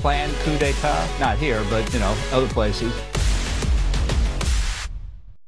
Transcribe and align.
Plan 0.00 0.28
coup 0.44 0.58
d'etat, 0.58 1.06
not 1.20 1.36
here, 1.38 1.62
but, 1.70 1.84
you 1.92 1.98
know, 2.00 2.14
other 2.32 2.48
places. 2.52 2.92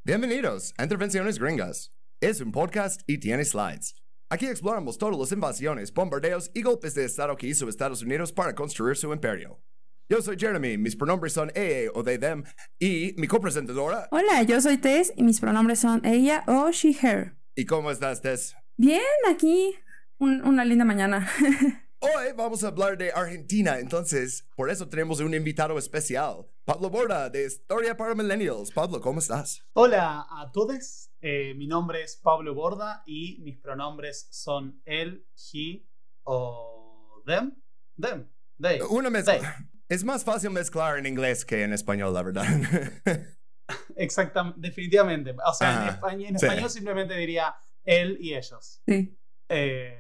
Bienvenidos 0.05 0.73
a 0.79 0.85
Intervenciones 0.85 1.39
Gringas. 1.39 1.91
Es 2.21 2.41
un 2.41 2.53
podcast 2.53 3.01
y 3.09 3.19
tiene 3.19 3.45
slides. 3.45 3.95
Aquí 4.31 4.47
exploramos 4.47 4.99
todas 4.99 5.19
las 5.19 5.33
invasiones, 5.33 5.93
bombardeos 5.93 6.51
y 6.55 6.63
golpes 6.63 6.95
de 6.95 7.05
Estado 7.05 7.37
que 7.37 7.47
hizo 7.49 7.69
Estados 7.69 8.03
Unidos 8.03 8.33
para 8.33 8.55
construir 8.55 8.97
su 8.97 9.13
imperio. 9.13 9.61
Yo 10.09 10.21
soy 10.23 10.37
Jeremy, 10.39 10.77
mis 10.79 10.97
pronombres 10.97 11.33
son 11.33 11.51
EE 11.55 11.89
o 11.95 12.03
they, 12.03 12.19
them, 12.19 12.45
y 12.81 13.15
mi 13.17 13.27
copresentadora. 13.27 14.09
Hola, 14.11 14.43
yo 14.43 14.61
soy 14.61 14.77
Tess 14.79 15.13
y 15.17 15.23
mis 15.23 15.41
pronombres 15.41 15.81
son 15.81 16.05
ella 16.05 16.45
o 16.47 16.71
she, 16.73 16.93
her. 17.03 17.37
¿Y 17.57 17.65
cómo 17.65 17.91
estás, 17.91 18.21
Tess? 18.21 18.55
Bien, 18.77 19.03
aquí, 19.29 19.75
un- 20.19 20.43
una 20.47 20.65
linda 20.65 20.85
mañana. 20.85 21.29
Hoy 22.03 22.33
vamos 22.35 22.65
a 22.65 22.69
hablar 22.69 22.97
de 22.97 23.13
Argentina, 23.13 23.79
entonces, 23.79 24.49
por 24.57 24.71
eso 24.71 24.89
tenemos 24.89 25.21
un 25.21 25.35
invitado 25.35 25.77
especial, 25.77 26.47
Pablo 26.65 26.89
Borda, 26.89 27.29
de 27.29 27.45
Historia 27.45 27.95
para 27.95 28.15
Millennials. 28.15 28.71
Pablo, 28.71 29.03
¿cómo 29.03 29.19
estás? 29.19 29.63
Hola 29.75 30.27
a 30.31 30.51
todos, 30.51 31.11
eh, 31.21 31.53
mi 31.57 31.67
nombre 31.67 32.03
es 32.03 32.17
Pablo 32.17 32.55
Borda 32.55 33.03
y 33.05 33.39
mis 33.43 33.59
pronombres 33.59 34.29
son 34.31 34.81
él, 34.87 35.27
he 35.53 35.85
o 36.23 37.23
them. 37.27 37.55
Them, 38.01 38.31
they. 38.59 38.81
Una 38.89 39.11
mezcla. 39.11 39.39
they. 39.39 39.67
Es 39.91 40.03
más 40.03 40.25
fácil 40.25 40.49
mezclar 40.53 40.97
en 40.97 41.05
inglés 41.05 41.45
que 41.45 41.65
en 41.65 41.75
español, 41.75 42.15
la 42.15 42.23
verdad. 42.23 42.47
Exactamente, 43.97 44.59
definitivamente. 44.59 45.35
O 45.47 45.53
sea, 45.53 45.71
en, 45.71 45.79
Ajá, 45.81 45.91
español, 45.91 46.29
en 46.31 46.39
sí. 46.39 46.47
español 46.47 46.71
simplemente 46.71 47.15
diría 47.15 47.55
él 47.85 48.17
y 48.23 48.33
ellos. 48.33 48.81
Sí. 48.87 49.19
Eh, 49.51 50.00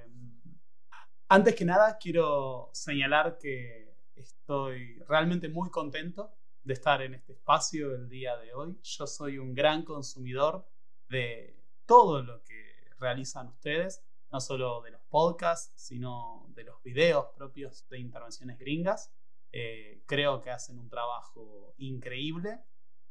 antes 1.30 1.54
que 1.54 1.64
nada, 1.64 1.96
quiero 1.96 2.70
señalar 2.72 3.38
que 3.38 3.94
estoy 4.16 4.98
realmente 5.08 5.48
muy 5.48 5.70
contento 5.70 6.34
de 6.64 6.74
estar 6.74 7.00
en 7.02 7.14
este 7.14 7.34
espacio 7.34 7.94
el 7.94 8.08
día 8.08 8.36
de 8.36 8.52
hoy. 8.52 8.76
Yo 8.82 9.06
soy 9.06 9.38
un 9.38 9.54
gran 9.54 9.84
consumidor 9.84 10.68
de 11.08 11.56
todo 11.86 12.20
lo 12.22 12.42
que 12.42 12.74
realizan 12.98 13.46
ustedes, 13.46 14.02
no 14.32 14.40
solo 14.40 14.82
de 14.82 14.90
los 14.90 15.02
podcasts, 15.02 15.72
sino 15.76 16.46
de 16.48 16.64
los 16.64 16.82
videos 16.82 17.26
propios 17.36 17.88
de 17.88 18.00
intervenciones 18.00 18.58
gringas. 18.58 19.14
Eh, 19.52 20.02
creo 20.06 20.42
que 20.42 20.50
hacen 20.50 20.80
un 20.80 20.88
trabajo 20.88 21.74
increíble. 21.78 22.58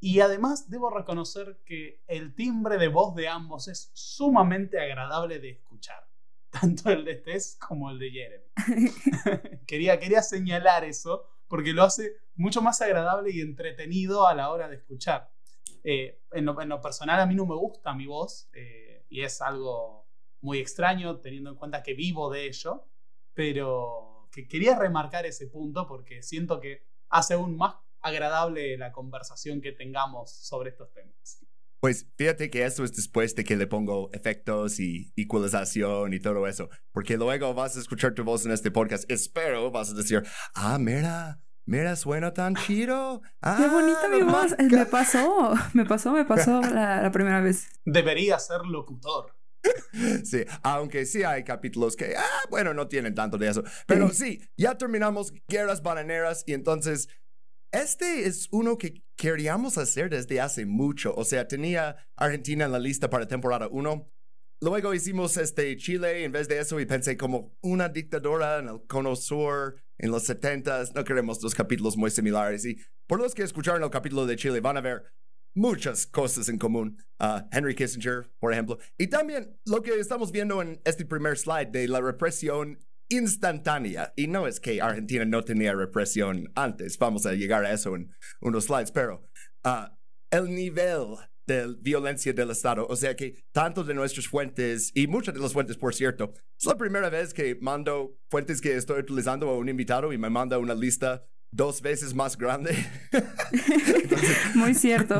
Y 0.02 0.20
además 0.20 0.70
debo 0.70 0.90
reconocer 0.90 1.62
que 1.66 2.04
el 2.08 2.36
timbre 2.36 2.78
de 2.78 2.90
voz 2.90 3.16
de 3.16 3.30
ambos 3.30 3.70
es 3.70 3.92
sumamente 3.94 4.78
agradable 4.78 5.40
de 5.40 5.52
escuchar. 5.52 6.09
Tanto 6.62 6.90
el 6.90 7.06
de 7.06 7.16
Tess 7.16 7.58
como 7.60 7.92
el 7.92 8.00
de 8.00 8.12
Jeremy. 8.12 8.46
quería, 9.68 10.00
quería 10.00 10.22
señalar 10.22 10.84
eso 10.84 11.26
porque 11.48 11.74
lo 11.74 11.84
hace 11.84 12.18
mucho 12.36 12.62
más 12.62 12.82
agradable 12.82 13.32
y 13.32 13.42
entretenido 13.42 14.28
a 14.28 14.36
la 14.36 14.50
hora 14.50 14.68
de 14.68 14.78
escuchar. 14.78 15.32
Eh, 15.84 16.22
en, 16.32 16.46
lo, 16.46 16.82
personal 16.82 17.20
a 17.20 17.26
mí 17.26 17.36
no 17.36 17.46
me 17.46 17.56
gusta 17.56 17.94
mi 17.94 18.06
voz 18.06 18.50
eh, 18.54 19.06
y 19.10 19.22
es 19.22 19.42
algo 19.42 20.08
muy 20.42 20.60
extraño 20.60 21.20
teniendo 21.20 21.50
en 21.52 21.56
cuenta 21.56 21.84
que 21.84 21.94
vivo 21.94 22.32
de 22.32 22.48
ello, 22.48 22.88
pero 23.34 24.28
que 24.32 24.48
quería 24.48 24.78
remarcar 24.78 25.26
ese 25.26 25.48
punto 25.48 25.88
porque 25.88 26.22
siento 26.22 26.60
que 26.60 26.86
hace 27.10 27.34
aún 27.34 27.58
más 27.58 27.76
agradable 28.02 28.78
la 28.78 28.92
conversación 28.92 29.62
que 29.62 29.72
tengamos 29.72 30.32
sobre 30.32 30.70
estos 30.70 30.92
temas. 30.94 31.46
Pues 31.80 32.08
fíjate 32.18 32.50
que 32.50 32.66
eso 32.66 32.84
es 32.84 32.94
después 32.94 33.36
de 33.36 33.44
que 33.44 33.56
le 33.56 33.66
pongo 33.68 34.10
efectos 34.14 34.80
y 34.80 35.14
ecualización 35.16 36.14
y 36.14 36.20
todo 36.20 36.46
eso, 36.48 36.70
porque 36.92 37.16
luego 37.18 37.54
vas 37.54 37.78
a 37.78 37.80
escuchar 37.80 38.14
tu 38.14 38.24
voz 38.24 38.46
en 38.46 38.52
este 38.52 38.70
podcast. 38.72 39.10
Espero 39.10 39.72
vas 39.72 39.92
a 39.92 39.94
decir, 39.94 40.24
ah, 40.56 40.78
mira, 40.78 41.40
mira, 41.66 41.96
suena 41.96 42.34
tan 42.34 42.56
chido. 42.56 43.22
Ah, 43.42 43.58
Qué 43.62 43.68
bonita 43.70 44.10
mi 44.10 44.20
la 44.20 44.26
voz. 44.26 44.50
marca". 44.52 44.64
Me 44.70 44.86
pasó, 44.86 45.54
me 45.74 45.86
pasó, 45.86 46.12
me 46.12 46.26
pasó 46.26 46.62
la, 46.62 47.02
la 47.02 47.12
primera 47.12 47.40
vez. 47.42 47.70
Debería 47.86 48.38
ser 48.40 48.62
locutor. 48.66 49.36
Sí, 50.24 50.44
aunque 50.64 51.06
sí 51.06 51.24
hay 51.24 51.44
capítulos 51.44 51.96
que, 51.96 52.16
ah, 52.18 52.42
bueno, 52.50 52.74
no 52.74 52.88
tienen 52.88 53.16
tanto 53.16 53.38
de 53.38 53.50
eso. 53.50 53.64
Pero 53.88 54.10
sí, 54.10 54.40
ya 54.56 54.78
terminamos 54.78 55.34
Guerras 55.48 55.82
Bananeras 55.82 56.44
y 56.46 56.54
entonces 56.54 57.08
este 57.72 58.28
es 58.28 58.48
uno 58.52 58.78
que 58.78 59.04
queríamos 59.16 59.78
hacer 59.78 60.10
desde 60.10 60.42
hace 60.42 60.66
mucho. 60.66 61.14
O 61.16 61.26
sea, 61.26 61.48
tenía 61.48 61.98
Argentina 62.16 62.66
en 62.66 62.72
la 62.72 62.80
lista 62.80 63.10
para 63.10 63.28
temporada 63.28 63.68
1. 63.70 64.12
Luego 64.62 64.94
hicimos 64.94 65.38
este 65.38 65.76
Chile 65.78 66.24
en 66.24 66.32
vez 66.32 66.48
de 66.48 66.60
eso 66.60 66.80
y 66.80 66.86
pensé 66.86 67.16
como 67.16 67.56
una 67.62 67.88
dictadura 67.88 68.60
en 68.60 68.68
el 68.68 68.82
Cono 68.88 69.16
Sur 69.16 69.82
en 69.98 70.12
los 70.12 70.30
70s. 70.30 70.94
No 70.94 71.04
queremos 71.04 71.40
dos 71.40 71.56
capítulos 71.56 71.96
muy 71.96 72.12
similares. 72.12 72.66
Y 72.66 72.78
por 73.08 73.20
los 73.20 73.34
que 73.34 73.44
escucharon 73.44 73.84
el 73.84 73.90
capítulo 73.90 74.26
de 74.26 74.36
Chile 74.36 74.60
van 74.60 74.78
a 74.78 74.82
ver 74.82 75.04
muchas 75.56 76.06
cosas 76.06 76.50
en 76.50 76.58
común. 76.58 76.98
Ah, 77.20 77.48
Henry 77.52 77.76
Kissinger, 77.76 78.32
por 78.40 78.54
ejemplo. 78.54 78.80
Y 78.98 79.08
también 79.08 79.58
lo 79.66 79.82
que 79.82 79.98
estamos 80.00 80.32
viendo 80.32 80.62
en 80.62 80.82
este 80.86 81.06
primer 81.06 81.38
slide 81.38 81.72
de 81.72 81.88
la 81.88 82.02
represión 82.02 82.80
instantánea. 83.10 84.14
Y 84.16 84.28
no 84.28 84.48
es 84.48 84.60
que 84.60 84.82
Argentina 84.82 85.26
no 85.26 85.44
tenía 85.44 85.74
represión 85.74 86.52
antes. 86.56 86.98
Vamos 86.98 87.26
a 87.26 87.34
llegar 87.34 87.66
a 87.66 87.74
eso 87.74 87.96
en 87.96 88.12
unos 88.42 88.66
slides. 88.66 88.92
Pero 88.92 89.28
ah, 89.64 89.98
el 90.32 90.54
nivel 90.54 91.18
de 91.50 91.76
violencia 91.80 92.32
del 92.32 92.52
Estado. 92.52 92.86
O 92.88 92.96
sea 92.96 93.16
que 93.16 93.44
tanto 93.52 93.84
de 93.84 93.94
nuestras 93.94 94.28
fuentes, 94.28 94.92
y 94.94 95.08
muchas 95.08 95.34
de 95.34 95.42
las 95.42 95.52
fuentes, 95.52 95.78
por 95.78 95.94
cierto, 95.94 96.34
es 96.58 96.66
la 96.66 96.78
primera 96.78 97.10
vez 97.10 97.34
que 97.34 97.58
mando 97.60 98.18
fuentes 98.30 98.62
que 98.62 98.76
estoy 98.76 99.00
utilizando 99.00 99.50
a 99.50 99.58
un 99.58 99.68
invitado 99.68 100.14
y 100.14 100.18
me 100.18 100.30
manda 100.30 100.60
una 100.60 100.76
lista 100.76 101.26
dos 101.52 101.82
veces 101.82 102.14
más 102.14 102.38
grande. 102.38 102.76
Entonces, 103.12 104.56
Muy 104.56 104.76
cierto. 104.76 105.20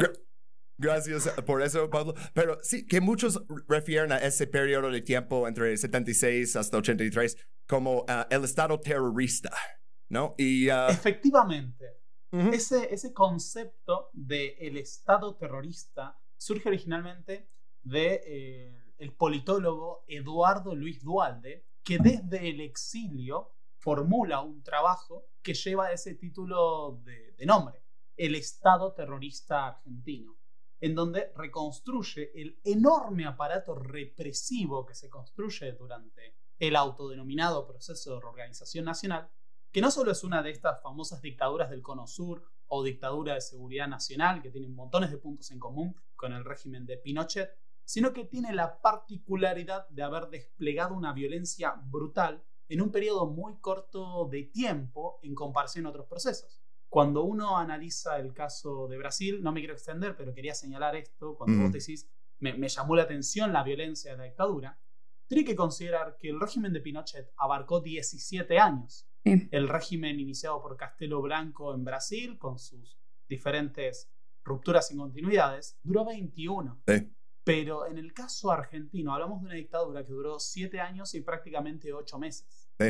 Gra- 0.80 0.94
Gracias 0.94 1.28
por 1.46 1.62
eso, 1.62 1.90
Pablo. 1.90 2.14
Pero 2.34 2.58
sí, 2.64 2.86
que 2.88 3.02
muchos 3.02 3.42
refieren 3.68 4.12
a 4.12 4.18
ese 4.18 4.48
periodo 4.48 4.90
de 4.90 5.02
tiempo 5.02 5.48
entre 5.48 5.76
76 5.78 6.56
hasta 6.56 6.78
83 6.78 7.36
como 7.68 8.06
ah, 8.08 8.28
el 8.30 8.44
Estado 8.44 8.80
terrorista, 8.80 9.52
¿no? 10.10 10.34
Y 10.38 10.70
ah, 10.70 10.88
Efectivamente, 10.90 11.86
ujú, 12.32 12.50
ese, 12.50 12.94
ese 12.94 13.14
concepto 13.14 14.10
del 14.14 14.78
Estado 14.78 15.36
terrorista 15.36 16.18
surge 16.38 16.70
originalmente 16.70 17.50
de 17.84 18.22
eh, 18.26 18.84
el 18.98 19.14
politólogo 19.14 20.04
Eduardo 20.08 20.76
Luis 20.76 21.04
Dualde, 21.04 21.66
que 21.84 21.98
desde 22.00 22.50
el 22.50 22.62
exilio 22.62 23.56
formula 23.78 24.42
un 24.42 24.62
trabajo 24.64 25.26
que 25.42 25.54
lleva 25.54 25.92
ese 25.92 26.16
título 26.16 27.02
de, 27.04 27.34
de 27.38 27.46
nombre, 27.46 27.84
el 28.18 28.36
Estado 28.36 28.94
terrorista 28.94 29.68
argentino, 29.68 30.36
en 30.82 30.96
donde 30.96 31.32
reconstruye 31.36 32.32
el 32.36 32.60
enorme 32.64 33.26
aparato 33.26 33.76
represivo 33.76 34.86
que 34.86 34.96
se 34.96 35.10
construye 35.10 35.74
durante 35.74 36.36
el 36.58 36.76
autodenominado 36.76 37.68
proceso 37.68 38.16
de 38.16 38.22
reorganización 38.22 38.86
nacional 38.86 39.30
que 39.72 39.82
no 39.82 39.92
solo 39.92 40.12
es 40.12 40.24
una 40.24 40.42
de 40.42 40.50
estas 40.50 40.82
famosas 40.82 41.22
dictaduras 41.22 41.70
del 41.70 41.82
Cono 41.82 42.08
Sur 42.08 42.44
o 42.68 42.84
dictadura 42.84 43.36
de 43.36 43.42
seguridad 43.42 43.88
nacional, 43.88 44.42
que 44.42 44.52
tienen 44.52 44.74
montones 44.74 45.12
de 45.12 45.18
puntos 45.18 45.52
en 45.52 45.60
común 45.60 45.96
con 46.16 46.34
el 46.34 46.44
régimen 46.44 46.86
de 46.86 46.98
Pinochet, 46.98 47.52
sino 47.84 48.14
que 48.14 48.26
tiene 48.26 48.54
la 48.54 48.82
particularidad 48.82 49.88
de 49.90 50.04
haber 50.04 50.30
desplegado 50.30 50.96
una 50.96 51.14
violencia 51.14 51.76
brutal 51.86 52.44
en 52.68 52.82
un 52.82 52.92
periodo 52.92 53.28
muy 53.28 53.60
corto 53.60 54.28
de 54.30 54.44
tiempo 54.44 55.20
en 55.24 55.34
comparación 55.34 55.86
a 55.86 55.90
otros 55.90 56.08
procesos. 56.08 56.59
Cuando 56.90 57.24
uno 57.24 57.58
analiza 57.58 58.18
el 58.18 58.34
caso 58.34 58.88
de 58.88 58.98
Brasil, 58.98 59.42
no 59.44 59.52
me 59.52 59.62
quiero 59.62 59.74
extender, 59.76 60.16
pero 60.18 60.34
quería 60.34 60.56
señalar 60.56 60.96
esto, 60.96 61.36
cuando 61.38 61.56
Ujú. 61.56 61.64
vos 61.66 61.72
decís, 61.72 62.10
me, 62.40 62.54
me 62.56 62.68
llamó 62.68 62.96
la 62.96 63.04
atención 63.04 63.54
la 63.54 63.64
violencia 63.64 64.12
de 64.12 64.18
la 64.18 64.24
dictadura, 64.24 64.80
tiene 65.28 65.46
que 65.46 65.56
considerar 65.56 66.18
que 66.18 66.30
el 66.30 66.40
régimen 66.40 66.74
de 66.74 66.82
Pinochet 66.82 67.32
abarcó 67.38 67.80
17 67.82 68.58
años 68.60 69.06
Sí. 69.26 69.48
el 69.52 69.68
régimen 69.68 70.20
iniciado 70.20 70.62
por 70.62 70.76
Castelo 70.78 71.22
Branco 71.22 71.76
en 71.76 71.84
Brasil, 71.84 72.38
con 72.40 72.58
sus 72.58 72.98
diferentes 73.28 74.10
rupturas 74.44 74.90
y 74.92 74.96
continuidades, 74.98 75.78
duró 75.84 76.06
21. 76.06 76.82
Sí. 76.88 77.14
Pero 77.44 77.86
en 77.86 77.98
el 77.98 78.14
caso 78.14 78.50
argentino, 78.52 79.14
hablamos 79.14 79.42
de 79.42 79.48
una 79.48 79.56
dictadura 79.56 80.04
que 80.04 80.14
duró 80.14 80.40
7 80.40 80.80
años 80.80 81.14
y 81.16 81.22
prácticamente 81.22 81.92
8 81.94 82.18
meses. 82.18 82.70
sí, 82.80 82.88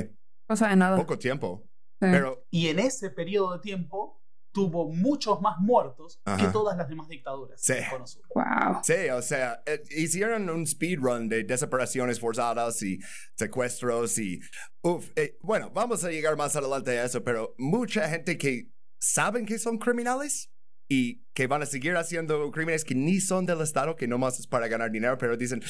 Cosa 0.47 0.69
de 0.69 0.75
nada. 0.75 0.95
poco 0.97 1.17
tiempo. 1.17 1.63
Pero 1.99 2.45
Y 2.49 2.67
en 2.67 2.79
ese 2.79 3.09
periodo 3.09 3.53
de 3.53 3.59
tiempo 3.59 4.21
tuvo 4.51 4.89
muchos 4.91 5.41
más 5.41 5.57
muertos 5.59 6.19
que 6.37 6.47
todas 6.47 6.75
las 6.75 6.89
demás 6.89 7.07
dictaduras 7.07 7.61
Sí. 7.61 7.73
del 7.73 7.89
Cono 7.89 8.07
Sur. 8.07 8.23
Wow. 8.33 8.81
Sí, 8.83 9.09
o 9.13 9.21
sea, 9.21 9.61
eh, 9.67 9.83
hicieron 9.91 10.49
un 10.49 10.65
speedrun 10.65 11.29
de 11.29 11.43
desapariciones 11.43 12.19
forzadas 12.19 12.81
y 12.81 12.99
secuestros 13.35 14.17
y... 14.17 14.39
Uf, 14.81 15.09
eh, 15.15 15.37
bueno, 15.41 15.69
vamos 15.71 16.03
a 16.03 16.09
llegar 16.09 16.35
más 16.35 16.55
adelante 16.55 16.97
a 16.97 17.05
eso, 17.05 17.23
pero 17.23 17.53
mucha 17.59 18.09
gente 18.09 18.37
que 18.37 18.71
saben 18.99 19.45
que 19.45 19.59
son 19.59 19.77
criminales 19.77 20.51
y 20.89 21.23
que 21.33 21.45
van 21.45 21.61
a 21.61 21.67
seguir 21.67 21.95
haciendo 21.95 22.49
crímenes 22.51 22.83
que 22.83 22.95
ni 22.95 23.19
son 23.19 23.45
del 23.45 23.61
Estado, 23.61 23.95
que 23.95 24.07
nomás 24.07 24.39
es 24.39 24.47
para 24.47 24.67
ganar 24.67 24.89
dinero, 24.89 25.17
pero 25.19 25.37
dicen, 25.37 25.61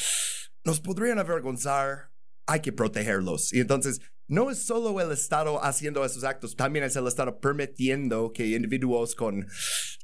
nos 0.63 0.79
podrían 0.79 1.19
avergonzar, 1.19 2.11
hay 2.47 2.61
que 2.61 2.71
protegerlos. 2.71 3.51
Y 3.53 3.59
entonces, 3.59 3.99
no 4.29 4.49
es 4.49 4.59
solo 4.59 4.99
el 5.01 5.11
Estado 5.11 5.61
haciendo 5.63 6.05
esos 6.05 6.23
actos, 6.23 6.55
también 6.55 6.85
es 6.85 6.95
el 6.95 7.07
Estado 7.07 7.39
permitiendo 7.39 8.31
que 8.31 8.47
individuos 8.47 9.15
con 9.15 9.47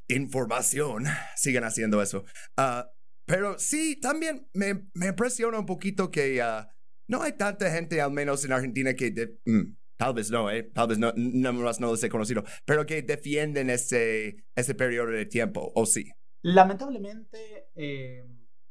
información 0.08 1.04
sigan 1.36 1.64
haciendo 1.64 2.02
eso. 2.02 2.24
Ah, 2.56 2.90
pero 3.24 3.58
sí, 3.58 3.98
también 4.00 4.48
me, 4.52 4.88
me 4.94 5.06
impresiona 5.08 5.58
un 5.58 5.66
poquito 5.66 6.10
que 6.10 6.42
ah, 6.42 6.68
no 7.08 7.22
hay 7.22 7.32
tanta 7.32 7.70
gente, 7.70 8.00
al 8.00 8.10
menos 8.10 8.44
en 8.44 8.52
Argentina, 8.52 8.94
que 8.94 9.38
mm, 9.44 9.76
tal 9.96 10.14
vez 10.14 10.30
no, 10.30 10.50
eh, 10.50 10.64
tal 10.74 10.88
vez 10.88 10.98
no, 10.98 11.12
no, 11.16 11.52
no 11.52 11.62
los 11.62 12.04
he 12.04 12.08
conocido, 12.08 12.44
pero 12.64 12.84
que 12.84 13.02
defienden 13.02 13.70
ese, 13.70 14.44
ese 14.54 14.74
periodo 14.74 15.12
de 15.12 15.26
tiempo, 15.26 15.72
o 15.74 15.86
sí. 15.86 16.10
Lamentablemente, 16.42 17.68
eh, 17.76 18.24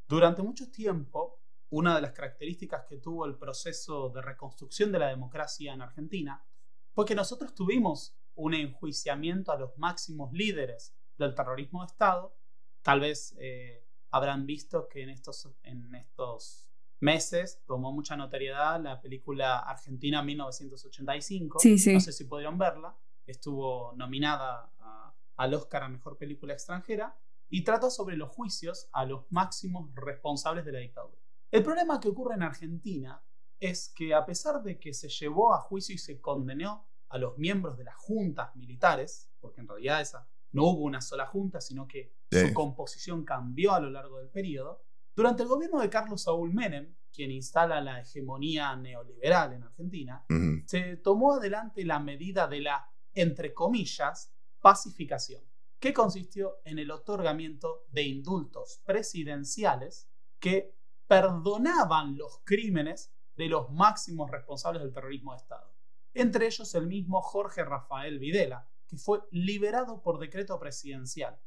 durante 0.07 0.41
mucho 0.41 0.69
tiempo, 0.69 1.41
una 1.69 1.95
de 1.95 2.01
las 2.01 2.11
características 2.11 2.85
que 2.87 2.97
tuvo 2.97 3.25
el 3.25 3.35
proceso 3.37 4.09
de 4.09 4.21
reconstrucción 4.21 4.91
de 4.91 4.99
la 4.99 5.07
democracia 5.07 5.73
en 5.73 5.81
Argentina 5.81 6.45
fue 6.93 7.05
que 7.05 7.15
nosotros 7.15 7.53
tuvimos 7.53 8.15
un 8.35 8.53
enjuiciamiento 8.53 9.51
a 9.51 9.57
los 9.57 9.77
máximos 9.77 10.31
líderes 10.33 10.95
del 11.17 11.33
terrorismo 11.35 11.81
de 11.81 11.87
Estado. 11.87 12.35
Tal 12.81 12.99
vez 12.99 13.35
eh, 13.39 13.85
habrán 14.11 14.45
visto 14.45 14.87
que 14.87 15.03
en 15.03 15.09
estos, 15.09 15.49
en 15.63 15.93
estos 15.95 16.69
meses 16.99 17.61
tomó 17.65 17.91
mucha 17.91 18.15
notoriedad 18.15 18.81
la 18.81 19.01
película 19.01 19.59
Argentina 19.59 20.21
1985. 20.21 21.59
Sí, 21.59 21.77
sí. 21.77 21.93
No 21.93 21.99
sé 21.99 22.11
si 22.11 22.25
pudieron 22.25 22.57
verla. 22.57 22.95
Estuvo 23.25 23.93
nominada 23.95 24.71
a- 24.79 25.13
al 25.37 25.53
Oscar 25.53 25.83
a 25.83 25.89
Mejor 25.89 26.17
Película 26.17 26.53
Extranjera 26.53 27.17
y 27.49 27.63
trata 27.63 27.89
sobre 27.89 28.15
los 28.17 28.29
juicios 28.29 28.87
a 28.93 29.05
los 29.05 29.25
máximos 29.31 29.89
responsables 29.95 30.65
de 30.65 30.71
la 30.71 30.79
dictadura. 30.79 31.19
El 31.55 31.63
problema 31.63 32.01
que 32.01 32.09
ocurre 32.09 32.35
en 32.35 32.43
Argentina 32.43 33.23
es 33.59 33.93
que 33.95 34.13
a 34.13 34.25
pesar 34.25 34.61
de 34.61 34.77
que 34.77 34.93
se 34.93 35.07
llevó 35.07 35.53
a 35.53 35.59
juicio 35.61 35.95
y 35.95 35.97
se 35.97 36.19
condenó 36.19 36.89
a 37.07 37.17
los 37.17 37.37
miembros 37.37 37.77
de 37.77 37.85
las 37.85 37.95
juntas 37.95 38.53
militares, 38.57 39.31
porque 39.39 39.61
en 39.61 39.67
realidad 39.69 40.01
esa 40.01 40.27
no 40.51 40.65
hubo 40.65 40.83
una 40.83 40.99
sola 41.01 41.25
junta, 41.27 41.61
sino 41.61 41.87
que 41.87 42.13
Sí. 42.29 42.47
su 42.47 42.53
composición 42.53 43.23
cambió 43.23 43.73
a 43.73 43.79
lo 43.79 43.89
largo 43.89 44.17
del 44.19 44.29
periodo, 44.29 44.81
durante 45.15 45.43
el 45.43 45.47
gobierno 45.49 45.79
de 45.79 45.89
Carlos 45.89 46.23
Saúl 46.23 46.53
Menem, 46.53 46.93
quien 47.13 47.31
instala 47.31 47.79
la 47.79 48.01
hegemonía 48.01 48.75
neoliberal 48.75 49.53
en 49.53 49.63
Argentina, 49.63 50.25
se 50.65 50.97
tomó 50.97 51.35
adelante 51.35 51.85
la 51.85 51.99
medida 51.99 52.47
de 52.47 52.59
la, 52.59 52.91
entre 53.13 53.53
comillas, 53.53 54.33
pacificación, 54.59 55.41
que 55.79 55.93
consistió 55.93 56.57
en 56.65 56.79
el 56.79 56.91
otorgamiento 56.91 57.85
de 57.91 58.03
indultos 58.03 58.81
presidenciales 58.83 60.09
que 60.39 60.75
perdonaban 61.07 62.17
los 62.17 62.41
crímenes 62.43 63.13
de 63.35 63.47
los 63.47 63.71
máximos 63.71 64.31
responsables 64.31 64.81
del 64.81 64.93
terrorismo 64.93 65.31
de 65.31 65.37
Estado. 65.37 65.73
Entre 66.13 66.45
ellos 66.45 66.73
el 66.75 66.87
mismo 66.87 67.21
Jorge 67.21 67.63
Rafael 67.63 68.19
Videla, 68.19 68.69
que 68.87 68.97
fue 68.97 69.21
liberado 69.31 70.01
por 70.01 70.19
decreto 70.19 70.57
presidencial. 70.59 71.39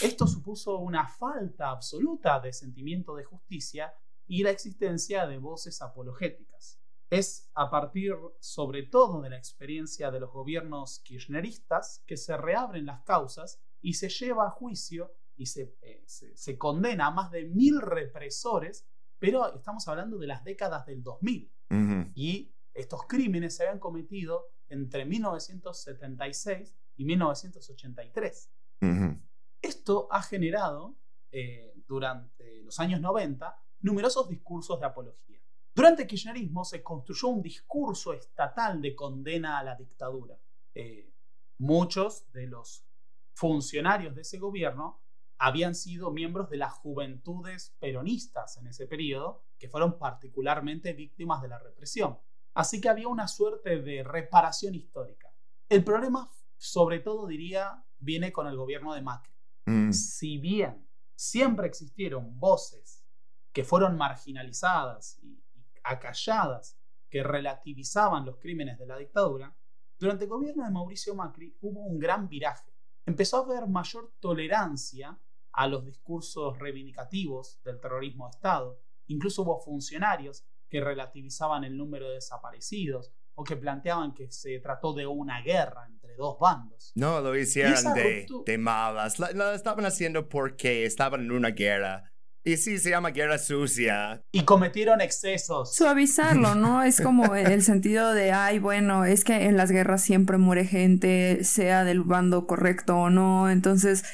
Esto 0.00 0.26
supuso 0.26 0.78
una 0.78 1.06
falta 1.08 1.70
absoluta 1.70 2.40
de 2.40 2.52
sentimiento 2.52 3.14
de 3.14 3.24
justicia 3.24 3.94
y 4.26 4.42
la 4.42 4.50
existencia 4.50 5.26
de 5.26 5.38
voces 5.38 5.82
apologéticas. 5.82 6.80
Es 7.10 7.50
a 7.54 7.70
partir 7.70 8.14
sobre 8.38 8.84
todo 8.84 9.20
de 9.20 9.30
la 9.30 9.36
experiencia 9.36 10.10
de 10.10 10.20
los 10.20 10.30
gobiernos 10.30 11.00
kirchneristas 11.00 12.04
que 12.06 12.16
se 12.16 12.36
reabren 12.36 12.86
las 12.86 13.02
causas 13.02 13.60
y 13.80 13.94
se 13.94 14.08
lleva 14.08 14.46
a 14.46 14.50
juicio 14.50 15.12
y 15.40 15.46
se, 15.46 15.74
eh, 15.80 16.02
se- 16.06 16.36
se 16.36 16.58
condena 16.58 17.06
a 17.06 17.10
más 17.10 17.30
de 17.30 17.44
mil 17.46 17.80
represores, 17.80 18.86
pero 19.18 19.56
estamos 19.56 19.88
hablando 19.88 20.18
de 20.18 20.26
las 20.26 20.44
décadas 20.44 20.84
del 20.84 21.02
2000 21.02 21.50
ujú. 21.70 22.10
y 22.14 22.52
estos 22.74 23.06
crímenes 23.06 23.56
se 23.56 23.62
habían 23.66 23.78
cometido 23.78 24.50
entre 24.68 25.06
1976 25.06 26.76
y 26.96 27.04
1983. 27.06 28.50
Ujú. 28.82 29.18
Esto 29.62 30.08
ha 30.10 30.22
generado, 30.22 30.96
eh, 31.32 31.72
durante 31.88 32.62
los 32.62 32.78
años 32.78 33.00
90, 33.00 33.56
numerosos 33.80 34.28
discursos 34.28 34.78
de 34.78 34.86
apología. 34.86 35.40
Durante 35.74 36.02
el 36.02 36.08
kirchnerismo 36.08 36.64
se 36.66 36.82
construyó 36.82 37.28
un 37.28 37.40
discurso 37.42 38.12
estatal 38.12 38.82
de 38.82 38.94
condena 38.94 39.58
a 39.58 39.64
la 39.64 39.74
dictadura. 39.74 40.38
Eh, 40.74 41.14
muchos 41.58 42.30
de 42.30 42.46
los 42.46 42.84
funcionarios 43.32 44.14
de 44.14 44.20
ese 44.22 44.38
gobierno 44.38 45.00
habían 45.40 45.74
sido 45.74 46.12
miembros 46.12 46.48
de 46.50 46.58
las 46.58 46.74
juventudes 46.74 47.74
peronistas 47.80 48.56
en 48.58 48.68
ese 48.68 48.86
periodo, 48.86 49.42
que 49.58 49.68
fueron 49.68 49.98
particularmente 49.98 50.92
víctimas 50.92 51.42
de 51.42 51.48
la 51.48 51.58
represión. 51.58 52.18
Así 52.54 52.80
que 52.80 52.88
había 52.88 53.08
una 53.08 53.26
suerte 53.26 53.80
de 53.80 54.04
reparación 54.04 54.74
histórica. 54.74 55.32
El 55.68 55.82
problema, 55.82 56.30
sobre 56.56 57.00
todo, 57.00 57.26
diría, 57.26 57.84
viene 57.98 58.32
con 58.32 58.46
el 58.46 58.56
gobierno 58.56 58.94
de 58.94 59.02
Macri 59.02 59.30
Mm. 59.66 59.92
si 59.92 60.38
bien 60.38 60.88
siempre 61.14 61.66
existieron 61.66 62.38
voces 62.38 63.04
que 63.52 63.62
fueron 63.64 63.96
marginalizadas 63.96 65.18
y, 65.22 65.44
y 65.54 65.64
acalladas 65.84 66.78
que 67.08 67.22
relativizaban 67.22 68.24
los 68.24 68.38
crímenes 68.38 68.78
de 68.78 68.86
la 68.86 68.96
dictadura, 68.96 69.54
durante 69.98 70.24
el 70.24 70.30
gobierno 70.30 70.64
de 70.64 70.70
Mauricio 70.70 71.14
Macri 71.14 71.56
hubo 71.60 71.80
un 71.80 71.98
gran 71.98 72.28
viraje. 72.28 72.72
Empezó 73.04 73.38
a 73.38 73.44
haber 73.44 73.68
mayor 73.68 74.12
tolerancia 74.20 75.18
a 75.52 75.66
los 75.66 75.84
discursos 75.84 76.58
reivindicativos 76.58 77.60
del 77.64 77.80
terrorismo 77.80 78.26
de 78.26 78.30
Estado. 78.30 78.78
Incluso 79.06 79.42
hubo 79.42 79.60
funcionarios 79.60 80.44
que 80.68 80.80
relativizaban 80.80 81.64
el 81.64 81.76
número 81.76 82.08
de 82.08 82.14
desaparecidos 82.14 83.12
o 83.34 83.44
que 83.44 83.56
planteaban 83.56 84.14
que 84.14 84.30
se 84.30 84.58
trató 84.60 84.92
de 84.92 85.06
una 85.06 85.40
guerra 85.42 85.86
entre 85.88 86.14
dos 86.16 86.38
bandos. 86.38 86.92
No 86.94 87.20
lo 87.20 87.36
hicieron 87.36 87.94
de, 87.94 88.26
de 88.46 88.58
malas. 88.58 89.18
La- 89.18 89.32
Lo 89.32 89.52
estaban 89.52 89.84
haciendo 89.86 90.28
porque 90.28 90.84
estaban 90.84 91.22
en 91.22 91.32
una 91.32 91.50
guerra. 91.50 92.04
Y 92.42 92.56
sí, 92.56 92.78
se 92.78 92.90
llama 92.90 93.10
guerra 93.10 93.38
sucia. 93.38 94.22
Y 94.32 94.44
cometieron 94.44 95.00
excesos. 95.02 95.74
Suavizarlo, 95.74 96.54
¿no? 96.54 96.82
Es 96.84 97.00
como 97.00 97.34
el 97.34 97.62
sentido 97.62 98.14
de, 98.14 98.32
ay, 98.32 98.58
bueno, 98.58 99.04
es 99.04 99.24
que 99.24 99.44
en 99.46 99.56
las 99.56 99.70
guerras 99.70 100.02
siempre 100.02 100.38
muere 100.38 100.64
gente, 100.64 101.44
sea 101.44 101.84
del 101.84 102.02
bando 102.02 102.46
correcto 102.46 102.96
o 102.96 103.10
no. 103.10 103.50
Entonces, 103.50 104.04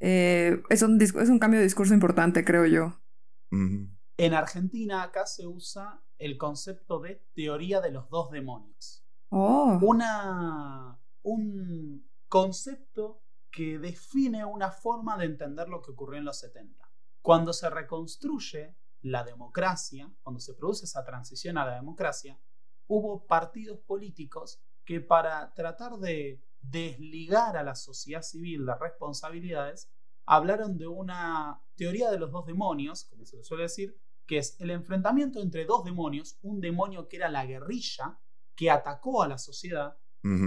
eh, 0.00 0.62
es, 0.68 0.82
un, 0.82 1.00
es 1.00 1.12
un 1.12 1.38
cambio 1.38 1.60
de 1.60 1.64
discurso 1.64 1.94
importante, 1.94 2.44
creo 2.44 2.66
yo. 2.66 3.00
En 3.50 4.34
Argentina 4.34 5.02
acá 5.02 5.26
se 5.26 5.46
usa 5.46 6.02
el 6.18 6.36
concepto 6.38 7.00
de 7.00 7.26
teoría 7.34 7.80
de 7.80 7.90
los 7.90 8.08
dos 8.08 8.30
demonios. 8.30 9.04
Oh, 9.28 9.78
Una, 9.82 10.98
un 11.22 12.08
concepto 12.28 13.22
que 13.50 13.78
define 13.78 14.44
una 14.44 14.70
forma 14.70 15.16
de 15.16 15.26
entender 15.26 15.68
lo 15.68 15.82
que 15.82 15.92
ocurrió 15.92 16.18
en 16.18 16.24
los 16.24 16.38
70. 16.38 16.90
Cuando 17.22 17.52
se 17.52 17.70
reconstruye 17.70 18.76
la 19.02 19.24
democracia, 19.24 20.12
cuando 20.22 20.40
se 20.40 20.54
produce 20.54 20.84
esa 20.84 21.04
transición 21.04 21.58
a 21.58 21.64
la 21.64 21.74
democracia, 21.74 22.38
hubo 22.86 23.26
partidos 23.26 23.80
políticos 23.80 24.60
que 24.84 25.00
para 25.00 25.52
tratar 25.54 25.98
de 25.98 26.42
desligar 26.70 27.56
a 27.56 27.62
la 27.62 27.74
sociedad 27.74 28.22
civil 28.22 28.66
de 28.66 28.74
responsabilidades, 28.74 29.90
hablaron 30.26 30.76
de 30.78 30.86
una 30.86 31.62
teoría 31.76 32.10
de 32.10 32.18
los 32.18 32.32
dos 32.32 32.46
demonios, 32.46 33.04
como 33.04 33.24
se 33.24 33.36
le 33.36 33.44
suele 33.44 33.64
decir, 33.64 33.96
que 34.26 34.38
es 34.38 34.60
el 34.60 34.70
enfrentamiento 34.70 35.40
entre 35.40 35.64
dos 35.64 35.84
demonios, 35.84 36.38
un 36.42 36.60
demonio 36.60 37.08
que 37.08 37.16
era 37.16 37.28
la 37.28 37.46
guerrilla, 37.46 38.20
que 38.56 38.70
atacó 38.70 39.22
a 39.22 39.28
la 39.28 39.38
sociedad, 39.38 39.96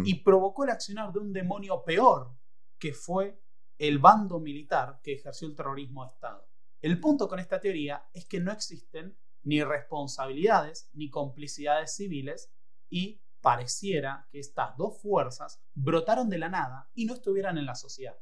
y 0.03 0.15
provocó 0.23 0.65
el 0.65 0.71
accionar 0.71 1.13
de 1.13 1.19
un 1.19 1.31
demonio 1.31 1.85
peor, 1.85 2.35
que 2.77 2.93
fue 2.93 3.41
el 3.77 3.97
bando 3.97 4.41
militar 4.41 4.99
que 5.01 5.13
ejerció 5.13 5.47
el 5.47 5.55
terrorismo 5.55 6.03
de 6.03 6.11
Estado. 6.11 6.49
El 6.81 6.99
punto 6.99 7.29
con 7.29 7.39
esta 7.39 7.61
teoría 7.61 8.09
es 8.11 8.25
que 8.25 8.41
no 8.41 8.51
existen 8.51 9.17
ni 9.43 9.63
responsabilidades 9.63 10.89
ni 10.91 11.09
complicidades 11.09 11.95
civiles 11.95 12.51
y 12.89 13.21
pareciera 13.41 14.27
que 14.31 14.39
estas 14.39 14.75
dos 14.77 15.01
fuerzas 15.01 15.61
brotaron 15.73 16.29
de 16.29 16.37
la 16.37 16.49
nada 16.49 16.89
y 16.93 17.05
no 17.05 17.13
estuvieran 17.13 17.57
en 17.57 17.65
la 17.65 17.75
sociedad, 17.75 18.17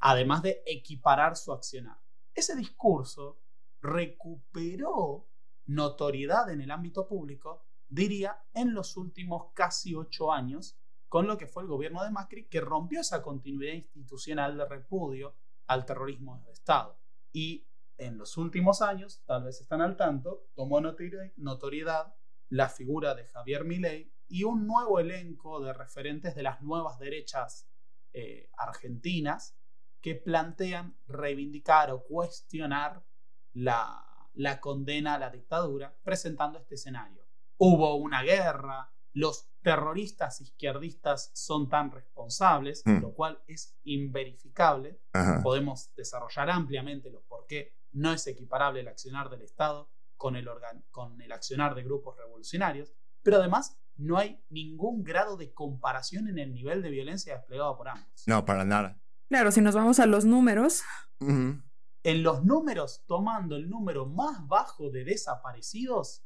además 0.00 0.42
de 0.42 0.62
equiparar 0.66 1.36
su 1.36 1.52
accionar. 1.52 1.98
Ese 2.34 2.54
discurso 2.56 3.40
recuperó 3.80 5.28
notoriedad 5.66 6.50
en 6.50 6.60
el 6.60 6.70
ámbito 6.70 7.06
público, 7.06 7.66
diría, 7.88 8.42
en 8.52 8.74
los 8.74 8.96
últimos 8.96 9.52
casi 9.54 9.94
ocho 9.94 10.32
años, 10.32 10.78
con 11.08 11.26
lo 11.26 11.36
que 11.36 11.46
fue 11.46 11.62
el 11.64 11.68
gobierno 11.68 12.04
de 12.04 12.10
Macri, 12.10 12.46
que 12.48 12.60
rompió 12.60 13.00
esa 13.00 13.22
continuidad 13.22 13.74
institucional 13.74 14.56
de 14.56 14.64
repudio 14.66 15.34
al 15.66 15.84
terrorismo 15.84 16.38
de 16.38 16.52
Estado. 16.52 17.00
Y 17.32 17.66
en 17.96 18.16
los 18.16 18.36
últimos 18.36 18.80
años, 18.80 19.22
tal 19.26 19.44
vez 19.44 19.60
están 19.60 19.80
al 19.80 19.96
tanto, 19.96 20.48
tomó 20.54 20.80
notoriedad 20.80 22.14
la 22.48 22.68
figura 22.68 23.14
de 23.14 23.26
Javier 23.26 23.64
Milei 23.64 24.12
y 24.30 24.44
un 24.44 24.66
nuevo 24.66 25.00
elenco 25.00 25.60
de 25.60 25.72
referentes 25.72 26.34
de 26.34 26.42
las 26.44 26.62
nuevas 26.62 26.98
derechas 26.98 27.68
eh, 28.12 28.48
argentinas 28.56 29.56
que 30.00 30.14
plantean 30.14 30.96
reivindicar 31.06 31.90
o 31.90 32.02
cuestionar 32.04 33.04
la, 33.52 34.02
la 34.34 34.60
condena 34.60 35.14
a 35.14 35.18
la 35.18 35.30
dictadura, 35.30 35.94
presentando 36.02 36.58
este 36.58 36.76
escenario. 36.76 37.26
Hubo 37.58 37.96
una 37.96 38.22
guerra, 38.22 38.92
los 39.12 39.50
terroristas 39.62 40.40
izquierdistas 40.40 41.30
son 41.34 41.68
tan 41.68 41.90
responsables, 41.90 42.82
Mm. 42.86 43.00
lo 43.02 43.12
cual 43.12 43.42
es 43.46 43.76
inverificable. 43.84 45.00
Ajá. 45.12 45.40
Podemos 45.42 45.92
desarrollar 45.94 46.48
ampliamente 46.50 47.10
los 47.10 47.24
por 47.24 47.46
qué 47.46 47.74
no 47.92 48.12
es 48.12 48.26
equiparable 48.26 48.80
el 48.80 48.88
accionar 48.88 49.28
del 49.28 49.42
Estado 49.42 49.90
con 50.16 50.36
el, 50.36 50.48
con 50.90 51.20
el 51.20 51.32
accionar 51.32 51.74
de 51.74 51.82
grupos 51.82 52.16
revolucionarios, 52.16 52.92
pero 53.22 53.38
además 53.38 53.76
no 53.96 54.16
hay 54.18 54.42
ningún 54.48 55.02
grado 55.04 55.36
de 55.36 55.52
comparación 55.52 56.28
en 56.28 56.38
el 56.38 56.52
nivel 56.54 56.82
de 56.82 56.90
violencia 56.90 57.34
desplegado 57.36 57.76
por 57.76 57.88
ambos. 57.88 58.22
No, 58.26 58.44
para 58.44 58.64
nada. 58.64 59.00
Claro, 59.28 59.52
si 59.52 59.60
nos 59.60 59.74
vamos 59.74 59.98
a 60.00 60.06
los 60.06 60.24
números, 60.24 60.82
En 61.20 62.22
los 62.22 62.44
números, 62.44 63.04
tomando 63.06 63.56
el 63.56 63.68
número 63.68 64.06
más 64.06 64.46
bajo 64.48 64.90
de 64.90 65.04
desaparecidos, 65.04 66.24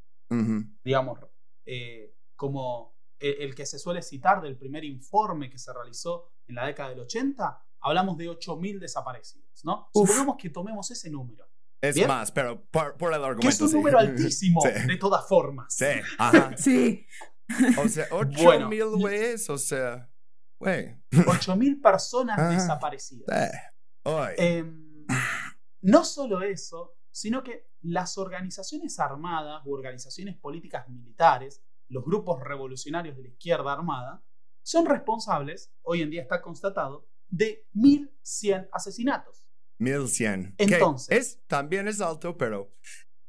digamos, 0.85 1.19
eh, 1.67 2.15
como 2.37 2.97
el, 3.19 3.35
el 3.43 3.55
que 3.55 3.67
se 3.67 3.79
suele 3.79 4.03
citar 4.03 4.41
del 4.41 4.57
primer 4.57 4.85
informe 4.85 5.51
que 5.51 5.59
se 5.59 5.73
realizó 5.73 6.31
en 6.47 6.55
la 6.57 6.67
década 6.67 6.91
del 6.91 7.01
80, 7.01 7.61
hablamos 7.81 8.17
de 8.17 8.29
8.000 8.31 8.79
desaparecidos, 8.79 9.65
¿no? 9.65 9.89
Uf. 9.95 10.09
Supongamos 10.11 10.37
que 10.41 10.51
tomemos 10.51 10.91
ese 10.91 11.11
número, 11.11 11.45
Es 11.81 11.95
Bien. 11.97 12.09
más, 12.09 12.31
pero 12.33 12.65
por, 12.67 12.97
por 12.97 13.13
el 13.13 13.23
argumento. 13.25 13.41
que 13.41 13.49
es 13.49 13.61
un 13.61 13.69
sí. 13.69 13.75
número 13.77 13.99
altísimo, 14.01 14.61
Sí. 14.63 14.87
de 14.87 14.97
todas 14.97 15.27
formas. 15.29 15.75
Sí, 15.75 15.87
ajá. 16.19 16.53
sí. 16.57 17.05
O 17.79 17.89
sea, 17.89 18.07
8 18.11 18.43
Bueno. 18.43 18.69
mil 18.69 18.87
güeyes, 18.87 19.49
o 19.51 19.59
sea, 19.59 20.11
güey. 20.59 20.97
8.000 21.11 21.83
personas 21.83 22.39
Ajá. 22.39 22.51
desaparecidas. 22.51 23.29
Eh. 23.29 24.35
Em, 24.37 25.07
no 25.83 26.05
solo 26.05 26.43
eso, 26.43 26.95
sino 27.11 27.43
que 27.43 27.69
las 27.83 28.19
organizaciones 28.19 28.99
armadas 28.99 29.63
u 29.65 29.73
organizaciones 29.73 30.37
políticas 30.37 30.89
militares, 30.89 31.63
los 31.89 32.05
grupos 32.05 32.43
revolucionarios 32.43 33.17
de 33.17 33.23
la 33.23 33.29
izquierda 33.29 33.73
armada, 33.73 34.23
son 34.63 34.87
responsables, 34.87 35.73
hoy 35.83 36.03
en 36.03 36.11
día 36.11 36.23
está 36.23 36.41
constatado, 36.41 37.07
de 37.29 37.67
1.100 37.75 38.69
asesinatos. 38.73 39.47
1100. 39.79 40.55
Que 40.57 40.65
Entonces. 40.65 41.19
es, 41.19 41.47
también 41.47 41.89
es 41.89 42.01
alto, 42.01 42.37
pero. 42.39 42.73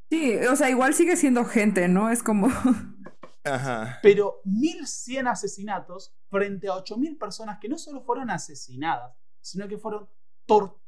Sí, 0.10 0.36
o 0.50 0.55
sea, 0.55 0.69
igual 0.69 0.93
sigue 0.93 1.17
siendo 1.17 1.43
gente, 1.45 1.88
¿no? 1.88 2.10
Es 2.10 2.24
como... 2.24 2.48
Ajá. 3.46 4.00
Pero 4.02 4.42
1.100 4.46 5.30
asesinatos 5.30 6.14
frente 6.30 6.68
a 6.68 6.74
8.000 6.74 7.18
personas 7.18 7.60
que 7.60 7.70
no 7.70 7.78
solo 7.78 8.02
fueron 8.02 8.30
asesinadas, 8.30 9.16
sino 9.40 9.68
que 9.68 9.78
fueron 9.78 10.10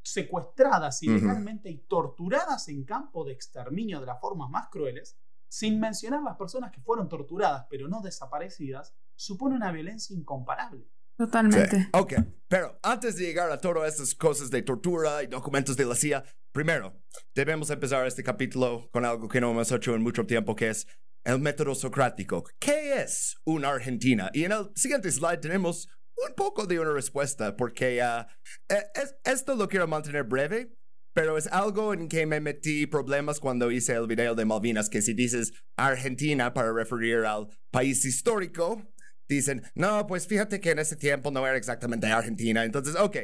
secuestradas 0.04 1.02
ilegalmente 1.04 1.70
y 1.70 1.80
torturadas 1.80 2.68
en 2.68 2.84
campo 2.84 3.24
de 3.24 3.34
exterminio 3.34 4.00
de 4.00 4.06
las 4.06 4.20
formas 4.20 4.50
más 4.50 4.68
crueles, 4.70 5.18
sin 5.48 5.80
mencionar 5.80 6.22
las 6.22 6.36
personas 6.36 6.72
que 6.72 6.82
fueron 6.82 7.10
torturadas 7.10 7.66
pero 7.70 7.88
no 7.88 8.02
desaparecidas, 8.02 8.94
supone 9.16 9.56
una 9.56 9.72
violencia 9.72 10.16
incomparable. 10.16 10.88
Totalmente. 11.18 11.82
Sí. 11.82 11.90
Ok, 11.94 12.14
pero 12.48 12.78
antes 12.84 13.16
de 13.16 13.26
llegar 13.26 13.52
a 13.52 13.60
todas 13.60 13.92
estas 13.92 14.14
cosas 14.14 14.52
de 14.52 14.62
tortura 14.62 15.24
y 15.24 15.28
documentos 15.28 15.76
de 15.76 15.86
la 15.86 15.96
CIA, 15.96 16.24
primero, 16.52 17.02
debemos 17.34 17.72
empezar 17.72 18.06
este 18.06 18.24
capítulo 18.24 18.88
con 18.92 19.04
algo 19.04 19.28
que 19.28 19.42
no 19.42 19.50
hemos 19.50 19.72
hecho 19.72 19.96
en 19.96 20.04
mucho 20.04 20.28
tiempo, 20.28 20.56
que 20.56 20.70
es 20.70 20.88
el 21.27 21.39
método 21.39 21.75
socrático. 21.75 22.43
¿Qué 22.57 23.01
es 23.01 23.36
una 23.46 23.69
Argentina? 23.69 24.29
Y 24.34 24.46
en 24.46 24.53
el 24.53 24.69
siguiente 24.75 25.12
slide 25.12 25.39
tenemos 25.41 25.88
un 26.27 26.34
poco 26.36 26.65
de 26.65 26.79
una 26.79 26.91
respuesta, 26.93 27.55
porque 27.55 28.01
ah, 28.01 28.27
eh, 28.69 28.84
es- 28.96 29.15
esto 29.25 29.55
lo 29.55 29.67
quiero 29.67 29.88
mantener 29.88 30.24
breve, 30.24 30.72
pero 31.13 31.38
es 31.38 31.48
algo 31.48 31.93
en 31.93 32.07
que 32.07 32.25
me 32.25 32.39
metí 32.39 32.88
problemas 32.88 33.39
cuando 33.39 33.72
hice 33.72 33.93
el 33.93 34.07
video 34.07 34.36
de 34.36 34.46
Malvinas, 34.46 34.89
que 34.89 35.01
si 35.01 35.13
dices 35.13 35.51
Argentina 35.77 36.53
para 36.53 36.72
referir 36.72 37.17
al 37.25 37.48
país 37.72 38.05
histórico, 38.05 38.81
dicen, 39.27 39.62
no, 39.75 40.07
pues 40.07 40.27
fíjate 40.27 40.62
que 40.62 40.72
en 40.72 40.79
ese 40.79 40.96
tiempo 40.96 41.29
no 41.31 41.46
era 41.46 41.57
exactamente 41.57 42.07
Argentina. 42.07 42.63
Entonces, 42.63 42.96
ok, 42.96 43.17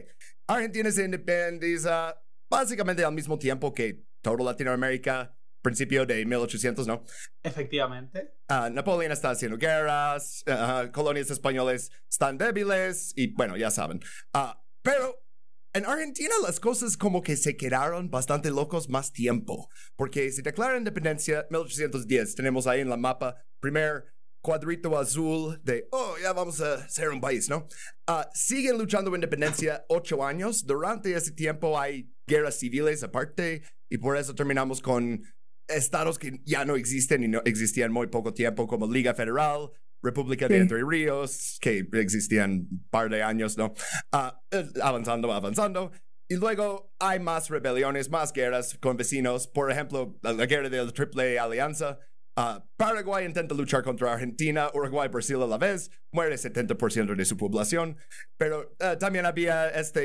Argentina 0.48 0.92
se 0.92 1.06
independiza 1.06 2.22
básicamente 2.52 3.06
al 3.06 3.14
mismo 3.14 3.40
tiempo 3.40 3.74
que 3.74 4.04
toda 4.22 4.44
Latinoamérica, 4.44 5.34
principio 5.64 6.06
de 6.06 6.24
1800, 6.26 6.86
¿no? 6.86 7.04
Efectivamente. 7.42 8.36
Ah, 8.48 8.70
Napoleón 8.72 9.12
está 9.12 9.32
haciendo 9.32 9.58
guerras, 9.58 10.44
colonias 10.92 11.32
españoles 11.32 11.90
están 12.08 12.38
débiles 12.38 13.14
y 13.16 13.34
bueno, 13.34 13.58
ya 13.58 13.72
saben. 13.72 14.00
Ah, 14.34 14.62
pero 14.84 15.26
en 15.74 15.86
Argentina 15.86 16.36
las 16.44 16.60
cosas 16.60 16.98
como 16.98 17.24
que 17.24 17.36
se 17.36 17.58
quedaron 17.58 18.12
bastante 18.12 18.52
locos 18.52 18.90
más 18.90 19.12
tiempo, 19.12 19.70
porque 19.96 20.32
se 20.32 20.44
declara 20.44 20.78
independencia 20.78 21.48
1810, 21.50 22.36
tenemos 22.36 22.68
ahí 22.68 22.82
en 22.82 22.90
la 22.90 22.98
mapa, 22.98 23.38
primer 23.60 24.06
cuadrito 24.44 25.00
azul 25.00 25.60
de, 25.64 25.88
oh, 25.92 26.16
ya 26.22 26.34
vamos 26.34 26.60
a 26.60 26.88
ser 26.90 27.10
un 27.10 27.22
país, 27.22 27.50
¿no? 27.50 27.68
Ah, 28.06 28.30
siguen 28.34 28.78
luchando 28.78 29.16
independencia 29.16 29.86
ocho 29.88 30.24
años, 30.24 30.66
durante 30.66 31.16
ese 31.16 31.32
tiempo 31.32 31.80
hay 31.80 32.14
guerras 32.28 32.60
civiles 32.60 33.02
aparte 33.02 33.64
y 33.90 33.98
por 33.98 34.18
eso 34.18 34.36
terminamos 34.36 34.82
con 34.82 35.24
estados 35.68 36.20
que 36.20 36.42
ya 36.46 36.66
no 36.66 36.76
existen 36.76 37.24
y 37.24 37.28
no 37.28 37.42
existían 37.46 37.92
muy 37.92 38.08
poco 38.08 38.34
tiempo, 38.34 38.68
como 38.68 38.92
Liga 38.92 39.14
Federal, 39.14 39.72
República 40.02 40.48
de 40.48 40.56
Sí. 40.56 40.62
Entre 40.62 40.84
Ríos, 40.84 41.58
que 41.62 41.88
existían 41.94 42.68
un 42.70 42.88
par 42.90 43.10
de 43.10 43.24
años, 43.24 43.58
¿no? 43.58 43.74
Eh, 44.52 44.70
avanzando, 44.82 45.32
avanzando. 45.32 45.92
Y 46.30 46.36
luego 46.36 46.94
hay 47.00 47.20
más 47.20 47.50
rebeliones, 47.50 48.10
más 48.10 48.34
guerras 48.34 48.78
con 48.80 48.98
vecinos. 48.98 49.48
Por 49.48 49.72
ejemplo, 49.72 50.18
la, 50.22 50.34
guerra 50.46 50.70
de 50.70 50.84
la 50.84 50.92
Triple 50.92 51.40
Alianza. 51.40 52.00
Ah, 52.36 52.66
Paraguay 52.78 53.26
intenta 53.26 53.54
luchar 53.54 53.84
contra 53.84 54.12
Argentina, 54.12 54.70
Uruguay, 54.74 55.08
Brasil 55.08 55.42
a 55.44 55.46
la 55.46 55.60
vez, 55.60 55.92
muere 56.12 56.36
70% 56.36 57.16
de 57.16 57.26
su 57.26 57.38
población. 57.38 57.98
Pero 58.38 58.76
eh, 58.80 58.98
también 59.00 59.26
había 59.26 59.70
esta 59.70 60.02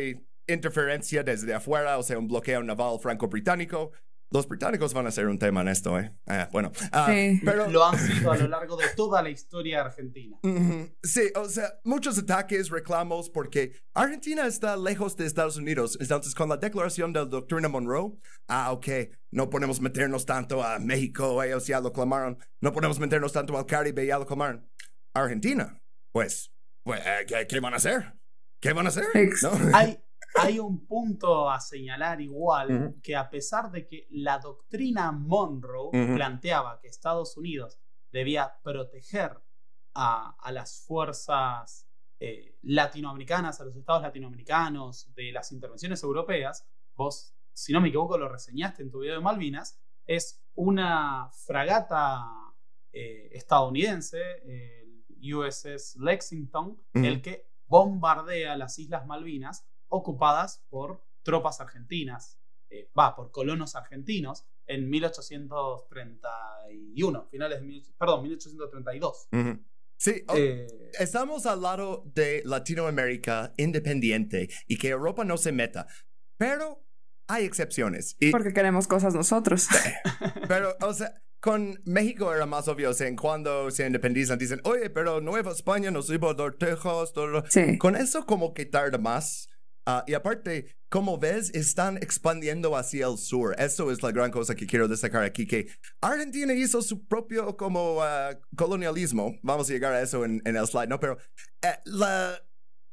interferencia 0.47 1.23
desde 1.23 1.55
afuera, 1.55 1.97
o 1.99 2.03
sea, 2.03 2.19
un 2.19 2.29
bloqueo 2.29 2.63
naval 2.63 2.99
franco-británico. 3.01 3.93
Los 4.31 4.47
británicos 4.47 4.93
van 4.93 5.07
a 5.07 5.11
ser 5.11 5.27
un 5.27 5.39
tema 5.39 5.63
en 5.63 5.69
esto, 5.69 5.99
¿eh? 5.99 6.15
Ah, 6.27 6.49
bueno, 6.53 6.71
ah, 6.93 7.07
Sí. 7.09 7.41
pero... 7.45 7.69
Lo 7.69 7.85
han 7.85 7.99
sido 7.99 8.31
a 8.31 8.37
lo 8.37 8.49
largo 8.49 8.77
de 8.77 8.85
toda 8.95 9.23
la 9.23 9.31
historia 9.31 9.81
argentina. 9.83 10.39
Sí, 11.03 11.31
o 11.35 11.47
sea, 11.49 11.73
muchos 11.85 12.19
ataques, 12.19 12.69
reclamos, 12.71 13.31
porque 13.31 13.73
Argentina 13.95 14.47
está 14.47 14.77
lejos 14.77 15.17
de 15.17 15.25
Estados 15.27 15.57
Unidos. 15.57 15.97
Entonces, 16.01 16.35
con 16.35 16.49
la 16.49 16.57
declaración 16.59 17.13
de 17.13 17.21
la 17.21 17.27
doctrina 17.27 17.69
Monroe, 17.69 18.19
ah, 18.49 18.73
ok, 18.73 18.89
no 19.31 19.49
podemos 19.49 19.81
meternos 19.81 20.27
tanto 20.27 20.63
a 20.63 20.79
México, 20.79 21.43
ellos 21.43 21.67
ya 21.67 21.81
lo 21.81 21.93
clamaron. 21.93 22.39
No 22.61 22.73
podemos 22.73 22.99
meternos 22.99 23.33
tanto 23.33 23.57
al 23.57 23.65
Caribe, 23.67 24.05
ya 24.07 24.19
lo 24.19 24.27
clamaron. 24.27 24.69
Argentina, 25.15 25.81
pues, 26.13 26.53
pues 26.83 27.01
eh, 27.05 27.25
¿qué, 27.27 27.47
qué 27.47 27.61
van 27.61 27.73
a 27.75 27.77
hacer? 27.77 28.15
¿Qué 28.61 28.73
van 28.73 28.87
a 28.87 28.89
hacer? 28.89 29.05
¿No? 29.43 29.51
Hay, 29.73 29.99
hay 30.35 30.59
un 30.59 30.87
punto 30.87 31.51
a 31.51 31.61
señalar 31.61 32.21
igual 32.21 32.97
que 33.03 33.17
a 33.17 33.29
pesar 33.29 33.71
de 33.71 33.87
que 33.87 34.07
la 34.11 34.39
doctrina 34.39 35.13
Monroe 35.13 35.91
planteaba 36.15 36.79
que 36.81 36.89
Estados 36.89 37.37
Unidos 37.37 37.79
debía 38.13 38.55
proteger 38.63 39.41
a, 39.95 40.37
a 40.39 40.53
las 40.53 40.85
fuerzas 40.87 41.89
eh, 42.21 42.57
latinoamericanas, 42.63 43.61
a 43.61 43.65
los 43.65 43.77
estados 43.77 44.03
latinoamericanos 44.03 45.13
de 45.15 45.31
las 45.31 45.53
intervenciones 45.53 46.03
europeas, 46.03 46.67
vos, 46.97 47.35
si 47.53 47.73
no 47.73 47.81
me 47.81 47.89
equivoco, 47.89 48.19
lo 48.19 48.29
reseñaste 48.29 48.83
en 48.83 48.91
tu 48.91 49.01
video 49.01 49.15
de 49.15 49.21
Malvinas, 49.21 49.81
es 50.05 50.43
una 50.55 51.31
fragata 51.47 52.25
eh, 52.93 53.29
estadounidense, 53.33 54.21
el 54.45 55.35
USS 55.35 55.97
Lexington, 56.01 56.83
el 56.95 57.23
que 57.23 57.47
bombardea 57.67 58.57
las 58.57 58.79
Islas 58.79 59.07
Malvinas 59.07 59.65
ocupadas 59.89 60.63
por 60.69 61.03
tropas 61.23 61.61
argentinas, 61.61 62.39
eh, 62.71 62.91
va, 62.99 63.15
por 63.17 63.31
colonos 63.31 63.75
argentinos, 63.75 64.45
en 64.67 64.89
1831, 64.91 67.29
finales 67.31 67.61
de, 67.61 67.83
perdón, 67.99 68.23
1832. 68.23 69.29
Ujú. 69.33 69.59
Sí, 69.97 70.23
o- 70.29 70.37
Eh, 70.37 70.67
Estamos 70.99 71.47
al 71.47 71.63
lado 71.63 72.05
de 72.15 72.43
Latinoamérica 72.45 73.53
independiente 73.57 74.49
y 74.67 74.77
que 74.79 74.89
Europa 74.89 75.25
no 75.25 75.37
se 75.37 75.53
meta. 75.53 75.87
Pero 76.39 76.85
hay 77.29 77.45
excepciones. 77.45 78.17
Y, 78.21 78.31
Porque 78.31 78.53
queremos 78.53 78.87
cosas 78.87 79.15
nosotros. 79.15 79.67
pero, 80.49 80.77
o 80.83 80.93
sea, 80.95 81.15
con 81.41 81.81
México 81.85 82.33
era 82.35 82.47
más 82.47 82.69
obvio, 82.69 82.91
o 82.91 82.95
sea, 82.95 83.07
en 83.09 83.17
cuando 83.17 83.71
se 83.71 83.87
independizan, 83.87 84.39
dicen, 84.39 84.61
oye, 84.65 84.91
pero 84.91 85.21
Nueva 85.21 85.53
España 85.53 85.91
nos 85.91 86.09
iba 86.11 86.31
a 86.31 86.35
dar 86.35 86.55
Texas, 86.55 87.13
todo. 87.13 87.45
Sí. 87.49 87.79
Con 87.79 87.97
eso 87.97 88.25
como 88.27 88.55
que 88.55 88.67
tarda 88.67 88.99
más. 88.99 89.49
Ah, 89.91 90.05
y 90.07 90.13
aparte, 90.13 90.77
como 90.91 91.17
ves, 91.17 91.49
están 91.55 91.97
expandiendo 91.97 92.77
hacia 92.77 93.07
el 93.07 93.17
sur. 93.17 93.55
Eso 93.59 93.91
es 93.91 94.03
la 94.03 94.13
gran 94.13 94.31
cosa 94.31 94.55
que 94.55 94.67
quiero 94.67 94.87
destacar 94.87 95.23
aquí, 95.25 95.47
que 95.47 95.67
Argentina 96.03 96.53
hizo 96.53 96.83
su 96.83 97.07
propio 97.07 97.57
como 97.57 98.03
ah, 98.03 98.39
colonialismo. 98.55 99.39
Vamos 99.43 99.71
a 99.71 99.73
llegar 99.73 99.95
a 99.95 100.03
eso 100.03 100.27
en, 100.27 100.43
en 100.45 100.57
el 100.57 100.67
slide, 100.67 100.89
¿no? 100.89 101.01
Pero 101.01 101.17
eh, 101.63 101.69
la, 101.87 102.39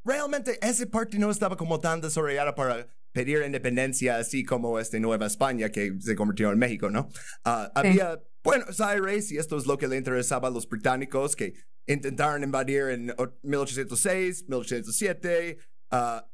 realmente 0.06 0.58
esa 0.66 0.86
parte 0.86 1.20
no 1.20 1.30
estaba 1.30 1.58
como 1.58 1.82
tan 1.82 2.00
desarrollada 2.00 2.56
para 2.56 2.88
pedir 3.12 3.42
independencia, 3.46 4.16
así 4.18 4.46
como 4.46 4.80
este 4.80 5.02
Nueva 5.02 5.26
España 5.26 5.70
que 5.70 5.96
se 6.00 6.16
convirtió 6.16 6.50
en 6.54 6.60
México, 6.60 6.90
¿no? 6.90 7.10
Ah, 7.44 7.70
Sí. 7.82 7.88
Había 7.90 8.22
Buenos 8.42 8.80
Aires 8.80 9.32
y 9.34 9.38
esto 9.38 9.58
es 9.58 9.66
lo 9.66 9.78
que 9.78 9.90
le 9.90 9.98
interesaba 9.98 10.48
a 10.48 10.52
los 10.52 10.66
británicos 10.70 11.36
que 11.36 11.56
intentaron 11.88 12.42
invadir 12.44 12.84
en 12.90 13.10
o- 13.18 13.34
1806, 13.44 14.46
1807. 14.48 15.58
ah, 15.92 16.26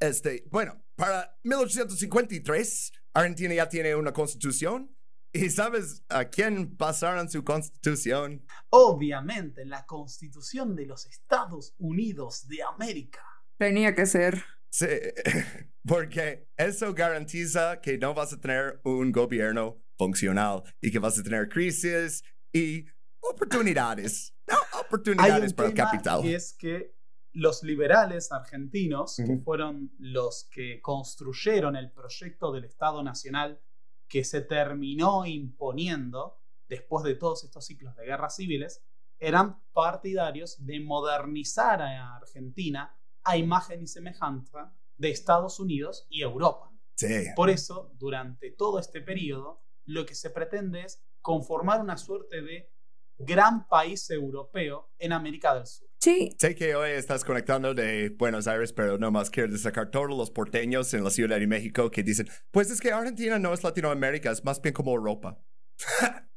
este, 0.00 0.44
bueno, 0.50 0.82
para 0.96 1.38
1853, 1.44 2.92
Argentina 3.14 3.54
ya 3.54 3.68
tiene 3.68 3.94
una 3.94 4.12
constitución. 4.12 4.94
¿Y 5.32 5.48
sabes 5.50 6.02
a 6.08 6.24
quién 6.24 6.76
pasaron 6.76 7.30
su 7.30 7.44
constitución? 7.44 8.44
Obviamente, 8.70 9.64
la 9.64 9.86
Constitución 9.86 10.74
de 10.74 10.86
los 10.86 11.06
Estados 11.06 11.74
Unidos 11.78 12.48
de 12.48 12.64
América. 12.64 13.20
Tenía 13.56 13.94
que 13.94 14.06
ser. 14.06 14.42
Sí, 14.70 14.86
porque 15.86 16.48
eso 16.56 16.94
garantiza 16.94 17.80
que 17.80 17.96
no 17.96 18.12
vas 18.12 18.32
a 18.32 18.40
tener 18.40 18.80
un 18.82 19.12
gobierno 19.12 19.80
funcional 19.96 20.64
y 20.80 20.90
que 20.90 20.98
vas 20.98 21.16
a 21.18 21.22
tener 21.22 21.48
crisis 21.48 22.24
y 22.52 22.86
oportunidades. 23.20 24.34
No, 24.48 24.56
Hay 24.56 24.80
un 24.80 24.86
oportunidades 24.86 25.54
para 25.54 25.68
el 25.68 25.74
tema 25.74 25.90
capital. 25.90 26.24
y 26.24 26.34
es 26.34 26.54
que 26.54 26.92
los 27.32 27.62
liberales 27.62 28.32
argentinos, 28.32 29.16
que 29.16 29.38
fueron 29.38 29.92
los 29.98 30.48
que 30.50 30.80
construyeron 30.80 31.76
el 31.76 31.90
proyecto 31.92 32.52
del 32.52 32.64
Estado 32.64 33.02
Nacional 33.02 33.60
que 34.08 34.24
se 34.24 34.40
terminó 34.40 35.24
imponiendo 35.24 36.40
después 36.68 37.04
de 37.04 37.14
todos 37.14 37.44
estos 37.44 37.64
ciclos 37.64 37.94
de 37.96 38.04
guerras 38.04 38.36
civiles, 38.36 38.84
eran 39.18 39.62
partidarios 39.72 40.64
de 40.64 40.80
modernizar 40.80 41.82
a 41.82 42.16
Argentina 42.16 42.96
a 43.22 43.36
imagen 43.36 43.82
y 43.82 43.86
semejanza 43.86 44.74
de 44.96 45.10
Estados 45.10 45.60
Unidos 45.60 46.06
y 46.08 46.22
Europa. 46.22 46.72
Sí. 46.96 47.26
Por 47.36 47.50
eso, 47.50 47.92
durante 47.98 48.50
todo 48.50 48.78
este 48.78 49.00
periodo, 49.00 49.62
lo 49.84 50.06
que 50.06 50.14
se 50.14 50.30
pretende 50.30 50.82
es 50.82 51.04
conformar 51.20 51.80
una 51.80 51.96
suerte 51.96 52.42
de 52.42 52.72
gran 53.20 53.66
país 53.68 54.08
europeo 54.10 54.90
en 54.98 55.12
América 55.12 55.54
del 55.54 55.66
Sur. 55.66 55.88
Sí, 55.98 56.34
Sé 56.38 56.54
que 56.54 56.74
hoy 56.74 56.90
estás 56.92 57.24
conectando 57.24 57.74
de 57.74 58.08
Buenos 58.08 58.46
Aires, 58.46 58.72
pero 58.72 58.96
nomás 58.96 59.28
quiero 59.28 59.52
destacar 59.52 59.90
todos 59.90 60.08
los 60.08 60.30
porteños 60.30 60.92
en 60.94 61.04
la 61.04 61.10
Ciudad 61.10 61.38
de 61.38 61.46
México 61.46 61.90
que 61.90 62.02
dicen, 62.02 62.26
pues 62.50 62.70
es 62.70 62.80
que 62.80 62.90
Argentina 62.90 63.38
no 63.38 63.52
es 63.52 63.62
Latinoamérica, 63.62 64.30
es 64.30 64.42
más 64.42 64.62
bien 64.62 64.72
como 64.72 64.94
Europa. 64.94 65.38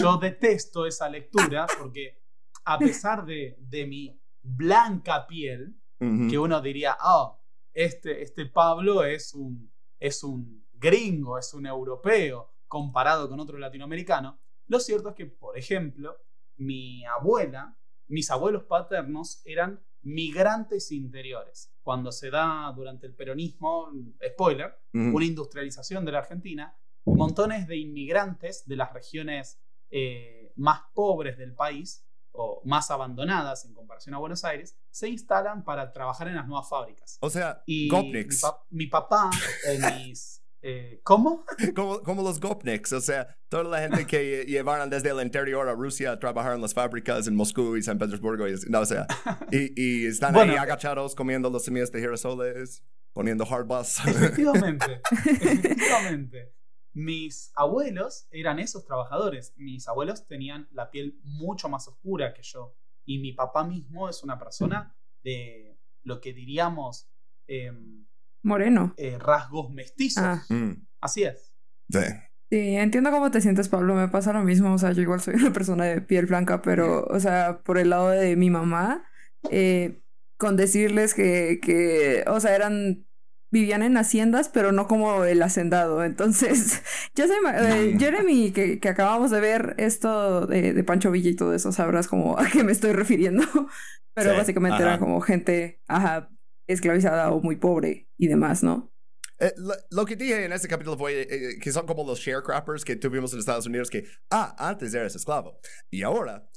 Yo 0.00 0.18
detesto 0.18 0.86
esa 0.86 1.08
lectura 1.08 1.66
porque 1.78 2.22
a 2.64 2.78
pesar 2.78 3.24
de, 3.26 3.56
de 3.58 3.86
mi 3.86 4.20
blanca 4.42 5.26
piel, 5.26 5.76
Ujú. 5.98 6.28
que 6.30 6.38
uno 6.38 6.60
diría, 6.60 6.96
oh, 7.02 7.42
este, 7.72 8.22
este 8.22 8.46
Pablo 8.46 9.02
es 9.04 9.34
un, 9.34 9.72
es 9.98 10.22
un 10.22 10.66
gringo, 10.74 11.38
es 11.38 11.54
un 11.54 11.66
europeo 11.66 12.54
comparado 12.68 13.28
con 13.28 13.40
otro 13.40 13.56
latinoamericano, 13.58 14.38
lo 14.68 14.80
cierto 14.80 15.10
es 15.10 15.14
que, 15.14 15.26
por 15.26 15.56
ejemplo, 15.58 16.16
mi 16.56 17.04
abuela, 17.04 17.76
mis 18.08 18.30
abuelos 18.30 18.64
paternos 18.64 19.42
eran 19.44 19.84
migrantes 20.02 20.92
interiores. 20.92 21.72
Cuando 21.82 22.12
se 22.12 22.30
da 22.30 22.72
durante 22.74 23.06
el 23.06 23.14
peronismo, 23.14 23.90
spoiler, 24.32 24.74
una 25.14 25.24
industrialización 25.24 26.04
de 26.04 26.12
la 26.12 26.18
Argentina, 26.18 26.76
montones 27.04 27.66
de 27.66 27.76
inmigrantes 27.76 28.66
de 28.66 28.76
las 28.76 28.92
regiones 28.92 29.60
eh, 29.90 30.52
más 30.56 30.80
pobres 30.94 31.36
del 31.38 31.54
país 31.54 32.04
o 32.32 32.60
más 32.64 32.90
abandonadas 32.90 33.64
en 33.64 33.72
comparación 33.74 34.14
a 34.14 34.18
Buenos 34.18 34.44
Aires, 34.44 34.78
se 34.90 35.08
instalan 35.08 35.64
para 35.64 35.92
trabajar 35.92 36.28
en 36.28 36.34
las 36.36 36.46
nuevas 36.46 36.68
fábricas. 36.68 37.18
O 37.20 37.30
sea, 37.30 37.62
Y 37.66 37.84
mi, 37.84 37.88
Gopniks, 37.88 38.40
pa- 38.42 38.64
mi 38.70 38.86
papá 38.88 39.30
o 39.68 39.94
mis... 39.94 40.42
eh, 40.68 41.00
¿Cómo? 41.04 41.44
como, 41.76 42.02
como 42.02 42.22
los 42.24 42.40
Gopniks, 42.40 42.92
o 42.92 43.00
sea, 43.00 43.38
toda 43.48 43.62
la 43.62 43.78
gente 43.78 44.04
que 44.04 44.44
llevaron 44.48 44.90
desde 44.90 45.10
el 45.10 45.22
interior 45.24 45.68
a 45.68 45.74
Rusia 45.74 46.10
a 46.10 46.18
trabajar 46.18 46.56
en 46.56 46.60
las 46.60 46.74
fábricas 46.74 47.28
en 47.28 47.36
Moscú 47.36 47.76
y 47.76 47.82
San 47.84 47.98
Petersburgo, 47.98 48.48
y, 48.48 48.56
no, 48.68 48.80
o 48.80 48.84
sea, 48.84 49.06
y, 49.52 49.80
y 49.80 50.06
están 50.06 50.34
Bueno, 50.34 50.50
ahí 50.50 50.58
eh, 50.58 50.60
agachados 50.60 51.14
comiendo 51.14 51.50
los 51.50 51.64
semillas 51.64 51.92
de 51.92 52.00
girasoles, 52.00 52.82
poniendo 53.12 53.44
hard 53.48 53.66
bus. 53.66 54.00
Efectivamente, 54.08 55.00
efectivamente. 55.24 56.52
Mis 56.92 57.52
abuelos 57.54 58.26
eran 58.32 58.58
esos 58.58 58.84
trabajadores. 58.84 59.54
Mis 59.56 59.86
abuelos 59.86 60.26
tenían 60.26 60.66
la 60.72 60.90
piel 60.90 61.20
mucho 61.22 61.68
más 61.68 61.86
oscura 61.86 62.34
que 62.34 62.42
yo. 62.42 62.74
Y 63.04 63.20
mi 63.20 63.32
papá 63.32 63.62
mismo 63.62 64.08
es 64.08 64.24
una 64.24 64.36
persona 64.36 64.96
de 65.22 65.78
lo 66.02 66.20
que 66.20 66.32
diríamos 66.32 67.08
em, 67.46 68.06
moreno. 68.46 68.94
eh, 68.96 69.18
rasgos 69.18 69.70
mestizos. 69.72 70.22
Ah. 70.24 70.44
Mm, 70.48 70.72
Así 71.00 71.24
es. 71.24 71.52
sí. 71.90 72.00
Sí, 72.48 72.76
entiendo 72.76 73.10
cómo 73.10 73.32
te 73.32 73.40
sientes, 73.40 73.68
Pablo. 73.68 73.94
Me 73.96 74.08
pasa 74.08 74.32
lo 74.32 74.42
mismo. 74.44 74.72
O 74.74 74.78
sea, 74.78 74.92
yo 74.92 75.02
igual 75.02 75.20
soy 75.20 75.34
una 75.34 75.52
persona 75.52 75.84
de 75.84 76.00
piel 76.00 76.26
blanca, 76.26 76.62
pero, 76.62 77.04
o 77.06 77.18
sea, 77.18 77.60
por 77.64 77.76
el 77.76 77.90
lado 77.90 78.10
de 78.10 78.36
mi 78.36 78.50
mamá, 78.50 79.04
eh, 79.50 80.00
con 80.38 80.56
decirles 80.56 81.12
que, 81.14 81.58
que, 81.60 82.22
o 82.28 82.38
sea, 82.38 82.54
eran, 82.54 83.04
vivían 83.50 83.82
en 83.82 83.96
haciendas, 83.96 84.48
pero 84.48 84.70
no 84.70 84.86
como 84.86 85.24
el 85.24 85.42
hacendado. 85.42 86.04
Entonces, 86.04 86.82
ya 87.16 87.26
sé, 87.26 87.34
eh, 87.56 87.96
Jeremy, 87.98 88.52
que, 88.52 88.78
que 88.78 88.88
acabamos 88.88 89.32
de 89.32 89.40
ver 89.40 89.74
esto 89.78 90.46
de, 90.46 90.72
de 90.72 90.84
Pancho 90.84 91.10
Villa 91.10 91.30
y 91.30 91.36
todo 91.36 91.52
eso, 91.52 91.72
sabrás 91.72 92.06
como 92.06 92.38
a 92.38 92.46
qué 92.48 92.62
me 92.62 92.70
estoy 92.72 92.92
refiriendo. 92.92 93.42
Pero 94.14 94.30
Sí, 94.30 94.36
básicamente 94.36 94.82
ajá. 94.82 94.82
era 94.82 94.98
como 95.00 95.20
gente, 95.20 95.82
ajá, 95.88 96.30
esclavizada 96.66 97.30
o 97.32 97.40
muy 97.40 97.56
pobre 97.56 98.08
y 98.16 98.28
demás, 98.28 98.62
¿no? 98.62 98.92
Eh, 99.38 99.52
lo, 99.58 99.74
lo 99.90 100.04
que 100.06 100.16
dije 100.16 100.44
en 100.44 100.52
este 100.52 100.66
capítulo 100.68 100.96
fue 100.96 101.22
eh, 101.22 101.58
que 101.60 101.70
son 101.70 101.86
como 101.86 102.04
los 102.04 102.18
sharecroppers 102.20 102.84
que 102.84 102.96
tuvimos 102.96 103.32
en 103.34 103.38
Estados 103.40 103.66
Unidos 103.66 103.90
que, 103.90 104.04
ah, 104.30 104.54
antes 104.58 104.94
eras 104.94 105.14
esclavo. 105.14 105.60
Y 105.90 106.02
ahora, 106.02 106.48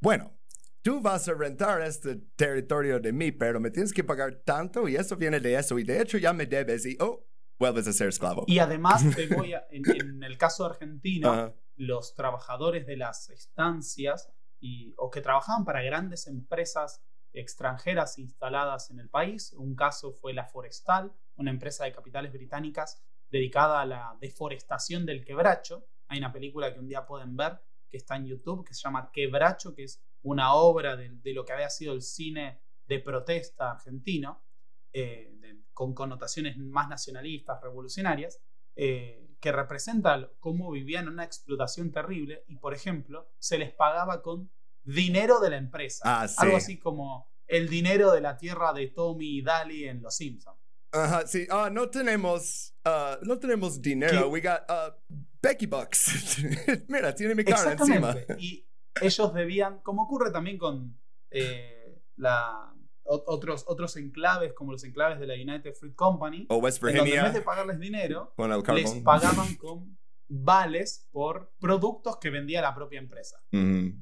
bueno, 0.00 0.38
tú 0.82 1.00
vas 1.00 1.28
a 1.28 1.34
rentar 1.34 1.82
este 1.82 2.16
territorio 2.36 3.00
de 3.00 3.12
mí, 3.12 3.32
pero 3.32 3.58
me 3.58 3.70
tienes 3.70 3.92
que 3.92 4.04
pagar 4.04 4.42
tanto 4.44 4.88
y 4.88 4.94
eso 4.96 5.16
viene 5.16 5.40
de 5.40 5.56
eso. 5.58 5.78
Y 5.78 5.82
de 5.84 6.00
hecho 6.00 6.16
ya 6.16 6.32
me 6.32 6.46
debes 6.46 6.86
y, 6.86 6.96
oh, 7.00 7.26
vuelves 7.58 7.88
a 7.88 7.92
ser 7.92 8.08
esclavo. 8.08 8.44
Y 8.46 8.60
además, 8.60 9.02
te 9.16 9.26
voy 9.34 9.54
a- 9.54 9.66
en, 9.70 9.82
en 10.00 10.22
el 10.22 10.38
caso 10.38 10.64
argentino, 10.64 11.32
Ajá. 11.32 11.54
los 11.74 12.14
trabajadores 12.14 12.86
de 12.86 12.96
las 12.96 13.30
estancias 13.30 14.30
y, 14.60 14.94
o 14.96 15.10
que 15.10 15.20
trabajaban 15.20 15.64
para 15.64 15.82
grandes 15.82 16.28
empresas 16.28 17.02
extranjeras 17.32 18.18
instaladas 18.18 18.90
en 18.90 19.00
el 19.00 19.08
país. 19.08 19.52
Un 19.52 19.74
caso 19.74 20.12
fue 20.12 20.32
la 20.32 20.46
Forestal, 20.46 21.12
una 21.36 21.50
empresa 21.50 21.84
de 21.84 21.92
capitales 21.92 22.32
británicas 22.32 23.02
dedicada 23.30 23.80
a 23.80 23.86
la 23.86 24.16
deforestación 24.20 25.06
del 25.06 25.24
quebracho. 25.24 25.86
Hay 26.08 26.18
una 26.18 26.32
película 26.32 26.72
que 26.72 26.80
un 26.80 26.88
día 26.88 27.06
pueden 27.06 27.36
ver 27.36 27.60
que 27.88 27.96
está 27.96 28.16
en 28.16 28.26
YouTube 28.26 28.66
que 28.66 28.74
se 28.74 28.82
llama 28.82 29.10
Quebracho, 29.12 29.74
que 29.74 29.84
es 29.84 30.02
una 30.22 30.54
obra 30.54 30.96
de, 30.96 31.32
lo 31.32 31.44
que 31.44 31.52
había 31.52 31.70
sido 31.70 31.92
el 31.92 32.02
cine 32.02 32.60
de 32.86 32.98
protesta 33.00 33.70
argentino, 33.70 34.44
eh, 34.92 35.34
con 35.72 35.94
connotaciones 35.94 36.56
más 36.56 36.88
nacionalistas, 36.88 37.60
revolucionarias, 37.62 38.40
eh, 38.74 39.36
que 39.40 39.52
representa 39.52 40.30
cómo 40.40 40.70
vivían 40.70 41.08
una 41.08 41.24
explotación 41.24 41.92
terrible 41.92 42.44
y, 42.48 42.56
por 42.56 42.74
ejemplo, 42.74 43.30
se 43.38 43.58
les 43.58 43.72
pagaba 43.72 44.22
con 44.22 44.50
dinero 44.94 45.40
de 45.40 45.50
la 45.50 45.56
empresa. 45.56 46.02
Ah, 46.04 46.28
sí. 46.28 46.36
Algo 46.38 46.56
así 46.56 46.78
como 46.78 47.30
el 47.46 47.68
dinero 47.68 48.12
de 48.12 48.20
la 48.20 48.36
tierra 48.36 48.72
de 48.72 48.88
Tommy 48.88 49.38
y 49.38 49.42
Daly 49.42 49.84
en 49.84 50.02
Los 50.02 50.16
Simpsons. 50.16 50.58
Ajá, 50.90 51.26
sí, 51.26 51.46
ah, 51.50 51.68
no 51.70 51.90
tenemos, 51.90 52.74
ah, 52.84 53.18
no 53.22 53.38
tenemos 53.38 53.80
dinero. 53.80 54.22
¿Qué? 54.22 54.28
We 54.28 54.40
got 54.40 54.62
ah, 54.68 54.96
Becky 55.42 55.66
Bucks. 55.66 56.38
Mira, 56.88 57.14
tiene 57.14 57.34
mi 57.34 57.44
cara 57.44 57.72
encima. 57.72 58.16
Y 58.38 58.66
ellos 59.00 59.34
debían, 59.34 59.80
como 59.80 60.04
ocurre 60.04 60.30
también 60.30 60.56
con 60.56 60.98
eh, 61.30 62.02
la, 62.16 62.74
otros, 63.04 63.64
otros 63.66 63.96
enclaves, 63.96 64.54
como 64.54 64.72
los 64.72 64.84
enclaves 64.84 65.20
de 65.20 65.26
la 65.26 65.34
United 65.34 65.74
Fruit 65.74 65.94
Company, 65.94 66.46
O 66.48 66.56
West 66.56 66.82
en 66.82 66.96
donde 66.96 66.98
en 66.98 67.04
vez 67.04 67.12
Virginia 67.12 67.32
de 67.32 67.42
pagarles 67.42 67.78
dinero, 67.78 68.34
les 68.74 68.94
pagaban 69.02 69.56
con 69.56 69.98
vales 70.26 71.06
por 71.10 71.52
productos 71.58 72.16
que 72.18 72.30
vendía 72.30 72.62
la 72.62 72.74
propia 72.74 72.98
empresa. 72.98 73.42
Eh, 73.52 73.92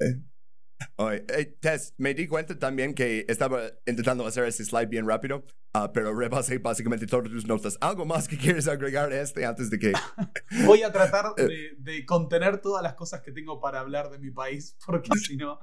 Oye, 0.96 1.24
eh, 1.28 1.56
Tess, 1.60 1.94
me 1.98 2.14
di 2.14 2.26
cuenta 2.26 2.58
también 2.58 2.94
que 2.94 3.24
estaba 3.28 3.70
intentando 3.86 4.26
hacer 4.26 4.44
ese 4.46 4.64
slide 4.64 4.86
bien 4.88 5.06
rápido, 5.06 5.44
ah, 5.72 5.92
pero 5.92 6.14
rebasé 6.14 6.58
básicamente 6.58 7.06
todas 7.06 7.28
tus 7.30 7.46
notas. 7.46 7.76
¿Algo 7.80 8.04
más 8.04 8.26
que 8.28 8.36
quieres 8.36 8.66
agregar 8.68 9.12
a 9.12 9.20
este 9.20 9.44
antes 9.44 9.70
de 9.70 9.78
que... 9.78 9.92
Voy 10.66 10.82
a 10.82 10.92
tratar 10.92 11.34
de, 11.36 11.70
de 11.78 12.04
contener 12.06 12.60
todas 12.60 12.82
las 12.82 12.94
cosas 12.94 13.20
que 13.22 13.32
tengo 13.32 13.60
para 13.60 13.80
hablar 13.80 14.10
de 14.10 14.18
mi 14.18 14.30
país, 14.30 14.76
porque 14.86 15.10
si 15.18 15.36
no, 15.38 15.58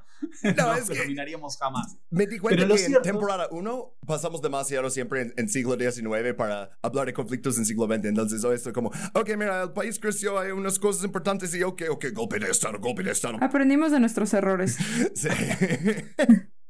no, 0.57 0.73
es 0.75 0.89
que- 0.89 0.95
terminaríamos 0.95 1.57
jamás. 1.57 1.97
Me 2.09 2.25
di 2.27 2.39
cuenta 2.39 2.63
Pero 2.63 2.75
que 2.75 2.81
en 2.81 2.87
cierto- 2.87 3.03
temporada 3.03 3.47
1 3.51 3.97
pasamos 4.05 4.41
demasiado 4.41 4.89
siempre 4.89 5.21
en, 5.21 5.33
en 5.37 5.49
siglo 5.49 5.75
XIX 5.77 6.33
para 6.35 6.77
hablar 6.81 7.05
de 7.07 7.13
conflictos 7.13 7.57
en 7.57 7.65
siglo 7.65 7.85
XX. 7.85 8.05
Entonces 8.05 8.43
hoy 8.43 8.55
estoy 8.55 8.73
como, 8.73 8.89
ok, 9.13 9.29
mira, 9.37 9.63
el 9.63 9.73
país 9.73 9.99
creció, 9.99 10.39
hay 10.39 10.51
unas 10.51 10.79
cosas 10.79 11.03
importantes 11.03 11.53
y 11.53 11.63
ok, 11.63 11.83
ok, 11.89 12.05
golpe 12.13 12.39
de 12.39 12.49
estado, 12.49 12.79
golpe 12.79 13.03
de 13.03 13.11
estado. 13.11 13.37
Aprendimos 13.41 13.91
de 13.91 13.99
nuestros 13.99 14.33
errores. 14.33 14.77
Sí. 15.15 15.29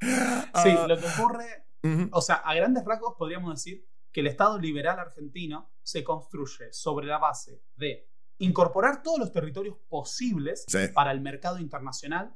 Ah, 0.00 0.86
lo 0.88 0.96
que 0.98 1.06
ocurre, 1.06 1.44
o 2.12 2.20
sea, 2.20 2.36
a 2.36 2.54
grandes 2.54 2.84
rasgos 2.84 3.14
podríamos 3.16 3.54
decir 3.54 3.86
que 4.12 4.20
el 4.20 4.26
Estado 4.26 4.58
liberal 4.58 4.98
argentino 4.98 5.70
se 5.82 6.02
construye 6.02 6.72
sobre 6.72 7.06
la 7.06 7.18
base 7.18 7.62
de 7.76 8.08
incorporar 8.38 9.02
todos 9.02 9.18
los 9.18 9.32
territorios 9.32 9.76
posibles 9.88 10.64
Sí. 10.68 10.88
para 10.94 11.10
el 11.12 11.20
mercado 11.20 11.58
internacional, 11.58 12.34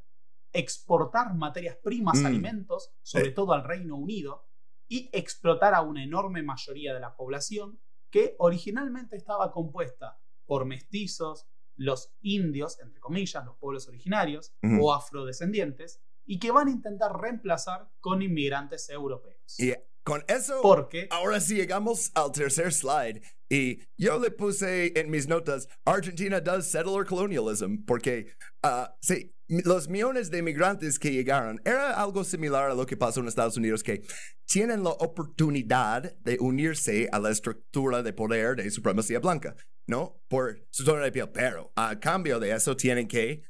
exportar 0.52 1.34
materias 1.34 1.76
primas, 1.82 2.18
Mm. 2.20 2.26
alimentos, 2.26 2.92
sobre 3.02 3.26
Sí. 3.26 3.34
todo 3.34 3.52
al 3.52 3.64
Reino 3.64 3.96
Unido, 3.96 4.46
y 4.88 5.08
explotar 5.12 5.74
a 5.74 5.80
una 5.80 6.04
enorme 6.04 6.42
mayoría 6.42 6.92
de 6.92 7.00
la 7.00 7.16
población 7.16 7.80
que 8.10 8.36
originalmente 8.38 9.16
estaba 9.16 9.50
compuesta 9.50 10.20
por 10.44 10.66
mestizos, 10.66 11.46
los 11.76 12.12
indios, 12.20 12.78
entre 12.80 13.00
comillas, 13.00 13.44
los 13.46 13.56
pueblos 13.56 13.88
originarios, 13.88 14.52
o 14.80 14.92
afrodescendientes, 14.92 16.02
y 16.24 16.38
que 16.38 16.50
van 16.50 16.68
a 16.68 16.70
intentar 16.70 17.12
reemplazar 17.20 17.88
con 18.00 18.22
inmigrantes 18.22 18.88
europeos. 18.88 19.58
Y 19.58 19.74
con 20.04 20.24
eso, 20.26 20.60
Porque 20.62 21.06
ahora 21.10 21.40
sí 21.40 21.54
llegamos 21.54 22.10
al 22.14 22.32
tercer 22.32 22.72
slide. 22.72 23.22
Y 23.48 23.80
yo 23.96 24.18
le 24.18 24.30
puse 24.30 24.98
en 24.98 25.10
mis 25.10 25.28
notas, 25.28 25.68
Argentina 25.84 26.40
does 26.40 26.66
settler 26.66 27.04
colonialism, 27.04 27.84
porque 27.86 28.34
ah, 28.62 28.96
sí, 29.00 29.32
los 29.46 29.88
millones 29.88 30.30
de 30.30 30.38
inmigrantes 30.38 30.98
que 30.98 31.12
llegaron 31.12 31.60
era 31.64 31.92
algo 32.00 32.24
similar 32.24 32.70
a 32.70 32.74
lo 32.74 32.86
que 32.86 32.96
pasó 32.96 33.20
en 33.20 33.28
Estados 33.28 33.56
Unidos, 33.56 33.82
que 33.82 34.02
tienen 34.46 34.82
la 34.82 34.90
oportunidad 34.90 36.16
de 36.20 36.38
unirse 36.40 37.08
a 37.12 37.18
la 37.18 37.30
estructura 37.30 38.02
de 38.02 38.12
poder 38.12 38.56
de 38.56 38.70
supremacía 38.70 39.20
blanca, 39.20 39.54
¿no? 39.86 40.20
Por 40.28 40.66
su 40.70 40.84
tono 40.84 41.02
de 41.02 41.12
piel, 41.12 41.28
pero 41.30 41.72
a 41.76 42.00
cambio 42.00 42.40
de 42.40 42.52
eso 42.52 42.76
tienen 42.76 43.06
que 43.06 43.44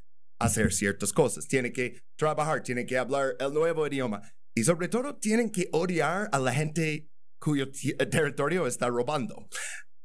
hacer 0.44 0.72
ciertas 0.72 1.12
cosas, 1.12 1.46
tienen 1.46 1.72
que 1.72 2.00
trabajar, 2.18 2.62
tienen 2.62 2.86
que 2.86 2.98
hablar 2.98 3.36
el 3.38 3.52
nuevo 3.52 3.86
idioma 3.86 4.22
y 4.56 4.64
sobre 4.64 4.88
todo 4.88 5.16
tienen 5.16 5.50
que 5.50 5.68
odiar 5.72 6.28
a 6.32 6.38
la 6.38 6.52
gente 6.52 7.08
cuyo 7.40 7.64
eh, 7.64 8.06
territorio 8.06 8.66
está 8.66 8.88
robando. 8.88 9.48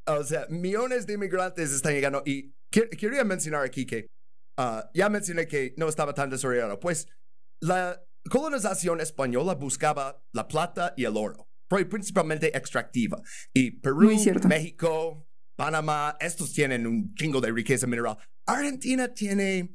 O 0.08 0.24
sea, 0.24 0.46
millones 0.50 1.06
de 1.06 1.14
inmigrantes 1.14 1.72
están 1.72 1.94
llegando 1.94 2.24
y 2.26 2.54
que- 2.72 2.90
quería 2.90 3.24
mencionar 3.24 3.64
aquí 3.64 3.86
que 3.86 4.08
ah, 4.58 4.90
ya 4.94 5.10
mencioné 5.10 5.48
que 5.48 5.74
no 5.78 5.88
estaba 5.90 6.14
tan 6.14 6.30
desarrollado. 6.30 6.80
Pues 6.80 7.08
la 7.62 8.02
colonización 8.30 9.02
española 9.02 9.56
buscaba 9.56 10.22
la 10.34 10.48
plata 10.48 10.94
y 10.98 11.06
el 11.06 11.18
oro, 11.18 11.48
pero 11.70 11.88
principalmente 11.90 12.56
extractiva. 12.58 13.22
Y 13.54 13.72
Perú. 13.72 14.12
México, 14.48 15.28
Panamá, 15.58 16.16
estos 16.20 16.54
tienen 16.54 16.88
un 16.88 17.14
chingo 17.16 17.42
de 17.42 17.52
riqueza 17.52 17.86
mineral. 17.88 18.18
Argentina 18.48 19.14
tiene 19.14 19.72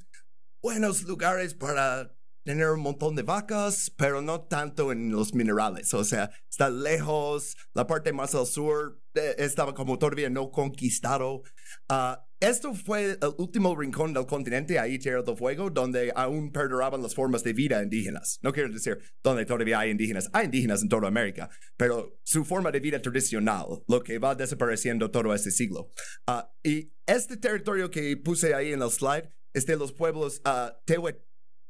buenos 0.62 1.02
lugares 1.02 1.54
para 1.54 2.14
tener 2.44 2.70
un 2.70 2.80
montón 2.80 3.14
de 3.16 3.22
vacas, 3.22 3.92
pero 3.96 4.22
no 4.22 4.42
tanto 4.42 4.92
en 4.92 5.10
los 5.10 5.34
minerales. 5.34 5.92
O 5.94 6.04
sea, 6.04 6.30
está 6.48 6.70
lejos, 6.70 7.56
la 7.74 7.86
parte 7.86 8.12
más 8.12 8.34
al 8.34 8.46
sur 8.46 9.00
eh, 9.14 9.34
estaba 9.38 9.74
como 9.74 9.98
todavía 9.98 10.30
no 10.30 10.50
conquistado. 10.50 11.42
Ah, 11.88 12.24
esto 12.40 12.74
fue 12.74 13.12
el 13.12 13.34
último 13.38 13.76
rincón 13.76 14.12
del 14.12 14.26
continente, 14.26 14.78
ahí 14.78 14.98
Tierra 14.98 15.22
del 15.22 15.36
Fuego, 15.36 15.70
donde 15.70 16.12
aún 16.14 16.50
perduraban 16.50 17.02
las 17.02 17.14
formas 17.14 17.44
de 17.44 17.52
vida 17.52 17.82
indígenas. 17.82 18.40
No 18.42 18.52
quiero 18.52 18.68
decir 18.72 18.98
donde 19.22 19.44
todavía 19.44 19.78
hay 19.80 19.90
indígenas. 19.90 20.28
Hay 20.32 20.46
indígenas 20.46 20.82
en 20.82 20.88
toda 20.88 21.06
América, 21.06 21.50
pero 21.76 22.18
su 22.24 22.44
forma 22.44 22.72
de 22.72 22.80
vida 22.80 23.00
tradicional, 23.00 23.66
lo 23.86 24.02
que 24.02 24.18
va 24.18 24.34
desapareciendo 24.34 25.10
todo 25.10 25.32
este 25.34 25.52
siglo. 25.52 25.90
Ah, 26.26 26.52
y 26.64 26.92
este 27.06 27.36
territorio 27.36 27.90
que 27.90 28.16
puse 28.16 28.54
ahí 28.54 28.72
en 28.72 28.82
el 28.82 28.90
slide 28.90 29.30
es 29.52 29.66
de 29.66 29.76
los 29.76 29.92
pueblos 29.92 30.42
Tehue- 30.42 31.20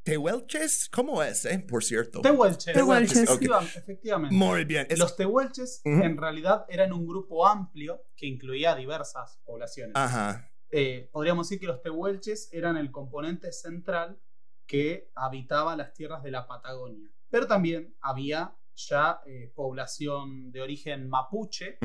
Tehuelches. 0.05 0.89
¿Cómo 0.91 1.23
es, 1.23 1.45
eh? 1.45 1.59
Por 1.61 1.85
cierto. 1.85 2.21
Tehuelches, 2.23 2.75
Tehuelches. 2.75 3.31
Efectivamente. 3.77 4.35
Muy 4.35 4.65
bien. 4.65 4.87
Es- 4.91 4.99
Los 4.99 5.17
tehuelches 5.17 5.81
en 5.85 6.17
realidad 6.17 6.67
eran 6.69 6.93
un 6.93 7.07
grupo 7.07 7.47
amplio 7.47 8.03
que 8.17 8.27
incluía 8.27 8.75
diversas 8.75 9.41
poblaciones. 9.45 9.93
Ajá. 9.95 10.49
Eh, 10.71 11.09
podríamos 11.13 11.49
decir 11.49 11.61
que 11.61 11.67
los 11.67 11.83
tehuelches 11.83 12.49
eran 12.53 12.77
el 12.77 12.91
componente 12.91 13.53
central 13.53 14.19
que 14.67 15.11
habitaba 15.15 15.77
las 15.77 15.93
tierras 15.93 16.23
de 16.23 16.31
la 16.31 16.47
Patagonia. 16.47 17.09
Pero 17.31 17.47
también 17.47 17.95
había 18.01 18.57
ya 18.75 19.21
eh, 19.27 19.53
población 19.55 20.51
de 20.51 20.63
origen 20.63 21.09
mapuche 21.09 21.79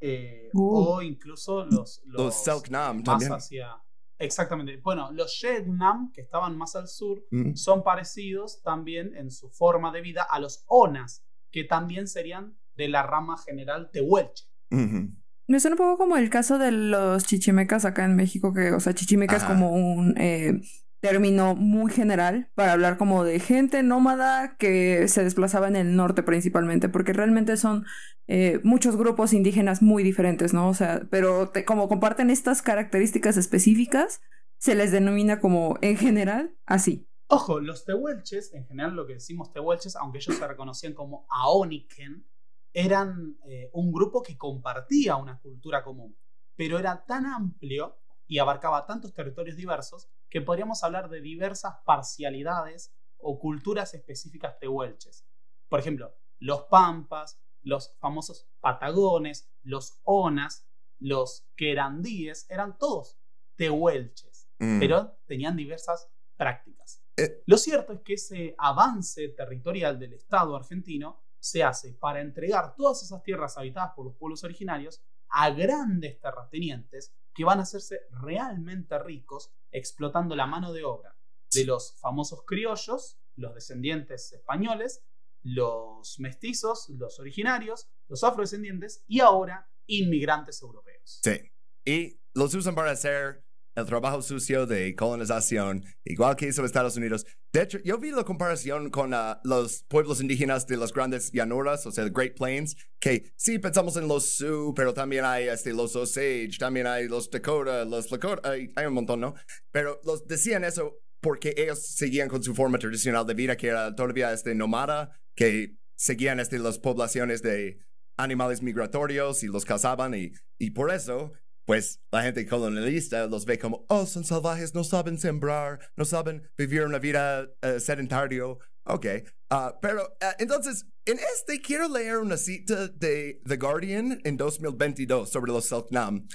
eh, 0.00 0.48
Uh. 0.54 0.84
o 0.94 1.02
incluso 1.02 1.66
los, 1.66 2.00
Los 2.06 2.42
Selknam 2.44 2.96
más 2.98 3.04
también. 3.04 3.32
hacia... 3.32 3.82
Exactamente. 4.20 4.76
Bueno, 4.76 5.10
los 5.12 5.32
Shednam, 5.32 6.12
que 6.12 6.20
estaban 6.20 6.56
más 6.56 6.76
al 6.76 6.88
sur, 6.88 7.24
Ujú. 7.32 7.56
son 7.56 7.82
parecidos 7.82 8.62
también 8.62 9.16
en 9.16 9.30
su 9.30 9.48
forma 9.50 9.90
de 9.92 10.02
vida 10.02 10.22
a 10.22 10.38
los 10.38 10.62
Onas, 10.68 11.24
que 11.50 11.64
también 11.64 12.06
serían 12.06 12.56
de 12.76 12.88
la 12.88 13.02
rama 13.02 13.36
general 13.38 13.90
tehuelche. 13.90 14.44
Ujú. 14.70 15.08
Me 15.48 15.58
suena 15.58 15.74
un 15.74 15.78
poco 15.78 15.98
como 15.98 16.16
el 16.16 16.30
caso 16.30 16.58
de 16.58 16.70
los 16.70 17.24
chichimecas 17.24 17.84
acá 17.84 18.04
en 18.04 18.14
México, 18.14 18.52
que, 18.52 18.72
o 18.72 18.78
sea, 18.78 18.94
chichimeca 18.94 19.36
es 19.36 19.42
como 19.42 19.72
un 19.72 20.14
eh, 20.16 20.60
término 21.00 21.54
muy 21.56 21.90
general 21.92 22.50
para 22.54 22.72
hablar 22.72 22.98
como 22.98 23.24
de 23.24 23.40
gente 23.40 23.82
nómada 23.82 24.56
que 24.58 25.08
se 25.08 25.24
desplazaba 25.24 25.68
en 25.68 25.76
el 25.76 25.96
norte 25.96 26.22
principalmente, 26.22 26.88
porque 26.88 27.12
realmente 27.12 27.56
son 27.56 27.86
eh, 28.26 28.60
muchos 28.64 28.96
grupos 28.96 29.32
indígenas 29.32 29.82
muy 29.82 30.02
diferentes, 30.02 30.52
¿no? 30.54 30.68
O 30.68 30.74
sea, 30.74 31.02
pero 31.10 31.50
te- 31.50 31.64
como 31.64 31.88
comparten 31.88 32.30
estas 32.30 32.62
características 32.62 33.36
específicas, 33.36 34.20
se 34.58 34.74
les 34.74 34.92
denomina 34.92 35.40
como 35.40 35.78
en 35.80 35.96
general 35.96 36.54
así. 36.66 37.06
Ojo, 37.28 37.60
los 37.60 37.84
tehuelches, 37.84 38.52
en 38.54 38.66
general 38.66 38.94
lo 38.96 39.06
que 39.06 39.14
decimos 39.14 39.52
tehuelches, 39.52 39.94
aunque 39.96 40.18
ellos 40.18 40.36
se 40.36 40.46
reconocían 40.48 40.94
como 40.94 41.26
aoniken, 41.30 42.26
eran 42.72 43.36
eh, 43.46 43.70
un 43.72 43.92
grupo 43.92 44.22
que 44.22 44.36
compartía 44.36 45.16
una 45.16 45.38
cultura 45.38 45.82
común, 45.84 46.16
pero 46.56 46.78
era 46.78 47.04
tan 47.06 47.26
amplio 47.26 47.98
y 48.26 48.38
abarcaba 48.38 48.86
tantos 48.86 49.12
territorios 49.14 49.56
diversos 49.56 50.08
que 50.30 50.40
podríamos 50.40 50.82
hablar 50.84 51.10
de 51.10 51.20
diversas 51.20 51.74
parcialidades 51.84 52.94
o 53.18 53.38
culturas 53.38 53.92
específicas 53.94 54.58
tehuelches. 54.58 55.26
Por 55.68 55.80
ejemplo, 55.80 56.14
los 56.38 56.62
pampas, 56.62 57.40
los 57.62 57.96
famosos 57.98 58.48
patagones, 58.60 59.50
los 59.62 60.00
onas, 60.04 60.66
los 60.98 61.46
querandíes, 61.56 62.46
eran 62.48 62.78
todos 62.78 63.18
tehuelches 63.56 64.30
Mm. 64.60 64.78
pero 64.78 65.18
tenían 65.26 65.56
diversas 65.56 66.08
prácticas. 66.36 67.02
Eh. 67.16 67.42
Lo 67.46 67.56
cierto 67.56 67.94
es 67.94 68.00
que 68.02 68.14
ese 68.14 68.54
avance 68.58 69.28
territorial 69.30 69.98
del 69.98 70.12
Estado 70.12 70.54
argentino 70.54 71.22
se 71.38 71.64
hace 71.64 71.94
para 71.94 72.20
entregar 72.20 72.76
todas 72.76 73.02
esas 73.02 73.22
tierras 73.22 73.56
habitadas 73.56 73.92
por 73.96 74.04
los 74.04 74.14
pueblos 74.16 74.44
originarios 74.44 75.02
a 75.30 75.50
grandes 75.50 76.20
terratenientes 76.20 77.14
que 77.40 77.44
van 77.46 77.58
a 77.58 77.62
hacerse 77.62 78.02
realmente 78.10 78.98
ricos 78.98 79.50
explotando 79.70 80.36
la 80.36 80.44
mano 80.44 80.74
de 80.74 80.84
obra 80.84 81.16
de 81.54 81.64
los 81.64 81.98
famosos 81.98 82.44
criollos, 82.46 83.18
los 83.34 83.54
descendientes 83.54 84.30
españoles, 84.34 85.06
los 85.42 86.20
mestizos, 86.20 86.90
los 86.90 87.18
originarios, 87.18 87.88
los 88.08 88.24
afrodescendientes 88.24 89.04
y 89.06 89.20
ahora 89.20 89.70
inmigrantes 89.86 90.60
europeos. 90.60 91.20
Sí. 91.22 91.50
Y 91.82 92.20
los 92.34 92.54
usan 92.54 92.74
para 92.74 92.90
hacer 92.90 93.42
el 93.74 93.86
trabajo 93.86 94.22
sucio 94.22 94.66
de 94.66 94.94
colonización, 94.94 95.84
igual 96.04 96.36
que 96.36 96.48
hizo 96.48 96.64
Estados 96.64 96.96
Unidos. 96.96 97.26
De 97.52 97.62
hecho, 97.62 97.78
yo 97.84 97.98
vi 97.98 98.10
la 98.10 98.24
comparación 98.24 98.90
con 98.90 99.14
ah, 99.14 99.40
los 99.44 99.84
pueblos 99.88 100.20
indígenas 100.20 100.66
de 100.66 100.76
las 100.76 100.92
grandes 100.92 101.32
llanuras, 101.32 101.86
o 101.86 101.92
sea, 101.92 102.08
Great 102.08 102.36
Plains, 102.36 102.76
que 103.00 103.32
sí 103.36 103.58
pensamos 103.58 103.96
en 103.96 104.08
los 104.08 104.36
Sioux, 104.36 104.72
pero 104.74 104.94
también 104.94 105.24
hay 105.24 105.48
este, 105.48 105.72
los 105.72 105.96
Osage, 105.96 106.50
también 106.58 106.86
hay 106.86 107.08
los 107.08 107.30
Dakota, 107.30 107.84
los 107.84 108.10
Lakota, 108.10 108.50
hay, 108.50 108.72
hay 108.76 108.86
un 108.86 108.94
montón, 108.94 109.20
¿no? 109.20 109.34
Pero 109.70 110.00
los 110.04 110.26
decían 110.26 110.64
eso 110.64 110.98
porque 111.20 111.54
ellos 111.56 111.86
seguían 111.86 112.28
con 112.28 112.42
su 112.42 112.54
forma 112.54 112.78
tradicional 112.78 113.26
de 113.26 113.34
vida, 113.34 113.56
que 113.56 113.68
era 113.68 113.94
todavía 113.94 114.32
este 114.32 114.54
nómada, 114.54 115.20
que 115.34 115.76
seguían 115.96 116.40
este, 116.40 116.58
las 116.58 116.78
poblaciones 116.78 117.42
de 117.42 117.78
animales 118.16 118.62
migratorios 118.62 119.42
y 119.42 119.46
los 119.46 119.64
cazaban 119.64 120.14
y, 120.14 120.32
y 120.58 120.70
por 120.70 120.92
eso 120.92 121.32
pues 121.64 122.00
la 122.10 122.22
gente 122.22 122.46
colonialista 122.46 123.26
los 123.26 123.44
ve 123.44 123.58
como, 123.58 123.84
oh, 123.88 124.06
son 124.06 124.24
salvajes, 124.24 124.74
no 124.74 124.84
saben 124.84 125.18
sembrar, 125.18 125.78
no 125.96 126.04
saben 126.04 126.48
vivir 126.56 126.82
una 126.82 126.98
vida 126.98 127.48
uh, 127.62 127.78
sedentario. 127.78 128.58
Ok, 128.84 129.06
uh, 129.52 129.78
pero 129.80 130.02
uh, 130.02 130.34
entonces, 130.38 130.86
en 131.04 131.18
este 131.36 131.60
quiero 131.60 131.88
leer 131.88 132.18
una 132.18 132.36
cita 132.36 132.88
de 132.88 133.40
The 133.46 133.56
Guardian 133.56 134.20
en 134.24 134.36
2022 134.36 135.30
sobre 135.30 135.52
los 135.52 135.66
Selknam. 135.66 136.26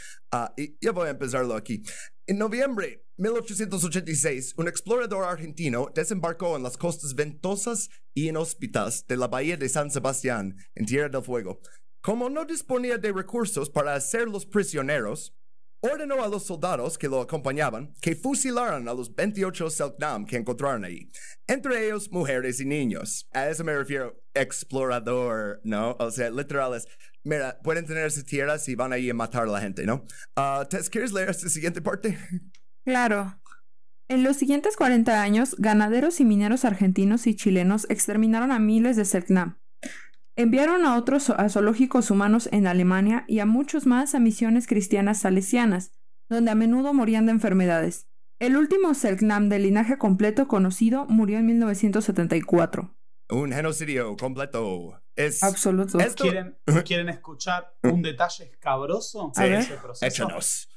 y 0.55 0.77
ya 0.79 0.91
voy 0.91 1.07
a 1.07 1.11
empezarlo 1.11 1.55
aquí. 1.55 1.83
En 2.27 2.37
noviembre 2.37 3.05
1886, 3.17 4.55
un 4.57 4.67
explorador 4.67 5.23
argentino 5.23 5.89
desembarcó 5.93 6.57
en 6.57 6.63
las 6.63 6.75
costas 6.75 7.13
ventosas 7.13 7.89
y 8.13 8.29
inhóspitas 8.29 9.05
de 9.07 9.15
la 9.15 9.27
bahía 9.27 9.57
de 9.57 9.69
San 9.69 9.89
Sebastián, 9.89 10.57
en 10.75 10.85
Tierra 10.85 11.09
del 11.09 11.23
Fuego. 11.23 11.61
Como 12.05 12.29
no 12.29 12.45
disponía 12.45 12.99
de 12.99 13.11
recursos 13.11 13.67
para 13.67 13.95
hacerlos 13.95 14.45
prisioneros, 14.45 15.35
ordenó 15.79 16.23
a 16.23 16.27
los 16.27 16.45
soldados 16.45 16.99
que 16.99 17.07
lo 17.07 17.19
acompañaban 17.19 17.95
que 17.99 18.15
fusilaran 18.15 18.87
a 18.87 18.93
los 18.93 19.15
28 19.15 19.71
Selknam 19.71 20.27
que 20.27 20.37
encontraron 20.37 20.85
ahí, 20.85 21.09
entre 21.47 21.87
ellos 21.87 22.11
mujeres 22.11 22.59
y 22.59 22.65
niños. 22.65 23.27
A 23.33 23.49
eso 23.49 23.63
me 23.63 23.75
refiero, 23.75 24.21
explorador, 24.35 25.61
¿no? 25.63 25.95
O 25.97 26.11
sea, 26.11 26.29
literales. 26.29 26.87
Mira, 27.23 27.57
pueden 27.63 27.87
tenerse 27.87 28.23
tierras 28.23 28.69
y 28.69 28.75
van 28.75 28.93
ahí 28.93 29.09
a 29.09 29.15
matar 29.15 29.45
a 29.45 29.51
la 29.51 29.61
gente, 29.61 29.87
¿no? 29.87 30.05
Uh, 30.37 30.63
Tess, 30.69 30.91
¿quieres 30.91 31.11
leer 31.11 31.31
esta 31.31 31.49
siguiente 31.49 31.81
parte? 31.81 32.19
Claro. 32.83 33.41
En 34.09 34.23
los 34.23 34.37
siguientes 34.37 34.77
40 34.77 35.23
años, 35.23 35.55
ganaderos 35.57 36.19
y 36.19 36.25
mineros 36.25 36.65
argentinos 36.65 37.25
y 37.25 37.35
chilenos 37.35 37.87
exterminaron 37.89 38.51
a 38.51 38.59
miles 38.59 38.95
de 38.95 39.05
Selknam. 39.05 39.57
Enviaron 40.37 40.85
a 40.85 40.97
otros 40.97 41.29
a 41.29 41.47
zoológicos 41.47 42.11
humanos 42.11 42.49
en 42.51 42.67
Alemania 42.67 43.23
y 43.25 43.39
a 43.39 43.45
muchos 43.45 43.85
más 43.85 44.15
a 44.15 44.19
misiones 44.19 44.67
cristianas 44.67 45.21
salesianas, 45.21 45.91
donde 46.27 46.51
a 46.51 46.55
menudo 46.55 46.93
morían 46.93 47.25
de 47.25 47.31
enfermedades. 47.31 48.09
El 48.39 48.57
último 48.57 48.93
Selknam 48.93 49.47
de 49.47 49.59
linaje 49.59 49.97
completo 49.97 50.49
conocido 50.49 51.05
murió 51.05 51.37
en 51.37 51.45
1974. 51.45 52.93
Un 53.29 53.53
genocidio 53.53 54.17
completo. 54.17 55.01
Es 55.15 55.41
absoluto. 55.41 55.97
¿Quieren, 56.17 56.57
¿Quieren, 56.85 57.07
escuchar 57.07 57.73
un 57.83 58.01
detalle 58.01 58.43
escabroso 58.43 59.31
de 59.37 59.57
ese 59.57 59.77
proceso? 59.77 60.05
Échanos. 60.05 60.67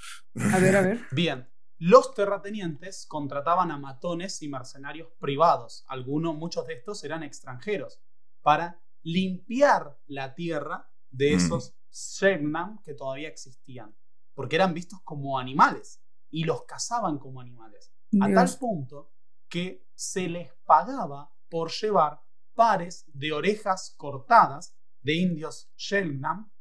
A 0.53 0.59
ver, 0.61 0.77
a 0.77 0.83
ver. 0.83 1.01
Bien. 1.11 1.49
Los 1.79 2.15
terratenientes 2.15 3.07
contrataban 3.07 3.73
a 3.73 3.79
matones 3.79 4.41
y 4.43 4.49
mercenarios 4.49 5.09
privados, 5.19 5.85
algunos, 5.89 6.37
muchos 6.37 6.67
de 6.67 6.75
estos 6.75 7.03
eran 7.05 7.23
extranjeros, 7.23 8.01
para 8.43 8.81
limpiar 9.09 9.99
la 10.07 10.35
tierra 10.35 10.91
de 11.11 11.33
mm. 11.33 11.37
esos 11.37 11.75
Shegnam 11.91 12.81
que 12.83 12.95
todavía 12.95 13.29
existían, 13.29 13.97
porque 14.35 14.57
eran 14.57 14.75
vistos 14.75 15.01
como 15.03 15.39
animales 15.39 16.03
y 16.31 16.45
los 16.45 16.65
cazaban 16.65 17.19
como 17.19 17.41
animales, 17.41 17.91
a 18.21 18.33
tal 18.33 18.51
punto 18.59 19.13
que 19.49 19.87
se 19.95 20.29
les 20.29 20.53
pagaba 20.67 21.33
por 21.49 21.71
llevar 21.71 22.21
pares 22.55 23.07
de 23.15 23.33
orejas 23.33 23.95
cortadas 23.97 24.77
de 25.01 25.15
indios 25.15 25.71
Shegnam 25.77 26.53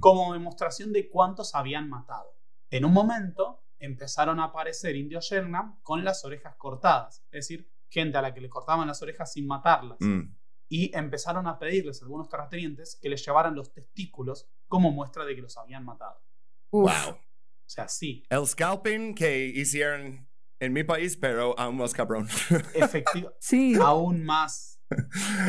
como 0.00 0.32
demostración 0.32 0.92
de 0.92 1.08
cuántos 1.08 1.54
habían 1.54 1.88
matado. 1.88 2.34
En 2.70 2.84
un 2.84 2.92
momento 2.92 3.62
empezaron 3.78 4.40
a 4.40 4.44
aparecer 4.44 4.96
indios 4.96 5.26
Shegnam 5.26 5.80
con 5.82 6.04
las 6.04 6.24
orejas 6.24 6.56
cortadas, 6.56 7.22
es 7.30 7.46
decir, 7.46 7.70
gente 7.88 8.18
a 8.18 8.22
la 8.22 8.34
que 8.34 8.40
le 8.40 8.48
cortaban 8.48 8.88
las 8.88 9.00
orejas 9.00 9.32
sin 9.32 9.46
matarlas. 9.46 9.98
Mm 10.00 10.34
y 10.68 10.94
empezaron 10.96 11.46
a 11.46 11.58
pedirles 11.58 12.00
a 12.00 12.04
algunos 12.04 12.28
terratenientes 12.28 12.98
que 13.00 13.08
les 13.08 13.24
llevaran 13.24 13.54
los 13.54 13.72
testículos 13.72 14.48
como 14.66 14.90
muestra 14.90 15.24
de 15.24 15.34
que 15.34 15.42
los 15.42 15.56
habían 15.56 15.84
matado. 15.84 16.22
Wow. 16.70 16.88
O 16.88 17.70
sea, 17.70 17.88
sí. 17.88 18.24
El 18.28 18.46
scalping 18.46 19.14
que 19.14 19.46
hicieron 19.46 20.28
en 20.60 20.72
mi 20.72 20.84
país, 20.84 21.16
pero 21.16 21.58
aún 21.58 21.76
más 21.76 21.92
cabrón. 21.92 22.28
Efectivo. 22.74 23.32
sí. 23.40 23.76
Aún 23.80 24.24
más 24.24 24.80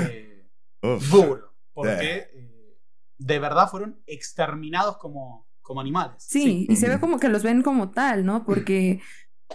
eh, 0.10 0.50
duro. 0.82 1.54
Porque 1.74 2.30
eh, 2.34 2.78
de 3.18 3.40
verdad 3.40 3.70
fueron 3.70 4.02
exterminados 4.06 4.98
como, 4.98 5.50
como 5.62 5.82
animales. 5.82 6.24
Sí, 6.24 6.66
y 6.70 6.76
se 6.76 6.90
ve 6.90 7.00
como 7.00 7.20
que 7.20 7.30
los 7.30 7.44
ven 7.44 7.62
como 7.62 7.92
tal, 7.92 8.26
¿no? 8.26 8.46
Porque 8.46 9.02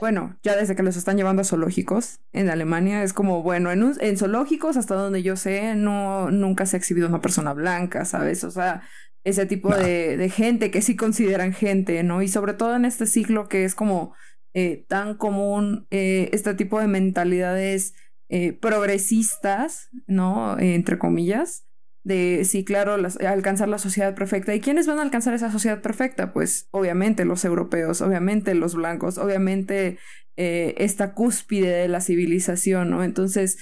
bueno, 0.01 0.37
ya 0.43 0.57
desde 0.57 0.77
que 0.77 0.83
los 0.83 0.97
están 0.97 1.17
llevando 1.17 1.43
a 1.43 1.45
zoológicos 1.45 2.21
en 2.33 2.51
Alemania, 2.51 3.03
es 3.03 3.13
como, 3.13 3.43
bueno, 3.43 3.71
en, 3.71 3.93
en 4.01 4.17
zoológicos, 4.17 4.77
hasta 4.77 4.95
donde 4.95 5.23
yo 5.23 5.37
sé, 5.37 5.75
no, 5.75 6.31
nunca 6.31 6.67
se 6.67 6.77
ha 6.77 6.79
exhibido 6.79 7.09
una 7.09 7.21
persona 7.21 7.53
blanca, 7.53 8.05
¿sabes? 8.05 8.45
O 8.45 8.51
sea, 8.51 8.83
ese 9.25 9.47
tipo 9.47 9.75
de, 9.75 10.17
de, 10.17 10.29
gente 10.29 10.71
que 10.71 10.83
sí 10.83 10.97
consideran 10.97 11.53
gente, 11.53 12.03
¿no? 12.03 12.23
Y 12.23 12.29
sobre 12.29 12.55
todo 12.55 12.77
en 12.77 12.85
este 12.85 13.07
siglo 13.07 13.49
que 13.49 13.65
es 13.65 13.75
como 13.75 14.15
eh, 14.57 14.85
tan 14.89 15.17
común 15.17 15.89
eh, 15.91 16.31
este 16.33 16.55
tipo 16.55 16.79
de 16.79 16.87
mentalidades 16.87 17.95
eh, 18.29 18.53
progresistas, 18.53 19.89
¿no? 20.07 20.57
entre 20.61 20.97
comillas, 20.97 21.67
de, 22.05 22.45
sí, 22.45 22.65
claro, 22.65 22.97
alcanzar 23.27 23.69
la 23.69 23.79
sociedad 23.79 24.15
perfecta. 24.15 24.55
¿Y 24.55 24.61
quiénes 24.61 24.87
van 24.87 24.99
a 24.99 25.03
alcanzar 25.03 25.35
esa 25.35 25.51
sociedad 25.51 25.81
perfecta? 25.81 26.33
Pues 26.33 26.69
obviamente 26.71 27.25
los 27.25 27.45
europeos, 27.45 28.03
obviamente 28.03 28.55
los 28.55 28.75
blancos, 28.75 29.17
obviamente 29.17 29.99
eh, 30.37 30.75
esta 30.77 31.15
cúspide 31.15 31.71
de 31.71 31.89
la 31.89 32.03
civilización, 32.03 32.91
¿no? 32.91 33.03
Entonces, 33.03 33.59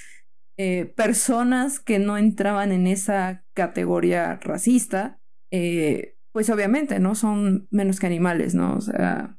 eh, 0.58 0.86
personas 0.96 1.78
que 1.78 2.00
no 2.00 2.18
entraban 2.18 2.72
en 2.72 2.88
esa 2.88 3.44
categoría 3.54 4.40
racista, 4.42 5.20
eh, 5.52 6.18
pues 6.32 6.50
obviamente, 6.50 6.98
¿no? 6.98 7.14
Son 7.14 7.68
menos 7.70 8.00
que 8.00 8.06
animales, 8.06 8.54
¿no? 8.54 8.74
O 8.74 8.80
sea... 8.80 9.38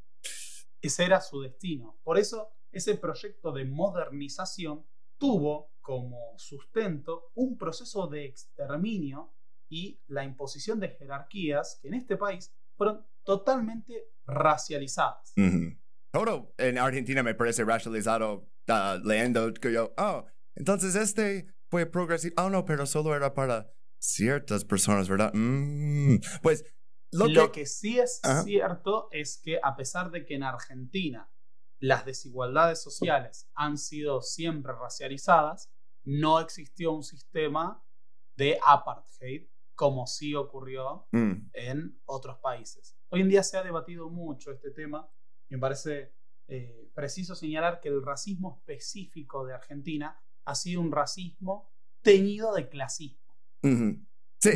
Ese 0.82 1.04
era 1.04 1.20
su 1.20 1.42
destino. 1.42 2.00
Por 2.04 2.18
eso, 2.18 2.54
ese 2.72 2.96
proyecto 2.96 3.52
de 3.52 3.66
modernización 3.66 4.86
tuvo 5.18 5.73
como 5.84 6.34
sustento 6.38 7.32
un 7.36 7.58
proceso 7.58 8.08
de 8.08 8.26
exterminio 8.26 9.36
y 9.70 10.02
la 10.08 10.24
imposición 10.24 10.80
de 10.80 10.90
jerarquías 10.90 11.78
que 11.82 11.90
en 11.90 11.94
este 11.94 12.18
país 12.18 12.56
fueron 12.76 13.06
totalmente 13.24 14.10
racializadas. 14.26 15.34
Todo 16.12 16.54
en 16.58 16.78
Argentina 16.78 17.22
me 17.22 17.36
parece 17.36 17.66
racializado 17.66 18.50
uh, 18.70 19.06
leyendo 19.06 19.54
que 19.54 19.74
yo, 19.74 19.94
oh, 19.98 20.26
entonces 20.56 20.96
este 20.96 21.48
fue 21.70 21.86
progresivo. 21.86 22.36
Oh, 22.38 22.50
no, 22.50 22.66
pero 22.66 22.86
solo 22.86 23.16
era 23.16 23.34
para 23.34 23.70
ciertas 24.00 24.64
personas, 24.64 25.10
¿verdad? 25.10 25.32
Mm. 25.34 26.18
Pues 26.42 26.66
lo, 27.12 27.28
lo 27.28 27.52
que... 27.52 27.66
sí 27.66 28.00
es 28.00 28.22
cierto 28.44 29.08
es 29.12 29.40
que 29.44 29.60
a 29.62 29.76
pesar 29.76 30.12
de 30.12 30.26
que 30.26 30.36
en 30.36 30.44
Argentina 30.44 31.30
las 31.84 32.06
desigualdades 32.06 32.82
sociales 32.82 33.50
han 33.56 33.78
sido 33.78 34.22
siempre 34.22 34.72
racializadas, 34.72 35.70
no 36.06 36.40
existió 36.40 36.94
un 36.94 37.04
sistema 37.04 37.84
de 38.38 38.58
apartheid 38.66 39.50
como 39.76 40.08
sí 40.08 40.34
ocurrió 40.34 41.10
mm. 41.12 41.50
en 41.52 42.00
otros 42.06 42.38
países. 42.38 42.96
Hoy 43.10 43.20
en 43.20 43.28
día 43.28 43.44
se 43.44 43.58
ha 43.58 43.64
debatido 43.64 44.10
mucho 44.10 44.54
este 44.54 44.72
tema. 44.72 45.12
Me 45.50 45.58
parece 45.58 46.16
eh, 46.48 46.90
preciso 46.96 47.36
señalar 47.36 47.82
que 47.82 47.90
el 47.90 48.02
racismo 48.02 48.60
específico 48.60 49.46
de 49.46 49.54
Argentina 49.54 50.18
ha 50.46 50.56
sido 50.56 50.80
un 50.80 50.92
racismo 50.94 51.70
teñido 52.02 52.54
de 52.54 52.70
clasismo. 52.70 53.36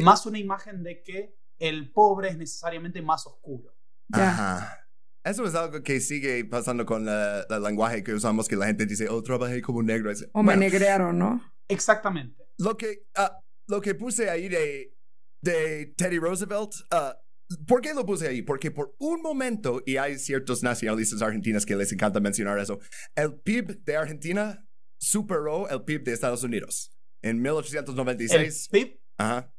Más 0.02 0.26
una 0.26 0.40
imagen 0.40 0.82
de 0.82 1.04
que 1.04 1.38
el 1.60 1.92
pobre 1.92 2.30
es 2.30 2.38
necesariamente 2.38 3.02
más 3.02 3.28
oscuro. 3.28 3.76
Ajá. 4.14 4.87
Eso 5.30 5.46
es 5.46 5.56
algo 5.56 5.84
que 5.84 6.00
sigue 6.00 6.46
pasando 6.46 6.86
con 6.86 7.08
el 7.08 7.64
lenguaje 7.64 8.02
que 8.02 8.14
usamos, 8.14 8.48
que 8.48 8.56
la 8.56 8.68
gente 8.68 8.86
dice, 8.86 9.10
oh, 9.10 9.22
trabajé 9.22 9.62
como 9.62 9.84
negro. 9.84 10.12
O 10.32 10.42
me 10.42 10.56
negrearon, 10.56 11.20
¿no? 11.20 11.42
Exactamente. 11.68 12.46
Lo 12.58 12.78
que, 12.78 13.04
ah, 13.16 13.40
lo 13.68 13.82
que 13.82 13.94
puse 13.94 14.30
ahí 14.30 14.48
de, 14.48 14.96
de 15.42 15.94
Teddy 15.98 16.18
Roosevelt, 16.18 16.74
uh, 16.94 17.66
¿por 17.68 17.82
qué 17.82 17.94
lo 17.94 18.06
puse 18.06 18.28
ahí? 18.30 18.42
Porque 18.42 18.72
por 18.72 18.96
un 19.00 19.22
momento, 19.22 19.84
y 19.86 19.98
hay 19.98 20.18
ciertos 20.18 20.64
nacionalistas 20.64 21.22
argentinos 21.22 21.66
que 21.66 21.76
les 21.76 21.92
encanta 21.92 22.22
mencionar 22.22 22.58
eso, 22.60 22.80
el 23.16 23.38
PIB 23.42 23.84
de 23.84 23.98
Argentina 23.98 24.66
superó 24.98 25.68
el 25.70 25.84
PIB 25.84 26.06
de 26.06 26.14
Estados 26.14 26.44
Unidos 26.44 26.98
en 27.22 27.42
1896. 27.42 28.70
El 28.72 28.80
PIB 28.80 29.00
Ajá. 29.18 29.54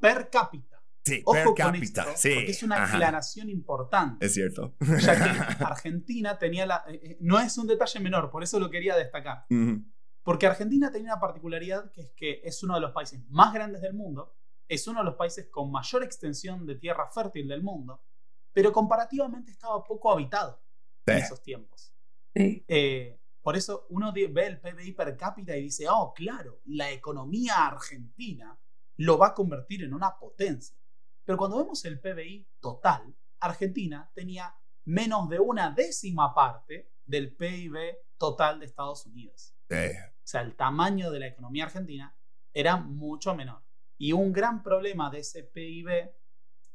per 0.00 0.28
cápita. 0.30 0.67
Sí, 1.08 1.22
Ojo 1.24 1.54
per 1.54 1.64
cápita, 1.64 2.04
con 2.04 2.12
esto, 2.12 2.22
sí. 2.28 2.34
Porque 2.34 2.50
es 2.50 2.62
una 2.62 2.84
aclaración 2.84 3.50
importante. 3.50 4.24
Es 4.26 4.34
cierto. 4.34 4.74
Ya 4.80 5.14
que 5.14 5.64
Argentina 5.64 6.38
tenía 6.38 6.66
la. 6.66 6.84
Eh, 6.88 7.00
eh, 7.02 7.18
no 7.20 7.38
es 7.38 7.56
un 7.58 7.66
detalle 7.66 8.00
menor, 8.00 8.30
por 8.30 8.42
eso 8.42 8.58
lo 8.60 8.70
quería 8.70 8.96
destacar. 8.96 9.46
Porque 10.22 10.46
Argentina 10.46 10.90
tenía 10.90 11.12
una 11.12 11.20
particularidad 11.20 11.90
que 11.90 12.02
es 12.02 12.12
que 12.14 12.40
es 12.44 12.62
uno 12.62 12.74
de 12.74 12.80
los 12.80 12.92
países 12.92 13.20
más 13.28 13.52
grandes 13.54 13.80
del 13.80 13.94
mundo, 13.94 14.36
es 14.68 14.86
uno 14.86 15.00
de 15.00 15.06
los 15.06 15.14
países 15.14 15.48
con 15.50 15.70
mayor 15.70 16.02
extensión 16.02 16.66
de 16.66 16.76
tierra 16.76 17.08
fértil 17.08 17.48
del 17.48 17.62
mundo, 17.62 18.04
pero 18.52 18.72
comparativamente 18.72 19.50
estaba 19.50 19.82
poco 19.82 20.12
habitado 20.12 20.62
en 21.06 21.18
esos 21.18 21.42
tiempos. 21.42 21.94
Eh, 22.34 23.18
por 23.40 23.56
eso 23.56 23.86
uno 23.88 24.12
ve 24.12 24.46
el 24.46 24.60
PBI 24.60 24.92
per 24.92 25.16
cápita 25.16 25.56
y 25.56 25.62
dice, 25.62 25.86
oh, 25.88 26.12
claro, 26.14 26.60
la 26.66 26.90
economía 26.90 27.66
argentina 27.66 28.60
lo 28.98 29.16
va 29.16 29.28
a 29.28 29.34
convertir 29.34 29.84
en 29.84 29.94
una 29.94 30.18
potencia. 30.18 30.76
Pero 31.28 31.36
cuando 31.36 31.58
vemos 31.58 31.84
el 31.84 32.00
PBI 32.00 32.48
total, 32.58 33.14
Argentina 33.40 34.10
tenía 34.14 34.56
menos 34.86 35.28
de 35.28 35.38
una 35.38 35.70
décima 35.72 36.32
parte 36.34 36.90
del 37.04 37.36
PIB 37.36 37.76
total 38.16 38.58
de 38.58 38.64
Estados 38.64 39.04
Unidos. 39.04 39.54
Eh, 39.68 39.92
O 40.06 40.26
sea, 40.26 40.40
el 40.40 40.56
tamaño 40.56 41.10
de 41.10 41.20
la 41.20 41.26
economía 41.26 41.64
argentina 41.64 42.16
era 42.54 42.78
mucho 42.78 43.34
menor. 43.34 43.62
Y 43.98 44.12
un 44.12 44.32
gran 44.32 44.62
problema 44.62 45.10
de 45.10 45.18
ese 45.18 45.42
PIB, 45.42 46.10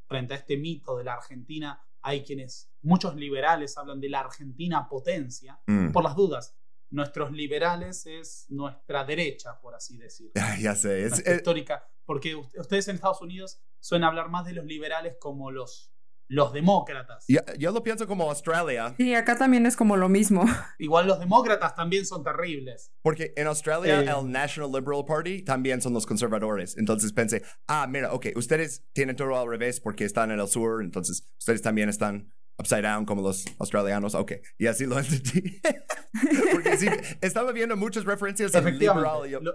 frente 0.06 0.36
a 0.36 0.38
este 0.38 0.56
mito 0.58 0.98
de 0.98 1.04
la 1.06 1.14
Argentina, 1.16 1.84
hay 2.04 2.24
quienes, 2.24 2.72
muchos 2.84 3.16
liberales 3.16 3.76
hablan 3.80 4.00
de 4.00 4.10
la 4.10 4.20
Argentina 4.20 4.88
potencia, 4.88 5.60
mm. 5.66 5.92
por 5.94 6.04
las 6.04 6.16
dudas. 6.16 6.56
Nuestros 6.92 7.32
liberales 7.32 8.06
es 8.06 8.46
nuestra 8.50 9.04
derecha, 9.04 9.60
por 9.60 9.74
así 9.74 9.98
decirlo. 9.98 10.34
Ya 10.62 10.76
sé. 10.76 11.06
es- 11.06 11.26
es- 11.26 11.38
histórica. 11.38 11.90
Porque 12.06 12.36
ustedes 12.36 12.88
en 12.90 12.96
Estados 12.98 13.22
Unidos 13.24 13.60
suelen 13.84 14.06
hablar 14.06 14.30
más 14.30 14.46
de 14.46 14.54
los 14.54 14.66
liberales 14.66 15.18
como 15.20 15.52
los, 15.52 15.92
los 16.30 16.54
demócratas. 16.54 17.26
yo, 17.28 17.42
yo 17.60 17.72
lo 17.72 17.84
pienso 17.84 18.08
como 18.08 18.30
Australia, 18.30 18.94
Sí, 18.98 19.14
acá 19.14 19.38
también 19.38 19.66
es 19.66 19.76
como 19.76 19.98
lo 19.98 20.08
mismo. 20.08 20.46
Igual 20.80 21.06
los 21.08 21.20
demócratas 21.20 21.76
también 21.76 22.06
son 22.06 22.24
terribles. 22.24 22.92
porque 23.02 23.34
en 23.36 23.48
Australia 23.48 24.02
Eh. 24.02 24.06
el 24.10 24.32
National 24.32 24.72
Liberal 24.72 25.04
Party 25.06 25.44
también 25.44 25.82
son 25.82 25.94
los 25.94 26.06
conservadores. 26.06 26.78
Entonces 26.78 27.12
pensé, 27.12 27.44
ah, 27.68 27.86
mira, 27.88 28.14
ok, 28.14 28.28
ustedes 28.36 28.86
tienen 28.94 29.16
todo 29.18 29.38
al 29.38 29.48
revés 29.50 29.80
porque 29.82 30.06
están 30.06 30.32
en 30.32 30.40
el 30.40 30.48
sur, 30.48 30.82
entonces 30.82 31.28
ustedes 31.38 31.62
también 31.62 31.90
están 31.90 32.32
upside 32.58 32.84
down 32.84 33.06
como 33.06 33.22
los 33.22 33.46
australianos. 33.60 34.16
Ok, 34.16 34.32
y 34.58 34.68
así 34.68 34.86
lo 34.86 34.98
entendí. 35.00 35.60
porque 36.52 36.78
sí, 36.78 36.88
estaba 37.22 37.52
viendo 37.52 37.76
muchas 37.76 38.06
referencias 38.06 38.54
en 38.56 38.78
liberal. 38.80 39.28
Y 39.28 39.32
yo, 39.32 39.40
Lo- 39.42 39.54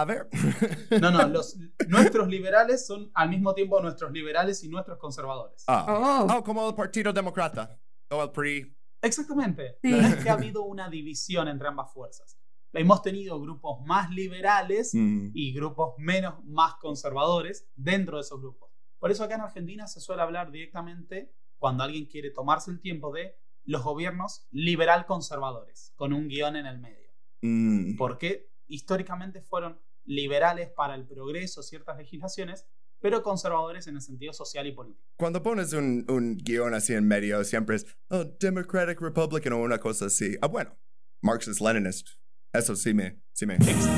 a 0.00 0.04
ver. 0.04 0.28
No, 1.00 1.10
no, 1.10 1.26
los, 1.28 1.56
nuestros 1.88 2.28
liberales 2.28 2.86
son 2.86 3.10
al 3.14 3.28
mismo 3.28 3.54
tiempo 3.54 3.80
nuestros 3.80 4.10
liberales 4.12 4.62
y 4.64 4.68
nuestros 4.68 4.98
conservadores. 4.98 5.64
Ah. 5.66 5.86
Oh, 6.28 6.36
Oh, 6.38 6.42
como 6.44 6.68
el 6.68 6.74
Partido 6.74 7.12
Demócrata. 7.12 7.78
O 8.10 8.22
el 8.22 8.30
PRI. 8.30 8.74
Exactamente. 9.02 9.78
Sí. 9.82 9.90
No 9.92 9.98
es 10.06 10.16
que 10.16 10.30
ha 10.30 10.32
habido 10.40 10.62
una 10.64 10.88
división 10.88 11.46
entre 11.48 11.68
ambas 11.68 11.92
fuerzas. 11.92 12.38
Hemos 12.72 13.02
tenido 13.02 13.40
grupos 13.40 13.80
más 13.86 14.10
liberales 14.10 14.90
Mm. 14.94 15.30
y 15.34 15.52
grupos 15.54 15.94
menos, 15.98 16.42
más 16.44 16.74
conservadores 16.76 17.66
dentro 17.76 18.16
de 18.16 18.22
esos 18.22 18.40
grupos. 18.40 18.70
Por 18.98 19.10
eso 19.10 19.24
acá 19.24 19.36
en 19.36 19.42
Argentina 19.42 19.86
se 19.86 20.00
suele 20.00 20.22
hablar 20.22 20.50
directamente, 20.50 21.32
cuando 21.58 21.84
alguien 21.84 22.06
quiere 22.06 22.30
tomarse 22.30 22.70
el 22.70 22.80
tiempo, 22.80 23.12
de 23.12 23.36
los 23.64 23.82
gobiernos 23.84 24.46
liberal 24.50 25.06
conservadores, 25.06 25.92
con 25.96 26.12
un 26.12 26.28
guion 26.28 26.56
en 26.56 26.66
el 26.66 26.78
medio. 26.78 27.10
Mm. 27.42 27.96
Porque 27.96 28.50
históricamente 28.66 29.40
fueron 29.42 29.80
liberales 30.08 30.70
para 30.70 30.94
el 30.94 31.06
progreso, 31.06 31.62
ciertas 31.62 31.96
legislaciones, 31.96 32.66
pero 33.00 33.22
conservadores 33.22 33.86
en 33.86 33.94
el 33.94 34.02
sentido 34.02 34.32
social 34.32 34.66
y 34.66 34.72
político. 34.72 35.06
Cuando 35.16 35.42
pones 35.42 35.72
un, 35.72 36.04
un 36.08 36.36
guion 36.36 36.74
así 36.74 36.94
en 36.94 37.06
medio, 37.06 37.44
siempre 37.44 37.76
es 37.76 37.86
oh, 38.08 38.24
Democratic 38.24 39.00
Republican 39.00 39.52
o 39.52 39.62
una 39.62 39.78
cosa 39.78 40.06
así. 40.06 40.36
Ah, 40.42 40.48
bueno, 40.48 40.76
Marxist 41.22 41.60
Leninist. 41.60 42.08
Eso 42.52 42.74
sí 42.74 42.94
me, 42.94 43.22
sí 43.32 43.46
me. 43.46 43.58
sí, 43.60 43.72
sí, 43.72 43.88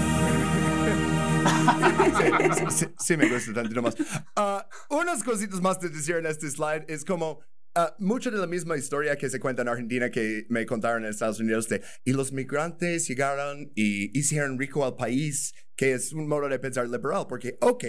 sí, 2.70 2.86
sí 2.98 3.16
me 3.16 3.28
gusta 3.28 3.54
tantito 3.54 3.80
más. 3.80 3.94
Ah, 4.36 4.68
unas 4.90 5.22
cositas 5.22 5.60
más 5.60 5.80
de 5.80 5.88
decir 5.88 6.16
en 6.16 6.26
este 6.26 6.50
slide 6.50 6.84
es 6.88 7.04
como 7.04 7.40
ah, 7.76 7.94
mucha 7.98 8.30
de 8.30 8.38
la 8.38 8.46
misma 8.46 8.76
historia 8.76 9.16
que 9.16 9.30
se 9.30 9.38
cuenta 9.38 9.62
en 9.62 9.68
Argentina 9.68 10.10
que 10.10 10.46
me 10.48 10.66
contaron 10.66 11.04
en 11.04 11.10
Estados 11.10 11.40
Unidos 11.40 11.68
de 11.68 11.82
y 12.04 12.12
los 12.12 12.32
migrantes 12.32 13.06
llegaron 13.06 13.70
y 13.74 14.18
hicieron 14.18 14.58
rico 14.58 14.84
al 14.84 14.96
país, 14.96 15.54
que 15.80 15.94
es 15.94 16.12
un 16.12 16.28
modo 16.28 16.46
de 16.46 16.58
pensar 16.58 16.86
liberal, 16.86 17.24
porque, 17.26 17.56
ok, 17.62 17.84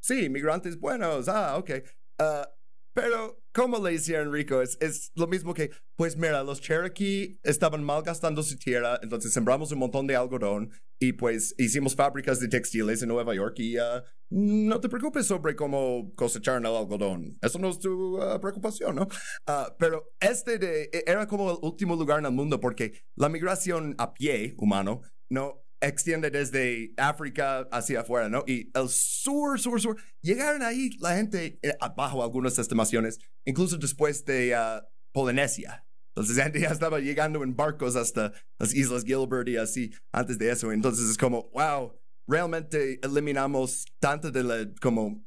sí, 0.00 0.28
migrantes 0.28 0.80
buenos, 0.80 1.28
ah, 1.28 1.56
ok. 1.56 1.70
ah, 2.18 2.50
pero, 2.92 3.40
¿cómo 3.54 3.78
le 3.86 3.92
hicieron 3.92 4.32
rico? 4.32 4.60
Es, 4.60 4.76
es 4.80 5.12
lo 5.14 5.28
mismo 5.28 5.54
que, 5.54 5.70
pues 5.96 6.16
mira, 6.16 6.42
los 6.42 6.60
Cherokee 6.60 7.38
estaban 7.44 7.84
malgastando 7.84 8.42
su 8.42 8.56
tierra, 8.56 8.98
entonces 9.00 9.32
sembramos 9.32 9.70
un 9.70 9.78
montón 9.78 10.08
de 10.08 10.16
algodón 10.16 10.72
y 11.00 11.12
pues 11.12 11.54
hicimos 11.56 11.94
fábricas 11.94 12.40
de 12.40 12.48
textiles 12.48 13.00
en 13.02 13.10
Nueva 13.10 13.32
York 13.32 13.54
y 13.58 13.76
ah, 13.78 14.02
no 14.28 14.80
te 14.80 14.88
preocupes 14.88 15.26
sobre 15.26 15.54
cómo 15.54 16.12
cosechar 16.16 16.58
el 16.58 16.66
algodón. 16.66 17.38
Eso 17.42 17.60
no 17.60 17.68
es 17.68 17.78
tu 17.78 18.20
ah, 18.20 18.40
preocupación, 18.40 18.96
¿no? 18.96 19.06
Ah, 19.46 19.72
pero 19.78 20.10
este 20.18 20.58
de, 20.58 20.90
e- 20.92 21.04
era 21.06 21.28
como 21.28 21.52
el 21.52 21.58
último 21.62 21.94
lugar 21.94 22.18
en 22.18 22.26
el 22.26 22.32
mundo 22.32 22.58
porque 22.58 23.04
la 23.14 23.28
migración 23.28 23.94
a 23.98 24.14
pie 24.14 24.54
humano 24.58 25.02
no 25.30 25.65
extiende 25.86 26.30
desde 26.30 26.92
África 26.96 27.68
hacia 27.70 28.00
afuera, 28.00 28.28
¿no? 28.28 28.44
Y 28.46 28.70
el 28.74 28.88
sur, 28.88 29.58
sur, 29.58 29.80
sur, 29.80 29.96
llegaron 30.22 30.62
ahí 30.62 30.90
la 30.98 31.16
gente 31.16 31.58
eh, 31.62 31.76
bajo 31.96 32.22
algunas 32.22 32.58
estimaciones, 32.58 33.18
incluso 33.44 33.76
después 33.76 34.24
de 34.24 34.54
ah, 34.54 34.86
Polinesia. 35.12 35.84
Entonces, 36.14 36.42
gente 36.42 36.60
ya 36.60 36.68
estaba 36.68 36.98
llegando 36.98 37.42
en 37.42 37.54
barcos 37.54 37.94
hasta 37.94 38.32
las 38.58 38.74
Islas 38.74 39.04
Gilbert 39.04 39.48
y 39.48 39.56
así 39.58 39.92
antes 40.12 40.38
de 40.38 40.50
eso. 40.50 40.72
Entonces, 40.72 41.10
es 41.10 41.18
como, 41.18 41.50
wow, 41.50 41.92
realmente 42.26 42.98
eliminamos 43.02 43.84
tanto 44.00 44.30
de 44.30 44.42
la, 44.42 44.66
como, 44.80 45.22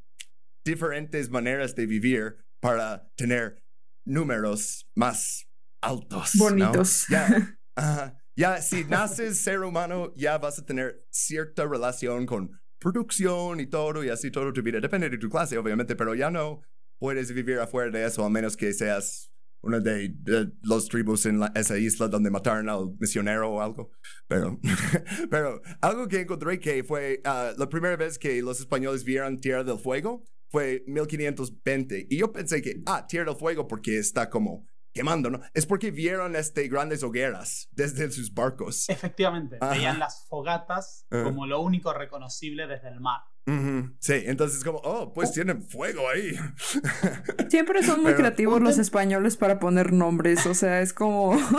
diferentes 0.66 1.30
maneras 1.30 1.76
de 1.76 1.86
vivir 1.86 2.38
para 2.60 3.08
tener 3.16 3.64
números 4.06 4.88
más 4.96 5.48
altos. 5.82 6.36
¿no? 6.36 6.46
Bonitos. 6.46 7.06
Ya, 7.10 7.58
ajá. 7.76 8.19
Ya, 8.40 8.62
si 8.62 8.86
naces 8.86 9.42
ser 9.44 9.62
humano, 9.64 10.14
ya 10.16 10.38
vas 10.38 10.58
a 10.60 10.66
tener 10.66 11.06
cierta 11.10 11.66
relación 11.66 12.26
con 12.26 12.52
producción 12.80 13.60
y 13.60 13.68
todo, 13.68 14.04
y 14.04 14.10
así 14.10 14.32
todo 14.32 14.54
tu 14.54 14.62
vida. 14.64 14.80
Depende 14.80 15.10
de 15.10 15.18
tu 15.18 15.30
clase, 15.30 15.58
obviamente, 15.58 15.96
pero 15.98 16.16
ya 16.16 16.32
no 16.32 16.62
puedes 16.98 17.32
vivir 17.34 17.60
afuera 17.60 17.92
de 17.92 18.06
eso, 18.06 18.24
a 18.24 18.30
menos 18.30 18.56
que 18.56 18.72
seas 18.74 19.32
una 19.62 19.82
de, 19.82 20.14
de 20.16 20.52
los 20.64 20.88
tribus 20.88 21.26
en 21.26 21.40
la- 21.42 21.52
esa 21.54 21.78
isla 21.78 22.08
donde 22.08 22.32
mataron 22.32 22.70
al 22.70 22.96
misionero 22.98 23.52
o 23.52 23.62
algo. 23.62 23.92
Pero, 24.28 24.58
pero 25.30 25.62
algo 25.82 26.08
que 26.08 26.22
encontré 26.22 26.60
que 26.60 26.84
fue 26.86 27.20
ah, 27.26 27.52
la 27.58 27.68
primera 27.68 27.98
vez 27.98 28.18
que 28.18 28.42
los 28.42 28.62
españoles 28.62 29.04
vieron 29.04 29.38
Tierra 29.38 29.66
del 29.66 29.78
Fuego 29.78 30.24
fue 30.50 30.84
1520. 30.88 32.08
Y 32.10 32.18
yo 32.18 32.32
pensé 32.32 32.62
que, 32.62 32.82
ah, 32.86 33.06
Tierra 33.06 33.32
del 33.32 33.40
Fuego 33.40 33.68
porque 33.68 33.98
está 33.98 34.30
como 34.30 34.66
quemando, 35.00 35.30
¿no? 35.30 35.40
Es 35.54 35.66
porque 35.66 35.92
vieron 35.92 36.36
este, 36.36 36.68
grandes 36.68 37.04
hogueras 37.04 37.70
desde 37.72 38.12
sus 38.12 38.34
barcos. 38.34 38.90
Efectivamente, 38.90 39.58
Ajá. 39.62 39.72
veían 39.74 39.98
las 39.98 40.28
fogatas 40.28 41.06
Ajá. 41.10 41.24
como 41.24 41.46
lo 41.46 41.62
único 41.62 41.94
reconocible 41.94 42.68
desde 42.68 42.90
el 42.90 43.00
mar. 43.00 43.22
Ujú, 43.48 43.96
Sí, 44.00 44.14
entonces 44.26 44.64
como, 44.64 44.80
oh, 44.84 45.14
pues 45.14 45.32
tienen 45.32 45.64
fuego 45.64 46.10
ahí. 46.10 46.34
Siempre 47.50 47.82
son 47.82 47.98
muy 48.02 48.08
Pero- 48.12 48.18
creativos 48.18 48.62
los 48.62 48.78
españoles 48.78 49.38
para 49.38 49.58
poner 49.60 49.94
nombres, 49.94 50.46
o 50.46 50.54
sea, 50.54 50.82
es 50.82 50.92
como... 50.94 51.38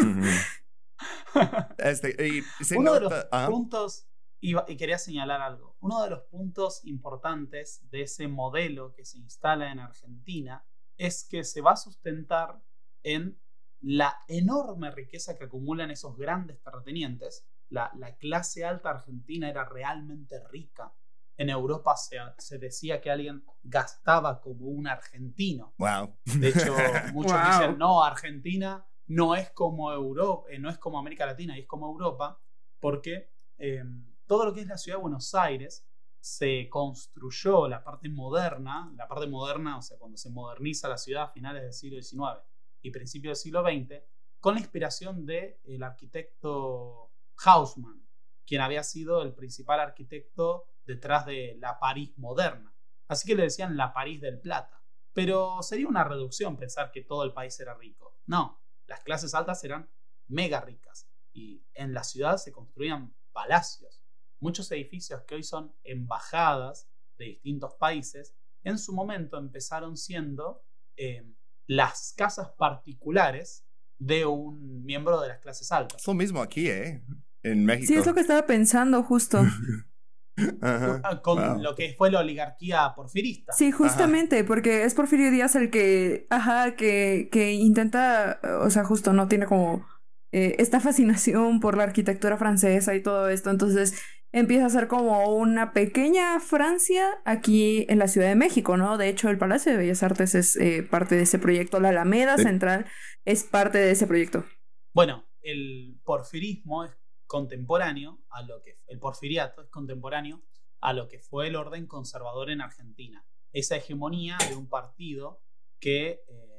Este, 1.79 2.27
y 2.27 2.43
se 2.65 2.77
Uno 2.77 2.93
de 2.95 3.01
los 3.01 3.11
nota- 3.11 3.29
ajá. 3.33 3.49
puntos, 3.49 4.07
iba- 4.41 4.65
y 4.69 4.77
quería 4.77 4.99
señalar 4.99 5.41
algo, 5.41 5.77
uno 5.81 6.03
de 6.03 6.11
los 6.11 6.21
puntos 6.25 6.85
importantes 6.85 7.81
de 7.91 8.03
ese 8.03 8.29
modelo 8.29 8.93
que 8.93 9.05
se 9.05 9.19
instala 9.19 9.73
en 9.73 9.79
Argentina 9.81 10.67
es 10.99 11.27
que 11.29 11.45
se 11.45 11.63
va 11.63 11.73
a 11.73 11.77
sustentar 11.77 12.61
en 13.03 13.39
la 13.81 14.15
enorme 14.29 14.91
riqueza 14.91 15.37
que 15.37 15.45
acumulan 15.45 15.91
esos 15.91 16.17
grandes 16.17 16.61
terratenientes. 16.63 17.47
La, 17.71 17.91
la 17.97 18.17
clase 18.17 18.65
alta 18.65 18.91
argentina 18.91 19.49
era 19.49 19.65
realmente 19.65 20.43
rica. 20.49 20.93
En 21.37 21.49
Europa 21.49 21.97
se, 21.97 22.19
se 22.37 22.59
decía 22.59 23.01
que 23.01 23.11
alguien 23.11 23.45
gastaba 23.63 24.41
como 24.41 24.67
un 24.67 24.87
argentino. 24.87 25.75
Wow. 25.79 26.15
De 26.25 26.49
hecho, 26.49 26.75
muchos 27.15 27.33
Wow. 27.33 27.47
dicen, 27.47 27.79
no, 27.79 28.03
Argentina 28.05 28.87
no 29.07 29.35
es 29.35 29.51
como 29.51 29.91
Europa, 29.93 30.49
no 30.59 30.69
es 30.69 30.79
como 30.79 30.99
América 30.99 31.25
Latina, 31.27 31.57
y 31.57 31.63
es 31.63 31.67
como 31.67 31.87
Europa, 31.91 32.39
porque 32.79 33.33
eh, 33.59 33.83
todo 34.27 34.45
lo 34.45 34.53
que 34.55 34.61
es 34.61 34.67
la 34.67 34.77
ciudad 34.77 34.99
de 34.99 35.03
Buenos 35.03 35.35
Aires 35.35 35.87
se 36.21 36.69
construyó 36.69 37.67
la 37.67 37.83
parte 37.83 38.09
moderna, 38.11 38.93
la 38.95 39.09
parte 39.09 39.27
moderna, 39.27 39.79
o 39.79 39.83
sea, 39.83 39.97
cuando 39.99 40.19
se 40.19 40.31
moderniza 40.31 40.89
la 40.89 40.99
ciudad 40.99 41.25
a 41.25 41.29
finales 41.29 41.63
del 41.63 41.73
siglo 41.73 42.01
XIX 42.03 42.45
y 42.83 42.91
principios 42.91 43.39
del 43.39 43.43
siglo 43.43 43.63
XX, 43.63 44.03
con 44.39 44.55
la 44.55 44.61
inspiración 44.61 45.27
del 45.27 45.83
arquitecto 45.83 47.13
Haussmann, 47.45 48.07
quien 48.47 48.63
había 48.63 48.83
sido 48.83 49.23
el 49.23 49.35
principal 49.35 49.81
arquitecto 49.81 50.67
detrás 50.85 51.27
de 51.27 51.57
la 51.59 51.79
París 51.79 52.13
moderna. 52.17 52.75
Así 53.09 53.27
que 53.29 53.35
le 53.35 53.45
decían 53.45 53.77
la 53.77 53.93
París 53.93 54.21
del 54.21 54.41
Plata. 54.41 54.83
Pero 55.13 55.63
sería 55.63 55.89
una 55.89 56.05
reducción 56.05 56.57
pensar 56.57 56.93
que 56.93 57.03
todo 57.03 57.25
el 57.25 57.33
país 57.33 57.59
era 57.61 57.75
rico. 57.75 58.17
No, 58.27 58.63
las 58.87 59.01
clases 59.01 59.35
altas 59.35 59.63
eran 59.65 59.91
mega 60.29 60.61
ricas 60.61 61.09
y 61.33 61.65
en 61.75 61.93
la 61.93 62.05
ciudad 62.05 62.37
se 62.37 62.53
construían 62.53 63.15
palacios. 63.33 64.03
Muchos 64.39 64.71
edificios 64.73 65.23
que 65.23 65.35
hoy 65.35 65.43
son 65.43 65.75
embajadas 65.83 66.89
de 67.19 67.27
distintos 67.27 67.75
países, 67.75 68.35
en 68.63 68.79
su 68.79 68.93
momento 68.93 69.39
empezaron 69.39 69.97
siendo 69.97 70.65
eh, 70.97 71.25
las 71.71 72.13
casas 72.17 72.49
particulares 72.59 73.65
de 73.97 74.27
un 74.27 74.85
miembro 74.85 75.21
de 75.21 75.29
las 75.29 75.39
clases 75.39 75.71
altas. 75.71 76.01
Es 76.01 76.07
lo 76.09 76.15
mismo 76.15 76.43
aquí, 76.43 76.69
¿eh? 76.69 77.05
En 77.45 77.65
México. 77.65 77.87
Sí, 77.87 77.95
es 77.95 78.05
lo 78.05 78.13
que 78.13 78.23
estaba 78.23 78.45
pensando 78.45 79.05
justo. 79.05 79.41
ah, 80.63 81.21
con 81.23 81.63
lo 81.63 81.77
que 81.77 81.95
fue 81.97 82.11
la 82.11 82.19
oligarquía 82.19 82.93
porfirista. 82.97 83.53
Sí, 83.53 83.71
justamente, 83.71 84.43
porque 84.43 84.83
es 84.83 84.95
Porfirio 84.95 85.31
Díaz 85.31 85.55
el 85.55 85.71
que, 85.71 86.27
ajá, 86.29 86.75
que, 86.75 87.29
que 87.31 87.53
intenta, 87.53 88.41
o 88.63 88.69
sea, 88.71 88.83
justo 88.83 89.13
no 89.13 89.29
tiene 89.29 89.47
como 89.47 89.87
eh, 90.33 90.57
esta 90.59 90.81
fascinación 90.81 91.61
por 91.61 91.77
la 91.77 91.85
arquitectura 91.85 92.37
francesa 92.37 92.97
y 92.97 93.03
todo 93.03 93.29
esto, 93.29 93.49
entonces 93.49 93.95
empieza 94.33 94.67
a 94.67 94.71
ser 94.71 94.89
como 94.89 95.35
una 95.35 95.73
pequeña 95.73 96.39
Francia 96.41 97.21
aquí 97.25 97.87
en 97.89 97.99
la 97.99 98.09
Ciudad 98.09 98.29
de 98.29 98.37
México, 98.37 98.77
¿no? 98.77 98.99
De 98.99 99.09
hecho, 99.09 99.29
el 99.29 99.39
Palacio 99.39 99.73
de 99.73 99.79
Bellas 99.79 100.03
Artes 100.03 100.35
es 100.35 100.57
eh, 100.57 100.83
parte 100.83 101.17
de 101.17 101.23
ese 101.23 101.39
proyecto, 101.39 101.81
la 101.81 101.91
Alameda 101.91 102.37
Central 102.39 102.87
es 103.25 103.45
parte 103.45 103.79
de 103.79 103.91
ese 103.91 104.07
proyecto. 104.07 104.45
Bueno, 104.93 105.29
el 105.43 106.01
porfirismo 106.05 106.85
es 106.85 106.93
contemporáneo 107.27 108.23
a 108.29 108.43
lo 108.43 108.63
que 108.63 108.81
el 108.87 108.99
porfiriato 108.99 109.63
es 109.63 109.69
contemporáneo 109.69 110.43
a 110.81 110.93
lo 110.93 111.09
que 111.09 111.21
fue 111.21 111.49
el 111.49 111.57
orden 111.57 111.87
conservador 111.87 112.51
en 112.51 112.61
Argentina. 112.61 113.25
Esa 113.53 113.77
hegemonía 113.77 114.39
de 114.49 114.57
un 114.57 114.69
partido 114.69 115.43
que 115.79 116.23
eh, 116.29 116.51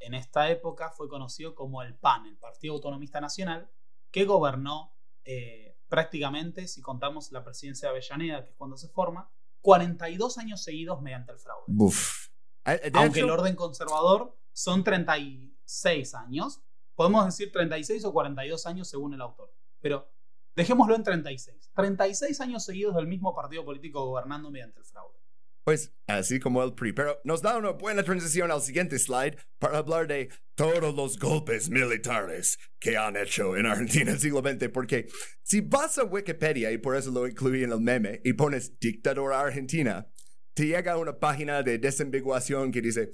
en 0.00 0.14
esta 0.14 0.50
época 0.50 0.90
fue 0.90 1.08
conocido 1.08 1.54
como 1.54 1.82
el 1.82 1.96
PAN, 1.96 2.26
el 2.26 2.36
Partido 2.38 2.74
Autonomista 2.74 3.20
Nacional, 3.20 3.70
que 4.10 4.24
gobernó 4.24 4.96
eh, 5.24 5.76
prácticamente, 5.92 6.68
si 6.68 6.80
contamos 6.80 7.30
la 7.32 7.44
presidencia 7.44 7.88
de 7.88 7.90
Avellaneda, 7.90 8.42
que 8.42 8.52
es 8.52 8.56
cuando 8.56 8.78
se 8.78 8.88
forma, 8.88 9.30
42 9.60 10.38
años 10.38 10.62
seguidos 10.62 11.02
mediante 11.02 11.32
el 11.32 11.38
fraude. 11.38 11.64
Eh, 12.64 12.90
Aunque 12.94 13.20
el 13.20 13.28
orden 13.28 13.54
conservador 13.54 14.34
son 14.52 14.84
36 14.84 16.14
años, 16.14 16.62
podemos 16.94 17.26
decir 17.26 17.52
36 17.52 18.06
o 18.06 18.12
42 18.14 18.64
años 18.64 18.88
según 18.88 19.12
el 19.12 19.20
autor, 19.20 19.54
pero 19.80 20.10
dejémoslo 20.56 20.94
en 20.94 21.02
36. 21.02 21.72
36 21.74 22.40
años 22.40 22.64
seguidos 22.64 22.94
del 22.94 23.06
mismo 23.06 23.34
partido 23.34 23.62
político 23.62 24.02
gobernando 24.06 24.50
mediante 24.50 24.78
el 24.78 24.86
fraude. 24.86 25.18
Pues 25.64 25.92
así 26.08 26.40
como 26.40 26.62
el 26.62 26.74
PRI, 26.74 26.92
pero 26.92 27.20
nos 27.24 27.40
da 27.40 27.56
una 27.56 27.70
buena 27.70 28.02
transición 28.02 28.50
al 28.50 28.62
siguiente 28.62 28.98
slide 28.98 29.36
para 29.60 29.78
hablar 29.78 30.08
de 30.08 30.28
todos 30.56 30.94
los 30.94 31.18
golpes 31.18 31.70
militares 31.70 32.58
que 32.80 32.96
han 32.96 33.16
hecho 33.16 33.56
en 33.56 33.66
Argentina 33.66 34.02
en 34.02 34.16
el 34.16 34.20
siglo 34.20 34.40
XX, 34.40 34.68
porque 34.72 35.06
si 35.42 35.60
vas 35.60 35.98
a 35.98 36.04
Wikipedia, 36.04 36.72
y 36.72 36.78
por 36.78 36.96
eso 36.96 37.12
lo 37.12 37.28
incluí 37.28 37.62
en 37.62 37.72
el 37.72 37.80
meme, 37.80 38.20
y 38.24 38.32
pones 38.32 38.78
dictadura 38.80 39.40
argentina, 39.40 40.06
te 40.54 40.66
llega 40.66 40.96
una 40.96 41.18
página 41.18 41.62
de 41.62 41.78
desambiguación 41.78 42.72
que 42.72 42.82
dice, 42.82 43.10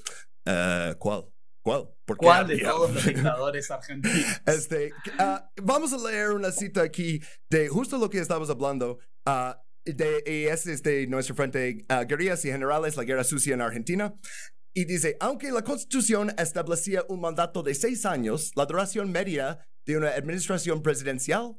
uh, 0.46 0.96
¿cuál? 0.98 1.26
¿Cuál? 1.62 1.90
¿Por 2.06 2.16
¿Cuál 2.16 2.48
de 2.48 2.60
todos 2.60 2.94
los 2.94 3.04
dictadores 3.14 3.70
argentinos? 3.70 4.40
Este, 4.46 4.92
uh, 5.18 5.62
vamos 5.62 5.92
a 5.92 6.10
leer 6.10 6.30
una 6.30 6.50
cita 6.50 6.80
aquí 6.80 7.20
de 7.50 7.68
justo 7.68 7.98
lo 7.98 8.08
que 8.08 8.20
estábamos 8.20 8.48
hablando. 8.48 8.98
Uh, 9.26 9.52
de, 9.92 10.22
y 10.26 10.46
es 10.46 10.82
de 10.82 11.06
nuestro 11.06 11.34
frente 11.34 11.84
uh, 11.90 12.06
Guerrillas 12.06 12.44
y 12.44 12.50
Generales, 12.50 12.96
la 12.96 13.04
Guerra 13.04 13.24
Sucia 13.24 13.54
en 13.54 13.60
Argentina. 13.60 14.14
Y 14.74 14.84
dice, 14.84 15.16
aunque 15.20 15.50
la 15.50 15.64
Constitución 15.64 16.32
establecía 16.38 17.04
un 17.08 17.20
mandato 17.20 17.62
de 17.62 17.74
seis 17.74 18.06
años, 18.06 18.52
la 18.54 18.66
duración 18.66 19.10
media 19.10 19.66
de 19.86 19.96
una 19.96 20.10
administración 20.10 20.82
presidencial 20.82 21.56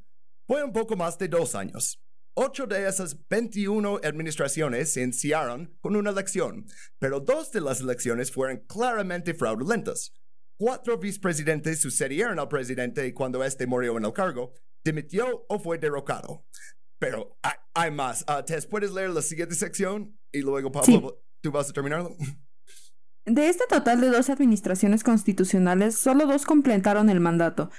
fue 0.47 0.63
un 0.63 0.71
poco 0.71 0.95
más 0.95 1.17
de 1.17 1.27
dos 1.27 1.55
años. 1.55 2.01
Ocho 2.35 2.65
de 2.67 2.87
esas 2.87 3.17
21 3.27 3.99
administraciones 4.03 4.93
se 4.93 5.01
iniciaron 5.01 5.75
con 5.81 5.95
una 5.95 6.11
elección, 6.11 6.65
pero 6.97 7.19
dos 7.19 7.51
de 7.51 7.59
las 7.59 7.81
elecciones 7.81 8.31
fueron 8.31 8.65
claramente 8.65 9.33
fraudulentas. 9.33 10.13
Cuatro 10.57 10.97
vicepresidentes 10.97 11.81
sucedieron 11.81 12.39
al 12.39 12.47
presidente 12.47 13.13
cuando 13.13 13.43
éste 13.43 13.67
murió 13.67 13.97
en 13.97 14.05
el 14.05 14.13
cargo, 14.13 14.53
dimitió 14.85 15.45
o 15.49 15.59
fue 15.59 15.77
derrocado. 15.77 16.45
Pero 16.99 17.37
hay, 17.73 17.91
más. 17.91 18.25
Uh, 18.27 18.43
Tess, 18.43 18.65
¿puedes 18.65 18.91
leer 18.91 19.09
la 19.09 19.21
siguiente 19.21 19.55
sección? 19.55 20.17
Y 20.31 20.41
luego, 20.41 20.71
Pablo, 20.71 21.21
¿tú 21.41 21.51
vas 21.51 21.69
a 21.69 21.73
terminarlo? 21.73 22.15
De 23.25 23.47
este 23.47 23.65
total 23.69 24.01
de 24.01 24.09
dos 24.09 24.31
administraciones 24.31 25.03
constitucionales, 25.03 25.95
solo 25.95 26.25
dos 26.25 26.45
completaron 26.45 27.11
el 27.11 27.19
mandato. 27.19 27.69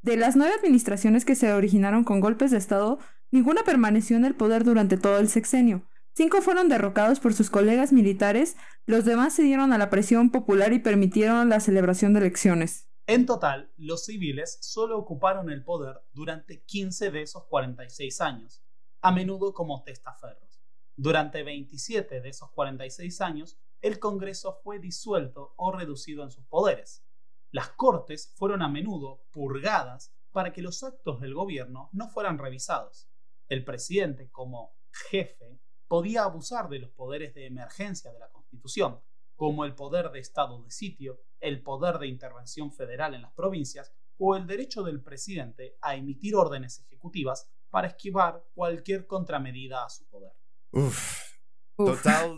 De 0.00 0.16
las 0.16 0.36
nueve 0.36 0.54
administraciones 0.54 1.26
que 1.26 1.34
se 1.34 1.52
originaron 1.52 2.02
con 2.02 2.20
golpes 2.20 2.50
de 2.50 2.56
Estado, 2.56 2.98
ninguna 3.30 3.62
permaneció 3.62 4.16
en 4.16 4.24
el 4.24 4.34
poder 4.34 4.64
durante 4.64 4.96
todo 4.96 5.18
el 5.18 5.28
sexenio. 5.28 5.82
Cinco 6.14 6.40
fueron 6.40 6.70
derrocados 6.70 7.20
por 7.20 7.34
sus 7.34 7.50
colegas 7.50 7.92
militares, 7.92 8.56
los 8.86 9.04
demás 9.04 9.34
se 9.34 9.42
dieron 9.42 9.74
a 9.74 9.78
la 9.78 9.90
presión 9.90 10.30
popular 10.30 10.72
y 10.72 10.78
permitieron 10.78 11.50
la 11.50 11.60
celebración 11.60 12.14
de 12.14 12.20
elecciones. 12.20 12.88
En 13.08 13.24
total, 13.24 13.72
los 13.76 14.04
civiles 14.04 14.58
solo 14.60 14.98
ocuparon 14.98 15.48
el 15.50 15.62
poder 15.62 16.02
durante 16.12 16.64
15 16.64 17.12
de 17.12 17.22
esos 17.22 17.44
46 17.44 18.20
años, 18.20 18.64
a 19.00 19.12
menudo 19.12 19.54
como 19.54 19.84
testaferros. 19.84 20.60
Durante 20.96 21.44
27 21.44 22.20
de 22.20 22.28
esos 22.28 22.50
46 22.50 23.20
años, 23.20 23.60
el 23.80 24.00
Congreso 24.00 24.58
fue 24.64 24.80
disuelto 24.80 25.54
o 25.56 25.70
reducido 25.70 26.24
en 26.24 26.32
sus 26.32 26.46
poderes. 26.46 27.06
Las 27.52 27.68
Cortes 27.68 28.32
fueron 28.34 28.60
a 28.60 28.68
menudo 28.68 29.24
purgadas 29.30 30.12
para 30.32 30.52
que 30.52 30.62
los 30.62 30.82
actos 30.82 31.20
del 31.20 31.34
gobierno 31.34 31.90
no 31.92 32.08
fueran 32.08 32.38
revisados. 32.38 33.08
El 33.46 33.64
presidente, 33.64 34.32
como 34.32 34.74
jefe, 35.10 35.60
podía 35.86 36.24
abusar 36.24 36.68
de 36.68 36.80
los 36.80 36.90
poderes 36.90 37.34
de 37.34 37.46
emergencia 37.46 38.12
de 38.12 38.18
la 38.18 38.32
Constitución, 38.32 39.00
como 39.36 39.64
el 39.64 39.76
poder 39.76 40.10
de 40.10 40.18
estado 40.18 40.60
de 40.64 40.72
sitio, 40.72 41.20
el 41.40 41.62
poder 41.62 41.98
de 41.98 42.08
intervención 42.08 42.72
federal 42.72 43.14
en 43.14 43.22
las 43.22 43.32
provincias 43.32 43.92
o 44.18 44.36
el 44.36 44.46
derecho 44.46 44.82
del 44.82 45.02
presidente 45.02 45.76
a 45.80 45.94
emitir 45.94 46.34
órdenes 46.34 46.80
ejecutivas 46.80 47.48
para 47.70 47.88
esquivar 47.88 48.44
cualquier 48.54 49.06
contramedida 49.06 49.84
a 49.84 49.90
su 49.90 50.06
poder. 50.08 50.32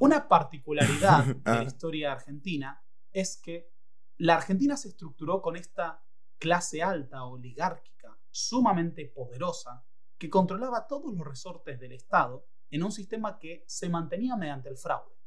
Una 0.01 0.28
particularidad 0.28 1.24
de 1.26 1.40
la 1.44 1.61
ah. 1.61 1.62
historia 1.62 2.12
argentina 2.12 2.82
es 3.12 3.40
que 3.40 3.70
la 4.16 4.34
Argentina 4.34 4.76
se 4.76 4.88
estructuró 4.88 5.40
con 5.40 5.57
esta 5.57 6.05
clase 6.38 6.82
alta 6.82 7.24
oligárquica 7.24 8.18
sumamente 8.30 9.07
poderosa 9.07 9.84
que 10.18 10.28
controlaba 10.28 10.86
todos 10.88 11.14
los 11.14 11.26
resortes 11.26 11.78
del 11.78 11.92
Estado 11.92 12.46
en 12.70 12.82
un 12.82 12.92
sistema 12.92 13.38
que 13.38 13.64
se 13.68 13.88
mantenía 13.88 14.36
mediante 14.36 14.68
el 14.68 14.76
fraude 14.76 15.17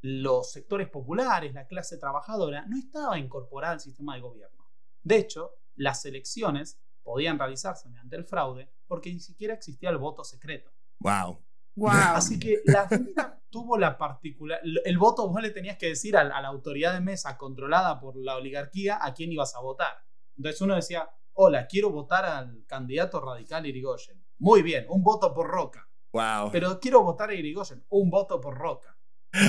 los 0.00 0.52
sectores 0.52 0.88
populares, 0.88 1.54
la 1.54 1.66
clase 1.66 1.98
trabajadora, 1.98 2.66
no 2.66 2.76
estaba 2.78 3.18
incorporada 3.18 3.74
al 3.74 3.80
sistema 3.80 4.14
de 4.14 4.20
gobierno. 4.20 4.70
De 5.02 5.16
hecho, 5.16 5.54
las 5.74 6.04
elecciones 6.04 6.80
podían 7.02 7.38
realizarse 7.38 7.88
mediante 7.88 8.16
el 8.16 8.24
fraude 8.24 8.70
porque 8.86 9.12
ni 9.12 9.20
siquiera 9.20 9.54
existía 9.54 9.90
el 9.90 9.98
voto 9.98 10.24
secreto. 10.24 10.70
Wow. 11.00 11.42
Wow. 11.74 11.90
Así 11.90 12.38
que 12.38 12.60
la 12.64 12.82
Argentina 12.82 13.40
tuvo 13.50 13.78
la 13.78 13.96
particular. 13.96 14.60
El 14.62 14.98
voto 14.98 15.28
vos 15.28 15.40
le 15.40 15.50
tenías 15.50 15.78
que 15.78 15.86
decir 15.86 16.16
a, 16.16 16.24
la 16.24 16.48
autoridad 16.48 16.92
de 16.92 17.00
mesa 17.00 17.36
controlada 17.38 18.00
por 18.00 18.16
la 18.16 18.36
oligarquía 18.36 18.98
a 19.00 19.14
quién 19.14 19.32
ibas 19.32 19.54
a 19.54 19.60
votar. 19.60 19.92
Entonces 20.36 20.60
uno 20.60 20.74
decía, 20.74 21.08
hola, 21.34 21.66
quiero 21.66 21.90
votar 21.90 22.24
al 22.24 22.64
candidato 22.66 23.20
radical 23.20 23.64
Irigoyen. 23.64 24.22
Muy 24.38 24.62
bien, 24.62 24.86
un 24.88 25.02
voto 25.02 25.32
por 25.32 25.48
Roca. 25.48 25.88
Wow. 26.12 26.50
Pero 26.50 26.80
quiero 26.80 27.02
votar 27.02 27.30
a 27.30 27.34
Irigoyen, 27.34 27.84
un 27.90 28.10
voto 28.10 28.40
por 28.40 28.58
Roca. 28.58 28.97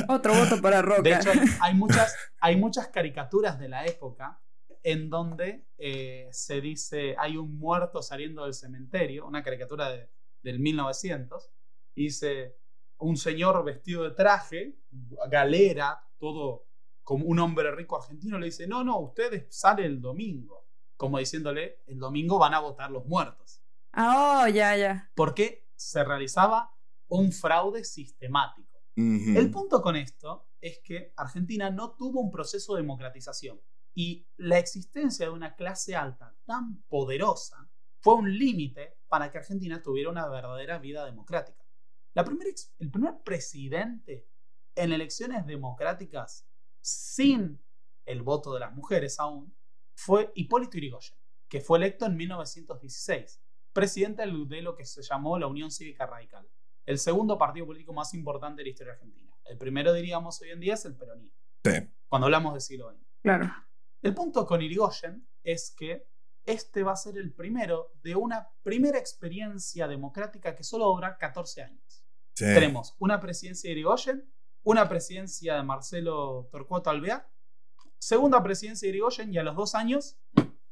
Otro 0.07 0.33
voto 0.33 0.61
para 0.61 0.81
Roca. 0.81 1.01
De 1.01 1.13
hecho, 1.13 1.29
hay 1.61 1.73
muchas, 1.73 2.15
hay 2.39 2.55
muchas 2.55 2.87
caricaturas 2.89 3.59
de 3.59 3.69
la 3.69 3.85
época 3.85 4.41
en 4.83 5.09
donde 5.09 5.67
eh, 5.77 6.29
se 6.31 6.61
dice, 6.61 7.15
hay 7.17 7.37
un 7.37 7.57
muerto 7.57 8.01
saliendo 8.01 8.45
del 8.45 8.53
cementerio, 8.53 9.25
una 9.25 9.43
caricatura 9.43 9.89
de, 9.89 10.09
del 10.41 10.59
1900, 10.59 11.51
y 11.95 12.03
dice, 12.03 12.57
un 12.97 13.17
señor 13.17 13.63
vestido 13.63 14.03
de 14.03 14.11
traje, 14.11 14.79
galera, 15.29 16.01
todo 16.17 16.67
como 17.03 17.25
un 17.25 17.39
hombre 17.39 17.71
rico 17.71 17.97
argentino, 17.97 18.37
le 18.37 18.47
dice, 18.47 18.67
no, 18.67 18.83
no, 18.83 18.99
ustedes 18.99 19.47
salen 19.49 19.85
el 19.85 20.01
domingo, 20.01 20.67
como 20.95 21.17
diciéndole, 21.17 21.81
el 21.87 21.97
domingo 21.97 22.37
van 22.37 22.53
a 22.53 22.59
votar 22.59 22.91
los 22.91 23.05
muertos. 23.05 23.63
Ah, 23.91 24.43
oh, 24.43 24.47
ya, 24.47 24.75
ya. 24.75 25.11
Porque 25.15 25.67
se 25.75 26.03
realizaba 26.03 26.71
un 27.07 27.31
fraude 27.31 27.83
sistemático. 27.83 28.68
El 28.95 29.49
punto 29.51 29.81
con 29.81 29.95
esto 29.95 30.49
es 30.59 30.79
que 30.83 31.13
Argentina 31.15 31.69
no 31.69 31.95
tuvo 31.95 32.19
un 32.19 32.31
proceso 32.31 32.75
de 32.75 32.81
democratización 32.81 33.61
y 33.95 34.27
la 34.37 34.59
existencia 34.59 35.25
de 35.25 35.31
una 35.31 35.55
clase 35.55 35.95
alta 35.95 36.35
tan 36.45 36.83
poderosa 36.83 37.69
fue 38.01 38.15
un 38.15 38.37
límite 38.37 38.97
para 39.07 39.31
que 39.31 39.37
Argentina 39.37 39.81
tuviera 39.81 40.09
una 40.09 40.27
verdadera 40.27 40.79
vida 40.79 41.05
democrática. 41.05 41.65
El 42.15 42.91
primer 42.91 43.23
presidente 43.23 44.27
en 44.75 44.91
elecciones 44.91 45.45
democráticas 45.45 46.47
sin 46.81 47.61
el 48.05 48.21
voto 48.21 48.53
de 48.53 48.61
las 48.61 48.73
mujeres 48.73 49.19
aún 49.19 49.55
fue 49.95 50.31
Hipólito 50.35 50.77
Yrigoyen, 50.77 51.17
que 51.47 51.61
fue 51.61 51.77
electo 51.77 52.05
en 52.05 52.15
1916, 52.15 53.41
presidente 53.73 54.23
de 54.25 54.61
lo 54.61 54.75
que 54.75 54.85
se 54.85 55.01
llamó 55.03 55.37
la 55.37 55.47
Unión 55.47 55.71
Cívica 55.71 56.05
Radical 56.05 56.49
el 56.89 56.97
segundo 56.97 57.37
partido 57.37 57.67
político 57.67 57.93
más 57.93 58.15
importante 58.15 58.61
de 58.61 58.63
la 58.63 58.69
historia 58.71 58.93
argentina. 58.93 59.31
El 59.45 59.59
primero, 59.59 59.93
diríamos, 59.93 60.41
hoy 60.41 60.49
en 60.49 60.59
día 60.59 60.73
es 60.73 60.85
el 60.85 60.95
peronismo. 60.95 61.37
Sí. 61.63 61.87
Cuando 62.07 62.25
hablamos 62.25 62.55
de 62.55 62.61
siglo 62.61 62.89
XX. 62.89 62.99
Claro. 63.21 63.53
El 64.01 64.15
punto 64.15 64.47
con 64.47 64.59
Irigoyen 64.59 65.27
es 65.43 65.71
que 65.77 66.07
este 66.45 66.81
va 66.81 66.93
a 66.93 66.95
ser 66.95 67.19
el 67.19 67.31
primero 67.31 67.91
de 68.01 68.15
una 68.15 68.49
primera 68.63 68.97
experiencia 68.97 69.87
democrática 69.87 70.55
que 70.55 70.63
solo 70.63 70.85
va 70.85 70.93
a 70.93 70.95
durar 70.95 71.17
14 71.19 71.61
años. 71.61 72.03
Tenemos 72.33 72.95
una 72.97 73.19
presidencia 73.19 73.67
de 73.67 73.73
Irigoyen, 73.73 74.33
una 74.63 74.89
presidencia 74.89 75.57
de 75.57 75.63
Marcelo 75.63 76.49
Torcuato 76.51 76.89
Alvear, 76.89 77.29
segunda 77.99 78.41
presidencia 78.41 78.87
de 78.87 78.89
Irigoyen 78.89 79.31
y 79.31 79.37
a 79.37 79.43
los 79.43 79.55
dos 79.55 79.75
años, 79.75 80.17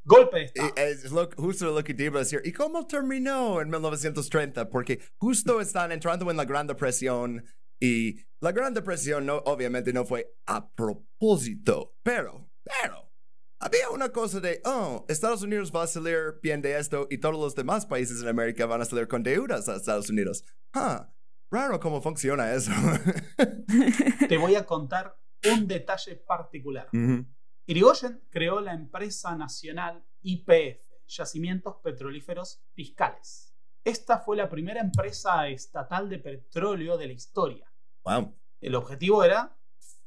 golpe 0.08 0.38
de 0.38 0.44
Estado. 0.46 0.74
Es 0.78 1.12
lo- 1.12 1.30
justo 1.36 1.72
lo 1.72 1.84
que 1.84 1.94
te 1.94 2.06
iba 2.06 2.18
a 2.20 2.24
decir. 2.24 2.42
¿Y 2.44 2.52
cómo 2.52 2.88
terminó 2.88 3.62
en 3.62 3.70
1930? 3.70 4.70
Porque 4.70 5.00
justo 5.18 5.62
están 5.62 5.92
entrando 5.92 6.30
en 6.32 6.38
la 6.38 6.46
Gran 6.46 6.66
Depresión 6.68 7.44
y 7.80 8.16
la 8.42 8.52
Gran 8.52 8.74
Depresión 8.74 9.26
no, 9.26 9.38
obviamente 9.46 9.94
no 9.94 10.06
fue 10.06 10.34
a 10.48 10.70
propósito, 10.72 11.96
pero, 12.04 12.50
pero, 12.64 13.12
había 13.60 13.90
una 13.90 14.10
cosa 14.10 14.40
de, 14.40 14.62
oh, 14.66 15.06
Estados 15.08 15.42
Unidos 15.44 15.72
va 15.76 15.84
a 15.84 15.88
salir 15.88 16.40
bien 16.42 16.62
de 16.62 16.78
esto 16.78 17.08
y 17.10 17.18
todos 17.20 17.36
los 17.36 17.56
demás 17.56 17.86
países 17.86 18.22
en 18.22 18.28
América 18.28 18.66
van 18.66 18.82
a 18.82 18.86
salir 18.86 19.08
con 19.08 19.24
deudas 19.24 19.68
a 19.70 19.76
Estados 19.76 20.10
Unidos. 20.10 20.44
Ah, 20.74 21.12
raro 21.52 21.80
cómo 21.80 22.02
funciona 22.02 22.54
eso. 22.54 22.72
Te 24.30 24.38
voy 24.38 24.56
a 24.56 24.66
contar 24.66 25.16
un 25.52 25.68
detalle 25.68 26.16
particular. 26.16 26.88
Ujú. 26.94 27.26
Irigoyen 27.70 28.22
creó 28.30 28.62
la 28.62 28.74
empresa 28.74 29.36
nacional 29.36 30.02
YPF, 30.22 30.80
Yacimientos 31.06 31.76
Petrolíferos 31.84 32.62
Fiscales. 32.72 33.54
Esta 33.84 34.20
fue 34.20 34.38
la 34.38 34.48
primera 34.50 34.80
empresa 34.80 35.50
estatal 35.50 36.08
de 36.10 36.20
petróleo 36.20 36.98
de 36.98 37.08
la 37.08 37.14
historia. 37.14 37.70
Wow. 38.06 38.34
El 38.62 38.74
objetivo 38.76 39.22
era 39.22 39.58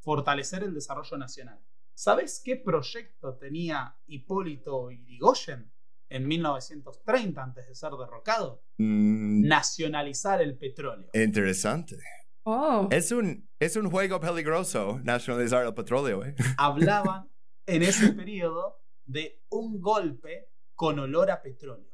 fortalecer 0.01 0.63
el 0.63 0.73
desarrollo 0.73 1.19
nacional. 1.19 1.61
¿Sabes 1.93 2.41
qué 2.43 2.57
proyecto 2.57 3.35
tenía 3.37 3.95
Hipólito 4.07 4.91
Irigoyen 4.91 5.71
en 6.09 6.27
1930 6.27 7.43
antes 7.43 7.69
de 7.69 7.75
ser 7.75 7.93
derrocado? 7.93 8.65
Mm, 8.79 9.47
Nacionalizar 9.47 10.41
el 10.41 10.57
petróleo. 10.57 11.11
interesante. 11.13 11.99
Oh. 12.45 12.89
Es 12.91 13.13
un, 13.13 13.51
es 13.59 13.77
un 13.77 13.91
juego 13.91 14.19
peligroso 14.19 14.99
nacionalizar 15.05 15.67
el 15.67 15.75
petróleo, 15.75 16.25
¿eh? 16.25 16.35
Hablaban 16.57 17.29
en 17.71 17.83
ese 17.83 18.12
periodo 18.12 18.81
de 19.05 19.43
un 19.51 19.81
golpe 19.81 20.51
con 20.75 20.99
olor 20.99 21.31
a 21.31 21.43
petróleo. 21.43 21.91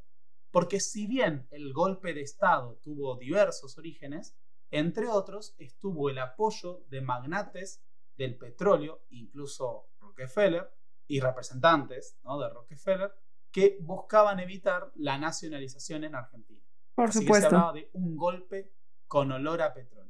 Porque 0.51 0.81
si 0.81 1.07
bien 1.07 1.47
el 1.51 1.73
golpe 1.73 2.15
de 2.15 2.23
Estado 2.23 2.79
tuvo 2.83 3.17
diversos 3.17 3.77
orígenes, 3.79 4.37
entre 4.71 5.09
otros 5.09 5.55
estuvo 5.59 6.09
el 6.09 6.19
apoyo 6.19 6.85
de 6.89 7.01
magnates 7.03 7.83
del 8.17 8.39
petróleo, 8.39 9.05
incluso 9.11 9.91
Rockefeller, 10.01 10.71
y 11.09 11.21
representantes 11.21 12.19
¿no? 12.25 12.39
de 12.41 12.49
Rockefeller, 12.49 13.13
que 13.53 13.79
buscaban 13.81 14.41
evitar 14.41 14.91
la 14.97 15.19
nacionalización 15.19 16.05
en 16.05 16.15
Argentina. 16.15 16.65
Por 16.95 17.11
Así 17.11 17.21
que 17.21 17.25
se 17.25 17.27
supuesto. 17.27 17.47
hablaba 17.49 17.73
de 17.75 17.91
un 17.93 18.17
golpe 18.17 18.73
con 19.07 19.31
olor 19.31 19.63
a 19.63 19.73
petróleo. 19.75 20.06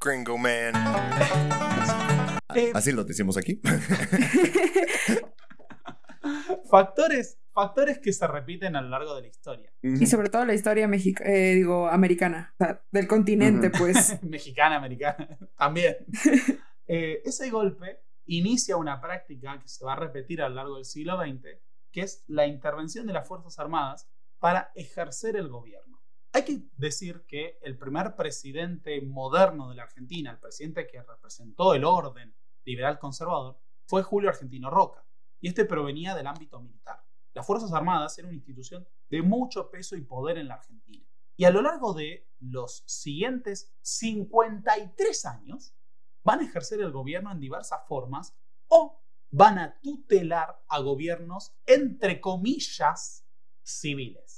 Gringo 0.00 0.38
man. 0.38 0.74
Eh, 2.54 2.70
Así 2.74 2.92
lo 2.92 3.04
decimos 3.04 3.36
aquí. 3.36 3.60
factores, 6.70 7.38
factores 7.52 7.98
que 7.98 8.12
se 8.12 8.26
repiten 8.26 8.76
a 8.76 8.82
lo 8.82 8.88
largo 8.88 9.14
de 9.14 9.22
la 9.22 9.28
historia. 9.28 9.72
Y 9.82 10.06
sobre 10.06 10.28
todo 10.28 10.44
la 10.44 10.54
historia 10.54 10.88
mexica 10.88 11.24
eh, 11.24 11.54
digo, 11.54 11.88
americana, 11.88 12.54
o 12.58 12.64
sea, 12.64 12.82
del 12.90 13.06
continente, 13.06 13.70
pues. 13.70 14.18
Mexicana, 14.22 14.76
americana, 14.76 15.38
también. 15.58 15.96
Eh, 16.86 17.22
ese 17.24 17.50
golpe 17.50 18.00
inicia 18.26 18.76
una 18.76 19.00
práctica 19.00 19.58
que 19.60 19.68
se 19.68 19.84
va 19.84 19.94
a 19.94 19.96
repetir 19.96 20.42
a 20.42 20.48
lo 20.48 20.56
largo 20.56 20.76
del 20.76 20.84
siglo 20.84 21.18
XX, 21.18 21.42
que 21.90 22.02
es 22.02 22.24
la 22.26 22.46
intervención 22.46 23.06
de 23.06 23.12
las 23.12 23.26
Fuerzas 23.26 23.58
Armadas 23.58 24.08
para 24.38 24.70
ejercer 24.74 25.36
el 25.36 25.48
gobierno. 25.48 25.95
Hay 26.36 26.44
que 26.44 26.60
decir 26.76 27.24
que 27.26 27.58
el 27.62 27.78
primer 27.78 28.14
presidente 28.14 29.00
moderno 29.00 29.70
de 29.70 29.76
la 29.76 29.84
Argentina, 29.84 30.30
el 30.30 30.38
presidente 30.38 30.86
que 30.86 31.02
representó 31.02 31.72
el 31.72 31.82
orden 31.82 32.36
liberal 32.66 32.98
conservador, 32.98 33.58
fue 33.86 34.02
Julio 34.02 34.28
Argentino 34.28 34.68
Roca, 34.68 35.02
y 35.40 35.48
este 35.48 35.64
provenía 35.64 36.14
del 36.14 36.26
ámbito 36.26 36.60
militar. 36.60 37.02
Las 37.32 37.46
Fuerzas 37.46 37.72
Armadas 37.72 38.18
eran 38.18 38.28
una 38.28 38.36
institución 38.36 38.86
de 39.08 39.22
mucho 39.22 39.70
peso 39.70 39.96
y 39.96 40.02
poder 40.02 40.36
en 40.36 40.48
la 40.48 40.56
Argentina. 40.56 41.06
Y 41.36 41.46
a 41.46 41.50
lo 41.50 41.62
largo 41.62 41.94
de 41.94 42.28
los 42.38 42.84
siguientes 42.84 43.74
53 43.80 45.24
años, 45.24 45.74
van 46.22 46.40
a 46.40 46.44
ejercer 46.44 46.82
el 46.82 46.92
gobierno 46.92 47.32
en 47.32 47.40
diversas 47.40 47.80
formas 47.88 48.36
o 48.68 49.02
van 49.30 49.58
a 49.58 49.80
tutelar 49.80 50.62
a 50.68 50.80
gobiernos, 50.80 51.56
entre 51.64 52.20
comillas, 52.20 53.24
civiles. 53.62 54.35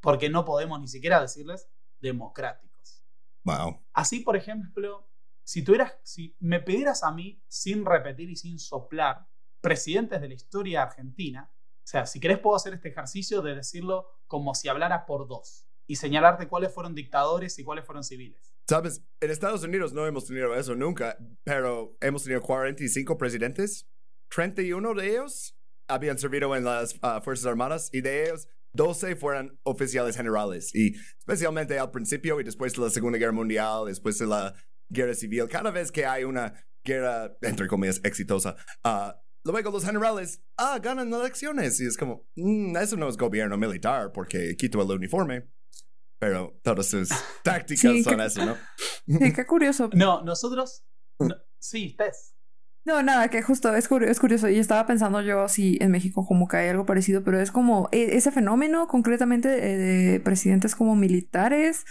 Porque 0.00 0.30
no 0.30 0.44
podemos 0.44 0.80
ni 0.80 0.88
siquiera 0.88 1.20
decirles 1.20 1.68
democráticos. 2.00 3.04
Wow. 3.44 3.82
Así, 3.92 4.20
por 4.20 4.36
ejemplo, 4.36 5.08
si, 5.44 5.62
tuvieras, 5.62 5.94
si 6.02 6.36
me 6.40 6.60
pidieras 6.60 7.02
a 7.02 7.12
mí, 7.12 7.42
sin 7.48 7.84
repetir 7.84 8.30
y 8.30 8.36
sin 8.36 8.58
soplar, 8.58 9.26
presidentes 9.60 10.20
de 10.20 10.28
la 10.28 10.34
historia 10.34 10.82
argentina, 10.82 11.50
o 11.52 11.86
sea, 11.90 12.06
si 12.06 12.20
querés 12.20 12.38
puedo 12.38 12.56
hacer 12.56 12.74
este 12.74 12.90
ejercicio 12.90 13.42
de 13.42 13.56
decirlo 13.56 14.06
como 14.26 14.54
si 14.54 14.68
hablara 14.68 15.06
por 15.06 15.26
dos 15.26 15.66
y 15.86 15.96
señalarte 15.96 16.46
cuáles 16.46 16.72
fueron 16.72 16.94
dictadores 16.94 17.58
y 17.58 17.64
cuáles 17.64 17.84
fueron 17.84 18.04
civiles. 18.04 18.54
Sabes, 18.68 19.02
en 19.20 19.30
Estados 19.32 19.64
Unidos 19.64 19.92
no 19.92 20.06
hemos 20.06 20.26
tenido 20.26 20.54
eso 20.54 20.76
nunca, 20.76 21.18
pero 21.42 21.96
hemos 22.00 22.22
tenido 22.22 22.40
45 22.42 23.18
presidentes. 23.18 23.88
31 24.28 24.94
de 24.94 25.10
ellos 25.10 25.56
habían 25.88 26.16
servido 26.16 26.54
en 26.54 26.62
las 26.62 26.96
ah, 27.02 27.20
Fuerzas 27.20 27.46
Armadas 27.46 27.90
y 27.92 28.02
de 28.02 28.26
ellos 28.26 28.46
12 28.74 29.16
fueron 29.16 29.58
oficiales 29.64 30.16
generales. 30.16 30.74
Y 30.74 30.94
especialmente 31.18 31.78
al 31.78 31.90
principio 31.90 32.40
y 32.40 32.44
después 32.44 32.72
de 32.74 32.80
la 32.82 32.90
Segunda 32.90 33.18
Guerra 33.18 33.32
Mundial, 33.32 33.86
después 33.86 34.18
de 34.18 34.26
la 34.26 34.54
Guerra 34.88 35.14
Civil, 35.14 35.48
cada 35.48 35.70
vez 35.70 35.90
que 35.92 36.04
hay 36.06 36.24
una 36.24 36.52
guerra, 36.84 37.36
entre 37.42 37.66
comillas, 37.66 38.00
exitosa, 38.04 38.56
ah, 38.84 39.20
luego 39.44 39.70
los 39.70 39.84
generales 39.84 40.42
ah, 40.58 40.78
ganan 40.82 41.12
elecciones. 41.12 41.80
Y 41.80 41.86
es 41.86 41.96
como, 41.96 42.28
"Mm, 42.36 42.76
eso 42.76 42.96
no 42.96 43.08
es 43.08 43.16
gobierno 43.16 43.56
militar 43.58 44.12
porque 44.12 44.56
quito 44.56 44.80
el 44.82 44.90
uniforme. 44.90 45.48
Pero 46.18 46.60
todas 46.62 46.86
sus 46.86 47.08
tácticas 47.44 47.92
Sí, 47.92 48.02
son 48.04 48.18
que- 48.18 48.24
eso, 48.26 48.44
¿no? 48.44 48.56
Sí, 49.06 49.32
qué 49.32 49.46
curioso. 49.46 49.88
No, 49.94 50.22
nosotros... 50.22 50.84
no- 51.18 51.34
sí, 51.58 51.96
Tess. 51.96 52.34
No, 52.84 53.02
nada, 53.02 53.28
que 53.28 53.42
justo 53.42 53.74
es, 53.76 53.88
curio- 53.88 54.08
es 54.08 54.18
curioso. 54.20 54.48
Y 54.48 54.58
estaba 54.58 54.86
pensando 54.86 55.20
yo 55.20 55.48
si 55.48 55.76
en 55.80 55.90
México 55.90 56.26
como 56.26 56.48
que 56.48 56.56
hay 56.56 56.68
algo 56.70 56.86
parecido, 56.86 57.22
pero 57.22 57.38
es 57.40 57.50
como 57.52 57.88
e- 57.92 58.16
ese 58.16 58.32
fenómeno 58.32 58.88
concretamente 58.88 59.48
eh, 59.74 59.76
de 59.76 60.20
presidentes 60.20 60.74
como 60.74 60.96
militares. 60.96 61.84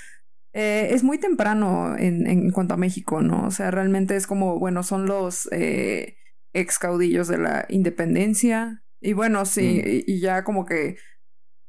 eh, 0.54 0.90
es 0.94 1.04
muy 1.04 1.20
temprano 1.20 1.96
en, 1.98 2.28
en 2.28 2.52
cuanto 2.52 2.74
a 2.74 2.78
México, 2.78 3.22
¿no? 3.22 3.46
O 3.48 3.52
sea, 3.52 3.72
realmente 3.72 4.16
es 4.16 4.28
como, 4.28 4.60
bueno, 4.60 4.84
son 4.84 5.06
los 5.08 5.48
eh, 5.52 6.18
ex 6.54 6.80
caudillos 6.80 7.28
de 7.28 7.38
la 7.40 7.66
independencia. 7.70 8.84
Y 9.02 9.14
bueno, 9.14 9.46
sí, 9.46 9.82
y, 9.86 10.04
y 10.12 10.20
ya 10.22 10.44
como 10.44 10.66
que 10.66 10.98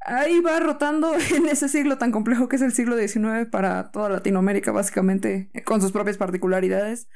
ahí 0.00 0.40
va 0.40 0.60
rotando 0.60 1.14
en 1.36 1.46
ese 1.48 1.68
siglo 1.68 1.98
tan 1.98 2.12
complejo 2.12 2.48
que 2.48 2.56
es 2.56 2.62
el 2.62 2.72
siglo 2.72 2.96
XIX 2.96 3.46
para 3.46 3.90
toda 3.90 4.08
Latinoamérica, 4.08 4.72
básicamente, 4.72 5.50
con 5.64 5.80
sus 5.80 5.92
propias 5.92 6.18
particularidades. 6.18 7.08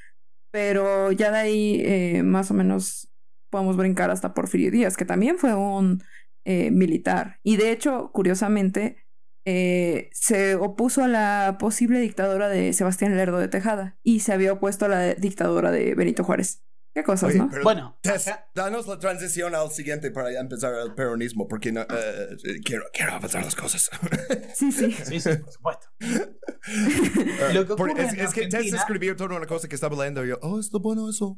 Pero 0.55 1.11
ya 1.11 1.33
de 1.33 1.39
ahí, 1.39 1.83
eh, 1.85 2.23
más 2.23 2.53
o 2.53 2.55
menos, 2.55 3.09
podemos 3.51 3.77
brincar 3.77 4.13
hasta 4.13 4.35
Porfirio 4.35 4.71
Díaz, 4.71 4.97
que 4.97 5.05
también 5.05 5.37
fue 5.37 5.53
un 5.53 6.05
eh, 6.45 6.71
militar. 6.71 7.41
Y 7.43 7.57
de 7.57 7.73
hecho, 7.73 8.13
curiosamente, 8.13 9.05
eh, 9.45 10.11
se 10.13 10.55
opuso 10.55 11.03
a 11.03 11.09
la 11.09 11.57
posible 11.59 11.99
dictadura 11.99 12.49
de 12.49 12.73
Sebastián 12.73 13.17
Lerdo 13.17 13.39
de 13.39 13.49
Tejada 13.49 13.99
y 14.05 14.21
se 14.21 14.33
había 14.33 14.53
opuesto 14.53 14.85
a 14.85 14.89
la 14.91 15.15
dictadura 15.15 15.73
de 15.73 15.97
Benito 15.97 16.23
Juárez. 16.23 16.63
Qué 16.95 17.03
cosas, 17.03 17.31
Oye, 17.31 17.39
¿no? 17.39 17.49
pero, 17.51 17.63
Bueno, 17.65 17.99
Tess, 18.03 18.29
acá- 18.29 18.49
danos 18.55 18.87
la 18.87 18.99
transición 19.01 19.55
al 19.55 19.71
siguiente 19.73 20.11
para 20.13 20.33
ya 20.33 20.39
empezar 20.39 20.73
el 20.75 20.95
peronismo, 20.95 21.49
porque 21.49 21.73
no, 21.73 21.81
eh, 21.83 22.37
quiero, 22.65 22.85
quiero 22.93 23.15
avanzar 23.15 23.45
las 23.45 23.57
cosas. 23.57 23.91
Sí, 24.55 24.71
sí. 24.71 24.93
Sí, 24.93 25.19
sí, 25.21 25.31
por 25.39 25.51
supuesto. 25.53 25.87
Lo 27.53 27.67
que 27.67 27.75
Por- 27.75 27.91
es, 27.99 28.13
en 28.13 28.21
es 28.21 28.33
que 28.33 28.43
Tess 28.43 28.55
Argentina- 28.55 28.79
escribió 28.79 29.17
toda 29.17 29.37
una 29.37 29.47
cosa 29.47 29.67
que 29.69 29.75
estaba 29.75 29.97
leyendo 29.97 30.25
y 30.25 30.29
yo, 30.29 30.39
oh, 30.43 30.61
está 30.61 30.79
bueno 30.79 31.11
eso. 31.11 31.37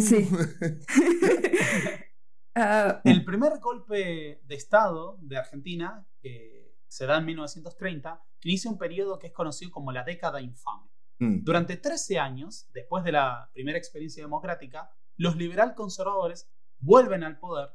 Sí. 0.00 0.28
Ah, 2.54 3.00
El 3.04 3.24
primer 3.24 3.58
golpe 3.60 4.40
de 4.44 4.54
Estado 4.54 5.18
de 5.20 5.36
Argentina, 5.36 6.06
que 6.22 6.72
se 6.86 7.04
da 7.06 7.18
en 7.18 7.24
1930, 7.26 8.22
inicia 8.44 8.70
un 8.70 8.78
periodo 8.78 9.18
que 9.18 9.26
es 9.28 9.32
conocido 9.32 9.70
como 9.72 9.90
la 9.92 10.04
década 10.04 10.40
infame. 10.40 10.88
Mm. 11.24 11.44
Durante 11.44 11.76
13 11.76 12.18
años, 12.18 12.68
después 12.72 13.04
de 13.04 13.12
la 13.12 13.50
primera 13.52 13.78
experiencia 13.78 14.22
democrática, 14.22 14.90
los 15.16 15.36
liberal 15.36 15.74
conservadores 15.74 16.50
vuelven 16.78 17.24
al 17.24 17.38
poder 17.38 17.70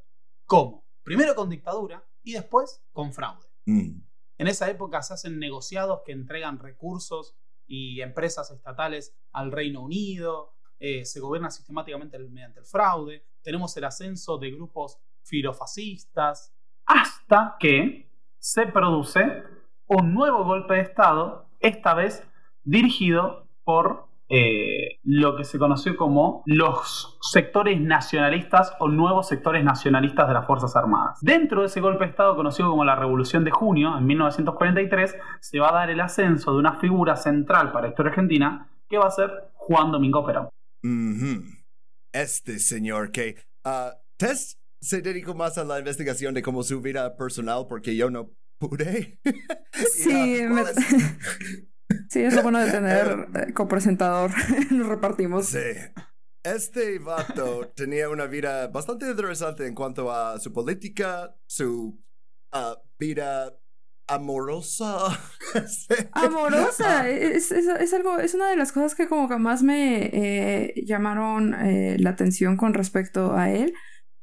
como, 0.46 0.86
primero 1.04 1.36
con 1.36 1.50
dictadura 1.50 2.06
y 2.24 2.34
después 2.34 2.84
con 2.92 3.14
fraude. 3.14 3.48
Mm. 3.66 4.02
En 4.38 4.48
esa 4.48 4.70
época 4.70 5.02
se 5.02 5.14
hacen 5.14 5.40
negociados 5.40 6.02
que 6.06 6.12
entregan 6.12 6.60
recursos 6.60 7.36
y 7.66 8.02
empresas 8.02 8.52
estatales 8.52 9.16
al 9.32 9.52
Reino 9.52 9.84
Unido, 9.84 10.54
eh, 10.80 11.06
se 11.06 11.20
gobierna 11.20 11.52
sistemáticamente 11.52 12.18
mediante 12.20 12.60
el 12.60 12.66
fraude, 12.66 13.26
tenemos 13.42 13.76
el 13.78 13.84
ascenso 13.84 14.38
de 14.38 14.52
grupos 14.52 15.00
filofascistas, 15.24 16.54
hasta 16.86 17.58
que 17.60 18.10
se 18.38 18.66
produce 18.68 19.44
un 19.88 20.14
nuevo 20.14 20.44
golpe 20.46 20.76
de 20.76 20.82
Estado, 20.82 21.50
esta 21.60 21.94
vez 21.94 22.24
dirigido 22.64 23.48
por 23.64 24.10
eh, 24.32 25.00
lo 25.04 25.36
que 25.36 25.44
se 25.44 25.58
conoció 25.58 25.98
como 25.98 26.44
los 26.46 27.18
sectores 27.22 27.82
nacionalistas 27.82 28.74
o 28.80 28.88
nuevos 28.88 29.28
sectores 29.28 29.64
nacionalistas 29.64 30.28
de 30.28 30.36
las 30.36 30.46
Fuerzas 30.46 30.76
Armadas. 30.76 31.18
Dentro 31.22 31.62
de 31.62 31.68
ese 31.68 31.82
golpe 31.82 32.06
de 32.06 32.12
Estado 32.12 32.36
conocido 32.36 32.70
como 32.70 32.86
la 32.86 32.96
Revolución 32.96 33.44
de 33.44 33.50
Junio, 33.50 33.98
en 33.98 34.06
1943, 34.06 35.16
se 35.40 35.60
va 35.60 35.70
a 35.70 35.74
dar 35.74 35.90
el 35.90 36.00
ascenso 36.00 36.54
de 36.54 36.60
una 36.60 36.80
figura 36.80 37.16
central 37.16 37.72
para 37.72 37.88
la 37.88 37.90
historia 37.90 38.12
argentina, 38.12 38.70
que 38.88 39.00
va 39.00 39.08
a 39.08 39.12
ser 39.12 39.32
Juan 39.54 39.92
Domingo 39.92 40.24
Perón. 40.24 40.50
Este 42.14 42.60
señor 42.60 43.12
que... 43.12 43.36
ah, 43.66 43.94
Tess 44.18 44.60
se 44.82 45.02
dedicó 45.02 45.34
más 45.34 45.58
a 45.58 45.64
la 45.64 45.80
investigación 45.80 46.34
de 46.34 46.42
cómo 46.42 46.62
su 46.64 46.82
vida 46.82 47.16
personal 47.16 47.66
porque 47.68 47.96
yo 47.96 48.10
no 48.10 48.30
pude. 48.60 49.18
Y, 49.72 49.86
Sí, 49.86 50.42
me-. 50.50 50.64
sí, 52.10 52.22
es 52.22 52.34
lo 52.34 52.44
bueno 52.44 52.60
de 52.60 52.72
tener 52.72 53.28
eh, 53.36 53.54
copresentador. 53.54 54.32
Nos 54.72 54.88
repartimos. 54.88 55.48
Sí. 55.48 55.60
Este 56.44 57.00
vato 57.00 57.72
tenía 57.76 58.10
una 58.10 58.26
vida 58.26 58.68
bastante 58.68 59.10
interesante 59.10 59.68
en 59.68 59.76
cuanto 59.76 60.12
a 60.12 60.40
su 60.40 60.54
política, 60.54 61.36
su 61.46 62.02
ah, 62.52 62.78
vida 62.98 63.54
amorosa. 64.08 64.98
Sí. 65.68 65.96
Amorosa, 66.12 67.10
es, 67.10 67.52
es, 67.52 67.66
es 67.66 67.94
algo, 67.96 68.20
es 68.20 68.36
una 68.36 68.52
de 68.52 68.56
las 68.56 68.72
cosas 68.72 68.94
que 68.94 69.08
como 69.08 69.28
que 69.28 69.38
más 69.38 69.64
me 69.64 70.12
eh, 70.14 70.84
llamaron 70.86 71.56
eh, 71.56 71.98
la 71.98 72.12
atención 72.12 72.56
con 72.56 72.76
respecto 72.76 73.36
a 73.36 73.50
él. 73.50 73.74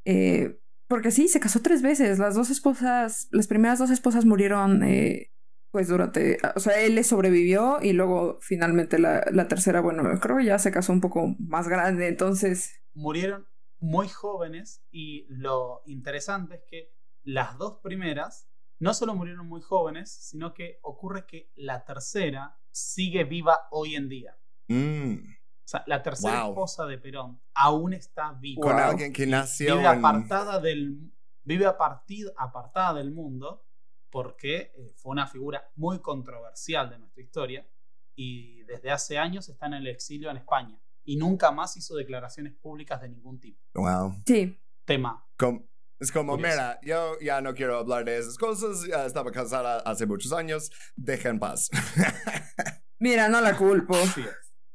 Eh, 0.04 0.56
porque 0.88 1.10
sí, 1.10 1.26
se 1.26 1.40
casó 1.40 1.60
tres 1.62 1.82
veces. 1.82 2.18
Las 2.18 2.36
dos 2.36 2.50
esposas, 2.50 3.28
las 3.32 3.48
primeras 3.48 3.78
dos 3.80 3.90
esposas 3.90 4.24
murieron 4.24 4.84
eh, 4.84 5.32
pues 5.70 5.88
durante, 5.88 6.38
o 6.54 6.60
sea, 6.60 6.80
él 6.80 6.94
le 6.94 7.04
sobrevivió 7.04 7.78
y 7.82 7.92
luego 7.92 8.38
finalmente 8.40 8.98
la, 8.98 9.24
la 9.30 9.48
tercera, 9.48 9.80
bueno, 9.80 10.02
creo 10.20 10.38
que 10.38 10.44
ya 10.44 10.58
se 10.58 10.70
casó 10.72 10.92
un 10.92 11.00
poco 11.00 11.34
más 11.38 11.68
grande, 11.68 12.08
entonces... 12.08 12.80
Murieron 12.94 13.46
muy 13.78 14.08
jóvenes 14.08 14.82
y 14.90 15.26
lo 15.28 15.82
interesante 15.86 16.54
es 16.56 16.60
que 16.68 16.92
las 17.24 17.58
dos 17.58 17.80
primeras 17.82 18.48
no 18.78 18.94
solo 18.94 19.14
murieron 19.14 19.46
muy 19.48 19.60
jóvenes, 19.60 20.10
sino 20.10 20.54
que 20.54 20.78
ocurre 20.82 21.26
que 21.26 21.50
la 21.56 21.84
tercera 21.84 22.58
sigue 22.70 23.24
viva 23.24 23.68
hoy 23.70 23.96
en 23.96 24.08
día. 24.08 24.38
Mm, 24.68 25.14
O 25.18 25.68
sea, 25.68 25.82
la 25.86 26.02
tercera 26.02 26.42
Wow. 26.42 26.50
esposa 26.52 26.86
de 26.86 26.98
Perón 26.98 27.40
aún 27.54 27.92
está 27.92 28.32
viva. 28.40 28.62
Con 28.62 28.72
Wow. 28.76 28.82
alguien 28.84 29.12
que 29.12 29.26
nació 29.26 29.76
vive 29.76 29.88
en... 29.88 29.98
apartada 29.98 30.60
del 30.60 31.12
vive 31.42 31.66
apartid- 31.66 32.32
apartada 32.36 32.94
del 32.94 33.12
mundo 33.12 33.65
porque 34.10 34.72
eh, 34.76 34.92
fue 34.96 35.12
una 35.12 35.26
figura 35.26 35.70
muy 35.76 36.00
controversial 36.00 36.90
de 36.90 36.98
nuestra 36.98 37.22
historia 37.22 37.66
y 38.14 38.62
desde 38.64 38.90
hace 38.90 39.18
años 39.18 39.48
está 39.48 39.66
en 39.66 39.74
el 39.74 39.86
exilio 39.86 40.30
en 40.30 40.36
España 40.38 40.80
y 41.04 41.16
nunca 41.16 41.50
más 41.52 41.76
hizo 41.76 41.94
declaraciones 41.96 42.54
públicas 42.54 43.00
de 43.00 43.08
ningún 43.08 43.38
tipo. 43.40 43.60
Wow. 43.74 44.14
Sí, 44.26 44.58
Tema. 44.84 45.26
Com- 45.36 45.66
es 45.98 46.12
como, 46.12 46.32
Curioso. 46.34 46.52
mira, 46.54 46.78
yo 46.82 47.18
ya 47.20 47.40
no 47.40 47.54
quiero 47.54 47.78
hablar 47.78 48.04
de 48.04 48.18
esas 48.18 48.36
cosas, 48.38 48.86
ya 48.86 49.06
estaba 49.06 49.30
casada 49.32 49.78
hace 49.78 50.06
muchos 50.06 50.32
años, 50.32 50.70
deja 50.94 51.28
en 51.30 51.38
paz. 51.38 51.70
mira, 52.98 53.28
no 53.28 53.40
la 53.40 53.56
culpo. 53.56 53.96
Es. 53.96 54.16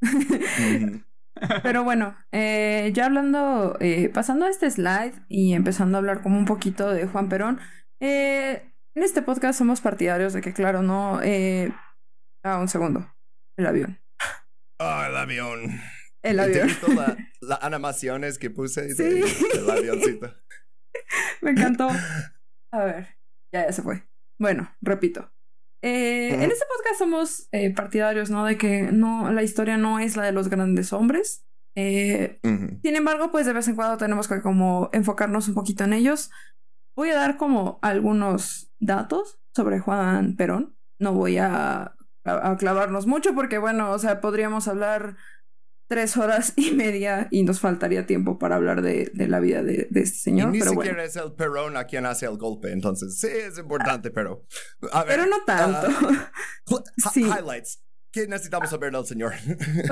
Ujú. 0.02 1.02
Pero 1.64 1.84
bueno, 1.84 2.16
eh, 2.32 2.92
ya 2.94 3.06
hablando, 3.06 3.78
eh, 3.80 4.10
pasando 4.10 4.46
a 4.46 4.50
este 4.50 4.70
slide 4.70 5.14
y 5.28 5.54
empezando 5.54 5.98
a 5.98 6.00
hablar 6.00 6.22
como 6.22 6.38
un 6.38 6.46
poquito 6.46 6.90
de 6.92 7.08
Juan 7.08 7.30
Perón, 7.30 7.60
eh, 8.00 8.71
en 8.96 9.04
este 9.04 9.22
podcast 9.22 9.58
somos 9.58 9.82
partidarios 9.82 10.34
de 10.34 10.42
que, 10.42 10.54
claro, 10.54 10.82
no... 10.82 11.22
Eh, 11.24 11.74
ah, 12.46 12.60
un 12.60 12.68
segundo. 12.68 13.14
El 13.58 13.68
avión. 13.68 14.00
Oh, 14.80 15.04
el 15.08 15.16
avión. 15.16 15.80
El 16.24 16.38
¿Te 16.38 16.42
avión. 16.42 16.70
la- 16.96 17.18
las 17.42 17.64
animaciones 17.64 18.38
que 18.38 18.50
puse 18.50 18.94
de- 18.94 18.96
Sí. 18.96 19.48
del 19.58 19.70
avioncito? 19.70 20.34
Me 21.42 21.52
encantó. 21.52 21.88
A 22.74 22.84
ver, 22.86 23.18
ya, 23.54 23.66
ya 23.66 23.72
se 23.72 23.82
fue. 23.82 24.08
Bueno, 24.40 24.74
repito. 24.82 25.32
Eh. 25.84 26.34
En 26.34 26.44
este 26.52 26.66
podcast 26.66 27.00
somos 27.00 27.48
eh, 27.52 27.74
partidarios, 27.74 28.30
¿no? 28.30 28.46
De 28.46 28.58
que 28.58 28.84
no, 28.92 29.32
la 29.32 29.44
historia 29.44 29.78
no 29.78 30.00
es 30.00 30.16
la 30.16 30.24
de 30.24 30.32
los 30.32 30.48
grandes 30.50 30.94
hombres. 30.94 31.46
Eh. 31.76 32.40
Sin 32.44 32.96
embargo, 32.96 33.32
pues 33.32 33.46
de 33.46 33.54
vez 33.54 33.68
en 33.68 33.76
cuando 33.76 33.98
tenemos 33.98 34.28
que 34.28 34.42
como 34.42 34.90
enfocarnos 34.94 35.48
un 35.48 35.54
poquito 35.56 35.84
en 35.84 35.94
ellos. 35.94 36.30
Voy 36.96 37.10
a 37.10 37.16
dar 37.16 37.38
como 37.38 37.80
algunos 37.82 38.71
datos 38.82 39.40
sobre 39.56 39.80
Juan 39.80 40.36
Perón. 40.36 40.76
No 41.00 41.14
voy 41.14 41.38
a, 41.38 41.96
a- 42.26 42.52
a 42.52 42.58
clavarnos 42.58 43.08
mucho 43.08 43.34
porque, 43.34 43.58
bueno, 43.58 43.92
o 43.92 44.00
sea, 44.00 44.20
podríamos 44.22 44.68
hablar 44.68 45.16
tres 45.88 46.16
horas 46.18 46.54
y 46.56 46.72
media 46.72 47.28
y 47.32 47.44
nos 47.44 47.60
faltaría 47.60 48.06
tiempo 48.06 48.38
para 48.40 48.56
hablar 48.56 48.82
de, 48.82 49.12
de 49.14 49.28
la 49.28 49.40
vida 49.40 49.62
de, 49.64 49.88
de 49.90 50.02
este 50.02 50.18
Y 50.18 50.22
señor. 50.22 50.50
ni 50.52 50.60
pero 50.60 50.72
siquiera 50.72 50.96
bueno, 50.98 51.08
es 51.08 51.16
el 51.16 51.34
Perón 51.34 51.78
a 51.78 51.86
quien 51.86 52.06
hace 52.06 52.26
el 52.26 52.38
golpe, 52.38 52.72
entonces 52.72 53.20
sí 53.20 53.28
es 53.28 53.58
importante, 53.58 54.10
pero... 54.12 54.46
A 54.94 55.04
ver, 55.04 55.18
pero 55.20 55.30
no 55.30 55.44
tanto. 55.46 55.88
ah, 55.90 56.32
hi- 56.68 57.10
Sí. 57.14 57.22
Highlights. 57.24 57.84
¿Qué 58.14 58.28
necesitamos 58.28 58.70
saber 58.70 58.92
del 58.92 59.06
señor? 59.06 59.34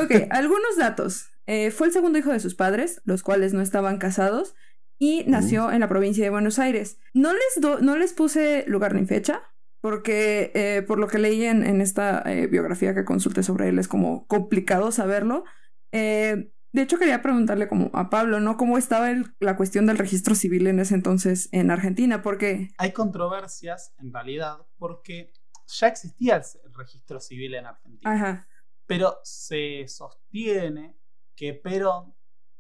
Ok, 0.02 0.28
algunos 0.30 0.76
datos. 0.78 1.28
Eh, 1.48 1.72
fue 1.72 1.88
el 1.88 1.94
segundo 1.94 2.20
hijo 2.20 2.32
de 2.32 2.40
sus 2.42 2.54
padres, 2.54 3.02
los 3.06 3.24
cuales 3.24 3.54
no 3.54 3.62
estaban 3.62 3.98
casados, 3.98 4.56
y 5.00 5.24
nació 5.28 5.72
en 5.72 5.80
la 5.80 5.88
provincia 5.90 6.24
de 6.24 6.30
Buenos 6.30 6.60
Aires. 6.60 7.00
No 7.14 7.32
les, 7.34 7.62
do- 7.62 7.80
no 7.80 7.98
les 7.98 8.14
puse 8.14 8.66
lugar 8.68 8.94
ni 8.94 9.06
fecha, 9.06 9.42
porque 9.82 10.52
eh, 10.54 10.84
por 10.86 11.00
lo 11.00 11.08
que 11.08 11.18
leí 11.20 11.46
en, 11.46 11.66
en 11.66 11.80
esta 11.82 12.22
eh, 12.26 12.48
biografía 12.48 12.94
que 12.94 13.06
consulté 13.06 13.42
sobre 13.44 13.70
él 13.70 13.80
es 13.80 13.88
como 13.88 14.28
complicado 14.28 14.92
saberlo. 14.92 15.46
Eh, 15.94 16.52
de 16.72 16.82
hecho, 16.84 17.00
quería 17.00 17.22
preguntarle 17.24 17.68
como 17.68 17.90
a 17.94 18.12
Pablo, 18.12 18.40
¿no? 18.42 18.58
¿Cómo 18.58 18.78
estaba 18.78 19.10
el- 19.10 19.34
la 19.40 19.56
cuestión 19.56 19.86
del 19.88 19.98
registro 19.98 20.36
civil 20.36 20.68
en 20.68 20.80
ese 20.80 20.94
entonces 20.96 21.50
en 21.54 21.72
Argentina? 21.72 22.22
Porque... 22.22 22.68
Hay 22.78 22.92
controversias 22.92 23.94
en 23.98 24.14
realidad 24.14 24.58
porque 24.78 25.32
ya 25.68 25.88
existía 25.88 26.36
el 26.36 26.44
el 26.66 26.74
registro 26.74 27.20
civil 27.20 27.56
en 27.56 27.66
Argentina. 27.66 28.12
Ajá. 28.14 28.48
pero 28.86 29.18
se 29.24 29.88
sostiene 29.88 30.98
que 31.36 31.54
Perón 31.54 32.14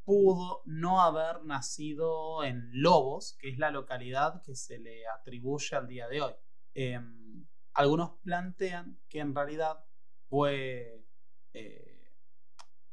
pudo 0.09 0.63
no 0.65 1.01
haber 1.01 1.43
nacido 1.43 2.43
en 2.43 2.67
Lobos, 2.73 3.37
que 3.39 3.49
es 3.49 3.59
la 3.59 3.69
localidad 3.69 4.41
que 4.41 4.55
se 4.55 4.79
le 4.79 5.05
atribuye 5.07 5.75
al 5.75 5.87
día 5.87 6.07
de 6.07 6.19
hoy. 6.21 6.33
Em, 6.73 7.45
algunos 7.73 8.17
plantean 8.23 8.99
que 9.07 9.19
en 9.19 9.35
realidad 9.35 9.85
fue... 10.27 11.05
eh, 11.53 12.11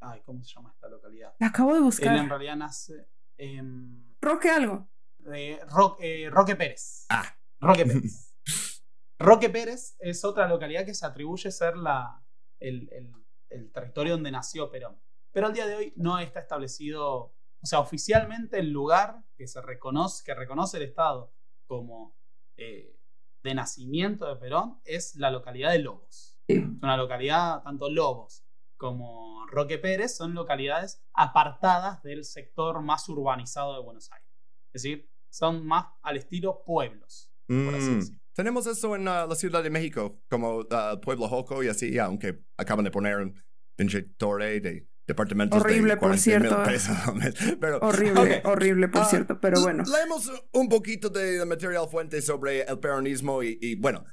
ay, 0.00 0.20
¿cómo 0.26 0.42
se 0.42 0.52
llama 0.54 0.70
esta 0.74 0.88
localidad? 0.90 1.34
La 1.38 1.46
acabo 1.46 1.70
de 1.70 1.76
Él 1.78 1.82
en 1.82 1.84
buscar. 1.86 2.28
realidad 2.28 2.56
nace 2.56 3.08
en 3.38 4.14
Roque 4.20 4.50
algo. 4.50 4.90
eh, 5.32 5.58
Ro- 5.74 5.96
eh, 5.98 6.28
Roque 6.30 6.54
Pérez. 6.54 7.06
Ah. 7.08 7.24
Roque 7.60 7.86
Pérez. 7.86 8.34
Roque 9.18 9.48
Pérez 9.48 9.96
es 10.00 10.22
otra 10.22 10.46
localidad 10.48 10.84
que 10.84 10.92
se 10.92 11.06
atribuye 11.06 11.50
ser 11.50 11.78
la, 11.78 12.22
el, 12.60 12.90
el- 12.92 13.10
el 13.48 13.72
territorio 13.72 14.12
donde 14.12 14.30
nació 14.30 14.70
Perón. 14.70 15.00
Pero 15.36 15.48
al 15.48 15.52
día 15.52 15.66
de 15.66 15.76
hoy 15.76 15.92
no 15.96 16.18
está 16.18 16.40
establecido, 16.40 17.34
o 17.60 17.66
sea, 17.66 17.80
oficialmente 17.80 18.58
el 18.58 18.70
lugar 18.70 19.22
que, 19.36 19.46
se 19.46 19.60
reconoce, 19.60 20.24
que 20.24 20.34
reconoce 20.34 20.78
el 20.78 20.84
Estado 20.84 21.30
como 21.66 22.16
eh, 22.56 22.96
de 23.42 23.54
nacimiento 23.54 24.26
de 24.26 24.36
Perón 24.36 24.80
es 24.82 25.14
la 25.16 25.30
localidad 25.30 25.72
de 25.72 25.80
Lobos. 25.80 26.38
Sí. 26.48 26.54
Es 26.54 26.82
una 26.82 26.96
localidad, 26.96 27.62
tanto 27.62 27.90
Lobos 27.90 28.46
como 28.78 29.44
Roque 29.48 29.76
Pérez 29.76 30.16
son 30.16 30.32
localidades 30.32 31.04
apartadas 31.12 32.02
del 32.02 32.24
sector 32.24 32.80
más 32.80 33.06
urbanizado 33.10 33.74
de 33.74 33.82
Buenos 33.82 34.10
Aires. 34.12 34.30
Es 34.72 34.82
decir, 34.84 35.10
son 35.28 35.66
más 35.66 35.84
al 36.00 36.16
estilo 36.16 36.64
pueblos, 36.64 37.30
por 37.46 37.74
así 37.74 37.90
Mm. 37.90 37.98
decirlo. 37.98 38.20
Tenemos 38.32 38.66
eso 38.66 38.96
en 38.96 39.02
uh, 39.02 39.28
la 39.28 39.34
Ciudad 39.34 39.62
de 39.62 39.68
México, 39.68 40.18
como 40.30 40.60
uh, 40.60 41.00
Pueblo 41.02 41.28
Joco 41.28 41.62
y 41.62 41.68
así, 41.68 41.98
aunque 41.98 42.42
acaban 42.56 42.86
de 42.86 42.90
poner 42.90 43.18
un 43.18 43.34
pinche 43.76 44.00
torre 44.00 44.60
de 44.60 44.88
departamentos 45.06 45.60
Horrible, 45.60 45.90
de 45.94 45.96
por 45.96 46.08
40 46.08 46.22
cierto. 46.22 46.56
mil 46.58 46.66
pesos 46.66 46.96
al 47.06 47.14
mes. 47.16 47.34
Pero, 47.60 47.78
Horrible, 47.78 48.42
horrible, 48.44 48.88
por 48.88 49.02
Ah, 49.02 49.04
cierto, 49.06 49.40
pero 49.40 49.60
bueno. 49.62 49.84
Leemos 49.90 50.30
un 50.52 50.68
poquito 50.68 51.08
de 51.10 51.44
material 51.46 51.88
fuente 51.88 52.20
sobre 52.22 52.62
el 52.62 52.78
peronismo 52.78 53.42
y, 53.42 53.58
y, 53.60 53.76
bueno, 53.76 54.04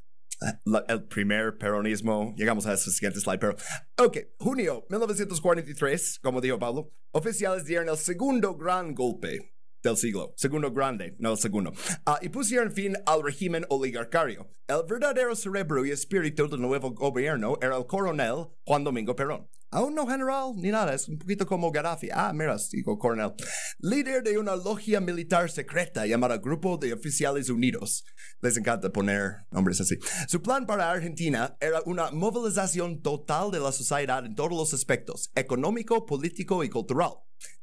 la- 0.66 0.84
el 0.90 1.04
primer 1.06 1.58
peronismo. 1.58 2.34
Llegamos 2.38 2.66
a 2.68 2.74
ese 2.74 2.92
siguiente 2.92 3.20
slide, 3.20 3.40
pero. 3.40 3.56
Ok, 3.98 4.18
junio 4.40 4.86
1943, 4.90 6.20
como 6.22 6.42
dijo 6.42 6.60
Pablo, 6.60 6.92
oficiales 7.12 7.66
dieron 7.66 7.90
el 7.90 7.98
segundo 7.98 8.56
gran 8.56 8.94
golpe 8.94 9.54
del 9.82 9.98
siglo. 9.98 10.34
Segundo 10.38 10.72
grande, 10.72 11.16
no 11.20 11.32
el 11.32 11.38
segundo. 11.38 11.72
Ah, 12.06 12.18
y 12.22 12.30
pusieron 12.30 12.72
fin 12.72 12.96
al 13.06 13.24
régimen 13.24 13.66
oligarcario. 13.70 14.50
El 14.68 14.84
verdadero 14.88 15.36
cerebro 15.36 15.86
y 15.86 15.92
espíritu 15.92 16.48
del 16.48 16.62
nuevo 16.62 16.92
gobierno 16.92 17.58
era 17.62 17.76
el 17.78 17.86
coronel 17.86 18.48
Juan 18.66 18.84
Domingo 18.84 19.16
Perón. 19.16 19.50
Aún 19.74 19.96
no 19.96 20.08
general 20.08 20.54
ni 20.56 20.70
nada, 20.70 20.94
es 20.94 21.10
un 21.10 21.18
poquito 21.18 21.46
como 21.46 21.72
Gaddafi. 21.72 22.10
Ah, 22.14 22.32
mira, 22.34 22.56
digo 22.72 22.98
coronel. 22.98 23.34
Líder 23.80 24.24
de 24.24 24.38
una 24.38 24.56
logia 24.56 25.02
militar 25.02 25.50
secreta 25.50 26.06
llamada 26.06 26.38
Grupo 26.38 26.78
de 26.78 26.94
Oficiales 26.94 27.50
Unidos. 27.50 28.06
Les 28.42 28.56
encanta 28.56 28.92
poner 28.92 29.46
nombres 29.52 29.82
así. 29.82 29.98
Su 30.28 30.42
plan 30.42 30.66
para 30.66 30.92
Argentina 30.92 31.58
era 31.60 31.82
una 31.86 32.12
movilización 32.12 33.02
total 33.02 33.52
de 33.52 33.60
la 33.60 33.72
sociedad 33.72 34.26
en 34.26 34.36
todos 34.36 34.52
los 34.52 34.74
aspectos, 34.74 35.32
económico, 35.36 36.06
político 36.06 36.64
y 36.64 36.70
cultural. 36.70 37.14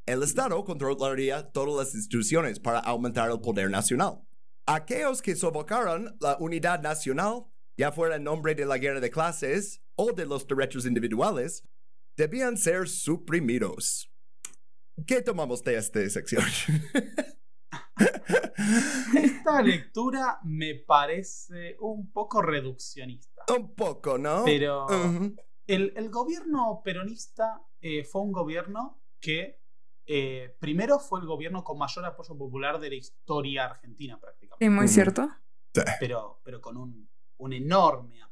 El 0.06 0.22
Estado 0.22 0.62
controlaría 0.64 1.50
todas 1.50 1.86
las 1.86 1.94
instituciones 1.94 2.58
para 2.58 2.80
aumentar 2.80 3.30
el 3.30 3.40
poder 3.40 3.70
nacional. 3.70 4.20
Aquellos 4.66 5.22
que 5.22 5.36
sofocaran 5.36 6.16
la 6.20 6.36
unidad 6.38 6.82
nacional, 6.82 7.44
ya 7.76 7.92
fuera 7.92 8.16
en 8.16 8.24
nombre 8.24 8.54
de 8.54 8.66
la 8.66 8.78
guerra 8.78 9.00
de 9.00 9.10
clases 9.10 9.82
o 9.94 10.12
de 10.12 10.26
los 10.26 10.46
derechos 10.46 10.84
individuales, 10.84 11.64
debían 12.16 12.56
ser 12.56 12.88
suprimidos. 12.88 14.12
¿Qué 15.06 15.22
tomamos 15.22 15.62
de 15.64 15.76
esta 15.76 16.08
sección? 16.10 16.44
Esta 19.14 19.62
lectura 19.62 20.38
me 20.44 20.74
parece 20.74 21.76
un 21.80 22.12
poco 22.12 22.42
reduccionista. 22.42 23.44
Un 23.56 23.74
poco, 23.74 24.18
¿no? 24.18 24.44
Pero 24.44 24.86
el, 25.66 25.92
el, 25.96 26.10
gobierno 26.10 26.82
peronista 26.84 27.62
eh, 27.80 28.04
fue 28.04 28.22
un 28.22 28.32
gobierno 28.32 29.02
que 29.20 29.60
eh, 30.06 30.56
primero 30.58 30.98
fue 30.98 31.20
el 31.20 31.26
gobierno 31.26 31.62
con 31.64 31.78
mayor 31.78 32.04
apoyo 32.04 32.36
popular 32.36 32.80
de 32.80 32.90
la 32.90 32.96
historia 32.96 33.64
argentina 33.66 34.18
prácticamente. 34.18 34.64
Sí, 34.64 34.70
muy 34.70 34.88
cierto. 34.88 35.28
Pero, 36.00 36.40
pero 36.42 36.60
con 36.60 36.76
un, 36.76 37.08
un 37.38 37.52
enorme 37.52 38.20
apoyo. 38.22 38.29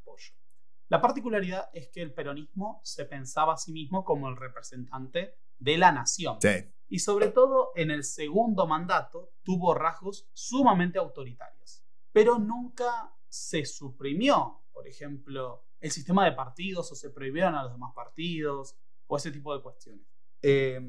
La 0.89 1.01
particularidad 1.01 1.69
es 1.73 1.89
que 1.89 2.01
el 2.01 2.15
peronismo 2.15 2.81
se 2.83 3.05
pensaba 3.05 3.55
a 3.55 3.59
sí 3.59 3.73
mismo 3.73 4.05
como 4.05 4.29
el 4.29 4.37
representante 4.37 5.35
de 5.59 5.77
la 5.77 5.93
nación. 5.93 6.39
Sí. 6.41 6.73
Y 6.89 7.01
sobre 7.01 7.29
todo 7.29 7.73
en 7.77 7.91
el 7.91 8.05
segundo 8.05 8.67
mandato 8.67 9.33
tuvo 9.43 9.75
rasgos 9.75 10.29
sumamente 10.33 10.99
autoritarios. 10.99 11.85
Pero 12.13 12.39
nunca 12.39 13.15
se 13.29 13.67
suprimió, 13.67 14.63
por 14.73 14.89
ejemplo, 14.89 15.67
el 15.81 15.91
sistema 15.91 16.25
de 16.25 16.33
partidos 16.33 16.91
o 16.91 16.95
se 16.95 17.11
prohibieron 17.11 17.55
a 17.55 17.65
los 17.65 17.73
demás 17.73 17.93
partidos 17.95 18.77
o 19.07 19.17
ese 19.17 19.31
tipo 19.31 19.55
de 19.55 19.63
cuestiones. 19.63 20.07
Eh, 20.41 20.81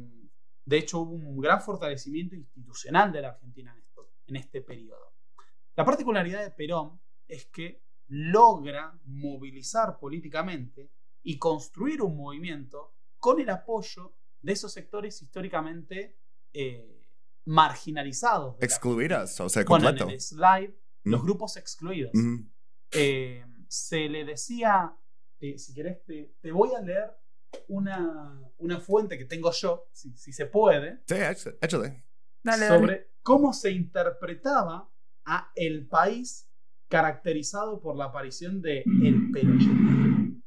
de 0.66 0.78
hecho, 0.78 1.00
hubo 1.00 1.14
un 1.14 1.41
gran 1.41 1.62
fortalecimiento 1.62 2.36
institucional 2.36 3.12
de 3.12 3.22
la 3.22 3.30
Argentina 3.30 3.74
en, 3.74 3.80
esto, 3.80 4.10
en 4.28 4.36
este 4.38 4.62
periodo. 4.62 5.14
La 5.76 5.84
particularidad 5.84 6.43
de 6.43 6.52
Perón 6.52 7.02
es 7.28 7.47
que 7.47 7.82
logra 8.10 8.99
movilizar 9.05 9.99
políticamente 9.99 10.91
y 11.24 11.38
construir 11.38 12.01
un 12.01 12.18
movimiento 12.18 12.95
con 13.18 13.39
el 13.39 13.49
apoyo 13.49 14.16
de 14.41 14.53
esos 14.53 14.74
sectores 14.74 15.22
históricamente 15.22 16.18
eh, 16.53 17.05
marginalizados. 17.45 18.55
Excluidas, 18.62 19.39
o 19.39 19.49
sea, 19.49 19.64
completo. 19.64 20.05
Bueno, 20.05 20.10
en 20.10 20.16
el 20.16 20.22
slide, 20.22 20.76
los 21.03 21.22
grupos 21.22 21.57
excluidos. 21.57 22.12
Eh, 22.91 23.45
se 23.68 24.10
le 24.10 24.26
decía, 24.26 24.95
eh, 25.39 25.57
si 25.60 25.74
querés, 25.74 26.03
te, 26.05 26.51
voy 26.51 26.74
a 26.74 26.82
leer 26.82 27.16
una, 27.68 28.51
una 28.57 28.80
fuente 28.80 29.18
que 29.18 29.26
tengo 29.26 29.51
yo, 29.51 29.88
si, 29.91 30.16
si 30.16 30.34
se 30.34 30.47
puede, 30.47 31.01
sí, 31.05 31.16
échale. 31.62 32.05
Dale, 32.41 32.68
sobre 32.68 33.12
cómo 33.22 33.53
se 33.53 33.72
interpretaba 33.72 34.89
a 35.26 35.51
el 35.55 35.88
país 35.88 36.49
caracterizado 36.89 37.79
por 37.79 37.95
la 37.95 38.05
aparición 38.05 38.61
de 38.61 38.83
el 39.03 39.31
peronismo. 39.31 40.41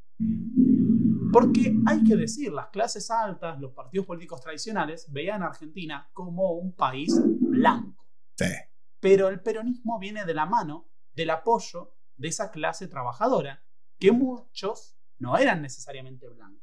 Porque 1.32 1.74
hay 1.86 2.05
que 2.05 2.16
decir, 2.16 2.53
las 2.53 2.68
clases 2.68 3.11
altas, 3.11 3.59
los 3.59 3.72
partidos 3.72 4.07
políticos 4.07 4.40
tradicionales 4.43 5.11
veían 5.11 5.43
a 5.43 5.47
Argentina 5.47 6.11
como 6.12 6.53
un 6.53 6.74
país 6.74 7.18
blanco. 7.40 8.07
Sí. 8.36 8.53
Pero 9.01 9.28
el 9.28 9.40
peronismo 9.40 9.99
viene 9.99 10.26
de 10.26 10.34
la 10.34 10.45
mano 10.45 10.90
del 11.14 11.30
apoyo 11.30 11.97
de 12.16 12.28
esa 12.28 12.51
clase 12.51 12.86
trabajadora, 12.86 13.64
que 13.99 14.12
muchos 14.12 14.99
no 15.18 15.38
eran 15.38 15.62
necesariamente 15.62 16.28
blancos. 16.28 16.62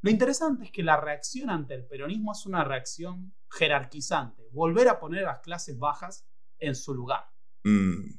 Lo 0.00 0.10
interesante 0.10 0.64
es 0.64 0.70
que 0.70 0.82
la 0.82 0.98
reacción 0.98 1.50
ante 1.50 1.74
el 1.74 1.86
peronismo 1.86 2.32
es 2.32 2.46
una 2.46 2.64
reacción 2.64 3.34
jerarquizante, 3.50 4.48
volver 4.52 4.88
a 4.88 4.98
poner 4.98 5.24
a 5.24 5.32
las 5.32 5.40
clases 5.40 5.78
bajas 5.78 6.26
en 6.58 6.74
su 6.74 6.94
lugar. 6.94 7.24
Mm. 7.64 8.18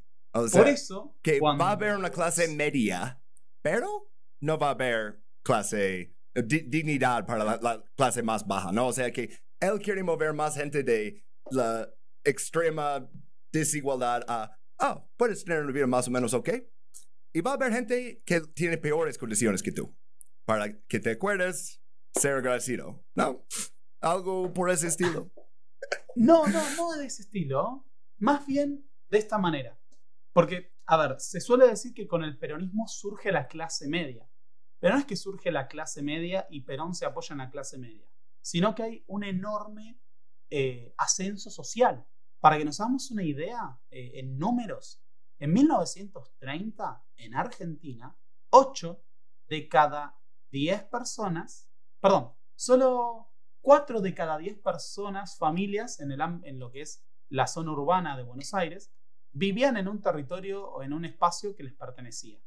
Por 0.52 0.68
eso... 0.68 1.16
Que 1.22 1.40
va 1.40 1.70
a 1.70 1.72
haber 1.72 1.96
una 1.96 2.10
clase 2.10 2.48
media, 2.48 3.22
pero 3.62 4.12
no 4.42 4.58
va 4.58 4.68
a 4.68 4.72
haber 4.72 5.22
clase, 5.44 6.16
eh, 6.34 6.44
dignidad 6.44 7.26
para 7.26 7.60
la, 7.62 7.84
clase 7.96 8.22
más 8.24 8.46
baja, 8.46 8.72
¿no? 8.72 8.88
O 8.88 8.94
sea 8.94 9.12
que 9.12 9.30
él 9.60 9.80
quiere 9.80 10.04
mover 10.04 10.34
más 10.34 10.56
gente 10.56 10.84
de 10.84 11.24
la 11.52 11.90
extrema 12.24 13.10
desigualdad 13.52 14.24
a, 14.28 14.60
oh, 14.80 15.10
puedes 15.18 15.44
tener 15.44 15.64
una 15.64 15.72
vida 15.72 15.88
más 15.88 16.08
o 16.08 16.12
menos 16.12 16.34
ok. 16.34 16.50
Y 17.34 17.42
va 17.42 17.52
a 17.52 17.54
haber 17.56 17.72
gente 17.74 18.22
que 18.26 18.42
tiene 18.42 18.78
peores 18.78 19.18
condiciones 19.18 19.62
que 19.64 19.72
tú 19.72 19.96
para 20.46 20.80
que 20.88 21.00
te 21.00 21.12
acuerdes 21.12 21.82
ser 22.14 22.38
agradecido. 22.38 23.06
No, 23.16 23.46
algo 24.02 24.54
por 24.54 24.70
ese 24.70 24.88
estilo. 24.88 25.32
No, 26.16 26.48
no, 26.48 26.76
no 26.76 26.94
de 26.94 27.06
ese 27.06 27.22
estilo. 27.22 27.86
Más 28.18 28.48
bien 28.48 28.90
de 29.10 29.20
esta 29.20 29.38
manera. 29.38 29.80
Porque, 30.38 30.72
a 30.86 30.98
ver, 30.98 31.20
se 31.20 31.42
suele 31.42 31.66
decir 31.66 31.96
que 31.96 32.06
con 32.06 32.24
el 32.24 32.38
peronismo 32.38 32.88
surge 32.88 33.32
la 33.32 33.48
clase 33.48 33.88
media. 33.88 34.30
Pero 34.78 34.94
no 34.94 35.00
es 35.00 35.08
que 35.08 35.16
surge 35.16 35.52
la 35.52 35.68
clase 35.68 36.04
media 36.04 36.46
y 36.52 36.62
Perón 36.62 36.94
se 36.94 37.08
apoya 37.08 37.34
en 37.34 37.40
la 37.40 37.50
clase 37.50 37.80
media, 37.80 38.08
sino 38.40 38.76
que 38.76 38.84
hay 38.84 39.04
un 39.08 39.24
enorme 39.24 40.00
eh, 40.52 40.94
ascenso 41.00 41.50
social. 41.50 42.06
Para 42.40 42.60
que 42.60 42.66
nos 42.66 42.80
hagamos 42.80 43.10
una 43.10 43.24
idea, 43.24 43.82
eh, 43.90 44.12
en 44.20 44.38
números, 44.38 45.02
en 45.40 45.54
1930, 45.54 47.04
en 47.16 47.34
Argentina, 47.34 48.16
8 48.52 49.04
de 49.48 49.68
cada 49.68 50.22
10 50.52 50.84
personas, 50.84 51.68
perdón, 52.00 52.36
solo 52.54 53.34
4 53.62 54.02
de 54.02 54.14
cada 54.14 54.38
10 54.38 54.60
personas, 54.60 55.36
familias 55.36 56.00
en, 56.00 56.60
lo 56.60 56.70
que 56.70 56.82
es 56.82 57.04
la 57.28 57.48
zona 57.48 57.72
urbana 57.72 58.16
de 58.16 58.22
Buenos 58.22 58.54
Aires, 58.54 58.94
vivían 59.32 59.78
en 59.78 59.88
un 59.88 60.02
territorio 60.02 60.70
o 60.70 60.84
en 60.84 60.94
un 60.94 61.06
espacio 61.06 61.56
que 61.56 61.64
les 61.64 61.74
pertenecía. 61.74 62.40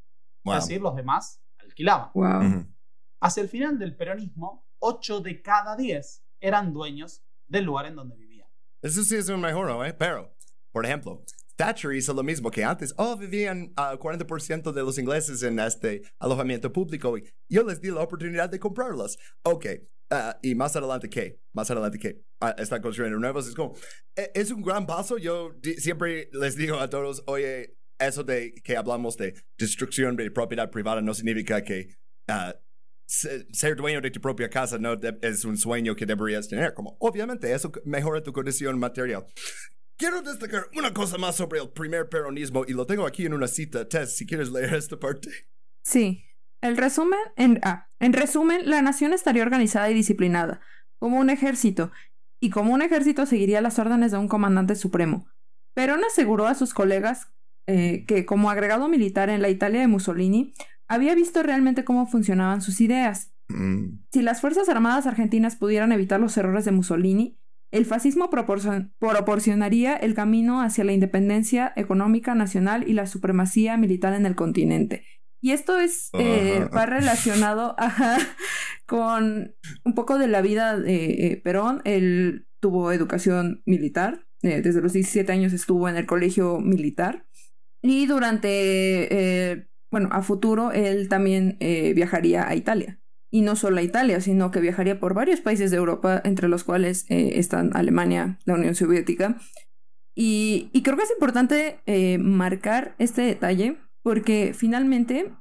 Es 0.45 0.67
decir, 0.67 0.81
los 0.81 0.97
demás 0.97 1.43
alquilaban. 1.59 2.75
Hacia 3.21 3.43
el 3.43 3.49
final 3.49 3.79
del 3.79 3.97
peronismo, 3.97 4.67
8 4.79 5.21
de 5.21 5.43
cada 5.43 5.77
10 5.77 6.25
eran 6.41 6.73
dueños 6.73 7.23
del 7.47 7.65
lugar 7.65 7.87
en 7.87 7.97
donde 7.97 8.17
vivían. 8.17 8.49
Eso 8.83 9.03
sí 9.03 9.17
es 9.17 9.29
un 9.29 9.41
mejor. 9.41 9.87
¿eh? 9.87 9.93
Pero, 9.93 10.35
por 10.73 10.87
ejemplo, 10.87 11.23
Thatcher 11.57 11.93
hizo 11.93 12.15
lo 12.15 12.23
mismo 12.23 12.51
que 12.51 12.65
antes. 12.65 12.95
Oh, 12.97 13.17
vivían 13.17 13.75
uh, 13.77 13.99
40% 13.99 14.73
de 14.73 14.83
los 14.83 14.97
ingleses 14.99 15.43
en 15.43 15.59
este 15.59 16.03
alojamiento 16.19 16.73
público 16.73 17.19
y 17.19 17.25
yo 17.49 17.63
les 17.63 17.81
di 17.81 17.91
la 17.91 18.01
oportunidad 18.01 18.49
de 18.49 18.59
comprarlas. 18.59 19.19
Ok, 19.43 19.67
uh, 20.11 20.39
y 20.43 20.55
más 20.55 20.75
adelante, 20.77 21.09
¿qué? 21.09 21.41
Más 21.53 21.71
adelante, 21.71 21.99
¿qué? 21.99 22.23
Uh, 22.41 22.61
están 22.61 22.83
construyendo 22.83 23.19
nuevos. 23.19 23.49
Es 23.49 23.55
como, 23.55 23.75
e, 24.17 24.31
es 24.35 24.51
un 24.51 24.63
gran 24.63 24.87
paso. 24.87 25.19
Yo 25.19 25.57
siempre 25.79 26.29
les 26.33 26.57
digo 26.57 26.79
a 26.79 26.89
todos, 26.89 27.23
oye, 27.27 27.77
eso 27.99 28.25
de 28.25 28.55
que 28.65 28.77
hablamos 28.77 29.17
de 29.17 29.35
destrucción 29.59 30.17
de 30.17 30.31
propiedad 30.31 30.71
privada 30.71 31.01
no 31.03 31.15
significa 31.15 31.63
que 31.63 31.89
uh, 32.29 32.53
ser 33.07 33.77
dueño 33.77 34.01
de 34.01 34.11
tu 34.11 34.21
propia 34.21 34.49
casa 34.49 34.79
no 34.79 34.99
es 35.23 35.45
un 35.45 35.57
sueño 35.57 35.97
que 35.97 36.07
deberías 36.07 36.49
tener. 36.49 36.75
Como, 36.75 36.97
obviamente, 37.01 37.53
eso 37.53 37.73
mejora 37.85 38.23
tu 38.23 38.33
condición 38.33 38.79
material. 38.79 39.27
Quiero 39.97 40.23
destacar 40.23 40.69
una 40.77 40.95
cosa 40.95 41.19
más 41.19 41.37
sobre 41.37 41.61
el 41.61 41.71
primer 41.71 42.09
peronismo 42.09 42.65
y 42.67 42.73
lo 42.73 42.87
tengo 42.87 43.07
aquí 43.07 43.27
en 43.27 43.35
una 43.35 43.49
cita. 43.49 43.87
Tess, 43.87 44.17
si 44.17 44.27
quieres 44.27 44.51
leer 44.51 44.75
esta 44.75 44.99
parte. 44.99 45.29
Sí. 45.83 46.25
El 46.61 46.77
resumen, 46.77 47.19
en, 47.37 47.61
ah, 47.63 47.89
en 47.99 48.13
resumen, 48.13 48.69
la 48.69 48.83
nación 48.83 49.13
estaría 49.13 49.43
organizada 49.43 49.91
y 49.91 49.95
disciplinada, 49.95 50.61
como 50.99 51.19
un 51.19 51.31
ejército, 51.31 51.91
y 52.41 52.51
como 52.51 52.73
un 52.73 52.83
ejército 52.83 53.27
seguiría 53.27 53.61
las 53.61 53.79
órdenes 53.79 54.13
de 54.13 54.19
un 54.19 54.29
comandante 54.29 54.75
supremo. 54.75 55.27
Perón 55.75 56.01
aseguró 56.05 56.47
a 56.47 56.55
sus 56.55 56.75
colegas 56.75 57.29
eh, 57.67 58.05
que, 58.07 58.27
como 58.27 58.51
agregado 58.51 58.89
militar 58.89 59.31
en 59.31 59.43
la 59.43 59.51
Italia 59.51 59.81
de 59.81 59.87
Mussolini, 59.87 60.55
había 60.89 61.15
visto 61.15 61.43
realmente 61.43 61.85
cómo 61.85 62.07
funcionaban 62.07 62.63
sus 62.63 62.81
ideas. 62.81 63.33
Mm. 63.49 64.01
Si 64.13 64.23
las 64.23 64.41
Fuerzas 64.41 64.69
Armadas 64.69 65.07
argentinas 65.07 65.57
pudieran 65.57 65.93
evitar 65.93 66.19
los 66.19 66.37
errores 66.37 66.65
de 66.65 66.73
Mussolini, 66.73 67.39
el 67.71 67.87
fascismo 67.87 68.31
proporcionaría 68.31 69.97
el 69.97 70.15
camino 70.15 70.61
hacia 70.61 70.83
la 70.83 70.93
independencia 70.93 71.73
económica 71.77 72.35
nacional 72.35 72.89
y 72.89 72.95
la 72.95 73.07
supremacía 73.07 73.77
militar 73.77 74.13
en 74.15 74.27
el 74.27 74.35
continente. 74.35 75.05
Y 75.41 75.53
esto 75.53 75.79
es 75.79 76.11
eh, 76.19 76.67
va 76.75 76.87
relacionado 76.87 77.75
con 78.87 79.55
un 79.85 79.95
poco 79.95 80.19
de 80.19 80.29
la 80.29 80.43
vida 80.43 80.79
de 80.79 81.33
eh, 81.33 81.41
Perón. 81.43 81.81
Él 81.85 82.47
tuvo 82.61 82.93
educación 82.93 83.63
militar. 83.65 84.27
Eh, 84.43 84.63
desde 84.63 84.81
los 84.81 84.93
17 84.93 85.31
años 85.33 85.53
estuvo 85.53 85.89
en 85.89 85.97
el 85.97 86.07
colegio 86.07 86.61
militar. 86.61 87.27
Y 87.83 88.07
durante, 88.07 89.69
bueno, 89.91 90.11
a 90.13 90.23
futuro 90.23 90.73
él 90.73 91.09
también 91.09 91.57
viajaría 91.59 92.47
a 92.47 92.55
Italia. 92.55 93.01
y 93.33 93.43
no 93.43 93.55
solo 93.55 93.79
a 93.79 93.83
Italia, 93.83 94.21
sino 94.21 94.51
que 94.51 94.61
viajaría 94.61 94.99
por 94.99 95.15
varios 95.15 95.41
países 95.41 95.71
de 95.71 95.77
Europa, 95.77 96.21
entre 96.25 96.49
los 96.49 96.65
cuales 96.65 97.07
eh, 97.09 97.39
están 97.39 97.71
Alemania, 97.75 98.39
la 98.45 98.55
Unión 98.55 98.75
Soviética. 98.75 99.39
Y, 100.17 100.71
creo 100.83 100.97
que 100.97 101.05
es 101.05 101.11
importante 101.13 101.79
eh, 101.87 102.19
marcar 102.19 102.95
este 102.99 103.23
detalle 103.23 103.79
porque 104.03 104.53
finalmente 104.55 105.33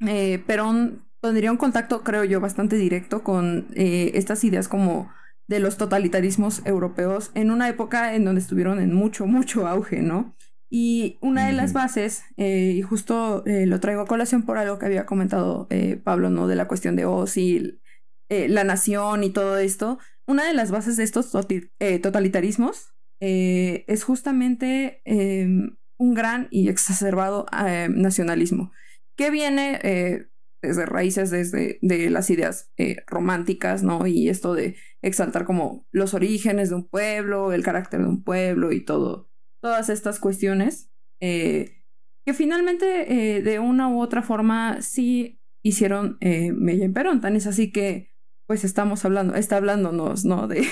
eh, 0.00 0.42
Perón 0.46 1.06
tendría 1.20 1.50
un 1.50 1.58
contacto, 1.58 2.02
creo 2.04 2.24
yo, 2.24 2.40
bastante 2.40 2.76
directo 2.76 3.22
con 3.22 3.68
estas 3.74 4.44
ideas 4.44 4.68
como 4.68 5.10
de 5.48 5.60
los 5.60 5.78
totalitarismos 5.78 6.62
europeos 6.66 7.30
en 7.34 7.50
una 7.50 7.68
época 7.68 8.14
en 8.14 8.24
donde 8.24 8.40
estuvieron 8.40 8.80
en 8.80 8.94
mucho, 8.94 9.26
mucho 9.26 9.66
auge, 9.66 10.02
¿no? 10.02 10.36
Y 10.70 11.16
una 11.22 11.46
de 11.46 11.54
las 11.54 11.72
bases, 11.72 12.24
eh, 12.36 12.74
y 12.76 12.82
justo 12.82 13.42
eh, 13.46 13.64
lo 13.64 13.80
traigo 13.80 14.02
a 14.02 14.06
colación 14.06 14.44
por 14.44 14.58
algo 14.58 14.78
que 14.78 14.84
había 14.84 15.06
comentado 15.06 15.66
eh, 15.70 15.96
Pablo, 15.96 16.28
¿no? 16.28 16.46
De 16.46 16.56
la 16.56 16.68
cuestión 16.68 16.94
de, 16.94 17.06
oh, 17.06 17.26
sí, 17.26 17.80
la 18.28 18.64
nación 18.64 19.24
y 19.24 19.30
todo 19.30 19.56
esto. 19.56 19.98
Una 20.26 20.46
de 20.46 20.52
las 20.52 20.70
bases 20.70 20.98
de 20.98 21.04
estos 21.04 21.30
totalitarismos 21.30 22.92
es 23.20 24.04
justamente 24.04 25.00
em, 25.06 25.78
un 25.98 26.14
gran 26.14 26.48
y 26.50 26.68
exacerbado 26.68 27.46
nacionalismo, 27.90 28.72
que 29.16 29.30
viene 29.30 30.28
desde 30.62 30.86
raíces 30.86 31.30
desde 31.30 31.78
de 31.82 32.10
las 32.10 32.30
ideas 32.30 32.72
románticas, 33.06 33.82
¿no? 33.82 34.06
Y 34.06 34.28
esto 34.28 34.54
de 34.54 34.76
exaltar 35.02 35.44
como 35.44 35.86
los 35.90 36.14
orígenes 36.14 36.70
de 36.70 36.76
un 36.76 36.88
pueblo, 36.88 37.52
el 37.52 37.62
carácter 37.62 38.00
de 38.00 38.08
un 38.08 38.22
pueblo 38.22 38.72
y 38.72 38.84
todo 38.84 39.28
todas 39.60 39.88
estas 39.88 40.20
cuestiones 40.20 40.90
eh, 41.20 41.82
que 42.24 42.34
finalmente 42.34 43.36
eh, 43.36 43.42
de 43.42 43.58
una 43.58 43.88
u 43.88 44.00
otra 44.00 44.22
forma 44.22 44.82
sí 44.82 45.40
hicieron 45.62 46.18
eh, 46.20 46.52
Mella 46.52 46.84
en 46.84 46.92
Perón. 46.92 47.20
Tan 47.20 47.36
es 47.36 47.46
así 47.46 47.72
que 47.72 48.12
pues 48.46 48.64
estamos 48.64 49.04
hablando, 49.04 49.34
está 49.34 49.56
hablándonos, 49.56 50.24
¿no? 50.24 50.48
De, 50.48 50.66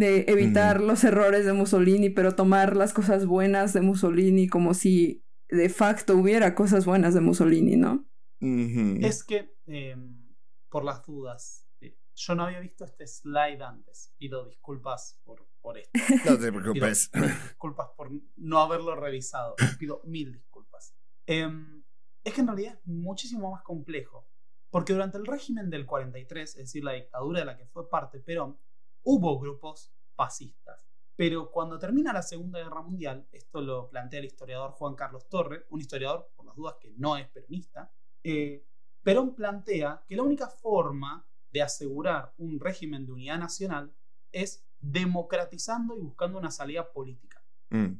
de 0.00 0.24
evitar 0.28 0.80
los 0.80 1.04
errores 1.04 1.44
de 1.44 1.52
Mussolini, 1.52 2.08
pero 2.08 2.34
tomar 2.34 2.74
las 2.74 2.94
cosas 2.94 3.26
buenas 3.26 3.74
de 3.74 3.82
Mussolini 3.82 4.48
como 4.48 4.72
si 4.72 5.26
de 5.50 5.68
facto 5.68 6.16
hubiera 6.16 6.54
cosas 6.54 6.86
buenas 6.86 7.12
de 7.12 7.20
Mussolini, 7.20 7.76
¿no? 7.76 8.08
Es 8.40 9.22
que, 9.22 9.54
em, 9.66 10.34
por 10.70 10.84
las 10.84 11.04
dudas, 11.04 11.66
yo 12.14 12.34
no 12.34 12.44
había 12.44 12.60
visto 12.60 12.84
este 12.84 13.06
slide 13.06 13.62
antes. 13.62 14.14
Pido 14.16 14.46
disculpas 14.46 15.20
por, 15.22 15.46
por 15.60 15.76
esto. 15.76 15.92
No 16.24 16.38
te 16.38 16.50
preocupes. 16.50 17.10
disculpas 17.12 17.88
por 17.94 18.10
no 18.36 18.58
haberlo 18.58 18.96
revisado. 18.96 19.54
Pido 19.78 20.00
mil 20.04 20.32
disculpas. 20.32 20.94
Em, 21.26 21.84
es 22.24 22.32
que 22.32 22.40
en 22.40 22.46
realidad 22.46 22.74
es 22.74 22.86
muchísimo 22.86 23.50
más 23.50 23.62
complejo. 23.62 24.26
Porque 24.70 24.94
durante 24.94 25.18
el 25.18 25.26
régimen 25.26 25.68
del 25.68 25.84
43, 25.84 26.50
es 26.50 26.56
decir, 26.56 26.84
la 26.84 26.92
dictadura 26.92 27.40
de 27.40 27.44
la 27.44 27.56
que 27.58 27.66
fue 27.66 27.90
parte 27.90 28.20
Perón, 28.20 28.58
hubo 29.02 29.38
grupos 29.38 29.92
fascistas. 30.14 30.86
Pero 31.16 31.50
cuando 31.50 31.78
termina 31.78 32.12
la 32.12 32.22
Segunda 32.22 32.60
Guerra 32.60 32.82
Mundial, 32.82 33.28
esto 33.30 33.60
lo 33.60 33.90
plantea 33.90 34.20
el 34.20 34.26
historiador 34.26 34.70
Juan 34.72 34.94
Carlos 34.94 35.28
Torre, 35.28 35.66
un 35.68 35.80
historiador, 35.80 36.32
por 36.34 36.46
las 36.46 36.56
dudas, 36.56 36.76
que 36.80 36.94
no 36.96 37.16
es 37.16 37.28
peronista, 37.28 37.92
eh, 38.22 38.66
Perón 39.02 39.34
plantea 39.34 40.04
que 40.06 40.16
la 40.16 40.22
única 40.22 40.48
forma 40.48 41.26
de 41.50 41.62
asegurar 41.62 42.34
un 42.38 42.60
régimen 42.60 43.06
de 43.06 43.12
unidad 43.12 43.38
nacional 43.38 43.94
es 44.32 44.66
democratizando 44.78 45.96
y 45.96 46.00
buscando 46.00 46.38
una 46.38 46.50
salida 46.50 46.92
política. 46.92 47.44
Mm. 47.70 47.94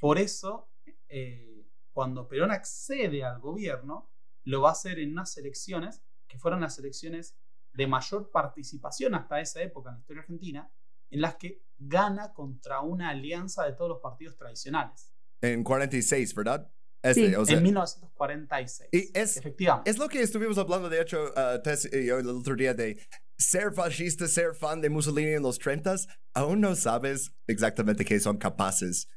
Por 0.00 0.18
eso, 0.18 0.70
eh, 1.08 1.66
cuando 1.92 2.28
Perón 2.28 2.50
accede 2.50 3.24
al 3.24 3.40
gobierno, 3.40 4.10
lo 4.44 4.62
va 4.62 4.70
a 4.70 4.72
hacer 4.72 4.98
en 4.98 5.12
unas 5.12 5.36
elecciones 5.36 6.02
que 6.26 6.38
fueron 6.38 6.60
las 6.60 6.78
elecciones 6.78 7.36
de 7.72 7.86
mayor 7.86 8.30
participación 8.30 9.14
hasta 9.14 9.40
esa 9.40 9.62
época 9.62 9.90
en 9.90 9.96
la 9.96 10.00
historia 10.00 10.22
argentina, 10.22 10.72
en 11.10 11.20
las 11.20 11.36
que 11.36 11.62
gana 11.78 12.32
contra 12.32 12.80
una 12.80 13.10
alianza 13.10 13.64
de 13.64 13.72
todos 13.72 13.90
los 13.90 14.00
partidos 14.00 14.36
tradicionales. 14.36 15.12
En 15.40 15.64
46, 15.64 16.34
¿verdad? 16.34 16.70
Este, 17.02 17.34
en 17.34 17.62
1946. 17.62 18.88
Y 18.92 19.10
es, 19.18 19.36
efectivamente. 19.36 19.90
Es 19.90 19.98
lo 19.98 20.08
que 20.08 20.22
estuvimos 20.22 20.56
hablando, 20.56 20.88
de 20.88 21.00
hecho, 21.00 21.32
uh, 21.34 21.60
el 21.92 22.28
otro 22.28 22.54
día 22.54 22.74
de 22.74 23.00
ser 23.36 23.72
fascista, 23.72 24.28
ser 24.28 24.54
fan 24.54 24.80
de 24.80 24.88
Mussolini 24.88 25.32
en 25.32 25.42
los 25.42 25.58
30 25.58 25.96
aún 26.34 26.60
no 26.60 26.76
sabes 26.76 27.32
exactamente 27.46 28.04
qué 28.04 28.20
son 28.20 28.38
capaces 28.38 29.08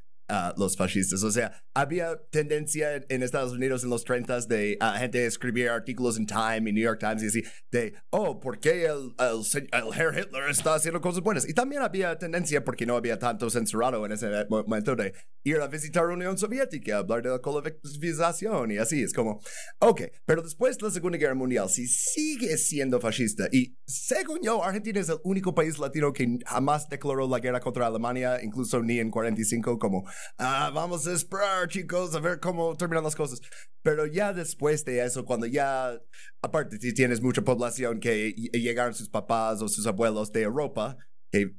los 0.57 0.75
fascistas. 0.75 1.23
O 1.23 1.31
sea, 1.31 1.63
había 1.73 2.17
tendencia 2.29 2.95
en, 3.09 3.23
Estados 3.23 3.53
Unidos 3.53 3.83
en 3.83 3.89
los 3.89 4.03
30 4.03 4.41
de 4.41 4.77
uh, 4.81 4.97
gente 4.97 5.25
escribir 5.25 5.69
artículos 5.69 6.17
en 6.17 6.25
Time 6.25 6.69
y 6.69 6.73
New 6.73 6.83
York 6.83 6.99
Times 6.99 7.23
y 7.23 7.27
así, 7.27 7.43
de, 7.71 7.93
oh, 8.09 8.39
¿por 8.39 8.59
qué 8.59 8.85
el, 8.85 9.13
el, 9.19 9.93
Herr 9.93 10.17
Hitler 10.17 10.49
está 10.49 10.75
haciendo 10.75 11.01
cosas 11.01 11.21
buenas? 11.21 11.47
Y 11.47 11.53
también 11.53 11.81
había 11.81 12.17
tendencia, 12.17 12.63
porque 12.63 12.85
no 12.85 12.95
había 12.95 13.19
tanto 13.19 13.49
censurado 13.49 14.05
en 14.05 14.11
ese 14.11 14.29
momento, 14.49 14.95
de 14.95 15.13
ir 15.43 15.57
a 15.57 15.67
visitar 15.67 16.05
la 16.05 16.13
Unión 16.13 16.37
Soviética, 16.37 16.97
hablar 16.97 17.21
de 17.21 17.29
la 17.29 17.39
colectivización 17.39 18.71
y 18.71 18.77
así. 18.77 19.01
Es 19.03 19.13
como, 19.13 19.41
ok, 19.79 20.01
pero 20.25 20.41
después 20.41 20.77
de 20.77 20.85
la 20.85 20.91
Segunda 20.91 21.17
Guerra 21.17 21.35
Mundial, 21.35 21.69
si 21.69 21.87
sigue 21.87 22.57
siendo 22.57 22.99
fascista, 22.99 23.47
y 23.51 23.77
según 23.85 24.39
yo, 24.41 24.63
Argentina 24.63 24.99
es 24.99 25.09
el 25.09 25.19
único 25.23 25.53
país 25.53 25.77
latino 25.77 26.13
que 26.13 26.39
jamás 26.45 26.89
declaró 26.89 27.27
la 27.27 27.39
guerra 27.39 27.59
contra 27.59 27.87
Alemania, 27.87 28.41
incluso 28.41 28.81
ni 28.81 28.99
en 28.99 29.11
45, 29.11 29.77
como 29.77 30.05
ah, 30.37 30.71
vamos 30.73 31.07
a 31.07 31.13
esperar, 31.13 31.67
chicos, 31.67 32.15
a 32.15 32.19
ver 32.19 32.39
cómo 32.39 32.75
terminan 32.75 33.03
las 33.03 33.15
cosas. 33.15 33.41
Pero 33.83 34.05
ya 34.05 34.33
después 34.33 34.83
de 34.85 35.03
eso, 35.03 35.25
cuando 35.25 35.45
ya, 35.45 36.01
aparte, 36.41 36.77
si 36.79 36.93
tienes 36.93 37.21
mucha 37.21 37.43
población 37.43 37.99
que 37.99 38.31
llegaron 38.31 38.93
sus 38.93 39.09
papás 39.09 39.61
o 39.61 39.67
sus 39.67 39.85
abuelos 39.85 40.31
de 40.31 40.41
Europa, 40.41 40.97
que 41.31 41.55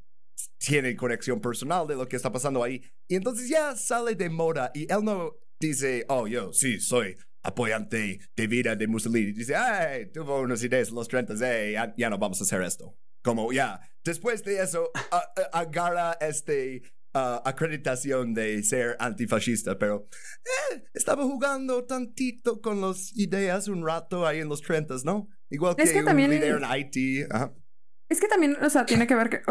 tienen 0.59 0.97
conexión 0.97 1.41
personal 1.41 1.87
de 1.87 1.95
lo 1.95 2.09
que 2.09 2.17
está 2.17 2.33
pasando 2.33 2.63
ahí, 2.63 2.83
y 3.09 3.17
entonces 3.17 3.49
ya 3.49 3.77
sale 3.77 4.15
de 4.15 4.29
moda 4.29 4.71
y 4.75 4.91
él 4.93 5.05
no 5.05 5.37
dice, 5.61 6.05
oh, 6.09 6.27
yo 6.27 6.53
sí, 6.53 6.81
soy 6.81 7.17
apoyante 7.47 8.19
de 8.35 8.47
vida 8.47 8.75
de 8.75 8.87
Mussolini. 8.87 9.33
Dice, 9.33 9.55
ay, 9.55 10.11
tuvo 10.13 10.41
unas 10.41 10.63
ideas 10.63 10.89
en 10.89 10.97
los 10.97 11.09
30, 11.09 11.35
ya, 11.35 11.95
ya, 11.97 12.11
no 12.11 12.19
vamos 12.19 12.41
a 12.41 12.45
hacer 12.45 12.63
esto. 12.63 12.97
Como 13.23 13.53
ya, 13.53 13.81
después 14.05 14.43
de 14.45 14.63
eso, 14.63 14.91
agarra 15.53 16.17
este 16.21 16.83
acreditación 17.17 18.35
de 18.35 18.62
ser 18.62 18.97
antifascista, 18.99 19.79
pero 19.79 20.09
eh, 20.45 20.85
estaba 20.95 21.25
jugando 21.25 21.85
tantito 21.85 22.61
con 22.61 22.81
las 22.81 23.17
ideas 23.17 23.69
un 23.69 23.87
rato 23.87 24.27
ahí 24.27 24.41
en 24.41 24.49
los 24.49 24.62
30, 24.62 24.97
¿no? 25.05 25.29
Igual 25.51 25.77
que, 25.77 25.99
un 25.99 26.05
también, 26.05 26.31
líder 26.31 26.57
en 26.57 26.64
Haití. 26.64 27.21
Es 28.09 28.21
que 28.21 28.29
también, 28.29 28.57
o 28.62 28.71
sea, 28.71 28.87
tiene 28.87 29.07
que 29.07 29.14
ver, 29.14 29.31
que, 29.31 29.43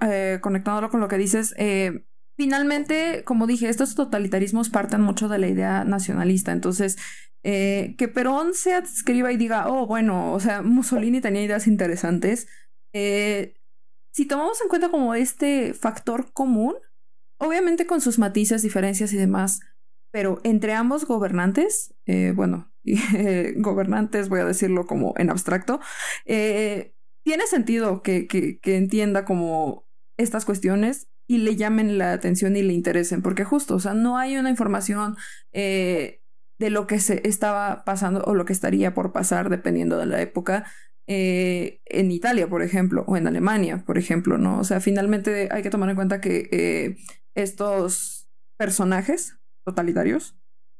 eh, 0.00 0.38
conectándolo 0.40 0.90
con 0.90 1.00
lo 1.00 1.08
que 1.08 1.18
dices, 1.18 1.54
eh, 1.58 2.04
finalmente, 2.36 3.22
como 3.24 3.46
dije, 3.46 3.68
estos 3.68 3.94
totalitarismos 3.94 4.70
parten 4.70 5.00
mucho 5.00 5.28
de 5.28 5.38
la 5.38 5.48
idea 5.48 5.84
nacionalista, 5.84 6.52
entonces... 6.52 6.96
que 7.42 8.10
Perón 8.14 8.54
se 8.54 8.72
adscriba 8.72 9.30
y 9.30 9.36
diga, 9.36 9.68
oh, 9.68 9.86
bueno, 9.86 10.32
o 10.32 10.40
sea, 10.40 10.62
Mussolini 10.62 11.20
tenía 11.20 11.42
ideas 11.42 11.66
interesantes. 11.66 12.46
si 12.94 14.26
tomamos 14.26 14.62
en 14.62 14.68
cuenta 14.68 14.88
como 14.88 15.14
este 15.14 15.74
factor 15.74 16.32
común, 16.32 16.74
obviamente 17.44 17.86
con 17.86 18.00
sus 18.00 18.18
matices, 18.18 18.62
diferencias 18.62 19.12
y 19.12 19.16
demás, 19.16 19.60
pero 20.14 20.40
entre 20.44 20.74
ambos 20.74 21.06
gobernantes, 21.06 21.92
eh, 22.06 22.32
bueno, 22.36 22.72
gobernantes 23.56 24.28
voy 24.28 24.38
a 24.38 24.44
decirlo 24.44 24.86
como 24.86 25.12
en 25.16 25.28
abstracto, 25.28 25.80
eh, 26.24 26.94
tiene 27.24 27.48
sentido 27.48 28.00
que, 28.00 28.28
que, 28.28 28.76
entienda 28.76 29.24
como 29.24 29.88
estas 30.16 30.44
cuestiones 30.44 31.08
y 31.26 31.38
le 31.38 31.56
llamen 31.56 31.98
la 31.98 32.12
atención 32.12 32.54
y 32.54 32.62
le 32.62 32.74
interesen, 32.74 33.22
porque 33.22 33.42
justo, 33.42 33.74
o 33.74 33.80
sea, 33.80 33.94
no 33.94 34.16
hay 34.16 34.36
una 34.36 34.50
información 34.50 35.16
eh, 35.50 36.20
de 36.60 36.70
lo 36.70 36.86
que 36.86 37.00
se 37.00 37.26
estaba 37.26 37.82
pasando 37.84 38.22
o 38.22 38.36
lo 38.36 38.44
que 38.44 38.52
estaría 38.52 38.94
por 38.94 39.10
pasar 39.10 39.50
dependiendo 39.50 39.98
de 39.98 40.06
la 40.06 40.22
época. 40.22 40.64
en 41.08 42.10
Italia, 42.12 42.48
por 42.48 42.62
ejemplo, 42.62 43.04
o 43.08 43.16
en 43.16 43.26
Alemania, 43.26 43.82
por 43.84 43.98
ejemplo, 43.98 44.38
¿no? 44.38 44.60
O 44.60 44.64
sea, 44.64 44.78
finalmente 44.78 45.48
hay 45.50 45.62
que 45.62 45.70
tomar 45.70 45.90
en 45.90 45.96
cuenta 45.96 46.20
que 46.20 46.96
estos 47.34 48.28
personajes 48.58 49.38
totalitarios 49.64 50.36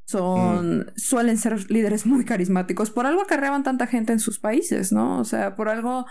son 0.06 0.78
mm. 0.78 0.86
suelen 0.96 1.38
ser 1.38 1.70
líderes 1.70 2.06
muy 2.06 2.24
carismáticos. 2.24 2.90
Por 2.90 3.06
algo 3.06 3.22
acarreaban 3.22 3.62
tanta 3.62 3.86
gente 3.86 4.12
en 4.12 4.20
sus 4.20 4.38
países 4.38 4.92
no 4.92 5.18
o 5.20 5.24
sea 5.24 5.56
por 5.56 5.68
algo 5.68 6.06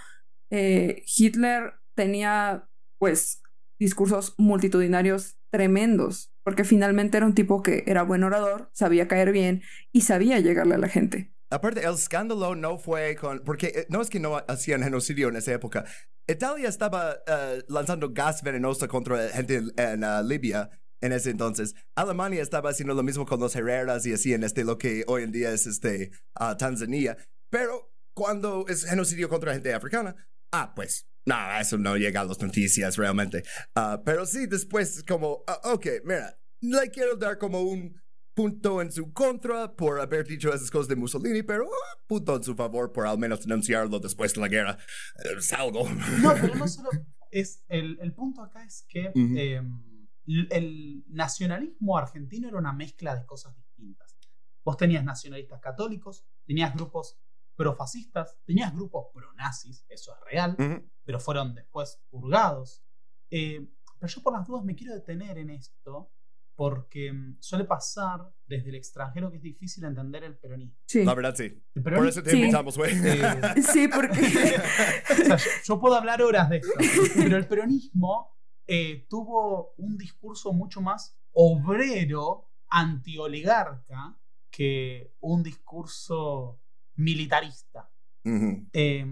eh, 0.51 1.03
Hitler 1.05 1.73
tenía 1.95 2.69
pues 2.99 3.41
discursos 3.79 4.35
multitudinarios 4.37 5.37
tremendos 5.51 6.33
porque 6.43 6.63
finalmente 6.63 7.17
era 7.17 7.25
un 7.25 7.35
tipo 7.35 7.61
que 7.61 7.83
era 7.85 8.03
buen 8.03 8.23
orador 8.23 8.69
sabía 8.73 9.07
caer 9.07 9.31
bien 9.31 9.61
y 9.91 10.01
sabía 10.01 10.39
llegarle 10.39 10.75
a 10.75 10.79
la 10.79 10.89
gente 10.89 11.32
Aparte, 11.53 11.85
el 11.85 11.93
escándalo 11.93 12.55
no 12.55 12.79
fue 12.79 13.15
con. 13.15 13.43
Porque 13.43 13.67
eh, 13.67 13.85
no 13.89 14.01
es 14.01 14.09
que 14.09 14.19
no 14.19 14.43
hacían 14.47 14.81
genocidio 14.81 15.29
en 15.29 15.35
esa 15.35 15.53
época. 15.53 15.85
Italia 16.27 16.67
estaba 16.67 17.17
eh, 17.27 17.63
lanzando 17.67 18.11
gas 18.11 18.41
venenoso 18.41 18.87
contra 18.87 19.29
gente 19.29 19.61
en, 19.77 20.03
uh, 20.03 20.23
Libia 20.23 20.69
en 21.01 21.11
ese 21.11 21.29
entonces. 21.29 21.75
Alemania 21.95 22.41
estaba 22.41 22.71
haciendo 22.71 22.95
lo 22.95 23.03
mismo 23.03 23.25
con 23.25 23.39
los 23.39 23.55
Herreras 23.55 24.05
y 24.05 24.13
así 24.13 24.33
en 24.33 24.43
este, 24.43 24.63
lo 24.63 24.79
que 24.79 25.03
hoy 25.07 25.23
en 25.23 25.31
día 25.31 25.51
es 25.51 25.67
este, 25.67 26.11
uh, 26.39 26.55
Tanzania. 26.57 27.17
Pero 27.51 27.93
cuando 28.15 28.65
es 28.67 28.85
genocidio 28.85 29.29
contra 29.29 29.53
gente 29.53 29.73
africana, 29.75 30.15
ah, 30.51 30.73
pues, 30.75 31.07
nada, 31.25 31.61
eso 31.61 31.77
no 31.77 31.97
llega 31.97 32.21
a 32.21 32.25
las 32.25 32.41
noticias 32.41 32.97
realmente. 32.97 33.43
Ah, 33.75 34.01
pero 34.03 34.25
sí, 34.25 34.47
después, 34.47 35.03
como, 35.07 35.43
ah, 35.45 35.59
ok, 35.65 35.87
mira, 36.03 36.39
le 36.61 36.89
quiero 36.89 37.15
dar 37.15 37.37
como 37.37 37.61
un 37.61 38.01
punto 38.33 38.81
en 38.81 38.91
su 38.91 39.13
contra 39.13 39.75
por 39.75 39.99
haber 39.99 40.25
dicho 40.27 40.53
esas 40.53 40.71
cosas 40.71 40.87
de 40.87 40.95
Mussolini, 40.95 41.43
pero 41.43 41.65
ah, 41.65 41.99
punto 42.07 42.35
en 42.35 42.43
su 42.43 42.55
favor 42.55 42.91
por 42.91 43.05
al 43.07 43.17
menos 43.17 43.41
denunciarlo 43.45 43.99
después 43.99 44.33
de 44.33 44.41
la 44.41 44.47
guerra. 44.47 44.77
Eh, 45.23 45.35
Es 45.37 45.53
algo. 45.53 45.87
No, 46.21 46.33
pero 46.39 46.55
no 46.55 46.67
solo. 46.67 46.89
Es, 47.35 47.63
el, 47.67 47.97
el 47.99 48.13
punto 48.13 48.43
acá 48.43 48.63
es 48.63 48.85
que 48.87 49.07
Ujú. 49.09 49.35
eh, 49.35 49.59
l- 50.27 50.47
el 50.51 51.03
nacionalismo 51.07 51.97
argentino 51.97 52.47
era 52.47 52.59
una 52.59 52.73
mezcla 52.73 53.15
de 53.15 53.25
cosas 53.25 53.55
distintas. 53.55 54.15
Vos 54.63 54.77
tenías 54.77 55.03
nacionalistas 55.03 55.59
católicos, 55.59 56.27
tenías 56.45 56.75
grupos 56.75 57.17
profascistas, 57.55 58.37
tenías 58.45 58.71
grupos 58.71 59.07
pronazis, 59.11 59.83
eso 59.89 60.13
es 60.13 60.19
real, 60.31 60.55
Ujú. 60.59 60.87
pero 61.03 61.19
fueron 61.19 61.55
después 61.55 62.03
purgados. 62.11 62.83
Eh, 63.31 63.67
pero 63.99 64.13
yo 64.13 64.21
por 64.21 64.33
las 64.33 64.45
dudas 64.45 64.63
me 64.63 64.75
quiero 64.75 64.93
detener 64.93 65.39
en 65.39 65.49
esto 65.49 66.12
porque 66.55 67.11
mm, 67.11 67.37
suele 67.39 67.63
pasar 67.65 68.31
desde 68.47 68.69
el 68.69 68.75
extranjero 68.75 69.31
que 69.31 69.37
es 69.37 69.43
difícil 69.43 69.83
entender 69.85 70.23
el 70.23 70.37
peronismo. 70.37 70.75
Sí. 70.85 71.03
La 71.03 71.13
verdad, 71.15 71.35
sí. 71.35 71.63
Por 71.83 72.07
eso 72.07 72.21
te 72.21 72.31
Sí. 72.31 72.37
invitamos, 72.37 72.77
güey. 72.77 72.93
Eh, 73.03 73.21
Sí, 73.73 73.87
porque. 73.87 74.19
o 75.11 75.15
sea, 75.25 75.37
yo, 75.37 75.45
yo 75.65 75.79
puedo 75.79 75.95
hablar 75.95 76.21
horas 76.21 76.49
de 76.49 76.57
esto, 76.57 76.69
pero 77.15 77.37
el 77.37 77.47
peronismo 77.47 78.37
eh, 78.67 79.05
tuvo 79.09 79.73
un 79.77 79.97
discurso 79.97 80.53
mucho 80.53 80.79
más 80.81 81.17
obrero, 81.31 82.49
antioligarca, 82.69 84.17
que 84.51 85.15
un 85.19 85.41
discurso 85.43 86.61
militarista. 86.95 87.89
Eh, 88.23 89.05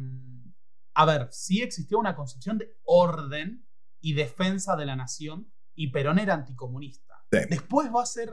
a 0.93 1.05
ver, 1.05 1.27
sí 1.31 1.61
existió 1.61 1.97
una 1.99 2.15
concepción 2.15 2.57
de 2.57 2.75
orden 2.83 3.65
y 3.99 4.13
defensa 4.13 4.75
de 4.75 4.85
la 4.85 4.95
nación, 4.95 5.51
y 5.73 5.87
Perón 5.87 6.19
era 6.19 6.33
anticomunista. 6.33 7.10
Sí. 7.31 7.39
Después 7.49 7.89
va 7.93 8.03
a 8.03 8.05
ser 8.05 8.31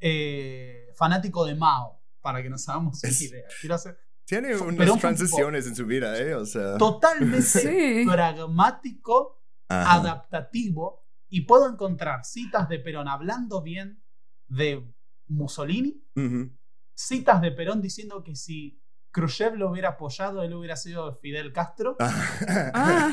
eh, 0.00 0.86
fanático 0.94 1.44
de 1.44 1.54
Mao, 1.54 2.02
para 2.20 2.42
que 2.42 2.48
nos 2.50 2.68
hagamos 2.68 3.02
una 3.02 3.10
Es- 3.10 3.20
idea. 3.22 3.46
Quiero 3.60 3.74
hacer 3.74 3.98
Tiene 4.24 4.48
Pero 4.48 4.64
unas 4.64 4.90
un 4.90 4.98
transiciones 5.00 5.66
en 5.66 5.74
su 5.76 5.86
vida, 5.86 6.18
¿eh? 6.18 6.34
O 6.34 6.44
sea. 6.46 6.76
totalmente 6.78 7.42
Sí. 7.42 8.04
pragmático, 8.06 9.42
Ajá. 9.68 9.94
adaptativo, 9.94 11.06
y 11.28 11.42
puedo 11.42 11.68
encontrar 11.68 12.24
citas 12.24 12.68
de 12.68 12.78
Perón 12.78 13.08
hablando 13.08 13.62
bien 13.62 14.02
de 14.46 14.90
Mussolini, 15.26 16.02
Ujú. 16.16 16.50
citas 16.94 17.40
de 17.42 17.52
Perón 17.52 17.82
diciendo 17.82 18.22
que 18.24 18.34
si 18.34 18.82
Khrushchev 19.10 19.56
lo 19.56 19.70
hubiera 19.70 19.90
apoyado, 19.90 20.42
él 20.42 20.54
hubiera 20.54 20.76
sido 20.76 21.16
Fidel 21.16 21.52
Castro. 21.52 21.96
Ah, 22.74 23.10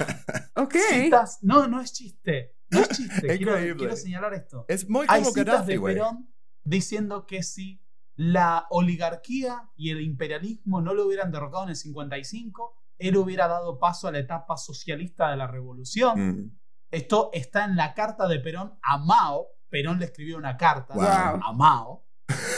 ok. 0.55 0.75
Citas, 0.89 1.39
no, 1.41 1.67
no 1.67 1.81
es 1.81 1.91
chiste, 1.93 2.54
no 2.69 2.79
es 2.79 2.89
chiste, 2.97 3.21
quiero, 3.37 3.51
Increíble. 3.53 3.75
quiero 3.77 3.95
señalar 3.95 4.33
esto. 4.33 4.65
Es 4.67 4.89
muy 4.89 5.05
Hay 5.09 5.21
como 5.21 5.33
citas 5.33 5.45
Gaddafi, 5.67 5.73
de. 5.73 5.79
Perón 5.81 6.29
diciendo 6.63 7.25
que 7.25 7.43
si 7.43 7.81
la 8.15 8.65
oligarquía 8.69 9.69
y 9.75 9.91
el 9.91 10.01
imperialismo 10.01 10.81
no 10.81 10.93
lo 10.93 11.05
hubieran 11.05 11.31
derrocado 11.31 11.63
en 11.63 11.69
el 11.69 11.75
55, 11.75 12.75
él 12.97 13.17
hubiera 13.17 13.47
dado 13.47 13.77
paso 13.77 14.07
a 14.07 14.11
la 14.11 14.19
etapa 14.19 14.55
socialista 14.57 15.29
de 15.29 15.37
la 15.37 15.47
revolución. 15.47 16.29
Mm. 16.29 16.57
Esto 16.91 17.29
está 17.33 17.65
en 17.65 17.75
la 17.75 17.93
carta 17.93 18.27
de 18.27 18.39
Perón 18.39 18.79
a 18.81 18.97
Mao. 18.97 19.47
Perón 19.69 19.99
le 19.99 20.05
escribió 20.05 20.37
una 20.37 20.55
carta 20.55 20.93
Wow. 20.93 21.05
a 21.43 21.53
Mao 21.53 22.07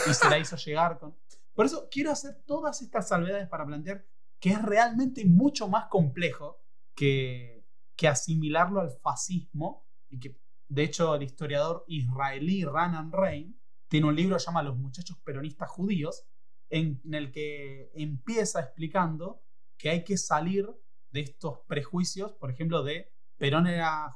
y 0.10 0.14
se 0.14 0.30
la 0.30 0.38
hizo 0.38 0.56
llegar 0.58 1.00
con. 1.00 1.18
Por 1.56 1.66
eso 1.66 1.88
quiero 1.90 2.12
hacer 2.12 2.44
todas 2.46 2.82
estas 2.84 3.08
salvedades 3.08 3.48
para 3.50 3.66
plantear 3.66 4.06
que 4.40 4.52
es 4.52 4.62
realmente 4.62 5.26
mucho 5.26 5.68
más 5.68 5.88
complejo 5.88 6.62
que, 6.96 7.66
que 7.96 8.08
asimilarlo 8.08 8.80
al 8.80 8.92
fascismo 8.92 9.87
y 10.10 10.20
que, 10.20 10.40
de 10.68 10.84
hecho, 10.84 11.16
el 11.16 11.24
historiador 11.24 11.84
israelí 11.88 12.64
Ranan 12.64 13.12
Rein 13.12 13.60
tiene 13.88 14.08
un 14.08 14.16
libro 14.16 14.36
que 14.36 14.42
se 14.42 14.46
llama 14.48 14.64
Los 14.64 14.78
muchachos 14.78 15.18
peronistas 15.24 15.70
judíos, 15.70 16.26
en, 16.70 17.02
en 17.06 17.14
el 17.14 17.32
que 17.32 17.90
empieza 17.94 18.60
explicando 18.60 19.44
que 19.78 19.90
hay 19.90 20.04
que 20.04 20.18
salir 20.18 20.68
de 21.12 21.22
estos 21.22 21.60
prejuicios, 21.68 22.34
por 22.34 22.52
ejemplo, 22.52 22.84
de 22.84 23.14
Perón 23.38 23.68
era 23.68 24.16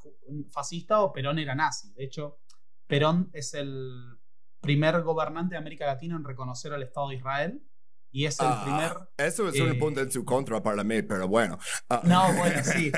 fascista 0.52 1.02
o 1.02 1.14
Perón 1.14 1.39
era 1.39 1.56
nazi. 1.56 1.94
De 1.94 2.04
hecho, 2.04 2.39
Perón 2.88 3.30
es 3.34 3.54
el 3.54 4.20
primer 4.60 5.02
gobernante 5.02 5.56
de 5.56 5.60
América 5.60 5.86
Latina 5.86 6.16
en 6.16 6.24
reconocer 6.24 6.74
al 6.74 6.84
Estado 6.84 7.10
de 7.10 7.16
Israel 7.16 7.64
y 8.12 8.26
es 8.26 8.39
el 8.39 8.47
Ah, 8.49 8.62
primer... 8.64 8.97
Eso 9.30 9.47
es 9.49 9.59
un 9.59 9.70
eh, 9.70 9.76
punto 9.76 10.01
en 10.01 10.12
su 10.12 10.24
contra 10.26 10.62
para 10.62 10.84
mí, 10.84 11.01
pero 11.01 11.28
bueno. 11.28 11.57
Ah, 11.89 12.01
No, 12.03 12.34
bueno, 12.34 12.62
sí. 12.64 12.91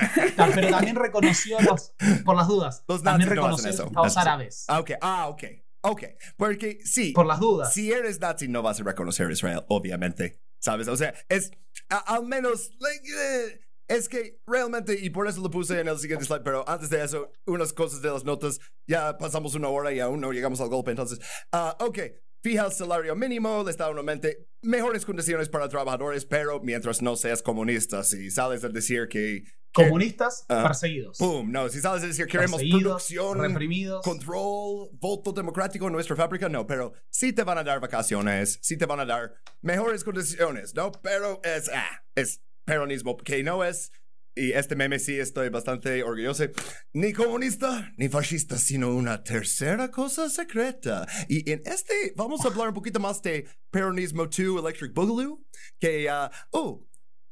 Pero 0.55 0.69
también 0.69 0.95
reconoció 0.95 1.59
los, 1.61 1.93
por 2.25 2.35
las 2.35 2.47
dudas, 2.47 2.83
Los 2.87 3.03
también 3.03 3.29
no 3.29 3.35
reconoció 3.35 3.69
eso. 3.69 3.85
estados 3.87 4.17
árabes. 4.17 4.65
Ah, 4.67 4.79
ok. 4.79 4.91
Ah, 5.01 5.27
ok. 5.29 5.43
Ok. 5.85 6.03
Porque 6.37 6.79
sí. 6.85 7.11
Por 7.11 7.25
las 7.25 7.39
dudas. 7.39 7.73
Si 7.73 7.91
eres 7.91 8.19
nazi, 8.19 8.47
no 8.47 8.61
vas 8.61 8.79
a 8.79 8.83
reconocer 8.83 9.27
a 9.27 9.31
Israel, 9.33 9.63
obviamente. 9.67 10.39
¿Sabes? 10.59 10.87
O 10.87 10.95
sea, 10.95 11.13
es 11.29 11.51
a- 11.89 12.15
al 12.15 12.25
menos. 12.25 12.69
like, 12.79 13.07
eh, 13.13 13.59
es 13.89 14.07
que 14.07 14.39
realmente, 14.47 14.97
y 14.97 15.09
por 15.09 15.27
eso 15.27 15.41
lo 15.41 15.49
puse 15.51 15.79
en 15.81 15.89
el 15.89 15.99
siguiente 15.99 16.23
slide, 16.23 16.41
pero 16.41 16.63
antes 16.69 16.89
de 16.89 17.03
eso, 17.03 17.29
unas 17.45 17.73
cosas 17.73 18.01
de 18.01 18.09
las 18.09 18.23
notas. 18.23 18.59
Ya 18.87 19.17
pasamos 19.17 19.55
una 19.55 19.67
hora 19.67 19.91
y 19.91 19.99
aún 19.99 20.21
no 20.21 20.31
llegamos 20.31 20.61
al 20.61 20.69
golpe. 20.69 20.91
Entonces, 20.91 21.19
ah, 21.51 21.75
ok. 21.81 21.99
Fija 22.43 22.65
el 22.65 22.73
salario 22.73 23.15
mínimo, 23.15 23.61
el 23.61 23.69
Estado 23.69 23.97
aumenta 23.97 24.27
mejores 24.61 25.05
condiciones 25.05 25.47
para 25.47 25.69
trabajadores, 25.69 26.25
pero 26.25 26.59
mientras 26.59 27.01
no 27.01 27.15
seas 27.15 27.41
comunista, 27.41 28.03
si 28.03 28.29
sales 28.29 28.61
a 28.65 28.67
decir 28.69 29.07
que. 29.07 29.43
que- 29.71 29.83
Comunistas 29.85 30.43
Ah, 30.49 30.63
perseguidos. 30.67 31.17
Boom, 31.19 31.53
no, 31.53 31.69
si 31.69 31.79
sabes 31.79 32.01
decir 32.01 32.27
queremos 32.27 32.61
producción, 32.61 33.39
reprimidos. 33.39 34.03
control, 34.03 34.89
voto 34.99 35.31
democrático 35.31 35.87
en 35.87 35.93
nuestra 35.93 36.17
fábrica, 36.17 36.49
no, 36.49 36.67
pero 36.67 36.91
sí 37.09 37.31
te 37.31 37.43
van 37.43 37.59
a 37.59 37.63
dar 37.63 37.79
vacaciones, 37.79 38.59
sí 38.61 38.75
te 38.75 38.85
van 38.85 38.99
a 38.99 39.05
dar 39.05 39.35
mejores 39.61 40.03
condiciones, 40.03 40.75
¿no? 40.75 40.91
Pero 40.91 41.39
es, 41.45 41.69
ah, 41.73 42.03
es 42.13 42.41
peronismo, 42.65 43.15
que 43.15 43.41
no 43.41 43.63
es, 43.63 43.89
y 44.35 44.51
este 44.53 44.75
meme 44.75 44.99
sí 44.99 45.19
estoy 45.19 45.49
bastante 45.49 46.03
orgulloso, 46.03 46.45
ni 46.93 47.13
comunista 47.13 47.93
ni 47.97 48.09
fascista, 48.09 48.57
sino 48.57 48.93
una 48.95 49.23
tercera 49.23 49.91
cosa 49.91 50.29
secreta. 50.29 51.07
Y 51.27 51.49
en 51.51 51.61
este 51.65 52.13
vamos 52.15 52.43
a 52.43 52.47
hablar 52.47 52.69
un 52.69 52.73
poquito 52.73 52.99
más 52.99 53.21
de 53.21 53.47
peronismo 53.69 54.25
2 54.25 54.39
Electric 54.59 54.93
Boogaloo, 54.93 55.45
que, 55.79 56.09
ah, 56.09 56.31
oh, 56.51 56.87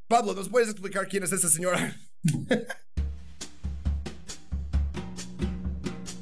Pablo, 0.07 0.33
¿nos 0.33 0.49
puedes 0.49 0.69
explicar 0.69 1.07
quién 1.07 1.23
es 1.23 1.31
esa 1.31 1.49
señora? 1.49 1.95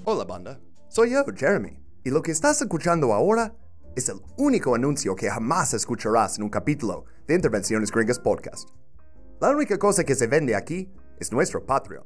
Hola 0.05 0.23
banda, 0.23 0.59
soy 0.89 1.11
yo, 1.11 1.25
Jeremy, 1.35 1.77
y 2.03 2.09
lo 2.09 2.21
que 2.21 2.31
estás 2.31 2.61
escuchando 2.61 3.13
ahora 3.13 3.53
es 3.95 4.07
el 4.09 4.21
único 4.37 4.73
anuncio 4.75 5.15
que 5.15 5.29
jamás 5.29 5.73
escucharás 5.73 6.37
en 6.37 6.43
un 6.43 6.49
capítulo 6.49 7.05
de 7.27 7.35
Intervenciones 7.35 7.91
Gringas 7.91 8.19
Podcast. 8.19 8.69
La 9.41 9.51
única 9.51 9.77
cosa 9.77 10.03
que 10.03 10.15
se 10.15 10.27
vende 10.27 10.53
aquí 10.53 10.91
es 11.17 11.31
nuestro 11.31 11.65
Patreon. 11.65 12.03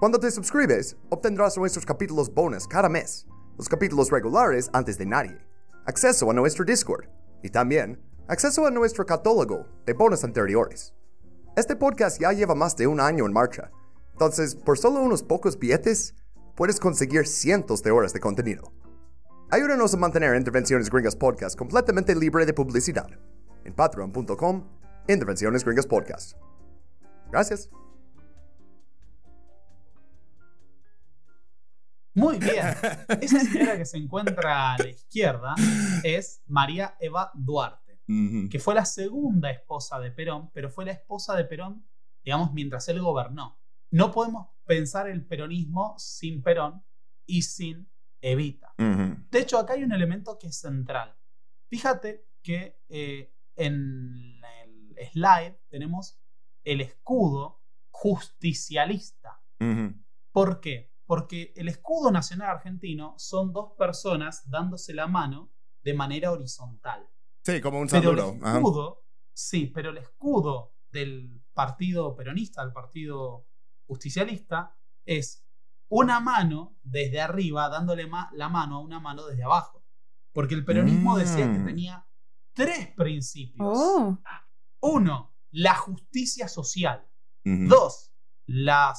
Cuando 0.00 0.18
te 0.18 0.28
suscribes, 0.28 0.96
obtendrás 1.08 1.56
nuestros 1.56 1.86
capítulos 1.86 2.34
bonus 2.34 2.66
cada 2.66 2.88
mes, 2.88 3.28
los 3.56 3.68
capítulos 3.68 4.10
regulares 4.10 4.68
antes 4.72 4.98
de 4.98 5.06
nadie, 5.06 5.38
acceso 5.86 6.28
a 6.28 6.34
nuestro 6.34 6.64
Discord 6.64 7.06
y 7.44 7.50
también 7.50 8.00
acceso 8.26 8.66
a 8.66 8.72
nuestro 8.72 9.06
catálogo 9.06 9.66
de 9.86 9.92
bonus 9.92 10.24
anteriores. 10.24 10.92
Este 11.54 11.76
podcast 11.76 12.20
ya 12.20 12.32
lleva 12.32 12.56
más 12.56 12.76
de 12.76 12.88
un 12.88 12.98
año 12.98 13.24
en 13.24 13.32
marcha, 13.32 13.70
entonces 14.14 14.56
por 14.56 14.78
solo 14.78 15.00
unos 15.00 15.22
pocos 15.22 15.56
billetes 15.56 16.16
puedes 16.56 16.80
conseguir 16.80 17.28
cientos 17.28 17.84
de 17.84 17.92
horas 17.92 18.12
de 18.12 18.18
contenido. 18.18 18.72
Ayúdanos 19.50 19.94
a 19.94 19.96
mantener 19.96 20.34
Intervenciones 20.34 20.90
Gringas 20.90 21.14
Podcast 21.14 21.56
completamente 21.56 22.16
libre 22.16 22.46
de 22.46 22.52
publicidad 22.52 23.08
en 23.64 23.72
patreon.com 23.74 24.64
Intervenciones 25.06 25.64
Gringas 25.64 25.86
Podcast. 25.86 26.47
Gracias. 27.30 27.70
Muy 32.18 32.38
bien. 32.38 32.66
Esa 33.20 33.40
señora 33.40 33.76
que 33.76 33.84
se 33.84 33.96
encuentra 33.96 34.74
a 34.74 34.78
la 34.78 34.88
izquierda 34.88 35.54
es 36.02 36.42
María 36.46 36.96
Eva 36.98 37.30
Duarte, 37.34 38.00
que 38.50 38.58
fue 38.58 38.74
la 38.74 38.84
segunda 38.84 39.50
esposa 39.50 40.00
de 40.00 40.10
Perón, 40.10 40.50
pero 40.52 40.68
fue 40.68 40.84
la 40.84 40.92
esposa 40.92 41.36
de 41.36 41.44
Perón, 41.44 41.86
digamos, 42.24 42.52
mientras 42.52 42.88
él 42.88 43.00
gobernó. 43.00 43.60
No 43.90 44.10
podemos 44.10 44.48
pensar 44.64 45.08
el 45.08 45.24
peronismo 45.24 45.94
sin 45.96 46.42
Perón 46.42 46.82
y 47.24 47.42
sin 47.42 47.88
Evita. 48.20 48.74
De 48.76 49.38
hecho, 49.38 49.58
acá 49.58 49.74
hay 49.74 49.84
un 49.84 49.92
elemento 49.92 50.38
que 50.38 50.48
es 50.48 50.58
central. 50.58 51.14
Fíjate 51.68 52.26
que 52.42 52.80
eh, 52.88 53.32
en 53.54 54.40
el 54.96 55.08
slide 55.12 55.60
tenemos 55.68 56.18
el 56.72 56.80
escudo 56.82 57.62
justicialista. 57.90 59.42
¿Por 60.32 60.60
qué? 60.60 60.92
Porque 61.06 61.52
el 61.56 61.68
escudo 61.68 62.10
nacional 62.10 62.50
argentino 62.50 63.14
son 63.18 63.52
dos 63.52 63.72
personas 63.78 64.48
dándose 64.48 64.92
la 64.94 65.06
mano 65.06 65.50
de 65.82 65.94
manera 65.94 66.30
horizontal. 66.30 67.08
Sí, 67.44 67.60
como 67.60 67.80
un 67.80 67.88
Pero 67.88 68.12
el. 68.12 68.18
Ajá. 68.42 68.56
escudo, 68.58 69.04
sí, 69.32 69.66
pero 69.68 69.90
el 69.90 69.98
escudo 69.98 70.74
del 70.90 71.42
partido 71.54 72.14
peronista, 72.14 72.62
del 72.62 72.72
partido 72.72 73.46
justicialista, 73.86 74.76
es 75.06 75.44
una 75.90 76.20
mano 76.20 76.76
desde 76.82 77.20
arriba 77.22 77.68
dándole 77.70 78.06
ma- 78.06 78.30
la 78.34 78.48
mano 78.50 78.76
a 78.76 78.80
una 78.80 79.00
mano 79.00 79.24
desde 79.26 79.44
abajo. 79.44 79.82
Porque 80.32 80.54
el 80.54 80.64
peronismo 80.64 81.16
decía 81.16 81.50
que 81.50 81.58
Mm. 81.58 81.64
tenía 81.64 82.06
tres 82.52 82.88
principios. 82.94 83.66
Oh, 83.72 84.18
Uno, 84.80 85.34
la 85.50 85.74
justicia 85.74 86.48
social. 86.48 87.06
Dos, 87.44 88.12
la 88.46 88.92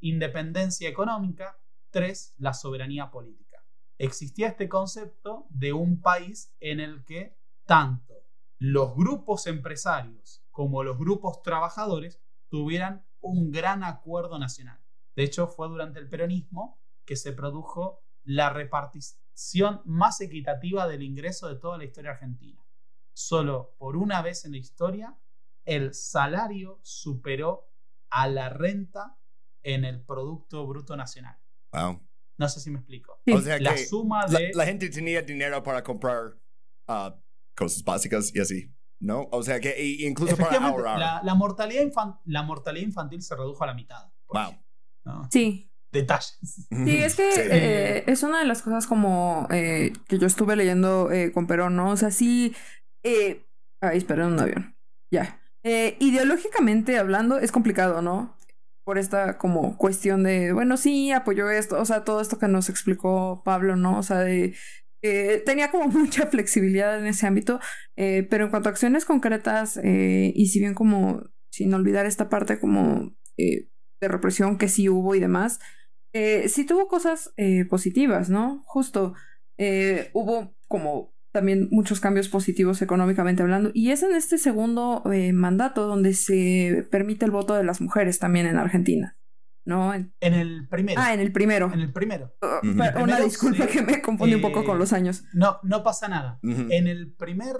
independencia 0.00 0.88
económica. 0.88 1.58
Tres, 1.90 2.34
la 2.38 2.52
soberanía 2.52 3.10
política. 3.10 3.64
Existía 3.98 4.48
este 4.48 4.68
concepto 4.68 5.46
de 5.50 5.72
un 5.72 6.00
país 6.00 6.52
en 6.58 6.80
el 6.80 7.04
que 7.04 7.38
tanto 7.64 8.14
los 8.58 8.96
grupos 8.96 9.46
empresarios 9.46 10.42
como 10.50 10.82
los 10.82 10.98
grupos 10.98 11.42
trabajadores 11.42 12.20
tuvieran 12.48 13.06
un 13.20 13.50
gran 13.50 13.84
acuerdo 13.84 14.38
nacional. 14.38 14.80
De 15.14 15.24
hecho, 15.24 15.46
fue 15.46 15.68
durante 15.68 16.00
el 16.00 16.08
peronismo 16.08 16.80
que 17.04 17.16
se 17.16 17.32
produjo 17.32 18.04
la 18.24 18.50
repartición 18.50 19.82
más 19.84 20.20
equitativa 20.20 20.86
del 20.88 21.02
ingreso 21.02 21.48
de 21.48 21.56
toda 21.56 21.78
la 21.78 21.84
historia 21.84 22.12
argentina. 22.12 22.64
Solo 23.12 23.74
por 23.78 23.96
una 23.96 24.22
vez 24.22 24.44
en 24.44 24.52
la 24.52 24.58
historia, 24.58 25.18
el 25.64 25.94
salario 25.94 26.80
superó 26.82 27.70
a 28.10 28.26
la 28.28 28.48
renta 28.48 29.18
en 29.62 29.84
el 29.84 30.02
Producto 30.04 30.66
Bruto 30.66 30.96
Nacional. 30.96 31.36
Wow. 31.72 32.00
No 32.38 32.48
sé 32.48 32.60
si 32.60 32.70
me 32.70 32.78
explico. 32.78 33.20
Sí. 33.24 33.32
O 33.32 33.40
sea 33.40 33.58
La 33.60 33.74
que 33.74 33.86
suma 33.86 34.26
la, 34.26 34.38
de... 34.40 34.50
la 34.54 34.64
gente 34.66 34.88
tenía 34.90 35.22
dinero 35.22 35.62
para 35.62 35.82
comprar 35.82 36.36
ah, 36.88 37.16
cosas 37.56 37.84
básicas 37.84 38.34
y 38.34 38.40
así, 38.40 38.74
¿no? 39.00 39.28
O 39.30 39.42
sea 39.42 39.60
que 39.60 39.74
y- 39.82 40.04
incluso 40.06 40.36
para 40.36 40.56
ahorrar. 40.58 40.98
la, 40.98 41.20
la 41.22 41.34
mortalidad 41.34 41.82
infan- 41.82 42.20
la 42.24 42.42
mortalidad 42.42 42.84
infantil 42.86 43.22
se 43.22 43.36
redujo 43.36 43.62
a 43.62 43.68
la 43.68 43.74
mitad. 43.74 44.10
Wow. 44.28 44.54
¿no? 45.04 45.28
sí. 45.30 45.68
Detalles. 45.92 46.38
Sí, 46.40 46.96
es 46.96 47.16
que 47.16 47.32
Sí. 47.32 47.40
eh, 47.50 48.04
es 48.06 48.22
una 48.22 48.38
de 48.38 48.46
las 48.46 48.62
cosas 48.62 48.86
como 48.86 49.46
eh, 49.50 49.92
que 50.08 50.18
yo 50.18 50.26
estuve 50.26 50.56
leyendo 50.56 51.12
eh, 51.12 51.32
con 51.32 51.46
Perón, 51.46 51.76
¿no? 51.76 51.90
O 51.90 51.96
sea, 51.98 52.10
sí. 52.10 52.56
Eh, 53.04 53.46
ay, 53.82 53.98
espera, 53.98 54.26
un 54.26 54.40
avión. 54.40 54.74
Ya. 55.12 55.38
Eh, 55.64 55.96
ideológicamente 56.00 56.98
hablando, 56.98 57.38
es 57.38 57.52
complicado, 57.52 58.02
¿no? 58.02 58.36
Por 58.84 58.98
esta 58.98 59.38
como 59.38 59.76
cuestión 59.78 60.24
de, 60.24 60.52
bueno, 60.52 60.76
sí, 60.76 61.12
apoyó 61.12 61.50
esto, 61.50 61.80
o 61.80 61.84
sea, 61.84 62.02
todo 62.04 62.20
esto 62.20 62.38
que 62.38 62.48
nos 62.48 62.68
explicó 62.68 63.42
Pablo, 63.44 63.76
¿no? 63.76 63.98
O 63.98 64.02
sea, 64.02 64.18
de. 64.18 64.56
tenía 65.46 65.70
como 65.70 65.86
mucha 65.88 66.26
flexibilidad 66.26 66.98
en 66.98 67.06
ese 67.06 67.26
ámbito, 67.26 67.60
eh, 67.96 68.26
pero 68.28 68.44
en 68.44 68.50
cuanto 68.50 68.68
a 68.68 68.72
acciones 68.72 69.04
concretas, 69.04 69.76
eh, 69.82 70.32
y 70.34 70.46
si 70.46 70.58
bien 70.58 70.74
como, 70.74 71.22
sin 71.52 71.72
olvidar 71.74 72.06
esta 72.06 72.28
parte 72.28 72.58
como 72.58 73.14
eh, 73.36 73.68
de 74.00 74.08
represión 74.08 74.58
que 74.58 74.68
sí 74.68 74.88
hubo 74.88 75.14
y 75.14 75.20
demás, 75.20 75.60
sí 76.14 76.66
tuvo 76.66 76.88
cosas 76.88 77.32
positivas, 77.70 78.28
¿no? 78.28 78.62
Justo 78.66 79.14
hubo 80.12 80.54
como 80.68 81.11
también 81.32 81.68
muchos 81.70 81.98
cambios 82.00 82.28
positivos 82.28 82.82
económicamente 82.82 83.42
hablando. 83.42 83.70
Y 83.74 83.90
es 83.90 84.02
en 84.02 84.14
este 84.14 84.38
segundo 84.38 85.02
eh, 85.12 85.32
mandato 85.32 85.86
donde 85.86 86.12
se 86.14 86.86
permite 86.90 87.24
el 87.24 87.30
voto 87.30 87.54
de 87.54 87.64
las 87.64 87.80
mujeres 87.80 88.18
también 88.18 88.46
en 88.46 88.58
Argentina, 88.58 89.16
¿no? 89.64 89.94
En- 89.94 90.14
En 90.20 90.34
el 90.34 90.68
primero. 90.68 91.00
ah, 91.02 91.14
en 91.14 91.20
el 91.20 91.32
primero. 91.32 91.70
En 91.72 91.80
el 91.80 91.92
primero. 91.92 92.34
Uh, 92.42 92.66
Una 92.68 92.92
Primero, 92.92 93.24
disculpa 93.24 93.66
sí. 93.66 93.72
que 93.72 93.82
me 93.82 94.02
confundí 94.02 94.34
un 94.34 94.42
poco 94.42 94.60
Eh, 94.60 94.64
con 94.64 94.78
los 94.78 94.92
años. 94.92 95.24
No, 95.32 95.58
no 95.62 95.82
pasa 95.82 96.06
nada. 96.08 96.38
En 96.42 96.86
el 96.86 97.12
primer 97.14 97.56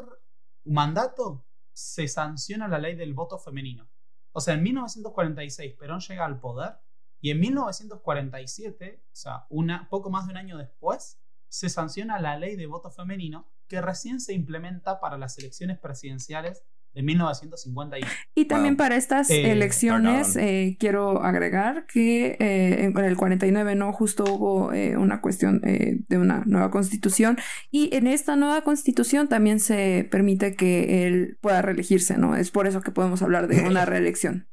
mandato 0.64 1.46
se 1.72 2.06
sanciona 2.08 2.68
la 2.68 2.78
ley 2.78 2.94
del 2.94 3.14
voto 3.14 3.38
femenino. 3.38 3.88
O 4.32 4.40
sea, 4.40 4.54
en 4.54 4.62
1946 4.62 5.74
Perón 5.78 6.00
llega 6.00 6.24
al 6.26 6.38
poder 6.40 6.74
y 7.20 7.30
en 7.30 7.40
1947, 7.40 9.02
o 9.04 9.08
sea, 9.14 9.46
una, 9.50 9.88
poco 9.88 10.10
más 10.10 10.26
de 10.26 10.32
un 10.32 10.38
año 10.38 10.56
después, 10.58 11.18
se 11.48 11.68
sanciona 11.68 12.18
la 12.20 12.38
ley 12.38 12.56
de 12.56 12.66
voto 12.66 12.90
femenino 12.90 13.50
que 13.72 13.80
recién 13.80 14.20
se 14.20 14.34
implementa 14.34 15.00
para 15.00 15.16
las 15.16 15.38
elecciones 15.38 15.78
presidenciales 15.78 16.62
de 16.92 17.02
1951. 17.02 18.06
Y 18.34 18.44
también 18.44 18.74
Wow. 18.74 18.84
para 18.84 18.96
estas 18.96 19.30
Eh, 19.30 19.50
elecciones 19.50 20.36
eh, 20.36 20.76
quiero 20.78 21.22
agregar 21.22 21.86
que 21.86 22.36
eh, 22.38 22.84
en 22.84 22.98
el 22.98 23.16
49 23.16 23.74
no 23.76 23.94
justo 23.94 24.24
hubo 24.24 24.74
eh, 24.74 24.98
una 24.98 25.22
cuestión 25.22 25.62
eh, 25.64 26.00
de 26.10 26.18
una 26.18 26.42
nueva 26.44 26.70
constitución 26.70 27.38
y 27.70 27.96
en 27.96 28.06
esta 28.06 28.36
nueva 28.36 28.60
constitución 28.62 29.26
también 29.28 29.58
se 29.58 30.06
permite 30.10 30.54
que 30.54 31.06
él 31.06 31.38
pueda 31.40 31.62
reelegirse, 31.62 32.18
¿no? 32.18 32.36
Es 32.36 32.50
por 32.50 32.66
eso 32.66 32.82
que 32.82 32.90
podemos 32.90 33.22
hablar 33.22 33.48
de 33.48 33.62
una 33.62 33.86
reelección. 33.86 34.48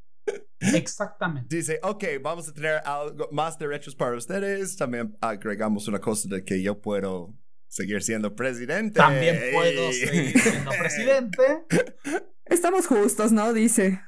Exactamente. 0.61 1.53
Dice, 1.53 1.80
ok, 1.84 2.03
vamos 2.22 2.47
a 2.47 2.53
tener 2.53 2.82
algo 2.86 3.28
más 3.34 3.57
derechos 3.57 3.95
para 3.95 4.15
ustedes. 4.15 4.78
También 4.78 5.17
agregamos 5.20 5.88
una 5.89 5.99
cosa 5.99 6.30
de 6.30 6.43
que 6.45 6.61
yo 6.61 6.80
puedo 6.80 7.34
seguir 7.70 8.01
siendo 8.01 8.36
presidente. 8.36 8.99
También 8.99 9.39
puedo 9.53 9.93
seguir 9.93 10.38
siendo 10.38 10.72
presidente. 10.72 11.65
Estamos 12.45 12.88
justos, 12.88 13.32
¿no? 13.32 13.53
Dice. 13.53 14.01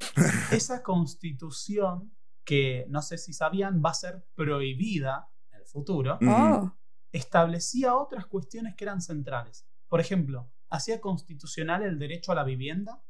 Esa 0.52 0.82
constitución, 0.82 2.16
que 2.44 2.86
no 2.88 3.02
sé 3.02 3.18
si 3.18 3.32
sabían, 3.32 3.82
va 3.84 3.90
a 3.90 3.94
ser 3.94 4.24
prohibida 4.34 5.28
en 5.50 5.60
el 5.60 5.66
futuro. 5.66 6.18
Oh, 6.26 6.72
establecía 7.12 7.96
otras 7.96 8.26
cuestiones 8.26 8.74
que 8.76 8.84
eran 8.84 9.02
centrales. 9.02 9.66
Por 9.88 10.00
ejemplo, 10.00 10.52
hacía 10.70 11.00
constitucional 11.00 11.82
el 11.82 11.98
derecho 11.98 12.32
a 12.32 12.36
la 12.36 12.44
vivienda, 12.44 13.02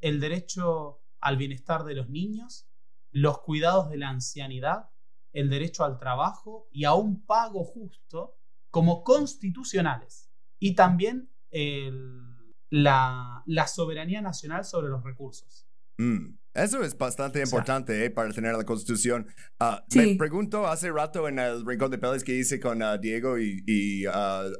el 0.00 0.20
derecho 0.20 1.02
al 1.20 1.36
bienestar 1.36 1.84
de 1.84 1.94
los 1.94 2.08
niños, 2.08 2.68
los 3.10 3.40
cuidados 3.40 3.90
de 3.90 3.96
la 3.96 4.10
ancianidad, 4.10 4.90
el 5.32 5.50
derecho 5.50 5.84
al 5.84 5.98
trabajo 5.98 6.68
y 6.70 6.84
a 6.84 6.94
un 6.94 7.24
pago 7.24 7.64
justo 7.64 8.35
como 8.76 9.02
constitucionales. 9.02 10.28
Y 10.60 10.74
también 10.74 11.30
el- 11.50 12.20
la, 12.68 13.42
la 13.46 13.66
soberanía 13.68 14.20
nacional 14.20 14.66
sobre 14.66 14.88
los 14.88 15.02
recursos. 15.02 15.66
Mm, 15.98 16.36
Eso 16.52 16.82
es 16.82 16.94
bastante 16.98 17.42
O 17.42 17.46
sea, 17.46 17.56
importante 17.56 18.04
eh, 18.04 18.10
para 18.10 18.30
tener 18.34 18.54
la 18.54 18.64
constitución. 18.64 19.26
Ah, 19.58 19.82
Sí. 19.88 19.98
Me 19.98 20.16
pregunto 20.16 20.66
hace 20.66 20.90
rato 20.92 21.26
en 21.26 21.38
el 21.38 21.64
Rincón 21.64 21.90
de 21.90 21.96
Peles 21.96 22.22
que 22.22 22.34
hice 22.36 22.60
con 22.60 22.82
ah, 22.82 22.98
Diego 22.98 23.38
y, 23.38 23.62
y 23.66 24.04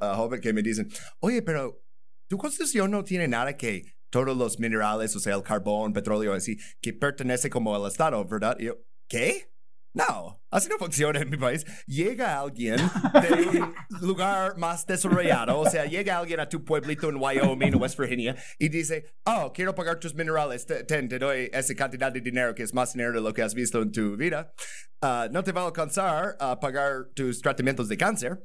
Joven 0.01 0.41
que 0.41 0.55
me 0.55 0.63
dicen, 0.63 0.89
oye, 1.21 1.43
pero 1.43 1.83
tu 2.27 2.39
constitución 2.39 2.91
no 2.91 3.05
tiene 3.05 3.29
nada 3.29 3.55
que 3.55 3.99
todos 4.09 4.35
los 4.35 4.59
minerales, 4.59 5.15
o 5.15 5.21
sea, 5.21 5.35
el 5.35 5.43
carbón, 5.43 5.93
petróleo, 5.93 6.33
así, 6.33 6.57
que 6.81 6.95
pertenece 6.95 7.51
como 7.51 7.75
al 7.77 7.87
Estado, 7.91 8.25
¿verdad? 8.25 8.57
Y 8.59 8.65
yo, 8.67 8.77
¿qué? 9.11 9.53
No, 9.97 10.39
así 10.51 10.69
no 10.69 10.77
funciona 10.77 11.21
en 11.21 11.31
mi 11.31 11.39
país. 11.39 11.65
Llega 11.87 12.39
alguien 12.39 12.77
de 13.23 13.59
un 13.59 13.75
lugar 14.03 14.59
más 14.59 14.87
desarrollado, 14.87 15.59
o 15.59 15.71
sea, 15.71 15.87
llega 15.87 16.19
alguien 16.19 16.39
a 16.39 16.51
tu 16.51 16.63
pueblito 16.63 17.09
en 17.09 17.17
Wyoming 17.17 17.77
o 17.77 17.79
West 17.79 17.99
Virginia 17.99 18.37
y 18.59 18.69
dice, 18.69 19.15
oh, 19.25 19.51
quiero 19.55 19.75
pagar 19.75 19.99
tus 19.99 20.15
minerales, 20.15 20.67
te, 20.67 20.85
ten, 20.85 21.09
te 21.09 21.19
doy 21.19 21.49
esa 21.51 21.75
cantidad 21.75 22.13
de 22.13 22.21
dinero 22.21 22.55
que 22.55 22.63
es 22.63 22.75
más 22.75 22.93
dinero 22.93 23.15
de 23.15 23.23
lo 23.23 23.33
que 23.33 23.41
has 23.41 23.55
visto 23.55 23.81
en 23.81 23.91
tu 23.91 24.19
vida. 24.19 24.53
Ah, 25.01 25.29
no 25.33 25.43
te 25.43 25.53
va 25.53 25.63
a 25.63 25.67
alcanzar 25.69 26.37
a 26.41 26.61
pagar 26.61 27.07
tus 27.15 27.41
tratamientos 27.41 27.89
de 27.89 27.97
cáncer. 27.97 28.39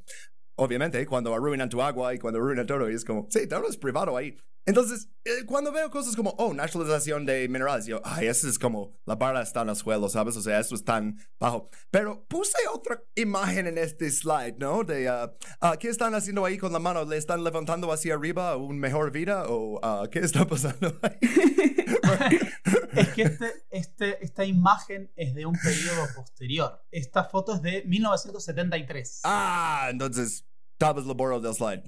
Obviamente, 0.56 1.06
cuando 1.06 1.34
arruinan 1.34 1.68
tu 1.68 1.82
agua 1.82 2.14
y 2.14 2.20
cuando 2.20 2.40
arruinan 2.40 2.66
todo, 2.66 2.90
y 2.90 2.94
es 2.94 3.04
como, 3.04 3.28
sí, 3.30 3.46
todo 3.46 3.68
es 3.68 3.76
privado 3.76 4.16
ahí. 4.16 4.38
Entonces, 4.66 5.10
eh, 5.24 5.46
cuando 5.48 5.72
veo 5.72 5.90
cosas 5.90 6.16
como, 6.16 6.32
oh, 6.38 6.54
nacionalización 6.54 7.26
de 7.26 7.48
minerales, 7.48 7.88
yo, 7.88 8.00
ay, 8.04 8.28
eso 8.28 8.48
es 8.48 8.60
como, 8.60 8.96
la 9.06 9.16
barra 9.16 9.42
está 9.42 9.62
en 9.62 9.70
el 9.70 9.76
suelo, 9.76 10.08
¿sabes? 10.08 10.36
O 10.38 10.42
sea, 10.42 10.60
eso 10.60 10.76
es 10.76 10.84
tan 10.84 11.18
bajo. 11.40 11.70
Pero 11.90 12.26
puse 12.28 12.58
otra 12.74 13.04
imagen 13.16 13.66
en 13.68 13.78
este 13.80 14.10
slide, 14.12 14.58
¿no? 14.60 14.84
De, 14.84 15.10
ah, 15.10 15.34
ah, 15.62 15.78
¿qué 15.80 15.90
están 15.90 16.14
haciendo 16.14 16.46
ahí 16.46 16.58
con 16.58 16.72
la 16.72 16.80
mano? 16.80 17.04
¿Le 17.06 17.18
están 17.18 17.44
levantando 17.44 17.92
hacia 17.92 18.14
arriba 18.14 18.52
a 18.52 18.58
un 18.58 18.78
mejor 18.78 19.12
vida? 19.12 19.46
¿O 19.48 19.80
ah, 19.82 20.08
qué 20.12 20.20
está 20.20 20.46
pasando 20.46 20.98
ahí? 21.02 21.18
Es 22.94 23.10
que 23.14 23.22
este, 23.22 23.54
este, 23.70 24.24
esta 24.24 24.44
imagen 24.44 25.12
es 25.16 25.34
de 25.34 25.46
un 25.46 25.58
periodo 25.58 26.08
posterior. 26.14 26.86
Esta 26.92 27.24
foto 27.24 27.56
es 27.56 27.62
de 27.62 27.84
1973. 27.86 29.22
ah, 29.24 29.88
entonces, 29.90 30.46
tal 30.78 30.96
vez 30.96 31.06
lo 31.06 31.16
borro 31.16 31.40
del 31.40 31.54
slide. 31.54 31.84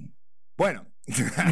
Bueno. 0.56 0.93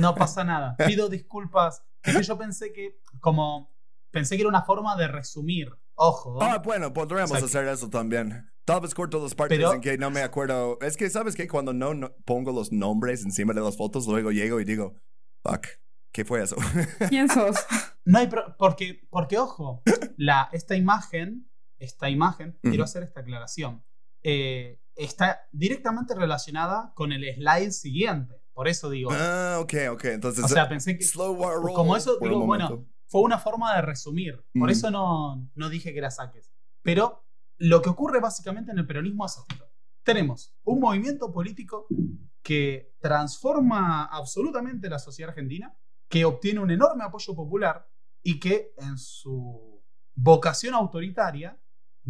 No 0.00 0.14
pasa 0.14 0.44
nada. 0.44 0.76
Pido 0.86 1.08
disculpas. 1.08 1.82
Es 2.02 2.16
que 2.16 2.22
yo 2.22 2.38
pensé 2.38 2.72
que, 2.72 3.00
como, 3.20 3.74
pensé 4.10 4.36
que 4.36 4.42
era 4.42 4.48
una 4.48 4.62
forma 4.62 4.96
de 4.96 5.08
resumir. 5.08 5.68
Ojo. 5.94 6.42
Ah, 6.42 6.58
bueno, 6.58 6.92
podríamos 6.92 7.30
O 7.32 7.36
sea, 7.36 7.44
hacer 7.60 7.68
eso 7.68 7.88
también. 7.90 8.48
Tal 8.64 8.80
vez 8.80 8.94
corto 8.94 9.20
las 9.22 9.34
partes 9.34 9.58
Pero- 9.58 9.74
en 9.74 9.80
que 9.80 9.98
no 9.98 10.10
me 10.10 10.22
acuerdo. 10.22 10.78
Es 10.80 10.96
que, 10.96 11.10
¿sabes 11.10 11.34
qué? 11.36 11.46
Cuando 11.48 11.72
no, 11.72 11.94
no 11.94 12.12
pongo 12.24 12.52
los 12.52 12.72
nombres 12.72 13.24
encima 13.24 13.52
de 13.52 13.60
las 13.60 13.76
fotos, 13.76 14.06
luego 14.06 14.30
llego 14.32 14.60
y 14.60 14.64
digo, 14.64 14.96
fuck, 15.44 15.66
¿qué 16.12 16.24
fue 16.24 16.42
eso? 16.42 16.56
¿quién 17.08 17.28
sos? 17.28 17.56
No 18.04 18.18
hay 18.18 18.28
pro- 18.28 18.56
porque, 18.58 19.06
porque, 19.10 19.38
ojo, 19.38 19.82
la, 20.16 20.48
esta 20.52 20.76
imagen, 20.76 21.50
esta 21.78 22.08
imagen, 22.08 22.50
Ujú. 22.62 22.70
quiero 22.70 22.84
hacer 22.84 23.02
esta 23.02 23.20
aclaración, 23.20 23.84
eh, 24.22 24.80
está 24.94 25.42
directamente 25.52 26.14
relacionada 26.14 26.92
con 26.94 27.12
el 27.12 27.24
slide 27.34 27.72
siguiente. 27.72 28.41
Por 28.52 28.68
eso 28.68 28.90
digo, 28.90 29.10
ah, 29.12 29.58
ok, 29.60 29.74
ok. 29.92 30.04
Entonces, 30.06 30.44
o 30.44 30.48
sea, 30.48 30.68
pensé 30.68 30.96
que, 30.96 31.04
slow 31.04 31.34
roll 31.36 31.72
como 31.74 31.96
eso, 31.96 32.18
digo, 32.20 32.40
un 32.40 32.46
bueno, 32.46 32.86
fue 33.06 33.22
una 33.22 33.38
forma 33.38 33.74
de 33.76 33.82
resumir. 33.82 34.36
Por 34.52 34.68
Mm. 34.68 34.70
eso 34.70 34.90
no, 34.90 35.50
no 35.54 35.68
dije 35.68 35.92
que 35.94 36.00
la 36.00 36.10
saques. 36.10 36.52
Pero 36.82 37.24
lo 37.58 37.80
que 37.80 37.88
ocurre 37.90 38.20
básicamente 38.20 38.72
en 38.72 38.78
el 38.78 38.86
peronismo 38.86 39.24
es 39.26 39.36
esto. 39.38 39.68
Tenemos 40.02 40.54
un 40.64 40.80
movimiento 40.80 41.32
político 41.32 41.86
que 42.42 42.92
transforma 43.00 44.04
absolutamente 44.06 44.88
la 44.90 44.98
sociedad 44.98 45.30
argentina, 45.30 45.76
que 46.08 46.24
obtiene 46.24 46.60
un 46.60 46.70
enorme 46.70 47.04
apoyo 47.04 47.34
popular 47.34 47.88
y 48.22 48.38
que 48.40 48.74
en 48.78 48.98
su 48.98 49.82
vocación 50.14 50.74
autoritaria 50.74 51.58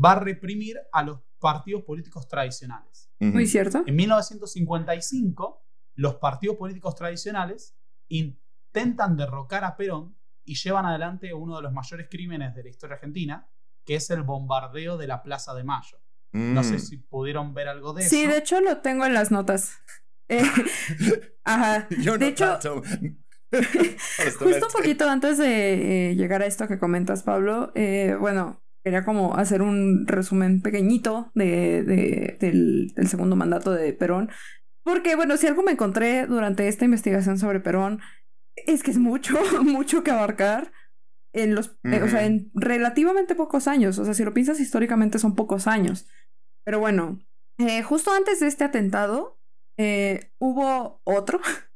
va 0.02 0.12
a 0.12 0.18
reprimir 0.20 0.78
a 0.92 1.02
los 1.02 1.20
partidos 1.38 1.82
políticos 1.82 2.26
tradicionales. 2.26 3.10
Muy 3.20 3.46
cierto. 3.46 3.82
En 3.86 3.94
1955, 3.94 5.62
los 5.94 6.16
partidos 6.16 6.56
políticos 6.56 6.94
tradicionales 6.94 7.76
intentan 8.08 9.16
derrocar 9.16 9.64
a 9.64 9.76
Perón 9.76 10.16
y 10.44 10.54
llevan 10.56 10.86
adelante 10.86 11.32
uno 11.34 11.56
de 11.56 11.62
los 11.62 11.72
mayores 11.72 12.08
crímenes 12.10 12.54
de 12.54 12.62
la 12.64 12.68
historia 12.70 12.94
argentina, 12.96 13.48
que 13.84 13.96
es 13.96 14.10
el 14.10 14.22
bombardeo 14.22 14.96
de 14.96 15.06
la 15.06 15.22
Plaza 15.22 15.54
de 15.54 15.64
Mayo. 15.64 15.98
No 16.32 16.64
sé 16.64 16.74
Mm. 16.76 16.78
si 16.78 16.96
pudieron 16.96 17.52
ver 17.52 17.68
algo 17.68 17.92
de 17.92 18.02
Sí, 18.08 18.22
eso. 18.22 18.32
de 18.32 18.38
hecho 18.38 18.60
lo 18.60 18.78
tengo 18.78 19.04
en 19.04 19.12
las 19.14 19.30
notas. 19.30 19.76
Eh, 20.28 20.40
ajá. 21.44 21.86
Yo 22.00 22.12
no 22.12 22.18
de 22.18 22.28
hecho, 22.28 22.58
tanto. 22.58 22.82
Justo 24.38 24.66
un 24.66 24.72
poquito 24.72 25.08
antes 25.08 25.36
de 25.38 26.10
eh, 26.10 26.14
llegar 26.16 26.42
a 26.42 26.46
esto 26.46 26.66
que 26.68 26.78
comentas, 26.78 27.22
Pablo, 27.22 27.70
eh, 27.74 28.16
bueno, 28.18 28.62
quería 28.82 29.04
como 29.04 29.36
hacer 29.36 29.60
un 29.62 30.06
resumen 30.06 30.62
pequeñito 30.62 31.30
de, 31.34 31.82
de- 31.82 32.36
del, 32.40 32.92
del 32.94 33.08
segundo 33.08 33.36
mandato 33.36 33.70
de 33.72 33.92
Perón. 33.92 34.30
Porque, 34.84 35.16
bueno, 35.16 35.36
si 35.36 35.46
algo 35.46 35.62
me 35.62 35.72
encontré 35.72 36.26
durante 36.26 36.68
esta 36.68 36.84
investigación 36.84 37.38
sobre 37.38 37.60
Perón, 37.60 38.00
es 38.56 38.82
que 38.82 38.90
es 38.90 38.98
mucho, 38.98 39.38
mucho 39.62 40.02
que 40.02 40.10
abarcar 40.10 40.72
en 41.34 41.54
los, 41.54 41.78
eh, 41.84 42.02
o 42.02 42.08
sea, 42.08 42.24
en 42.24 42.50
relativamente 42.54 43.34
pocos 43.34 43.68
años. 43.68 43.98
O 43.98 44.04
sea, 44.04 44.14
si 44.14 44.24
lo 44.24 44.34
piensas 44.34 44.60
históricamente 44.60 45.18
son 45.18 45.34
pocos 45.34 45.66
años. 45.66 46.08
Pero 46.64 46.78
bueno, 46.80 47.20
eh, 47.58 47.82
justo 47.82 48.12
antes 48.12 48.40
de 48.40 48.48
este 48.48 48.64
atentado, 48.64 49.38
eh, 49.78 50.32
hubo 50.38 51.00
otro. 51.04 51.40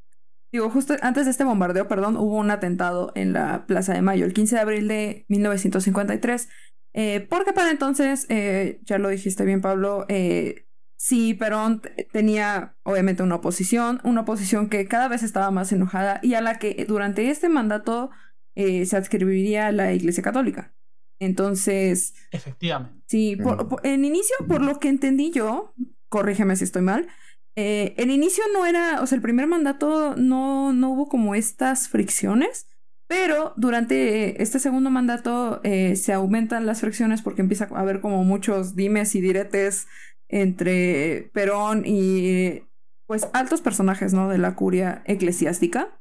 Digo, 0.53 0.71
justo 0.71 0.95
antes 1.03 1.25
de 1.25 1.31
este 1.33 1.45
bombardeo, 1.45 1.89
perdón, 1.89 2.17
hubo 2.17 2.37
un 2.39 2.51
atentado 2.51 3.13
en 3.15 3.33
la 3.33 3.67
Plaza 3.67 3.93
de 3.95 4.03
Mayo, 4.03 4.25
el 4.25 4.33
15 4.33 4.57
de 4.57 4.61
abril 4.63 4.89
de 4.89 5.27
1953. 5.29 6.49
eh, 6.95 7.27
porque 7.29 7.53
para 7.53 7.71
entonces, 7.71 8.27
eh, 8.31 8.81
ya 8.85 8.99
lo 8.99 9.09
dijiste 9.11 9.45
bien, 9.45 9.61
Pablo, 9.61 10.07
eh, 10.09 10.66
sí, 10.97 11.35
Perón 11.35 11.83
tenía 12.13 12.77
obviamente 12.83 13.23
una 13.23 13.37
oposición, 13.37 14.01
una 14.05 14.23
oposición 14.23 14.69
que 14.69 14.87
cada 14.89 15.09
vez 15.09 15.23
estaba 15.23 15.51
más 15.51 15.71
enojada 15.73 16.21
y 16.23 16.35
a 16.35 16.41
la 16.41 16.59
que 16.59 16.85
durante 16.89 17.31
este 17.31 17.49
mandato 17.49 18.11
eh, 18.55 18.87
se 18.87 18.97
adscribiría 18.97 19.71
la 19.73 19.93
Iglesia 19.93 20.23
Católica. 20.23 20.75
Entonces, 21.19 22.15
Efectivamente. 22.31 23.03
Sí, 23.07 23.37
por- 23.37 23.69
por- 23.69 23.87
en 23.87 24.05
inicio, 24.05 24.35
por 24.49 24.61
lo 24.63 24.79
que 24.79 24.89
entendí 24.89 25.31
yo, 25.31 25.75
corrígeme 26.09 26.57
si 26.57 26.65
estoy 26.65 26.83
mal, 26.83 27.09
eh, 27.57 27.95
en 27.97 28.11
inicio 28.11 28.45
no 28.53 28.67
era, 28.67 29.01
o 29.01 29.07
sea, 29.07 29.17
el 29.17 29.23
primer 29.23 29.47
mandato 29.47 30.15
no, 30.17 30.73
no 30.73 30.91
hubo 30.91 31.09
como 31.09 31.35
estas 31.35 31.89
fricciones, 31.89 32.67
pero 33.09 33.55
durante 33.57 34.43
este 34.43 34.59
segundo 34.59 34.91
mandato 34.91 35.61
eh, 35.65 35.97
se 35.97 36.13
aumentan 36.13 36.67
las 36.67 36.81
fricciones 36.81 37.23
porque 37.23 37.41
empieza 37.41 37.69
a 37.71 37.81
haber 37.81 38.01
como 38.01 38.25
muchos 38.25 38.75
dimes 38.75 39.15
y 39.15 39.21
diretes 39.21 39.87
entre 40.29 41.31
Perón 41.33 41.83
y 41.87 42.63
pues 43.07 43.29
altos 43.33 43.61
personajes, 43.61 44.13
¿no? 44.15 44.29
De 44.29 44.39
la 44.39 44.55
curia 44.57 45.03
eclesiástica. 45.07 46.01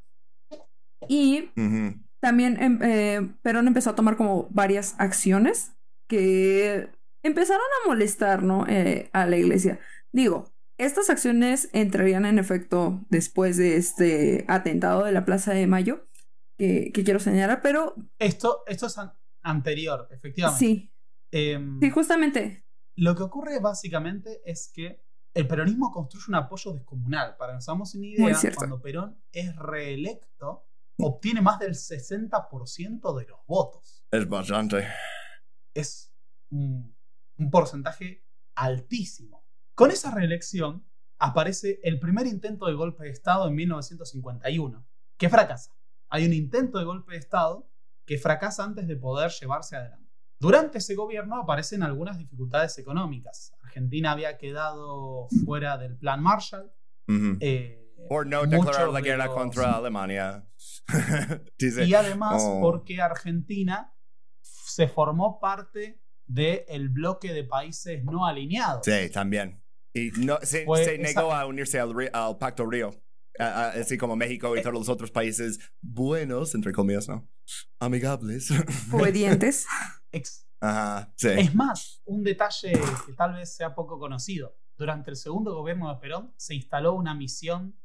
Y 1.07 1.49
también 2.19 2.61
em, 2.61 2.79
eh, 2.81 3.35
Perón 3.43 3.67
empezó 3.67 3.91
a 3.91 3.95
tomar 3.95 4.17
como 4.17 4.47
varias 4.49 4.95
acciones 4.97 5.73
que 6.09 6.89
empezaron 7.23 7.61
a 7.83 7.87
molestar, 7.87 8.43
¿no? 8.43 8.65
Eh, 8.67 9.09
a 9.13 9.25
la 9.27 9.37
iglesia. 9.37 9.79
Digo, 10.11 10.51
estas 10.79 11.09
acciones 11.09 11.69
entrarían 11.73 12.25
en 12.25 12.39
efecto 12.39 13.05
después 13.09 13.57
de 13.57 13.77
este 13.77 14.45
atentado 14.47 15.03
de 15.03 15.11
la 15.11 15.25
Plaza 15.25 15.53
de 15.53 15.67
Mayo, 15.67 16.07
que, 16.57 16.91
que 16.93 17.03
quiero 17.03 17.19
señalar, 17.19 17.61
pero 17.61 17.95
Esto, 18.19 18.63
esto 18.67 18.87
es 18.87 18.97
an- 18.97 19.13
anterior, 19.43 20.07
efectivamente. 20.11 20.59
sí, 20.65 20.91
Em, 21.31 21.79
sí, 21.81 21.89
justamente. 21.89 22.64
Lo 22.95 23.15
que 23.15 23.23
ocurre 23.23 23.59
básicamente 23.59 24.41
es 24.45 24.71
que 24.73 25.03
el 25.33 25.47
peronismo 25.47 25.91
construye 25.91 26.25
un 26.29 26.35
apoyo 26.35 26.73
descomunal. 26.73 27.35
Para 27.37 27.51
que 27.51 27.55
nos 27.55 27.67
hagamos 27.67 27.93
una 27.95 28.07
idea, 28.07 28.39
cuando 28.55 28.81
Perón 28.81 29.21
es 29.31 29.55
reelecto, 29.55 30.65
obtiene 30.97 31.41
más 31.41 31.59
del 31.59 31.73
60% 31.73 33.19
de 33.19 33.25
los 33.25 33.39
votos. 33.45 34.05
Es 34.11 34.29
bastante. 34.29 34.87
Es 35.73 36.13
un, 36.49 36.95
un 37.37 37.51
porcentaje 37.51 38.25
altísimo. 38.55 39.45
Con 39.73 39.91
esa 39.91 40.11
reelección 40.11 40.87
aparece 41.17 41.81
el 41.83 41.99
primer 41.99 42.27
intento 42.27 42.67
de 42.67 42.73
golpe 42.73 43.03
de 43.03 43.09
Estado 43.09 43.47
en 43.47 43.55
1951, 43.55 44.87
que 45.17 45.29
fracasa. 45.29 45.75
Hay 46.07 46.25
un 46.25 46.33
intento 46.33 46.77
de 46.77 46.85
golpe 46.85 47.11
de 47.11 47.17
Estado 47.17 47.69
que 48.05 48.17
fracasa 48.17 48.63
antes 48.63 48.87
de 48.87 48.95
poder 48.95 49.31
llevarse 49.31 49.75
adelante. 49.75 50.04
Durante 50.39 50.77
ese 50.79 50.95
gobierno 50.95 51.37
aparecen 51.41 51.81
algunas 51.83 52.17
dificultades 52.17 52.77
económicas. 52.77 53.53
Argentina 53.63 54.11
había 54.11 54.37
quedado 54.37 55.27
fuera 55.45 55.77
del 55.77 55.97
plan 55.97 56.21
Marshall. 56.21 56.71
Eh, 57.39 57.81
Por 58.09 58.27
no 58.27 58.45
declarar 58.45 58.89
la 58.89 58.99
de 58.99 59.09
guerra 59.09 59.25
los- 59.27 59.35
contra 59.35 59.73
Alemania. 59.73 60.45
Dice. 61.57 61.85
Y 61.85 61.93
además 61.93 62.41
Oh. 62.45 62.59
porque 62.61 63.01
Argentina 63.01 63.93
se 64.41 64.87
formó 64.87 65.39
parte 65.39 66.01
del 66.27 66.89
bloque 66.89 67.31
de 67.33 67.43
países 67.43 68.03
no 68.03 68.25
alineados. 68.25 68.81
Sí, 68.83 69.09
también. 69.11 69.61
Y 69.93 70.11
no, 70.17 70.37
se, 70.41 70.65
Fue 70.65 70.83
se 70.83 70.95
esa- 70.95 71.21
negó 71.21 71.33
a 71.33 71.45
unirse 71.45 71.79
al, 71.79 71.93
al 72.13 72.37
Pacto 72.37 72.65
Río. 72.65 72.91
A- 73.37 73.43
a- 73.45 73.69
así 73.71 73.97
como 73.97 74.15
México 74.15 74.55
y 74.55 74.59
Eh. 74.59 74.61
todos 74.61 74.73
los 74.73 74.89
otros 74.89 75.11
países 75.11 75.59
buenos, 75.81 76.55
entre 76.55 76.71
comillas, 76.71 77.07
¿no? 77.07 77.27
Amigables. 77.79 78.49
Obedientes. 78.91 79.65
Ex- 80.15 80.47
Ajá, 80.61 81.13
sí. 81.17 81.29
Es 81.29 81.53
más, 81.53 82.01
un 82.05 82.23
detalle 82.23 82.71
que 83.05 83.13
tal 83.13 83.33
vez 83.33 83.55
sea 83.55 83.75
poco 83.75 83.99
conocido. 83.99 84.57
Durante 84.77 85.09
el 85.11 85.15
segundo 85.17 85.53
gobierno 85.53 85.93
de 85.93 85.99
Perón 85.99 86.33
se 86.37 86.55
instaló 86.55 86.93
una 86.93 87.13
misión 87.13 87.77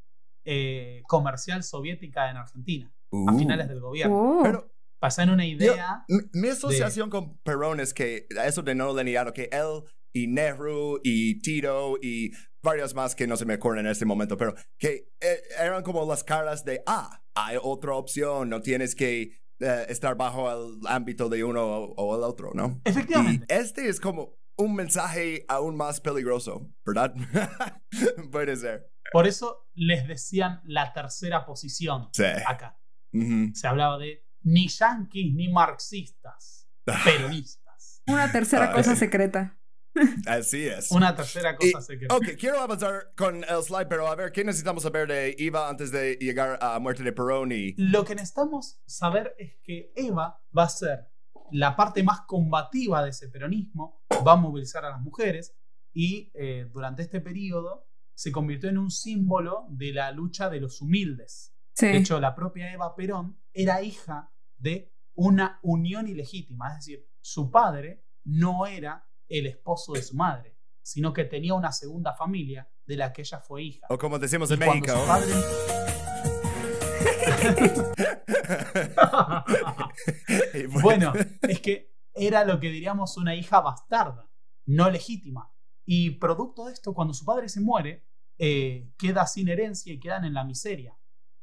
eh, 0.44 1.02
comercial 1.06 1.62
soviética 1.62 2.30
en 2.30 2.36
Argentina 2.36 2.92
a 3.12 3.32
Uh. 3.32 3.38
finales 3.38 3.68
del 3.68 3.80
gobierno. 3.80 4.16
Oh, 4.16 4.42
Pero 4.42 4.72
Para 4.98 5.32
una 5.32 5.44
idea, 5.46 6.04
mi, 6.08 6.18
mi 6.40 6.48
asociación 6.48 7.10
con 7.10 7.38
Perón 7.38 7.80
es 7.80 7.92
que 7.92 8.26
eso 8.44 8.62
de 8.62 8.74
no 8.74 8.96
linear, 8.96 9.32
que 9.32 9.48
él 9.52 9.82
y 10.12 10.26
Nehru 10.26 11.00
y 11.02 11.40
Tito 11.40 11.96
y 12.00 12.30
varios 12.62 12.94
más 12.94 13.14
que 13.14 13.26
no 13.26 13.36
se 13.36 13.46
me 13.46 13.54
acuerdan 13.54 13.86
en 13.86 13.92
este 13.92 14.04
momento, 14.04 14.36
pero 14.36 14.54
que 14.78 15.12
eh, 15.20 15.40
eran 15.58 15.82
como 15.82 16.04
las 16.06 16.22
caras 16.24 16.64
de, 16.64 16.82
ah, 16.86 17.22
hay 17.34 17.56
otra 17.60 17.94
opción, 17.94 18.48
no 18.48 18.60
tienes 18.60 18.94
que 18.94 19.39
eh, 19.60 19.86
estar 19.88 20.16
bajo 20.16 20.50
el 20.50 20.80
ámbito 20.88 21.28
de 21.28 21.44
uno 21.44 21.62
o, 21.64 21.94
o 21.94 22.16
el 22.16 22.22
otro, 22.24 22.50
¿no? 22.54 22.80
efectivamente, 22.84 23.46
Y 23.48 23.52
este 23.58 23.88
es 23.88 24.00
como 24.00 24.38
un 24.56 24.74
mensaje 24.74 25.44
aún 25.48 25.76
más 25.76 26.00
peligroso, 26.00 26.68
¿verdad? 26.84 27.14
Puede 28.32 28.56
ser. 28.56 28.90
por 29.12 29.26
eso 29.26 29.66
les 29.74 30.06
decían 30.06 30.60
la 30.64 30.92
tercera 30.92 31.44
posición 31.46 32.08
Sí. 32.12 32.24
acá. 32.46 32.78
Se 33.54 33.66
hablaba 33.66 33.98
de 33.98 34.24
ni 34.42 34.68
yanquis 34.68 35.34
ni 35.34 35.48
marxistas, 35.52 36.68
peronistas. 37.04 38.02
una 38.06 38.30
tercera 38.32 38.72
cosa 38.72 38.94
secreta. 38.96 39.59
Así 40.26 40.66
es. 40.66 40.90
Una 40.90 41.14
tercera 41.14 41.56
Y- 41.60 41.72
cosa 41.72 41.84
secreta. 41.84 42.14
Ok, 42.16 42.24
quiero 42.38 42.60
avanzar 42.60 43.12
con 43.16 43.44
el 43.44 43.62
slide, 43.62 43.86
pero 43.88 44.06
a 44.06 44.14
ver, 44.14 44.32
¿qué 44.32 44.44
necesitamos 44.44 44.82
saber 44.82 45.08
de 45.08 45.34
Eva 45.38 45.68
antes 45.68 45.90
de 45.90 46.16
llegar 46.20 46.58
a 46.62 46.78
muerte 46.78 47.02
de 47.02 47.12
Perón? 47.12 47.52
Y... 47.52 47.74
Lo 47.76 48.04
que 48.04 48.14
necesitamos 48.14 48.80
saber 48.86 49.34
es 49.38 49.56
que 49.62 49.92
Eva 49.96 50.42
va 50.56 50.62
a 50.64 50.68
ser 50.68 51.08
la 51.52 51.74
parte 51.76 52.02
más 52.02 52.20
combativa 52.22 53.02
de 53.02 53.10
ese 53.10 53.28
peronismo, 53.28 54.04
va 54.26 54.32
a 54.32 54.36
movilizar 54.36 54.84
a 54.84 54.90
las 54.90 55.00
mujeres 55.00 55.56
y 55.92 56.30
eh, 56.34 56.68
durante 56.72 57.02
este 57.02 57.20
periodo 57.20 57.88
se 58.14 58.30
convirtió 58.30 58.68
en 58.68 58.78
un 58.78 58.90
símbolo 58.90 59.66
de 59.70 59.92
la 59.92 60.12
lucha 60.12 60.48
de 60.48 60.60
los 60.60 60.80
humildes. 60.80 61.52
Sí. 61.74 61.86
De 61.86 61.96
hecho, 61.96 62.20
la 62.20 62.34
propia 62.36 62.72
Eva 62.72 62.94
Perón 62.94 63.40
era 63.52 63.82
hija 63.82 64.32
de 64.58 64.92
una 65.14 65.58
unión 65.62 66.06
ilegítima, 66.06 66.68
es 66.68 66.76
decir, 66.86 67.08
su 67.20 67.50
padre 67.50 68.04
no 68.24 68.66
era 68.66 69.09
el 69.30 69.46
esposo 69.46 69.92
de 69.94 70.02
su 70.02 70.14
madre, 70.16 70.56
sino 70.82 71.12
que 71.14 71.24
tenía 71.24 71.54
una 71.54 71.72
segunda 71.72 72.12
familia 72.12 72.68
de 72.84 72.96
la 72.96 73.12
que 73.12 73.22
ella 73.22 73.38
fue 73.40 73.62
hija. 73.62 73.86
O 73.88 73.96
como 73.96 74.18
decimos 74.18 74.50
Y 74.50 74.54
en 74.54 74.58
México. 74.60 74.88
su 74.92 75.06
padre- 75.06 75.34
Bueno, 80.82 81.12
es 81.42 81.60
que 81.60 81.94
era 82.14 82.44
lo 82.44 82.58
que 82.60 82.68
diríamos 82.70 83.16
una 83.16 83.34
hija 83.34 83.60
bastarda, 83.60 84.28
no 84.66 84.90
legítima. 84.90 85.52
Y 85.86 86.10
producto 86.18 86.66
de 86.66 86.72
esto, 86.72 86.92
cuando 86.92 87.14
su 87.14 87.24
padre 87.24 87.48
se 87.48 87.60
muere, 87.60 88.06
eh, 88.38 88.90
queda 88.98 89.26
sin 89.26 89.48
herencia 89.48 89.92
y 89.92 90.00
quedan 90.00 90.24
en 90.24 90.34
la 90.34 90.44
miseria. 90.44 90.96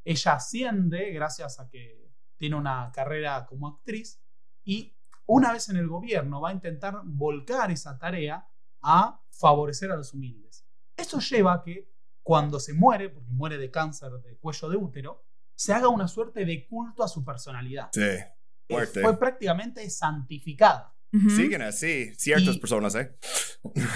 Ella 0.03 0.33
asciende 0.33 1.11
gracias 1.11 1.59
a 1.59 1.69
que 1.69 2.11
tiene 2.37 2.55
una 2.55 2.91
carrera 2.93 3.45
como 3.45 3.67
actriz 3.67 4.21
y 4.63 4.96
una 5.27 5.51
vez 5.53 5.69
en 5.69 5.77
el 5.77 5.87
gobierno 5.87 6.41
va 6.41 6.49
a 6.49 6.53
intentar 6.53 7.01
volcar 7.03 7.69
esa 7.71 7.97
tarea 7.99 8.47
a 8.81 9.21
favorecer 9.29 9.91
a 9.91 9.95
los 9.97 10.13
humildes. 10.13 10.65
Eso 10.95 11.19
lleva 11.19 11.53
a 11.53 11.61
que 11.63 11.91
cuando 12.23 12.59
se 12.59 12.73
muere, 12.73 13.09
porque 13.09 13.29
muere 13.31 13.57
de 13.57 13.69
cáncer 13.71 14.11
de 14.21 14.37
cuello 14.37 14.69
de 14.69 14.77
útero, 14.77 15.25
se 15.55 15.73
haga 15.73 15.87
una 15.89 16.07
suerte 16.07 16.45
de 16.45 16.67
culto 16.67 17.03
a 17.03 17.07
su 17.07 17.23
personalidad. 17.23 17.89
Sí, 17.93 18.01
Eh, 18.01 18.33
fuerte. 18.69 19.01
Fue 19.01 19.17
prácticamente 19.17 19.89
santificada. 19.89 20.93
Ujú. 21.13 21.29
Siguen 21.29 21.61
así 21.61 22.13
ciertas 22.15 22.55
Y- 22.55 22.59
personas, 22.59 22.95
¿eh? 22.95 23.17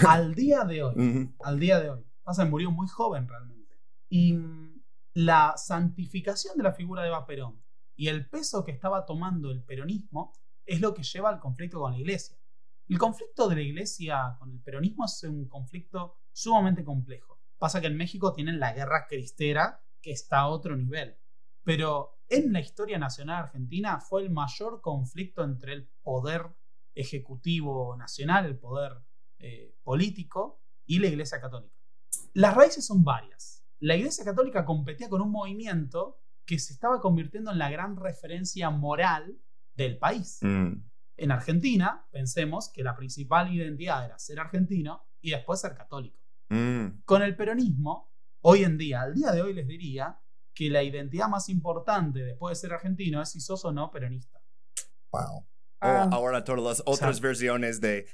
Al 0.08 0.34
día 0.34 0.64
de 0.64 0.84
hoy, 0.84 1.30
al 1.44 1.60
día 1.60 1.80
de 1.80 1.90
hoy. 1.90 2.06
Pasa, 2.24 2.44
que 2.46 2.50
murió 2.50 2.72
muy 2.72 2.88
joven 2.88 3.28
realmente. 3.28 3.78
Y 4.10 4.34
mm, 4.34 4.82
la 5.16 5.54
santificación 5.58 6.56
de 6.58 6.64
la 6.64 6.72
figura 6.74 7.02
de 7.02 7.10
Eva 7.10 7.26
Perón 7.26 7.62
y 7.98 8.08
el 8.08 8.30
peso 8.30 8.64
que 8.64 8.72
estaba 8.72 9.06
tomando 9.06 9.52
el 9.52 9.62
peronismo 9.64 10.34
es 10.72 10.80
lo 10.80 10.94
que 10.94 11.04
lleva 11.04 11.30
al 11.30 11.40
conflicto 11.40 11.80
con 11.80 11.92
la 11.92 12.00
iglesia. 12.00 12.38
El 12.88 12.98
conflicto 12.98 13.50
de 13.50 13.56
la 13.56 13.62
iglesia 13.62 14.36
con 14.40 14.52
el 14.52 14.62
peronismo 14.62 15.06
es 15.06 15.24
un 15.24 15.48
conflicto 15.48 16.20
sumamente 16.32 16.84
complejo. 16.84 17.42
Pasa 17.58 17.82
que 17.82 17.88
en 17.88 17.98
México 17.98 18.34
tienen 18.34 18.60
la 18.60 18.74
guerra 18.74 19.06
cristera 19.08 19.84
que 20.02 20.12
está 20.12 20.40
a 20.40 20.48
otro 20.48 20.76
nivel. 20.76 21.18
Pero 21.64 22.22
en 22.30 22.54
la 22.54 22.62
historia 22.62 22.98
nacional 22.98 23.44
argentina 23.44 24.00
fue 24.00 24.24
el 24.24 24.30
mayor 24.30 24.82
conflicto 24.82 25.44
entre 25.44 25.74
el 25.74 25.88
poder 26.02 26.56
ejecutivo 26.96 27.96
nacional, 27.98 28.46
el 28.46 28.58
poder 28.58 28.94
eh, 29.40 29.76
político 29.84 30.62
y 30.86 31.00
la 31.00 31.08
Iglesia 31.08 31.40
Católica. 31.40 31.76
Las 32.34 32.56
raíces 32.56 32.86
son 32.86 33.04
varias. 33.04 33.66
La 33.80 33.96
Iglesia 33.96 34.24
Católica 34.24 34.66
competía 34.66 35.10
con 35.10 35.22
un 35.22 35.32
movimiento 35.32 36.22
que 36.46 36.60
se 36.60 36.74
estaba 36.74 37.02
convirtiendo 37.02 37.52
en 37.52 37.60
la 37.60 37.70
gran 37.70 37.98
referencia 37.98 38.70
moral 38.70 39.38
del 39.84 39.98
país. 39.98 40.40
Mm. 40.42 40.74
En 41.18 41.32
Argentina, 41.32 42.08
pensemos 42.12 42.72
que 42.74 42.84
la 42.84 42.96
principal 42.96 43.54
identidad 43.54 44.06
era 44.06 44.18
ser 44.18 44.40
argentino 44.40 45.08
y 45.22 45.32
después 45.32 45.62
ser 45.62 45.76
católico. 45.76 46.20
Mm. 46.50 47.04
Con 47.06 47.22
el 47.22 47.36
peronismo, 47.36 48.12
hoy 48.42 48.64
en 48.64 48.78
día, 48.78 49.02
al 49.02 49.14
día 49.14 49.32
de 49.32 49.42
hoy 49.42 49.54
les 49.54 49.68
diría 49.68 50.20
que 50.54 50.70
la 50.70 50.84
identidad 50.84 51.28
más 51.28 51.48
importante 51.50 52.20
después 52.20 52.58
de 52.58 52.62
ser 52.62 52.74
argentino 52.74 53.22
es 53.22 53.30
si 53.30 53.40
sos 53.40 53.64
o 53.66 53.72
no 53.72 53.92
peronista. 53.92 54.42
Wow. 55.12 55.48
Ah. 55.82 56.10
O 56.12 56.16
ahora 56.16 56.44
todas 56.44 56.64
las 56.64 56.80
otras 56.82 57.00
Exacto. 57.00 57.22
versiones 57.28 57.82
de 57.82 58.08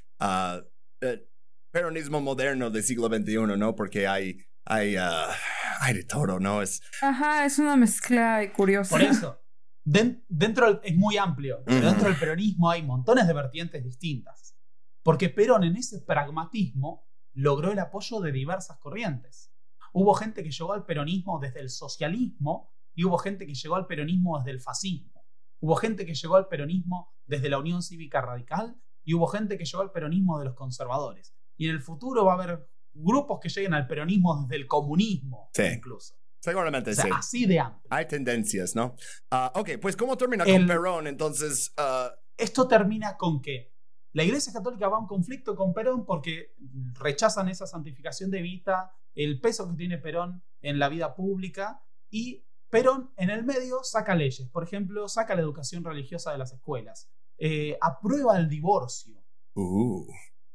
eh, 1.02 1.30
peronismo 1.72 2.22
moderno 2.22 2.70
del 2.70 2.84
siglo 2.84 3.08
XXI, 3.08 3.58
¿no? 3.58 3.76
Porque 3.76 4.08
hay, 4.08 4.38
hay, 4.66 4.96
ah, 4.96 5.34
hay 5.82 5.96
de 5.96 6.04
todo, 6.04 6.40
¿no? 6.40 6.62
Es, 6.62 6.82
Ajá, 7.02 7.46
es 7.46 7.60
una 7.60 7.76
mezcla 7.76 8.52
curiosa. 8.54 8.90
Por 8.90 9.02
eso, 9.02 9.42
den- 9.88 10.26
dentro 10.28 10.66
del- 10.68 10.80
es 10.84 10.96
muy 10.98 11.18
amplio, 11.18 11.64
pero 11.66 11.86
dentro 11.86 12.10
del 12.10 12.20
peronismo 12.20 12.70
hay 12.70 12.84
montones 12.84 13.26
de 13.28 13.34
vertientes 13.34 13.84
distintas. 13.84 14.56
Porque 15.04 15.30
Perón 15.30 15.64
en 15.64 15.78
ese 15.78 16.02
pragmatismo 16.02 17.08
logró 17.34 17.72
el 17.72 17.80
apoyo 17.80 18.20
de 18.20 18.32
diversas 18.32 18.78
corrientes. 18.80 19.52
Hubo 19.94 20.14
gente 20.14 20.44
que 20.44 20.52
llegó 20.52 20.74
al 20.74 20.86
peronismo 20.86 21.40
desde 21.40 21.62
el 21.62 21.70
socialismo 21.70 22.74
y 22.94 23.06
hubo 23.06 23.18
gente 23.18 23.46
que 23.48 23.54
llegó 23.56 23.76
al 23.76 23.88
peronismo 23.88 24.38
desde 24.40 24.52
el 24.52 24.60
fascismo. 24.60 25.26
Hubo 25.62 25.76
gente 25.76 26.06
que 26.06 26.14
llegó 26.14 26.36
al 26.36 26.48
peronismo 26.48 27.14
desde 27.26 27.50
la 27.50 27.58
Unión 27.60 27.82
Cívica 27.82 28.22
Radical 28.22 28.76
y 29.04 29.14
hubo 29.14 29.28
gente 29.28 29.58
que 29.58 29.66
llegó 29.66 29.82
al 29.82 29.92
peronismo 29.92 30.38
de 30.40 30.46
los 30.46 30.54
conservadores. 30.56 31.34
Y 31.56 31.70
en 31.70 31.76
el 31.76 31.82
futuro 31.82 32.26
va 32.26 32.34
a 32.34 32.44
haber 32.44 32.70
grupos 32.94 33.40
que 33.42 33.50
lleguen 33.50 33.74
al 33.74 33.88
peronismo 33.88 34.42
desde 34.42 34.56
el 34.58 34.68
comunismo, 34.68 35.50
Sí. 35.54 35.64
incluso. 35.76 36.16
Seguramente 36.40 36.92
O 36.92 36.94
sea, 36.94 37.04
sí. 37.06 37.10
así 37.14 37.46
de 37.46 37.60
amplio. 37.60 37.88
Hay 37.90 38.08
tendencias, 38.08 38.76
¿no? 38.76 38.96
Ah, 39.32 39.52
ok, 39.56 39.72
pues 39.82 39.96
¿cómo 39.96 40.18
termina 40.18 40.44
El- 40.44 40.60
con 40.60 40.68
Perón? 40.68 41.08
Entonces, 41.08 41.74
ah, 41.78 42.12
esto 42.38 42.68
termina 42.68 43.18
con 43.18 43.42
que 43.42 43.74
la 44.14 44.24
Iglesia 44.24 44.54
Católica 44.54 44.88
va 44.88 44.98
a 44.98 45.00
un 45.02 45.08
conflicto 45.08 45.56
con 45.56 45.74
Perón 45.74 46.06
porque 46.06 46.54
rechazan 46.94 47.50
esa 47.50 47.68
santificación 47.68 48.32
de 48.32 48.40
Evita, 48.40 48.92
el 49.16 49.40
peso 49.42 49.68
que 49.70 49.76
tiene 49.76 49.98
Perón 49.98 50.44
en 50.62 50.80
la 50.80 50.90
vida 50.90 51.16
pública 51.16 51.82
y 52.10 52.44
Perón 52.70 53.12
en 53.18 53.30
el 53.30 53.44
medio 53.44 53.84
saca 53.84 54.16
leyes. 54.16 54.48
Por 54.50 54.64
ejemplo, 54.64 55.08
saca 55.08 55.36
la 55.36 55.42
educación 55.42 55.84
religiosa 55.84 56.32
de 56.32 56.38
las 56.38 56.52
escuelas, 56.54 57.10
eh, 57.38 57.78
aprueba 57.82 58.38
el 58.38 58.50
divorcio, 58.50 59.24
uh, 59.56 60.06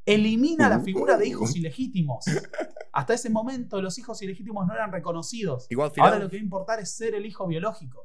elimina 0.07 0.69
la 0.69 0.81
figura 0.81 1.17
de 1.17 1.29
hijos 1.29 1.57
ilegítimos. 1.57 2.25
Hasta 2.93 3.15
ese 3.15 3.31
momento 3.31 3.81
los 3.81 3.99
hijos 3.99 4.21
ilegítimos 4.23 4.67
no 4.67 4.75
eran 4.75 4.93
reconocidos. 4.93 5.67
igual. 5.71 5.93
Ahora 5.99 6.19
lo 6.19 6.29
que 6.29 6.37
va 6.37 6.41
a 6.41 6.45
importar 6.45 6.81
es 6.81 6.93
ser 6.95 7.15
el 7.15 7.25
hijo 7.27 7.47
biológico 7.47 8.05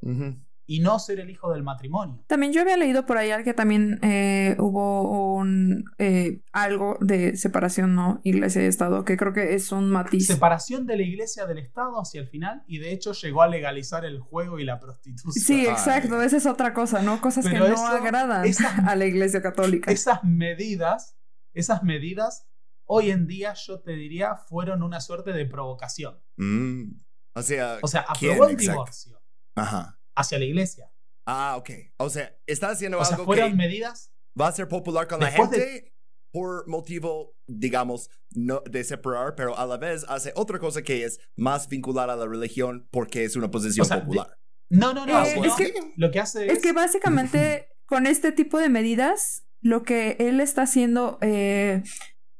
y 0.70 0.82
no 0.82 1.00
ser 1.00 1.22
el 1.22 1.30
hijo 1.30 1.50
del 1.52 1.64
matrimonio. 1.64 2.22
También 2.28 2.52
yo 2.52 2.60
había 2.62 2.76
leído 2.76 3.06
por 3.06 3.18
ahí 3.18 3.32
que 3.46 3.54
también 3.54 4.00
eh, 4.02 4.56
hubo 4.60 5.34
un 5.36 5.86
eh, 5.98 6.42
algo 6.52 6.98
de 7.00 7.38
separación, 7.38 7.96
¿no? 7.96 8.20
Iglesia 8.24 8.62
y 8.62 8.66
Estado, 8.66 9.06
que 9.06 9.16
creo 9.16 9.32
que 9.32 9.56
es 9.56 9.72
un 9.72 9.90
matiz. 9.90 10.28
separación 10.28 10.86
de 10.86 10.98
la 10.98 11.04
iglesia 11.04 11.46
del 11.46 11.60
Estado 11.60 12.00
hacia 12.02 12.20
el 12.22 12.28
final 12.28 12.64
y 12.68 12.80
de 12.80 12.92
hecho 12.92 13.14
llegó 13.14 13.42
a 13.44 13.48
legalizar 13.48 14.04
el 14.04 14.20
juego 14.20 14.60
y 14.60 14.66
la 14.66 14.78
prostitución. 14.80 15.32
Sí, 15.34 15.62
Ay. 15.62 15.68
exacto, 15.68 16.22
esa 16.22 16.36
es 16.38 16.46
otra 16.46 16.74
cosa, 16.74 17.02
¿no? 17.02 17.22
Cosas 17.22 17.46
Pero 17.46 17.64
que 17.66 17.70
no 17.72 17.76
eso- 17.76 17.88
agradan 17.88 18.46
a 18.88 18.96
la 18.96 19.06
Iglesia 19.06 19.42
Católica. 19.42 19.90
Esas 19.92 20.24
medidas, 20.26 21.17
esas 21.60 21.84
medidas, 21.84 22.48
hoy 22.86 23.12
en 23.12 23.28
día 23.28 23.54
yo 23.54 23.82
te 23.82 23.92
diría 23.94 24.36
fueron 24.36 24.84
una 24.84 25.02
suerte 25.02 25.32
de 25.34 25.46
provocación. 25.46 26.22
Mm. 26.38 26.92
O 27.36 27.42
sea, 27.42 27.80
O 27.82 27.88
sea, 27.88 28.02
aprobó 28.08 28.48
el 28.48 28.58
divorcio 28.58 29.22
Ajá. 29.56 30.00
hacia 30.16 30.40
la 30.40 30.46
iglesia. 30.46 30.92
Ah, 31.26 31.56
ok. 31.58 31.70
O 31.98 32.10
sea, 32.10 32.36
está 32.48 32.70
haciendo 32.70 33.00
O 33.00 33.06
sea, 33.06 33.16
algo 33.16 33.26
fueron 33.26 33.52
que 33.52 33.56
medidas. 33.58 34.12
va 34.40 34.48
a 34.48 34.52
ser 34.52 34.68
popular 34.68 35.08
con 35.08 35.20
la 35.20 35.28
de- 35.28 35.32
gente 35.34 35.94
por 36.32 36.68
motivo, 36.68 37.36
digamos, 37.48 38.10
no 38.32 38.62
de 38.70 38.84
separar, 38.84 39.36
pero 39.36 39.58
a 39.58 39.66
la 39.66 39.78
vez 39.78 40.06
hace 40.08 40.32
otra 40.36 40.60
cosa 40.60 40.82
que 40.84 41.04
es 41.04 41.20
más 41.36 41.68
vinculada 41.68 42.14
a 42.14 42.16
la 42.18 42.26
religión 42.28 42.88
porque 42.92 43.24
es 43.24 43.36
una 43.36 43.50
posición 43.50 43.86
O 43.86 43.88
sea, 43.88 43.98
de- 43.98 44.04
popular. 44.04 44.38
No, 44.70 44.94
no, 44.94 45.06
no. 45.06 45.24
Eh, 45.26 45.36
no. 45.38 45.46
es 45.46 45.54
que- 45.56 45.74
lo 45.96 46.12
que 46.12 46.20
hace 46.20 46.46
es. 46.48 46.54
Es 46.54 46.62
que 46.62 46.74
básicamente 46.74 47.70
con 47.86 48.06
este 48.08 48.32
tipo 48.32 48.60
de 48.60 48.70
medidas, 48.70 49.47
lo 49.62 49.84
que 49.84 50.16
él 50.20 50.40
está 50.40 50.64
haciendo, 50.64 51.18
eh, 51.22 51.84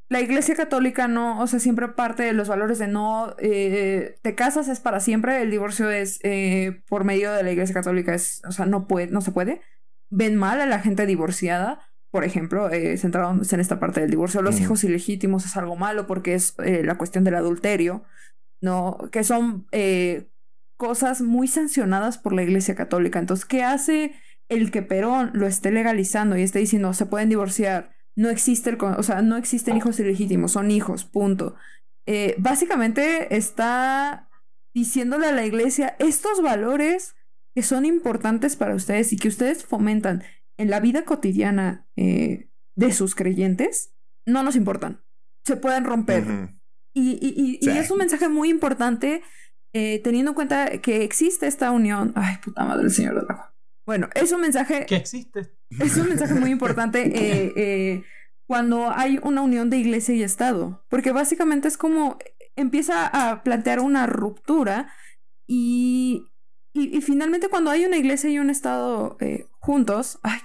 la 0.10 0.22
Iglesia 0.22 0.56
Católica 0.56 1.08
no, 1.08 1.42
o 1.42 1.48
sea, 1.48 1.60
siempre 1.60 1.90
parte 1.90 2.24
de 2.24 2.34
los 2.34 2.48
valores 2.48 2.80
de 2.80 2.88
no, 2.88 3.36
eh, 3.40 4.18
te 4.22 4.36
casas 4.36 4.68
es 4.68 4.80
para 4.80 5.00
siempre, 5.00 5.42
el 5.42 5.52
divorcio 5.52 5.90
es 5.90 6.20
eh, 6.24 6.82
por 6.88 7.04
medio 7.04 7.32
de 7.34 7.44
la 7.44 7.52
Iglesia 7.52 7.74
Católica, 7.74 8.14
es, 8.14 8.42
o 8.48 8.52
sea, 8.52 8.66
no 8.66 8.88
puede, 8.88 9.08
no 9.08 9.22
se 9.22 9.32
puede. 9.32 9.62
Ven 10.10 10.36
mal 10.36 10.62
a 10.62 10.66
la 10.66 10.80
gente 10.80 11.06
divorciada, 11.06 11.82
por 12.12 12.24
ejemplo, 12.24 12.70
centrados 12.98 13.52
en 13.52 13.60
esta 13.60 13.80
parte 13.80 14.00
del 14.00 14.10
divorcio. 14.10 14.42
Los 14.42 14.62
hijos 14.62 14.86
ilegítimos 14.86 15.46
es 15.46 15.58
algo 15.58 15.76
malo 15.76 16.08
porque 16.08 16.34
es 16.34 16.56
la 16.58 16.98
cuestión 16.98 17.26
del 17.26 17.36
adulterio, 17.36 18.06
¿no? 18.62 18.98
Que 19.12 19.26
son 19.26 19.68
cosas 20.78 21.22
muy 21.22 21.50
sancionadas 21.50 22.18
por 22.18 22.32
la 22.32 22.44
Iglesia 22.44 22.76
Católica. 22.76 23.20
Entonces, 23.20 23.46
¿qué 23.46 23.64
hace 23.64 24.14
el 24.50 24.72
que 24.72 24.82
Perón 24.82 25.32
lo 25.34 25.48
esté 25.48 25.72
legalizando 25.72 26.38
y 26.38 26.42
esté 26.44 26.60
diciendo 26.60 26.94
se 26.94 27.06
pueden 27.06 27.30
divorciar? 27.30 27.92
No 28.16 28.30
existe 28.30 28.70
el, 28.70 28.78
con- 28.78 28.96
o 28.96 29.04
sea, 29.04 29.22
no 29.22 29.38
existen 29.38 29.78
hijos 29.78 30.00
ilegítimos, 30.00 30.52
son 30.54 30.72
hijos, 30.72 31.06
punto. 31.06 31.56
Eh, 32.08 32.36
básicamente 32.40 33.36
está 33.36 34.30
diciéndole 34.74 35.28
a 35.28 35.32
la 35.32 35.46
iglesia 35.46 35.96
estos 36.00 36.42
valores 36.42 37.16
que 37.56 37.64
son 37.64 37.86
importantes 37.86 38.56
para 38.56 38.76
ustedes 38.76 39.12
y 39.14 39.18
que 39.18 39.28
ustedes 39.28 39.66
fomentan 39.66 40.24
en 40.58 40.70
la 40.70 40.80
vida 40.80 41.04
cotidiana 41.06 41.88
eh, 41.96 42.50
de 42.76 42.92
sus 42.94 43.16
creyentes, 43.16 43.94
no 44.28 44.44
nos 44.44 44.56
importan. 44.56 45.02
Se 45.46 45.56
pueden 45.58 45.84
romper. 45.86 46.24
Y, 46.94 47.12
y- 47.22 47.34
y- 47.36 47.58
y 47.62 47.72
Sí. 47.72 47.78
es 47.78 47.92
un 47.92 47.98
mensaje 48.00 48.28
muy 48.30 48.50
importante 48.50 49.22
eh, 49.74 50.00
teniendo 50.04 50.32
en 50.32 50.36
cuenta 50.36 50.78
que 50.82 51.04
existe 51.04 51.46
esta 51.48 51.72
unión. 51.72 52.14
Ay, 52.16 52.38
puta 52.44 52.64
madre 52.66 52.84
del 52.84 52.92
Señor 52.92 53.16
del 53.16 53.26
agua. 53.30 53.47
Bueno, 53.88 54.10
es 54.16 54.34
un 54.34 54.42
mensaje, 54.42 54.86
que 54.86 54.98
existe. 54.98 55.50
es 55.70 55.96
un 55.98 56.10
mensaje 56.10 56.34
muy 56.34 56.52
importante 56.52 57.02
eh, 57.06 57.54
eh, 57.56 58.04
cuando 58.46 58.92
hay 58.92 59.18
una 59.24 59.42
unión 59.42 59.70
de 59.70 59.78
iglesia 59.78 60.14
y 60.14 60.24
Estado. 60.24 60.86
Porque 60.90 61.14
básicamente 61.14 61.70
es 61.70 61.78
como 61.78 62.20
empieza 62.58 63.08
a 63.08 63.44
plantear 63.44 63.80
una 63.80 64.06
ruptura 64.06 64.94
y, 65.48 66.26
y, 66.74 66.98
y 66.98 67.02
finalmente 67.02 67.48
cuando 67.48 67.72
hay 67.72 67.86
una 67.86 67.98
iglesia 67.98 68.30
y 68.30 68.40
un 68.40 68.50
Estado 68.50 69.16
eh, 69.22 69.46
juntos. 69.62 70.20
Ay, 70.22 70.40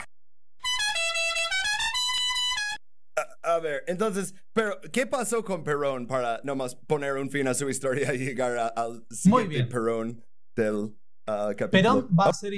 A 3.43 3.59
ver, 3.59 3.82
entonces, 3.89 4.36
pero 4.52 4.81
¿qué 4.93 5.05
pasó 5.05 5.44
con 5.44 5.64
Perón 5.64 6.06
para 6.06 6.40
nomás 6.44 6.77
poner 6.77 7.14
un 7.14 7.28
fin 7.28 7.48
a 7.48 7.55
su 7.55 7.69
historia 7.69 8.14
y 8.14 8.19
llegar 8.19 8.56
a- 8.56 8.69
al 8.69 9.05
siguiente 9.10 9.48
bien. 9.48 9.69
Perón 9.69 10.24
del 10.55 10.97
ah, 11.27 11.51
capítulo? 11.56 12.02
Perón 12.06 12.16
va 12.16 12.27
a 12.27 12.32
ser 12.32 12.55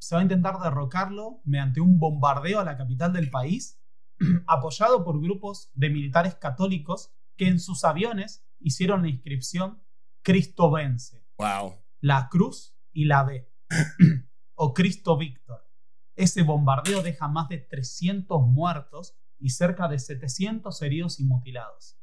se 0.00 0.14
va 0.14 0.20
a 0.20 0.24
intentar 0.24 0.58
derrocarlo 0.60 1.40
mediante 1.44 1.80
un 1.80 1.98
bombardeo 1.98 2.58
a 2.58 2.64
la 2.64 2.76
capital 2.76 3.12
del 3.12 3.30
país, 3.30 3.80
apoyado 4.46 5.04
por 5.04 5.20
grupos 5.20 5.70
de 5.74 5.90
militares 5.90 6.34
católicos 6.34 7.12
que 7.36 7.48
en 7.48 7.60
sus 7.60 7.84
aviones 7.84 8.44
hicieron 8.58 9.02
la 9.02 9.08
inscripción 9.08 9.82
Cristo 10.22 10.70
vence, 10.70 11.26
Wow. 11.38 11.82
la 12.00 12.28
cruz 12.28 12.76
y 12.92 13.04
la 13.04 13.24
B. 13.24 13.50
o 14.54 14.74
Cristo 14.74 15.16
Víctor. 15.16 15.70
Ese 16.16 16.42
bombardeo 16.42 17.02
deja 17.02 17.28
más 17.28 17.48
de 17.48 17.58
300 17.58 18.42
muertos 18.46 19.16
y 19.38 19.50
cerca 19.50 19.88
de 19.88 19.98
700 19.98 20.82
heridos 20.82 21.18
y 21.20 21.24
mutilados. 21.24 21.98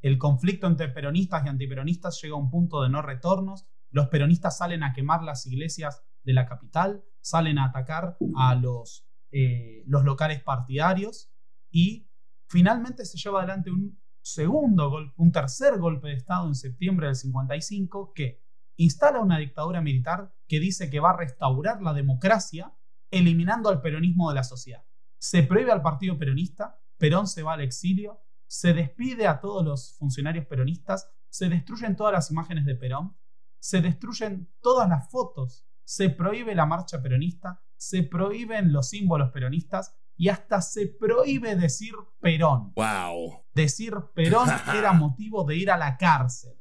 El 0.00 0.18
conflicto 0.18 0.66
entre 0.66 0.88
peronistas 0.88 1.46
y 1.46 1.48
antiperonistas 1.48 2.20
llega 2.20 2.34
a 2.34 2.38
un 2.38 2.50
punto 2.50 2.82
de 2.82 2.90
no 2.90 3.00
retornos. 3.00 3.66
Los 3.90 4.08
peronistas 4.08 4.58
salen 4.58 4.82
a 4.82 4.92
quemar 4.92 5.22
las 5.22 5.46
iglesias 5.46 6.02
de 6.24 6.32
la 6.32 6.46
capital, 6.46 7.04
salen 7.20 7.58
a 7.58 7.66
atacar 7.66 8.16
a 8.36 8.54
los, 8.54 9.06
eh, 9.30 9.84
los 9.86 10.04
locales 10.04 10.42
partidarios 10.42 11.32
y 11.70 12.10
finalmente 12.48 13.04
se 13.04 13.18
lleva 13.18 13.40
adelante 13.40 13.70
un 13.70 14.00
segundo 14.20 14.90
golpe, 14.90 15.14
un 15.16 15.32
tercer 15.32 15.78
golpe 15.78 16.08
de 16.08 16.14
Estado 16.14 16.46
en 16.46 16.54
septiembre 16.54 17.06
del 17.06 17.16
55 17.16 18.12
que 18.14 18.42
instala 18.76 19.20
una 19.20 19.38
dictadura 19.38 19.80
militar 19.80 20.34
que 20.46 20.60
dice 20.60 20.90
que 20.90 21.00
va 21.00 21.10
a 21.10 21.16
restaurar 21.16 21.82
la 21.82 21.92
democracia 21.92 22.74
eliminando 23.10 23.68
al 23.68 23.80
peronismo 23.80 24.28
de 24.28 24.36
la 24.36 24.44
sociedad. 24.44 24.84
Se 25.18 25.42
prohíbe 25.42 25.72
al 25.72 25.82
partido 25.82 26.18
peronista, 26.18 26.80
Perón 26.98 27.26
se 27.26 27.42
va 27.42 27.54
al 27.54 27.60
exilio, 27.60 28.22
se 28.46 28.72
despide 28.74 29.26
a 29.26 29.40
todos 29.40 29.64
los 29.64 29.96
funcionarios 29.98 30.46
peronistas, 30.46 31.10
se 31.28 31.48
destruyen 31.48 31.96
todas 31.96 32.12
las 32.12 32.30
imágenes 32.30 32.64
de 32.64 32.74
Perón, 32.74 33.16
se 33.58 33.80
destruyen 33.80 34.52
todas 34.60 34.88
las 34.88 35.10
fotos, 35.10 35.66
se 35.84 36.10
prohíbe 36.10 36.54
la 36.54 36.66
marcha 36.66 37.02
peronista, 37.02 37.62
se 37.76 38.02
prohíben 38.02 38.72
los 38.72 38.88
símbolos 38.88 39.30
peronistas 39.30 39.94
y 40.16 40.28
hasta 40.28 40.60
se 40.60 40.86
prohíbe 40.86 41.56
decir 41.56 41.94
Perón. 42.20 42.72
Wow. 42.76 43.44
Decir 43.54 43.94
Perón 44.14 44.48
era 44.76 44.92
motivo 44.92 45.44
de 45.44 45.56
ir 45.56 45.70
a 45.70 45.76
la 45.76 45.96
cárcel. 45.96 46.52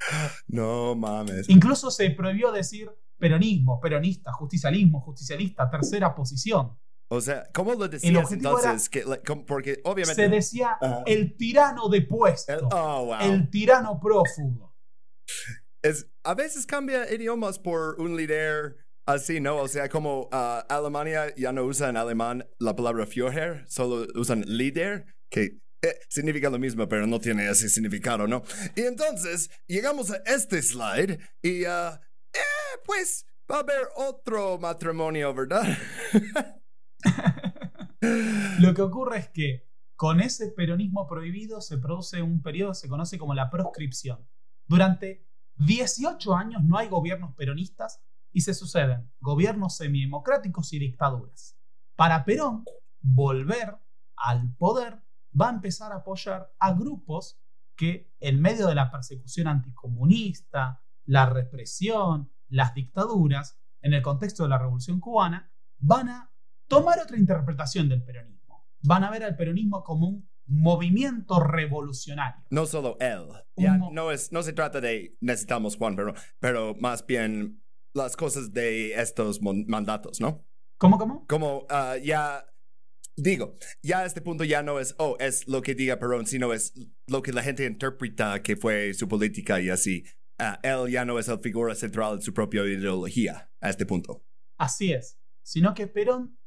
No 0.48 0.96
mames. 0.96 1.50
Incluso 1.50 1.92
se 1.92 2.10
prohibió 2.12 2.52
decir 2.52 2.90
peronismo, 3.18 3.80
peronista, 3.80 4.32
justicialismo, 4.32 5.00
justicialista, 5.02 5.70
tercera 5.70 6.16
posición. 6.16 6.78
O 7.10 7.20
sea, 7.20 7.50
¿cómo 7.54 7.74
lo 7.74 7.88
decías 7.88 8.32
entonces? 8.32 8.90
Que, 8.90 9.04
porque 9.46 9.82
obviamente... 9.84 10.24
Se 10.24 10.30
decía 10.30 10.78
el 11.06 11.36
tirano 11.36 11.90
de 11.90 12.02
puesto. 12.02 12.54
El, 12.54 12.62
oh, 12.72 13.06
wow. 13.06 13.16
el 13.22 13.50
tirano 13.50 14.00
prófugo. 14.00 14.74
Es, 15.82 16.10
a 16.24 16.34
veces 16.34 16.66
cambia 16.66 17.12
idiomas 17.14 17.60
por 17.60 18.00
un 18.00 18.16
líder 18.16 18.78
así, 19.14 19.40
¿no? 19.40 19.58
O 19.58 19.68
sea, 19.68 19.90
como 19.90 20.24
uh, 20.24 20.64
Alemania 20.70 21.34
ya 21.36 21.52
no 21.52 21.64
usa 21.64 21.90
en 21.90 21.98
alemán 21.98 22.48
la 22.60 22.76
palabra 22.76 23.06
Führer, 23.06 23.66
solo 23.68 24.08
usan 24.16 24.42
líder, 24.42 25.06
que 25.30 25.60
eh, 25.82 25.96
significa 26.10 26.50
lo 26.50 26.60
mismo, 26.60 26.88
pero 26.88 27.08
no 27.08 27.20
tiene 27.20 27.50
ese 27.50 27.70
significado, 27.70 28.28
¿no? 28.28 28.44
Y 28.76 28.82
entonces 28.82 29.50
llegamos 29.68 30.12
a 30.12 30.18
este 30.26 30.62
slide 30.62 31.20
y, 31.42 31.66
uh, 31.66 31.96
eh, 32.34 32.78
pues, 32.86 33.26
va 33.52 33.58
a 33.58 33.60
haber 33.62 33.88
otro 33.96 34.58
matrimonio, 34.60 35.34
¿verdad? 35.34 35.78
Lo 38.60 38.74
que 38.74 38.82
ocurre 38.82 39.20
es 39.20 39.30
que 39.30 39.68
con 39.96 40.22
ese 40.22 40.52
peronismo 40.52 41.08
prohibido 41.08 41.62
se 41.62 41.78
produce 41.78 42.22
un 42.22 42.42
periodo 42.42 42.72
que 42.72 42.80
se 42.80 42.88
conoce 42.88 43.18
como 43.18 43.34
la 43.34 43.50
proscripción. 43.50 44.28
Durante 44.68 45.28
18 45.58 46.36
años 46.36 46.64
no 46.64 46.78
hay 46.78 46.88
gobiernos 46.88 47.36
peronistas 47.36 48.02
y 48.32 48.42
se 48.42 48.54
suceden 48.54 49.12
gobiernos 49.20 49.78
semidemocráticos 49.78 50.74
y 50.74 50.80
dictaduras. 50.80 51.58
Para 51.96 52.24
Perón, 52.26 52.64
volver 53.02 53.78
al 54.16 54.54
poder 54.56 55.04
va 55.40 55.50
a 55.50 55.54
empezar 55.54 55.92
a 55.92 55.98
apoyar 55.98 56.52
a 56.60 56.74
grupos 56.74 57.40
que 57.76 58.12
en 58.20 58.42
medio 58.42 58.68
de 58.68 58.76
la 58.76 58.92
persecución 58.92 59.48
anticomunista, 59.48 60.84
la 61.06 61.26
represión, 61.28 62.32
las 62.48 62.74
dictaduras, 62.74 63.60
en 63.82 63.94
el 63.94 64.02
contexto 64.02 64.44
de 64.44 64.50
la 64.50 64.60
Revolución 64.60 65.00
cubana, 65.00 65.52
van 65.80 66.10
a 66.10 66.32
tomar 66.68 67.00
otra 67.00 67.18
interpretación 67.18 67.90
del 67.90 68.04
peronismo. 68.04 68.68
Van 68.84 69.04
a 69.04 69.10
ver 69.10 69.24
al 69.24 69.36
peronismo 69.36 69.84
como 69.84 70.08
un 70.08 70.30
movimiento 70.46 71.40
revolucionario. 71.40 72.44
No 72.50 72.66
solo 72.66 72.98
él. 73.00 73.28
Ya, 73.56 73.78
no, 73.78 74.12
es, 74.12 74.32
no 74.32 74.44
se 74.44 74.54
trata 74.54 74.82
de 74.82 75.18
necesitamos 75.22 75.78
Juan, 75.78 75.96
pero, 75.96 76.14
pero 76.40 76.76
más 76.76 77.06
bien 77.06 77.61
las 77.94 78.16
cosas 78.16 78.54
de 78.54 78.94
estos 78.94 79.42
mandatos, 79.42 80.20
¿no? 80.20 80.46
¿Cómo, 80.78 80.98
cómo? 80.98 81.26
Como 81.28 81.66
ah, 81.70 81.98
ya 82.02 82.46
digo, 83.16 83.58
ya 83.84 84.00
a 84.00 84.06
este 84.06 84.22
punto 84.22 84.44
ya 84.44 84.64
no 84.64 84.80
es, 84.80 84.96
oh, 84.98 85.18
es 85.20 85.48
lo 85.48 85.62
que 85.62 85.76
diga 85.76 86.00
Perón, 86.00 86.26
sino 86.26 86.54
es 86.54 86.74
lo 87.08 87.22
que 87.22 87.34
la 87.34 87.44
gente 87.44 87.66
interpreta 87.66 88.42
que 88.42 88.56
fue 88.56 88.94
su 88.94 89.08
política 89.08 89.60
y 89.60 89.70
así. 89.70 90.06
Ah, 90.40 90.60
él 90.64 90.90
ya 90.90 91.06
no 91.06 91.20
es 91.20 91.28
la 91.28 91.38
figura 91.38 91.76
central 91.76 92.18
de 92.18 92.24
su 92.24 92.34
propia 92.34 92.64
ideología 92.64 93.52
a 93.60 93.70
este 93.70 93.86
punto. 93.86 94.26
Así 94.58 94.92
es, 94.92 95.20
sino 95.44 95.74
que 95.74 95.88
Perón 95.88 96.38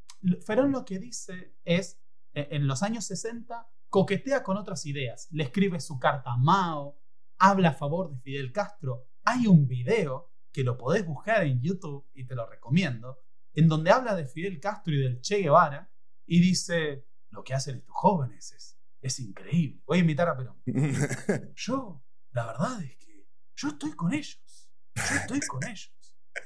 Ferón 0.46 0.72
lo 0.72 0.84
que 0.84 0.98
dice 0.98 1.54
es, 1.64 2.00
e, 2.32 2.48
en 2.50 2.66
los 2.66 2.82
años 2.82 3.04
60, 3.06 3.68
coquetea 3.88 4.42
con 4.42 4.56
otras 4.56 4.86
ideas. 4.86 5.28
Le 5.30 5.44
escribe 5.44 5.80
su 5.80 5.98
carta 5.98 6.32
a 6.32 6.36
Mao, 6.36 6.98
habla 7.38 7.70
a 7.70 7.74
favor 7.74 8.10
de 8.10 8.20
Fidel 8.20 8.52
Castro. 8.52 9.08
Hay 9.24 9.46
un 9.46 9.66
video 9.66 10.32
que 10.54 10.62
lo 10.62 10.78
podés 10.78 11.04
buscar 11.04 11.44
en 11.44 11.60
YouTube 11.60 12.08
y 12.14 12.24
te 12.24 12.36
lo 12.36 12.46
recomiendo, 12.46 13.24
en 13.52 13.68
donde 13.68 13.90
habla 13.90 14.14
de 14.14 14.28
Fidel 14.28 14.60
Castro 14.60 14.94
y 14.94 15.02
del 15.02 15.20
Che 15.20 15.38
Guevara 15.38 15.92
y 16.26 16.40
dice, 16.40 17.08
lo 17.30 17.42
que 17.42 17.54
hacen 17.54 17.78
estos 17.78 17.94
jóvenes 17.94 18.52
es, 18.52 18.78
es 19.00 19.18
increíble. 19.18 19.82
Voy 19.84 19.98
a 19.98 20.00
invitar 20.02 20.28
a 20.28 20.36
Perón. 20.36 20.62
yo, 21.56 22.04
la 22.30 22.46
verdad 22.46 22.80
es 22.84 22.96
que 22.98 23.26
yo 23.56 23.68
estoy 23.68 23.94
con 23.94 24.14
ellos. 24.14 24.70
Yo 24.94 25.16
estoy 25.16 25.40
con 25.40 25.64
ellos. 25.64 25.92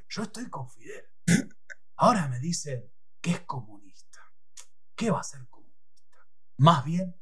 Yo 0.08 0.22
estoy 0.22 0.48
con 0.48 0.70
Fidel. 0.70 1.04
Ahora 1.96 2.28
me 2.28 2.40
dicen, 2.40 2.90
que 3.20 3.32
es 3.32 3.40
comunista. 3.40 4.20
¿Qué 4.96 5.10
va 5.10 5.20
a 5.20 5.24
ser 5.24 5.46
comunista? 5.48 6.26
Más 6.56 6.82
bien 6.82 7.14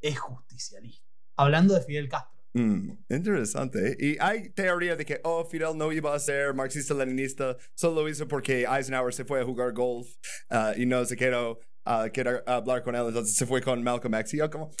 es 0.00 0.18
justicialista. 0.18 1.06
Hablando 1.36 1.74
de 1.74 1.82
Fidel 1.82 2.08
Castro. 2.08 2.39
Mm, 2.52 2.90
interesante. 3.08 3.96
Y 4.00 4.16
hay 4.20 4.50
teoría 4.50 4.96
de 4.96 5.04
que, 5.04 5.20
oh, 5.22 5.44
Fidel 5.44 5.76
no 5.76 5.92
iba 5.92 6.14
a 6.14 6.18
ser 6.18 6.52
marxista-leninista, 6.54 7.56
solo 7.74 8.02
lo 8.02 8.08
hizo 8.08 8.26
porque 8.26 8.64
Eisenhower 8.64 9.14
se 9.14 9.24
fue 9.24 9.40
a 9.40 9.44
jugar 9.44 9.72
golf 9.72 10.08
uh, 10.50 10.76
y 10.76 10.84
no 10.84 11.04
se 11.04 11.16
quedó 11.16 11.60
uh, 11.86 12.10
querer 12.12 12.42
hablar 12.46 12.82
con 12.82 12.96
él, 12.96 13.06
entonces 13.06 13.36
se 13.36 13.46
fue 13.46 13.62
con 13.62 13.82
Malcolm 13.84 14.14
X. 14.16 14.34
Y 14.34 14.38
yo 14.38 14.50
como, 14.50 14.72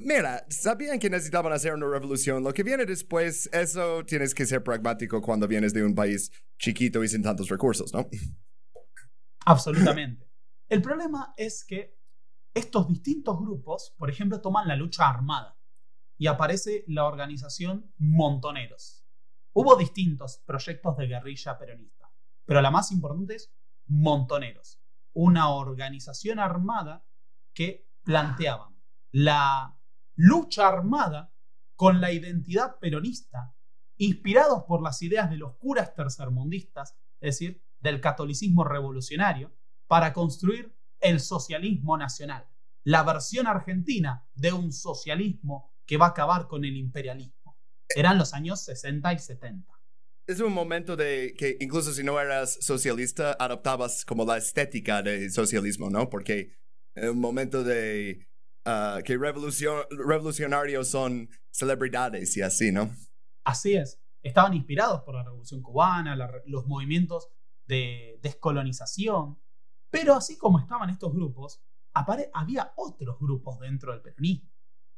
mira, 0.00 0.44
sabían 0.48 0.98
que 0.98 1.08
necesitaban 1.08 1.52
hacer 1.52 1.74
una 1.74 1.88
revolución. 1.88 2.42
Lo 2.42 2.52
que 2.52 2.64
viene 2.64 2.84
después, 2.84 3.48
eso 3.52 4.04
tienes 4.04 4.34
que 4.34 4.44
ser 4.44 4.64
pragmático 4.64 5.22
cuando 5.22 5.46
vienes 5.46 5.72
de 5.72 5.84
un 5.84 5.94
país 5.94 6.30
chiquito 6.58 7.04
y 7.04 7.08
sin 7.08 7.22
tantos 7.22 7.48
recursos, 7.48 7.92
¿no? 7.94 8.08
Absolutamente. 9.44 10.26
El 10.68 10.82
problema 10.82 11.32
es 11.36 11.64
que 11.64 11.94
estos 12.52 12.88
distintos 12.88 13.38
grupos, 13.38 13.94
por 13.96 14.10
ejemplo, 14.10 14.40
toman 14.40 14.66
la 14.66 14.74
lucha 14.74 15.08
armada 15.08 15.55
y 16.18 16.26
aparece 16.26 16.84
la 16.88 17.04
organización 17.04 17.92
Montoneros. 17.98 19.04
Hubo 19.52 19.76
distintos 19.76 20.42
proyectos 20.46 20.96
de 20.96 21.06
guerrilla 21.06 21.58
peronista, 21.58 22.12
pero 22.44 22.60
la 22.60 22.70
más 22.70 22.92
importante 22.92 23.36
es 23.36 23.52
Montoneros, 23.86 24.80
una 25.12 25.50
organización 25.50 26.38
armada 26.38 27.06
que 27.54 27.88
planteaban 28.02 28.76
la 29.12 29.78
lucha 30.14 30.68
armada 30.68 31.32
con 31.74 32.00
la 32.00 32.12
identidad 32.12 32.78
peronista, 32.78 33.54
inspirados 33.96 34.64
por 34.64 34.82
las 34.82 35.00
ideas 35.02 35.30
de 35.30 35.36
los 35.36 35.56
curas 35.56 35.94
tercermundistas, 35.94 36.96
es 37.20 37.38
decir, 37.38 37.64
del 37.78 38.00
catolicismo 38.00 38.64
revolucionario 38.64 39.54
para 39.86 40.12
construir 40.12 40.76
el 41.00 41.20
socialismo 41.20 41.96
nacional, 41.96 42.48
la 42.82 43.02
versión 43.02 43.46
argentina 43.46 44.28
de 44.34 44.52
un 44.52 44.72
socialismo 44.72 45.75
que 45.86 45.96
va 45.96 46.06
a 46.06 46.10
acabar 46.10 46.48
con 46.48 46.64
el 46.64 46.76
imperialismo. 46.76 47.56
Eran 47.94 48.18
los 48.18 48.34
años 48.34 48.64
60 48.64 49.12
y 49.12 49.18
70. 49.18 49.72
Es 50.26 50.40
un 50.40 50.52
momento 50.52 50.96
de 50.96 51.34
que 51.38 51.56
incluso 51.60 51.92
si 51.92 52.02
no 52.02 52.20
eras 52.20 52.58
socialista, 52.60 53.36
adoptabas 53.38 54.04
como 54.04 54.24
la 54.24 54.36
estética 54.36 55.02
del 55.02 55.30
socialismo, 55.30 55.88
¿no? 55.88 56.10
Porque 56.10 56.56
es 56.96 57.08
un 57.08 57.20
momento 57.20 57.62
de 57.62 58.26
ah, 58.64 59.00
que 59.04 59.16
revolucionarios 59.16 60.88
son 60.88 61.30
celebridades 61.52 62.36
y 62.36 62.42
así, 62.42 62.72
¿no? 62.72 62.90
Así 63.44 63.76
es. 63.76 64.00
Estaban 64.24 64.54
inspirados 64.54 65.02
por 65.02 65.14
la 65.14 65.22
revolución 65.22 65.62
cubana, 65.62 66.16
los 66.46 66.66
movimientos 66.66 67.28
de 67.68 68.18
descolonización, 68.20 69.38
pero 69.90 70.14
así 70.14 70.36
como 70.36 70.58
estaban 70.58 70.90
estos 70.90 71.12
grupos, 71.12 71.62
había 71.94 72.72
otros 72.76 73.18
grupos 73.20 73.60
dentro 73.60 73.92
del 73.92 74.02
peronismo, 74.02 74.50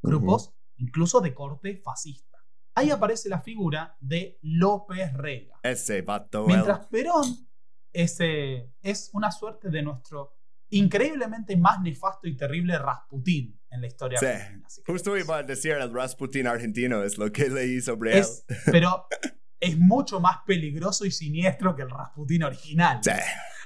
grupos 0.02 0.54
incluso 0.78 1.20
de 1.20 1.34
corte 1.34 1.76
fascista. 1.76 2.38
Ahí 2.74 2.90
aparece 2.90 3.28
la 3.28 3.40
figura 3.40 3.96
de 4.00 4.38
López 4.42 5.12
Rega. 5.14 5.58
Ese 5.62 6.02
vato. 6.02 6.46
Mientras 6.46 6.86
Perón 6.86 7.48
ese, 7.92 8.72
es 8.80 9.10
una 9.12 9.32
suerte 9.32 9.70
de 9.70 9.82
nuestro 9.82 10.36
increíblemente 10.70 11.56
más 11.56 11.80
nefasto 11.80 12.28
y 12.28 12.36
terrible 12.36 12.78
Rasputín 12.78 13.58
en 13.70 13.80
la 13.80 13.86
historia 13.86 14.18
argentina. 14.18 14.68
Justo 14.86 15.16
iba 15.16 15.38
a 15.38 15.42
decir 15.42 15.72
el 15.72 15.92
Rasputín 15.92 16.46
argentino 16.46 17.02
es 17.02 17.18
lo 17.18 17.32
que 17.32 17.48
leí 17.48 17.80
sobre 17.80 18.18
él. 18.18 18.26
Pero 18.66 19.06
es 19.58 19.78
mucho 19.78 20.20
más 20.20 20.38
peligroso 20.46 21.04
y 21.04 21.10
siniestro 21.10 21.74
que 21.74 21.82
el 21.82 21.90
Rasputín 21.90 22.44
original. 22.44 23.00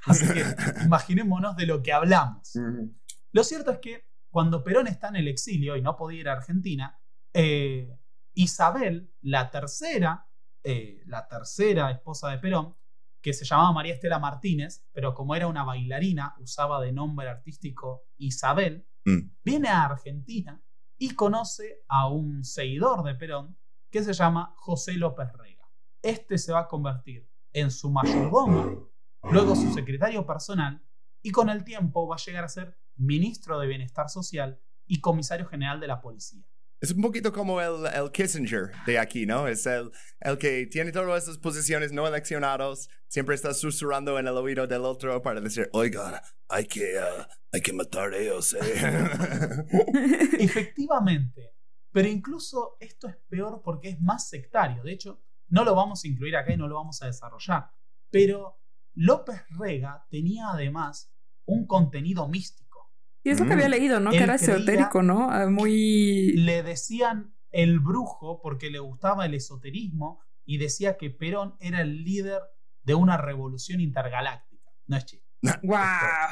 Así 0.04 0.26
que 0.26 0.44
imaginémonos 0.84 1.56
de 1.56 1.66
lo 1.66 1.82
que 1.82 1.92
hablamos. 1.92 2.52
Lo 3.32 3.44
cierto 3.44 3.72
es 3.72 3.78
que 3.78 4.06
cuando 4.30 4.64
Perón 4.64 4.86
está 4.86 5.08
en 5.08 5.16
el 5.16 5.28
exilio 5.28 5.76
y 5.76 5.82
no 5.82 5.96
podía 5.96 6.20
ir 6.20 6.28
a 6.28 6.32
Argentina, 6.32 6.98
eh, 7.34 7.98
Isabel, 8.34 9.12
la 9.20 9.50
tercera, 9.50 10.28
eh, 10.62 11.02
la 11.06 11.26
tercera 11.28 11.90
esposa 11.90 12.30
de 12.30 12.38
Perón, 12.38 12.76
que 13.20 13.32
se 13.32 13.44
llamaba 13.44 13.72
María 13.72 13.94
Estela 13.94 14.18
Martínez, 14.18 14.84
pero 14.92 15.14
como 15.14 15.34
era 15.34 15.46
una 15.46 15.64
bailarina, 15.64 16.34
usaba 16.40 16.80
de 16.80 16.92
nombre 16.92 17.28
artístico 17.28 18.06
Isabel, 18.16 18.86
Mm. 19.04 19.34
viene 19.44 19.68
a 19.68 19.84
Argentina 19.84 20.62
y 20.96 21.14
conoce 21.14 21.82
a 21.88 22.08
un 22.08 22.44
seguidor 22.44 23.02
de 23.02 23.16
Perón 23.16 23.58
que 23.90 24.02
se 24.02 24.12
llama 24.12 24.54
José 24.56 24.92
López 24.94 25.32
Rega. 25.32 25.68
Este 26.02 26.38
se 26.38 26.52
va 26.52 26.60
a 26.60 26.68
convertir 26.68 27.28
en 27.52 27.70
su 27.70 27.90
mayordomo, 27.90 28.90
luego 29.24 29.56
su 29.56 29.72
secretario 29.72 30.24
personal 30.24 30.82
y 31.20 31.30
con 31.32 31.50
el 31.50 31.64
tiempo 31.64 32.06
va 32.06 32.14
a 32.16 32.24
llegar 32.24 32.44
a 32.44 32.48
ser 32.48 32.78
ministro 32.96 33.58
de 33.58 33.66
Bienestar 33.66 34.08
Social 34.08 34.60
y 34.86 35.00
comisario 35.00 35.46
general 35.46 35.80
de 35.80 35.88
la 35.88 36.00
policía. 36.00 36.46
Es 36.82 36.90
un 36.90 37.00
poquito 37.00 37.32
como 37.32 37.60
el, 37.60 37.86
el 37.94 38.10
Kissinger 38.10 38.72
de 38.86 38.98
aquí, 38.98 39.24
¿no? 39.24 39.46
Es 39.46 39.66
el, 39.66 39.92
el 40.18 40.36
que 40.36 40.66
tiene 40.66 40.90
todas 40.90 41.22
esas 41.22 41.38
posiciones 41.38 41.92
no 41.92 42.08
eleccionados, 42.08 42.88
siempre 43.06 43.36
está 43.36 43.54
susurrando 43.54 44.18
en 44.18 44.26
el 44.26 44.36
oído 44.36 44.66
del 44.66 44.84
otro 44.84 45.22
para 45.22 45.40
decir, 45.40 45.70
oiga, 45.72 46.20
hay 46.48 46.66
que, 46.66 46.98
uh, 46.98 47.22
hay 47.52 47.60
que 47.60 47.72
matar 47.72 48.12
a 48.12 48.18
ellos. 48.18 48.54
eh". 48.54 48.58
Efectivamente, 50.40 51.52
pero 51.92 52.08
incluso 52.08 52.76
esto 52.80 53.06
es 53.06 53.16
peor 53.28 53.62
porque 53.62 53.90
es 53.90 54.00
más 54.00 54.28
sectario. 54.28 54.82
De 54.82 54.92
hecho, 54.92 55.22
no 55.50 55.62
lo 55.62 55.76
vamos 55.76 56.02
a 56.02 56.08
incluir 56.08 56.34
acá 56.34 56.52
y 56.52 56.56
no 56.56 56.66
lo 56.66 56.74
vamos 56.74 57.00
a 57.00 57.06
desarrollar. 57.06 57.70
Pero 58.10 58.60
López 58.94 59.40
Rega 59.50 60.04
tenía 60.10 60.48
además 60.48 61.14
un 61.44 61.64
contenido 61.68 62.26
místico. 62.26 62.61
Y 63.24 63.30
es 63.30 63.40
lo 63.40 63.46
que 63.46 63.52
había 63.52 63.68
leído, 63.68 64.00
¿no? 64.00 64.10
Que 64.10 64.16
Él 64.18 64.22
era 64.24 64.36
creía- 64.38 64.54
esotérico, 64.56 65.02
¿no? 65.02 65.30
Ah, 65.30 65.46
Muy... 65.48 66.32
Le 66.32 66.62
decían 66.62 67.34
el 67.50 67.78
brujo 67.80 68.40
porque 68.42 68.70
le 68.70 68.78
gustaba 68.78 69.26
el 69.26 69.34
esoterismo 69.34 70.20
y 70.44 70.58
decía 70.58 70.96
que 70.96 71.10
Perón 71.10 71.54
era 71.60 71.82
el 71.82 72.02
líder 72.04 72.40
de 72.82 72.94
una 72.94 73.16
revolución 73.16 73.80
intergaláctica. 73.80 74.72
No 74.86 74.96
es 74.96 75.04
chiste. 75.06 75.26
¡Wow! 75.62 75.78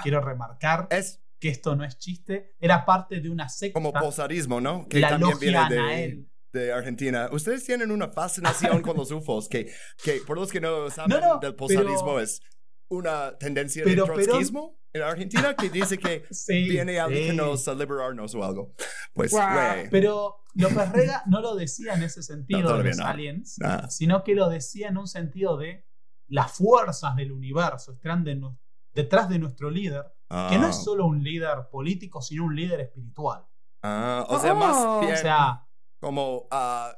Quiero 0.03 0.21
remarcar 0.21 0.89
es 0.91 1.23
que 1.39 1.49
esto 1.49 1.75
no 1.77 1.85
es 1.85 1.97
chiste. 1.99 2.55
Era 2.61 2.85
parte 2.85 3.21
de 3.21 3.31
una 3.31 3.49
secta. 3.49 3.73
como 3.75 3.93
posarismo, 3.93 4.61
¿no? 4.61 4.87
Que 4.89 5.01
La 5.01 5.11
también 5.11 5.31
logia 5.33 5.69
viene 5.69 6.27
de, 6.53 6.61
de 6.61 6.73
Argentina. 6.73 7.29
Ustedes 7.33 7.65
tienen 7.65 7.91
una 7.93 8.09
fascinación 8.09 8.83
con 8.83 8.97
los 8.97 9.11
UFOs, 9.11 9.49
que, 9.49 9.71
que 10.03 10.21
por 10.27 10.37
los 10.37 10.51
que 10.51 10.61
no 10.61 10.91
saben 10.91 11.19
No, 11.21 11.35
no, 11.35 11.39
del 11.39 11.55
posarismo 11.55 12.07
pero- 12.07 12.21
es 12.21 12.41
una 12.91 13.37
tendencia 13.39 13.83
Pero 13.85 14.05
de 14.05 14.13
trotskismo 14.25 14.79
en 14.93 15.03
Argentina 15.03 15.55
que 15.55 15.71
dice 15.71 15.97
que 15.99 16.25
Sí, 16.31 16.69
viene 16.69 16.99
alienígenos 17.01 17.65
sí. 17.65 17.71
a 17.71 17.75
liberarnos 17.75 18.35
o 18.35 18.45
algo. 18.45 18.75
Pues, 19.15 19.31
güey. 19.33 19.89
Pero 19.91 20.43
López 20.55 20.91
Rega 20.93 21.23
no 21.27 21.41
lo 21.41 21.55
decía 21.55 21.95
en 21.95 22.03
ese 22.03 22.23
sentido 22.23 22.71
No, 22.71 22.79
de 22.79 22.85
los 22.85 22.97
no. 22.99 23.07
aliens, 23.07 23.57
Ah. 23.63 23.89
sino 23.89 24.23
que 24.25 24.35
lo 24.35 24.49
decía 24.49 24.89
en 24.89 24.99
un 24.99 25.07
sentido 25.07 25.57
de 25.57 25.87
las 26.29 26.53
fuerzas 26.53 27.15
del 27.17 27.33
universo 27.33 27.93
están 27.93 28.25
de 28.25 28.41
detrás 28.93 29.29
de 29.29 29.39
nuestro 29.39 29.71
líder, 29.71 30.05
que 30.29 30.59
no 30.59 30.67
Ah. 30.67 30.71
es 30.71 30.83
solo 30.83 31.07
un 31.07 31.23
líder 31.23 31.69
político, 31.71 32.21
sino 32.23 32.45
un 32.45 32.57
líder 32.57 32.81
espiritual. 32.81 33.47
Ah, 33.83 34.27
o 34.29 34.39
sea, 34.41 34.53
Oh. 34.53 34.57
más 34.57 35.01
bien 35.01 35.15
O 35.15 35.17
sea, 35.17 35.67
como 36.01 36.49
ah, 36.51 36.93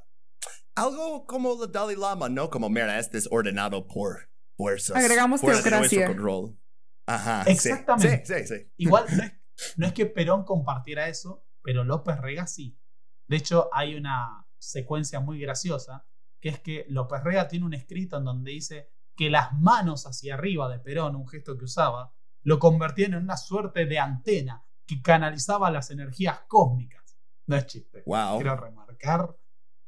algo 0.75 1.27
como 1.27 1.63
el 1.63 1.71
Dalai 1.71 1.97
Lama, 1.97 2.29
¿no? 2.31 2.49
Como, 2.51 2.69
mira, 2.71 2.99
este 2.99 3.19
es 3.19 3.29
ordenado 3.31 3.87
por 3.87 4.31
fuerzas. 4.57 4.97
Agregamos 4.97 5.41
fuera 5.41 5.57
de 5.57 5.63
teocracia. 5.63 6.07
control. 6.07 6.59
Ajá. 7.07 7.43
Exactamente. 7.47 8.25
Sí, 8.25 8.47
sí, 8.47 8.47
sí. 8.47 8.73
igual 8.77 9.07
no 9.17 9.23
es, 9.23 9.33
no 9.77 9.87
es 9.87 9.93
que 9.93 10.07
Perón 10.07 10.45
compartiera 10.45 11.09
eso, 11.09 11.47
pero 11.63 11.85
López 11.85 12.19
Rega 12.21 12.47
sí. 12.47 12.79
De 13.27 13.37
hecho, 13.37 13.69
hay 13.73 13.95
una 13.95 14.47
secuencia 14.59 15.21
muy 15.21 15.41
graciosa, 15.41 16.07
que 16.41 16.49
es 16.49 16.61
que 16.61 16.87
López 16.89 17.23
Rega 17.23 17.49
tiene 17.49 17.67
un 17.67 17.75
escrito 17.75 18.19
en 18.19 18.25
donde 18.25 18.53
dice 18.53 18.91
que 19.17 19.31
las 19.31 19.53
manos 19.53 20.07
hacia 20.07 20.35
arriba 20.35 20.69
de 20.69 20.79
Perón, 20.79 21.17
un 21.17 21.29
gesto 21.29 21.57
que 21.57 21.65
usaba, 21.65 22.15
lo 22.43 22.59
convertían 22.59 23.15
en 23.15 23.23
una 23.23 23.37
suerte 23.37 23.87
de 23.87 23.99
antena 23.99 24.65
que 24.87 25.01
canalizaba 25.01 25.71
las 25.71 25.91
energías 25.91 26.41
cósmicas. 26.49 27.19
No 27.47 27.57
es 27.57 27.67
chiste. 27.67 28.03
Wow. 28.07 28.37
Quiero 28.37 28.57
remarcar 28.57 29.37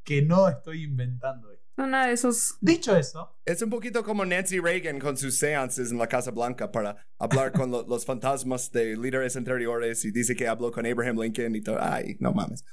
que 0.05 0.23
no 0.23 0.49
estoy 0.49 0.85
inventando 0.85 1.51
esto. 1.51 1.64
Una 1.77 2.07
de 2.07 2.13
esos... 2.13 2.57
Dicho 2.61 2.97
eso, 2.97 3.37
Es 3.45 3.61
un 3.61 3.69
poquito 3.71 4.05
como 4.05 4.25
Nancy 4.25 4.61
Reagan 4.61 5.01
con 5.01 5.17
sus 5.17 5.37
seances 5.39 5.91
en 5.91 5.99
la 5.99 6.07
Casa 6.07 6.31
Blanca 6.31 6.71
para 6.71 7.05
hablar 7.19 7.51
con 7.51 7.71
lo- 7.73 7.85
los 7.87 8.05
fantasmas 8.07 8.71
de 8.71 8.97
líderes 8.97 9.37
anteriores 9.37 10.05
y 10.05 10.13
dice 10.13 10.37
que 10.37 10.47
habló 10.47 10.71
con 10.71 10.87
Abraham 10.87 11.19
Lincoln 11.21 11.57
y 11.57 11.61
todo. 11.63 11.79
Ay, 11.81 12.17
no 12.21 12.33
mames. 12.33 12.65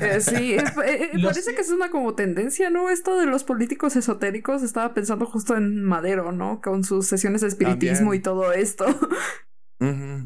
eh, 0.00 0.20
sí, 0.20 0.54
es- 0.54 0.62
eh, 0.86 1.10
eh, 1.12 1.22
parece 1.22 1.54
que 1.54 1.60
es 1.60 1.70
una 1.70 1.90
como 1.90 2.14
tendencia, 2.14 2.70
¿no? 2.70 2.88
Esto 2.88 3.18
de 3.18 3.26
los 3.26 3.44
políticos 3.44 3.94
esotéricos, 3.96 4.62
estaba 4.62 4.94
pensando 4.94 5.26
justo 5.26 5.54
en 5.56 5.84
Madero, 5.84 6.32
¿no? 6.32 6.62
Con 6.62 6.82
sus 6.82 7.06
sesiones 7.06 7.42
de 7.42 7.48
espiritismo 7.48 7.96
También. 8.10 8.20
y 8.20 8.22
todo 8.22 8.52
esto. 8.52 8.86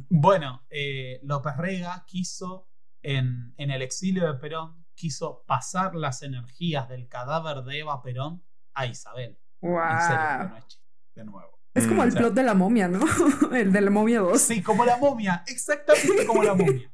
Bueno, 0.09 0.65
eh, 0.71 1.21
López 1.23 1.57
Rega 1.57 2.05
quiso, 2.07 2.69
en, 3.03 3.55
en 3.57 3.71
el 3.71 3.83
exilio 3.83 4.27
de 4.33 4.39
Perón, 4.39 4.84
quiso 5.05 5.45
pasar 5.47 5.95
las 5.95 6.23
energías 6.23 6.89
del 6.89 7.09
cadáver 7.09 7.63
de 7.65 7.81
Eva 7.81 8.01
Perón 8.01 8.43
a 8.73 8.87
Isabel. 8.87 9.39
En 9.61 9.69
serio, 10.01 10.19
¡Wow! 10.41 10.49
no 10.49 10.57
es 10.57 10.67
chiste, 10.67 10.87
de 11.15 11.25
nuevo. 11.27 11.61
Es 11.75 11.87
como 11.87 12.03
Mm. 12.03 12.07
el 12.09 12.15
plot 12.15 12.33
de 12.33 12.43
la 12.43 12.55
momia, 12.55 12.89
¿no? 12.89 13.05
el 13.55 13.71
de 13.71 13.81
la 13.83 13.91
momia 13.91 14.21
2. 14.21 14.41
Sí, 14.41 14.63
como 14.63 14.87
la 14.87 14.97
momia, 14.97 15.45
exactamente 15.47 16.25
como 16.27 16.43
la 16.43 16.55
momia. 16.55 16.91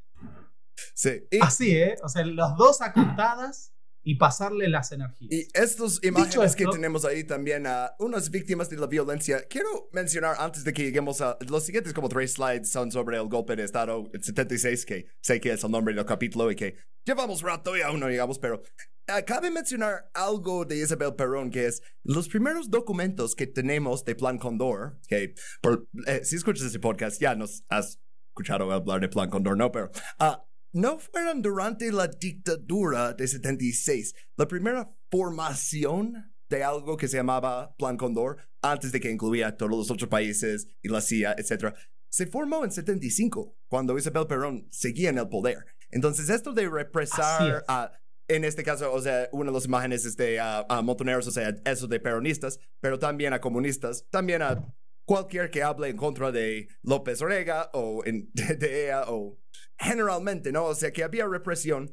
Sí. 0.97 1.23
Y, 1.31 1.39
Así, 1.41 1.77
¿eh? 1.77 1.95
O 2.03 2.09
sea, 2.09 2.25
los 2.25 2.57
dos 2.57 2.83
acostadas 2.83 3.73
y 4.03 4.15
pasarle 4.17 4.69
las 4.69 4.93
energías. 4.93 5.31
y 5.31 5.49
estas 5.55 6.01
imágenes 6.03 6.35
Dicho 6.35 6.41
que 6.57 6.63
esto- 6.65 6.73
tenemos 6.73 7.05
ahí 7.05 7.25
también 7.25 7.67
a 7.67 7.95
unas 7.99 8.31
víctimas 8.31 8.71
de 8.71 8.77
la 8.79 8.87
violencia, 8.87 9.43
quiero 9.49 9.89
mencionar 9.93 10.37
antes 10.39 10.65
de 10.65 10.73
que 10.73 10.83
lleguemos 10.85 11.21
a 11.21 11.37
los 11.49 11.65
siguientes 11.65 11.93
como 11.93 12.09
tres 12.09 12.33
slides 12.33 12.71
son 12.71 12.91
sobre 12.91 13.19
el 13.19 13.29
golpe 13.29 13.57
de 13.57 13.65
Estado 13.65 14.09
el 14.13 14.23
76, 14.23 14.87
que 14.87 15.07
sé 15.21 15.41
que 15.41 15.53
es 15.53 15.63
el 15.65 15.71
nombre 15.71 15.95
del 15.95 16.05
capítulo 16.07 16.51
y 16.51 16.57
que 16.57 16.77
llevamos 17.05 17.43
rato 17.43 17.77
y 17.77 17.83
aún 17.83 18.01
no 18.01 18.09
llegamos, 18.09 18.39
pero 18.39 18.63
eh, 19.07 19.25
cabe 19.25 19.51
mencionar 19.51 20.09
algo 20.15 20.65
de 20.65 20.77
Isabel 20.79 21.15
Perón, 21.15 21.51
que 21.51 21.67
es 21.67 21.83
los 22.05 22.29
primeros 22.29 22.71
documentos 22.71 23.35
que 23.35 23.47
tenemos 23.47 24.05
de 24.05 24.15
Plan 24.15 24.39
Condor, 24.39 24.99
que 25.09 25.35
por- 25.61 25.89
eh, 26.07 26.21
si 26.25 26.37
escuchas 26.37 26.65
ese 26.67 26.79
podcast 26.79 27.21
ya 27.21 27.35
nos 27.35 27.65
has 27.69 27.99
escuchado 28.29 28.71
hablar 28.73 29.01
de 29.01 29.09
Plan 29.09 29.29
Condor, 29.29 29.57
¿no? 29.57 29.73
Pero 29.73 29.91
ah, 30.21 30.45
no 30.73 30.99
fueron 30.99 31.43
durante 31.43 31.91
la 31.93 32.07
dictadura 32.07 33.13
de 33.15 33.27
76 33.27 34.15
la 34.37 34.47
primera 34.47 34.91
formación 35.11 36.33
de 36.49 36.65
algo 36.65 36.97
que 36.97 37.09
se 37.09 37.17
llamaba 37.17 37.75
Plan 37.77 37.97
Condor, 37.97 38.39
antes 38.61 38.93
de 38.93 39.01
que 39.01 39.11
incluía 39.11 39.57
todos 39.57 39.71
los 39.71 39.91
otros 39.91 40.09
países 40.09 40.67
y 40.83 40.89
la 40.89 41.01
CIA, 41.01 41.35
etc. 41.39 41.75
Se 42.09 42.27
formó 42.27 42.65
en 42.65 42.73
75, 42.73 43.57
cuando 43.69 43.97
Isabel 43.97 44.27
Perón 44.27 44.67
seguía 44.71 45.11
en 45.11 45.19
el 45.19 45.29
poder. 45.29 45.65
Entonces, 45.91 46.29
esto 46.29 46.53
de 46.53 46.69
represar 46.69 47.59
es. 47.59 47.65
a 47.69 47.93
en 48.29 48.45
este 48.45 48.63
caso, 48.63 48.93
o 48.93 49.01
sea, 49.01 49.29
una 49.33 49.51
de 49.51 49.55
las 49.57 49.65
imágenes 49.65 50.05
es 50.05 50.17
de 50.17 50.39
a 50.39 50.65
montoneros, 50.85 51.27
o 51.27 51.33
sea, 51.33 51.53
eso 51.65 51.89
de 51.89 51.99
peronistas, 51.99 52.61
pero 52.79 52.97
también 52.97 53.33
a 53.33 53.41
comunistas, 53.41 54.07
también 54.09 54.41
a 54.41 54.73
cualquier 55.11 55.51
que 55.51 55.65
hable 55.65 55.89
en 55.89 55.97
contra 55.97 56.31
de 56.31 56.69
López 56.85 57.21
Orega 57.21 57.69
o 57.73 58.05
en- 58.05 58.31
de, 58.35 58.55
de 58.55 58.85
ella, 58.85 59.03
o 59.09 59.41
generalmente, 59.77 60.53
¿no? 60.53 60.67
O 60.67 60.75
sea, 60.77 60.93
que 60.93 61.03
había 61.03 61.27
represión, 61.27 61.91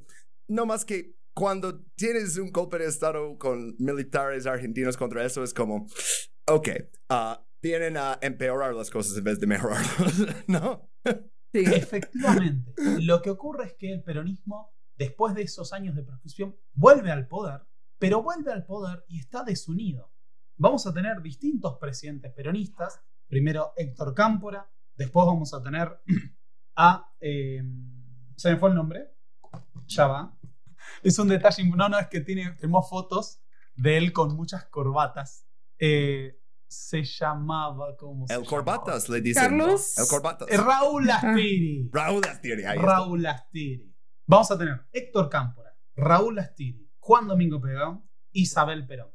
no 0.48 0.68
más 0.68 0.86
que 0.86 1.16
cuando 1.34 1.84
tienes 1.96 2.38
un 2.38 2.52
golpe 2.52 2.78
de 2.78 2.86
Estado 2.86 3.36
con 3.40 3.76
militares 3.80 4.46
argentinos 4.46 4.98
contra 4.98 5.26
eso, 5.26 5.44
es 5.44 5.52
como, 5.52 5.88
ok, 6.48 6.70
ah, 7.10 7.44
vienen 7.60 7.98
a 7.98 8.20
empeorar 8.22 8.76
las 8.76 8.92
cosas 8.92 9.18
en 9.18 9.24
vez 9.24 9.40
de 9.40 9.48
mejorarlas, 9.48 10.14
¿no? 10.48 10.88
Sí. 11.52 11.64
Efectivamente, 11.74 12.72
lo 13.02 13.24
que 13.24 13.32
ocurre 13.32 13.66
es 13.66 13.74
que 13.80 13.94
el 13.94 14.04
peronismo, 14.04 14.76
después 14.96 15.34
de 15.34 15.42
esos 15.42 15.74
años 15.74 15.96
de 15.96 16.04
proscripción, 16.04 16.56
vuelve 16.74 17.10
al 17.10 17.28
poder, 17.28 17.62
pero 17.98 18.22
vuelve 18.22 18.52
al 18.52 18.64
poder 18.64 19.04
y 19.08 19.18
está 19.18 19.44
desunido. 19.44 20.14
Vamos 20.58 20.86
a 20.88 20.94
tener 20.94 21.22
distintos 21.22 21.78
presidentes 21.80 22.32
peronistas. 22.34 23.00
Primero 23.28 23.74
Héctor 23.76 24.14
Cámpora, 24.14 24.70
después 24.96 25.26
vamos 25.26 25.54
a 25.54 25.62
tener 25.62 26.00
a... 26.76 27.14
eh, 27.20 27.62
¿Se 28.36 28.52
me 28.52 28.58
fue 28.58 28.70
el 28.70 28.76
nombre? 28.76 29.12
Ya 29.88 30.08
va. 30.08 30.38
Es 31.04 31.18
un 31.20 31.28
detalle... 31.28 31.64
No, 31.76 31.90
no, 31.90 31.98
es 32.00 32.08
que 32.08 32.22
tiene, 32.22 32.52
tenemos 32.54 32.90
fotos 32.90 33.42
de 33.76 33.98
él 33.98 34.14
con 34.14 34.36
muchas 34.36 34.66
corbatas. 34.66 35.48
Eh, 35.80 36.40
se 36.68 37.04
llamaba... 37.04 37.96
¿Cómo 37.98 38.28
se 38.28 38.34
El 38.34 38.42
llamaba? 38.44 38.50
Corbatas, 38.50 39.10
le 39.10 39.22
dicen. 39.22 39.44
Carlos. 39.44 39.98
El 39.98 40.06
Corbatas. 40.08 40.48
Eh, 40.52 40.58
Raúl 40.58 41.10
Astiri. 41.10 41.90
Raúl 41.92 42.24
Astieri, 42.26 42.64
ahí 42.66 42.78
está. 42.78 42.88
Raúl 42.88 43.26
Astiri. 43.26 43.94
Vamos 44.26 44.52
a 44.52 44.58
tener 44.58 44.86
Héctor 44.92 45.30
Cámpora, 45.30 45.74
Raúl 45.96 46.38
Astiri, 46.38 46.92
Juan 47.00 47.28
Domingo 47.30 47.62
Perón, 47.62 48.10
Isabel 48.34 48.86
Perón. 48.86 49.10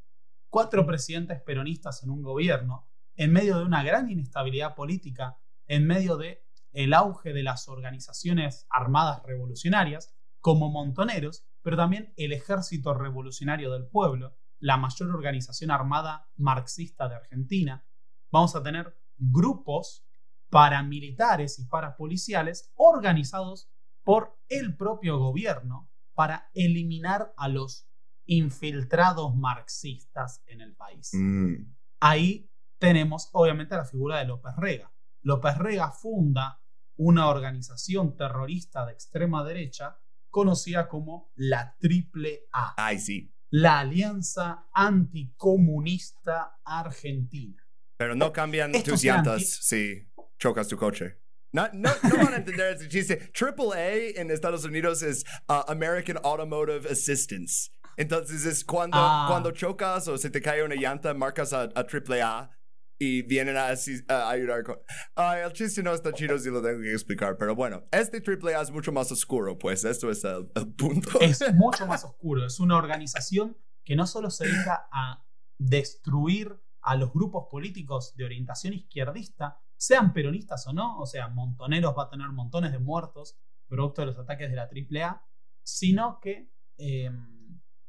Cuatro 0.52 0.84
presidentes 0.84 1.40
peronistas 1.40 2.02
en 2.02 2.10
un 2.10 2.20
gobierno 2.20 2.86
en 3.16 3.32
medio 3.32 3.56
de 3.56 3.64
una 3.64 3.82
gran 3.82 4.10
inestabilidad 4.10 4.74
política, 4.74 5.38
en 5.66 5.86
medio 5.86 6.18
de 6.18 6.44
el 6.72 6.92
auge 6.92 7.32
de 7.32 7.42
las 7.42 7.70
organizaciones 7.70 8.66
armadas 8.68 9.22
revolucionarias, 9.24 10.14
como 10.40 10.70
Montoneros, 10.70 11.46
pero 11.62 11.78
también 11.78 12.12
el 12.18 12.34
Ejército 12.34 12.92
Revolucionario 12.92 13.72
del 13.72 13.86
Pueblo, 13.88 14.36
la 14.58 14.76
mayor 14.76 15.08
organización 15.08 15.70
armada 15.70 16.28
marxista 16.36 17.08
de 17.08 17.14
Argentina. 17.14 17.86
Vamos 18.30 18.54
a 18.54 18.62
tener 18.62 18.94
grupos 19.16 20.04
paramilitares 20.50 21.60
y 21.60 21.64
parapoliciales 21.64 22.70
organizados 22.74 23.70
por 24.02 24.38
el 24.50 24.76
propio 24.76 25.18
gobierno 25.18 25.90
para 26.12 26.50
eliminar 26.52 27.32
a 27.38 27.48
los 27.48 27.88
infiltrados 28.32 29.34
marxistas 29.36 30.42
en 30.46 30.60
el 30.60 30.74
país. 30.74 31.10
Mm. 31.12 31.54
Ahí 32.00 32.50
tenemos 32.78 33.28
obviamente 33.32 33.76
la 33.76 33.84
figura 33.84 34.18
de 34.18 34.24
López 34.24 34.54
Rega. 34.56 34.92
López 35.22 35.56
Rega 35.58 35.90
funda 35.90 36.60
una 36.96 37.28
organización 37.28 38.16
terrorista 38.16 38.86
de 38.86 38.92
extrema 38.92 39.44
derecha 39.44 39.98
conocida 40.30 40.88
como 40.88 41.30
la 41.36 41.76
Triple 41.78 42.46
A. 42.52 42.74
Ay, 42.76 42.98
sí. 42.98 43.34
La 43.50 43.80
Alianza 43.80 44.66
Anticomunista 44.72 46.58
Argentina. 46.64 47.62
Pero 47.98 48.14
no 48.14 48.32
cambian 48.32 48.74
Estos 48.74 48.94
tus 48.94 49.04
llantas 49.04 49.46
si 49.46 50.08
chocas 50.38 50.68
tu 50.68 50.76
coche. 50.76 51.18
No, 51.52 51.68
no, 51.74 51.90
no 52.02 52.16
van 52.16 52.32
a 52.32 52.36
entender 52.36 52.76
ese 52.76 52.88
chiste. 52.88 53.30
AAA 53.38 54.20
en 54.20 54.30
Estados 54.30 54.64
Unidos 54.64 55.02
es 55.02 55.24
uh, 55.48 55.70
American 55.70 56.18
Automotive 56.24 56.90
Assistance. 56.90 57.70
Entonces 57.96 58.44
es 58.46 58.64
cuando, 58.64 58.96
Ah. 58.98 59.26
cuando 59.28 59.50
chocas 59.52 60.08
o 60.08 60.16
se 60.18 60.30
te 60.30 60.40
cae 60.40 60.62
una 60.64 60.74
llanta, 60.74 61.12
marcas 61.14 61.52
a, 61.52 61.62
a 61.74 61.84
AAA 61.86 62.50
y 62.98 63.22
vienen 63.22 63.56
a, 63.56 63.66
a 64.08 64.30
ayudar 64.30 64.62
con... 64.62 64.78
Ay, 65.16 65.42
el 65.44 65.52
chiste 65.52 65.82
no 65.82 65.92
está 65.92 66.12
chido 66.12 66.38
si 66.38 66.50
lo 66.50 66.62
tengo 66.62 66.80
que 66.80 66.92
explicar, 66.92 67.36
pero 67.36 67.54
bueno, 67.56 67.84
este 67.90 68.22
AAA 68.24 68.62
es 68.62 68.70
mucho 68.70 68.92
más 68.92 69.10
oscuro, 69.10 69.58
pues 69.58 69.84
esto 69.84 70.10
es 70.10 70.22
el, 70.24 70.50
el 70.54 70.72
punto. 70.74 71.20
Es 71.20 71.42
mucho 71.54 71.86
más 71.86 72.04
oscuro. 72.04 72.46
Es 72.46 72.60
una 72.60 72.76
organización 72.76 73.56
que 73.84 73.96
no 73.96 74.06
solo 74.06 74.30
se 74.30 74.46
dedica 74.46 74.88
a 74.92 75.24
destruir 75.58 76.60
a 76.80 76.96
los 76.96 77.12
grupos 77.12 77.46
políticos 77.50 78.14
de 78.16 78.24
orientación 78.24 78.74
izquierdista, 78.74 79.60
sean 79.76 80.12
peronistas 80.12 80.66
o 80.68 80.72
no, 80.72 80.98
o 80.98 81.06
sea, 81.06 81.28
Montoneros 81.28 81.94
va 81.96 82.04
a 82.04 82.08
tener 82.10 82.28
montones 82.28 82.70
de 82.72 82.78
muertos 82.78 83.36
producto 83.68 84.02
de 84.02 84.06
los 84.06 84.18
ataques 84.18 84.50
de 84.50 84.56
la 84.56 84.68
AAA, 84.70 85.24
sino 85.64 86.20
que 86.20 86.50
eh, 86.78 87.10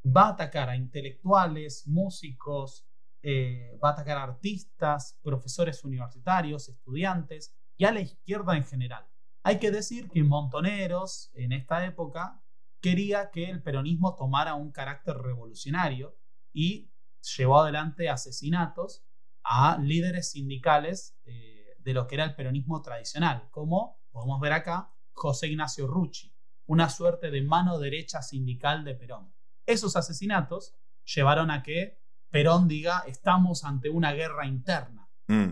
va 0.05 0.27
a 0.27 0.29
atacar 0.29 0.69
a 0.69 0.75
intelectuales, 0.75 1.87
músicos, 1.87 2.85
eh, 3.21 3.79
va 3.83 3.89
a 3.89 3.91
atacar 3.93 4.17
a 4.17 4.23
artistas, 4.23 5.17
profesores 5.21 5.83
universitarios, 5.83 6.69
estudiantes 6.69 7.55
y 7.77 7.85
a 7.85 7.91
la 7.91 8.01
izquierda 8.01 8.57
en 8.57 8.65
general. 8.65 9.07
Hay 9.43 9.59
que 9.59 9.71
decir 9.71 10.09
que 10.09 10.23
Montoneros, 10.23 11.31
en 11.33 11.51
esta 11.51 11.85
época, 11.85 12.43
quería 12.81 13.31
que 13.31 13.49
el 13.49 13.63
peronismo 13.63 14.15
tomara 14.15 14.55
un 14.55 14.71
carácter 14.71 15.17
revolucionario 15.17 16.17
y 16.51 16.91
llevó 17.37 17.61
adelante 17.61 18.09
asesinatos 18.09 19.05
a 19.43 19.77
líderes 19.77 20.31
sindicales 20.31 21.17
eh, 21.25 21.75
de 21.79 21.93
lo 21.93 22.07
que 22.07 22.15
era 22.15 22.25
el 22.25 22.35
peronismo 22.35 22.81
tradicional, 22.81 23.49
como 23.51 24.01
podemos 24.11 24.39
ver 24.39 24.53
acá 24.53 24.93
José 25.13 25.47
Ignacio 25.47 25.87
Rucci, 25.87 26.33
una 26.65 26.89
suerte 26.89 27.31
de 27.31 27.41
mano 27.41 27.79
derecha 27.79 28.21
sindical 28.21 28.83
de 28.83 28.95
Perón. 28.95 29.32
Esos 29.65 29.95
asesinatos 29.95 30.75
llevaron 31.03 31.51
a 31.51 31.63
que 31.63 32.01
Perón 32.29 32.67
diga 32.67 33.03
estamos 33.07 33.63
ante 33.63 33.89
una 33.89 34.13
guerra 34.13 34.47
interna. 34.47 35.09
Mm. 35.27 35.51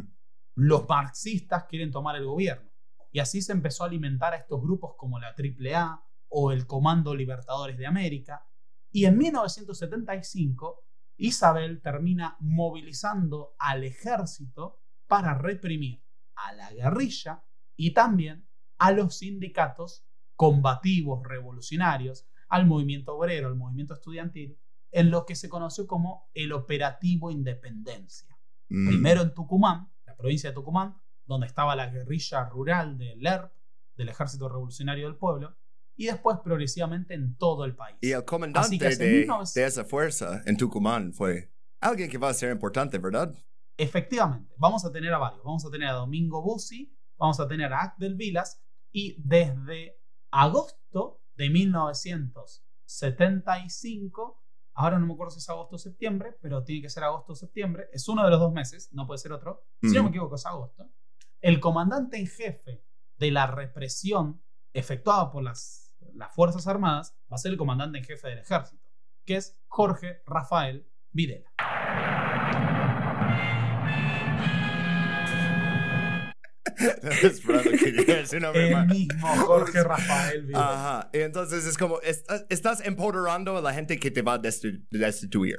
Los 0.56 0.88
marxistas 0.88 1.66
quieren 1.66 1.92
tomar 1.92 2.16
el 2.16 2.26
gobierno. 2.26 2.72
Y 3.12 3.20
así 3.20 3.42
se 3.42 3.52
empezó 3.52 3.84
a 3.84 3.88
alimentar 3.88 4.34
a 4.34 4.38
estos 4.38 4.62
grupos 4.62 4.96
como 4.98 5.20
la 5.20 5.36
AAA 5.36 6.04
o 6.30 6.52
el 6.52 6.66
Comando 6.66 7.14
Libertadores 7.14 7.78
de 7.78 7.86
América. 7.86 8.48
Y 8.90 9.06
en 9.06 9.18
1975, 9.18 10.86
Isabel 11.18 11.82
termina 11.82 12.38
movilizando 12.40 13.56
al 13.60 13.84
ejército 13.84 14.82
para 15.08 15.34
reprimir 15.36 16.04
a 16.36 16.54
la 16.54 16.72
guerrilla 16.72 17.44
y 17.76 17.94
también 17.94 18.48
a 18.78 18.92
los 18.92 19.20
sindicatos 19.20 20.08
combativos 20.36 21.22
revolucionarios, 21.24 22.28
al 22.52 22.68
movimiento 22.68 23.16
obrero, 23.16 23.48
al 23.48 23.56
movimiento 23.56 23.94
estudiantil, 23.94 24.60
en 24.92 25.10
lo 25.10 25.26
que 25.26 25.36
se 25.36 25.48
conoció 25.48 25.88
como 25.88 26.30
el 26.34 26.52
Operativo 26.52 27.32
Independencia. 27.32 28.38
Mm. 28.70 28.90
Primero 28.90 29.22
en 29.22 29.34
Tucumán, 29.34 29.90
la 30.06 30.18
provincia 30.18 30.50
de 30.50 30.54
Tucumán, 30.54 30.98
donde 31.26 31.48
estaba 31.48 31.78
la 31.78 31.88
guerrilla 31.88 32.44
rural 32.50 32.98
del 32.98 33.26
ERP, 33.26 33.54
del 33.96 34.10
Ejército 34.10 34.50
Revolucionario 34.50 35.06
del 35.06 35.16
Pueblo, 35.16 35.58
y 35.96 36.08
después 36.08 36.40
progresivamente 36.44 37.14
en 37.14 37.38
todo 37.38 37.64
el 37.64 37.74
país. 37.74 37.98
Y 38.02 38.12
el 38.12 38.26
comandante 38.26 38.78
de, 38.78 38.98
1900 38.98 39.54
de 39.54 39.66
esa 39.66 39.86
fuerza 39.86 40.42
en 40.46 40.58
Tucumán 40.58 41.14
fue 41.14 41.54
alguien 41.80 42.10
que 42.10 42.18
va 42.18 42.30
a 42.30 42.34
ser 42.34 42.52
importante, 42.52 42.98
¿verdad? 42.98 43.34
Efectivamente, 43.78 44.54
vamos 44.58 44.84
a 44.84 44.92
tener 44.92 45.14
a 45.14 45.20
varios. 45.20 45.44
Vamos 45.44 45.66
a 45.66 45.70
tener 45.70 45.88
a 45.88 45.94
Domingo 45.94 46.42
Bussi, 46.42 46.94
vamos 47.18 47.40
a 47.40 47.48
tener 47.48 47.72
a 47.72 47.82
Acdel 47.82 48.16
Vilas, 48.16 48.62
y 48.92 49.16
desde 49.22 50.02
agosto 50.32 51.21
de 51.42 51.50
1975, 51.50 54.44
ahora 54.76 55.00
no 55.00 55.08
me 55.08 55.14
acuerdo 55.14 55.32
si 55.32 55.40
es 55.40 55.50
agosto 55.50 55.78
o 55.78 55.80
septiembre, 55.80 56.38
pero 56.40 56.64
tiene 56.64 56.84
que 56.84 56.90
ser 56.90 57.04
agosto 57.04 57.34
o 57.34 57.36
septiembre, 57.36 57.90
es 57.92 58.08
uno 58.08 58.24
de 58.24 58.30
los 58.30 58.40
dos 58.40 58.54
meses, 58.54 58.94
no 58.94 59.08
puede 59.08 59.18
ser 59.18 59.32
otro. 59.32 59.66
Si 59.82 59.88
no 59.88 60.02
Ujú. 60.02 60.04
me 60.04 60.10
equivoco, 60.10 60.36
es 60.36 60.46
agosto. 60.46 60.88
El 61.40 61.60
comandante 61.60 62.18
en 62.18 62.28
jefe 62.28 62.86
de 63.18 63.32
la 63.32 63.48
represión 63.48 64.44
efectuada 64.72 65.32
por 65.32 65.42
las, 65.42 65.96
las 66.14 66.32
Fuerzas 66.36 66.68
Armadas 66.68 67.18
va 67.32 67.38
a 67.38 67.40
ser 67.40 67.54
el 67.54 67.58
comandante 67.58 67.98
en 67.98 68.04
jefe 68.04 68.28
del 68.28 68.38
ejército, 68.38 68.86
que 69.26 69.38
es 69.38 69.60
Jorge 69.68 70.22
Rafael 70.28 70.88
Videla. 71.12 71.52
Esperando 77.24 77.72
que 77.72 77.92
llegue 77.92 78.22
ese 78.22 78.40
nombre 78.40 78.68
El 78.68 78.74
más. 78.74 78.88
mismo 78.88 79.28
Jorge 79.28 79.84
Rafael 79.84 80.42
Videla. 80.44 80.98
Ajá. 81.00 81.10
Y 81.14 81.20
entonces 81.20 81.66
es 81.66 81.78
como, 81.78 82.00
estás, 82.02 82.46
estás 82.50 82.86
empoderando 82.86 83.58
a 83.58 83.62
la 83.62 83.74
gente 83.74 84.00
que 84.00 84.12
te 84.12 84.22
va 84.22 84.34
a 84.36 84.42
destitu- 84.42 84.86
destituir, 84.92 85.58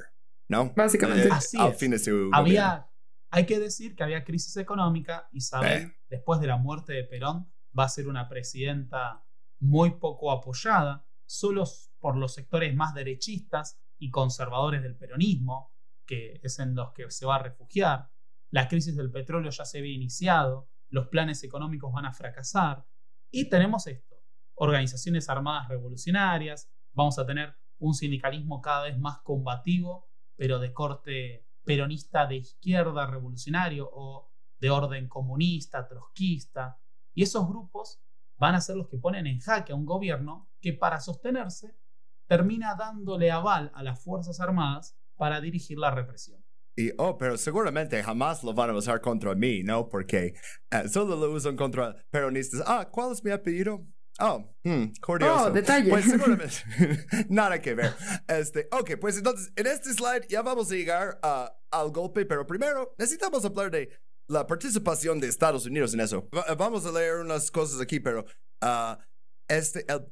¿no? 0.49 0.73
Básicamente. 0.75 1.29
Eh, 1.29 1.33
Así 1.33 1.57
al 1.59 1.73
es. 1.73 1.79
fin 1.79 1.91
de 1.93 1.99
su 1.99 2.11
gobierno. 2.11 2.37
Había, 2.37 2.87
hay 3.31 3.47
que 3.47 3.59
decir 3.59 3.95
que 3.97 4.03
había 4.05 4.25
crisis 4.25 4.57
económica. 4.57 5.29
Isabel, 5.33 5.83
Eh. 5.83 5.97
después 6.09 6.41
de 6.41 6.47
la 6.47 6.57
muerte 6.57 6.93
de 6.93 7.05
Perón, 7.05 7.53
va 7.79 7.85
a 7.85 7.89
ser 7.89 8.07
una 8.09 8.29
presidenta 8.29 9.25
muy 9.61 9.93
poco 9.99 10.31
apoyada, 10.33 11.07
solo 11.27 11.65
por 11.99 12.17
los 12.17 12.35
sectores 12.35 12.75
más 12.75 12.95
derechistas 12.95 13.79
y 13.99 14.11
conservadores 14.11 14.83
del 14.83 14.97
peronismo, 14.97 15.73
que 16.05 16.41
es 16.43 16.59
en 16.59 16.75
los 16.75 16.93
que 16.93 17.09
se 17.11 17.25
va 17.25 17.37
a 17.37 17.43
refugiar. 17.43 18.11
La 18.51 18.69
crisis 18.69 18.97
del 18.97 19.11
petróleo 19.11 19.51
ya 19.51 19.65
se 19.65 19.79
había 19.79 19.95
iniciado, 19.95 20.69
los 20.93 21.09
planes 21.09 21.43
económicos 21.43 21.93
van 21.93 22.05
a 22.05 22.13
fracasar. 22.13 22.87
Y 23.31 23.49
tenemos 23.49 23.87
esto, 23.87 24.17
organizaciones 24.55 25.29
armadas 25.29 25.69
revolucionarias, 25.69 26.71
vamos 26.93 27.19
a 27.19 27.27
tener 27.27 27.57
un 27.79 27.95
sindicalismo 27.95 28.61
cada 28.61 28.85
vez 28.85 28.99
más 28.99 29.21
combativo, 29.23 30.11
pero 30.37 30.59
de 30.59 30.73
corte 30.73 31.49
peronista 31.65 32.27
de 32.27 32.37
izquierda 32.37 33.07
revolucionario 33.07 33.89
o 33.91 34.31
de 34.59 34.71
orden 34.71 35.09
comunista, 35.09 35.89
trotskista. 35.89 36.79
Y 37.15 37.23
esos 37.23 37.49
grupos 37.49 38.03
van 38.37 38.55
a 38.55 38.61
ser 38.61 38.77
los 38.77 38.89
que 38.89 38.99
ponen 38.99 39.27
en 39.27 39.41
jaque 39.41 39.73
a 39.73 39.77
un 39.77 39.87
gobierno 39.87 40.51
que 40.61 40.75
para 40.75 41.01
sostenerse 41.01 41.75
termina 42.27 42.75
dándole 42.75 43.31
aval 43.31 43.73
a 43.75 43.83
las 43.83 44.03
Fuerzas 44.05 44.41
Armadas 44.41 44.99
para 45.17 45.41
dirigir 45.41 45.79
la 45.79 45.91
represión. 45.91 46.42
Y, 46.77 46.91
oh, 46.99 47.19
pero 47.19 47.37
seguramente 47.37 48.03
jamás 48.03 48.43
lo 48.43 48.55
van 48.55 48.71
a 48.71 48.75
usar 48.75 49.01
contra 49.01 49.35
mí, 49.35 49.63
¿no? 49.63 49.89
Porque 49.89 50.35
eh, 50.71 50.89
solo 50.89 51.17
lo 51.17 51.31
usan 51.33 51.57
contra 51.57 51.97
peronistas. 52.11 52.63
Ah, 52.67 52.89
¿cuál 52.91 53.13
es 53.13 53.23
mi 53.23 53.31
apellido? 53.31 53.87
Oh, 54.21 54.55
hmm, 54.65 54.93
curioso. 55.05 55.47
Oh, 55.47 55.51
detalle. 55.51 55.91
Pues 55.91 56.05
seguramente 56.11 56.55
nada 57.29 57.61
que 57.61 57.75
ver. 57.75 57.93
Este, 58.29 58.69
ok, 58.71 58.93
pues 59.01 59.17
entonces 59.17 59.53
en 59.57 59.67
este 59.67 59.93
slide 59.93 60.27
ya 60.29 60.43
vamos 60.43 60.71
a 60.71 60.75
llegar 60.75 61.19
a- 61.23 61.53
al 61.71 61.91
golpe, 61.91 62.25
pero 62.27 62.47
primero 62.47 62.95
necesitamos 62.99 63.45
hablar 63.45 63.71
de 63.71 63.89
la 64.29 64.47
participación 64.47 65.19
de 65.21 65.29
Estados 65.29 65.67
Unidos 65.67 65.93
en 65.95 66.01
eso. 66.01 66.29
Va- 66.35 66.55
vamos 66.55 66.87
a 66.87 66.93
leer 66.93 67.17
unas 67.17 67.51
cosas 67.51 67.81
aquí, 67.81 68.01
pero 68.01 68.25
ah, 68.63 68.99
este, 69.49 69.85
el 69.89 70.07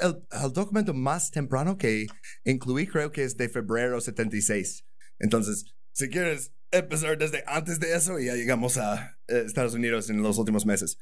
el, 0.00 0.26
el 0.30 0.52
documento 0.52 0.94
más 0.94 1.30
temprano 1.30 1.76
que 1.76 2.06
incluí 2.44 2.86
creo 2.86 3.10
que 3.10 3.24
es 3.24 3.36
de 3.36 3.48
febrero 3.48 4.00
76. 4.00 4.84
Entonces, 5.18 5.74
si 5.92 6.08
quieres 6.08 6.54
empezar 6.70 7.18
desde 7.18 7.44
antes 7.46 7.78
de 7.80 7.94
eso, 7.94 8.18
ya 8.18 8.34
llegamos 8.34 8.78
a 8.78 9.18
eh, 9.28 9.42
Estados 9.46 9.74
Unidos 9.74 10.10
en 10.10 10.22
los 10.22 10.38
últimos 10.38 10.66
meses. 10.66 10.98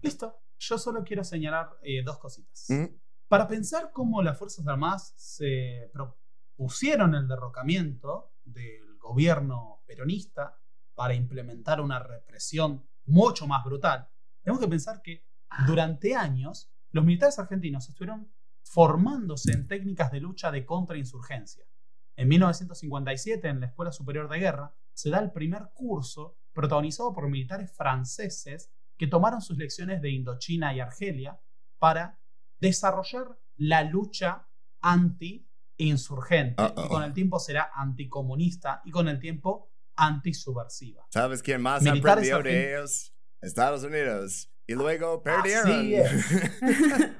Listo, 0.00 0.42
yo 0.58 0.78
solo 0.78 1.04
quiero 1.04 1.24
señalar 1.24 1.70
eh, 1.82 2.02
dos 2.04 2.18
cositas. 2.18 2.66
Mm. 2.68 2.86
Para 3.28 3.48
pensar 3.48 3.90
cómo 3.92 4.22
las 4.22 4.38
Fuerzas 4.38 4.66
Armadas 4.66 5.14
se 5.16 5.90
propusieron 5.92 7.14
el 7.14 7.26
derrocamiento 7.28 8.34
del 8.44 8.98
gobierno 8.98 9.82
peronista, 9.86 10.58
para 10.94 11.14
implementar 11.14 11.80
una 11.80 11.98
represión 11.98 12.86
mucho 13.06 13.46
más 13.46 13.64
brutal, 13.64 14.08
tenemos 14.42 14.60
que 14.60 14.68
pensar 14.68 15.02
que 15.02 15.26
durante 15.66 16.14
años 16.14 16.70
los 16.90 17.04
militares 17.04 17.38
argentinos 17.38 17.88
estuvieron 17.88 18.32
formándose 18.62 19.52
en 19.52 19.66
técnicas 19.66 20.12
de 20.12 20.20
lucha 20.20 20.50
de 20.50 20.64
contrainsurgencia. 20.64 21.66
En 22.16 22.28
1957, 22.28 23.48
en 23.48 23.60
la 23.60 23.66
Escuela 23.66 23.92
Superior 23.92 24.28
de 24.28 24.38
Guerra, 24.38 24.74
se 24.92 25.10
da 25.10 25.18
el 25.20 25.32
primer 25.32 25.70
curso 25.74 26.36
protagonizado 26.52 27.12
por 27.12 27.28
militares 27.28 27.72
franceses 27.72 28.70
que 28.98 29.06
tomaron 29.06 29.40
sus 29.40 29.56
lecciones 29.56 30.02
de 30.02 30.10
Indochina 30.10 30.74
y 30.74 30.80
Argelia 30.80 31.40
para 31.78 32.20
desarrollar 32.60 33.38
la 33.56 33.82
lucha 33.82 34.46
anti-insurgente. 34.80 36.62
Y 36.62 36.88
con 36.88 37.02
el 37.02 37.12
tiempo 37.12 37.38
será 37.38 37.70
anticomunista 37.74 38.82
y 38.84 38.90
con 38.90 39.08
el 39.08 39.18
tiempo 39.18 39.72
antisubversiva. 39.96 41.06
¿Sabes 41.10 41.42
quién 41.42 41.62
más 41.62 41.86
aprendió 41.86 42.42
de 42.42 42.74
ellos? 42.74 43.14
Estados 43.40 43.82
Unidos. 43.82 44.51
Y 44.72 44.74
luego 44.74 45.22
perdieron. 45.22 45.92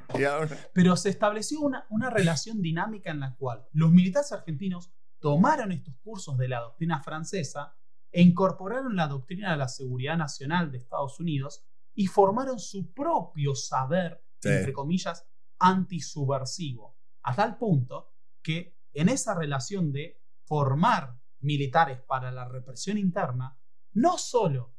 Pero 0.73 0.97
se 0.97 1.11
estableció 1.11 1.61
una, 1.61 1.87
una 1.91 2.11
relación 2.11 2.62
dinámica 2.62 3.11
en 3.11 3.20
la 3.20 3.35
cual 3.37 3.66
los 3.73 3.91
militares 3.91 4.33
argentinos 4.33 4.91
tomaron 5.19 5.73
estos 5.73 5.95
cursos 6.03 6.37
de 6.39 6.49
la 6.49 6.61
doctrina 6.61 7.03
francesa 7.03 7.77
e 8.11 8.23
incorporaron 8.23 8.97
la 8.97 9.07
doctrina 9.07 9.53
de 9.53 9.59
la 9.59 9.69
seguridad 9.69 10.16
nacional 10.16 10.70
de 10.70 10.79
Estados 10.79 11.20
Unidos 11.20 11.65
y 11.95 12.07
formaron 12.07 12.59
su 12.59 12.93
propio 12.93 13.55
saber, 13.55 14.24
entre 14.43 14.73
comillas, 14.73 15.27
antisubversivo, 15.59 16.99
a 17.23 17.35
tal 17.35 17.57
punto 17.57 18.15
que 18.43 18.79
en 18.93 19.09
esa 19.09 19.35
relación 19.35 19.93
de 19.93 20.23
formar 20.45 21.16
militares 21.41 22.01
para 22.01 22.33
la 22.33 22.49
represión 22.49 22.99
interna, 22.99 23.59
no 23.93 24.19
solo 24.19 24.72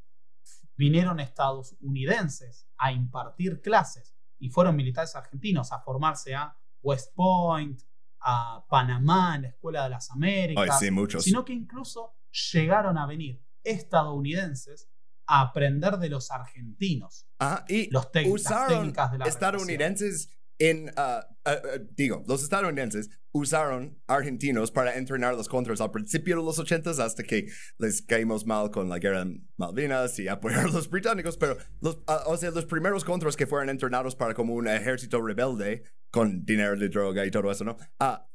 vinieron 0.76 1.20
estadounidenses 1.20 2.66
a 2.76 2.92
impartir 2.92 3.60
clases 3.60 4.14
y 4.38 4.50
fueron 4.50 4.76
militares 4.76 5.14
argentinos 5.16 5.72
a 5.72 5.80
formarse 5.80 6.34
a 6.34 6.56
West 6.82 7.14
Point, 7.14 7.80
a 8.20 8.64
Panamá, 8.68 9.36
en 9.36 9.42
la 9.42 9.48
Escuela 9.48 9.84
de 9.84 9.90
las 9.90 10.10
Américas, 10.10 10.80
sino 11.18 11.44
que 11.44 11.52
incluso 11.52 12.14
llegaron 12.52 12.98
a 12.98 13.06
venir 13.06 13.42
estadounidenses 13.62 14.90
a 15.26 15.40
aprender 15.40 15.98
de 15.98 16.10
los 16.10 16.30
argentinos. 16.30 17.26
Ah, 17.38 17.64
y 17.68 17.90
los 17.90 18.12
técnicas 18.12 19.12
de 19.12 19.18
la 19.18 19.24
estadounidenses 19.26 20.28
en, 20.58 20.90
uh, 20.96 21.50
uh, 21.50 21.86
digo, 21.96 22.22
los 22.26 22.42
estadounidenses 22.42 23.10
usaron 23.32 24.00
argentinos 24.06 24.70
para 24.70 24.96
entrenar 24.96 25.34
los 25.34 25.48
contras 25.48 25.80
al 25.80 25.90
principio 25.90 26.36
de 26.36 26.44
los 26.44 26.58
ochentas 26.60 27.00
hasta 27.00 27.24
que 27.24 27.48
les 27.78 28.00
caímos 28.00 28.46
mal 28.46 28.70
con 28.70 28.88
la 28.88 29.00
guerra 29.00 29.22
en 29.22 29.48
Malvinas 29.56 30.18
y 30.20 30.28
apoyar 30.28 30.66
a 30.66 30.68
los 30.68 30.88
británicos, 30.88 31.36
pero 31.36 31.56
los, 31.80 31.98
o 32.06 32.36
sea, 32.36 32.52
los 32.52 32.64
primeros 32.64 33.04
contras 33.04 33.36
que 33.36 33.48
fueron 33.48 33.70
entrenados 33.70 34.14
para 34.14 34.34
como 34.34 34.54
un 34.54 34.68
ejército 34.68 35.20
rebelde 35.20 35.82
con 36.12 36.44
dinero 36.44 36.76
de 36.76 36.88
droga 36.88 37.26
y 37.26 37.30
todo 37.32 37.50
eso, 37.50 37.64
¿no? 37.64 37.76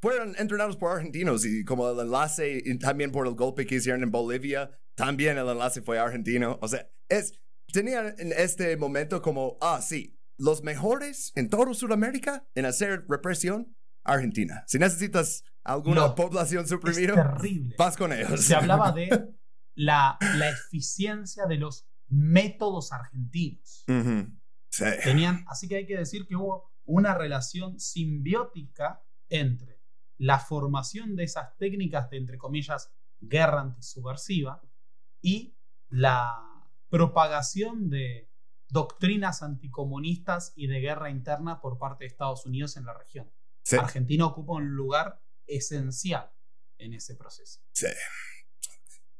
fueron 0.02 0.34
entrenados 0.36 0.76
por 0.76 0.92
argentinos 0.92 1.46
y 1.46 1.64
como 1.64 1.88
el 1.88 1.98
enlace 1.98 2.60
y 2.62 2.78
también 2.78 3.10
por 3.10 3.26
el 3.26 3.34
golpe 3.34 3.64
que 3.64 3.76
hicieron 3.76 4.02
en 4.02 4.10
Bolivia, 4.10 4.70
también 4.94 5.38
el 5.38 5.48
enlace 5.48 5.80
fue 5.80 5.98
argentino, 5.98 6.58
o 6.60 6.68
sea, 6.68 6.90
es, 7.08 7.32
tenían 7.72 8.14
en 8.18 8.32
este 8.32 8.76
momento 8.76 9.22
como, 9.22 9.56
ah, 9.62 9.80
sí, 9.80 10.19
los 10.40 10.62
mejores 10.62 11.32
en 11.36 11.50
todo 11.50 11.74
Sudamérica 11.74 12.46
en 12.54 12.64
hacer 12.64 13.04
represión, 13.08 13.76
Argentina. 14.02 14.64
Si 14.66 14.78
necesitas 14.78 15.44
alguna 15.62 16.14
población 16.14 16.66
suprimida, 16.66 17.38
vas 17.78 17.96
con 17.96 18.12
ellos. 18.12 18.40
Se 18.40 18.54
hablaba 18.54 18.92
de 18.92 19.34
la, 19.74 20.16
la 20.36 20.48
eficiencia 20.48 21.44
de 21.44 21.56
los 21.56 21.86
métodos 22.08 22.90
argentinos. 22.92 23.84
Tenían, 25.04 25.44
así 25.46 25.68
que 25.68 25.76
hay 25.76 25.86
que 25.86 25.98
decir 25.98 26.26
que 26.26 26.36
hubo 26.36 26.72
una 26.84 27.14
relación 27.14 27.78
simbiótica 27.78 29.04
entre 29.28 29.82
la 30.16 30.38
formación 30.38 31.16
de 31.16 31.24
esas 31.24 31.56
técnicas 31.58 32.08
de, 32.08 32.16
entre 32.16 32.38
comillas, 32.38 32.90
guerra 33.20 33.60
antisubversiva 33.60 34.62
y 35.20 35.54
la 35.88 36.64
propagación 36.88 37.90
de 37.90 38.29
doctrinas 38.70 39.42
anticomunistas 39.42 40.52
y 40.56 40.66
de 40.66 40.80
guerra 40.80 41.10
interna 41.10 41.60
por 41.60 41.78
parte 41.78 42.04
de 42.04 42.08
Estados 42.08 42.46
Unidos 42.46 42.76
en 42.76 42.84
la 42.84 42.94
región. 42.94 43.30
Argentina 43.78 44.26
ocupa 44.26 44.54
un 44.54 44.74
lugar 44.74 45.22
esencial 45.46 46.30
en 46.78 46.94
ese 46.94 47.14
proceso. 47.14 47.60
Sí. 47.72 47.86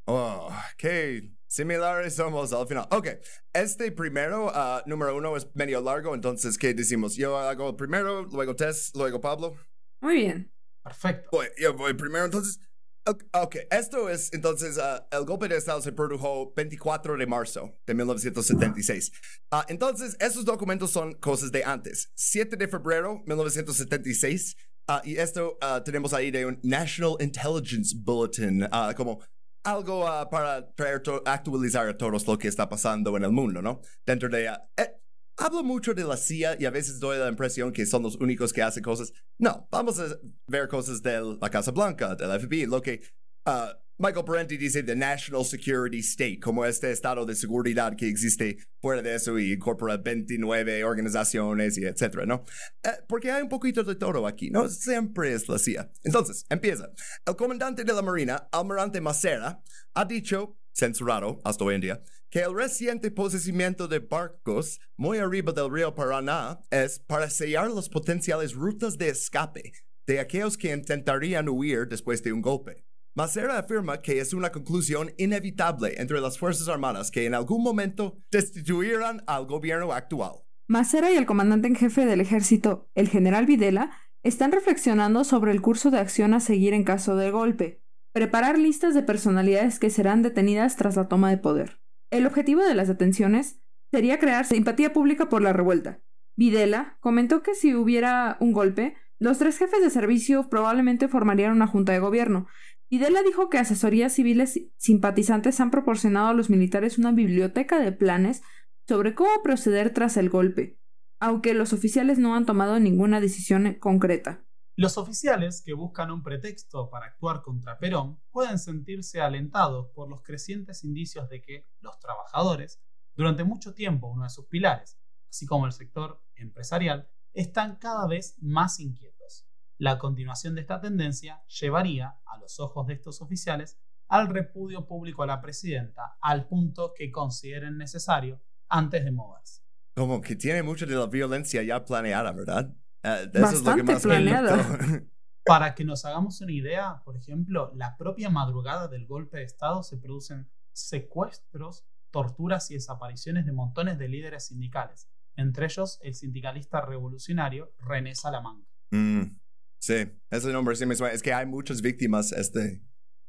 Oh, 0.06 0.50
qué 0.76 1.32
similares 1.46 2.16
somos 2.16 2.52
al 2.52 2.66
final. 2.66 2.86
Ok, 2.90 3.08
este 3.52 3.92
primero, 3.92 4.46
uh, 4.46 4.88
número 4.88 5.16
uno, 5.16 5.36
es 5.36 5.46
medio 5.54 5.80
largo, 5.80 6.14
entonces, 6.14 6.58
¿qué 6.58 6.74
decimos? 6.74 7.14
Yo 7.14 7.36
hago 7.38 7.70
el 7.70 7.76
primero, 7.76 8.22
luego 8.22 8.56
Tess, 8.56 8.92
luego 8.94 9.20
Pablo. 9.20 9.54
Muy 10.00 10.16
bien. 10.16 10.52
Perfecto. 10.82 11.40
yo 11.58 11.74
voy 11.74 11.94
primero, 11.94 12.24
entonces. 12.24 12.58
Ok, 13.04 13.56
esto 13.70 14.10
es 14.10 14.32
entonces, 14.32 14.76
uh, 14.76 15.02
el 15.10 15.24
golpe 15.24 15.48
de 15.48 15.56
Estado 15.56 15.80
se 15.80 15.90
produjo 15.90 16.52
24 16.54 17.16
de 17.16 17.26
marzo 17.26 17.74
de 17.86 17.94
1976. 17.94 19.10
Uh, 19.50 19.56
entonces, 19.68 20.16
esos 20.20 20.44
documentos 20.44 20.90
son 20.90 21.14
cosas 21.14 21.50
de 21.50 21.64
antes. 21.64 22.10
7 22.14 22.56
de 22.56 22.68
febrero 22.68 23.22
1976. 23.26 24.56
Uh, 24.88 24.92
y 25.04 25.16
esto 25.16 25.56
tenemos 25.84 26.12
ahí 26.12 26.30
de 26.30 26.46
un 26.46 26.58
National 26.62 27.16
Intelligence 27.20 27.94
Bulletin, 27.96 28.66
como 28.96 29.20
algo 29.64 30.04
para 30.30 30.72
traer 30.72 31.02
actualizar 31.24 31.88
a 31.88 31.96
todos 31.96 32.26
lo 32.26 32.38
que 32.38 32.48
está 32.48 32.68
pasando 32.68 33.16
en 33.16 33.24
el 33.24 33.32
mundo, 33.32 33.62
¿no? 33.62 33.80
Dentro 34.04 34.28
de... 34.28 34.46
Eh, 34.76 34.99
hablo 35.40 35.64
mucho 35.64 35.94
de 35.94 36.04
la 36.04 36.16
CIA 36.16 36.56
y 36.60 36.66
a 36.66 36.70
veces 36.70 37.00
doy 37.00 37.18
la 37.18 37.28
impresión 37.28 37.72
que 37.72 37.86
son 37.86 38.02
los 38.02 38.16
únicos 38.16 38.52
que 38.52 38.62
hacen 38.62 38.82
cosas. 38.82 39.12
No, 39.38 39.66
vamos 39.70 39.98
a 39.98 40.18
ver 40.46 40.68
cosas 40.68 41.02
de 41.02 41.36
la 41.40 41.50
Casa 41.50 41.70
Blanca, 41.72 42.14
del 42.14 42.38
FBI, 42.38 42.66
lo 42.66 42.80
que 42.82 43.00
uh, 43.46 43.74
Michael 43.98 44.24
Parenti 44.24 44.56
dice 44.56 44.82
de 44.82 44.94
National 44.94 45.44
Security 45.44 45.98
State, 45.98 46.40
como 46.40 46.64
este 46.64 46.90
estado 46.90 47.26
de 47.26 47.34
seguridad 47.34 47.96
que 47.96 48.08
existe 48.08 48.58
fuera 48.80 49.02
de 49.02 49.14
eso 49.14 49.38
y 49.38 49.52
incorpora 49.52 49.96
29 49.96 50.84
organizaciones 50.84 51.76
y 51.76 51.84
etcétera, 51.84 52.24
¿no? 52.24 52.44
Eh, 52.82 52.90
porque 53.08 53.30
hay 53.30 53.42
un 53.42 53.48
poquito 53.48 53.82
de 53.82 53.96
todo 53.96 54.26
aquí, 54.26 54.50
¿no? 54.50 54.68
Siempre 54.68 55.34
es 55.34 55.48
la 55.48 55.58
CIA. 55.58 55.90
Entonces, 56.02 56.46
empieza. 56.48 56.90
El 57.26 57.36
comandante 57.36 57.84
de 57.84 57.92
la 57.92 58.00
Marina, 58.00 58.48
Almirante 58.52 59.02
Macera, 59.02 59.62
ha 59.92 60.04
dicho, 60.06 60.58
censurado 60.72 61.40
hasta 61.44 61.64
hoy 61.64 61.74
en 61.74 61.80
día, 61.82 62.02
que 62.30 62.40
el 62.40 62.54
reciente 62.54 63.10
posesión 63.10 63.76
de 63.90 63.98
barcos 63.98 64.80
muy 64.96 65.18
arriba 65.18 65.52
del 65.52 65.70
río 65.70 65.94
Paraná 65.94 66.60
es 66.70 67.00
para 67.00 67.28
sellar 67.28 67.70
las 67.70 67.88
potenciales 67.88 68.54
rutas 68.54 68.96
de 68.96 69.08
escape 69.08 69.72
de 70.06 70.20
aquellos 70.20 70.56
que 70.56 70.72
intentarían 70.72 71.48
huir 71.48 71.88
después 71.88 72.22
de 72.22 72.32
un 72.32 72.40
golpe. 72.40 72.84
Macera 73.14 73.58
afirma 73.58 74.00
que 74.00 74.20
es 74.20 74.32
una 74.32 74.52
conclusión 74.52 75.12
inevitable 75.18 76.00
entre 76.00 76.20
las 76.20 76.38
Fuerzas 76.38 76.68
Armadas 76.68 77.10
que 77.10 77.26
en 77.26 77.34
algún 77.34 77.62
momento 77.62 78.18
destituirán 78.30 79.22
al 79.26 79.46
gobierno 79.46 79.92
actual. 79.92 80.44
Macera 80.68 81.10
y 81.10 81.16
el 81.16 81.26
comandante 81.26 81.66
en 81.66 81.74
jefe 81.74 82.06
del 82.06 82.20
ejército, 82.20 82.88
el 82.94 83.08
general 83.08 83.46
Videla, 83.46 83.90
están 84.22 84.52
reflexionando 84.52 85.24
sobre 85.24 85.50
el 85.50 85.60
curso 85.60 85.90
de 85.90 85.98
acción 85.98 86.34
a 86.34 86.40
seguir 86.40 86.74
en 86.74 86.84
caso 86.84 87.16
de 87.16 87.32
golpe. 87.32 87.82
Preparar 88.12 88.58
listas 88.58 88.94
de 88.94 89.02
personalidades 89.02 89.80
que 89.80 89.90
serán 89.90 90.22
detenidas 90.22 90.76
tras 90.76 90.94
la 90.94 91.08
toma 91.08 91.30
de 91.30 91.38
poder. 91.38 91.79
El 92.10 92.26
objetivo 92.26 92.62
de 92.62 92.74
las 92.74 92.88
detenciones 92.88 93.60
sería 93.92 94.18
crear 94.18 94.44
simpatía 94.44 94.92
pública 94.92 95.28
por 95.28 95.42
la 95.42 95.52
revuelta. 95.52 96.00
Videla 96.36 96.96
comentó 97.00 97.42
que 97.42 97.54
si 97.54 97.74
hubiera 97.74 98.36
un 98.40 98.52
golpe, 98.52 98.96
los 99.18 99.38
tres 99.38 99.58
jefes 99.58 99.80
de 99.82 99.90
servicio 99.90 100.48
probablemente 100.48 101.06
formarían 101.06 101.52
una 101.52 101.66
junta 101.66 101.92
de 101.92 102.00
gobierno. 102.00 102.46
Videla 102.90 103.22
dijo 103.22 103.48
que 103.48 103.58
asesorías 103.58 104.12
civiles 104.12 104.60
simpatizantes 104.76 105.60
han 105.60 105.70
proporcionado 105.70 106.28
a 106.28 106.34
los 106.34 106.50
militares 106.50 106.98
una 106.98 107.12
biblioteca 107.12 107.78
de 107.78 107.92
planes 107.92 108.42
sobre 108.88 109.14
cómo 109.14 109.30
proceder 109.44 109.90
tras 109.90 110.16
el 110.16 110.30
golpe, 110.30 110.78
aunque 111.20 111.54
los 111.54 111.72
oficiales 111.72 112.18
no 112.18 112.34
han 112.34 112.46
tomado 112.46 112.80
ninguna 112.80 113.20
decisión 113.20 113.74
concreta. 113.74 114.44
Los 114.80 114.96
oficiales 114.96 115.60
que 115.60 115.74
buscan 115.74 116.10
un 116.10 116.22
pretexto 116.22 116.88
para 116.88 117.04
actuar 117.04 117.42
contra 117.42 117.78
Perón 117.78 118.18
pueden 118.30 118.58
sentirse 118.58 119.20
alentados 119.20 119.88
por 119.94 120.08
los 120.08 120.22
crecientes 120.22 120.84
indicios 120.84 121.28
de 121.28 121.42
que 121.42 121.68
los 121.80 121.98
trabajadores, 121.98 122.80
durante 123.14 123.44
mucho 123.44 123.74
tiempo 123.74 124.08
uno 124.08 124.22
de 124.22 124.30
sus 124.30 124.46
pilares, 124.46 124.98
así 125.28 125.44
como 125.44 125.66
el 125.66 125.72
sector 125.72 126.24
empresarial, 126.34 127.10
están 127.34 127.76
cada 127.76 128.06
vez 128.06 128.36
más 128.40 128.80
inquietos. 128.80 129.46
La 129.76 129.98
continuación 129.98 130.54
de 130.54 130.62
esta 130.62 130.80
tendencia 130.80 131.44
llevaría, 131.60 132.18
a 132.24 132.38
los 132.38 132.58
ojos 132.58 132.86
de 132.86 132.94
estos 132.94 133.20
oficiales, 133.20 133.78
al 134.08 134.28
repudio 134.28 134.86
público 134.86 135.22
a 135.22 135.26
la 135.26 135.42
presidenta 135.42 136.16
al 136.22 136.48
punto 136.48 136.94
que 136.96 137.12
consideren 137.12 137.76
necesario 137.76 138.40
antes 138.66 139.04
de 139.04 139.12
moverse. 139.12 139.60
Como 139.94 140.22
que 140.22 140.36
tiene 140.36 140.62
mucho 140.62 140.86
de 140.86 140.94
la 140.94 141.06
violencia 141.06 141.62
ya 141.62 141.84
planeada, 141.84 142.32
¿verdad? 142.32 142.74
Uh, 143.02 143.40
Bastante 143.40 143.96
planeado. 143.96 144.56
Para 145.44 145.74
que 145.74 145.84
nos 145.84 146.04
hagamos 146.04 146.40
una 146.42 146.52
idea, 146.52 147.02
por 147.04 147.16
ejemplo, 147.16 147.72
la 147.74 147.96
propia 147.96 148.28
madrugada 148.28 148.88
del 148.88 149.06
golpe 149.06 149.38
de 149.38 149.44
Estado 149.44 149.82
se 149.82 149.96
producen 149.96 150.48
secuestros, 150.72 151.86
torturas 152.10 152.70
y 152.70 152.74
desapariciones 152.74 153.46
de 153.46 153.52
montones 153.52 153.98
de 153.98 154.08
líderes 154.08 154.46
sindicales, 154.46 155.08
entre 155.36 155.66
ellos 155.66 155.98
el 156.02 156.14
sindicalista 156.14 156.82
revolucionario 156.82 157.72
René 157.78 158.14
Salamanca. 158.14 158.68
Mm, 158.90 159.38
sí, 159.80 160.12
ese 160.30 160.52
nombre 160.52 160.76
sí 160.76 160.84
me 160.84 160.94
suena. 160.94 161.14
Es 161.14 161.22
que 161.22 161.32
hay 161.32 161.46
muchas 161.46 161.80
víctimas. 161.80 162.32
Este, 162.32 162.82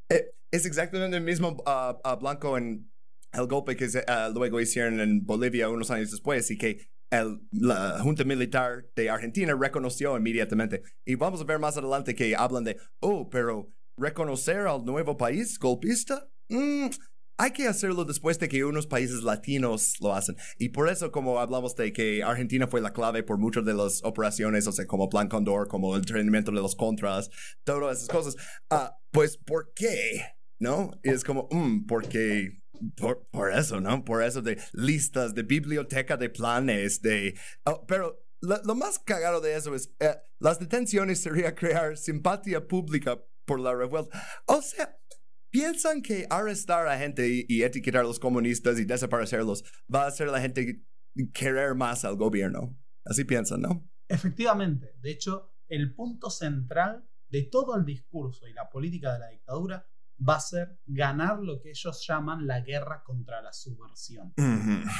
eh, 0.10 0.36
es 0.52 0.66
exactamente 0.66 1.18
el 1.18 1.24
mismo 1.24 1.58
uh, 1.66 2.08
uh, 2.08 2.20
blanco 2.20 2.58
en 2.58 2.92
el 3.32 3.48
golpe 3.48 3.78
que 3.78 3.90
se, 3.90 4.00
uh, 4.00 4.34
luego 4.34 4.60
hicieron 4.60 5.00
en 5.00 5.26
Bolivia 5.26 5.70
unos 5.70 5.90
años 5.92 6.12
después 6.12 6.52
y 6.52 6.58
que 6.58 6.90
el, 7.12 7.42
la 7.52 8.00
Junta 8.00 8.24
Militar 8.24 8.86
de 8.96 9.10
Argentina 9.10 9.56
reconoció 9.60 10.18
inmediatamente. 10.18 10.82
Y 11.06 11.16
vamos 11.16 11.42
a 11.42 11.44
ver 11.44 11.60
más 11.60 11.78
adelante 11.78 12.16
que 12.16 12.36
hablan 12.36 12.64
de, 12.64 12.78
oh, 13.00 13.30
pero 13.30 13.70
reconocer 13.98 14.68
al 14.68 14.84
nuevo 14.84 15.18
país 15.18 15.60
golpista, 15.60 16.28
mm, 16.50 16.88
hay 17.38 17.52
que 17.52 17.68
hacerlo 17.68 18.06
después 18.06 18.38
de 18.38 18.48
que 18.48 18.64
unos 18.64 18.86
países 18.86 19.24
latinos 19.24 19.96
lo 20.00 20.14
hacen. 20.14 20.36
Y 20.58 20.70
por 20.70 20.90
eso, 20.90 21.12
como 21.12 21.40
hablamos 21.40 21.76
de 21.76 21.92
que 21.92 22.24
Argentina 22.24 22.68
fue 22.68 22.82
la 22.82 22.94
clave 22.94 23.24
por 23.24 23.40
muchas 23.40 23.66
de 23.66 23.74
las 23.74 24.04
operaciones, 24.04 24.68
o 24.68 24.72
sea, 24.72 24.86
como 24.86 25.10
Plan 25.10 25.28
Condor, 25.28 25.68
como 25.68 25.96
el 25.96 26.02
entrenamiento 26.02 26.52
de 26.52 26.62
los 26.62 26.76
contras, 26.76 27.30
todas 27.64 27.98
esas 27.98 28.10
cosas, 28.10 28.36
ah, 28.70 28.96
pues, 29.12 29.38
¿por 29.38 29.74
qué? 29.74 30.22
¿No? 30.60 30.92
Y 31.04 31.10
es 31.10 31.24
como, 31.24 31.48
mm, 31.52 31.88
porque 31.88 32.61
por, 33.32 33.52
eso, 33.52 33.80
¿no? 33.80 34.04
Por 34.04 34.24
eso 34.24 34.42
de 34.42 34.60
listas, 34.74 35.34
de 35.36 35.44
biblioteca 35.44 36.18
de 36.18 36.30
planes, 36.30 37.02
de... 37.02 37.36
Oh, 37.66 37.86
pero 37.86 38.26
lo, 38.42 38.62
lo, 38.64 38.76
más 38.76 39.00
cagado 39.00 39.42
de 39.42 39.56
eso 39.56 39.76
es, 39.76 39.94
eh, 40.00 40.16
las 40.40 40.60
detenciones 40.60 41.22
sería 41.22 41.56
crear 41.56 41.98
simpatía 41.98 42.68
pública 42.68 43.22
por 43.46 43.60
la 43.60 43.74
revuelta. 43.76 44.22
O 44.46 44.62
sea, 44.62 44.98
piensan 45.52 46.02
que 46.02 46.26
arrestar 46.30 46.88
a 46.88 46.98
gente 46.98 47.28
y, 47.28 47.46
y, 47.48 47.64
etiquetar 47.64 48.02
a 48.02 48.08
los 48.08 48.20
comunistas 48.20 48.80
y 48.80 48.86
desaparecerlos 48.86 49.64
va 49.94 50.04
a 50.04 50.08
hacer 50.08 50.30
a 50.30 50.32
la 50.32 50.42
gente 50.42 50.84
querer 51.34 51.76
más 51.76 52.06
al 52.06 52.16
gobierno. 52.16 52.78
Así 53.06 53.24
piensan, 53.24 53.62
¿no? 53.62 53.88
Efectivamente. 54.08 54.94
De 55.00 55.12
hecho, 55.12 55.54
el 55.68 55.94
punto 55.94 56.30
central 56.30 57.08
de 57.30 57.44
todo 57.44 57.76
el 57.76 57.86
discurso 57.86 58.48
y 58.48 58.54
la 58.54 58.70
política 58.70 59.14
de 59.14 59.20
la 59.20 59.30
dictadura 59.30 59.88
va 60.28 60.36
a 60.36 60.40
ser 60.40 60.78
ganar 60.86 61.40
lo 61.40 61.60
que 61.62 61.70
ellos 61.72 62.06
llaman 62.08 62.46
la 62.48 62.62
guerra 62.62 63.02
contra 63.04 63.42
la 63.42 63.52
subversión. 63.54 64.34
Mm 64.38 64.44
-hmm. 64.84 64.92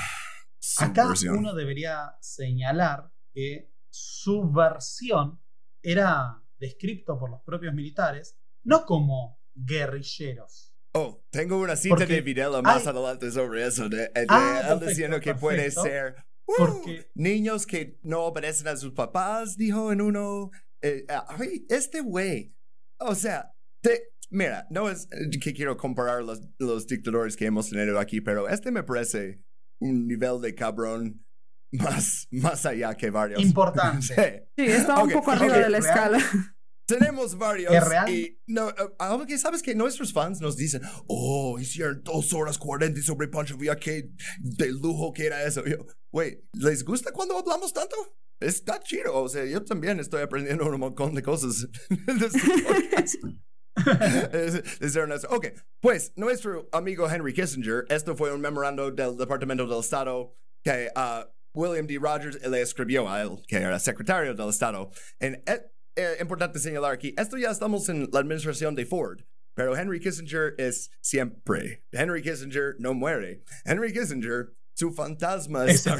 Acá 0.80 1.14
uno 1.32 1.54
debería 1.56 2.16
señalar 2.22 3.12
que 3.34 3.72
subversión 3.90 5.40
era 5.82 6.42
descrito 6.60 7.18
por 7.20 7.30
los 7.32 7.42
propios 7.42 7.74
militares 7.74 8.38
no 8.64 8.86
como 8.86 9.40
guerrilleros. 9.56 10.74
Oh, 10.94 11.24
tengo 11.32 11.58
una 11.58 11.76
cita 11.76 11.96
Porque 11.96 12.14
de 12.14 12.22
Videla 12.22 12.62
más 12.62 12.82
hay- 12.84 12.88
adelante 12.90 13.32
sobre 13.32 13.66
eso, 13.66 13.90
de, 13.90 13.98
de 14.10 14.26
Ah, 14.30 14.58
él 14.60 14.68
perfecto, 14.68 14.86
diciendo 14.90 15.20
que 15.20 15.34
puede 15.36 15.58
perfecto. 15.72 15.84
ser 15.84 16.16
uh, 16.46 16.54
Porque- 16.58 17.10
niños 17.16 17.66
que 17.66 17.98
no 18.04 18.24
obedecen 18.26 18.68
a 18.68 18.78
sus 18.78 18.94
papás, 18.94 19.56
dijo 19.58 19.92
en 19.92 20.02
uno. 20.02 20.52
eh, 20.84 21.06
ay, 21.28 21.66
este 21.70 22.02
güey, 22.02 22.54
o 23.00 23.14
sea, 23.16 23.54
te, 23.82 24.11
mira, 24.32 24.66
no 24.70 24.90
es 24.90 25.08
que 25.42 25.54
quiero 25.54 25.78
comparar 25.78 26.24
los, 26.24 26.42
los 26.58 26.88
dictadores 26.88 27.36
que 27.38 27.46
hemos 27.46 27.70
tenido 27.70 28.00
aquí, 28.00 28.22
pero 28.22 28.50
este 28.50 28.72
me 28.72 28.84
parece 28.84 29.42
un 29.80 30.08
nivel 30.08 30.42
de 30.42 30.56
cabrón 30.56 31.24
más, 31.72 32.28
más 32.32 32.66
allá 32.66 32.96
que 32.96 33.10
varios. 33.12 33.42
Importante. 33.42 34.08
Sí. 34.58 34.66
Sí, 34.66 34.72
estaba 34.72 35.04
Ok, 35.04 35.08
un 35.08 35.14
poco 35.14 35.32
arriba 35.32 35.58
de 35.58 35.70
la 35.70 35.80
real. 35.80 36.16
escala. 36.16 36.20
Tenemos 36.88 37.38
varios. 37.38 37.74
¿Es 37.74 37.88
real? 37.88 38.10
Y 38.10 38.42
no, 38.48 38.70
eh, 38.70 38.74
aunque 39.00 39.38
sabes 39.38 39.62
que 39.62 39.74
nuestros 39.76 40.12
fans 40.12 40.42
nos 40.42 40.58
dicen, 40.58 40.82
oh, 41.08 41.58
hicieron 41.58 42.02
dos 42.04 42.34
horas 42.34 42.58
40 42.58 43.02
sobre 43.02 43.30
Pancho 43.30 43.56
Villa, 43.58 43.78
qué 43.78 44.12
de 44.40 44.72
lujo 44.72 45.14
que 45.14 45.26
era 45.28 45.44
eso. 45.44 45.64
Yo, 45.66 45.86
güey, 46.12 46.44
¿les 46.54 46.84
gusta 46.84 47.12
cuando 47.14 47.38
hablamos 47.38 47.72
tanto? 47.72 47.96
Está 48.42 48.80
chido. 48.82 49.16
O 49.16 49.30
sea, 49.30 49.46
yo 49.46 49.64
también 49.64 50.00
estoy 50.02 50.22
aprendiendo 50.22 50.66
un 50.68 50.80
montón 50.80 51.16
de 51.16 51.22
cosas 51.24 51.68
de 51.90 52.26
este 52.26 52.40
podcast. 52.64 53.16
Ok, 55.30 55.48
pues 55.80 56.14
nuestro 56.16 56.68
amigo 56.72 57.10
Henry 57.10 57.34
Kissinger, 57.34 57.86
esto 57.90 58.16
fue 58.16 58.34
un 58.34 58.42
memorando 58.42 58.92
del 58.92 59.18
Departamento 59.18 59.66
del 59.66 59.80
Estado 59.80 60.36
que 60.64 60.90
ah, 60.96 61.28
William 61.54 61.88
D. 61.88 61.98
Rogers 62.00 62.40
le 62.48 62.62
escribió 62.62 63.10
a 63.10 63.22
él, 63.22 63.42
que 63.48 63.58
era 63.58 63.80
secretario 63.80 64.34
del 64.34 64.50
Estado. 64.50 64.92
En, 65.20 65.42
eh, 65.46 65.62
eh, 65.96 66.18
importante 66.22 66.60
señalar 66.60 66.94
aquí, 66.94 67.14
esto 67.18 67.38
ya 67.38 67.52
estamos 67.52 67.90
en 67.90 68.10
la 68.12 68.20
administración 68.20 68.76
de 68.76 68.86
Ford, 68.86 69.22
pero 69.56 69.76
Henry 69.76 70.00
Kissinger 70.00 70.56
es 70.58 70.90
siempre. 71.02 71.84
Henry 71.92 72.22
Kissinger 72.22 72.76
no 72.80 72.94
muere. 72.94 73.44
Henry 73.66 73.92
Kissinger, 73.92 74.54
su 74.74 74.92
fantasma 74.94 75.66
Es. 75.66 75.86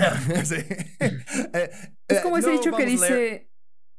Eh, 1.54 1.70
Es 2.08 2.18
eh, 2.18 2.22
como 2.24 2.38
ese 2.38 2.48
no 2.48 2.54
dicho 2.54 2.72
que 2.76 2.86
dice, 2.86 3.51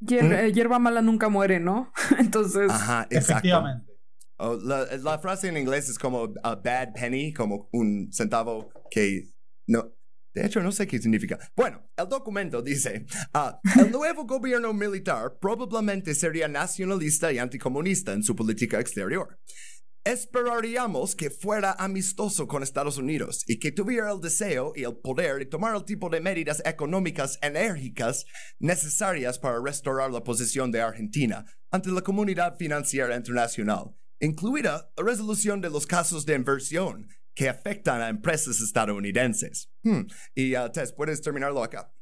"Hier- 0.07 0.25
¿Mm? 0.25 0.33
eh, 0.33 0.53
hierba 0.53 0.79
mala 0.79 1.03
nunca 1.03 1.29
muere, 1.29 1.61
¿no? 1.61 1.93
Entonces, 2.19 2.71
Ajá, 2.71 3.03
exacto. 3.11 3.17
Efectivamente. 3.49 3.93
Oh, 4.39 4.57
la, 4.63 4.87
la 4.97 5.19
frase 5.21 5.49
en 5.49 5.57
inglés 5.57 5.89
es 5.89 5.99
como 5.99 6.33
a 6.43 6.55
bad 6.57 6.93
penny, 6.95 7.33
como 7.33 7.69
un 7.73 8.09
centavo 8.13 8.71
que 8.91 9.29
no. 9.69 9.93
De 10.35 10.47
hecho, 10.47 10.63
no 10.63 10.73
sé 10.73 10.87
qué 10.87 10.99
significa. 10.99 11.39
Bueno, 11.55 11.87
el 11.97 12.09
documento 12.09 12.63
dice, 12.63 13.05
ah, 13.35 13.61
el 13.79 13.93
nuevo 13.93 14.25
gobierno 14.27 14.73
militar 14.73 15.37
probablemente 15.39 16.15
sería 16.15 16.49
nacionalista 16.49 17.31
y 17.31 17.39
anticomunista 17.39 18.15
en 18.15 18.23
su 18.23 18.35
política 18.35 18.81
exterior. 18.81 19.39
Esperaríamos 20.05 21.15
que 21.15 21.31
fuera 21.31 21.77
amistoso 21.79 22.49
con 22.49 22.65
Estados 22.65 22.97
Unidos 22.99 23.45
y 23.47 23.61
que 23.61 23.71
tuviera 23.71 24.11
el 24.11 24.21
deseo 24.21 24.73
y 24.75 24.83
el 24.83 24.97
poder 24.97 25.39
de 25.39 25.47
tomar 25.47 25.77
el 25.77 25.85
tipo 25.85 26.09
de 26.11 26.21
medidas 26.21 26.61
económicas 26.65 27.39
enérgicas 27.41 28.25
necesarias 28.59 29.39
para 29.39 29.61
restaurar 29.63 30.11
la 30.11 30.25
posición 30.25 30.73
de 30.73 30.81
Argentina 30.81 31.45
ante 31.71 31.91
la 31.91 32.01
comunidad 32.01 32.57
financiera 32.59 33.15
internacional, 33.17 33.95
incluida 34.21 34.91
la 34.97 35.05
resolución 35.05 35.61
de 35.61 35.71
los 35.71 35.87
casos 35.87 36.27
de 36.27 36.35
inversión 36.35 37.07
que 37.35 37.49
afectan 37.49 38.03
a 38.03 38.09
empresas 38.09 38.61
estadounidenses. 38.61 39.71
Hmm, 39.85 40.03
Y 40.35 40.57
uh, 40.57 40.69
Tess, 40.73 40.93
¿puedes 40.93 41.23
terminarlo 41.23 41.63
acá? 41.63 41.95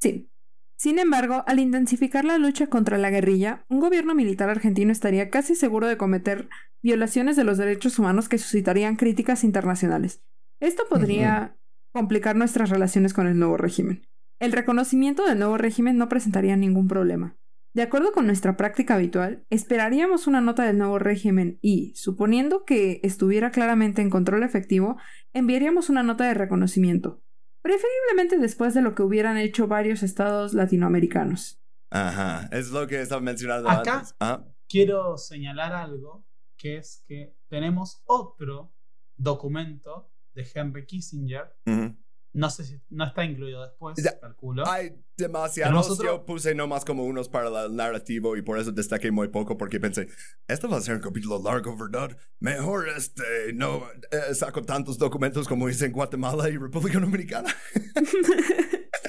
sí. 0.00 0.30
Sin 0.78 1.00
embargo, 1.00 1.42
al 1.48 1.58
intensificar 1.58 2.24
la 2.24 2.38
lucha 2.38 2.68
contra 2.68 2.98
la 2.98 3.10
guerrilla, 3.10 3.64
un 3.68 3.80
gobierno 3.80 4.14
militar 4.14 4.48
argentino 4.48 4.92
estaría 4.92 5.28
casi 5.28 5.56
seguro 5.56 5.88
de 5.88 5.96
cometer 5.96 6.48
violaciones 6.82 7.34
de 7.34 7.42
los 7.42 7.58
derechos 7.58 7.98
humanos 7.98 8.28
que 8.28 8.38
suscitarían 8.38 8.94
críticas 8.94 9.42
internacionales. 9.42 10.22
Esto 10.60 10.84
podría 10.88 11.56
complicar 11.92 12.36
nuestras 12.36 12.70
relaciones 12.70 13.12
con 13.12 13.26
el 13.26 13.40
nuevo 13.40 13.56
régimen. 13.56 14.06
El 14.38 14.52
reconocimiento 14.52 15.26
del 15.26 15.40
nuevo 15.40 15.58
régimen 15.58 15.96
no 15.98 16.08
presentaría 16.08 16.56
ningún 16.56 16.86
problema. 16.86 17.36
De 17.74 17.82
acuerdo 17.82 18.12
con 18.12 18.26
nuestra 18.26 18.56
práctica 18.56 18.94
habitual, 18.94 19.44
esperaríamos 19.50 20.28
una 20.28 20.40
nota 20.40 20.64
del 20.64 20.78
nuevo 20.78 21.00
régimen 21.00 21.58
y, 21.60 21.92
suponiendo 21.96 22.64
que 22.64 23.00
estuviera 23.02 23.50
claramente 23.50 24.00
en 24.00 24.10
control 24.10 24.44
efectivo, 24.44 24.96
enviaríamos 25.32 25.90
una 25.90 26.04
nota 26.04 26.24
de 26.24 26.34
reconocimiento, 26.34 27.20
preferiblemente 27.62 28.38
después 28.38 28.74
de 28.74 28.82
lo 28.82 28.94
que 28.94 29.02
hubieran 29.02 29.36
hecho 29.36 29.66
varios 29.68 30.02
estados 30.02 30.54
latinoamericanos. 30.54 31.60
Ajá, 31.90 32.48
es 32.52 32.70
lo 32.70 32.86
que 32.86 33.00
estaba 33.00 33.20
mencionando 33.20 33.68
Acá- 33.68 33.98
antes. 34.00 34.14
Ah, 34.20 34.44
Quiero 34.68 35.16
señalar 35.16 35.72
algo, 35.72 36.26
que 36.58 36.76
es 36.76 37.02
que 37.06 37.34
tenemos 37.48 38.02
otro 38.04 38.74
documento 39.16 40.12
de 40.34 40.46
Henry 40.54 40.84
Kissinger. 40.86 41.56
ujú. 41.66 41.96
No 42.38 42.50
sé 42.50 42.64
si 42.64 42.80
no 42.90 43.04
está 43.04 43.24
incluido 43.24 43.62
después, 43.66 43.96
Ya. 44.02 44.18
calculo. 44.20 44.64
Hay 44.68 44.92
demasiados. 45.16 45.90
Otro- 45.90 46.04
Yo 46.06 46.24
puse 46.24 46.54
nomás 46.54 46.84
como 46.84 47.02
unos 47.04 47.28
para 47.28 47.48
el 47.64 47.74
narrativo 47.74 48.36
y 48.36 48.42
por 48.42 48.58
eso 48.60 48.70
destaqué 48.70 49.10
muy 49.10 49.26
poco 49.26 49.56
porque 49.58 49.80
pensé, 49.80 50.06
esto 50.46 50.68
va 50.68 50.76
a 50.76 50.80
ser 50.80 50.94
un 50.94 51.00
capítulo 51.00 51.42
largo, 51.42 51.76
¿verdad? 51.76 52.16
Mejor 52.38 52.88
este, 52.96 53.52
no 53.54 53.82
eh, 54.12 54.34
saco 54.34 54.62
tantos 54.62 54.98
documentos 54.98 55.48
como 55.48 55.68
hice 55.68 55.86
en 55.86 55.92
Guatemala 55.92 56.48
y 56.48 56.56
República 56.56 57.00
Dominicana. 57.00 57.52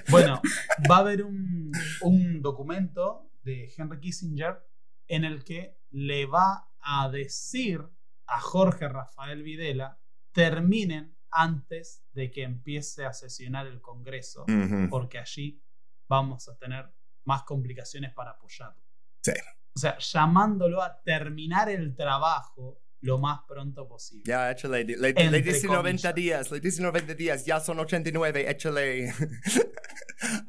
Bueno, 0.09 0.41
va 0.89 0.97
a 0.97 0.99
haber 0.99 1.23
un, 1.23 1.71
un 2.01 2.41
documento 2.41 3.29
de 3.43 3.71
Henry 3.77 3.99
Kissinger 3.99 4.57
en 5.07 5.23
el 5.23 5.43
que 5.43 5.77
le 5.91 6.25
va 6.25 6.67
a 6.79 7.09
decir 7.09 7.81
a 8.25 8.39
Jorge 8.39 8.87
Rafael 8.89 9.43
Videla 9.43 9.99
terminen 10.31 11.15
antes 11.31 12.03
de 12.13 12.31
que 12.31 12.43
empiece 12.43 13.05
a 13.05 13.13
sesionar 13.13 13.67
el 13.67 13.81
Congreso, 13.81 14.43
Ujú. 14.43 14.89
porque 14.89 15.19
allí 15.19 15.63
vamos 16.07 16.47
a 16.49 16.57
tener 16.57 16.91
más 17.25 17.43
complicaciones 17.43 18.13
para 18.13 18.31
apoyarlo. 18.31 18.81
Sí. 19.21 19.33
O 19.75 19.79
sea, 19.79 19.97
llamándolo 19.99 20.81
a 20.81 21.01
terminar 21.03 21.69
el 21.69 21.95
trabajo 21.95 22.81
lo 23.01 23.17
más 23.17 23.41
pronto 23.47 23.87
posible. 23.87 24.23
Ya, 24.25 24.51
échale. 24.51 24.83
Le, 24.83 25.13
le, 25.13 25.41
dice 25.41 25.67
90 25.67 25.81
comillas. 25.81 26.15
días, 26.15 26.51
le 26.51 26.59
dice 26.59 26.81
90 26.81 27.13
días, 27.13 27.45
ya 27.45 27.59
son 27.59 27.79
89, 27.79 28.49
échale. 28.49 29.13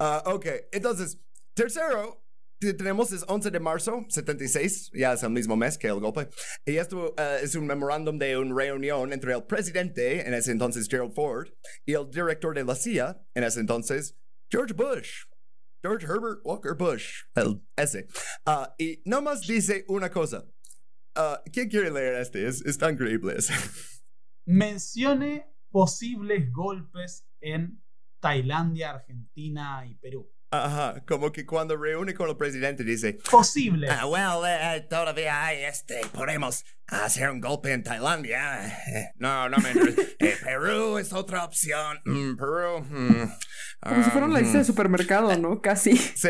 Ah, 0.00 0.22
ok, 0.26 0.46
entonces, 0.72 1.20
tercero, 1.54 2.26
tenemos 2.60 3.10
es 3.10 3.24
11 3.26 3.50
de 3.50 3.60
marzo 3.60 4.04
76, 4.08 4.90
ya 4.92 5.14
es 5.14 5.22
el 5.22 5.30
mismo 5.30 5.56
mes 5.56 5.78
que 5.78 5.88
el 5.88 5.98
golpe. 5.98 6.28
Y 6.66 6.76
esto 6.76 7.14
eh, 7.16 7.38
es 7.42 7.54
un 7.54 7.66
memorándum 7.66 8.18
de 8.18 8.36
una 8.36 8.54
reunión 8.54 9.12
entre 9.12 9.32
el 9.32 9.44
presidente, 9.44 10.26
en 10.26 10.34
ese 10.34 10.52
entonces 10.52 10.86
Gerald 10.88 11.14
Ford, 11.14 11.48
y 11.86 11.94
el 11.94 12.10
director 12.10 12.54
de 12.54 12.64
la 12.64 12.74
CIA, 12.74 13.20
en 13.34 13.44
ese 13.44 13.60
entonces 13.60 14.16
George 14.50 14.74
Bush. 14.74 15.24
George 15.82 16.04
Herbert 16.04 16.40
Walker 16.44 16.74
Bush, 16.74 17.22
el 17.34 17.62
ese. 17.74 18.06
Ah, 18.44 18.74
y 18.78 19.00
nomás 19.06 19.40
dice 19.46 19.86
una 19.88 20.10
cosa. 20.10 20.44
Ah, 21.14 21.42
¿Quién 21.50 21.70
quiere 21.70 21.90
leer 21.90 22.16
este? 22.16 22.46
Es, 22.46 22.60
es 22.66 22.76
tan 22.76 22.92
increíble 22.92 23.34
ese. 23.38 23.54
Mencione 24.44 25.50
posibles 25.70 26.52
golpes 26.52 27.26
en 27.40 27.82
Tailandia, 28.20 28.90
Argentina 28.90 29.86
y 29.86 29.94
Perú. 29.94 30.30
Ajá, 30.52 31.04
como 31.06 31.30
que 31.30 31.46
cuando 31.46 31.76
reúne 31.76 32.12
con 32.12 32.28
el 32.28 32.36
presidente 32.36 32.82
dice, 32.82 33.18
Posible. 33.30 33.88
ah, 33.88 34.06
well, 34.06 34.42
eh, 34.44 34.84
todavía 34.90 35.44
hay 35.44 35.62
este, 35.62 36.00
podemos 36.12 36.64
hacer 36.88 37.30
un 37.30 37.40
golpe 37.40 37.72
en 37.72 37.84
Tailandia. 37.84 38.66
Eh, 38.66 39.12
no, 39.16 39.48
no 39.48 39.58
me 39.58 39.70
interesa. 39.70 40.02
Eh, 40.18 40.36
Perú 40.42 40.98
es 40.98 41.12
otra 41.12 41.44
opción. 41.44 41.98
Mm, 42.04 42.36
Perú. 42.36 42.80
mm, 42.80 43.30
Como 43.80 44.04
si 44.04 44.10
fuera 44.10 44.26
una 44.26 44.40
lista 44.40 44.58
de 44.58 44.64
mm. 44.64 44.66
supermercado, 44.66 45.38
¿no? 45.38 45.62
Casi. 45.62 45.96
Sí. 45.96 46.28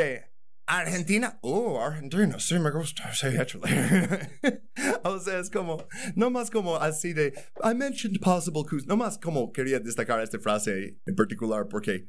Argentina. 0.66 1.38
Oh, 1.42 1.80
Argentina. 1.82 2.38
Sí, 2.38 2.58
me 2.60 2.70
gusta. 2.70 3.12
Sí, 3.12 3.26
actually. 3.26 3.72
o 5.02 5.18
sea, 5.18 5.40
es 5.40 5.50
como, 5.50 5.88
no 6.14 6.30
más 6.30 6.50
como 6.50 6.76
así 6.76 7.12
de, 7.12 7.32
I 7.64 7.74
mentioned 7.74 8.20
possible 8.20 8.62
coups. 8.68 8.86
No 8.86 8.96
más 8.96 9.18
como 9.18 9.50
quería 9.50 9.80
destacar 9.80 10.20
esta 10.20 10.38
frase 10.38 10.98
en 11.04 11.16
particular 11.16 11.66
porque, 11.68 12.06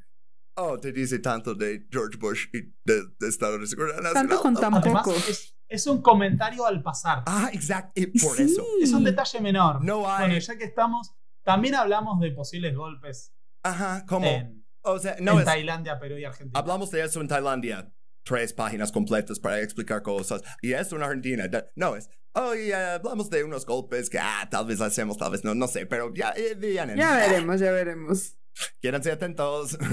oh, 0.56 0.78
te 0.80 0.91
dice 0.91 1.19
tanto 1.19 1.56
de 1.56 1.88
George 1.91 2.18
Bush 2.18 2.48
y 2.53 2.61
de, 2.84 3.03
de 3.19 3.28
Estado 3.28 3.57
de 3.57 3.68
Seguridad 3.68 3.98
Nacional. 4.02 4.14
Tanto 4.28 4.41
con 4.41 4.56
tan 4.56 4.73
Además, 4.76 5.03
poco. 5.03 5.15
es, 5.18 5.56
es 5.68 5.88
un 5.88 6.02
comentario 6.02 6.65
al 6.65 6.82
pasar. 6.84 7.23
Ah, 7.26 7.49
exacto. 7.53 7.94
Y 7.99 8.07
por 8.19 8.36
Sí. 8.38 8.44
eso. 8.44 8.65
Es 8.82 8.91
un 8.94 9.03
detalle 9.03 9.41
menor. 9.41 9.84
No 9.84 10.10
hay- 10.10 10.28
Bueno, 10.28 10.40
ya 10.40 10.57
que 10.57 10.65
estamos, 10.65 11.14
también 11.44 11.76
hablamos 11.76 12.19
de 12.19 12.32
posibles 12.32 12.76
golpes 12.76 13.34
Ajá, 13.64 14.06
como, 14.06 14.26
en, 14.28 14.65
o 14.82 14.98
sea, 14.99 15.15
no 15.19 15.34
en 15.34 15.40
es, 15.40 15.45
Tailandia, 15.45 15.99
Perú 15.99 16.18
y 16.18 16.26
Argentina. 16.26 16.60
hablamos 16.60 16.91
de 16.91 17.03
eso 17.03 17.22
en 17.22 17.28
Tailandia. 17.28 17.91
Tres 18.23 18.53
páginas 18.53 18.91
completas 18.91 19.40
para 19.40 19.60
explicar 19.61 20.03
cosas. 20.03 20.44
Y 20.61 20.73
esto 20.73 20.95
en 20.95 21.02
Argentina. 21.02 21.49
No 21.76 21.95
es. 21.95 22.07
Oh, 22.34 22.53
y 22.53 22.69
eh, 22.72 22.76
hablamos 22.76 23.30
de 23.32 23.44
unos 23.44 23.65
golpes 23.65 24.11
que, 24.11 24.19
ah, 24.19 24.48
tal 24.49 24.68
vez 24.68 24.80
hacemos, 24.80 25.18
tal 25.18 25.32
vez 25.32 25.44
no, 25.44 25.56
no 25.56 25.68
sé, 25.68 25.88
pero 25.88 26.14
ya, 26.14 26.32
eh, 26.38 26.53
vienen. 26.56 26.98
Ya 26.98 27.15
veremos, 27.18 27.60
ya 27.60 27.72
veremos. 27.72 28.38
Quédense 28.82 29.11
atentos. 29.11 29.78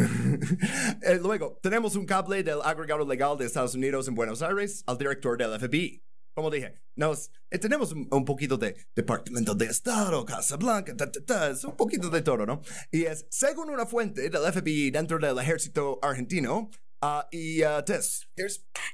Eh, 1.03 1.19
luego, 1.23 1.59
tenemos 1.63 1.95
un 1.97 2.05
cable 2.05 2.43
del 2.43 2.61
agregado 2.63 3.07
legal 3.07 3.39
de 3.39 3.47
Estados 3.47 3.75
Unidos 3.75 4.09
en 4.09 4.15
Buenos 4.15 4.43
Aires 4.43 4.83
al 4.87 4.99
director 4.99 5.39
del 5.39 5.59
FBI. 5.59 6.03
Como 6.35 6.51
dije, 6.51 6.75
nos, 6.97 7.31
eh, 7.51 7.59
tenemos 7.59 7.93
un, 7.93 8.25
poquito 8.25 8.57
de 8.57 8.77
Departamento 8.95 9.55
de 9.55 9.67
Estado, 9.67 10.25
Casa 10.25 10.57
Blanca, 10.57 10.97
ta, 10.97 11.11
ta, 11.11 11.53
un 11.67 11.77
poquito 11.77 12.11
de 12.11 12.23
todo, 12.23 12.47
¿no? 12.47 12.61
Y 12.91 13.05
es, 13.05 13.27
según 13.31 13.71
una 13.71 13.87
fuente 13.87 14.29
del 14.29 14.53
FBI 14.53 14.91
dentro 14.91 15.19
del 15.19 15.39
ejército 15.39 15.99
argentino, 16.03 16.71
ah, 17.01 17.27
y 17.31 17.63
uh, 17.65 17.83
Tess, 17.85 18.29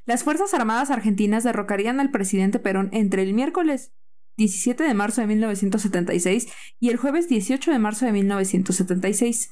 Las 0.07 0.25
Fuerzas 0.25 0.55
Armadas 0.55 0.91
Argentinas 0.91 1.45
derrocarían 1.45 2.01
al 2.01 2.11
presidente 2.11 2.59
Perón 2.59 2.91
entre 2.93 3.23
el 3.23 3.35
miércoles 3.35 3.93
17 4.37 4.83
de 4.83 4.95
marzo 4.95 5.21
de 5.21 5.27
1976 5.29 6.49
y 6.81 6.91
el 6.91 6.97
jueves 6.97 7.29
18 7.29 7.71
de 7.71 7.79
marzo 7.79 8.07
de 8.07 8.13
1976. 8.13 9.51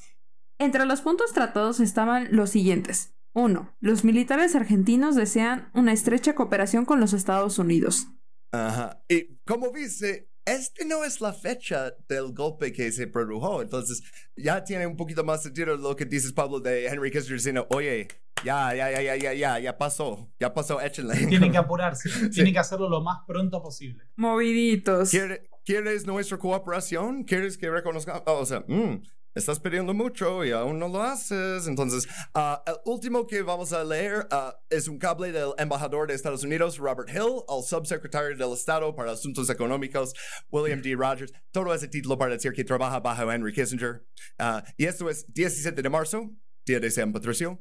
Entre 0.59 0.87
los 0.87 1.01
puntos 1.01 1.33
tratados 1.33 1.81
estaban 1.81 2.29
los 2.31 2.51
siguientes. 2.51 3.15
1. 3.35 3.77
Los 3.81 4.05
militares 4.05 4.55
argentinos 4.55 5.17
desean 5.17 5.71
una 5.75 5.93
estrecha 5.93 6.35
cooperación 6.35 6.85
con 6.85 7.01
los 7.01 7.13
Estados 7.13 7.59
Unidos. 7.59 8.09
Ajá. 8.53 9.03
Y 9.09 9.39
como 9.47 9.73
viste, 9.73 10.32
este 10.45 10.85
no 10.85 11.05
es 11.05 11.21
la 11.21 11.33
fecha 11.33 11.95
del 12.09 12.33
golpe 12.33 12.73
que 12.73 12.91
se 12.93 13.07
produjo. 13.07 13.63
Entonces, 13.63 14.03
ya 14.37 14.65
tiene 14.65 14.87
un 14.87 14.97
poquito 14.97 15.25
más 15.25 15.43
sentido 15.43 15.77
lo 15.77 15.95
que 15.97 16.05
dices, 16.05 16.33
Pablo, 16.33 16.61
de 16.61 16.87
Henry 16.87 17.11
Kissinger 17.11 17.37
diciendo, 17.39 17.67
oye, 17.71 18.09
ya, 18.45 18.75
ya, 18.75 18.91
ya, 18.91 19.01
ya, 19.03 19.17
ya, 19.17 19.33
ya, 19.35 19.59
ya 19.61 19.79
pasó. 19.79 20.29
Ya 20.41 20.53
pasó, 20.53 20.81
échenle. 20.81 21.15
Tienen 21.27 21.53
que 21.53 21.59
apurarse. 21.67 22.11
Tienen 22.31 22.53
que 22.53 22.59
hacerlo 22.59 22.89
lo 22.89 23.01
más 23.01 23.19
pronto 23.27 23.63
posible. 23.63 24.05
Moviditos. 24.17 25.11
¿Quiere- 25.11 25.49
¿Quieres 25.65 26.07
nuestra 26.07 26.39
cooperación? 26.39 27.23
¿Quieres 27.23 27.57
que 27.57 27.71
reconozcamos? 27.71 28.23
o 28.27 28.45
sea, 28.45 28.65
mm, 28.67 29.01
estás 29.35 29.61
pidiendo 29.61 29.95
mucho 29.95 30.45
y 30.45 30.51
aún 30.53 30.79
no 30.79 30.89
lo 30.89 31.03
haces. 31.03 31.67
Entonces, 31.67 32.07
ah, 32.35 32.63
el 32.67 32.77
último 32.85 33.27
que 33.27 33.43
vamos 33.43 33.73
a 33.73 33.85
leer 33.85 34.27
ah, 34.31 34.57
es 34.71 34.89
un 34.89 34.99
cable 34.99 35.33
del 35.33 35.53
embajador 35.59 36.09
de 36.09 36.15
Estados 36.15 36.43
Unidos, 36.45 36.79
Robert 36.79 37.09
Hill, 37.09 37.43
al 37.49 37.63
subsecretario 37.63 38.37
del 38.37 38.53
Estado 38.53 38.95
para 38.95 39.13
Asuntos 39.13 39.49
Económicos, 39.51 40.15
William 40.51 40.81
D. 40.83 40.95
Rogers. 40.95 41.33
Todo 41.51 41.73
ese 41.75 41.89
título 41.89 42.17
para 42.19 42.33
decir 42.33 42.53
que 42.53 42.65
trabaja 42.65 43.01
bajo 43.01 43.31
Henry 43.31 43.53
Kissinger. 43.53 44.05
Ah, 44.39 44.63
y 44.77 44.87
esto 44.87 45.09
es 45.11 45.25
17 45.33 45.81
de 45.83 45.89
marzo, 45.89 46.31
día 46.67 46.81
de 46.81 46.91
San 46.91 47.13
Patricio. 47.13 47.61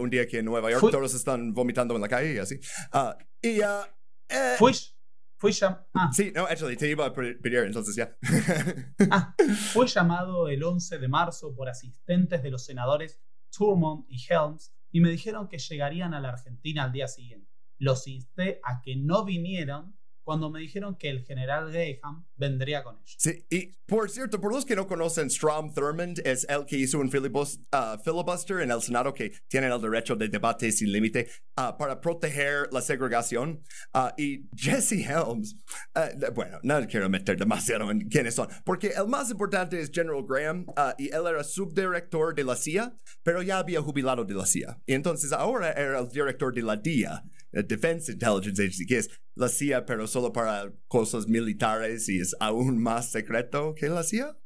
un 0.00 0.10
día 0.10 0.26
que 0.26 0.38
en 0.38 0.44
Nueva 0.44 0.70
York 0.70 0.80
Fui- 0.80 0.90
todos 0.90 1.14
están 1.14 1.52
vomitando 1.54 1.94
en 1.94 2.00
la 2.00 2.08
calle 2.08 2.34
y 2.34 2.38
así. 2.38 2.58
Y 3.42 3.60
eh, 3.60 4.56
Fui, 4.58 4.72
fui, 5.38 5.52
llam- 5.52 5.84
ah, 5.94 6.10
Sí, 6.12 6.32
no, 6.34 6.44
actually, 6.44 6.76
te 6.76 6.88
iba 6.90 7.06
a 7.06 7.12
pe- 7.12 7.34
pedir, 7.36 7.60
entonces 7.64 7.94
ya. 7.96 8.16
ah, 9.10 9.34
fue 9.72 9.86
llamado 9.86 10.48
el 10.48 10.62
11 10.62 10.98
de 10.98 11.08
marzo 11.08 11.54
por 11.54 11.68
asistentes 11.68 12.42
de 12.42 12.50
los 12.50 12.64
senadores 12.64 13.20
Turmont 13.56 14.04
y 14.08 14.16
Helms 14.28 14.74
y 14.90 15.00
me 15.00 15.10
dijeron 15.10 15.48
que 15.48 15.58
llegarían 15.58 16.14
a 16.14 16.20
la 16.20 16.30
Argentina 16.30 16.84
al 16.84 16.92
día 16.92 17.08
siguiente. 17.08 17.50
Los 17.78 18.06
insté 18.08 18.60
a 18.64 18.80
que 18.82 18.96
no 18.96 19.24
vinieran 19.24 19.97
cuando 20.28 20.50
me 20.50 20.60
dijeron 20.60 20.94
que 20.94 21.08
el 21.08 21.24
general 21.24 21.72
Graham 21.72 22.26
vendría 22.36 22.84
con 22.84 22.96
ellos. 22.96 23.14
Sí, 23.16 23.46
y 23.48 23.72
por 23.86 24.10
cierto, 24.10 24.38
por 24.38 24.52
los 24.52 24.66
que 24.66 24.76
no 24.76 24.86
conocen, 24.86 25.30
Strom 25.30 25.72
Thurmond 25.72 26.20
es 26.22 26.44
el 26.50 26.66
que 26.66 26.76
hizo 26.76 26.98
un 26.98 27.10
ah, 27.72 27.98
filibuster 28.04 28.60
en 28.60 28.70
el 28.70 28.82
Senado 28.82 29.14
que 29.14 29.32
tiene 29.48 29.68
el 29.68 29.80
derecho 29.80 30.16
de 30.16 30.28
debate 30.28 30.70
sin 30.70 30.92
límite 30.92 31.30
ah, 31.56 31.74
para 31.78 31.98
proteger 31.98 32.68
la 32.72 32.82
segregación. 32.82 33.62
Ah, 33.94 34.12
y 34.18 34.46
Jesse 34.54 35.00
Helms, 35.08 35.56
bueno, 36.34 36.58
no 36.62 36.86
quiero 36.86 37.08
meter 37.08 37.38
demasiado 37.38 37.90
en 37.90 38.06
quiénes 38.10 38.34
son, 38.34 38.48
porque 38.66 38.88
el 38.88 39.08
más 39.08 39.30
importante 39.30 39.80
es 39.80 39.90
General 39.90 40.22
Graham 40.28 40.66
ah, 40.76 40.94
y 40.98 41.06
él 41.06 41.26
era 41.26 41.42
subdirector 41.42 42.34
de 42.34 42.44
la 42.44 42.54
CIA, 42.54 42.94
pero 43.22 43.40
ya 43.40 43.60
había 43.60 43.80
jubilado 43.80 44.26
de 44.26 44.34
la 44.34 44.44
CIA. 44.44 44.78
Y 44.84 44.92
entonces 44.92 45.32
ahora 45.32 45.72
era 45.72 46.00
el 46.00 46.08
director 46.10 46.52
de 46.52 46.60
la 46.60 46.76
DIA, 46.76 47.24
Defense 47.52 48.12
Intelligence 48.12 48.60
Agency, 48.62 48.86
que 48.86 48.98
es 48.98 49.10
la 49.34 49.48
CIA, 49.48 49.86
pero 49.86 50.06
solo 50.06 50.32
para 50.32 50.72
cosas 50.86 51.26
militares 51.26 52.08
y 52.08 52.20
es 52.20 52.34
aún 52.40 52.82
más 52.82 53.10
secreto 53.10 53.74
que 53.74 53.88
la 53.88 54.02
CIA. 54.02 54.36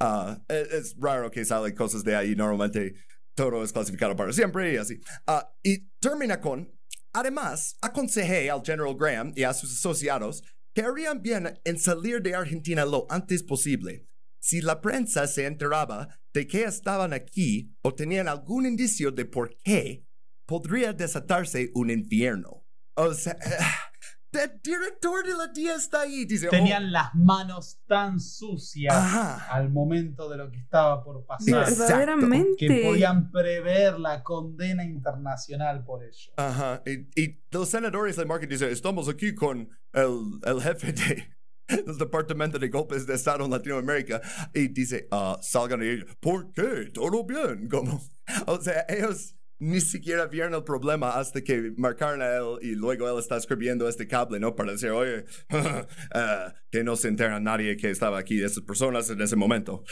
Ah, 0.00 0.42
es, 0.48 0.72
es 0.72 0.96
raro 0.98 1.30
que 1.30 1.44
salen 1.44 1.74
cosas 1.74 2.04
de 2.04 2.16
ahí, 2.16 2.34
normalmente 2.34 2.94
todo 3.36 3.62
es 3.62 3.72
clasificado 3.72 4.16
para 4.16 4.32
siempre 4.32 4.74
y 4.74 4.76
así. 4.78 5.00
Ah, 5.26 5.54
y 5.62 5.90
termina 6.00 6.40
con, 6.40 6.72
además, 7.12 7.76
aconsejé 7.82 8.50
al 8.50 8.62
General 8.64 8.96
Graham 8.98 9.32
y 9.36 9.42
a 9.44 9.52
sus 9.52 9.72
asociados 9.72 10.42
que 10.74 10.82
harían 10.82 11.22
bien 11.22 11.58
en 11.64 11.78
salir 11.78 12.20
de 12.22 12.34
Argentina 12.34 12.84
lo 12.84 13.06
antes 13.10 13.42
posible. 13.42 14.06
Si 14.40 14.60
la 14.60 14.80
prensa 14.80 15.26
se 15.26 15.46
enteraba 15.46 16.08
de 16.32 16.46
que 16.46 16.64
estaban 16.64 17.12
aquí 17.12 17.74
o 17.82 17.94
tenían 17.94 18.28
algún 18.28 18.66
indicio 18.66 19.10
de 19.10 19.24
por 19.24 19.56
qué, 19.64 20.06
podría 20.46 20.92
desatarse 20.92 21.70
un 21.74 21.90
infierno. 21.90 22.64
O 22.94 23.12
sea, 23.12 23.36
el 24.32 24.60
director 24.62 25.26
de 25.26 25.34
la 25.34 25.48
DIA 25.48 25.74
está 25.74 26.02
ahí. 26.02 26.24
Dice, 26.24 26.48
oh, 26.48 26.50
Tenían 26.50 26.92
las 26.92 27.14
manos 27.14 27.80
tan 27.86 28.20
sucias 28.20 28.94
Ajá. 28.94 29.52
al 29.52 29.70
momento 29.70 30.28
de 30.28 30.36
lo 30.38 30.50
que 30.50 30.58
estaba 30.58 31.02
por 31.04 31.24
pasar. 31.26 31.66
Verdaderamente. 31.66 32.66
que 32.66 32.82
podían 32.84 33.30
prever 33.30 33.98
la 33.98 34.22
condena 34.22 34.84
internacional 34.84 35.84
por 35.84 36.04
ello. 36.04 36.32
Ajá. 36.36 36.82
Y, 36.86 37.20
y 37.20 37.40
los 37.50 37.68
senadores 37.68 38.16
de 38.16 38.24
Market 38.24 38.50
dicen, 38.50 38.70
estamos 38.70 39.08
aquí 39.08 39.34
con 39.34 39.68
el, 39.92 40.40
el 40.44 40.60
jefe 40.60 40.92
de, 40.92 41.36
del 41.84 41.98
Departamento 41.98 42.58
de 42.58 42.68
Golpes 42.68 43.06
de 43.06 43.14
Estado 43.14 43.44
en 43.44 43.50
Latinoamérica. 43.50 44.20
Y 44.54 44.68
dice, 44.68 45.08
ah, 45.10 45.38
salgan 45.40 45.80
de 45.80 45.90
ahí. 45.90 46.04
¿Por 46.20 46.52
qué? 46.52 46.90
Todo 46.92 47.24
bien. 47.24 47.68
Como, 47.68 48.00
o 48.46 48.60
sea, 48.60 48.84
ellos 48.88 49.35
ni 49.58 49.80
siquiera 49.80 50.26
vieron 50.26 50.54
el 50.54 50.64
problema 50.64 51.18
hasta 51.18 51.42
que 51.42 51.72
marcaron 51.76 52.22
a 52.22 52.36
él 52.36 52.58
y 52.62 52.74
luego 52.74 53.08
él 53.10 53.18
está 53.18 53.36
escribiendo 53.36 53.88
este 53.88 54.06
cable, 54.06 54.38
¿no? 54.38 54.54
Para 54.54 54.72
decir, 54.72 54.90
oye, 54.90 55.24
ah, 55.50 56.54
que 56.70 56.84
no 56.84 56.96
se 56.96 57.08
entera 57.08 57.40
nadie 57.40 57.76
que 57.76 57.90
estaba 57.90 58.18
aquí, 58.18 58.42
esas 58.42 58.64
personas 58.64 59.08
en 59.10 59.20
ese 59.20 59.36
momento. 59.36 59.84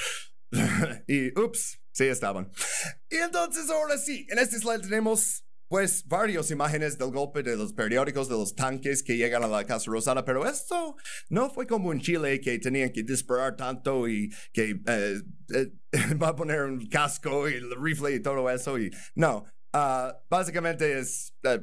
y, 1.07 1.39
ups, 1.39 1.81
sí 1.93 2.05
estaban. 2.05 2.51
Y 3.11 3.16
entonces 3.16 3.70
ahora 3.70 3.99
sí, 3.99 4.27
en 4.31 4.39
este 4.39 4.59
slide 4.59 4.82
tenemos 4.82 5.45
pues 5.69 6.07
varias 6.07 6.51
imágenes 6.51 6.99
del 6.99 7.11
golpe 7.11 7.43
de 7.43 7.57
los 7.57 7.73
periódicos, 7.73 8.28
de 8.28 8.35
los 8.35 8.55
tanques 8.55 9.03
que 9.03 9.16
llegan 9.16 9.43
a 9.43 9.49
la 9.49 9.65
Casa 9.65 9.91
Rosada, 9.91 10.24
pero 10.24 10.47
esto 10.47 10.95
no 11.31 11.51
fue 11.51 11.66
como 11.66 11.93
en 11.93 12.01
Chile 12.01 12.41
que 12.41 12.59
tenían 12.59 12.93
que 12.93 13.03
disparar 13.03 13.57
tanto 13.57 14.07
y 14.07 14.32
que 14.53 14.81
eh, 14.86 15.20
eh, 15.53 15.73
va 16.23 16.28
a 16.28 16.36
poner 16.36 16.62
un 16.62 16.86
casco 16.86 17.49
y 17.49 17.55
el 17.55 17.74
rifle 17.82 18.15
y 18.15 18.20
todo 18.20 18.49
eso 18.51 18.78
y 18.78 18.91
no, 19.15 19.47
ah, 19.74 20.18
básicamente 20.30 20.98
es 20.98 21.34
eh, 21.42 21.60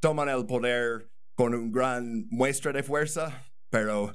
toman 0.00 0.28
el 0.28 0.46
poder 0.46 1.10
con 1.34 1.54
un 1.54 1.72
gran 1.72 2.26
muestra 2.30 2.72
de 2.72 2.82
fuerza. 2.82 3.50
Pero 3.70 4.14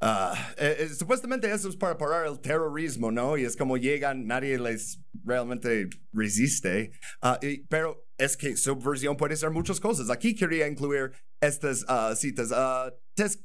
ah, 0.00 0.34
eh, 0.56 0.78
eh, 0.80 0.88
supuestamente 0.88 1.48
eso 1.52 1.68
es 1.68 1.76
para 1.76 1.96
parar 1.96 2.26
el 2.26 2.40
terrorismo, 2.40 3.12
¿no? 3.12 3.36
Y 3.36 3.44
es 3.44 3.56
como 3.56 3.76
llegan, 3.76 4.26
nadie 4.26 4.58
les 4.58 5.00
realmente 5.24 5.88
resiste. 6.12 6.90
Ah, 7.22 7.38
pero 7.68 8.04
es 8.18 8.36
que 8.36 8.56
subversión 8.56 9.16
puede 9.16 9.36
ser 9.36 9.50
muchas 9.50 9.78
cosas. 9.78 10.10
Aquí 10.10 10.34
quería 10.34 10.66
incluir 10.66 11.12
estas 11.40 11.86
citas. 12.18 12.52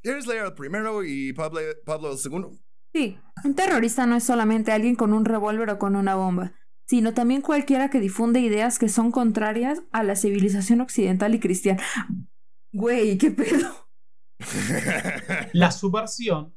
¿Quieres 0.02 0.26
leer 0.26 0.46
el 0.46 0.54
primero 0.54 1.04
y 1.04 1.32
Pablo 1.34 2.12
el 2.12 2.18
segundo? 2.18 2.58
Sí, 2.94 3.18
un 3.46 3.56
terrorista 3.56 4.06
no 4.06 4.18
es 4.18 4.24
solamente 4.24 4.72
alguien 4.72 4.96
con 4.96 5.14
un 5.14 5.24
revólver 5.24 5.70
o 5.70 5.80
con 5.80 5.96
una 5.96 6.16
bomba, 6.16 6.54
sino 6.92 7.14
también 7.14 7.42
cualquiera 7.42 7.90
que 7.90 8.02
difunde 8.02 8.42
ideas 8.42 8.78
que 8.78 8.90
son 8.90 9.14
contrarias 9.14 9.82
a 9.94 10.04
la 10.04 10.18
civilización 10.18 10.82
occidental 10.82 11.34
y 11.34 11.40
cristiana. 11.40 11.82
Güey, 12.74 13.18
¿qué 13.18 13.32
pedo? 13.32 13.88
La 15.54 15.72
subversión, 15.72 16.54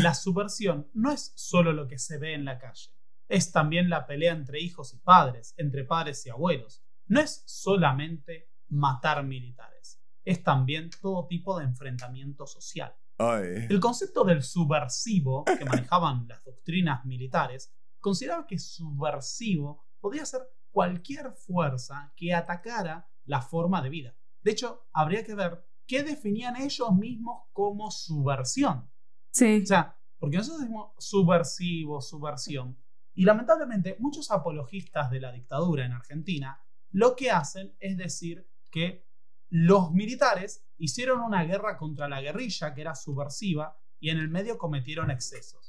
la 0.00 0.14
subversión 0.14 0.88
no 0.94 1.12
es 1.12 1.34
solo 1.36 1.74
lo 1.74 1.88
que 1.88 1.98
se 1.98 2.16
ve 2.16 2.32
en 2.32 2.46
la 2.46 2.58
calle, 2.58 2.88
es 3.28 3.52
también 3.52 3.90
la 3.90 4.06
pelea 4.06 4.32
entre 4.32 4.60
hijos 4.60 4.94
y 4.94 4.98
padres, 4.98 5.52
entre 5.58 5.84
padres 5.84 6.24
y 6.24 6.30
abuelos. 6.30 6.82
No 7.06 7.20
es 7.20 7.42
solamente 7.44 8.48
matar 8.68 9.24
militares, 9.24 10.00
es 10.24 10.42
también 10.42 10.88
todo 11.02 11.26
tipo 11.26 11.58
de 11.58 11.66
enfrentamiento 11.66 12.46
social. 12.46 12.96
Ay. 13.18 13.66
El 13.68 13.80
concepto 13.80 14.24
del 14.24 14.42
subversivo 14.42 15.44
que 15.44 15.66
manejaban 15.66 16.26
las 16.28 16.42
doctrinas 16.44 17.04
militares 17.04 17.74
consideraba 18.06 18.46
que 18.46 18.56
subversivo 18.56 19.84
podía 19.98 20.24
ser 20.24 20.42
cualquier 20.70 21.32
fuerza 21.32 22.12
que 22.14 22.32
atacara 22.32 23.10
la 23.24 23.42
forma 23.42 23.82
de 23.82 23.88
vida. 23.88 24.16
De 24.42 24.52
hecho, 24.52 24.86
habría 24.92 25.24
que 25.24 25.34
ver 25.34 25.66
qué 25.88 26.04
definían 26.04 26.54
ellos 26.54 26.94
mismos 26.94 27.48
como 27.52 27.90
subversión. 27.90 28.88
Sí. 29.32 29.60
O 29.60 29.66
sea, 29.66 29.98
porque 30.20 30.36
nosotros 30.36 30.60
decimos 30.60 30.92
subversivo, 30.98 32.00
subversión. 32.00 32.78
Y 33.12 33.24
lamentablemente 33.24 33.96
muchos 33.98 34.30
apologistas 34.30 35.10
de 35.10 35.18
la 35.18 35.32
dictadura 35.32 35.84
en 35.84 35.90
Argentina 35.90 36.62
lo 36.92 37.16
que 37.16 37.32
hacen 37.32 37.74
es 37.80 37.96
decir 37.96 38.48
que 38.70 39.04
los 39.48 39.90
militares 39.90 40.64
hicieron 40.78 41.22
una 41.22 41.42
guerra 41.42 41.76
contra 41.76 42.08
la 42.08 42.20
guerrilla 42.20 42.72
que 42.72 42.82
era 42.82 42.94
subversiva 42.94 43.76
y 43.98 44.10
en 44.10 44.18
el 44.18 44.28
medio 44.28 44.58
cometieron 44.58 45.10
excesos. 45.10 45.65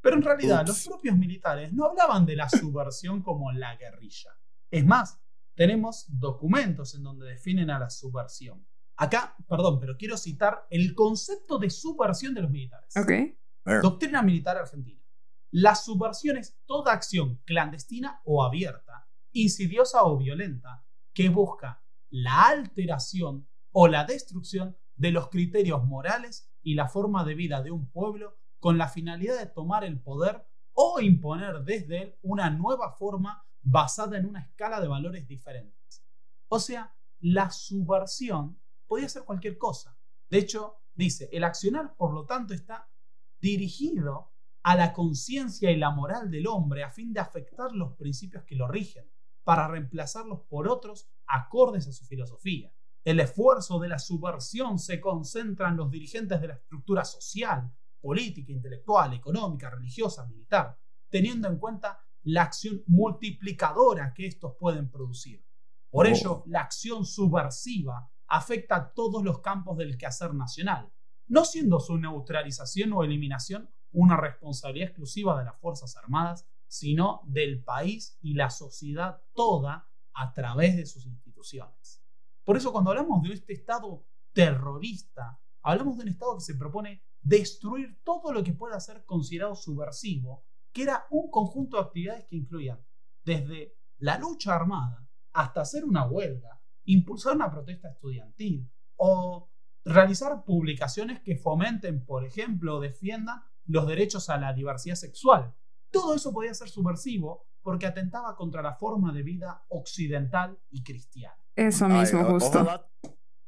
Pero 0.00 0.16
en 0.16 0.22
realidad 0.22 0.60
Ups. 0.62 0.68
los 0.68 0.86
propios 0.86 1.16
militares 1.16 1.72
no 1.72 1.86
hablaban 1.86 2.26
de 2.26 2.36
la 2.36 2.48
subversión 2.48 3.22
como 3.22 3.52
la 3.52 3.76
guerrilla. 3.76 4.30
Es 4.70 4.84
más, 4.84 5.20
tenemos 5.54 6.06
documentos 6.08 6.94
en 6.94 7.02
donde 7.02 7.26
definen 7.26 7.70
a 7.70 7.78
la 7.78 7.90
subversión. 7.90 8.66
Acá, 8.98 9.36
perdón, 9.48 9.78
pero 9.80 9.96
quiero 9.96 10.16
citar 10.16 10.66
el 10.70 10.94
concepto 10.94 11.58
de 11.58 11.70
subversión 11.70 12.34
de 12.34 12.42
los 12.42 12.50
militares. 12.50 12.94
Ok. 12.96 13.82
Doctrina 13.82 14.22
militar 14.22 14.56
argentina. 14.56 15.02
La 15.50 15.74
subversión 15.74 16.36
es 16.36 16.58
toda 16.66 16.92
acción 16.92 17.42
clandestina 17.44 18.20
o 18.24 18.44
abierta, 18.44 19.08
insidiosa 19.32 20.04
o 20.04 20.16
violenta, 20.16 20.84
que 21.12 21.28
busca 21.30 21.82
la 22.10 22.48
alteración 22.48 23.48
o 23.72 23.88
la 23.88 24.04
destrucción 24.04 24.76
de 24.94 25.12
los 25.12 25.28
criterios 25.28 25.84
morales 25.84 26.50
y 26.62 26.74
la 26.74 26.88
forma 26.88 27.24
de 27.24 27.34
vida 27.34 27.62
de 27.62 27.70
un 27.70 27.90
pueblo 27.90 28.38
con 28.66 28.78
la 28.78 28.88
finalidad 28.88 29.38
de 29.38 29.46
tomar 29.46 29.84
el 29.84 30.00
poder 30.00 30.44
o 30.72 31.00
imponer 31.00 31.62
desde 31.62 32.02
él 32.02 32.18
una 32.22 32.50
nueva 32.50 32.90
forma 32.90 33.46
basada 33.62 34.18
en 34.18 34.26
una 34.26 34.40
escala 34.40 34.80
de 34.80 34.88
valores 34.88 35.28
diferentes. 35.28 36.04
O 36.48 36.58
sea, 36.58 36.92
la 37.20 37.52
subversión 37.52 38.60
podía 38.88 39.08
ser 39.08 39.22
cualquier 39.22 39.56
cosa. 39.56 39.96
De 40.28 40.38
hecho, 40.38 40.82
dice, 40.96 41.28
el 41.30 41.44
accionar, 41.44 41.94
por 41.94 42.12
lo 42.12 42.26
tanto, 42.26 42.54
está 42.54 42.90
dirigido 43.38 44.32
a 44.64 44.74
la 44.74 44.92
conciencia 44.92 45.70
y 45.70 45.76
la 45.76 45.92
moral 45.92 46.28
del 46.28 46.48
hombre 46.48 46.82
a 46.82 46.90
fin 46.90 47.12
de 47.12 47.20
afectar 47.20 47.70
los 47.70 47.92
principios 47.92 48.42
que 48.42 48.56
lo 48.56 48.66
rigen, 48.66 49.08
para 49.44 49.68
reemplazarlos 49.68 50.40
por 50.48 50.66
otros 50.66 51.08
acordes 51.28 51.86
a 51.86 51.92
su 51.92 52.04
filosofía. 52.04 52.74
El 53.04 53.20
esfuerzo 53.20 53.78
de 53.78 53.90
la 53.90 54.00
subversión 54.00 54.80
se 54.80 55.00
concentra 55.00 55.68
en 55.68 55.76
los 55.76 55.88
dirigentes 55.88 56.40
de 56.40 56.48
la 56.48 56.54
estructura 56.54 57.04
social, 57.04 57.72
política, 58.06 58.52
intelectual, 58.52 59.14
económica, 59.14 59.68
religiosa, 59.68 60.24
militar, 60.26 60.78
teniendo 61.10 61.48
en 61.48 61.58
cuenta 61.58 61.98
la 62.22 62.42
acción 62.42 62.82
multiplicadora 62.86 64.14
que 64.14 64.26
estos 64.26 64.54
pueden 64.60 64.88
producir. 64.90 65.44
Por 65.90 66.06
Oh. 66.06 66.08
ello, 66.08 66.42
la 66.46 66.60
acción 66.60 67.04
subversiva 67.04 68.08
afecta 68.28 68.76
a 68.76 68.92
todos 68.92 69.24
los 69.24 69.40
campos 69.40 69.76
del 69.76 69.96
quehacer 69.98 70.34
nacional, 70.34 70.92
no 71.26 71.44
siendo 71.44 71.80
su 71.80 71.98
neutralización 71.98 72.92
o 72.92 73.02
eliminación 73.02 73.68
una 73.92 74.16
responsabilidad 74.16 74.88
exclusiva 74.88 75.38
de 75.38 75.44
las 75.46 75.58
Fuerzas 75.58 75.96
Armadas, 75.96 76.46
sino 76.68 77.22
del 77.26 77.64
país 77.64 78.18
y 78.20 78.34
la 78.34 78.50
sociedad 78.50 79.20
toda 79.34 79.88
a 80.12 80.32
través 80.32 80.76
de 80.76 80.86
sus 80.86 81.06
instituciones. 81.06 82.04
Por 82.44 82.56
eso 82.56 82.70
cuando 82.72 82.90
hablamos 82.90 83.22
de 83.22 83.32
este 83.32 83.52
Estado 83.52 84.06
terrorista, 84.32 85.40
hablamos 85.62 85.96
de 85.96 86.04
un 86.04 86.08
Estado 86.08 86.36
que 86.36 86.44
se 86.44 86.54
propone 86.54 87.02
destruir 87.26 87.98
todo 88.04 88.32
lo 88.32 88.44
que 88.44 88.52
pueda 88.52 88.78
ser 88.78 89.04
considerado 89.04 89.56
subversivo, 89.56 90.44
que 90.72 90.82
era 90.82 91.06
un 91.10 91.28
conjunto 91.28 91.76
de 91.76 91.82
actividades 91.82 92.24
que 92.26 92.36
incluían 92.36 92.80
desde 93.24 93.76
la 93.98 94.16
lucha 94.18 94.54
armada 94.54 95.08
hasta 95.32 95.62
hacer 95.62 95.84
una 95.84 96.06
huelga, 96.06 96.62
impulsar 96.84 97.34
una 97.34 97.50
protesta 97.50 97.90
estudiantil 97.90 98.70
o 98.96 99.50
realizar 99.84 100.44
publicaciones 100.44 101.20
que 101.20 101.36
fomenten, 101.36 102.04
por 102.04 102.24
ejemplo, 102.24 102.76
o 102.76 102.80
defiendan 102.80 103.42
los 103.64 103.88
derechos 103.88 104.30
a 104.30 104.38
la 104.38 104.52
diversidad 104.52 104.94
sexual. 104.94 105.52
Todo 105.90 106.14
eso 106.14 106.32
podía 106.32 106.54
ser 106.54 106.68
subversivo 106.68 107.48
porque 107.60 107.86
atentaba 107.86 108.36
contra 108.36 108.62
la 108.62 108.74
forma 108.74 109.12
de 109.12 109.24
vida 109.24 109.64
occidental 109.68 110.60
y 110.70 110.84
cristiana. 110.84 111.36
Eso 111.56 111.88
mismo, 111.88 112.22
justo. 112.24 112.60
Ojalá 112.60 112.88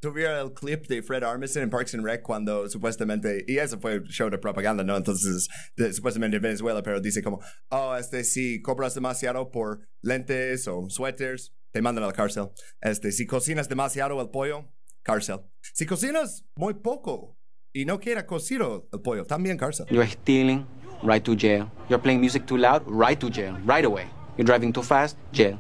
tuviera 0.00 0.40
el 0.40 0.52
clip 0.52 0.86
de 0.86 1.02
Fred 1.02 1.22
Armisen 1.24 1.62
en 1.64 1.70
Parks 1.70 1.94
and 1.94 2.04
Rec 2.04 2.22
cuando 2.22 2.68
supuestamente, 2.68 3.44
y 3.46 3.58
eso 3.58 3.78
fue 3.80 4.02
show 4.04 4.30
de 4.30 4.38
propaganda, 4.38 4.84
¿no? 4.84 4.96
Entonces, 4.96 5.48
de- 5.76 5.92
supuestamente 5.92 6.36
en 6.36 6.42
Venezuela, 6.42 6.82
pero 6.82 7.00
dice 7.00 7.22
como, 7.22 7.40
oh, 7.70 7.96
este, 7.96 8.24
si 8.24 8.62
cobras 8.62 8.94
demasiado 8.94 9.50
por 9.50 9.80
lentes 10.02 10.68
o 10.68 10.88
suéteres, 10.88 11.52
te 11.72 11.82
mandan 11.82 12.04
a 12.04 12.08
la 12.08 12.12
cárcel. 12.12 12.48
Este, 12.80 13.12
si 13.12 13.26
cocinas 13.26 13.68
demasiado 13.68 14.20
el 14.20 14.30
pollo, 14.30 14.72
cárcel. 15.02 15.40
Si 15.74 15.84
cocinas 15.86 16.44
muy 16.56 16.74
poco 16.74 17.36
y 17.72 17.84
no 17.84 17.98
queda 18.00 18.26
cocido 18.26 18.88
el 18.92 19.00
pollo, 19.00 19.24
también 19.24 19.56
cárcel. 19.58 19.86
You're 19.90 20.08
stealing, 20.08 20.66
right 21.02 21.22
to 21.24 21.34
jail. 21.36 21.70
You're 21.88 22.02
playing 22.02 22.20
music 22.20 22.46
too 22.46 22.56
loud, 22.56 22.82
right 22.88 23.18
to 23.20 23.28
jail, 23.30 23.56
right 23.66 23.84
away. 23.84 24.06
You're 24.36 24.46
driving 24.46 24.72
too 24.72 24.82
fast, 24.82 25.18
jail. 25.32 25.58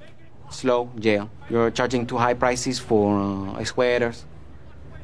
Slow, 0.50 0.90
jail. 0.98 1.30
You're 1.50 1.70
charging 1.70 2.06
too 2.06 2.16
high 2.16 2.34
prices 2.34 2.78
for 2.78 3.18
uh, 3.18 3.64
sweaters, 3.64 4.24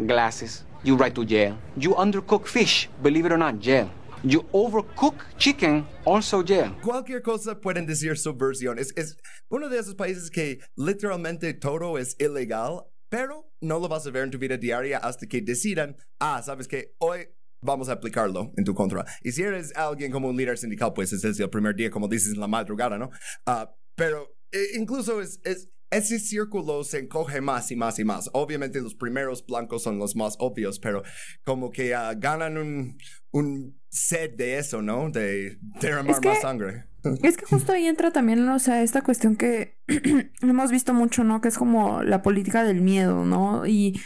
glasses, 0.06 0.64
you 0.82 0.96
right 0.96 1.14
to 1.14 1.24
jail. 1.24 1.56
You 1.76 1.94
undercook 1.94 2.46
fish, 2.46 2.88
believe 3.02 3.26
it 3.26 3.32
or 3.32 3.38
not, 3.38 3.60
jail. 3.60 3.90
You 4.22 4.46
overcook 4.54 5.14
chicken, 5.38 5.86
also 6.04 6.42
jail. 6.42 6.74
Cualquier 6.82 7.20
cosa 7.20 7.60
pueden 7.60 7.86
decir 7.86 8.16
subversión. 8.16 8.78
Es, 8.78 8.92
es 8.96 9.16
uno 9.50 9.68
de 9.68 9.78
esos 9.78 9.94
países 9.94 10.30
que 10.30 10.60
literalmente 10.76 11.52
todo 11.52 11.98
es 11.98 12.16
ilegal, 12.18 12.86
pero 13.10 13.50
no 13.60 13.78
lo 13.78 13.88
vas 13.88 14.06
a 14.06 14.10
ver 14.10 14.24
en 14.24 14.30
tu 14.30 14.38
vida 14.38 14.56
diaria 14.56 14.98
hasta 14.98 15.26
que 15.26 15.42
decidan, 15.42 15.96
ah, 16.20 16.42
sabes 16.42 16.66
que 16.66 16.94
hoy 16.98 17.28
vamos 17.60 17.88
a 17.88 17.92
aplicarlo 17.92 18.50
en 18.56 18.64
tu 18.64 18.74
contra. 18.74 19.04
Y 19.22 19.32
si 19.32 19.42
eres 19.42 19.76
alguien 19.76 20.10
como 20.10 20.28
un 20.28 20.36
líder 20.36 20.56
sindical, 20.56 20.92
pues 20.94 21.12
es 21.12 21.38
el 21.38 21.50
primer 21.50 21.74
día, 21.74 21.90
como 21.90 22.08
dices 22.08 22.32
en 22.32 22.40
la 22.40 22.48
madrugada, 22.48 22.98
¿no? 22.98 23.10
Ah, 23.46 23.74
pero 23.94 24.34
eh, 24.54 24.78
incluso 24.78 25.20
es, 25.20 25.40
es, 25.44 25.68
ese 25.90 26.18
círculo 26.18 26.82
se 26.84 26.98
encoge 27.00 27.40
más 27.40 27.70
y 27.70 27.76
más 27.76 27.98
y 27.98 28.04
más. 28.04 28.30
Obviamente 28.32 28.80
los 28.80 28.94
primeros 28.94 29.44
blancos 29.46 29.82
son 29.82 29.98
los 29.98 30.16
más 30.16 30.36
obvios, 30.38 30.78
pero 30.80 31.02
como 31.44 31.70
que 31.70 31.94
ah, 31.94 32.14
ganan 32.14 32.56
un, 32.58 32.96
un 33.30 33.78
sed 33.90 34.34
de 34.34 34.58
eso, 34.58 34.82
¿no? 34.82 35.10
De 35.10 35.58
derramar 35.80 36.14
Es 36.14 36.20
que- 36.20 36.28
más 36.28 36.40
sangre. 36.40 36.86
Es 37.22 37.36
que 37.36 37.44
justo 37.44 37.70
ahí 37.72 37.86
entra 37.86 38.12
también, 38.12 38.48
o 38.48 38.58
sea, 38.58 38.82
esta 38.82 39.02
cuestión 39.02 39.36
que 39.36 39.76
hemos 40.40 40.70
visto 40.70 40.94
mucho, 40.94 41.22
¿no? 41.22 41.42
Que 41.42 41.48
es 41.48 41.58
como 41.58 42.02
la 42.02 42.22
política 42.22 42.64
del 42.64 42.80
miedo, 42.80 43.26
¿no? 43.26 43.66
Y 43.66 44.00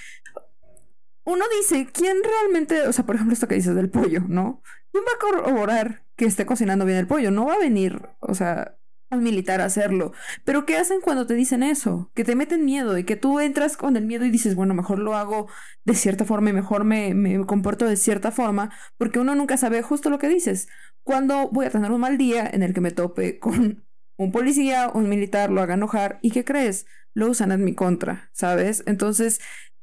uno 1.24 1.44
dice, 1.60 1.86
¿quién 1.92 2.16
realmente, 2.24 2.88
o 2.88 2.92
sea, 2.92 3.04
por 3.06 3.14
ejemplo, 3.14 3.34
esto 3.34 3.46
que 3.48 3.54
dices 3.54 3.74
del 3.76 3.90
pollo, 3.90 4.22
¿no? 4.28 4.62
¿Quién 4.90 5.04
va 5.04 5.12
a 5.14 5.20
corroborar 5.20 6.04
que 6.16 6.24
esté 6.24 6.46
cocinando 6.46 6.84
bien 6.86 6.98
el 6.98 7.06
pollo? 7.06 7.30
No 7.30 7.46
va 7.46 7.54
a 7.54 7.58
venir, 7.58 8.00
o 8.18 8.34
sea, 8.34 8.77
un 9.10 9.22
militar 9.22 9.60
a 9.60 9.64
hacerlo. 9.66 10.12
Pero 10.44 10.66
¿qué 10.66 10.76
hacen 10.76 11.01
cuando 11.01 11.26
te 11.26 11.35
dicen 11.35 11.62
eso? 11.62 12.10
Que 12.14 12.24
te 12.24 12.36
meten 12.36 12.64
miedo 12.64 12.98
y 12.98 13.05
que 13.05 13.16
tú 13.16 13.40
entras 13.40 13.76
con 13.76 13.97
el 13.97 14.06
miedo 14.06 14.24
y 14.24 14.30
dices, 14.30 14.55
bueno, 14.55 14.74
mejor 14.74 14.98
lo 14.98 15.14
hago 15.16 15.48
de 15.85 15.94
cierta 15.94 16.24
forma 16.24 16.51
y 16.51 16.52
mejor 16.52 16.85
me, 16.85 17.14
me 17.14 17.44
comporto 17.47 17.86
de 17.86 17.97
cierta 17.97 18.30
forma, 18.32 18.70
porque 18.97 19.18
uno 19.18 19.35
nunca 19.35 19.56
sabe 19.56 19.82
justo 19.82 20.10
lo 20.10 20.18
que 20.18 20.28
dices. 20.28 20.68
Cuando 21.02 21.48
voy 21.51 21.66
a 21.66 21.70
tener 21.70 21.90
un 21.93 22.01
mal 22.01 22.18
día 22.18 22.48
en 22.52 22.62
el 22.62 22.74
que 22.74 22.80
me 22.80 22.90
tope 22.90 23.39
con 23.39 23.85
un 24.16 24.32
policía, 24.32 24.90
un 24.94 25.09
militar, 25.09 25.51
lo 25.51 25.60
haga 25.62 25.74
enojar, 25.74 26.18
¿y 26.22 26.30
qué 26.30 26.44
crees? 26.44 26.86
Lo 27.14 27.28
usan 27.30 27.52
en 27.52 27.64
mi 27.64 27.74
contra, 27.74 28.30
¿sabes? 28.32 28.82
Entonces, 28.86 29.40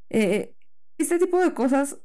Eh, 0.09 0.55
este 0.97 1.19
tipo 1.19 1.39
de 1.39 1.53
cosas, 1.53 1.97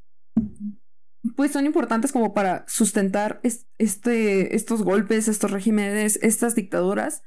pues 1.37 1.53
son 1.53 1.67
importantes 1.67 2.13
como 2.13 2.33
para 2.33 2.65
sustentar 2.67 3.41
este, 3.79 4.57
estos 4.57 4.83
golpes, 4.83 5.29
estos 5.29 5.51
regímenes, 5.51 6.19
estas 6.23 6.55
dictaduras, 6.55 7.23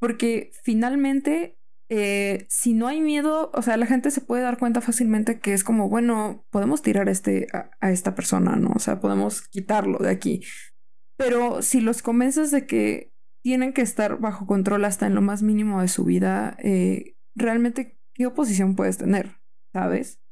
porque 0.00 0.50
finalmente, 0.62 1.58
eh, 1.90 2.46
si 2.48 2.72
no 2.72 2.86
hay 2.86 3.00
miedo, 3.00 3.50
o 3.54 3.62
sea, 3.62 3.76
la 3.76 3.86
gente 3.86 4.10
se 4.10 4.22
puede 4.22 4.42
dar 4.42 4.58
cuenta 4.58 4.80
fácilmente 4.80 5.40
que 5.40 5.52
es 5.52 5.62
como, 5.62 5.88
bueno, 5.88 6.46
podemos 6.50 6.82
tirar 6.82 7.08
este, 7.08 7.46
a, 7.52 7.90
esta 7.90 8.14
persona, 8.14 8.56
¿no? 8.56 8.70
O 8.74 8.78
sea, 8.78 9.00
podemos 9.00 9.42
quitarlo 9.42 9.98
de 9.98 10.10
aquí. 10.10 10.42
Pero 11.16 11.62
si 11.62 11.80
los 11.80 12.02
convences 12.02 12.50
de 12.50 12.66
que 12.66 13.12
tienen 13.42 13.74
que 13.74 13.82
estar 13.82 14.18
bajo 14.18 14.46
control 14.46 14.86
hasta 14.86 15.06
en 15.06 15.14
lo 15.14 15.20
más 15.20 15.42
mínimo 15.42 15.82
de 15.82 15.88
su 15.88 16.04
vida, 16.04 16.56
eh, 16.60 17.16
realmente, 17.34 17.98
¿qué 18.14 18.26
oposición 18.26 18.74
puedes 18.74 18.96
tener? 18.96 19.36
¿Sabes? 19.72 20.23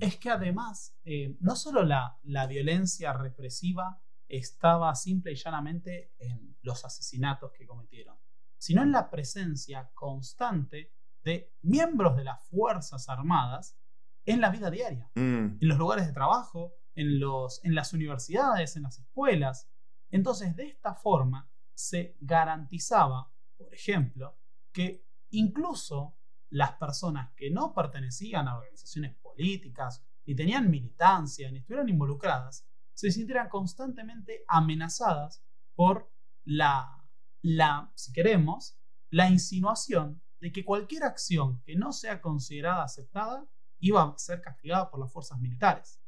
Es 0.00 0.16
que 0.16 0.30
además, 0.30 0.96
eh, 1.04 1.36
no 1.40 1.56
solo 1.56 1.82
la, 1.82 2.18
la 2.24 2.46
violencia 2.46 3.12
represiva 3.14 4.02
estaba 4.28 4.94
simple 4.94 5.32
y 5.32 5.36
llanamente 5.36 6.12
en 6.18 6.56
los 6.62 6.84
asesinatos 6.84 7.52
que 7.52 7.66
cometieron, 7.66 8.16
sino 8.58 8.82
en 8.82 8.92
la 8.92 9.08
presencia 9.10 9.90
constante 9.94 10.92
de 11.22 11.54
miembros 11.62 12.16
de 12.16 12.24
las 12.24 12.42
Fuerzas 12.48 13.08
Armadas 13.08 13.78
en 14.26 14.40
la 14.40 14.50
vida 14.50 14.70
diaria, 14.70 15.10
mm. 15.14 15.58
en 15.60 15.68
los 15.68 15.78
lugares 15.78 16.06
de 16.06 16.12
trabajo, 16.12 16.74
en, 16.94 17.18
los, 17.18 17.64
en 17.64 17.74
las 17.74 17.92
universidades, 17.92 18.76
en 18.76 18.82
las 18.82 18.98
escuelas. 18.98 19.70
Entonces, 20.10 20.54
de 20.56 20.66
esta 20.66 20.94
forma, 20.94 21.50
se 21.72 22.16
garantizaba, 22.20 23.32
por 23.56 23.72
ejemplo, 23.72 24.38
que 24.72 25.06
incluso 25.30 26.17
las 26.50 26.72
personas 26.72 27.32
que 27.36 27.50
no 27.50 27.74
pertenecían 27.74 28.48
a 28.48 28.56
organizaciones 28.56 29.16
políticas, 29.16 30.04
ni 30.26 30.34
tenían 30.34 30.70
militancia, 30.70 31.50
ni 31.50 31.58
estuvieran 31.58 31.88
involucradas, 31.88 32.66
se 32.94 33.10
sintieran 33.10 33.48
constantemente 33.48 34.44
amenazadas 34.48 35.44
por 35.74 36.12
la, 36.44 37.06
la, 37.42 37.92
si 37.94 38.12
queremos, 38.12 38.78
la 39.10 39.30
insinuación 39.30 40.22
de 40.40 40.52
que 40.52 40.64
cualquier 40.64 41.04
acción 41.04 41.62
que 41.64 41.76
no 41.76 41.92
sea 41.92 42.20
considerada 42.20 42.84
aceptada 42.84 43.48
iba 43.80 44.02
a 44.02 44.18
ser 44.18 44.40
castigada 44.40 44.90
por 44.90 45.00
las 45.00 45.12
fuerzas 45.12 45.38
militares. 45.38 46.00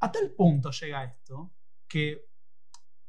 A 0.00 0.10
tal 0.12 0.32
punto 0.32 0.70
llega 0.70 1.04
esto 1.04 1.54
que, 1.88 2.28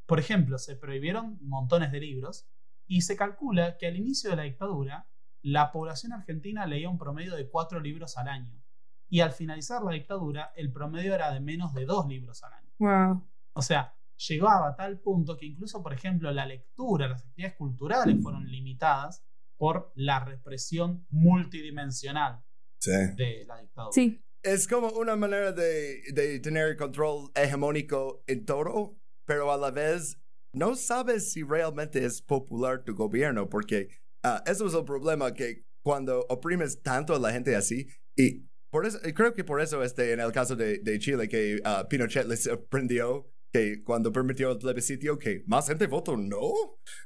por 0.06 0.20
ejemplo, 0.20 0.57
se 0.57 0.76
prohibieron 0.76 1.40
montones 1.41 1.91
de 1.91 1.99
libros 1.99 2.48
y 2.86 3.02
se 3.02 3.16
calcula 3.16 3.78
que 3.78 3.88
al 3.88 3.98
inicio 3.98 4.30
de 4.30 4.36
la 4.36 4.44
dictadura 4.44 5.10
la 5.46 5.72
población 5.72 6.12
argentina 6.12 6.66
leía 6.66 6.90
un 6.90 6.98
promedio 6.98 7.36
de 7.36 7.48
cuatro 7.48 7.80
libros 7.80 8.18
al 8.18 8.30
año. 8.30 8.60
Y 9.08 9.20
al 9.20 9.32
finalizar 9.32 9.84
la 9.84 9.92
dictadura, 9.92 10.52
el 10.56 10.72
promedio 10.72 11.14
era 11.14 11.32
de 11.32 11.40
menos 11.40 11.72
de 11.76 11.86
dos 11.86 12.08
libros 12.08 12.44
al 12.44 12.54
año. 12.54 12.72
Wow. 12.80 13.30
O 13.54 13.62
sea, 13.62 13.96
llegaba 14.28 14.70
a 14.70 14.76
tal 14.76 15.00
punto 15.00 15.38
que 15.38 15.46
incluso, 15.46 15.84
por 15.84 15.94
ejemplo, 15.94 16.32
la 16.32 16.48
lectura, 16.48 17.08
las 17.08 17.22
actividades 17.24 17.58
culturales 17.58 18.18
fueron 18.24 18.50
limitadas 18.50 19.24
por 19.56 19.92
la 19.94 20.26
represión 20.26 21.06
multidimensional 21.12 22.44
de 22.84 23.46
la 23.46 23.60
dictadura. 23.62 23.94
Sí. 23.94 24.20
Es 24.42 24.68
como 24.68 24.90
una 24.94 25.16
manera 25.16 25.52
de, 25.52 26.02
de 26.12 26.40
tener 26.40 26.76
control 26.76 27.30
hegemónico 27.36 28.24
en 28.26 28.46
todo, 28.46 28.98
pero 29.26 29.52
a 29.52 29.58
la 29.58 29.70
vez 29.70 30.20
no 30.54 30.76
sabes 30.76 31.32
si 31.32 31.44
realmente 31.44 32.04
es 32.04 32.24
popular 32.24 32.84
tu 32.84 32.96
gobierno, 32.96 33.48
porque 33.48 33.90
Uh, 34.26 34.41
eso 34.45 34.65
es 34.65 34.73
el 34.73 34.84
problema 34.84 35.34
que 35.34 35.65
cuando 35.84 36.26
oprimes 36.30 36.81
tanto 36.81 37.14
a 37.14 37.19
la 37.19 37.31
gente 37.31 37.56
así, 37.56 37.88
y 38.18 38.47
por 38.72 38.85
eso, 38.85 38.99
creo 39.14 39.34
que 39.34 39.43
por 39.43 39.61
eso 39.61 39.84
este, 39.84 40.14
en 40.14 40.19
el 40.19 40.31
caso 40.31 40.56
de, 40.56 40.80
de 40.80 40.99
Chile, 40.99 41.30
que 41.30 41.61
uh, 41.64 41.88
Pinochet 41.88 42.26
les 42.27 42.43
sorprendió 42.43 43.31
que 43.53 43.84
cuando 43.84 44.11
permitió 44.11 44.52
el 44.52 44.57
plebiscito, 44.57 45.18
que 45.18 45.43
más 45.47 45.68
gente 45.68 45.88
votó 45.88 46.18
no. 46.18 46.41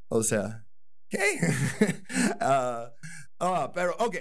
O 0.08 0.24
sea, 0.24 0.66
¿qué? 1.10 1.20
uh, 2.42 3.70
pero, 3.74 3.96
ok, 4.00 4.16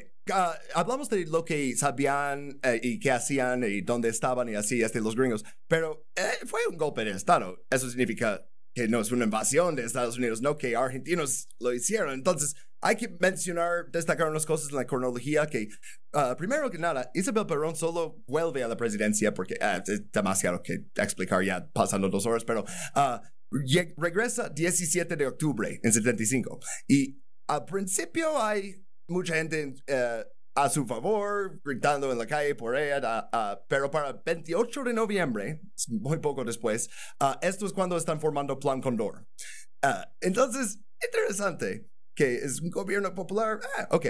hablamos 0.74 1.08
de 1.08 1.24
lo 1.26 1.44
que 1.44 1.76
sabían 1.76 2.58
eh, 2.62 2.80
y 2.82 2.98
qué 2.98 3.12
hacían 3.12 3.64
y 3.64 3.80
dónde 3.80 4.08
estaban 4.08 4.48
y 4.48 4.54
así, 4.54 4.82
este, 4.82 5.00
los 5.00 5.16
gringos, 5.16 5.44
pero 5.68 6.06
eh, 6.16 6.46
fue 6.46 6.60
un 6.68 6.76
golpe 6.76 7.04
de 7.04 7.12
Estado. 7.12 7.64
Eso 7.70 7.88
significa 7.88 8.46
que 8.74 8.88
no 8.88 9.00
es 9.00 9.10
una 9.10 9.24
invasión 9.24 9.74
de 9.74 9.84
Estados 9.84 10.18
Unidos, 10.18 10.42
no 10.42 10.56
que 10.56 10.76
argentinos 10.76 11.48
lo 11.58 11.72
hicieron. 11.72 12.12
Entonces, 12.12 12.54
hay 12.80 12.96
que 12.96 13.08
mencionar, 13.20 13.90
destacar 13.90 14.28
unas 14.28 14.46
cosas 14.46 14.70
en 14.70 14.76
la 14.76 14.86
cronología 14.86 15.46
que, 15.46 15.68
uh, 16.14 16.36
primero 16.36 16.70
que 16.70 16.78
nada, 16.78 17.10
Isabel 17.14 17.46
Perón 17.46 17.74
solo 17.74 18.22
vuelve 18.26 18.62
a 18.62 18.68
la 18.68 18.76
presidencia 18.76 19.34
porque 19.34 19.54
uh, 19.60 19.82
es 19.90 20.10
demasiado 20.12 20.62
que 20.62 20.84
explicar 20.96 21.42
ya 21.42 21.68
pasando 21.72 22.08
dos 22.08 22.26
horas, 22.26 22.44
pero 22.44 22.64
uh, 22.94 23.18
regresa 23.96 24.48
17 24.48 25.16
de 25.16 25.26
octubre 25.26 25.80
en 25.82 25.92
75. 25.92 26.60
Y 26.86 27.20
al 27.48 27.64
principio 27.64 28.40
hay 28.40 28.86
mucha 29.08 29.34
gente 29.34 29.74
uh, 29.90 30.22
a 30.54 30.68
su 30.68 30.86
favor, 30.86 31.60
gritando 31.64 32.10
en 32.12 32.18
la 32.18 32.26
calle 32.26 32.54
por 32.54 32.76
ella, 32.76 33.30
pero 33.68 33.90
para 33.90 34.12
28 34.12 34.84
de 34.84 34.92
noviembre, 34.92 35.60
muy 35.88 36.18
poco 36.18 36.44
después, 36.44 36.90
esto 37.40 37.64
es 37.64 37.72
cuando 37.72 37.96
están 37.96 38.20
formando 38.20 38.58
Plan 38.58 38.80
Condor. 38.80 39.24
entonces, 40.20 40.80
interesante 41.00 41.88
que 42.18 42.34
es 42.34 42.60
un 42.60 42.70
gobierno 42.70 43.14
popular. 43.14 43.60
Ah, 43.78 43.86
ok. 43.92 44.06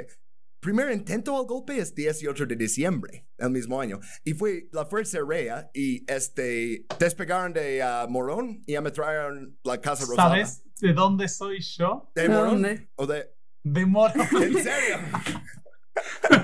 Primer 0.61 0.91
intento 0.91 1.39
al 1.39 1.45
golpe 1.45 1.77
es 1.79 1.95
18 1.95 2.47
de 2.47 2.57
diciembre 2.57 3.29
del 3.37 3.51
mismo 3.51 3.79
año. 3.79 4.01
Y 4.25 4.33
fue 4.33 4.71
la 4.73 4.87
Fuerza 4.87 5.19
Aérea 5.19 5.71
y 5.75 6.11
este, 6.11 6.87
despegaron 6.99 7.53
de 7.53 7.85
uh, 7.85 8.11
Morón 8.11 8.63
y 8.67 8.77
ametrallaron 8.77 9.59
la 9.63 9.79
Casa 9.79 10.07
Rosada. 10.07 10.31
¿Sabes 10.31 10.63
de 10.81 10.95
dónde 10.95 11.29
soy 11.29 11.61
yo? 11.61 12.11
¿De 12.15 12.31
Morón? 12.31 12.91
¿O 12.97 13.07
de...? 13.07 13.29
De 13.63 13.85
Morón. 13.85 14.27
¿En 14.43 14.55
serio? 14.55 14.97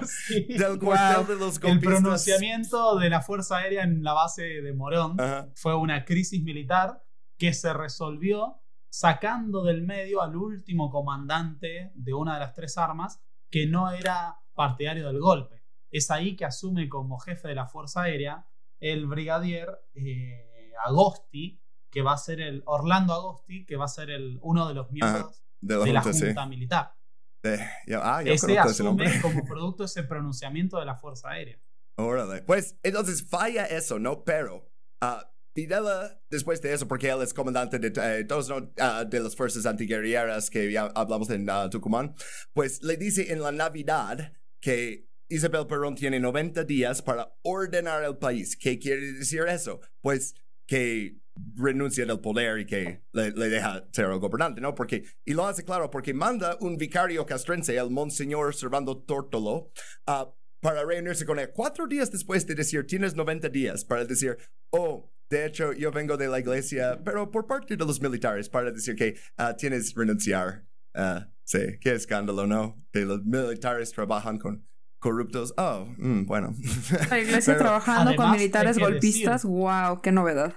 sí. 0.07 0.45
Del 0.59 0.79
cuartel 0.79 1.27
de 1.27 1.37
los 1.37 1.59
golpistas. 1.59 1.73
El 1.73 1.81
pronunciamiento 1.81 2.99
de 2.99 3.09
la 3.09 3.23
Fuerza 3.23 3.57
Aérea 3.57 3.85
en 3.85 4.05
la 4.05 4.13
base 4.13 4.43
de 4.43 4.73
Morón 4.75 5.17
fue 5.55 5.75
una 5.75 6.05
crisis 6.05 6.43
militar 6.43 7.03
que 7.39 7.55
se 7.55 7.73
resolvió 7.73 8.61
sacando 8.95 9.65
del 9.65 9.83
medio 9.83 10.23
al 10.23 10.37
último 10.37 10.89
comandante 10.89 11.91
de 11.97 12.15
una 12.15 12.35
de 12.35 12.41
las 12.41 12.55
tres 12.55 12.79
armas 12.79 13.21
que 13.51 13.67
no 13.67 13.91
era 13.91 14.39
partidario 14.55 15.09
del 15.09 15.19
golpe. 15.19 15.65
Es 15.91 16.13
ahí 16.13 16.37
que 16.37 16.45
asume 16.45 16.89
como 16.89 17.19
jefe 17.19 17.49
de 17.49 17.57
la 17.57 17.67
Fuerza 17.67 18.03
Aérea 18.03 18.47
el 18.79 19.07
brigadier 19.07 19.69
eh, 19.95 20.71
Agosti, 20.85 21.61
que 21.91 22.03
va 22.03 22.13
a 22.13 22.19
ser 22.19 22.41
el 22.41 22.63
Orlando 22.67 23.15
Agosti, 23.15 23.67
que 23.67 23.75
va 23.75 23.87
a 23.87 23.89
ser 23.89 24.11
el, 24.11 24.39
uno 24.43 24.69
de 24.69 24.75
los 24.75 24.93
miembros 24.93 25.45
de, 25.61 25.93
la, 25.93 26.01
Junta 26.01 26.47
Militar. 26.47 26.95
Ah, 28.01 28.23
ese 28.25 28.57
asume 28.61 29.21
como 29.21 29.45
producto 29.49 29.85
ese 29.85 30.05
pronunciamiento 30.05 30.79
de 30.79 30.87
la 30.87 30.95
Fuerza 30.95 31.31
Aérea. 31.31 31.59
Pues 32.47 32.79
entonces 32.85 33.29
falla 33.29 33.67
eso, 33.67 33.99
¿no? 33.99 34.23
Pero 34.23 34.71
ah, 35.01 35.34
Videla, 35.55 36.21
después 36.31 36.61
de 36.61 36.73
eso, 36.73 36.89
porque 36.89 37.09
él 37.09 37.23
es 37.23 37.33
comandante 37.33 37.79
de 37.79 37.93
eh, 37.97 38.25
todos 38.25 38.53
ah, 38.79 39.05
de 39.05 39.21
las 39.21 39.37
fuerzas 39.37 39.67
antiguerrilleras 39.67 40.51
que 40.51 40.73
ya 40.73 40.87
hablamos 40.95 41.31
en 41.31 41.49
uh, 41.49 41.71
Tucumán, 41.71 42.15
pues 42.53 42.83
le 42.83 42.97
dice 42.97 43.33
en 43.33 43.41
la 43.41 43.53
Navidad 43.53 44.33
que 44.61 45.07
Isabel 45.29 45.67
Perón 45.67 45.95
tiene 45.95 46.19
90 46.19 46.65
días 46.65 47.03
para 47.03 47.37
ordenar 47.43 48.03
el 48.03 48.19
país. 48.19 48.57
¿Qué 48.57 48.79
quiere 48.79 49.13
decir 49.13 49.43
eso? 49.49 49.81
Pues 50.01 50.35
que 50.67 51.19
renuncia 51.57 52.07
del 52.07 52.21
poder 52.21 52.61
y 52.61 52.67
que 52.67 53.03
le, 53.13 53.33
deja 53.33 53.87
ser 53.93 54.07
el 54.07 54.19
gobernante, 54.19 54.61
¿no? 54.61 54.75
Porque, 54.75 55.05
y 55.25 55.35
lo 55.35 55.47
hace 55.47 55.65
claro, 55.65 55.91
porque 55.91 56.15
manda 56.15 56.57
un 56.61 56.77
vicario 56.77 57.27
castrense, 57.27 57.77
el 57.77 57.91
Monseñor 57.91 58.55
Servando 58.55 58.99
Tórtolo, 59.03 59.71
uh, 60.07 60.33
para 60.61 60.85
reunirse 60.85 61.27
con 61.27 61.39
él 61.39 61.51
cuatro 61.53 61.87
días 61.87 62.11
después 62.11 62.47
de 62.47 62.55
decir, 62.55 62.87
tienes 62.87 63.15
90 63.15 63.49
días, 63.51 63.85
para 63.85 64.05
decir, 64.05 64.39
oh, 64.71 65.14
de 65.31 65.47
hecho, 65.47 65.73
yo 65.73 65.91
vengo 65.91 66.17
de 66.17 66.29
la 66.29 66.39
iglesia, 66.39 67.01
pero 67.05 67.31
por 67.31 67.47
parte 67.47 67.77
de 67.77 67.85
los 67.85 68.01
militares, 68.01 68.49
para 68.49 68.71
decir 68.71 68.95
que 68.95 69.17
uh, 69.39 69.55
tienes 69.57 69.95
renunciar. 69.95 70.65
Uh, 70.95 71.21
sí, 71.43 71.59
qué 71.81 71.95
escándalo, 71.95 72.47
¿no? 72.47 72.85
Que 72.93 73.05
los 73.05 73.25
militares 73.25 73.91
trabajan 73.93 74.39
con 74.39 74.67
corruptos. 74.99 75.53
Oh, 75.57 75.87
mm, 75.99 76.27
bueno. 76.27 76.55
La 77.11 77.21
iglesia 77.21 77.59
trabajando 77.59 78.15
con 78.17 78.31
militares 78.33 78.79
golpistas, 78.79 79.45
wow, 79.45 80.01
qué 80.01 80.13
novedad. 80.13 80.55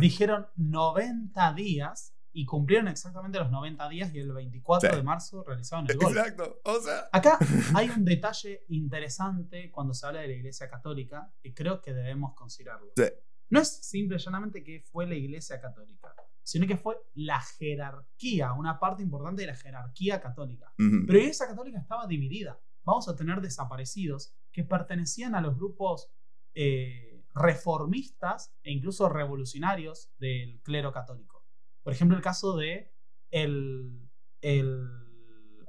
Dijeron 0.00 0.46
90 0.56 1.52
días 1.54 2.12
y 2.32 2.44
cumplieron 2.44 2.88
exactamente 2.88 3.38
los 3.38 3.50
90 3.50 3.88
días 3.88 4.12
y 4.12 4.18
el 4.18 4.32
24 4.32 4.96
de 4.96 5.02
marzo 5.02 5.42
realizaron 5.42 5.86
el 5.88 5.96
golpe. 5.96 6.18
Exacto. 6.18 6.60
O 6.64 6.80
sea... 6.80 7.08
Acá 7.12 7.38
hay 7.74 7.88
un 7.88 8.04
detalle 8.04 8.64
interesante 8.68 9.70
cuando 9.70 9.94
se 9.94 10.06
habla 10.06 10.20
de 10.20 10.28
la 10.28 10.34
Iglesia 10.34 10.68
Católica 10.68 11.32
y 11.42 11.54
creo 11.54 11.80
que 11.80 11.94
debemos 11.94 12.34
considerarlo. 12.34 12.92
Sí. 12.96 13.04
No 13.48 13.60
es 13.60 13.86
simple 13.86 14.16
y 14.16 14.18
llanamente 14.18 14.62
que 14.64 14.80
fue 14.80 15.06
la 15.06 15.14
Iglesia 15.14 15.60
Católica, 15.60 16.14
sino 16.42 16.66
que 16.66 16.76
fue 16.76 16.96
la 17.14 17.40
jerarquía, 17.40 18.52
una 18.52 18.78
parte 18.78 19.02
importante 19.02 19.42
de 19.42 19.48
la 19.48 19.56
jerarquía 19.56 20.20
católica. 20.20 20.72
Pero 20.76 21.12
la 21.12 21.18
Iglesia 21.18 21.46
Católica 21.46 21.78
estaba 21.78 22.06
dividida. 22.06 22.60
vamos 22.84 23.08
a 23.08 23.16
tener 23.16 23.40
desaparecidos 23.40 24.34
que 24.52 24.62
pertenecían 24.62 25.34
a 25.34 25.40
los 25.40 25.56
grupos 25.56 26.12
eh, 26.54 27.24
reformistas 27.34 28.56
e 28.62 28.72
incluso 28.72 29.08
revolucionarios 29.08 30.10
del 30.18 30.60
clero 30.62 30.92
católico. 30.92 31.44
Por 31.82 31.92
ejemplo, 31.92 32.16
el 32.16 32.22
caso 32.22 32.56
de 32.56 32.92
el, 33.30 34.08
el 34.40 34.88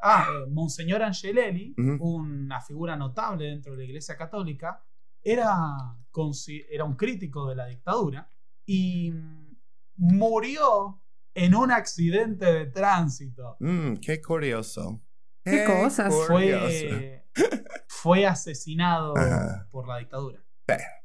ah, 0.02 0.28
eh, 0.30 0.49
Monseñor 0.49 1.04
Angelelli, 1.04 1.76
una 1.99 2.62
figura 2.62 2.95
notable 2.95 3.45
dentro 3.45 3.74
de 3.74 3.80
la 3.80 3.84
Iglesia 3.84 4.16
Católica, 4.16 4.84
era, 5.32 5.76
era 6.70 6.86
un 6.86 6.95
crítico 6.95 7.49
de 7.49 7.56
la 7.56 7.66
dictadura 7.66 8.32
y 8.66 9.14
murió 9.98 11.04
en 11.34 11.54
un 11.54 11.72
accidente 11.72 12.45
de 12.45 12.68
tránsito. 12.68 13.58
Mm, 13.60 13.95
qué 13.95 14.22
curioso. 14.22 15.02
Qué, 15.44 15.66
cosas. 15.66 16.14
Fue, 16.28 17.26
fue 17.88 18.26
asesinado 18.26 19.14
por 19.70 19.88
la 19.88 19.98
dictadura. 19.98 20.41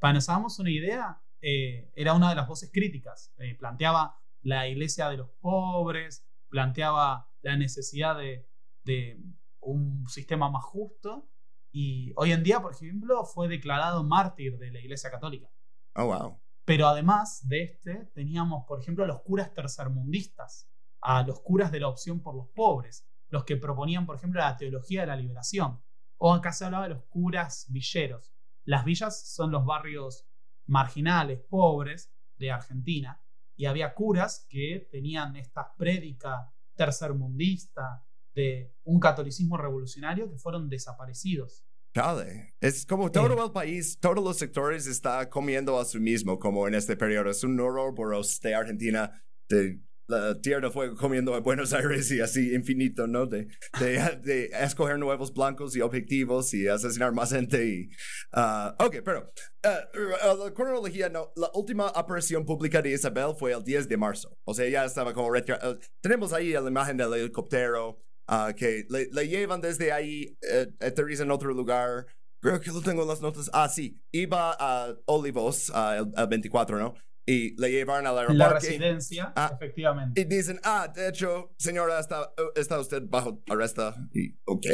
Para 0.00 0.14
nos 0.14 0.28
hagamos 0.28 0.58
una 0.60 0.70
idea, 0.70 1.20
eh, 1.40 1.90
era 1.94 2.14
una 2.14 2.30
de 2.30 2.36
las 2.36 2.46
voces 2.46 2.70
críticas. 2.72 3.32
Eh, 3.38 3.56
planteaba 3.56 4.20
la 4.40 4.68
iglesia 4.68 5.08
de 5.08 5.16
los 5.16 5.30
pobres, 5.40 6.24
planteaba 6.48 7.28
la 7.40 7.56
necesidad 7.56 8.16
de, 8.16 8.48
de 8.84 9.20
un 9.60 10.08
sistema 10.08 10.48
más 10.48 10.64
justo. 10.64 11.31
Y 11.72 12.12
hoy 12.16 12.32
en 12.32 12.42
día, 12.42 12.60
por 12.60 12.74
ejemplo, 12.74 13.24
fue 13.24 13.48
declarado 13.48 14.04
mártir 14.04 14.58
de 14.58 14.70
la 14.70 14.80
iglesia 14.80 15.10
católica. 15.10 15.50
Oh, 15.94 16.04
wow. 16.06 16.38
Pero 16.64 16.86
además 16.86 17.46
de 17.48 17.62
este, 17.62 18.10
teníamos, 18.14 18.64
por 18.66 18.80
ejemplo, 18.80 19.04
a 19.04 19.06
los 19.06 19.22
curas 19.22 19.52
tercermundistas, 19.52 20.68
a 21.00 21.22
los 21.22 21.40
curas 21.40 21.72
de 21.72 21.80
la 21.80 21.88
opción 21.88 22.22
por 22.22 22.36
los 22.36 22.48
pobres, 22.50 23.08
los 23.28 23.44
que 23.44 23.56
proponían, 23.56 24.04
por 24.04 24.16
ejemplo, 24.16 24.40
la 24.40 24.56
teología 24.56 25.00
de 25.00 25.06
la 25.08 25.16
liberación. 25.16 25.82
O 26.18 26.34
acá 26.34 26.52
se 26.52 26.66
hablaba 26.66 26.84
de 26.84 26.94
los 26.94 27.04
curas 27.04 27.66
villeros. 27.70 28.32
Las 28.64 28.84
villas 28.84 29.34
son 29.34 29.50
los 29.50 29.64
barrios 29.64 30.28
marginales, 30.66 31.40
pobres 31.40 32.14
de 32.36 32.52
Argentina, 32.52 33.20
y 33.56 33.64
había 33.64 33.94
curas 33.94 34.46
que 34.48 34.88
tenían 34.90 35.36
esta 35.36 35.74
prédica 35.74 36.52
tercermundista 36.74 38.04
de 38.34 38.72
un 38.84 39.00
catolicismo 39.00 39.56
revolucionario 39.56 40.30
que 40.30 40.38
fueron 40.38 40.68
desaparecidos. 40.68 41.64
Dale. 41.94 42.54
Es 42.60 42.86
como 42.86 43.10
todo 43.12 43.44
el 43.44 43.52
país, 43.52 43.98
todos 44.00 44.24
los 44.24 44.38
sectores 44.38 44.86
está 44.86 45.28
comiendo 45.28 45.78
a 45.78 45.84
sí 45.84 46.00
mismo, 46.00 46.38
como 46.38 46.66
en 46.66 46.74
este 46.74 46.96
periodo. 46.96 47.30
Es 47.30 47.44
un 47.44 47.60
Ouroboros 47.60 48.40
de 48.40 48.54
Argentina, 48.54 49.22
de 49.48 49.78
la 50.08 50.40
tierra 50.40 50.70
fue 50.70 50.94
comiendo 50.94 51.34
a 51.34 51.40
Buenos 51.40 51.72
Aires 51.72 52.10
y 52.10 52.20
así 52.20 52.54
infinito, 52.54 53.06
¿no? 53.06 53.26
De, 53.26 53.48
de, 54.22 54.50
escoger 54.60 54.98
nuevos 54.98 55.32
blancos 55.32 55.76
y 55.76 55.80
objetivos 55.80 56.52
y 56.54 56.68
asesinar 56.68 57.12
más 57.12 57.30
gente. 57.30 57.66
Y, 57.66 57.88
uh, 58.36 58.84
ok, 58.84 58.96
pero 59.04 59.32
uh, 59.64 60.44
la 60.44 60.52
cronología, 60.52 61.08
no, 61.08 61.32
la 61.36 61.50
última 61.54 61.88
aparición 61.88 62.44
pública 62.44 62.82
de 62.82 62.92
Isabel 62.92 63.34
fue 63.38 63.52
el 63.52 63.62
10 63.64 63.88
de 63.88 63.96
marzo. 63.96 64.36
O 64.44 64.54
sea, 64.54 64.68
ya 64.68 64.84
estaba 64.84 65.12
como. 65.12 65.28
Uh, 65.28 65.78
tenemos 66.00 66.32
ahí 66.32 66.52
la 66.52 66.68
imagen 66.68 66.96
del 66.96 67.14
helicóptero. 67.14 68.02
Ah, 68.34 68.54
que 68.56 68.86
le, 68.88 69.28
llevan 69.28 69.60
desde 69.60 69.92
ahí, 69.92 70.38
eh, 70.40 70.66
aterriza 70.80 71.22
en 71.22 71.30
otro 71.30 71.52
lugar. 71.52 72.06
Creo 72.40 72.58
que 72.62 72.70
lo 72.70 72.80
tengo 72.80 73.02
en 73.02 73.08
las 73.08 73.20
notas. 73.20 73.50
Ah, 73.52 73.68
sí, 73.68 74.00
iba 74.10 74.56
a 74.58 74.96
Olivos 75.04 75.68
uh, 75.68 76.10
el, 76.16 76.26
24, 76.28 76.78
¿no? 76.78 76.94
Y 77.26 77.54
le 77.60 77.70
llevaron 77.70 78.06
al 78.06 78.16
aeropuerto. 78.16 78.38
La 78.42 78.54
residencia, 78.54 79.34
ah, 79.36 79.52
efectivamente. 79.54 80.18
Y 80.18 80.24
dicen, 80.24 80.58
ah, 80.64 80.90
de 80.92 81.10
hecho, 81.10 81.52
señora, 81.58 82.00
está, 82.00 82.32
está 82.56 82.80
usted 82.80 83.02
bajo 83.06 83.42
arresto. 83.50 83.94
Y, 84.14 84.34
ok. 84.46 84.66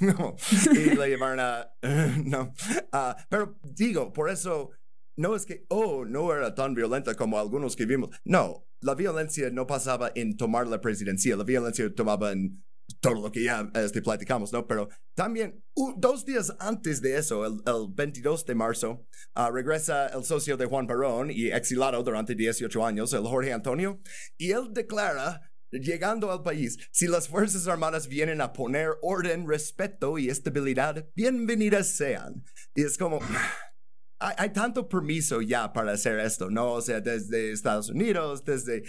y 0.72 0.96
le 0.96 1.08
llevaron 1.08 1.38
a. 1.38 1.70
no. 2.24 2.54
Ah, 2.90 3.16
pero 3.30 3.56
digo, 3.62 4.12
por 4.12 4.30
eso. 4.30 4.70
No 5.18 5.36
es 5.36 5.46
que, 5.46 5.64
oh, 5.68 6.04
no 6.04 6.34
era 6.34 6.54
tan 6.56 6.74
violenta 6.74 7.14
como 7.14 7.38
algunos 7.38 7.76
que 7.76 7.86
vimos. 7.86 8.10
No, 8.24 8.66
la 8.80 8.94
violencia 8.94 9.48
no 9.50 9.66
pasaba 9.66 10.10
en 10.14 10.36
tomar 10.36 10.66
la 10.66 10.80
presidencia, 10.80 11.36
la 11.36 11.44
violencia 11.44 11.90
tomaba 11.94 12.32
en 12.32 12.62
todo 13.00 13.14
lo 13.14 13.32
que 13.32 13.42
ya 13.42 13.70
este, 13.74 14.02
platicamos, 14.02 14.52
¿no? 14.52 14.66
Pero 14.66 14.88
también 15.14 15.62
dos 15.96 16.24
días 16.24 16.54
antes 16.58 17.00
de 17.02 17.16
eso, 17.16 17.44
el, 17.44 17.86
22 17.90 18.44
de 18.44 18.54
marzo, 18.54 19.06
ah, 19.34 19.50
regresa 19.50 20.06
el 20.08 20.24
socio 20.24 20.56
de 20.56 20.66
Juan 20.66 20.86
Perón 20.86 21.30
y 21.30 21.48
exilado 21.48 22.02
durante 22.02 22.34
18 22.34 22.84
años, 22.84 23.12
el 23.12 23.22
Jorge 23.22 23.52
Antonio, 23.52 24.00
y 24.36 24.50
él 24.52 24.68
declara 24.72 25.52
llegando 25.70 26.30
al 26.30 26.42
país, 26.42 26.78
si 26.92 27.06
las 27.06 27.28
Fuerzas 27.28 27.66
Armadas 27.66 28.08
vienen 28.08 28.40
a 28.40 28.52
poner 28.52 28.90
orden, 29.02 29.48
respeto 29.48 30.18
y 30.18 30.28
estabilidad, 30.28 31.06
bienvenidas 31.14 31.88
sean. 31.88 32.44
Y 32.74 32.82
es 32.84 32.96
como, 32.96 33.20
hay, 34.18 34.34
hay, 34.38 34.50
tanto 34.50 34.88
permiso 34.88 35.42
ya 35.42 35.72
para 35.72 35.92
hacer 35.92 36.18
esto, 36.20 36.50
¿no? 36.50 36.72
O 36.72 36.80
sea, 36.80 37.00
desde 37.00 37.52
Estados 37.52 37.90
Unidos, 37.90 38.44
desde 38.44 38.84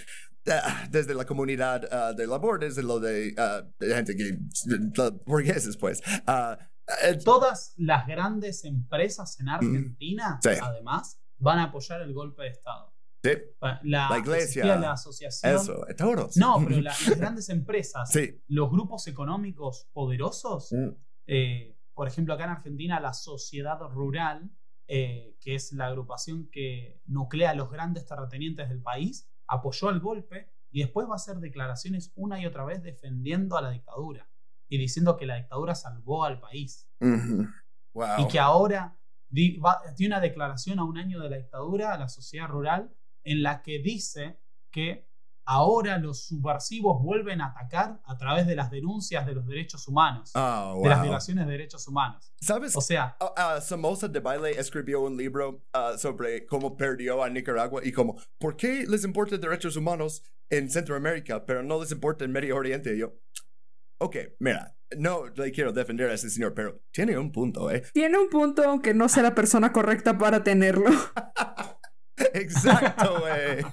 desde 0.89 1.13
la 1.13 1.25
comunidad 1.25 1.83
uh, 1.85 2.15
de 2.15 2.27
labor, 2.27 2.59
desde 2.59 2.83
lo 2.83 2.99
de, 2.99 3.35
uh, 3.37 3.85
gente 3.85 4.15
que, 4.15 4.37
burgueses, 5.25 5.77
pues. 5.77 6.01
Uh, 6.27 6.55
Todas 7.23 7.73
las 7.75 8.07
grandes 8.07 8.63
empresas 8.63 9.39
en 9.41 9.49
Argentina, 9.49 10.39
además, 10.61 11.19
van 11.37 11.59
a 11.59 11.63
apoyar 11.65 12.01
el 12.01 12.13
golpe 12.13 12.43
de 12.43 12.49
Estado. 12.49 12.93
Sí. 13.23 13.31
La, 13.83 14.09
la, 14.09 14.17
iglesia. 14.19 14.77
La 14.77 14.93
asociación. 14.93 15.55
Eso, 15.55 15.85
todos. 15.97 16.37
No, 16.37 16.63
pero 16.65 16.79
las 16.81 17.09
grandes 17.17 17.49
empresas, 17.49 18.09
sí. 18.09 18.41
los 18.47 18.69
grupos 18.71 19.07
económicos 19.07 19.89
poderosos, 19.91 20.71
mm. 20.71 20.89
eh, 21.27 21.77
por 21.93 22.07
ejemplo, 22.07 22.33
acá 22.33 22.45
en 22.45 22.51
Argentina, 22.51 22.99
la 22.99 23.13
sociedad 23.13 23.79
rural, 23.91 24.49
eh, 24.87 25.35
que 25.41 25.55
es 25.55 25.73
la 25.73 25.87
agrupación 25.87 26.47
que 26.49 27.01
nuclea 27.05 27.49
a 27.49 27.55
los 27.55 27.69
grandes 27.69 28.05
terratenientes 28.05 28.69
del 28.69 28.81
país, 28.81 29.29
apoyó 29.47 29.89
el 29.89 29.99
golpe 29.99 30.51
y 30.69 30.81
después 30.81 31.07
va 31.07 31.13
a 31.13 31.15
hacer 31.15 31.37
declaraciones 31.37 32.11
una 32.15 32.39
y 32.39 32.45
otra 32.45 32.65
vez 32.65 32.83
defendiendo 32.83 33.57
a 33.57 33.61
la 33.61 33.71
dictadura 33.71 34.29
y 34.69 34.77
diciendo 34.77 35.17
que 35.17 35.25
la 35.25 35.37
dictadura 35.37 35.75
salvó 35.75 36.25
al 36.25 36.39
país. 36.39 36.89
Y 38.19 38.27
que 38.27 38.39
ahora 38.39 38.99
tiene 39.29 40.07
una 40.07 40.19
declaración 40.19 40.79
a 40.79 40.83
un 40.83 40.97
año 40.97 41.19
de 41.19 41.29
la 41.29 41.37
dictadura 41.37 41.93
a 41.93 41.97
la 41.97 42.09
sociedad 42.09 42.47
rural 42.47 42.93
en 43.23 43.43
la 43.43 43.61
que 43.61 43.79
dice 43.79 44.39
que 44.71 45.06
ahora 45.47 45.97
los 45.97 46.25
subversivos 46.25 47.01
vuelven 47.01 47.41
a 47.41 47.47
atacar 47.47 48.01
a 48.05 48.17
través 48.17 48.45
de 48.45 48.55
las 48.55 48.69
denuncias 48.69 49.25
de 49.25 49.33
los 49.33 49.47
derechos 49.47 49.87
humanos, 49.87 50.31
oh, 50.35 50.81
de 50.83 50.89
las 50.89 51.01
violaciones 51.01 51.45
de 51.45 51.51
derechos 51.51 51.87
humanos. 51.87 52.33
¿Sabes? 52.41 52.75
O 52.75 52.81
sea, 52.81 53.17
uh, 53.21 53.61
Somoza 53.61 54.09
de 54.09 54.19
Baile 54.19 54.51
escribió 54.51 55.01
un 55.01 55.15
libro 55.15 55.63
uh, 55.73 55.97
sobre 55.97 56.45
cómo 56.45 56.75
perdió 56.75 57.23
a 57.23 57.29
Nicaragua 57.29 57.81
y 57.83 57.93
cómo, 57.93 58.17
¿por 58.37 58.57
qué 58.57 58.85
les 58.87 59.05
importa 59.05 59.37
derechos 59.37 59.77
humanos 59.77 60.21
en 60.49 60.69
Centroamérica, 60.69 61.45
pero 61.45 61.63
no 61.63 61.79
les 61.79 61.91
importa 61.91 62.25
en 62.25 62.33
Medio 62.33 62.57
Oriente? 62.57 62.93
Y 62.93 62.99
yo, 62.99 63.13
ok, 63.99 64.17
mira, 64.39 64.75
no 64.97 65.27
le 65.27 65.51
quiero 65.53 65.71
defender 65.71 66.09
a 66.09 66.13
ese 66.13 66.29
señor, 66.29 66.53
pero 66.53 66.81
tiene 66.91 67.17
un 67.17 67.31
punto, 67.31 67.71
¿eh? 67.71 67.83
Tiene 67.93 68.17
un 68.17 68.29
punto, 68.29 68.63
aunque 68.63 68.93
no 68.93 69.07
sea 69.07 69.23
la 69.23 69.35
persona 69.35 69.71
correcta 69.71 70.17
para 70.17 70.43
tenerlo. 70.43 70.89
Exacto, 72.33 73.19
güey. 73.19 73.63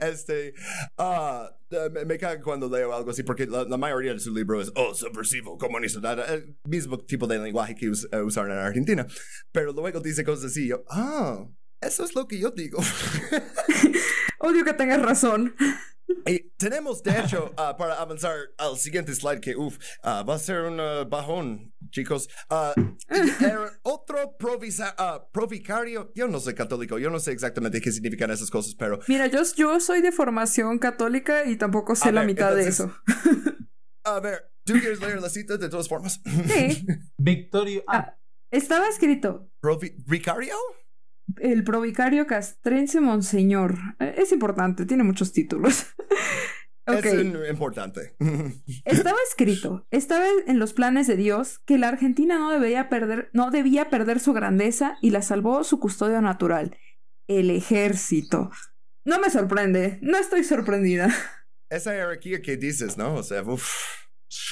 Este, 0.00 0.52
uh, 0.98 1.44
me, 1.90 2.04
me 2.04 2.18
cuando 2.42 2.68
leo 2.68 2.92
algo 2.92 3.10
así, 3.10 3.22
porque 3.22 3.46
la, 3.46 3.64
mayoría 3.76 4.12
de 4.12 4.18
su 4.18 4.34
libro 4.34 4.60
es, 4.60 4.72
oh, 4.74 4.94
subversivo, 4.94 5.56
comunista, 5.58 6.12
el 6.34 6.56
mismo 6.64 6.98
tipo 6.98 7.26
de 7.26 7.38
lenguaje 7.38 7.74
que 7.74 7.86
eh, 7.86 8.22
usaron 8.22 8.52
en 8.52 8.58
Argentina. 8.58 9.06
Pero 9.52 9.72
luego 9.72 10.00
dice 10.00 10.24
cosas 10.24 10.46
así, 10.46 10.66
yo, 10.66 10.84
ah, 10.88 11.46
eso 11.80 12.04
es 12.04 12.14
lo 12.14 12.26
que 12.26 12.38
yo 12.38 12.50
digo. 12.50 12.80
Odio 14.40 14.64
que 14.64 14.74
tengas 14.74 15.00
razón. 15.00 15.54
Y 16.26 16.50
tenemos, 16.56 17.02
de 17.02 17.18
hecho, 17.18 17.52
uh, 17.52 17.76
para 17.78 18.00
avanzar 18.00 18.36
al 18.56 18.76
siguiente 18.76 19.14
slide, 19.14 19.40
que 19.40 19.56
uf, 19.56 19.78
uh, 20.04 20.24
va 20.24 20.34
a 20.34 20.38
ser 20.38 20.62
un 20.62 20.80
uh, 20.80 21.08
bajón, 21.08 21.72
chicos. 21.90 22.28
otro 23.82 24.36
provicario, 25.32 26.12
yo 26.14 26.28
no 26.28 26.40
soy 26.40 26.54
católico, 26.54 26.98
yo 26.98 27.10
no 27.10 27.20
sé 27.20 27.32
exactamente 27.32 27.80
qué 27.80 27.92
significan 27.92 28.30
esas 28.30 28.50
cosas, 28.50 28.74
pero. 28.74 29.00
Mira, 29.08 29.26
yo, 29.26 29.42
yo 29.56 29.80
soy 29.80 30.00
de 30.00 30.12
formación 30.12 30.78
católica 30.78 31.44
y 31.46 31.56
tampoco 31.56 31.94
sé 31.94 32.12
la 32.12 32.24
mitad 32.24 32.54
de 32.54 32.68
eso. 32.68 32.94
a 34.04 34.20
ver, 34.20 34.50
¿tú 34.64 34.74
quieres 34.74 35.00
leer 35.00 35.20
la 35.20 35.30
cita 35.30 35.56
de 35.56 35.68
todas 35.68 35.88
formas? 35.88 36.20
Sí. 36.46 36.86
Victorio. 37.16 37.84
Ah, 37.86 38.16
estaba 38.50 38.88
escrito. 38.88 39.50
¿Provicario? 39.60 40.54
El 41.36 41.64
provicario 41.64 42.26
castrense 42.26 43.00
Monseñor. 43.00 43.76
Eh, 44.00 44.14
es 44.18 44.32
importante, 44.32 44.86
tiene 44.86 45.04
muchos 45.04 45.32
títulos. 45.32 45.86
Es 46.88 47.50
importante. 47.50 48.16
estaba 48.84 49.18
escrito, 49.28 49.86
estaba 49.90 50.24
en 50.46 50.58
los 50.58 50.72
planes 50.72 51.06
de 51.06 51.16
Dios 51.16 51.58
que 51.60 51.76
la 51.76 51.88
Argentina 51.88 52.38
no 52.38 52.50
debía 52.50 52.88
perder, 52.88 53.28
no 53.34 53.50
debía 53.50 53.90
perder 53.90 54.20
su 54.20 54.32
grandeza 54.32 54.96
y 55.02 55.10
la 55.10 55.20
salvó 55.20 55.64
su 55.64 55.80
custodio 55.80 56.22
natural, 56.22 56.78
el 57.26 57.50
ejército. 57.50 58.50
No 59.04 59.20
me 59.20 59.28
sorprende, 59.28 59.98
no 60.00 60.16
estoy 60.16 60.44
sorprendida. 60.44 61.08
Esa 61.70 61.92
jerarquía 61.92 62.40
que 62.40 62.56
dices, 62.56 62.96
¿no? 62.96 63.14
O 63.16 63.22
sea, 63.22 63.42
uff. 63.42 63.70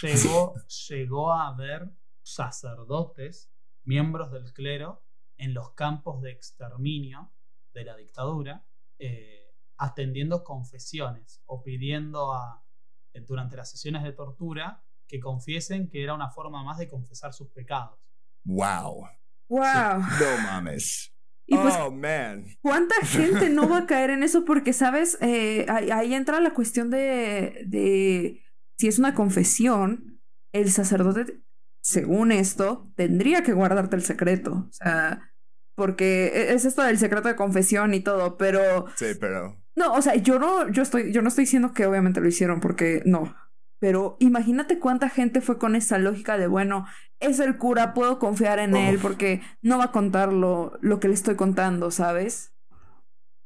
Llegó, 0.02 0.54
llegó 0.88 1.32
a 1.32 1.48
haber 1.48 1.90
sacerdotes, 2.22 3.50
miembros 3.84 4.30
del 4.30 4.52
clero, 4.52 5.05
en 5.36 5.54
los 5.54 5.72
campos 5.74 6.22
de 6.22 6.30
exterminio 6.30 7.32
de 7.72 7.84
la 7.84 7.96
dictadura, 7.96 8.66
eh, 8.98 9.54
atendiendo 9.76 10.42
confesiones 10.44 11.42
o 11.46 11.62
pidiendo 11.62 12.32
a, 12.32 12.64
eh, 13.12 13.20
durante 13.20 13.56
las 13.56 13.70
sesiones 13.70 14.02
de 14.02 14.12
tortura 14.12 14.84
que 15.06 15.20
confiesen 15.20 15.88
que 15.88 16.02
era 16.02 16.14
una 16.14 16.30
forma 16.30 16.62
más 16.64 16.78
de 16.78 16.88
confesar 16.88 17.32
sus 17.32 17.50
pecados. 17.50 17.98
Wow. 18.44 19.06
Wow. 19.48 20.00
No 20.00 20.42
mames. 20.42 21.12
Y 21.46 21.56
pues, 21.56 21.74
oh, 21.78 21.92
man. 21.92 22.46
¿Cuánta 22.60 22.94
gente 23.06 23.50
no 23.50 23.68
va 23.68 23.78
a 23.78 23.86
caer 23.86 24.10
en 24.10 24.22
eso? 24.22 24.44
Porque, 24.44 24.72
¿sabes? 24.72 25.16
Eh, 25.20 25.64
ahí, 25.68 25.90
ahí 25.90 26.14
entra 26.14 26.40
la 26.40 26.52
cuestión 26.52 26.90
de, 26.90 27.62
de 27.66 28.42
si 28.78 28.88
es 28.88 28.98
una 28.98 29.14
confesión, 29.14 30.20
el 30.52 30.70
sacerdote, 30.72 31.40
según 31.86 32.32
esto, 32.32 32.90
tendría 32.96 33.42
que 33.44 33.52
guardarte 33.52 33.94
el 33.94 34.02
secreto. 34.02 34.66
O 34.68 34.72
sea, 34.72 35.32
porque 35.76 36.26
e, 36.34 36.52
es 36.54 36.64
esto 36.64 36.82
del 36.82 36.98
secreto 36.98 37.28
de 37.28 37.36
confesión 37.36 37.94
y 37.94 38.00
todo, 38.00 38.36
pero... 38.36 38.86
Sí, 38.96 39.06
pero... 39.20 39.62
No, 39.76 39.92
o 39.92 40.02
sea, 40.02 40.16
yo 40.16 40.38
no, 40.40 40.68
yo 40.70 40.82
estoy, 40.82 41.12
yo 41.12 41.22
no 41.22 41.28
estoy 41.28 41.44
diciendo 41.44 41.72
que 41.72 41.86
obviamente 41.86 42.20
lo 42.20 42.26
hicieron, 42.28 42.60
porque 42.60 43.02
no. 43.04 43.36
Pero 43.78 44.16
imagínate 44.20 44.78
cuánta 44.80 45.08
gente 45.10 45.40
fue 45.40 45.58
con 45.58 45.76
esa 45.76 45.98
lógica 45.98 46.38
de, 46.38 46.46
bueno, 46.48 46.86
es 47.20 47.38
el 47.38 47.56
cura, 47.58 47.94
puedo 47.94 48.18
confiar 48.18 48.58
en 48.58 48.74
él 48.74 48.98
porque 49.00 49.42
no 49.62 49.78
va 49.78 49.84
a 49.84 49.92
contar 49.92 50.32
lo, 50.32 50.76
lo 50.80 50.98
que 50.98 51.08
le 51.08 51.14
estoy 51.14 51.36
contando, 51.36 51.90
¿sabes? 51.92 52.52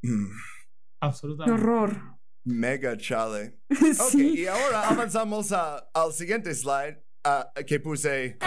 Mm, 0.02 0.28
Qué 0.28 0.36
Absolutamente. 1.00 1.60
horror. 1.60 2.18
mega 2.44 2.96
chale. 2.96 3.58
Ok, 3.70 4.10
sí. 4.12 4.40
y 4.40 4.46
ahora 4.46 4.88
avanzamos 4.88 5.52
a- 5.52 5.78
al 5.92 6.12
siguiente 6.12 6.54
slide 6.54 7.02
ah, 7.24 7.52
que 7.66 7.80
puse. 7.80 8.38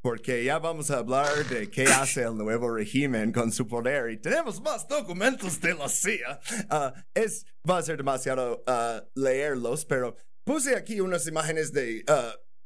Porque 0.00 0.44
ya 0.44 0.58
vamos 0.58 0.90
a 0.90 0.98
hablar 0.98 1.46
de 1.48 1.70
qué 1.70 1.84
hace 1.84 2.22
el 2.22 2.36
nuevo 2.36 2.74
régimen 2.74 3.32
con 3.32 3.52
su 3.52 3.68
poder 3.68 4.10
y 4.10 4.16
tenemos 4.16 4.60
más 4.60 4.88
documentos 4.88 5.60
de 5.60 5.74
la 5.74 5.88
CIA. 5.88 6.40
Ah, 6.70 6.92
es, 7.14 7.46
va 7.68 7.78
a 7.78 7.82
ser 7.82 7.98
demasiado 7.98 8.64
ah, 8.66 9.04
leerlos, 9.14 9.84
pero 9.84 10.16
puse 10.44 10.74
aquí 10.74 11.00
unas 11.00 11.26
imágenes 11.28 11.72
de 11.72 12.04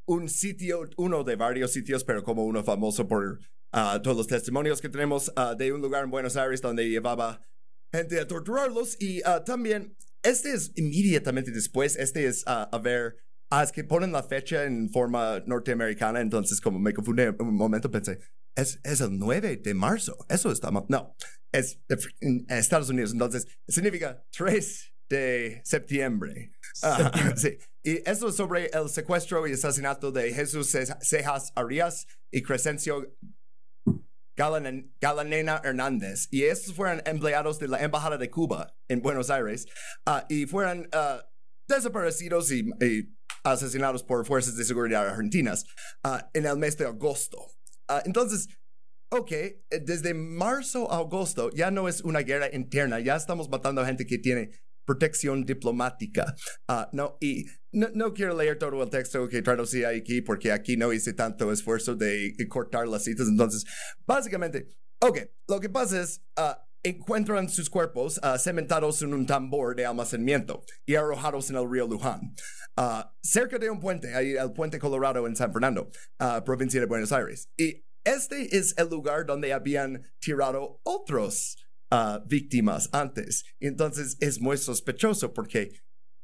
un 0.06 0.28
sitio, 0.28 0.88
uno 0.96 1.24
de 1.24 1.36
varios 1.36 1.72
sitios, 1.72 2.04
pero 2.04 2.22
como 2.22 2.44
uno 2.44 2.62
famoso 2.64 3.06
por 3.06 3.40
ah, 3.72 4.00
todos 4.02 4.16
los 4.16 4.26
testimonios 4.26 4.80
que 4.80 4.88
tenemos 4.88 5.32
ah, 5.36 5.54
de 5.54 5.72
un 5.72 5.80
lugar 5.80 6.04
en 6.04 6.10
Buenos 6.10 6.36
Aires 6.36 6.62
donde 6.62 6.88
llevaba 6.88 7.40
gente 7.92 8.18
a 8.20 8.26
torturarlos 8.26 9.00
y 9.00 9.20
ah, 9.24 9.44
también 9.44 9.96
este 10.22 10.52
es 10.52 10.72
inmediatamente 10.76 11.50
después, 11.50 11.96
este 11.96 12.26
es 12.26 12.44
a 12.46 12.78
ver, 12.78 13.16
ah, 13.50 13.62
es 13.62 13.72
que 13.72 13.84
ponen 13.84 14.12
la 14.12 14.22
fecha 14.22 14.64
en 14.64 14.90
forma 14.90 15.40
norteamericana, 15.46 16.20
entonces 16.20 16.60
como 16.60 16.78
me 16.78 16.92
confundí 16.92 17.22
un 17.38 17.54
momento 17.56 17.90
pensé, 17.90 18.18
es, 18.56 18.80
es 18.84 19.00
el 19.00 19.18
9 19.18 19.58
de 19.58 19.74
marzo, 19.74 20.16
eso 20.28 20.50
está 20.50 20.70
mal, 20.70 20.84
no, 20.88 21.14
es 21.52 21.78
en 22.20 22.46
Estados 22.48 22.88
Unidos, 22.88 23.12
entonces 23.12 23.46
significa 23.68 24.24
3 24.36 24.92
de 25.08 25.60
septiembre. 25.64 26.52
Ah, 26.82 27.12
sí. 27.36 27.58
Y 27.84 27.98
esto 28.08 28.28
es 28.30 28.34
sobre 28.34 28.66
el 28.66 28.88
secuestro 28.88 29.46
y 29.46 29.52
asesinato 29.52 30.10
de 30.10 30.32
Jesús 30.34 30.68
Ce- 30.68 30.96
Cejas 31.00 31.52
Arias 31.54 32.08
y 32.32 32.42
Crescencio 32.42 33.16
Galanen- 34.36 34.92
Galanena 35.00 35.60
Hernández. 35.64 36.28
Y 36.30 36.42
estos 36.42 36.74
fueron 36.74 37.02
empleados 37.06 37.58
de 37.58 37.68
la 37.68 37.82
Embajada 37.82 38.18
de 38.18 38.28
Cuba 38.30 38.76
en 38.88 39.00
Buenos 39.00 39.30
Aires 39.30 39.66
ah, 40.04 40.26
y 40.28 40.46
fueron 40.46 40.88
ah, 40.92 41.24
desaparecidos 41.68 42.50
y, 42.52 42.64
asesinados 43.44 44.02
por 44.02 44.26
fuerzas 44.26 44.56
de 44.56 44.64
seguridad 44.64 45.06
argentinas 45.06 45.64
ah, 46.02 46.28
en 46.34 46.46
el 46.46 46.56
mes 46.56 46.76
de 46.76 46.86
agosto. 46.86 47.38
Ah, 47.88 48.02
entonces, 48.04 48.48
ok, 49.10 49.32
eh, 49.32 49.62
desde 49.84 50.14
marzo 50.14 50.90
a 50.92 50.98
agosto 50.98 51.50
ya 51.50 51.70
no 51.70 51.88
es 51.88 52.00
una 52.00 52.20
guerra 52.20 52.52
interna, 52.52 52.98
ya 52.98 53.14
estamos 53.14 53.48
matando 53.48 53.80
a 53.80 53.86
gente 53.86 54.04
que 54.04 54.18
tiene 54.18 54.50
protección 54.84 55.44
diplomática. 55.44 56.34
Ah, 56.68 56.88
no, 56.92 57.18
y 57.20 57.46
no, 57.72 58.14
quiero 58.14 58.36
leer 58.36 58.58
todo 58.58 58.82
el 58.82 58.90
texto 58.90 59.28
que 59.28 59.42
traducí 59.42 59.84
aquí 59.84 60.22
porque 60.22 60.52
aquí 60.52 60.76
no 60.76 60.92
hice 60.92 61.12
tanto 61.12 61.52
esfuerzo 61.52 61.94
de, 61.94 62.32
de 62.32 62.48
cortar 62.48 62.88
las 62.88 63.04
citas. 63.04 63.28
Entonces, 63.28 63.64
básicamente, 64.06 64.68
ok, 65.00 65.18
lo 65.48 65.60
que 65.60 65.68
pasa 65.68 66.00
es, 66.00 66.22
ah, 66.36 66.65
encuentran 66.86 67.48
sus 67.48 67.68
cuerpos 67.68 68.20
ah, 68.22 68.38
cementados 68.38 69.02
en 69.02 69.12
un 69.12 69.26
tambor 69.26 69.74
de 69.74 69.86
almacenamiento 69.86 70.62
y 70.84 70.94
arrojados 70.94 71.50
en 71.50 71.56
el 71.56 71.68
río 71.68 71.86
Luján, 71.86 72.34
ah, 72.76 73.12
cerca 73.22 73.58
de 73.58 73.70
un 73.70 73.80
puente, 73.80 74.14
ahí 74.14 74.32
el 74.32 74.52
puente 74.52 74.78
Colorado 74.78 75.26
en 75.26 75.36
San 75.36 75.52
Fernando, 75.52 75.90
ah, 76.18 76.42
provincia 76.44 76.80
de 76.80 76.86
Buenos 76.86 77.12
Aires. 77.12 77.50
Y 77.56 77.84
este 78.04 78.56
es 78.56 78.76
el 78.78 78.88
lugar 78.88 79.26
donde 79.26 79.52
habían 79.52 80.02
tirado 80.18 80.80
otros 80.84 81.56
víctimas 82.26 82.90
antes. 82.92 83.44
Entonces 83.60 84.16
es 84.20 84.40
muy 84.40 84.58
sospechoso 84.58 85.32
porque, 85.32 85.70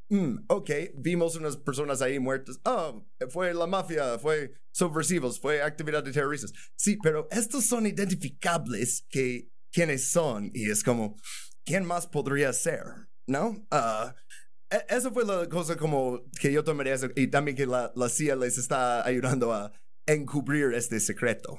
mm, 0.09 0.45
ok, 0.49 0.69
vimos 0.95 1.35
unas 1.35 1.57
personas 1.57 2.01
ahí 2.01 2.19
muertas. 2.19 2.59
Oh, 2.65 3.07
fue 3.29 3.53
la 3.53 3.65
mafia, 3.65 4.19
fue 4.19 4.53
subversivos, 4.71 5.39
fue 5.39 5.61
actividad 5.61 6.03
de 6.03 6.11
terroristas. 6.11 6.51
Sí, 6.75 6.97
pero 7.01 7.27
estos 7.31 7.65
son 7.65 7.87
identificables 7.87 9.05
que 9.09 9.52
quiénes 9.73 10.09
son 10.09 10.51
y 10.53 10.69
es 10.69 10.83
como, 10.83 11.17
¿quién 11.65 11.85
más 11.85 12.07
podría 12.07 12.53
ser? 12.53 12.83
¿No? 13.27 13.65
Ah, 13.71 14.15
e- 14.69 14.85
eso 14.89 15.11
fue 15.11 15.25
la 15.25 15.49
cosa 15.49 15.75
como 15.75 16.21
que 16.39 16.53
yo 16.53 16.63
tomaría 16.63 16.93
eso 16.93 17.07
y 17.15 17.27
también 17.27 17.57
que 17.57 17.65
la, 17.65 17.91
la 17.95 18.07
CIA 18.07 18.35
les 18.35 18.57
está 18.57 19.05
ayudando 19.05 19.51
a 19.51 19.71
encubrir 20.05 20.73
este 20.73 20.99
secreto. 20.99 21.57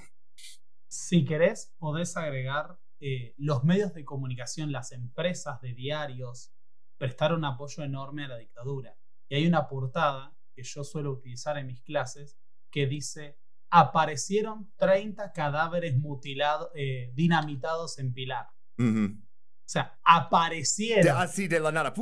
Si 0.89 1.25
querés, 1.25 1.75
podés 1.79 2.17
agregar 2.17 2.79
eh, 3.01 3.35
los 3.37 3.65
medios 3.65 3.93
de 3.95 4.05
comunicación, 4.05 4.71
las 4.71 4.93
empresas 4.93 5.61
de 5.61 5.75
diarios, 5.75 6.55
prestaron 6.97 7.45
apoyo 7.45 7.83
enorme 7.83 8.25
a 8.25 8.29
la 8.29 8.39
dictadura. 8.39 8.97
Y 9.29 9.35
hay 9.35 9.47
una 9.47 9.67
portada 9.67 10.37
que 10.55 10.63
yo 10.63 10.85
suelo 10.85 11.11
utilizar 11.11 11.59
en 11.59 11.67
mis 11.67 11.83
clases 11.83 12.39
que 12.71 12.87
dice, 12.87 13.39
aparecieron 13.77 14.71
30 14.77 15.33
cadáveres 15.33 15.97
mutilados, 15.99 16.71
eh, 16.77 17.11
dinamitados 17.15 17.99
en 17.99 18.13
Pilar. 18.15 18.47
Ujú. 18.79 19.17
O 19.17 19.67
sea, 19.69 19.83
De- 19.85 19.91
aparecieron 20.05 21.17
así 21.17 21.49
de 21.49 21.59
la 21.59 21.73
nada. 21.73 21.93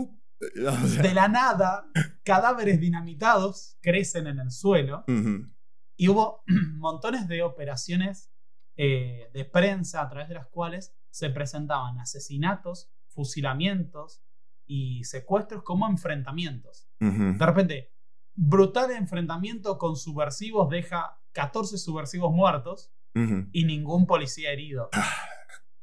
de 1.03 1.15
la 1.15 1.29
nada, 1.29 1.87
cadáveres 2.25 2.79
dinamitados 2.79 3.79
crecen 3.81 4.27
en 4.27 4.39
el 4.41 4.51
suelo. 4.51 5.05
ujú. 5.09 5.49
Y 5.97 6.09
hubo 6.09 6.43
montones 6.77 7.27
de 7.29 7.43
operaciones 7.43 8.31
eh, 8.77 9.31
de 9.33 9.45
prensa 9.47 10.03
a 10.03 10.09
través 10.11 10.29
de 10.29 10.35
las 10.35 10.49
cuales 10.49 10.95
se 11.11 11.31
presentaban 11.31 11.99
asesinatos, 12.01 12.91
fusilamientos 13.09 14.23
y 14.67 15.05
secuestros 15.05 15.63
como 15.63 15.87
enfrentamientos. 15.89 16.89
De 16.99 17.47
repente, 17.47 17.93
brutal 18.35 18.91
enfrentamiento 18.93 19.77
con 19.79 19.97
subversivos 19.97 20.69
deja 20.71 21.19
14 21.33 21.79
subversivos 21.79 22.33
muertos 22.33 22.93
y 23.15 23.65
ningún 23.65 24.07
policía 24.07 24.51
herido. 24.53 24.89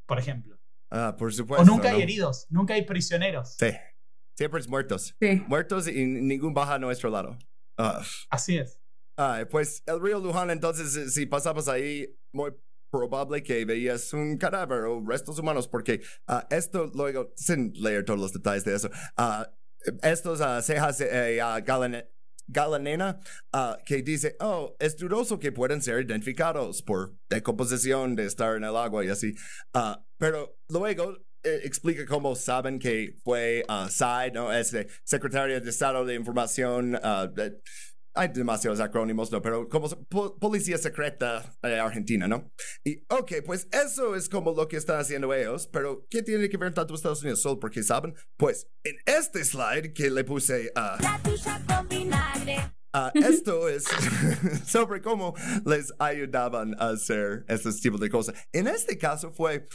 Por 0.07 0.19
ejemplo. 0.19 0.57
Ah, 0.91 1.15
por 1.17 1.27
O 1.27 1.31
supuesto. 1.31 1.65
nunca 1.65 1.91
hay 1.91 2.01
heridos, 2.01 2.47
nunca 2.49 2.73
hay 2.73 2.81
prisioneros. 2.83 3.55
Sí. 3.59 3.67
Siempre 4.35 4.59
es 4.59 4.67
muertos. 4.67 5.15
Sí. 5.21 5.43
Muertos 5.47 5.87
y 5.87 6.05
ningún 6.05 6.53
baja 6.53 6.75
a 6.75 6.79
nuestro 6.79 7.09
lado. 7.09 7.37
Ah. 7.77 8.01
Así 8.29 8.57
es. 8.57 8.79
Ah, 9.17 9.43
pues 9.51 9.83
el 9.85 10.01
río 10.01 10.19
Luján, 10.19 10.49
entonces, 10.49 10.95
eh, 10.95 11.09
si 11.09 11.25
pasabas 11.25 11.67
ahí, 11.67 12.07
muy 12.33 12.51
probable 12.91 13.43
que 13.43 13.65
veías 13.65 14.13
un 14.13 14.37
cadáver 14.37 14.85
o 14.85 15.03
restos 15.05 15.37
humanos, 15.37 15.67
porque 15.67 16.01
ah, 16.27 16.47
esto 16.49 16.89
luego, 16.95 17.31
sin 17.35 17.71
leer 17.73 18.05
todos 18.05 18.19
los 18.19 18.33
detalles 18.33 18.63
de 18.63 18.75
eso, 18.75 18.89
ah, 19.17 19.51
estos 20.01 20.39
cejas 20.65 20.99
eh, 21.01 21.39
ah, 21.41 21.59
galane- 21.59 22.09
galanena 22.49 23.19
ah, 23.53 23.77
que 23.85 24.01
dice, 24.01 24.35
oh, 24.39 24.75
es 24.79 24.97
dudoso 24.97 25.39
que 25.39 25.51
puedan 25.51 25.81
ser 25.81 26.03
identificados 26.03 26.81
por 26.81 27.15
decomposición 27.29 28.15
de 28.15 28.25
estar 28.25 28.55
en 28.57 28.63
el 28.63 28.75
agua 28.75 29.05
y 29.05 29.09
así. 29.09 29.35
Ah, 29.73 30.03
pero 30.17 30.57
luego 30.67 31.17
eh, 31.43 31.61
explica 31.63 32.05
cómo 32.05 32.35
saben 32.35 32.79
que 32.79 33.15
fue 33.23 33.63
uh, 33.69 33.87
SAI, 33.87 34.31
¿no? 34.31 34.51
Este 34.51 34.87
secretario 35.03 35.61
de 35.61 35.69
Estado 35.69 36.03
de 36.03 36.15
Información. 36.15 36.99
Hay 38.15 38.29
demasiados 38.29 38.79
acrónimos, 38.79 39.31
¿no? 39.31 39.41
Pero 39.41 39.67
como 39.69 39.87
po- 40.09 40.37
policía 40.37 40.77
secreta 40.77 41.55
de 41.61 41.79
Argentina, 41.79 42.27
¿no? 42.27 42.51
Y, 42.83 43.03
ok, 43.09 43.33
pues 43.45 43.67
eso 43.71 44.15
es 44.15 44.27
como 44.29 44.51
lo 44.53 44.67
que 44.67 44.77
están 44.77 44.99
haciendo 44.99 45.33
ellos, 45.33 45.67
pero 45.71 46.05
¿qué 46.09 46.21
tiene 46.23 46.49
que 46.49 46.57
ver 46.57 46.73
tanto 46.73 46.95
Estados 46.95 47.21
Unidos? 47.21 47.41
Solo 47.41 47.59
porque 47.59 47.83
saben. 47.83 48.13
Pues 48.37 48.67
en 48.83 48.95
este 49.05 49.43
slide 49.45 49.93
que 49.93 50.09
le 50.09 50.23
puse 50.23 50.71
a. 50.75 50.97
Ah, 52.91 53.11
esto 53.13 53.69
es 53.69 53.83
sobre 54.65 55.01
cómo 55.01 55.35
les 55.65 55.93
ayudaban 55.99 56.73
a 56.79 56.89
hacer 56.89 57.45
estos 57.47 57.79
tipos 57.79 57.99
de 57.99 58.09
cosas. 58.09 58.33
En 58.51 58.67
este 58.67 58.97
caso 58.97 59.31
fue 59.31 59.67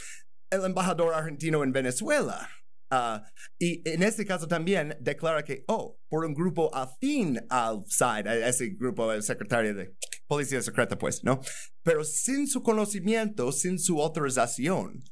el 0.49 0.65
embajador 0.65 1.13
argentino 1.13 1.63
en 1.63 1.71
Venezuela. 1.71 2.49
Ah, 2.97 3.29
y 3.59 3.81
en 3.89 4.03
este 4.03 4.25
caso 4.25 4.47
también 4.47 4.95
declara 5.01 5.43
que, 5.43 5.65
oh, 5.67 5.99
por 6.07 6.23
un 6.23 6.33
grupo 6.33 6.73
afín 6.73 7.41
al 7.49 7.83
SIDE, 7.87 8.29
a 8.29 8.47
ese 8.47 8.69
grupo, 8.69 9.11
el 9.11 9.21
secretario 9.21 9.75
de 9.75 9.93
policía 10.27 10.61
secreta, 10.61 10.97
pues, 10.97 11.21
¿no? 11.21 11.41
Pero 11.83 12.05
sin 12.05 12.47
su 12.47 12.63
conocimiento, 12.63 13.51
sin 13.51 13.79
su 13.79 14.01
autorización. 14.01 15.03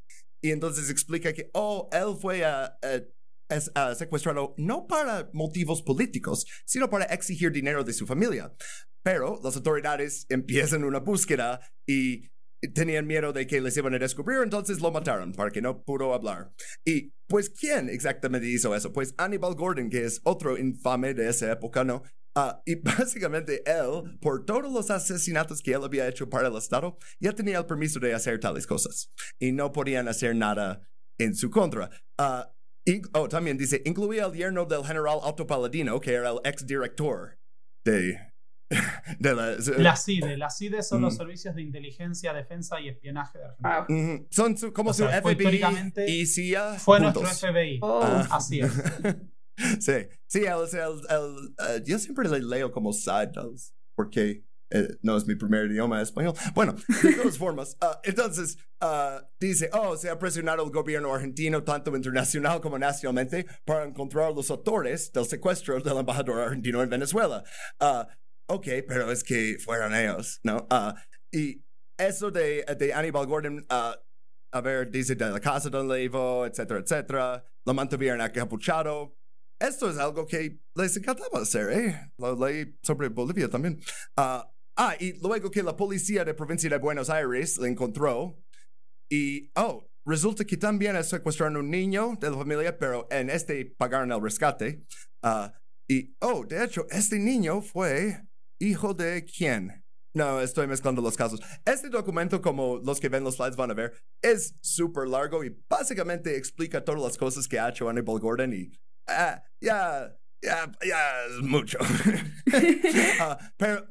Y 0.41 0.51
entonces 0.51 0.89
explica 0.89 1.34
que, 1.34 1.49
oh, 1.53 1.89
él 1.91 2.15
fue 2.22 2.45
a, 2.45 2.80
es, 3.49 3.69
secuestrado 3.97 4.55
no 4.57 4.88
para 4.88 5.30
motivos 5.34 5.81
políticos, 5.81 6.45
sino 6.65 6.89
para 6.89 7.03
exigir 7.05 7.51
dinero 7.51 7.84
de 7.84 7.91
su 7.91 8.07
familia. 8.07 8.53
Pero 9.03 9.41
las 9.43 9.57
autoridades 9.57 10.26
empiezan 10.30 10.85
una 10.85 10.99
búsqueda 10.99 11.60
y 11.85 12.30
tenían 12.69 13.07
miedo 13.07 13.34
de 13.34 13.48
que 13.48 13.61
les 13.61 13.76
iban 13.77 13.94
a 13.94 13.99
descubrir, 13.99 14.40
entonces 14.44 14.80
lo 14.81 14.91
mataron 14.91 15.34
para 15.34 15.52
que 15.52 15.61
no 15.61 15.84
pudo 15.84 16.14
hablar. 16.14 16.52
Y 16.85 17.14
pues, 17.27 17.49
¿quién 17.49 17.90
exactamente 17.90 18.48
hizo 18.48 18.76
eso? 18.76 18.94
Pues 18.94 19.14
Hannibal 19.18 19.56
Gordon, 19.56 19.90
que 19.90 20.06
es 20.06 20.22
otro 20.23 20.57
infame 20.57 21.14
de 21.14 21.30
esa 21.30 21.52
época, 21.52 21.84
¿no? 21.84 22.03
Uh, 22.35 22.53
y 22.65 22.76
básicamente 22.81 23.64
él, 23.65 24.18
por 24.22 24.45
todos 24.45 24.72
los 24.72 24.90
asesinatos 24.90 25.61
que 25.61 25.72
él 25.72 25.84
había 25.84 26.07
hecho 26.07 26.30
para 26.30 26.48
el 26.48 26.56
Estado, 26.56 26.98
ya 27.19 27.34
tenía 27.34 27.60
el 27.60 27.65
permiso 27.65 27.99
de 27.99 28.14
hacer 28.14 28.40
tales 28.40 28.65
cosas. 28.65 29.11
Y 29.40 29.52
no 29.52 29.72
podían 29.72 30.07
hacer 30.07 30.35
nada 30.35 30.81
en 31.19 31.35
su 31.35 31.49
contra. 31.49 31.90
Uh, 32.19 32.44
oh, 33.14 33.27
también 33.27 33.57
dice, 33.57 33.81
incluía 33.85 34.26
el 34.26 34.34
yerno 34.34 34.65
del 34.65 34.84
general 34.84 35.19
Otto 35.22 35.45
Paladino, 35.45 35.99
que 35.99 36.14
era 36.14 36.31
el 36.31 36.40
ex 36.44 36.65
director 36.65 37.38
de 37.85 38.32
de 39.20 39.36
la, 39.36 39.56
la, 39.78 39.95
CIDE. 39.95 40.38
La 40.38 40.50
CIDE 40.50 40.84
son 40.84 41.02
los 41.02 41.16
servicios 41.16 41.56
de 41.56 41.62
inteligencia, 41.62 42.34
defensa 42.34 42.80
y 42.80 42.90
espionaje 42.90 43.40
de 43.40 43.45
Argentina. 43.45 44.28
Son 44.30 44.56
como 44.72 44.94
su 44.94 45.04
FBI 45.06 45.62
y 46.08 46.26
CIA. 46.26 46.76
Fue 46.80 47.00
nuestro 47.00 47.26
FBI. 47.26 47.80
Oh. 47.82 48.04
Así 48.30 48.60
es. 48.60 48.72
sí, 49.80 49.94
sí, 50.28 50.40
el, 50.40 50.68
el, 50.74 51.02
el, 51.10 51.80
uh, 51.80 51.84
yo 51.86 52.00
siempre 52.00 52.28
le 52.28 52.40
leo 52.40 52.72
como 52.72 52.91
side 52.91 53.32
notes 53.36 53.74
porque 53.95 54.44
eh, 54.74 54.98
no 55.04 55.16
es 55.16 55.28
mi 55.28 55.36
primer 55.36 55.70
idioma 55.70 56.02
español. 56.02 56.34
Bueno, 56.56 56.76
de 57.04 57.14
todas 57.14 57.38
formas, 57.38 57.78
uh, 57.82 57.95
entonces 58.04 58.58
uh, 58.82 59.24
dice, 59.40 59.70
oh, 59.72 59.95
se 59.95 60.10
ha 60.10 60.18
presionado 60.18 60.64
el 60.64 60.72
gobierno 60.72 61.14
argentino, 61.14 61.64
tanto 61.64 61.95
internacional 61.95 62.60
como 62.60 62.80
nacionalmente, 62.80 63.45
para 63.66 63.86
encontrar 63.86 64.34
los 64.34 64.50
autores 64.50 65.12
del 65.12 65.26
secuestro 65.26 65.80
del 65.80 65.98
embajador 65.98 66.41
argentino 66.41 66.82
en 66.82 66.90
Venezuela. 66.90 67.44
Uh, 67.80 68.06
ok, 68.48 68.68
pero 68.88 69.11
es 69.11 69.24
que 69.24 69.57
fueron 69.60 69.94
ellos, 69.95 70.40
¿no? 70.44 70.68
Uh, 70.72 70.94
y 71.32 71.64
eso 71.98 72.32
de, 72.32 72.64
de 72.78 72.94
Aníbal 72.94 73.28
Gordon, 73.28 73.65
uh, 73.70 73.95
a 74.52 74.61
ver, 74.61 74.90
dice 74.90 75.15
de 75.15 75.30
la 75.30 75.40
casa 75.40 75.70
donde 75.70 76.03
iba, 76.03 76.48
etcétera, 76.48 76.80
etcétera, 76.80 77.45
lo 77.65 77.74
mantuvieron 77.74 78.22
acapuchado. 78.22 79.15
Esto 79.60 79.90
es 79.90 79.98
algo 79.98 80.28
que 80.28 80.60
les 80.76 80.98
encantaba 80.98 81.40
hacer, 81.41 81.72
¿eh? 81.72 82.11
Lo 82.18 82.36
leí 82.36 82.78
sobre 82.84 83.10
Bolivia 83.10 83.49
también. 83.49 83.80
Uh, 84.18 84.44
ah, 84.76 84.95
y 84.99 85.14
luego 85.22 85.49
que 85.49 85.64
la 85.64 85.76
policía 85.76 86.26
de 86.26 86.34
provincia 86.34 86.70
de 86.70 86.78
Buenos 86.78 87.10
Aires 87.10 87.57
le 87.57 87.70
encontró, 87.70 88.38
y, 89.10 89.52
oh, 89.56 89.88
resulta 90.06 90.44
que 90.44 90.57
también 90.57 91.02
secuestraron 91.03 91.57
un 91.57 91.70
niño 91.70 92.18
de 92.20 92.32
la 92.32 92.38
familia, 92.38 92.78
pero 92.78 93.07
en 93.11 93.30
este 93.30 93.65
pagaron 93.78 94.11
el 94.11 94.22
rescate. 94.22 94.84
Y, 95.88 96.15
oh, 96.22 96.45
de 96.45 96.64
hecho, 96.64 96.88
este 96.90 97.20
niño 97.20 97.61
fue 97.61 98.24
¿Hijo 98.64 98.94
de 98.94 99.26
quién? 99.26 99.84
No, 100.14 100.40
estoy 100.40 100.68
mezclando 100.68 101.02
los 101.02 101.18
casos. 101.18 101.41
Este 101.65 101.90
documento, 101.90 102.41
como 102.41 102.77
los 102.77 103.02
que 103.02 103.10
ven 103.10 103.26
los 103.26 103.35
slides 103.35 103.57
van 103.57 103.72
a 103.72 103.73
ver, 103.73 103.91
es 104.22 104.56
súper 104.61 105.06
largo 105.06 105.44
y 105.44 105.53
básicamente 105.68 106.38
explica 106.38 106.81
todas 106.81 107.02
las 107.02 107.18
cosas 107.18 107.45
que 107.45 107.60
ha 107.60 107.68
hecho 107.68 107.90
Hannibal 107.90 108.22
Gordon 108.22 108.53
y 108.53 108.72
ah, 109.10 109.44
ya, 109.60 110.15
ya, 110.41 110.72
ya 110.81 111.26
es 111.26 111.41
mucho. 111.41 111.77
Ah, 113.19 113.38
pero 113.57 113.85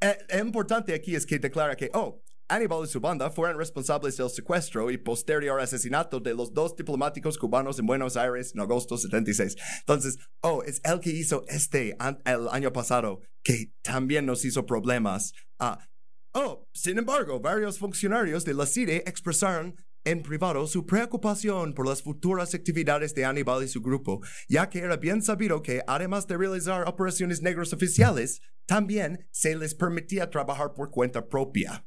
eh, 0.00 0.18
importante 0.40 0.94
aquí 0.94 1.16
es 1.16 1.26
que 1.26 1.40
declara 1.40 1.74
que, 1.74 1.90
oh, 1.92 2.21
Aníbal 2.52 2.84
y 2.84 2.86
su 2.86 3.00
banda 3.00 3.30
fueron 3.30 3.56
responsables 3.56 4.18
del 4.18 4.28
secuestro 4.28 4.90
y 4.90 4.98
posterior 4.98 5.58
asesinato 5.58 6.20
de 6.20 6.34
los 6.34 6.52
dos 6.52 6.76
diplomáticos 6.76 7.38
cubanos 7.38 7.78
en 7.78 7.86
Buenos 7.86 8.14
Aires 8.18 8.52
en 8.54 8.60
agosto 8.60 8.98
76. 8.98 9.56
Entonces, 9.78 10.18
oh, 10.42 10.62
es 10.62 10.78
el 10.84 11.00
que 11.00 11.08
hizo 11.08 11.46
este 11.48 11.96
el 12.26 12.48
año 12.50 12.70
pasado 12.70 13.20
que 13.42 13.72
también 13.80 14.26
nos 14.26 14.44
hizo 14.44 14.66
problemas. 14.66 15.32
Ah, 15.58 15.88
oh, 16.34 16.68
sin 16.74 16.98
embargo, 16.98 17.40
varios 17.40 17.78
funcionarios 17.78 18.44
de 18.44 18.52
la 18.52 18.66
CIDE 18.66 19.02
expresaron 19.06 19.74
en 20.04 20.22
privado 20.22 20.66
su 20.66 20.84
preocupación 20.84 21.72
por 21.72 21.88
las 21.88 22.02
futuras 22.02 22.52
actividades 22.54 23.14
de 23.14 23.24
Aníbal 23.24 23.64
y 23.64 23.68
su 23.68 23.80
grupo, 23.80 24.20
ya 24.46 24.68
que 24.68 24.80
era 24.80 24.98
bien 24.98 25.22
sabido 25.22 25.62
que 25.62 25.82
además 25.86 26.26
de 26.26 26.36
realizar 26.36 26.86
operaciones 26.86 27.40
negras 27.40 27.72
oficiales, 27.72 28.42
también 28.66 29.26
se 29.30 29.56
les 29.56 29.74
permitía 29.74 30.28
trabajar 30.28 30.74
por 30.74 30.90
cuenta 30.90 31.26
propia 31.26 31.86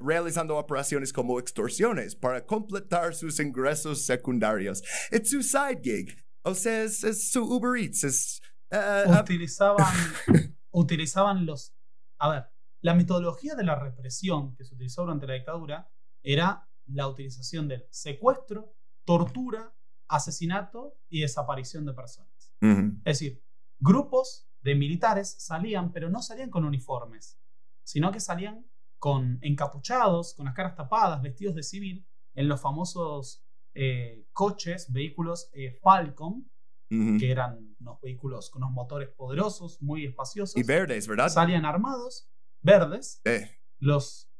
realizando 0.00 0.56
operaciones 0.56 1.12
como 1.12 1.38
extorsiones 1.38 2.14
para 2.16 2.44
completar 2.44 3.14
sus 3.14 3.40
ingresos 3.40 4.04
secundarios. 4.04 4.82
Es 5.10 5.30
su 5.30 5.42
side 5.42 5.80
gig. 5.82 6.24
O 6.44 6.54
sea, 6.54 6.82
es, 6.82 7.30
su 7.30 7.42
Uber 7.44 7.80
Eats. 7.80 8.04
Es, 8.04 8.42
eh, 8.70 9.04
utilizaban, 9.20 9.94
utilizaban 10.70 11.46
los... 11.46 11.74
A 12.18 12.30
ver, 12.30 12.44
la 12.80 12.94
metodología 12.94 13.54
de 13.54 13.64
la 13.64 13.76
represión 13.76 14.54
que 14.56 14.64
se 14.64 14.74
utilizó 14.74 15.02
durante 15.02 15.26
la 15.26 15.34
dictadura 15.34 15.90
era 16.22 16.68
la 16.86 17.08
utilización 17.08 17.68
del 17.68 17.86
secuestro, 17.90 18.76
tortura, 19.04 19.74
asesinato 20.08 20.98
y 21.08 21.20
desaparición 21.20 21.86
de 21.86 21.94
personas. 21.94 22.52
Es 22.60 23.18
decir, 23.18 23.42
grupos 23.80 24.48
de 24.60 24.76
militares 24.76 25.34
salían, 25.38 25.92
pero 25.92 26.10
no 26.10 26.22
salían 26.22 26.50
con 26.50 26.64
uniformes, 26.64 27.40
sino 27.82 28.12
que 28.12 28.20
salían 28.20 28.66
con 29.02 29.40
encapuchados, 29.42 30.32
con 30.34 30.46
las 30.46 30.54
caras 30.54 30.76
tapadas, 30.76 31.20
vestidos 31.20 31.56
de 31.56 31.64
civil, 31.64 32.06
en 32.36 32.46
los 32.46 32.60
famosos 32.60 33.44
eh, 33.74 34.28
coches, 34.32 34.92
vehículos 34.92 35.50
eh, 35.54 35.76
Falcon, 35.82 36.48
que 36.88 37.32
eran 37.32 37.74
unos 37.80 38.00
vehículos 38.00 38.48
con 38.50 38.62
unos 38.62 38.74
motores 38.74 39.08
poderosos, 39.08 39.82
muy 39.82 40.04
espaciosos. 40.04 40.56
Y 40.56 40.62
verdes, 40.62 41.08
¿verdad? 41.08 41.30
Salían 41.30 41.64
armados, 41.64 42.30
verdes, 42.60 43.20
eh. 43.24 43.50
los 43.80 44.30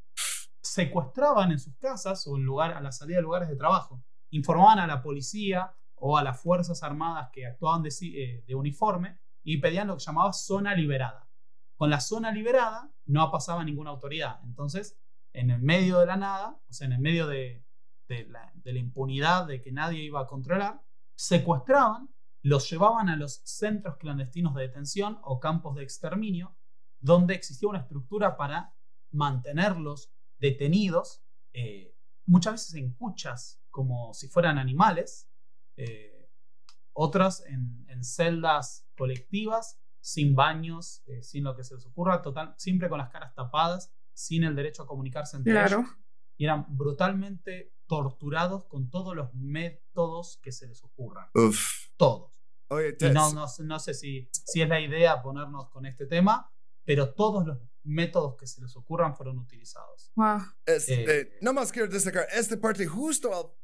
secuestraban 0.63 1.51
en 1.51 1.59
sus 1.59 1.77
casas 1.79 2.25
o 2.29 2.37
en 2.37 2.45
lugar, 2.45 2.75
a 2.75 2.81
la 2.81 2.93
salida 2.93 3.17
de 3.17 3.23
lugares 3.23 3.49
de 3.49 3.57
trabajo. 3.57 4.05
Informaban 4.31 4.79
a 4.79 4.87
la 4.87 5.03
policía 5.03 5.75
o 5.97 6.17
a 6.17 6.23
las 6.23 6.41
Fuerzas 6.41 6.85
Armadas 6.85 7.31
que 7.33 7.47
actuaban 7.47 7.83
de, 7.83 8.45
de 8.47 8.55
uniforme 8.55 9.19
y 9.43 9.61
pedían 9.61 9.89
lo 9.89 9.97
que 9.97 10.05
llamaba 10.05 10.33
zona 10.33 10.73
liberada. 10.77 11.29
Con 11.77 11.91
la 11.91 12.01
zona 12.01 12.31
liberada 12.31 12.93
no 13.07 13.31
pasaba 13.31 13.65
ninguna 13.65 13.91
autoridad. 13.91 14.41
Entonces, 14.45 14.99
en 15.33 15.51
el 15.51 15.63
medio 15.63 15.99
de 15.99 16.07
la 16.07 16.17
nada, 16.17 16.61
o 16.69 16.73
sea, 16.73 16.87
en 16.87 16.93
el 16.93 17.01
medio 17.01 17.27
de, 17.27 17.65
la, 18.29 18.53
impunidad 18.65 19.47
de 19.47 19.61
que 19.63 19.73
nadie 19.73 20.03
iba 20.03 20.21
a 20.21 20.27
controlar, 20.27 20.83
secuestraban, 21.15 22.11
los 22.43 22.69
llevaban 22.71 23.09
a 23.09 23.17
los 23.17 23.41
centros 23.45 23.97
clandestinos 23.97 24.55
de 24.55 24.63
detención 24.63 25.19
o 25.23 25.41
campos 25.41 25.77
de 25.77 25.83
exterminio, 25.83 26.57
donde 27.01 27.35
existía 27.35 27.69
una 27.69 27.81
estructura 27.81 28.37
para 28.37 28.75
mantenerlos 29.11 30.13
detenidos, 30.39 31.25
eh, 31.53 31.97
muchas 32.27 32.55
veces 32.55 32.75
en 32.75 32.93
cuchas, 32.95 33.63
como 33.71 34.13
si 34.15 34.29
fueran 34.29 34.59
animales, 34.59 35.31
eh, 35.77 36.31
otras 36.93 37.45
en, 37.47 37.87
en 37.89 38.05
celdas 38.05 38.87
colectivas 38.97 39.82
sin 40.03 40.35
baños, 40.35 41.03
eh, 41.07 41.23
sin 41.23 41.45
lo 41.45 41.57
que 41.57 41.65
se 41.65 41.75
les 41.77 41.87
ocurra, 41.87 42.21
total, 42.21 42.55
siempre 42.59 42.89
con 42.89 42.99
las 42.99 43.09
caras 43.09 43.35
tapadas, 43.35 43.95
sin 44.13 44.45
el 44.45 44.55
derecho 44.55 44.83
a 44.83 44.87
comunicarse 44.87 45.37
entre 45.37 45.53
ellos. 45.53 45.87
Y 46.37 46.45
eran 46.45 46.67
brutalmente 46.69 47.73
torturados 47.87 48.65
con 48.65 48.91
todos 48.91 49.15
los 49.15 49.33
métodos 49.35 50.41
que 50.43 50.51
se 50.51 50.67
les 50.67 50.83
ocurran. 50.83 51.29
Todos. 51.97 52.43
y 52.71 53.11
no, 53.13 53.33
no, 53.33 53.79
sé 53.79 53.95
si, 53.95 54.29
si 54.33 54.61
es 54.61 54.69
la 54.69 54.81
idea 54.81 55.23
ponernos 55.23 55.71
con 55.71 55.87
este 55.87 56.07
tema, 56.07 56.51
pero 56.85 57.15
todos 57.15 57.47
los 57.47 57.59
métodos 57.85 58.37
que 58.37 58.47
se 58.47 58.61
les 58.61 58.75
ocurran 58.77 59.15
fueron 59.15 59.39
utilizados. 59.39 60.11
Wow. 60.17 60.41
Este, 60.67 61.21
eh, 61.21 61.39
no 61.43 61.53
más 61.53 61.71
quiero 61.71 61.89
destacar 61.89 62.27
esta 62.33 62.61
parte 62.61 62.87
justo 62.87 63.55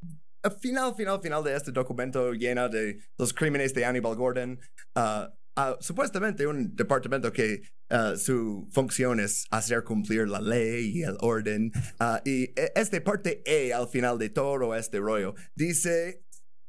al, 0.42 0.52
final, 0.58 0.94
final, 0.94 1.20
final 1.20 1.42
de 1.42 1.56
este 1.56 1.72
documento 1.72 2.32
llena 2.32 2.68
de 2.68 3.00
los 3.16 3.32
crímenes 3.34 3.74
de 3.74 3.84
Hannibal 3.84 4.14
Gordon. 4.14 4.60
Uh, 4.94 5.28
Ah, 5.60 5.76
supuestamente 5.80 6.46
un 6.46 6.76
departamento 6.76 7.32
que 7.32 7.62
ah, 7.90 8.14
su 8.16 8.68
función 8.70 9.18
es 9.18 9.44
hacer 9.50 9.82
cumplir 9.82 10.28
la 10.28 10.40
ley 10.40 10.98
y 10.98 11.02
el 11.02 11.16
orden. 11.20 11.72
Uh, 11.98 12.18
y 12.24 12.44
e, 12.54 12.72
este 12.76 13.00
parte 13.00 13.42
E 13.44 13.74
al 13.74 13.88
final 13.88 14.18
de 14.18 14.30
todo 14.30 14.76
este 14.76 15.00
rollo 15.00 15.34
dice... 15.56 16.22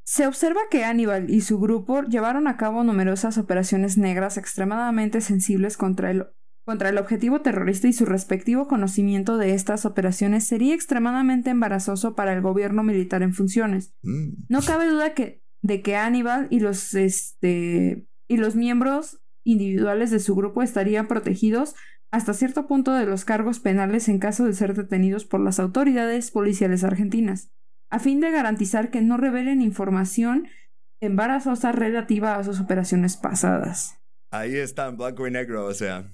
Se 0.05 0.25
observa 0.25 0.61
que 0.71 0.85
Aníbal 0.85 1.29
y 1.29 1.41
su 1.41 1.59
grupo 1.59 2.01
llevaron 2.01 2.47
a 2.47 2.57
cabo 2.57 2.83
numerosas 2.83 3.37
operaciones 3.37 3.95
negras 3.95 4.37
extremadamente 4.37 5.21
sensibles 5.21 5.77
contra 5.77 6.09
el, 6.09 6.25
contra 6.65 6.89
el 6.89 6.97
objetivo 6.97 7.41
terrorista 7.41 7.87
y 7.87 7.93
su 7.93 8.07
respectivo 8.07 8.67
conocimiento 8.67 9.37
de 9.37 9.53
estas 9.53 9.85
operaciones 9.85 10.47
sería 10.47 10.73
extremadamente 10.73 11.51
embarazoso 11.51 12.15
para 12.15 12.33
el 12.33 12.41
gobierno 12.41 12.81
militar 12.81 13.21
en 13.21 13.35
funciones. 13.35 13.93
Mm. 14.01 14.45
No 14.47 14.61
cabe 14.63 14.87
duda 14.87 15.13
que, 15.13 15.43
de 15.61 15.83
que 15.83 15.95
Aníbal 15.95 16.47
y 16.49 16.59
los 16.59 16.95
este, 16.95 18.08
y 18.29 18.37
los 18.37 18.55
miembros 18.55 19.21
individuales 19.45 20.11
de 20.11 20.19
su 20.19 20.35
grupo 20.35 20.61
estarían 20.61 21.07
protegidos 21.07 21.75
hasta 22.11 22.33
cierto 22.33 22.67
punto 22.67 22.93
de 22.93 23.05
los 23.05 23.25
cargos 23.25 23.59
penales 23.59 24.07
en 24.09 24.19
caso 24.19 24.45
de 24.45 24.53
ser 24.53 24.73
detenidos 24.73 25.25
por 25.25 25.39
las 25.41 25.59
autoridades 25.59 26.31
policiales 26.31 26.83
argentinas, 26.83 27.51
a 27.91 27.99
fin 27.99 28.19
de 28.19 28.31
garantizar 28.31 28.89
que 28.91 29.01
no 29.01 29.17
revelen 29.17 29.61
información 29.61 30.47
embarazosa 31.01 31.71
relativa 31.71 32.35
a 32.35 32.43
sus 32.43 32.59
operaciones 32.59 33.17
pasadas. 33.17 33.97
Ahí 34.31 34.55
está 34.55 34.87
en 34.87 34.97
blanco 34.97 35.27
y 35.27 35.31
negro, 35.31 35.65
o 35.65 35.73
sea, 35.73 36.11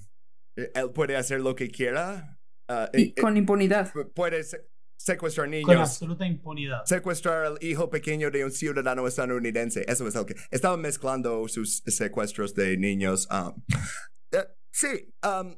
eh, 0.56 0.70
él 0.74 0.90
puede 0.94 1.16
hacer 1.16 1.40
lo 1.40 1.54
que 1.54 1.70
quiera. 1.70 2.38
ah, 2.68 2.88
Y 2.94 3.02
eh, 3.02 3.14
eh, 3.16 3.20
con 3.20 3.36
impunidad. 3.36 3.92
puede 4.14 4.42
se- 4.44 4.66
secuestrar 4.96 5.46
Con 5.46 5.50
niños. 5.52 5.80
absoluta 5.90 6.26
impunidad. 6.26 6.84
Secuestrar 6.84 7.46
al 7.46 7.58
hijo 7.62 7.88
pequeño 7.90 8.30
de 8.30 8.44
un 8.44 8.50
ciudadano 8.52 9.06
estadounidense. 9.06 9.84
Eso 9.88 10.06
es 10.08 10.14
lo 10.14 10.26
que. 10.26 10.34
Estaba 10.50 10.76
mezclando 10.76 11.46
sus 11.48 11.82
secuestros 11.86 12.54
de 12.54 12.76
niños. 12.76 13.28
um, 13.30 13.62
eh, 14.32 14.44
sí, 14.72 15.14
um, 15.24 15.54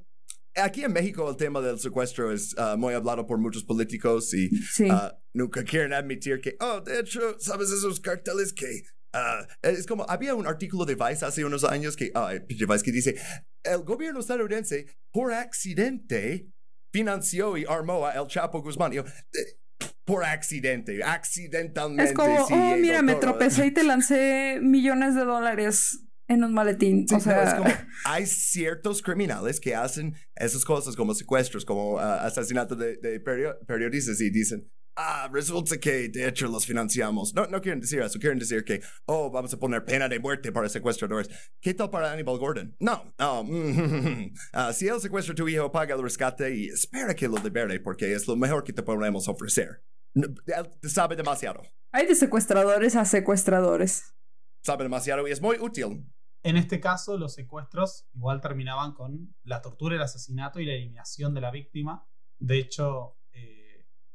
aquí 0.56 0.84
en 0.84 0.92
México 0.92 1.28
el 1.30 1.36
tema 1.36 1.60
del 1.60 1.78
secuestro 1.78 2.32
es 2.32 2.54
uh, 2.58 2.76
muy 2.76 2.94
hablado 2.94 3.26
por 3.26 3.38
muchos 3.38 3.64
políticos 3.64 4.34
y 4.34 4.48
Sí. 4.72 4.90
uh, 4.90 5.10
nunca 5.34 5.62
quieren 5.64 5.92
admitir 5.92 6.40
que, 6.40 6.56
oh, 6.60 6.80
de 6.80 7.00
hecho, 7.00 7.36
¿sabes 7.38 7.70
esos 7.70 8.00
carteles 8.00 8.52
que... 8.52 8.82
uh, 9.14 9.46
es 9.62 9.86
como, 9.86 10.04
había 10.08 10.34
un 10.34 10.46
artículo 10.46 10.84
de 10.84 10.94
Vice 10.96 11.24
hace 11.24 11.44
unos 11.44 11.64
años 11.64 11.96
que, 11.96 12.12
Vice 12.48 12.82
que 12.84 12.92
dice, 12.92 13.16
el 13.62 13.82
gobierno 13.84 14.20
estadounidense 14.20 14.86
por 15.12 15.32
accidente 15.32 16.48
financió 16.92 17.56
y 17.56 17.64
armó 17.68 18.06
a 18.06 18.12
El 18.14 18.26
Chapo 18.28 18.62
Guzmán. 18.62 18.92
Yo, 18.92 19.02
"Eh, 19.02 19.58
por 20.04 20.24
accidente, 20.24 21.02
accidentalmente. 21.04 22.10
Es 22.10 22.16
como, 22.16 22.46
sí 22.46 22.54
oh, 22.54 22.76
mira, 22.78 23.02
me 23.02 23.12
todo". 23.12 23.20
tropecé 23.20 23.66
y 23.66 23.70
te 23.72 23.82
lancé 23.84 24.58
millones 24.62 25.14
de 25.14 25.24
dólares 25.24 26.00
en 26.28 26.44
un 26.44 26.52
maletín. 26.54 27.06
Sí, 27.08 27.14
o 27.14 27.18
no, 27.18 27.24
sea, 27.24 27.44
es 27.44 27.54
como, 27.54 27.70
hay 28.04 28.26
ciertos 28.26 29.02
criminales 29.02 29.60
que 29.60 29.74
hacen 29.74 30.14
esas 30.34 30.64
cosas 30.64 30.96
como 30.96 31.14
secuestros, 31.14 31.64
como 31.64 31.98
ah, 31.98 32.24
asesinato 32.24 32.74
de, 32.74 32.96
de 32.96 33.22
perio- 33.22 33.58
periodistas 33.66 34.20
y 34.20 34.30
dicen, 34.30 34.70
ah, 34.98 35.30
resulta 35.32 35.78
que 35.78 36.08
de 36.08 36.28
hecho 36.28 36.48
los 36.48 36.66
financiamos. 36.66 37.32
No, 37.34 37.46
no 37.46 37.60
quieren 37.60 37.80
decir 37.80 38.00
eso, 38.00 38.18
quieren 38.18 38.38
decir 38.38 38.64
que, 38.64 38.82
oh, 39.06 39.30
vamos 39.30 39.54
a 39.54 39.58
poner 39.58 39.84
pena 39.84 40.08
de 40.08 40.18
muerte 40.18 40.52
para 40.52 40.68
secuestradores. 40.68 41.30
¿Qué 41.60 41.72
tal 41.72 41.88
para 41.90 42.10
Hannibal 42.10 42.38
Gordon? 42.38 42.76
No, 42.80 43.14
no. 43.18 43.44
mm, 43.44 44.34
ah, 44.52 44.72
si 44.72 44.88
él 44.88 45.00
secuestra 45.00 45.32
a 45.32 45.36
tu 45.36 45.48
hijo, 45.48 45.70
paga 45.70 45.94
el 45.94 46.02
rescate 46.02 46.54
y 46.54 46.66
espera 46.66 47.14
que 47.14 47.28
lo 47.28 47.38
libere 47.38 47.80
porque 47.80 48.12
es 48.12 48.26
lo 48.26 48.36
mejor 48.36 48.64
que 48.64 48.72
te 48.72 48.82
podemos 48.82 49.28
ofrecer. 49.28 49.84
No, 50.14 50.26
Él 50.46 50.90
sabe 50.90 51.16
demasiado, 51.16 51.62
hay 51.92 52.06
de 52.06 52.14
secuestradores 52.14 52.96
a 52.96 53.04
secuestradores. 53.04 54.14
sabe 54.62 54.84
demasiado 54.84 55.28
y 55.28 55.30
es 55.30 55.40
muy 55.40 55.56
útil. 55.58 56.06
En 56.42 56.56
este 56.56 56.80
caso, 56.80 57.18
los 57.18 57.34
secuestros 57.34 58.08
igual 58.14 58.40
terminaban 58.40 58.94
con 58.94 59.34
la 59.42 59.60
tortura, 59.60 59.96
el 59.96 60.02
asesinato 60.02 60.60
y 60.60 60.66
la 60.66 60.74
eliminación 60.74 61.34
de 61.34 61.40
la 61.40 61.50
víctima. 61.50 62.06
De 62.38 62.58
hecho, 62.58 63.17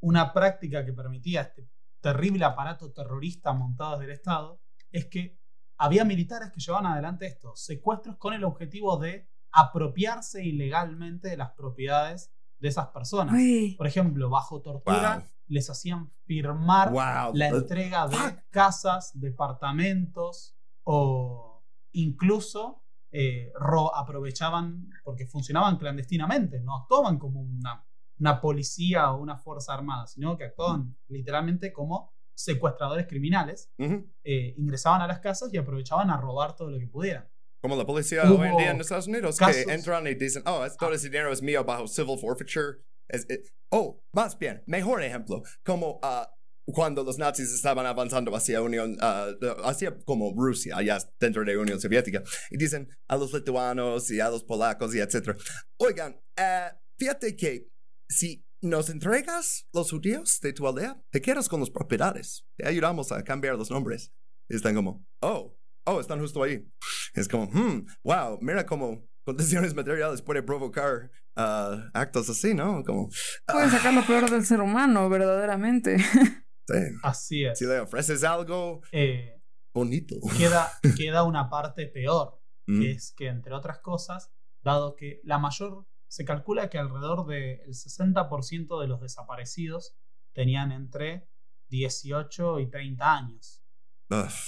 una 0.04 0.34
práctica 0.34 0.86
que 0.86 0.94
permitía 0.94 1.42
este 1.42 1.70
terrible 2.02 2.44
aparato 2.46 2.92
terrorista 2.92 3.54
montado 3.54 3.94
desde 3.94 4.06
el 4.12 4.18
Estado 4.20 4.62
es 4.92 5.06
que 5.06 5.40
había 5.78 6.04
militares 6.06 6.52
que 6.52 6.60
llevaban 6.60 6.86
adelante 6.92 7.26
estos 7.26 7.64
secuestros 7.64 8.18
con 8.18 8.34
el 8.34 8.44
objetivo 8.44 8.98
de 8.98 9.30
apropiarse 9.52 10.44
ilegalmente 10.44 11.30
de 11.30 11.38
las 11.38 11.52
propiedades 11.52 12.34
de 12.60 12.68
esas 12.70 12.88
personas. 12.90 13.34
Uy. 13.36 13.76
Por 13.78 13.88
ejemplo, 13.88 14.30
bajo 14.30 14.62
tortura 14.62 15.18
Wow. 15.20 15.28
les 15.48 15.70
hacían 15.70 16.12
firmar 16.26 16.92
Wow. 16.92 17.34
la 17.36 17.48
entrega 17.48 18.08
de 18.08 18.18
casas, 18.50 19.12
departamentos 19.20 20.56
o 20.84 21.64
incluso 21.94 22.82
eh, 23.16 23.52
ro- 23.56 23.96
aprovechaban 23.96 24.90
porque 25.04 25.28
funcionaban 25.28 25.78
clandestinamente, 25.78 26.60
no 26.62 26.76
actuaban 26.76 27.20
como 27.20 27.42
una, 27.42 27.86
una 28.24 28.40
policía 28.40 29.12
o 29.12 29.22
una 29.22 29.36
fuerza 29.38 29.74
armada, 29.74 30.08
sino 30.08 30.38
que 30.38 30.46
actuaban 30.46 30.96
literalmente 31.10 31.74
como 31.74 32.14
secuestradores 32.34 33.06
criminales, 33.06 33.70
Ujú. 33.78 34.10
eh, 34.24 34.56
ingresaban 34.58 35.02
a 35.02 35.08
las 35.08 35.20
casas 35.20 35.54
y 35.54 35.58
aprovechaban 35.58 36.10
a 36.10 36.16
robar 36.18 36.56
todo 36.56 36.72
lo 36.72 36.80
que 36.80 36.88
pudieran. 36.88 37.28
Como 37.62 37.76
la 37.76 37.86
policía 37.86 38.24
Hubo 38.32 38.42
hoy 38.42 38.48
en 38.50 38.58
día 38.58 38.72
en 38.72 38.80
Estados 38.80 39.08
Unidos, 39.08 39.38
casos- 39.38 39.66
que 39.66 39.74
entran 39.74 40.08
y 40.08 40.16
dicen, 40.16 40.42
oh, 40.46 40.64
es- 40.66 40.78
todo 40.78 40.94
ese 40.94 41.10
dinero 41.10 41.32
es 41.34 41.42
mío 41.42 41.66
bajo 41.66 41.86
civil 41.88 42.18
forfeiture. 42.18 42.78
Es- 43.10 43.30
eh, 43.30 43.44
oh, 43.72 44.02
más 44.14 44.40
bien, 44.40 44.64
mejor 44.68 45.04
ejemplo, 45.04 45.42
como 45.66 46.00
ah, 46.02 46.30
cuando 46.66 47.04
los 47.04 47.18
nazis 47.18 47.54
estaban 47.54 47.86
avanzando 47.86 48.34
hacia 48.36 48.62
Unión, 48.62 48.96
ah, 49.02 49.28
hacia 49.66 49.98
como 50.06 50.34
Rusia, 50.34 50.78
allá 50.78 50.98
dentro 51.20 51.44
de 51.44 51.58
Unión 51.58 51.80
Soviética, 51.80 52.24
y 52.50 52.58
dicen 52.58 52.88
a 53.10 53.18
los 53.18 53.34
lituanos 53.34 54.10
y 54.12 54.22
a 54.22 54.30
los 54.30 54.46
polacos 54.46 54.96
y 54.96 55.00
etcétera, 55.00 55.36
oigan, 55.78 56.16
eh, 56.38 56.70
fíjate 56.98 57.36
que 57.36 57.68
si 58.10 58.46
nos 58.62 58.90
entregas 58.90 59.68
los 59.74 59.92
judíos 59.92 60.40
de 60.42 60.54
tu 60.54 60.68
aldea, 60.68 61.02
te 61.12 61.22
quedas 61.22 61.50
con 61.50 61.60
las 61.60 61.70
propiedades, 61.70 62.46
te 62.58 62.68
ayudamos 62.68 63.12
a 63.12 63.24
cambiar 63.24 63.56
los 63.58 63.70
nombres. 63.72 64.14
Y 64.50 64.56
están 64.56 64.76
como, 64.76 65.06
oh, 65.22 65.58
oh, 65.86 66.00
están 66.00 66.20
justo 66.20 66.42
ahí. 66.44 66.66
Es 67.14 67.28
como, 67.28 67.46
hmm, 67.48 67.86
wow, 68.04 68.38
mira 68.42 68.66
cómo 68.66 69.06
condiciones 69.26 69.74
materiales 69.74 70.22
puede 70.22 70.44
provocar 70.44 71.10
ah, 71.36 71.90
actos 71.94 72.30
así, 72.30 72.54
¿no? 72.54 72.84
Como, 72.84 73.10
Puede 73.48 73.70
sacar 73.70 73.94
lo 73.94 74.06
peor 74.06 74.30
del 74.30 74.46
ser 74.46 74.60
humano, 74.62 75.10
verdaderamente. 75.10 75.98
sí, 76.68 76.76
Así 77.04 77.46
es. 77.46 77.58
si 77.60 77.66
le 77.66 77.80
ofreces 77.80 78.24
algo 78.24 78.82
Eh, 78.92 79.42
bonito. 79.74 80.16
queda, 80.38 80.72
queda 80.98 81.24
una 81.24 81.50
parte 81.50 81.88
peor, 81.88 82.40
Mm. 82.66 82.80
que 82.82 82.92
es 82.92 83.14
que, 83.18 83.28
entre 83.28 83.54
otras 83.54 83.80
cosas, 83.80 84.32
dado 84.64 84.96
que 84.96 85.20
la 85.26 85.38
mayor, 85.38 85.86
se 86.14 86.26
calcula 86.26 86.70
que 86.70 86.78
alrededor 86.78 87.26
del 87.26 87.66
60% 87.66 88.80
de 88.80 88.88
los 88.88 89.02
desaparecidos 89.02 89.96
tenían 90.32 90.72
entre 90.72 91.28
18 91.70 92.60
y 92.60 92.70
30 92.70 93.16
años. 93.16 93.64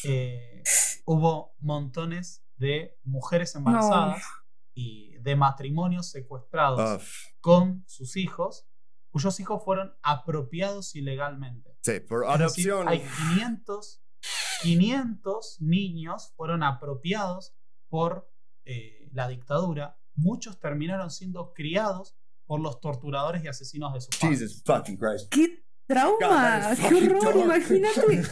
Eh, 0.04 0.62
hubo 1.06 1.56
montones 1.58 2.46
de 2.58 3.00
mujeres 3.04 3.56
embarazadas 3.56 4.22
y 4.76 5.18
de 5.18 5.36
matrimonios 5.36 6.12
secuestrados 6.12 7.02
con 7.42 7.84
sus 7.88 8.16
hijos, 8.16 8.68
cuyos 9.10 9.40
hijos 9.40 9.64
fueron 9.64 9.98
apropiados 10.04 10.94
ilegalmente. 10.96 11.80
Sí, 11.82 12.00
por 12.00 12.28
decir, 12.38 12.74
hay 12.86 13.00
500, 13.00 14.04
500 14.62 15.62
niños 15.62 16.32
fueron 16.36 16.62
apropiados 16.62 17.56
por 17.90 18.32
eh, 18.66 19.10
la 19.14 19.28
dictadura. 19.28 20.00
Muchos 20.16 20.60
terminaron 20.60 21.12
siendo 21.12 21.54
criados 21.54 22.16
por 22.46 22.60
los 22.60 22.80
torturadores 22.80 23.44
y 23.44 23.48
asesinos 23.48 23.94
de 23.94 24.02
sus 24.02 24.16
padres. 24.18 24.40
Jesus 24.40 24.64
fucking 24.66 24.98
Christ. 24.98 25.32
¡Qué 25.34 25.66
trauma! 25.88 26.76
¡Qué 26.76 26.96
horror! 26.96 27.24
dark. 27.24 27.38
Imagínate. 27.46 28.24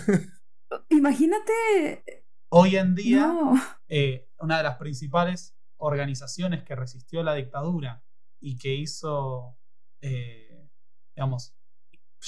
Imagínate. 0.90 2.26
Hoy 2.50 2.76
en 2.78 2.96
día, 2.96 3.28
No. 3.28 3.54
eh, 3.88 4.30
una 4.40 4.58
de 4.58 4.64
las 4.64 4.78
principales 4.78 5.56
organizaciones 5.78 6.64
que 6.64 6.76
resistió 6.76 7.24
la 7.24 7.34
dictadura 7.34 8.04
y 8.40 8.58
que 8.58 8.76
hizo, 8.76 9.58
eh, 10.02 10.70
digamos, 11.16 11.56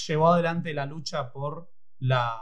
llevó 0.08 0.30
adelante 0.34 0.74
la 0.74 0.86
lucha 0.86 1.32
por 1.32 1.72
la, 2.00 2.42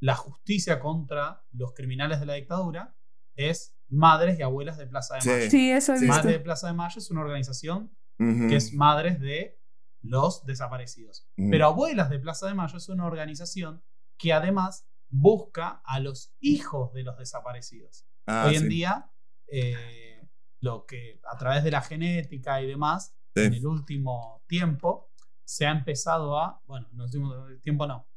la 0.00 0.14
justicia 0.16 0.80
contra 0.80 1.44
los 1.52 1.72
criminales 1.74 2.20
de 2.20 2.26
la 2.26 2.34
dictadura 2.34 2.96
es 3.36 3.73
Madres 3.88 4.38
y 4.38 4.42
Abuelas 4.42 4.76
de 4.78 4.86
Plaza 4.86 5.16
de 5.16 5.20
Sí. 5.22 5.28
Mayo. 5.28 5.50
Sí, 5.50 5.70
eso 5.70 5.92
he 5.94 5.98
Sí. 5.98 6.04
visto. 6.04 6.16
Madres 6.18 6.32
de 6.38 6.40
Plaza 6.40 6.66
de 6.68 6.72
Mayo 6.74 6.98
es 6.98 7.10
una 7.10 7.20
organización 7.20 7.96
que 8.18 8.56
es 8.56 8.72
Madres 8.72 9.20
de 9.20 9.60
los 10.02 10.44
Desaparecidos. 10.44 11.26
Pero 11.36 11.66
Abuelas 11.66 12.10
de 12.10 12.18
Plaza 12.18 12.46
de 12.46 12.54
Mayo 12.54 12.76
es 12.78 12.88
una 12.88 13.06
organización 13.06 13.82
que 14.18 14.32
además 14.32 14.86
busca 15.08 15.82
a 15.84 15.98
los 16.00 16.34
hijos 16.40 16.92
de 16.92 17.02
los 17.04 17.16
desaparecidos. 17.18 18.06
Ah, 18.26 18.46
Hoy 18.48 18.56
en 18.56 18.62
sí. 18.62 18.68
día, 18.68 19.10
eh, 19.48 20.28
lo 20.60 20.86
que 20.86 21.20
a 21.30 21.36
través 21.36 21.62
de 21.64 21.70
la 21.70 21.82
genética 21.82 22.60
y 22.62 22.66
demás, 22.66 23.14
Sí. 23.34 23.42
en 23.42 23.54
el 23.54 23.66
último 23.66 24.44
tiempo, 24.46 25.10
se 25.44 25.66
ha 25.66 25.70
empezado 25.72 26.38
a, 26.40 26.62
bueno, 26.66 26.88
en 26.92 26.94
el 26.96 27.02
último 27.02 27.34
tiempo 27.62 27.86
no, 27.86 28.08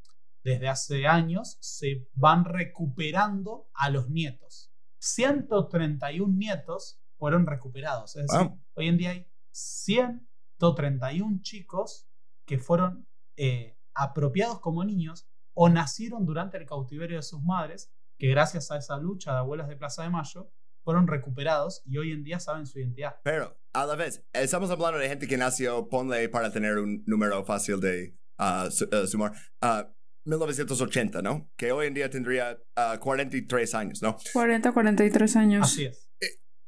desde 0.44 0.68
hace 0.70 1.08
años 1.08 1.58
se 1.60 2.08
van 2.14 2.46
recuperando 2.46 3.70
a 3.74 3.90
los 3.90 4.10
nietos. 4.10 4.72
131 5.16 6.36
nietos 6.38 7.00
fueron 7.18 7.46
recuperados. 7.46 8.16
Es 8.16 8.28
decir, 8.28 8.48
Wow. 8.48 8.60
hoy 8.76 8.88
en 8.88 8.98
día 8.98 9.10
hay 9.12 9.28
131 9.52 11.40
chicos 11.42 12.08
que 12.46 12.58
fueron 12.58 13.08
eh, 13.38 13.78
apropiados 13.94 14.60
como 14.60 14.84
niños 14.84 15.28
o 15.54 15.70
nacieron 15.70 16.26
durante 16.26 16.58
el 16.58 16.66
cautiverio 16.66 17.18
de 17.18 17.24
sus 17.24 17.42
madres, 17.42 17.92
que 18.20 18.28
gracias 18.30 18.72
a 18.72 18.78
esa 18.78 18.98
lucha 18.98 19.32
de 19.34 19.40
abuelas 19.40 19.68
de 19.68 19.76
Plaza 19.76 20.04
de 20.04 20.10
Mayo 20.10 20.52
fueron 20.84 21.08
recuperados 21.08 21.82
y 21.86 21.98
hoy 21.98 22.12
en 22.12 22.24
día 22.24 22.40
saben 22.40 22.66
su 22.66 22.80
identidad. 22.80 23.18
Pero, 23.24 23.60
a 23.74 23.86
la 23.86 23.96
vez, 23.96 24.24
estamos 24.34 24.70
hablando 24.72 25.00
de 25.00 25.10
gente 25.10 25.28
que 25.28 25.38
nació, 25.38 25.90
ponle 25.90 26.30
para 26.30 26.52
tener 26.52 26.78
un 26.78 27.04
número 27.06 27.44
fácil 27.44 27.80
de 27.82 28.16
ah, 28.40 28.70
su- 28.72 28.88
ah, 28.92 29.06
sumar, 29.08 29.34
ah, 29.62 29.92
1980, 30.28 31.22
¿no? 31.22 31.50
Que 31.56 31.72
hoy 31.72 31.88
en 31.88 31.94
día 31.94 32.10
tendría 32.10 32.58
ah, 32.76 32.98
43 33.00 33.76
años, 33.76 34.02
¿no? 34.02 34.18
40, 34.34 34.72
43 34.72 35.36
años. 35.38 35.66
Así 35.66 35.86
es. 35.86 36.10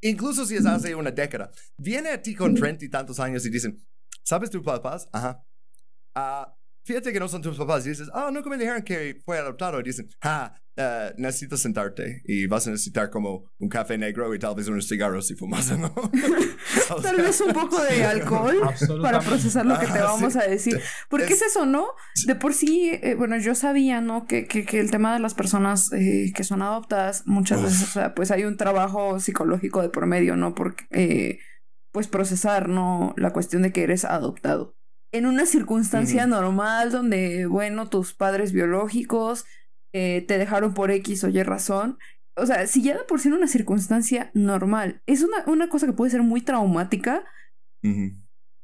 incluso 0.02 0.46
si 0.46 0.56
es 0.56 0.66
hace 0.66 0.96
una 0.96 1.12
década, 1.12 1.52
viene 1.78 2.10
a 2.10 2.22
ti 2.22 2.34
con 2.34 2.56
treinta 2.56 2.86
y 2.86 2.90
tantos 2.90 3.20
años 3.20 3.46
y 3.46 3.50
dicen, 3.50 3.78
¿sabes 4.24 4.50
tus 4.50 4.64
papás? 4.64 5.10
Ajá. 5.12 5.46
Ah, 6.16 6.56
fíjate 6.84 7.14
que 7.14 7.20
no 7.20 7.28
son 7.28 7.42
tus 7.42 7.58
papás. 7.58 7.86
Y 7.86 7.90
dices, 7.90 8.10
ah, 8.14 8.30
nunca 8.34 8.50
me 8.50 8.58
dijeron 8.58 8.82
que 8.84 9.20
fue 9.26 9.38
adoptado. 9.38 9.80
Y 9.80 9.84
dicen, 9.84 10.08
ah, 10.22 10.54
eh, 10.76 11.14
necesitas 11.18 11.60
sentarte 11.60 12.22
y 12.24 12.48
vas 12.48 12.66
a 12.68 12.72
necesitar 12.72 13.10
como 13.10 13.52
un 13.58 13.68
café 13.68 13.98
negro 13.98 14.34
y 14.34 14.40
tal 14.40 14.56
vez 14.56 14.68
unos 14.70 14.88
cigarros 14.88 15.28
si 15.28 15.36
fumas, 15.36 15.78
¿no? 15.78 15.94
O 16.92 17.02
Tal 17.02 17.18
vez 17.18 17.42
un 17.42 17.54
poco 17.54 17.82
de 17.84 18.04
alcohol 18.06 18.62
para 19.02 19.20
procesar 19.20 19.66
lo 19.66 19.78
que 19.78 19.88
te 19.88 20.00
vamos 20.00 20.34
sí. 20.34 20.40
a 20.40 20.44
decir. 20.48 20.80
Porque 21.10 21.34
es, 21.34 21.42
Es- 21.42 21.50
eso, 21.50 21.66
¿no? 21.66 21.88
De 22.26 22.36
por 22.36 22.54
sí, 22.54 22.92
eh, 23.04 23.16
bueno, 23.16 23.38
yo 23.38 23.56
sabía, 23.56 24.00
¿no? 24.02 24.26
Que, 24.26 24.46
que, 24.48 24.66
que 24.66 24.80
el 24.80 24.90
tema 24.90 25.14
de 25.14 25.20
las 25.20 25.34
personas 25.36 25.92
eh, 25.92 26.32
que 26.34 26.44
son 26.44 26.62
adoptadas, 26.62 27.24
muchas 27.26 27.62
veces, 27.62 27.84
o 27.84 27.92
sea, 27.92 28.16
pues 28.16 28.32
hay 28.32 28.46
un 28.46 28.56
trabajo 28.58 29.20
psicológico 29.20 29.82
de 29.82 29.90
por 29.90 30.06
medio, 30.06 30.36
¿no? 30.36 30.56
Porque, 30.56 30.86
eh, 30.92 31.40
pues 31.92 32.08
procesar, 32.08 32.70
¿no? 32.70 33.14
La 33.18 33.32
cuestión 33.34 33.64
de 33.64 33.72
que 33.74 33.84
eres 33.84 34.06
adoptado. 34.06 34.78
En 35.12 35.26
una 35.26 35.46
circunstancia 35.46 36.28
normal 36.28 36.92
donde, 36.92 37.46
bueno, 37.48 37.90
tus 37.90 38.14
padres 38.14 38.52
biológicos 38.52 39.46
eh, 39.94 40.24
te 40.28 40.38
dejaron 40.38 40.74
por 40.74 40.92
X 40.92 41.24
o 41.24 41.30
Y 41.30 41.42
razón. 41.44 41.98
O 42.36 42.46
sea, 42.46 42.68
si 42.68 42.84
ya 42.84 42.96
de 42.98 43.04
por 43.04 43.20
sí 43.20 43.28
en 43.28 43.34
una 43.34 43.48
circunstancia 43.48 44.32
normal 44.34 45.02
es 45.08 45.24
una, 45.24 45.44
una 45.48 45.68
cosa 45.68 45.88
que 45.88 45.94
puede 45.94 46.12
ser 46.12 46.22
muy 46.22 46.42
traumática. 46.42 47.24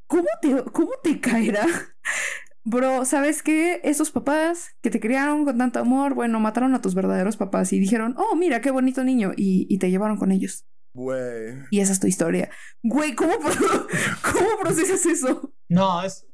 ¿cómo 0.07 0.27
te, 0.41 0.64
cómo 0.72 0.91
te 1.03 1.19
caerá? 1.19 1.65
Bro, 2.64 3.06
¿sabes 3.06 3.43
qué? 3.43 3.80
Esos 3.83 4.09
papás 4.11 4.69
que 4.82 4.90
te 4.90 4.99
criaron 4.99 5.45
con 5.45 5.57
tanto 5.57 5.80
amor, 5.80 6.15
bueno, 6.15 6.40
mataron 6.40 6.74
a 6.74 6.82
tus 6.82 6.95
verdaderos 6.95 7.38
papás 7.38 7.72
y 7.74 7.80
dijeron, 7.80 8.15
oh, 8.17 8.35
mira, 8.35 8.59
qué 8.61 8.72
bonito 8.72 9.03
niño, 9.03 9.33
y, 9.38 9.67
y 9.69 9.77
te 9.77 9.91
llevaron 9.91 10.17
con 10.17 10.32
ellos. 10.32 10.65
Güey. 10.95 11.53
Y 11.69 11.82
esa 11.82 11.93
es 11.93 11.99
tu 11.99 12.07
historia. 12.07 12.49
Güey, 12.82 13.14
¿cómo, 13.14 13.38
pro- 13.38 13.88
¿cómo 14.33 14.48
procesas 14.61 15.06
eso? 15.06 15.53
No, 15.69 16.01
es- 16.03 16.25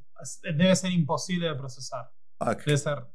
debe 0.43 0.75
ser 0.75 0.91
imposible 0.91 1.48
de 1.48 1.56
procesar. 1.56 2.11
Fuck. 2.40 2.66
Debe 2.66 2.77
ser. 2.77 3.08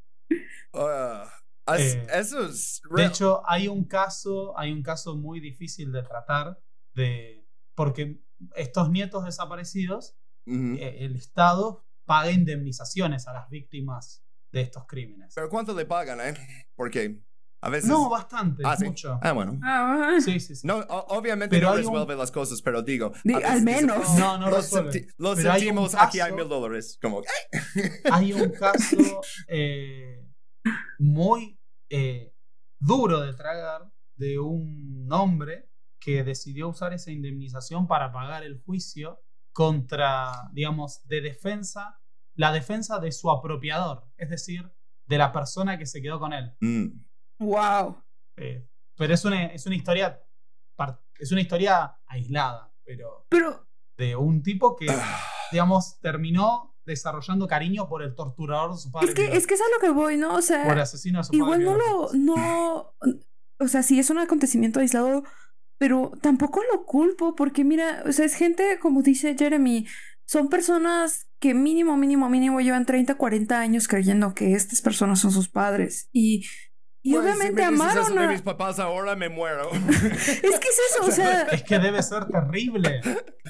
Ah, 0.75 1.33
Eh, 1.79 2.07
eso 2.13 2.47
es 2.47 2.81
De 2.95 3.07
hecho, 3.07 3.43
hay 3.45 3.67
un 3.67 3.85
caso, 3.85 4.57
hay 4.57 4.71
un 4.71 4.83
caso 4.83 5.17
muy 5.17 5.41
difícil 5.41 5.91
de 5.91 6.03
tratar 6.03 6.61
de 6.95 7.45
porque 7.75 8.23
estos 8.55 8.91
nietos 8.91 9.25
desaparecidos, 9.25 10.17
eh, 10.47 10.99
el 11.01 11.17
Estado 11.17 11.85
paga 12.05 12.31
indemnizaciones 12.31 13.27
a 13.27 13.33
las 13.33 13.51
víctimas 13.51 14.25
de 14.53 14.61
estos 14.61 14.87
crímenes. 14.87 15.35
Pero 15.35 15.49
¿cuánto 15.51 15.75
le 15.75 15.87
pagan, 15.87 16.21
eh? 16.21 16.35
Porque 16.77 17.21
a 17.67 17.71
veces... 17.71 17.89
No, 17.91 18.09
bastante, 18.09 18.63
Ah, 18.65 18.77
sí. 18.77 18.85
mucho. 18.87 19.19
Ah, 19.23 19.33
bueno. 19.33 19.59
Ah, 19.63 20.17
Sí, 20.25 20.41
sí, 20.41 20.57
sí. 20.57 20.67
No, 20.67 20.77
o- 20.79 21.17
obviamente 21.19 21.57
Pero 21.57 21.69
no 21.69 21.75
hay 21.75 21.85
un- 21.85 21.93
resuelve 21.93 22.17
las 22.17 22.31
cosas, 22.31 22.63
pero 22.63 22.83
digo... 22.83 23.13
Di- 23.25 23.35
a 23.35 23.39
veces 23.39 23.51
al 23.53 23.63
menos. 23.63 24.05
"Oh, 24.09 24.19
No, 24.19 24.39
no 24.39 24.47
lo, 24.51 24.57
resuelve. 24.57 24.93
senti- 24.93 25.09
lo 25.19 25.35
Pero 25.35 25.51
hay 25.53 25.57
un 25.57 25.67
sentimos, 25.67 25.95
aquí 25.95 26.21
hay 26.21 26.31
caso- 26.31 26.37
mil 26.37 26.49
dólares. 26.49 26.99
Como, 27.03 27.23
"Eh". 27.23 27.27
Hay 28.13 28.33
un 28.33 28.51
caso 28.51 28.97
eh, 29.49 30.25
muy 30.99 31.59
eh, 31.91 32.33
duro 32.79 33.21
de 33.21 33.35
tragar 33.35 33.83
de 34.17 34.39
un 34.39 35.09
hombre 35.11 35.69
que 36.01 36.25
decidió 36.25 36.69
usar 36.69 36.93
esa 36.93 37.11
indemnización 37.11 37.87
para 37.87 38.13
pagar 38.13 38.43
el 38.45 38.61
juicio 38.65 39.21
contra, 39.53 40.51
digamos, 40.53 41.01
de 41.07 41.21
defensa, 41.21 41.99
la 42.35 42.53
defensa 42.53 42.99
de 42.99 43.13
su 43.13 43.31
apropiador, 43.31 44.05
es 44.17 44.29
decir, 44.31 44.71
de 45.07 45.19
la 45.19 45.33
persona 45.33 45.79
que 45.79 45.87
se 45.87 46.03
quedó 46.03 46.19
con 46.21 46.33
él. 46.33 46.53
Mm. 46.61 47.05
Wow. 47.39 48.03
Eh, 48.37 48.67
pero 48.97 49.15
es 49.15 49.25
una, 49.25 49.47
es 49.47 49.67
una 49.67 49.77
historia 49.77 50.21
es 51.19 51.33
una 51.33 51.41
historia 51.41 51.97
aislada, 52.07 52.71
pero 52.85 53.27
Pero, 53.31 53.67
de 53.97 54.15
un 54.17 54.43
tipo 54.43 54.77
que, 54.77 54.87
Ah. 54.91 55.21
digamos, 55.51 55.99
terminó 56.01 56.75
desarrollando 56.85 57.49
cariño 57.49 57.89
por 57.89 58.03
el 58.03 58.15
torturador 58.15 58.73
de 58.73 58.79
su 58.79 58.91
padre. 58.93 59.09
es 59.09 59.15
que, 59.15 59.25
es 59.37 59.47
que 59.47 59.55
es 59.55 59.61
a 59.61 59.65
lo 59.75 59.81
que 59.81 59.89
voy, 59.91 60.19
¿no? 60.19 60.35
O 60.35 60.43
sea, 60.43 60.65
por 60.65 60.79
asesino 60.79 61.19
de 61.21 61.25
su 61.25 61.35
Igual 61.35 61.65
padre. 61.65 61.65
no 61.65 61.73
lo, 61.79 62.11
biológico. 62.13 62.19
no, 62.19 62.95
o 63.59 63.69
sea, 63.69 63.83
sí 63.83 63.99
es 63.99 64.11
un 64.11 64.19
acontecimiento 64.19 64.81
aislado, 64.81 65.25
pero 65.79 66.13
tampoco 66.21 66.63
lo 66.71 66.85
culpo 66.85 67.35
porque 67.35 67.65
mira, 67.65 68.03
o 68.07 68.13
sea, 68.13 68.27
es 68.27 68.35
gente, 68.35 68.79
como 68.79 69.01
dice 69.03 69.35
Jeremy, 69.39 69.87
son 70.27 70.49
personas 70.51 71.27
que 71.41 71.55
mínimo, 71.55 71.97
mínimo, 71.97 72.29
mínimo 72.29 72.61
llevan 72.61 72.85
30, 72.85 73.15
40 73.17 73.59
años 73.59 73.89
creyendo 73.89 74.35
que 74.35 74.53
estas 74.55 74.83
personas 74.83 75.21
son 75.21 75.33
sus 75.33 75.49
padres 75.49 76.09
y, 76.13 76.45
y 77.11 77.17
obviamente 77.17 77.65
si 77.65 77.71
me 77.71 77.73
dices 77.73 77.91
eso 77.91 78.01
amaron 78.01 78.19
de 78.19 78.25
a... 78.25 78.29
mis 78.29 78.43
papás 78.43 78.79
ahora 78.79 79.17
me 79.17 79.29
muero. 79.29 79.71
Es 79.73 80.41
que 80.41 80.69
es 80.69 80.81
eso, 80.91 81.05
o 81.07 81.11
sea, 81.11 81.43
Es 81.53 81.63
que 81.63 81.79
debe 81.79 82.03
ser 82.03 82.27
terrible. 82.27 83.01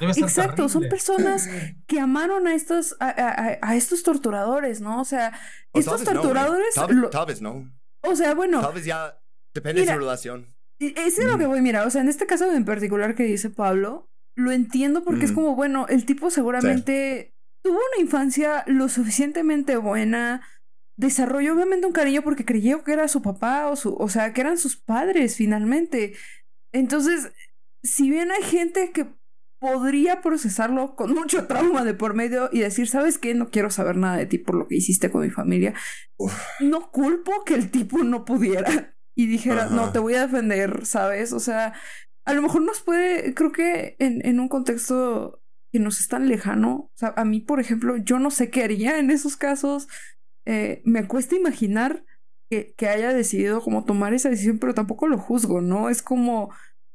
Debe 0.01 0.15
ser 0.15 0.25
exacto, 0.25 0.69
son 0.69 0.89
personas 0.89 1.49
que 1.87 2.01
amaron 2.01 2.47
a 2.47 2.55
estos, 2.55 2.97
a, 3.01 3.07
a- 3.09 3.31
a- 3.31 3.59
a 3.63 3.77
estos 3.77 4.03
torturadores, 4.03 4.81
¿no? 4.81 5.01
O 5.01 5.05
sea, 5.05 5.33
O 5.73 5.79
estos 5.81 6.05
no, 6.05 6.13
torturadores, 6.13 6.75
tal, 6.75 6.87
vez- 6.89 6.97
lo- 6.97 7.11
tal 7.11 7.27
vez 7.27 7.41
no. 7.43 7.71
o 8.03 8.17
sea, 8.17 8.35
bueno, 8.35 8.61
Tal 8.61 8.75
vez 8.75 8.85
ya 8.85 9.19
depende 9.55 9.81
Mira, 9.83 9.93
de 9.93 9.97
su 9.97 10.01
relación. 10.01 10.55
Ese 10.79 11.23
es 11.23 11.27
lo 11.27 11.39
que 11.39 11.47
voy, 11.47 11.63
mira, 11.63 11.85
o 11.87 11.91
sea, 11.91 12.03
en 12.03 12.09
este 12.09 12.27
caso 12.27 12.53
en 12.53 12.65
particular 12.67 13.15
que 13.15 13.23
dice 13.23 13.49
Pablo, 13.49 14.11
lo 14.35 14.53
entiendo 14.53 15.03
porque 15.03 15.25
es 15.25 15.33
Mm. 15.33 15.35
como, 15.35 15.57
bueno, 15.57 15.87
el 15.89 16.05
tipo 16.05 16.31
seguramente 16.31 17.35
tuvo 17.63 17.77
una 17.79 18.03
infancia 18.03 18.63
lo 18.67 18.89
suficientemente 18.91 19.77
buena, 19.79 20.43
desarrolló 20.97 21.55
obviamente 21.55 21.87
un 21.87 21.93
cariño 21.93 22.23
porque 22.23 22.45
creyó 22.45 22.83
que 22.85 22.93
era 22.93 23.09
su 23.09 23.23
papá 23.23 23.69
o 23.69 23.77
su, 23.77 23.95
o 23.95 24.09
sea, 24.09 24.33
que 24.33 24.41
eran 24.41 24.59
sus 24.59 24.77
padres 24.77 25.37
finalmente. 25.37 26.15
Entonces, 26.73 27.33
si 27.83 28.11
bien 28.11 28.31
hay 28.31 28.43
gente 28.43 28.93
que 28.93 29.15
podría 29.59 30.21
procesarlo 30.21 30.97
con 30.97 31.15
mucho 31.15 31.47
trauma 31.47 31.85
de 31.85 31.95
por 31.95 32.15
medio 32.15 32.51
y 32.53 32.61
decir, 32.61 32.89
¿sabes 32.89 33.19
qué? 33.19 33.35
No 33.35 33.51
quiero 33.51 33.71
saber 33.71 33.97
nada 33.97 34.17
de 34.17 34.27
ti 34.27 34.39
por 34.39 34.55
lo 34.55 34.69
que 34.69 34.77
hiciste 34.77 35.11
con 35.11 35.23
mi 35.23 35.31
familia. 35.31 35.75
No 36.61 36.91
culpo 36.91 37.45
que 37.45 37.55
el 37.55 37.71
tipo 37.71 37.99
no 38.05 38.25
pudiera 38.25 38.97
y 39.15 39.27
dijera, 39.27 39.65
Ajá. 39.65 39.75
no, 39.75 39.93
te 39.93 39.99
voy 39.99 40.15
a 40.15 40.27
defender, 40.27 40.85
¿sabes? 40.85 41.33
O 41.33 41.41
sea, 41.41 41.75
a 42.25 42.35
lo 42.35 42.43
mejor 42.43 42.63
nos 42.63 42.81
puede, 42.81 43.35
creo 43.35 43.53
que 43.53 43.97
en, 43.99 44.25
en 44.27 44.41
un 44.41 44.49
contexto 44.49 45.43
que 45.73 45.79
nos 45.79 46.01
es 46.01 46.09
tan 46.09 46.29
lejano, 46.29 46.75
o 46.75 46.93
sea, 46.95 47.15
a 47.17 47.25
mí, 47.25 47.41
por 47.41 47.61
ejemplo, 47.61 47.97
yo 47.97 48.19
no 48.19 48.31
sé 48.31 48.51
qué 48.51 48.65
haría 48.65 48.99
en 48.99 49.11
esos 49.11 49.37
casos. 49.37 49.89
Eh, 50.47 50.81
me 50.85 51.07
cuesta 51.07 51.37
imaginar 51.37 52.05
que, 52.49 52.75
que 52.75 52.89
haya 52.89 53.13
decidido 53.13 53.61
como 53.61 53.85
tomar 53.85 54.15
esa 54.15 54.31
decisión, 54.31 54.59
pero 54.59 54.75
tampoco 54.75 55.09
lo 55.09 55.19
juzgo, 55.19 55.61
¿no? 55.61 55.91
Es 55.91 56.03
como, 56.03 56.51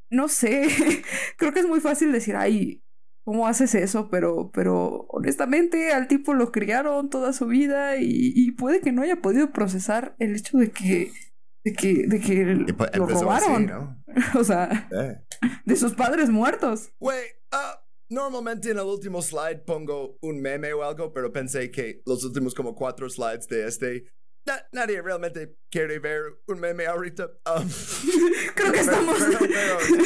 no 0.10 0.28
sé, 0.28 0.68
creo 1.38 1.54
que 1.54 1.60
es 1.60 1.68
muy 1.68 1.82
fácil 1.82 2.12
decir, 2.12 2.36
ay, 2.36 2.84
¿cómo 3.24 3.48
haces 3.48 3.76
eso? 3.76 4.10
Pero, 4.10 4.52
pero 4.52 5.06
honestamente 5.10 5.92
al 5.92 6.08
tipo 6.08 6.34
lo 6.34 6.52
criaron 6.52 7.10
toda 7.10 7.34
su 7.34 7.48
vida 7.48 7.98
y, 7.98 8.34
y 8.36 8.52
puede 8.52 8.82
que 8.82 8.92
no 8.92 9.02
haya 9.02 9.18
podido 9.18 9.52
procesar 9.52 10.16
el 10.20 10.36
hecho 10.36 10.58
de 10.58 10.72
que, 10.72 11.12
de 11.64 11.74
que, 11.74 12.08
de 12.08 12.20
que 12.20 12.74
pues, 12.74 12.96
lo 12.96 13.06
así, 13.06 13.14
robaron. 13.14 13.66
¿no? 13.66 14.04
O 14.40 14.44
sea, 14.44 14.90
de 15.66 15.76
sus 15.76 15.94
padres 15.94 16.30
muertos. 16.30 16.92
Güey, 17.00 17.22
ah, 17.52 17.81
normalmente 18.12 18.70
en 18.70 18.78
el 18.78 18.84
último 18.86 19.22
slide 19.22 19.64
pongo 19.66 20.18
un 20.22 20.40
meme 20.42 20.72
o 20.74 20.84
algo, 20.84 21.12
pero 21.14 21.32
pensé 21.32 21.72
que 21.72 22.02
los 22.06 22.24
últimos 22.24 22.54
como 22.54 22.76
cuatro 22.76 23.10
slides 23.10 23.48
de 23.48 23.68
este, 23.68 24.04
na- 24.46 24.68
nadie 24.72 25.02
realmente 25.02 25.56
quiere 25.72 25.98
ver 26.00 26.22
un 26.48 26.60
meme 26.60 26.86
ahorita. 26.86 27.26
Um, 27.56 27.68
Creo 28.56 28.72
que 28.72 28.80
pero- 28.80 28.92
estamos... 28.92 29.18
pero- 29.40 29.40
pero 29.50 30.04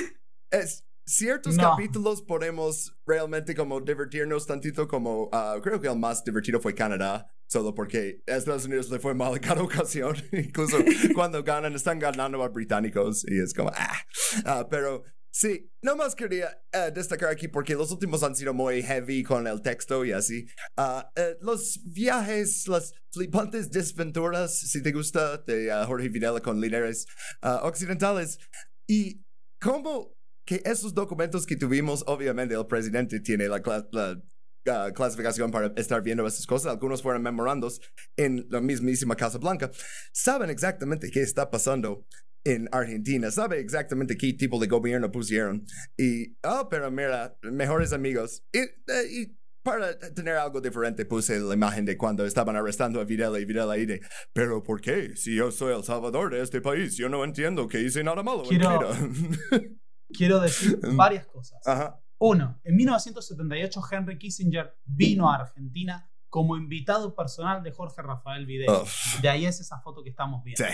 es, 0.52 0.84
ciertos 1.08 1.56
No. 1.56 1.64
capítulos 1.72 2.22
podemos 2.22 2.96
realmente 3.06 3.54
como 3.56 3.82
divertirnos 3.82 4.46
tantito 4.48 4.88
como, 4.88 5.30
ah, 5.34 5.60
creo 5.62 5.80
que 5.82 5.88
el 5.88 5.98
más 6.00 6.24
divertido 6.24 6.60
fue 6.62 6.74
Canadá. 6.74 7.28
Solo 7.48 7.76
porque 7.76 8.24
a 8.28 8.38
Estados 8.38 8.66
Unidos 8.66 8.90
le 8.90 8.98
fue 9.00 9.14
mal 9.14 9.34
en 9.36 9.40
cada 9.40 9.62
ocasión. 9.62 10.16
Incluso 10.32 10.78
cuando 11.14 11.44
ganan, 11.44 11.76
están 11.76 12.00
ganando 12.00 12.42
a 12.44 12.50
británicos. 12.50 13.24
Y 13.30 13.40
es 13.40 13.54
como, 13.54 13.70
ah. 13.76 13.98
Ah, 14.46 14.68
pero 14.68 15.04
Sí, 15.38 15.70
nomás 15.82 16.16
quería 16.16 16.62
eh, 16.72 16.92
destacar 16.96 17.28
aquí 17.28 17.50
porque 17.50 17.76
los 17.76 17.92
últimos 17.92 18.24
han 18.24 18.38
sido 18.38 18.54
muy 18.54 18.82
heavy 18.82 19.22
con 19.22 19.48
el 19.48 19.62
texto 19.62 20.06
y 20.06 20.14
así. 20.14 20.48
Ah, 20.78 21.12
eh, 21.14 21.36
los 21.42 21.82
viajes, 21.84 22.66
las 22.70 22.94
flipantes 23.12 23.70
desventuras, 23.70 24.58
si 24.58 24.82
te 24.82 24.94
gusta, 24.94 25.40
de 25.40 25.74
ah, 25.74 25.86
Jorge 25.86 26.08
Videla 26.08 26.40
con 26.40 26.62
líderes 26.62 27.06
ah, 27.42 27.60
occidentales. 27.64 28.40
Y 28.88 29.26
cómo 29.60 30.16
que 30.46 30.62
esos 30.64 30.94
documentos 30.94 31.46
que 31.46 31.58
tuvimos, 31.58 32.06
obviamente 32.08 32.56
el 32.56 32.66
presidente 32.66 33.20
tiene 33.20 33.50
la, 33.50 33.62
la, 33.92 34.94
clasificación 34.94 35.52
para 35.52 35.74
estar 35.76 36.02
viendo 36.02 36.26
esas 36.26 36.48
cosas. 36.48 36.72
Algunos 36.72 37.02
fueron 37.02 37.22
memorandos 37.22 37.82
en 38.16 38.48
la 38.50 38.62
mismísima 38.62 39.18
Casa 39.18 39.38
Blanca. 39.38 39.70
Saben 40.14 40.50
exactamente 40.50 41.12
qué 41.12 41.22
está 41.22 41.52
pasando 41.52 42.06
en 42.46 42.70
Argentina, 42.72 43.32
sabe 43.32 43.60
exactamente 43.60 44.16
qué 44.16 44.32
tipo 44.34 44.60
de 44.60 44.68
gobierno 44.68 45.12
pusieron. 45.12 45.66
Y, 45.98 46.38
oh, 46.44 46.68
pero 46.70 46.92
mira, 46.92 47.36
mejores 47.42 47.92
amigos. 47.92 48.44
Y, 48.54 48.60
eh, 48.60 49.10
y 49.12 49.38
para 49.64 49.98
tener 50.14 50.36
algo 50.36 50.62
diferente 50.62 51.06
puse 51.06 51.40
la 51.40 51.56
imagen 51.56 51.86
de 51.86 51.98
cuando 51.98 52.24
estaban 52.24 52.56
arrestando 52.56 53.02
a 53.02 53.04
Videla 53.04 53.40
y 53.40 53.46
Videla 53.46 53.76
y 53.80 53.88
de, 53.88 54.02
pero 54.32 54.62
¿por 54.62 54.80
qué? 54.80 55.16
Si 55.16 55.36
yo 55.36 55.50
soy 55.52 55.76
el 55.76 55.84
salvador 55.84 56.32
de 56.32 56.44
este 56.44 56.62
país, 56.62 56.96
yo 56.96 57.10
no 57.10 57.24
entiendo 57.24 57.68
que 57.68 57.82
hice 57.82 58.04
nada 58.04 58.22
malo. 58.22 58.44
Quiero- 58.44 58.94
vida". 58.94 59.10
quiero 60.14 60.40
decir 60.40 60.80
varias 60.96 61.26
cosas. 61.26 61.60
Ajá. 61.66 62.00
Uno, 62.20 62.62
en 62.64 62.76
1978 62.76 63.82
Henry 63.92 64.18
Kissinger 64.20 64.78
vino 64.86 65.32
a 65.32 65.36
Argentina 65.38 66.12
como 66.30 66.58
invitado 66.58 67.16
personal 67.16 67.64
de 67.64 67.72
Jorge 67.72 68.04
Rafael 68.04 68.46
Videla. 68.46 68.84
De 69.22 69.30
ahí 69.30 69.46
es 69.48 69.60
esa 69.60 69.80
foto 69.80 70.04
que 70.04 70.12
estamos 70.12 70.44
viendo. 70.44 70.64
Sí. 70.64 70.72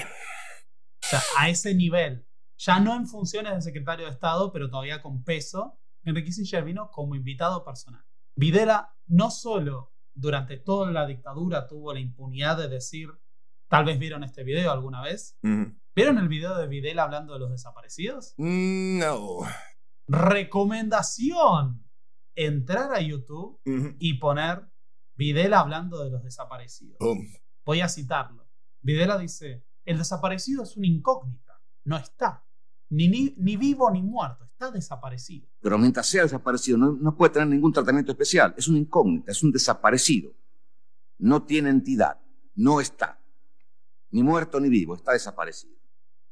Sea, 1.11 1.21
a 1.37 1.49
ese 1.49 1.75
nivel, 1.75 2.25
ya 2.57 2.79
no 2.79 2.95
en 2.95 3.05
funciones 3.05 3.53
de 3.53 3.61
secretario 3.61 4.05
de 4.05 4.11
Estado, 4.11 4.53
pero 4.53 4.69
todavía 4.69 5.01
con 5.01 5.23
peso, 5.23 5.77
Henry 6.03 6.23
Kissinger 6.23 6.63
vino 6.63 6.89
como 6.89 7.15
invitado 7.15 7.65
personal. 7.65 8.03
Videla 8.35 8.95
no 9.07 9.29
solo 9.29 9.93
durante 10.13 10.57
toda 10.57 10.91
la 10.91 11.05
dictadura 11.05 11.67
tuvo 11.67 11.93
la 11.93 11.99
impunidad 11.99 12.57
de 12.57 12.69
decir, 12.69 13.09
tal 13.67 13.85
vez 13.85 13.99
vieron 13.99 14.23
este 14.23 14.43
video 14.43 14.71
alguna 14.71 15.01
vez. 15.01 15.37
¿vieron 15.93 16.17
el 16.17 16.27
video 16.29 16.55
de 16.55 16.67
Videla 16.67 17.03
hablando 17.03 17.33
de 17.33 17.39
los 17.39 17.51
desaparecidos? 17.51 18.33
No. 18.37 19.39
Recomendación, 20.07 21.85
entrar 22.35 22.93
a 22.93 23.01
YouTube 23.01 23.59
y 23.99 24.13
poner 24.19 24.67
Videla 25.15 25.59
hablando 25.59 26.03
de 26.03 26.09
los 26.09 26.23
desaparecidos. 26.23 26.97
Boom. 26.99 27.27
Voy 27.65 27.81
a 27.81 27.89
citarlo. 27.89 28.49
Videla 28.81 29.17
dice, 29.17 29.65
el 29.85 29.97
desaparecido 29.97 30.63
es 30.63 30.77
una 30.77 30.87
incógnita, 30.87 31.61
no 31.83 31.97
está. 31.97 32.45
Ni, 32.89 33.07
ni, 33.07 33.33
ni 33.37 33.55
vivo 33.55 33.89
ni 33.89 34.01
muerto, 34.01 34.43
está 34.43 34.69
desaparecido. 34.69 35.47
Pero 35.61 35.77
mientras 35.77 36.07
sea 36.07 36.23
desaparecido, 36.23 36.77
no, 36.77 36.91
no 36.91 37.15
puede 37.15 37.31
tener 37.33 37.47
ningún 37.47 37.71
tratamiento 37.71 38.11
especial. 38.11 38.53
Es 38.57 38.67
una 38.67 38.79
incógnita, 38.79 39.31
es 39.31 39.41
un 39.43 39.51
desaparecido. 39.51 40.33
No 41.17 41.43
tiene 41.43 41.69
entidad, 41.69 42.19
no 42.55 42.81
está. 42.81 43.21
Ni 44.09 44.23
muerto 44.23 44.59
ni 44.59 44.67
vivo, 44.67 44.95
está 44.95 45.13
desaparecido. 45.13 45.79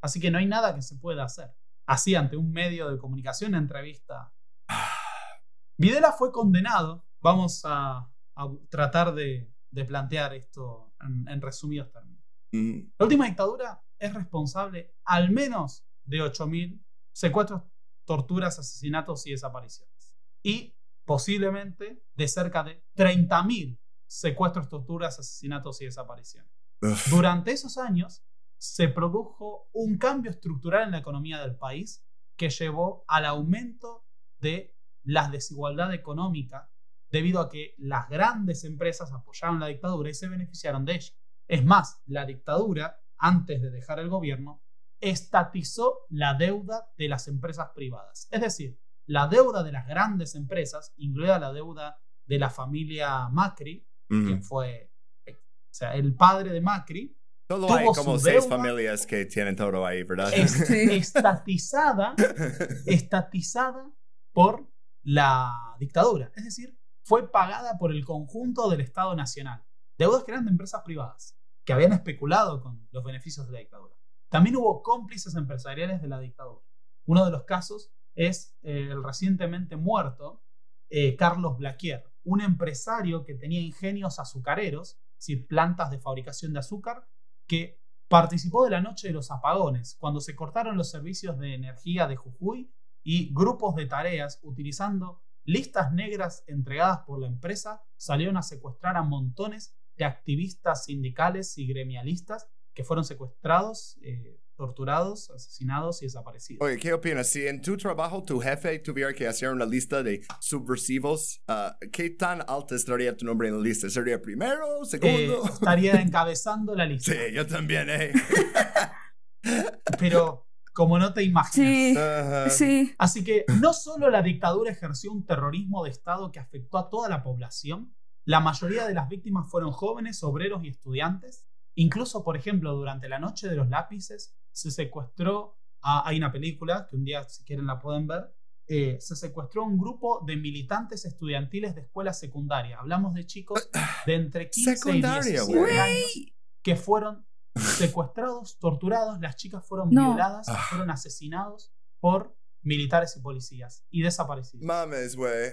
Así 0.02 0.20
que 0.20 0.32
no 0.32 0.38
hay 0.38 0.48
nada 0.48 0.76
que 0.76 0.82
se 0.82 0.96
pueda 0.98 1.24
hacer. 1.24 1.56
Así, 1.86 2.14
ante 2.16 2.36
un 2.36 2.52
medio 2.52 2.90
de 2.90 2.98
comunicación, 2.98 3.56
entrevista. 3.56 4.34
Videla 5.78 6.12
fue 6.12 6.32
condenado. 6.32 7.06
Vamos 7.22 7.62
a, 7.66 8.12
a 8.36 8.50
tratar 8.70 9.14
de, 9.16 9.52
de 9.72 9.86
plantear 9.86 10.34
esto 10.34 10.94
en, 11.02 11.28
en 11.28 11.42
resumidos 11.42 11.92
términos. 11.92 12.19
La 12.52 13.06
última 13.06 13.26
dictadura 13.26 13.84
es 13.98 14.14
responsable 14.14 14.96
al 15.04 15.32
menos 15.32 15.86
de 16.04 16.18
8.000 16.18 16.84
secuestros, 17.12 17.64
torturas, 18.06 18.58
asesinatos 18.60 19.28
y 19.28 19.32
desapariciones. 19.32 20.16
Y 20.44 20.76
posiblemente 21.06 22.04
de 22.14 22.28
cerca 22.28 22.64
de 22.64 22.84
30.000 22.96 23.80
secuestros, 24.08 24.70
torturas, 24.70 25.20
asesinatos 25.20 25.82
y 25.82 25.86
desapariciones. 25.86 26.52
Uf. 26.82 27.10
Durante 27.10 27.52
esos 27.52 27.78
años 27.78 28.24
se 28.58 28.88
produjo 28.90 29.70
un 29.74 29.98
cambio 29.98 30.32
estructural 30.32 30.84
en 30.84 30.92
la 30.92 30.98
economía 31.00 31.42
del 31.42 31.56
país 31.56 32.06
que 32.36 32.50
llevó 32.50 33.04
al 33.08 33.26
aumento 33.26 34.06
de 34.40 34.76
la 35.04 35.30
desigualdad 35.30 35.94
económica 35.94 36.72
debido 37.10 37.42
a 37.42 37.50
que 37.50 37.76
las 37.78 38.10
grandes 38.10 38.64
empresas 38.64 39.12
apoyaron 39.12 39.60
la 39.60 39.68
dictadura 39.68 40.10
y 40.10 40.14
se 40.14 40.28
beneficiaron 40.28 40.86
de 40.86 40.96
ella. 40.96 41.14
Es 41.50 41.66
más, 41.66 42.02
la 42.06 42.26
dictadura, 42.26 43.02
antes 43.18 43.62
de 43.62 43.72
dejar 43.72 44.00
el 44.00 44.08
gobierno, 44.08 44.64
estatizó 45.02 46.06
la 46.10 46.36
deuda 46.36 46.92
de 46.96 47.10
las 47.10 47.28
empresas 47.28 47.70
privadas. 47.74 48.28
Es 48.30 48.42
decir, 48.42 48.80
la 49.08 49.28
deuda 49.28 49.64
de 49.64 49.72
las 49.72 49.88
grandes 49.88 50.36
empresas, 50.36 50.94
incluida 50.98 51.40
la 51.40 51.52
deuda 51.52 52.00
de 52.26 52.38
la 52.38 52.52
familia 52.52 53.28
Macri, 53.30 53.86
quien 54.08 54.44
fue, 54.44 54.92
eh, 55.26 55.34
o 55.34 55.74
sea, 55.74 55.96
el 55.96 56.16
padre 56.16 56.52
de 56.52 56.62
Macri, 56.62 57.16
Solo 57.48 57.66
tuvo 57.66 57.78
hay 57.78 57.86
como 57.88 58.20
seis 58.20 58.48
familias 58.48 59.08
que 59.08 59.26
tienen 59.26 59.56
todo 59.56 59.84
ahí, 59.84 60.04
¿verdad? 60.04 60.32
estatizada, 60.70 62.14
estatizada 62.86 63.92
por 64.32 64.72
la 65.02 65.76
dictadura. 65.80 66.32
Es 66.36 66.44
decir, 66.44 66.78
fue 67.04 67.32
pagada 67.32 67.80
por 67.80 67.92
el 67.92 68.06
conjunto 68.06 68.70
del 68.70 68.82
Estado 68.82 69.16
Nacional. 69.16 69.64
Deudas 69.98 70.24
que 70.24 70.32
eran 70.32 70.46
de 70.46 70.52
empresas 70.52 70.84
privadas, 70.84 71.39
que 71.70 71.74
habían 71.74 71.94
especulado 71.94 72.64
con 72.64 72.88
los 72.90 73.04
beneficios 73.04 73.46
de 73.46 73.54
la 73.54 73.60
dictadura. 73.60 73.94
También 74.30 74.56
hubo 74.56 74.82
cómplices 74.82 75.36
empresariales 75.36 76.02
de 76.02 76.08
la 76.08 76.20
dictadura. 76.20 76.66
Uno 77.06 77.24
de 77.24 77.30
los 77.30 77.44
casos 77.44 77.92
es 78.16 78.58
eh, 78.64 78.88
el 78.90 79.04
recientemente 79.04 79.76
muerto 79.76 80.44
eh, 80.90 81.16
Carlos 81.16 81.60
Blaquier, 81.60 82.12
un 82.24 82.42
empresario 82.42 83.24
que 83.24 83.36
tenía 83.36 83.62
ingenios 83.62 84.18
azucareros, 84.18 84.94
es 84.94 85.28
decir, 85.28 85.46
plantas 85.46 85.92
de 85.92 86.00
fabricación 86.00 86.54
de 86.54 86.58
azúcar, 86.58 87.08
que 87.46 87.80
participó 88.08 88.64
de 88.64 88.72
la 88.72 88.82
noche 88.82 89.10
de 89.10 89.14
los 89.14 89.30
apagones, 89.30 89.96
cuando 90.00 90.22
se 90.22 90.36
cortaron 90.36 90.76
los 90.76 90.90
servicios 90.90 91.38
de 91.38 91.54
energía 91.54 92.08
de 92.08 92.16
Jujuy 92.16 92.74
y 93.04 93.32
grupos 93.32 93.76
de 93.76 93.86
tareas 93.86 94.40
utilizando 94.42 95.22
listas 95.44 95.94
negras 95.94 96.44
entregadas 96.48 97.02
por 97.06 97.20
la 97.20 97.28
empresa 97.28 97.84
salieron 97.96 98.38
a 98.38 98.42
secuestrar 98.42 98.98
a 98.98 99.04
montones 99.04 99.76
de 100.00 100.06
activistas 100.06 100.86
sindicales 100.86 101.56
y 101.60 101.68
gremialistas 101.68 102.48
que 102.74 102.84
fueron 102.84 103.04
secuestrados, 103.06 103.98
eh, 104.02 104.40
torturados, 104.56 105.30
asesinados 105.30 106.02
y 106.02 106.06
desaparecidos. 106.06 106.66
Oye, 106.66 106.78
¿qué 106.78 106.94
opinas? 106.94 107.28
Si 107.30 107.46
en 107.48 107.62
tu 107.62 107.76
trabajo 107.78 108.24
tu 108.24 108.40
jefe 108.40 108.80
tuviera 108.80 109.14
que 109.14 109.28
hacer 109.28 109.50
una 109.50 109.66
lista 109.66 110.02
de 110.04 110.22
subversivos, 110.40 111.42
ah, 111.48 111.78
¿qué 111.92 112.10
tan 112.10 112.42
alta 112.48 112.76
estaría 112.76 113.16
tu 113.16 113.26
nombre 113.26 113.50
en 113.50 113.58
la 113.58 113.62
lista? 113.64 113.90
¿Sería 113.90 114.22
primero, 114.22 114.82
Eh, 114.84 114.86
segundo? 114.86 115.46
estaría 115.46 115.94
encabezando 116.02 116.74
la 116.76 116.86
lista. 116.86 117.12
sí, 117.12 117.18
yo 117.34 117.46
también, 117.46 117.90
¿eh? 117.90 118.14
Pero 120.00 120.48
como 120.74 120.98
no 121.00 121.14
te 121.14 121.24
imaginas. 121.24 122.54
Sí, 122.54 122.58
sí. 122.58 122.96
Así 122.98 123.24
que 123.24 123.44
no 123.62 123.74
solo 123.74 124.10
la 124.10 124.22
dictadura 124.22 124.72
ejerció 124.72 125.12
un 125.12 125.26
terrorismo 125.26 125.84
de 125.84 125.90
Estado 125.92 126.32
que 126.32 126.40
afectó 126.40 126.78
a 126.78 126.90
toda 126.90 127.10
la 127.10 127.22
población, 127.24 127.94
la 128.30 128.40
mayoría 128.42 128.86
de 128.88 128.94
las 128.94 129.10
víctimas 129.10 129.50
fueron 129.50 129.72
jóvenes, 129.72 130.22
obreros 130.24 130.64
y 130.64 130.68
estudiantes. 130.68 131.48
Incluso, 131.76 132.24
por 132.24 132.38
ejemplo, 132.38 132.74
durante 132.76 133.10
la 133.10 133.18
noche 133.18 133.48
de 133.48 133.56
los 133.56 133.70
lápices 133.70 134.36
se 134.52 134.70
secuestró, 134.70 135.58
a- 135.82 136.08
hay 136.08 136.18
una 136.18 136.32
película 136.32 136.86
que 136.88 136.96
un 136.96 137.06
día 137.06 137.24
si 137.24 137.44
quieren 137.44 137.66
la 137.66 137.80
pueden 137.80 138.06
ver, 138.06 138.36
eh, 138.68 138.98
se 139.02 139.16
secuestró 139.16 139.64
un 139.64 139.80
grupo 139.80 140.24
de 140.28 140.36
militantes 140.36 141.06
estudiantiles 141.06 141.74
de 141.74 141.82
escuela 141.82 142.14
secundaria. 142.14 142.78
Hablamos 142.78 143.16
de 143.16 143.26
chicos 143.26 143.68
de 144.06 144.14
entre 144.14 144.50
15 144.52 144.78
Secundaria, 144.78 145.22
y 145.28 145.32
17 145.32 145.60
güey. 145.60 145.78
años 145.80 146.16
que 146.62 146.76
fueron 146.76 147.26
secuestrados, 147.56 148.60
torturados, 148.60 149.20
las 149.22 149.36
chicas 149.38 149.66
fueron 149.68 149.90
No. 149.90 150.10
violadas, 150.10 150.48
Ah. 150.50 150.66
fueron 150.70 150.92
asesinados 150.92 151.74
por 152.00 152.38
militares 152.62 153.16
y 153.18 153.22
policías 153.22 153.86
y 153.90 154.02
desaparecidos. 154.04 154.66
Mames, 154.66 155.16
güey. 155.16 155.50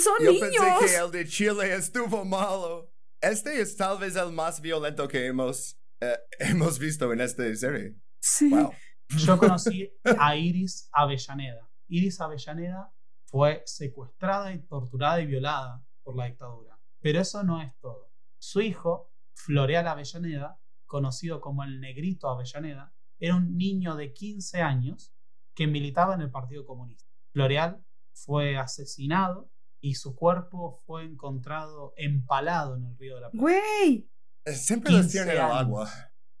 Son 0.00 0.14
Yo 0.20 0.32
niños. 0.32 0.50
pensé 0.50 0.86
que 0.86 0.96
el 0.96 1.10
de 1.10 1.26
Chile 1.26 1.74
estuvo 1.74 2.24
malo. 2.24 2.92
Este 3.20 3.60
es 3.60 3.76
tal 3.76 3.98
vez 3.98 4.16
el 4.16 4.32
más 4.32 4.60
violento 4.60 5.08
que 5.08 5.26
hemos, 5.26 5.78
eh, 6.00 6.16
hemos 6.38 6.78
visto 6.78 7.12
en 7.12 7.20
esta 7.20 7.42
serie. 7.56 7.96
Sí. 8.20 8.50
Wow. 8.50 8.72
Yo 9.16 9.38
conocí 9.38 9.90
a 10.04 10.36
Iris 10.36 10.88
Avellaneda. 10.92 11.68
Iris 11.88 12.20
Avellaneda 12.20 12.92
fue 13.26 13.62
secuestrada 13.64 14.52
y 14.52 14.60
torturada 14.66 15.20
y 15.20 15.26
violada 15.26 15.84
por 16.02 16.16
la 16.16 16.26
dictadura. 16.26 16.78
Pero 17.00 17.20
eso 17.20 17.42
no 17.42 17.60
es 17.62 17.72
todo. 17.80 18.10
Su 18.38 18.60
hijo, 18.60 19.12
Floreal 19.34 19.86
Avellaneda, 19.88 20.60
conocido 20.86 21.40
como 21.40 21.64
el 21.64 21.80
Negrito 21.80 22.28
Avellaneda, 22.28 22.94
era 23.18 23.34
un 23.34 23.56
niño 23.56 23.96
de 23.96 24.12
15 24.12 24.62
años 24.62 25.12
que 25.54 25.66
militaba 25.66 26.14
en 26.14 26.20
el 26.20 26.30
Partido 26.30 26.64
Comunista. 26.64 27.10
Floreal 27.32 27.84
fue 28.12 28.56
asesinado 28.56 29.50
y 29.80 29.94
su 29.94 30.14
cuerpo 30.16 30.82
fue 30.86 31.04
encontrado 31.04 31.94
empalado 31.96 32.76
en 32.76 32.84
el 32.84 32.96
río 32.98 33.14
de 33.16 33.20
la 33.22 33.30
Plata. 33.30 33.42
Güey. 33.42 34.10
Eh, 34.44 34.52
Siempre 34.54 34.92
los 34.92 35.02
15 35.02 35.12
tienen 35.24 35.42
al 35.42 35.50
años. 35.50 35.60
agua. 35.60 35.90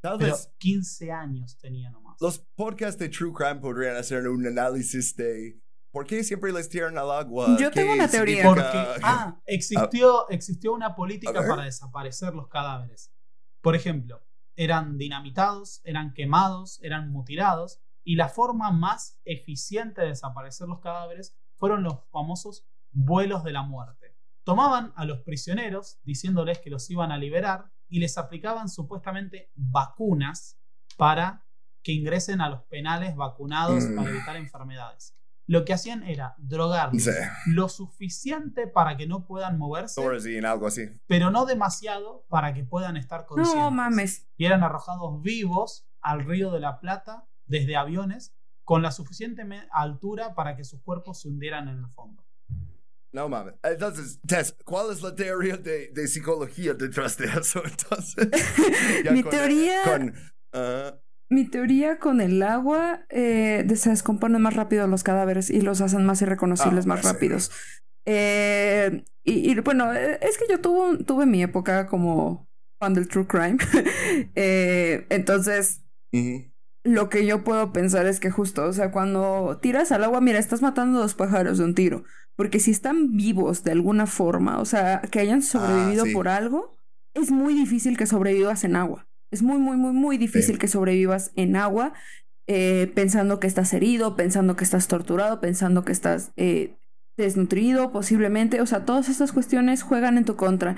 Tal 0.00 0.18
Pero 0.18 0.32
vez 0.32 0.52
15 0.58 1.10
años 1.12 1.58
tenía 1.58 1.90
nomás. 1.90 2.16
los 2.20 2.38
podcasts 2.54 2.98
de 2.98 3.08
True 3.08 3.32
Crime 3.32 3.56
podrían 3.56 3.96
hacer 3.96 4.28
un 4.28 4.46
análisis 4.46 5.16
de 5.16 5.60
por 5.90 6.06
qué 6.06 6.22
siempre 6.22 6.52
les 6.52 6.68
tiran 6.68 6.96
al 6.98 7.10
agua. 7.10 7.56
Yo 7.58 7.70
tengo 7.70 7.92
una 7.94 8.08
teoría. 8.08 8.44
Porque, 8.44 8.62
ah, 9.02 9.40
existió, 9.46 10.28
existió 10.28 10.72
una 10.72 10.94
política 10.94 11.32
para 11.46 11.64
desaparecer 11.64 12.34
los 12.34 12.48
cadáveres. 12.48 13.10
Por 13.60 13.74
ejemplo, 13.74 14.24
eran 14.56 14.98
dinamitados, 14.98 15.80
eran 15.84 16.12
quemados, 16.12 16.78
eran 16.82 17.10
mutilados, 17.10 17.80
y 18.04 18.16
la 18.16 18.28
forma 18.28 18.70
más 18.70 19.18
eficiente 19.24 20.02
de 20.02 20.08
desaparecer 20.08 20.68
los 20.68 20.80
cadáveres 20.80 21.36
fueron 21.56 21.82
los 21.82 22.04
famosos 22.10 22.67
vuelos 22.92 23.44
de 23.44 23.52
la 23.52 23.62
muerte. 23.62 24.16
Tomaban 24.44 24.92
a 24.96 25.04
los 25.04 25.20
prisioneros 25.20 25.98
diciéndoles 26.04 26.58
que 26.58 26.70
los 26.70 26.88
iban 26.90 27.12
a 27.12 27.18
liberar 27.18 27.70
y 27.88 28.00
les 28.00 28.16
aplicaban 28.18 28.68
supuestamente 28.68 29.50
vacunas 29.54 30.58
para 30.96 31.44
que 31.82 31.92
ingresen 31.92 32.40
a 32.40 32.48
los 32.48 32.62
penales 32.64 33.14
vacunados 33.16 33.84
Mm. 33.84 33.96
para 33.96 34.10
evitar 34.10 34.36
enfermedades. 34.36 35.14
Lo 35.46 35.64
que 35.64 35.72
hacían 35.72 36.02
era 36.02 36.34
drogarlos 36.38 37.04
Sí. 37.04 37.10
lo 37.46 37.68
suficiente 37.70 38.66
para 38.66 38.96
que 38.98 39.06
no 39.06 39.24
puedan 39.24 39.56
moverse, 39.58 40.00
Thorazine, 40.00 40.46
algo 40.46 40.66
así. 40.66 40.86
pero 41.06 41.30
no 41.30 41.46
demasiado 41.46 42.26
para 42.28 42.52
que 42.52 42.64
puedan 42.64 42.96
estar 42.98 43.24
conscientes. 43.24 43.54
No 43.62 43.70
mames. 43.70 44.28
Y 44.36 44.44
eran 44.44 44.62
arrojados 44.62 45.22
vivos 45.22 45.88
al 46.02 46.24
río 46.26 46.50
de 46.50 46.60
la 46.60 46.80
Plata 46.80 47.26
desde 47.46 47.76
aviones 47.76 48.34
con 48.64 48.82
la 48.82 48.90
suficiente 48.90 49.42
altura 49.72 50.34
para 50.34 50.54
que 50.56 50.64
sus 50.64 50.82
cuerpos 50.82 51.22
se 51.22 51.28
hundieran 51.28 51.68
en 51.68 51.78
el 51.78 51.88
fondo. 51.92 52.22
No 53.12 53.28
mames. 53.28 53.54
Entonces, 53.62 54.20
Tess, 54.26 54.54
¿cuál 54.64 54.92
es 54.92 55.00
la 55.02 55.14
teoría 55.14 55.56
de, 55.56 55.88
de 55.92 56.08
psicología 56.08 56.74
detrás 56.74 57.16
de 57.16 57.26
eso? 57.26 57.62
Entonces, 57.64 58.28
Mi 59.12 59.22
con- 59.22 59.30
teoría- 59.30 59.82
Con, 59.84 60.14
ah, 60.52 60.94
Mi 61.30 61.44
teoría 61.48 61.98
con 61.98 62.20
el 62.20 62.42
agua 62.42 63.06
eh, 63.10 63.66
se 63.76 63.90
descomponen 63.90 64.42
más 64.42 64.54
rápido 64.54 64.86
los 64.86 65.04
cadáveres 65.04 65.50
y 65.50 65.60
los 65.62 65.80
hacen 65.80 66.04
más 66.06 66.20
irreconocibles, 66.22 66.84
Ah, 66.84 66.88
más 66.88 67.00
sí. 67.00 67.06
rápidos. 67.06 67.50
Eh, 68.06 69.04
y, 69.24 69.50
y, 69.52 69.60
bueno, 69.60 69.92
eh, 69.94 70.18
es 70.22 70.38
que 70.38 70.44
yo 70.48 70.60
tuve, 70.60 71.04
tuve 71.04 71.26
mi 71.26 71.42
época 71.42 71.86
como 71.86 72.48
fan 72.80 72.94
del 72.94 73.08
true 73.08 73.26
crime. 73.26 73.58
Eh, 74.34 75.06
entonces. 75.10 75.82
Lo 76.94 77.08
que 77.08 77.26
yo 77.26 77.44
puedo 77.44 77.72
pensar 77.72 78.06
es 78.06 78.20
que 78.20 78.30
justo, 78.30 78.64
o 78.64 78.72
sea, 78.72 78.90
cuando 78.90 79.58
tiras 79.60 79.92
al 79.92 80.04
agua, 80.04 80.20
mira, 80.20 80.38
estás 80.38 80.62
matando 80.62 80.98
dos 80.98 81.14
pájaros 81.14 81.58
de 81.58 81.64
un 81.64 81.74
tiro. 81.74 82.04
Porque 82.36 82.60
si 82.60 82.70
están 82.70 83.16
vivos 83.16 83.64
de 83.64 83.72
alguna 83.72 84.06
forma, 84.06 84.60
o 84.60 84.64
sea, 84.64 85.00
que 85.10 85.20
hayan 85.20 85.42
sobrevivido 85.42 86.04
sí. 86.04 86.12
por 86.12 86.28
algo, 86.28 86.76
es 87.14 87.30
muy 87.30 87.54
difícil 87.54 87.96
que 87.96 88.06
sobrevivas 88.06 88.64
en 88.64 88.76
agua. 88.76 89.08
Es 89.30 89.42
muy, 89.42 89.58
muy, 89.58 89.76
muy, 89.76 89.92
muy 89.92 90.18
difícil 90.18 90.54
Sí. 90.54 90.58
que 90.60 90.68
sobrevivas 90.68 91.32
en 91.34 91.56
agua 91.56 91.92
eh, 92.46 92.90
pensando 92.94 93.40
que 93.40 93.46
estás 93.46 93.74
herido, 93.74 94.16
pensando 94.16 94.56
que 94.56 94.64
estás 94.64 94.88
torturado, 94.88 95.40
pensando 95.40 95.84
que 95.84 95.92
estás 95.92 96.32
eh, 96.36 96.76
desnutrido 97.16 97.92
posiblemente. 97.92 98.60
O 98.62 98.66
sea, 98.66 98.84
todas 98.84 99.08
estas 99.08 99.32
cuestiones 99.32 99.82
juegan 99.82 100.16
en 100.16 100.24
tu 100.24 100.36
contra. 100.36 100.76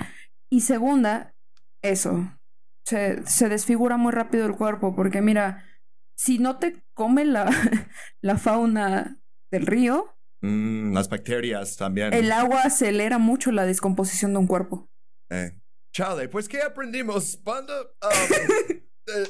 Y 0.49 0.61
segunda, 0.61 1.33
eso. 1.81 2.27
Se, 2.85 3.25
se 3.25 3.47
desfigura 3.47 3.95
muy 3.97 4.11
rápido 4.11 4.45
el 4.47 4.53
cuerpo 4.55 4.95
porque 4.95 5.21
mira, 5.21 5.63
si 6.21 6.37
no 6.37 6.57
te 6.59 6.83
come 6.93 7.25
la, 7.25 7.49
la 8.21 8.37
fauna 8.37 9.19
del 9.51 9.65
río, 9.65 10.15
Mm, 10.43 10.93
las 10.95 11.07
bacterias 11.07 11.77
también. 11.77 12.11
el 12.15 12.31
agua 12.31 12.61
acelera 12.63 13.19
mucho 13.19 13.51
la 13.51 13.63
descomposición 13.63 14.33
de 14.33 14.39
un 14.39 14.47
cuerpo. 14.47 14.89
Eh. 15.29 15.51
Chale, 15.95 16.29
pues 16.29 16.49
¿qué 16.49 16.63
aprendimos? 16.63 17.39
Cuando, 17.43 17.73
um, 17.79 18.09
eh, 18.71 19.27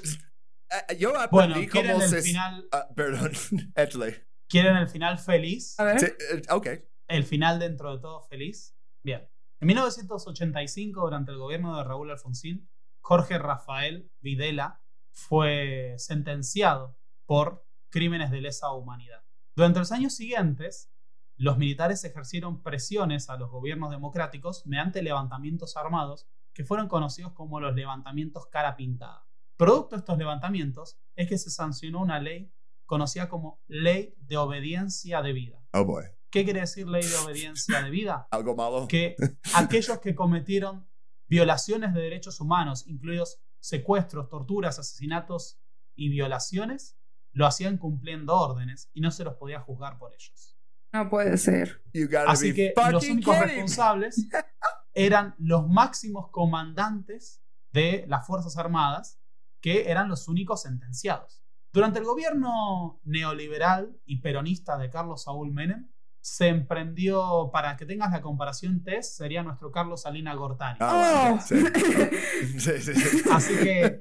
eh, 0.88 0.98
yo 0.98 1.10
Bueno, 1.10 1.20
aprendí 1.56 1.68
¿quieren 1.68 1.92
cómo 1.94 2.04
el 2.06 2.10
se... 2.10 2.22
final, 2.22 2.66
ah, 2.72 2.88
perdón, 2.96 3.32
échale. 3.76 4.26
¿quieren 4.48 4.78
el 4.78 4.88
final 4.88 5.20
feliz? 5.20 5.78
A 5.80 5.84
ver. 5.84 6.00
Sí, 6.00 6.08
ok. 6.50 6.68
el 7.10 7.26
final 7.26 7.60
dentro 7.60 7.94
de 7.94 8.02
todo 8.02 8.22
feliz. 8.30 8.74
Bien. 9.04 9.28
En 9.60 9.68
1985, 9.68 11.02
durante 11.02 11.32
el 11.32 11.38
gobierno 11.40 11.76
de 11.78 11.84
Raúl 11.84 12.10
Alfonsín, 12.10 12.70
Jorge 13.04 13.38
Rafael 13.38 14.10
Videla 14.22 14.81
fue 15.12 15.96
sentenciado 15.98 16.98
por 17.26 17.66
crímenes 17.90 18.32
de 18.32 18.42
lesa 18.42 18.72
humanidad. 18.72 19.24
Durante 19.56 19.80
los 19.80 19.92
años 19.92 20.16
siguientes, 20.16 20.92
los 21.38 21.58
militares 21.58 22.04
ejercieron 22.04 22.62
presiones 22.62 23.30
a 23.30 23.38
los 23.38 23.50
gobiernos 23.50 23.92
democráticos 23.92 24.66
mediante 24.66 25.02
levantamientos 25.02 25.76
armados 25.76 26.28
que 26.54 26.64
fueron 26.64 26.88
conocidos 26.88 27.34
como 27.34 27.60
los 27.60 27.76
levantamientos 27.76 28.48
cara 28.48 28.76
pintada. 28.76 29.28
Producto 29.58 29.96
de 29.96 30.00
estos 30.00 30.18
levantamientos 30.18 31.00
es 31.16 31.28
que 31.28 31.38
se 31.38 31.50
sancionó 31.50 32.02
una 32.02 32.20
ley 32.20 32.54
conocida 32.86 33.30
como 33.30 33.62
Ley 33.68 34.16
de 34.18 34.38
Obediencia 34.38 35.22
Debida. 35.22 35.64
Oh 35.74 35.86
boy. 35.86 36.06
¿Qué 36.30 36.46
quiere 36.46 36.62
decir 36.62 36.88
ley 36.88 37.04
de 37.04 37.16
obediencia 37.18 37.82
debida? 37.82 38.28
¿Algo 38.32 38.56
malo? 38.56 38.88
Que 38.88 39.16
aquellos 39.56 40.00
que 40.00 40.16
cometieron 40.16 40.88
violaciones 41.28 41.94
de 41.94 42.02
derechos 42.02 42.40
humanos, 42.40 42.88
incluidos 42.88 43.42
secuestros, 43.62 44.28
torturas, 44.28 44.80
asesinatos 44.80 45.62
y 45.96 46.10
violaciones, 46.10 46.98
lo 47.32 47.46
hacían 47.46 47.78
cumpliendo 47.78 48.36
órdenes 48.36 48.90
y 48.94 49.00
no 49.00 49.12
se 49.12 49.24
los 49.24 49.36
podía 49.36 49.62
juzgar 49.62 49.98
por 49.98 50.14
ellos. 50.14 50.58
No 50.92 51.10
puede 51.10 51.38
ser. 51.38 51.82
Así 52.28 52.54
que 52.54 52.74
los 52.92 53.08
únicos 53.08 53.36
kidding 53.36 53.48
responsables 53.48 54.28
eran 54.94 55.36
los 55.38 55.68
máximos 55.70 56.30
comandantes 56.32 57.42
de 57.72 58.04
las 58.10 58.28
Fuerzas 58.28 58.58
Armadas, 58.58 59.22
que 59.62 59.90
eran 59.90 60.10
los 60.10 60.28
únicos 60.28 60.64
sentenciados. 60.64 61.42
Durante 61.72 62.00
el 62.00 62.06
gobierno 62.06 63.00
neoliberal 63.06 63.98
y 64.04 64.20
peronista 64.20 64.78
de 64.78 64.90
Carlos 64.90 65.24
Saúl 65.24 65.54
Menem, 65.54 65.90
se 66.22 66.48
emprendió, 66.50 67.50
para 67.52 67.76
que 67.76 67.86
tengas 67.86 68.12
la 68.12 68.22
comparación, 68.22 68.84
Tess, 68.84 69.16
sería 69.16 69.42
nuestro 69.44 69.72
Carlos 69.72 70.02
Salina 70.04 70.34
Gortari. 70.36 70.78
Ah, 70.80 71.34
Oh. 71.36 71.42
sí. 71.42 71.56
Sí, 72.60 72.72
sí, 72.80 72.94
sí. 72.94 73.22
Así 73.32 73.56
que 73.56 74.00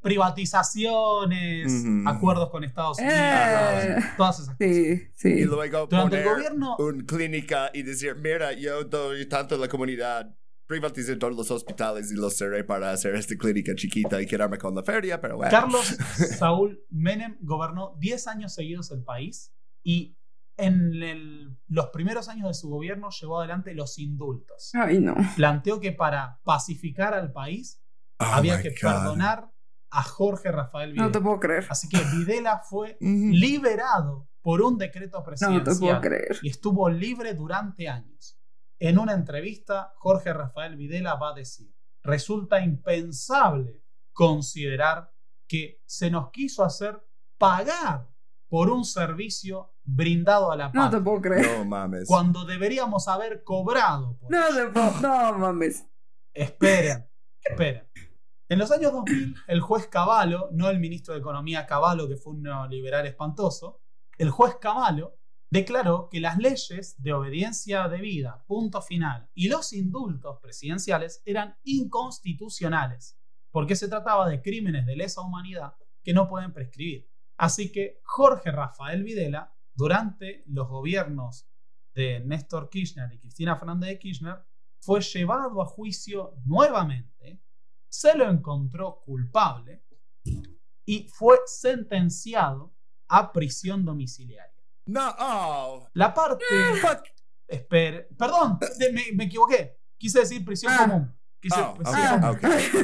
privatizaciones, 0.00 1.84
acuerdos 2.06 2.50
con 2.50 2.64
Estados 2.64 2.98
Unidos, 2.98 3.16
Eh. 3.18 3.96
todas 4.16 4.40
esas 4.40 4.54
cosas. 4.56 4.56
Sí, 4.58 5.02
sí. 5.14 5.28
Y 5.28 5.44
luego 5.44 5.86
Durante 5.86 6.16
el 6.18 6.24
poner 6.24 6.36
gobierno- 6.36 6.76
una 6.78 7.04
clínica 7.04 7.70
y 7.74 7.82
decir, 7.82 8.16
mira, 8.16 8.52
yo 8.52 8.84
doy 8.84 9.26
tanto 9.28 9.54
a 9.54 9.58
la 9.58 9.68
comunidad, 9.68 10.34
privaticé 10.66 11.16
todos 11.16 11.34
los 11.36 11.50
hospitales 11.50 12.10
y 12.12 12.14
los 12.16 12.36
cerré 12.36 12.64
para 12.64 12.92
hacer 12.92 13.14
esta 13.14 13.34
clínica 13.36 13.74
chiquita 13.74 14.20
y 14.22 14.26
quedarme 14.26 14.56
con 14.58 14.74
la 14.74 14.82
feria, 14.82 15.20
pero 15.20 15.36
bueno. 15.36 15.50
Carlos 15.50 15.84
Saúl 16.38 16.80
Menem 16.90 17.36
gobernó 17.40 17.94
10 17.98 18.26
años 18.28 18.54
seguidos 18.54 18.90
el 18.92 19.02
país 19.02 19.52
y 19.82 20.16
en 20.60 21.02
el- 21.02 21.58
los 21.68 21.86
primeros 21.88 22.28
años 22.28 22.48
de 22.48 22.54
su 22.54 22.68
gobierno 22.68 23.08
llevó 23.10 23.38
adelante 23.40 23.74
los 23.74 23.98
indultos. 23.98 24.70
Ay, 24.74 24.98
no. 25.00 25.14
Planteó 25.36 25.80
que 25.80 25.92
para 25.92 26.40
pacificar 26.44 27.14
al 27.14 27.32
país 27.32 27.82
Oh 28.18 28.24
había 28.24 28.60
que 28.60 28.70
God. 28.70 28.76
perdonar 28.80 29.50
a 29.90 30.02
Jorge 30.02 30.52
Rafael 30.52 30.90
Videla. 30.92 31.06
No 31.06 31.12
te 31.12 31.20
puedo 31.20 31.40
creer. 31.40 31.66
Así 31.70 31.88
que 31.88 31.98
Videla 32.14 32.58
fue 32.58 32.96
liberado 33.00 34.28
por 34.42 34.62
un 34.62 34.78
decreto 34.78 35.18
No 35.18 35.24
te 35.24 35.28
presidencial 35.30 35.78
puedo 35.78 36.00
creer. 36.00 36.38
y 36.42 36.48
estuvo 36.50 36.88
libre 36.88 37.34
durante 37.34 37.88
años. 37.88 38.38
En 38.78 38.98
una 38.98 39.12
entrevista, 39.14 39.92
Jorge 39.96 40.32
Rafael 40.32 40.76
Videla 40.76 41.14
va 41.14 41.30
a 41.30 41.34
decir, 41.34 41.74
resulta 42.02 42.60
impensable 42.62 43.82
considerar 44.12 45.12
que 45.48 45.82
se 45.86 46.10
nos 46.10 46.30
quiso 46.30 46.64
hacer 46.64 47.02
pagar 47.38 48.08
por 48.50 48.68
un 48.68 48.84
servicio 48.84 49.72
brindado 49.84 50.52
a 50.52 50.56
la 50.56 50.64
No 50.74 50.90
te 50.90 50.98
patria, 50.98 51.04
puedo 51.04 51.20
creer. 51.22 51.58
No 51.58 51.64
mames. 51.64 52.06
cuando 52.06 52.44
deberíamos 52.44 53.08
haber 53.08 53.42
cobrado. 53.44 54.18
por 54.18 54.30
No 54.30 54.46
ello". 54.48 54.56
te 54.66 54.66
puedo. 54.72 54.90
No 55.00 55.38
mames. 55.38 55.86
Esperen, 56.34 57.08
esperen. 57.42 57.88
En 58.48 58.58
los 58.58 58.70
años 58.72 58.92
2000, 58.92 59.34
el 59.46 59.60
juez 59.60 59.86
Cavallo, 59.86 60.48
no 60.52 60.68
el 60.68 60.78
ministro 60.80 61.14
de 61.14 61.20
Economía 61.20 61.66
Cavallo, 61.66 62.06
que 62.08 62.16
fue 62.16 62.32
un 62.34 62.42
neoliberal 62.42 63.06
espantoso, 63.06 63.80
el 64.18 64.30
juez 64.30 64.56
Cavallo 64.60 65.16
declaró 65.52 66.08
que 66.10 66.20
las 66.20 66.36
leyes 66.38 66.94
de 67.00 67.12
obediencia 67.12 67.88
debida, 67.88 68.44
punto 68.46 68.82
final, 68.82 69.28
y 69.34 69.48
los 69.48 69.72
indultos 69.72 70.38
presidenciales 70.42 71.22
eran 71.24 71.56
inconstitucionales, 71.64 73.18
porque 73.50 73.76
se 73.76 73.88
trataba 73.88 74.28
de 74.28 74.42
crímenes 74.42 74.86
de 74.86 74.96
lesa 74.96 75.20
humanidad 75.22 75.74
que 76.02 76.12
no 76.12 76.28
pueden 76.28 76.52
prescribir. 76.52 77.09
Así 77.40 77.72
que 77.72 78.00
Jorge 78.04 78.50
Rafael 78.50 79.02
Videla, 79.02 79.50
durante 79.72 80.44
los 80.48 80.68
gobiernos 80.68 81.48
de 81.94 82.20
Néstor 82.20 82.68
Kirchner 82.68 83.10
y 83.14 83.18
Cristina 83.18 83.56
Fernández 83.56 83.88
de 83.88 83.98
Kirchner, 83.98 84.36
fue 84.78 85.00
llevado 85.00 85.62
a 85.62 85.64
juicio 85.64 86.34
nuevamente, 86.44 87.42
se 87.88 88.14
lo 88.14 88.28
encontró 88.30 89.00
culpable 89.02 89.82
y 90.84 91.08
fue 91.08 91.38
sentenciado 91.46 92.76
a 93.08 93.32
prisión 93.32 93.86
domiciliaria. 93.86 94.62
No, 94.84 95.14
oh. 95.18 95.88
La 95.94 96.12
parte... 96.12 96.44
Espere, 97.48 98.02
perdón, 98.18 98.58
me, 98.92 99.12
me 99.14 99.24
equivoqué. 99.24 99.80
Quise 99.96 100.20
decir 100.20 100.44
prisión 100.44 100.74
Ah. 100.74 100.78
común. 100.86 101.18
Quise 101.40 101.58
Oh. 101.58 101.74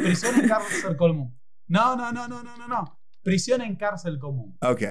Prisión 0.02 0.40
en 0.40 0.48
cárcel 0.48 0.96
común. 0.96 1.38
No, 1.68 1.94
no, 1.94 2.10
no, 2.10 2.26
no, 2.26 2.42
no, 2.42 2.56
no, 2.56 2.66
no. 2.66 2.95
Prisión 3.26 3.60
en 3.60 3.74
cárcel 3.74 4.20
común. 4.20 4.56
Ok. 4.62 4.82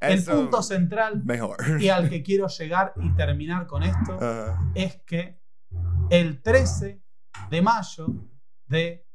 El 0.00 0.24
punto 0.24 0.60
central 0.60 1.22
Mejor. 1.24 1.80
y 1.80 1.88
al 1.88 2.10
que 2.10 2.20
quiero 2.20 2.48
llegar 2.48 2.92
y 3.00 3.14
terminar 3.14 3.68
con 3.68 3.84
esto 3.84 4.18
es 4.74 5.00
que 5.06 5.40
el 6.10 6.42
13 6.42 7.00
de 7.48 7.62
mayo 7.62 8.08
de, 8.66 9.06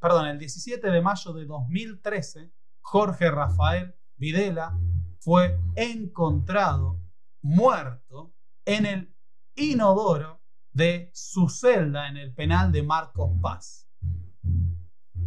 perdón, 0.00 0.28
el 0.28 0.38
17 0.38 0.90
de 0.90 1.02
mayo 1.02 1.34
de 1.34 1.44
2013, 1.44 2.50
Jorge 2.80 3.30
Rafael 3.30 3.94
Videla 4.16 4.80
fue 5.20 5.60
encontrado 5.76 7.02
muerto 7.42 8.34
en 8.64 8.86
el 8.86 9.14
inodoro 9.54 10.40
de 10.72 11.10
su 11.12 11.50
celda 11.50 12.08
en 12.08 12.16
el 12.16 12.32
penal 12.32 12.72
de 12.72 12.82
Marcos 12.82 13.32
Paz, 13.42 13.86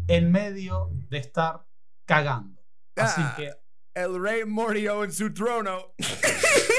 en 0.07 0.31
medio 0.31 0.89
de 1.09 1.19
estar 1.19 1.67
cagando. 2.05 2.60
Así 2.95 3.21
Ah. 3.23 3.33
que, 3.37 3.51
El 3.93 4.21
rey 4.21 4.45
murió 4.45 5.03
en 5.03 5.11
su 5.11 5.33
trono. 5.33 5.93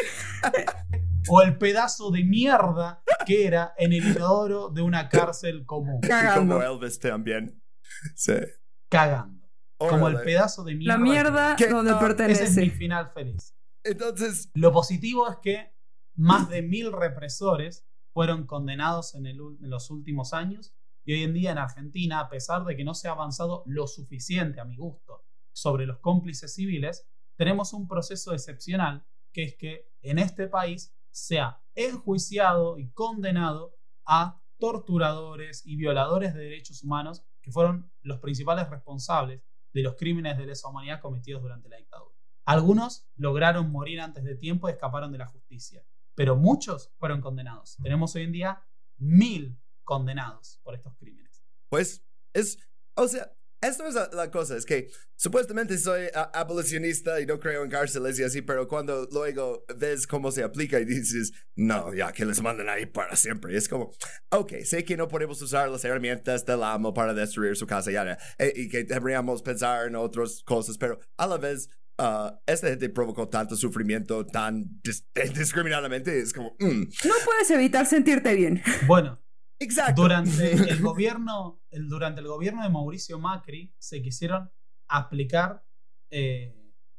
o 1.28 1.42
el 1.42 1.56
pedazo 1.58 2.10
de 2.10 2.24
mierda 2.24 3.02
que 3.26 3.46
era 3.46 3.74
en 3.78 3.92
el 3.92 4.04
inodoro 4.04 4.68
de 4.70 4.82
una 4.82 5.08
cárcel 5.08 5.64
común, 5.66 6.00
Y 6.02 6.08
Cagando. 6.08 6.58
como 6.58 6.62
Elvis 6.80 6.98
también. 6.98 7.62
Sí. 8.16 8.34
cagando. 8.90 9.46
Como 9.78 10.08
el 10.08 10.20
pedazo 10.22 10.64
de 10.64 10.74
mierda. 10.74 10.96
La 10.96 11.02
mierda 11.02 11.56
¿Qué? 11.56 11.66
donde 11.68 11.92
Ah, 11.92 11.96
Ese 11.96 12.00
es 12.00 12.00
mi 12.00 12.06
pertenece. 12.08 12.70
final 12.70 13.10
feliz. 13.12 13.54
Entonces, 13.84 14.50
Lo 14.54 14.72
positivo 14.72 15.28
es 15.28 15.36
que 15.42 15.72
más 16.16 16.48
de 16.48 16.62
mil 16.62 16.92
represores 16.92 17.86
fueron 18.14 18.46
condenados 18.46 19.14
en, 19.14 19.26
el 19.26 19.38
ul- 19.40 19.58
en 19.62 19.70
los 19.70 19.90
últimos 19.90 20.32
años 20.32 20.74
y 21.04 21.14
hoy 21.14 21.22
en 21.24 21.34
día 21.34 21.52
en 21.52 21.58
Argentina, 21.58 22.20
a 22.20 22.28
pesar 22.28 22.64
de 22.64 22.76
que 22.76 22.84
no 22.84 22.94
se 22.94 23.08
ha 23.08 23.12
avanzado 23.12 23.62
lo 23.66 23.86
suficiente 23.86 24.60
a 24.60 24.64
mi 24.64 24.76
gusto 24.76 25.24
sobre 25.52 25.86
los 25.86 25.98
cómplices 25.98 26.54
civiles, 26.54 27.06
tenemos 27.36 27.72
un 27.72 27.88
proceso 27.88 28.32
excepcional 28.32 29.06
que 29.32 29.44
es 29.44 29.56
que 29.56 29.90
en 30.02 30.18
este 30.18 30.48
país 30.48 30.94
se 31.10 31.40
ha 31.40 31.62
enjuiciado 31.74 32.78
y 32.78 32.90
condenado 32.92 33.76
a 34.04 34.42
torturadores 34.58 35.62
y 35.66 35.76
violadores 35.76 36.34
de 36.34 36.40
derechos 36.40 36.84
humanos 36.84 37.24
que 37.40 37.50
fueron 37.50 37.90
los 38.02 38.18
principales 38.20 38.68
responsables 38.70 39.42
de 39.72 39.82
los 39.82 39.96
crímenes 39.96 40.38
de 40.38 40.46
lesa 40.46 40.68
humanidad 40.68 41.00
cometidos 41.00 41.42
durante 41.42 41.68
la 41.68 41.78
dictadura. 41.78 42.14
Algunos 42.44 43.08
lograron 43.16 43.70
morir 43.70 44.00
antes 44.00 44.24
de 44.24 44.36
tiempo 44.36 44.68
y 44.68 44.72
escaparon 44.72 45.12
de 45.12 45.18
la 45.18 45.26
justicia, 45.26 45.84
pero 46.14 46.36
muchos 46.36 46.92
fueron 46.98 47.20
condenados. 47.20 47.76
Tenemos 47.82 48.14
hoy 48.14 48.22
en 48.22 48.32
día 48.32 48.62
mil 48.96 49.58
condenados 49.84 50.60
por 50.62 50.74
estos 50.74 50.94
crímenes. 50.96 51.42
pues 51.68 52.04
es, 52.32 52.58
o 52.94 53.08
sea, 53.08 53.32
esto 53.62 53.86
es 53.86 53.94
la, 53.94 54.10
la 54.12 54.30
cosa, 54.30 54.56
es 54.56 54.66
que 54.66 54.90
supuestamente 55.16 55.78
soy 55.78 56.06
a- 56.14 56.30
abolicionista 56.34 57.20
y 57.20 57.26
no 57.26 57.38
creo 57.40 57.62
en 57.64 57.70
cárceles 57.70 58.18
y 58.18 58.24
así, 58.24 58.42
pero 58.42 58.68
cuando 58.68 59.08
luego 59.12 59.64
ves 59.76 60.06
cómo 60.06 60.30
se 60.32 60.42
aplica 60.42 60.78
y 60.80 60.84
dices, 60.84 61.32
no, 61.56 61.94
ya 61.94 62.12
que 62.12 62.24
les 62.24 62.42
manden 62.42 62.68
ahí 62.68 62.86
para 62.86 63.16
siempre, 63.16 63.56
es 63.56 63.68
como, 63.68 63.92
ok, 64.30 64.52
sé 64.64 64.84
que 64.84 64.96
no 64.96 65.08
podemos 65.08 65.40
usar 65.40 65.68
las 65.68 65.84
herramientas 65.84 66.44
del 66.44 66.62
amo 66.62 66.92
para 66.92 67.14
destruir 67.14 67.56
su 67.56 67.66
casa 67.66 67.90
ya, 67.90 68.18
eh, 68.38 68.52
y 68.54 68.68
que 68.68 68.84
deberíamos 68.84 69.42
pensar 69.42 69.86
en 69.86 69.96
otras 69.96 70.42
cosas, 70.44 70.76
pero 70.78 70.98
a 71.16 71.26
la 71.26 71.38
vez... 71.38 71.68
ah, 71.98 72.40
esta 72.46 72.68
gente 72.68 72.88
provocó 72.88 73.28
tanto 73.28 73.54
sufrimiento 73.54 74.26
tan 74.26 74.64
dis- 74.82 75.04
indiscriminadamente, 75.26 76.18
es 76.18 76.32
como, 76.32 76.56
mm, 76.58 76.82
No 77.04 77.14
puedes 77.24 77.50
evitar 77.50 77.86
sentirte 77.86 78.34
bien. 78.34 78.60
Bueno, 78.86 79.21
exacto. 79.62 80.02
durante 80.02 80.52
el 80.72 80.80
gobierno, 80.82 81.62
el- 81.70 81.88
durante 81.88 82.20
el 82.20 82.26
gobierno 82.28 82.62
de 82.62 82.68
Mauricio 82.70 83.18
Macri 83.18 83.74
se 83.78 84.02
quisieron 84.02 84.50
aplicar 84.88 85.64
eh, 86.10 86.54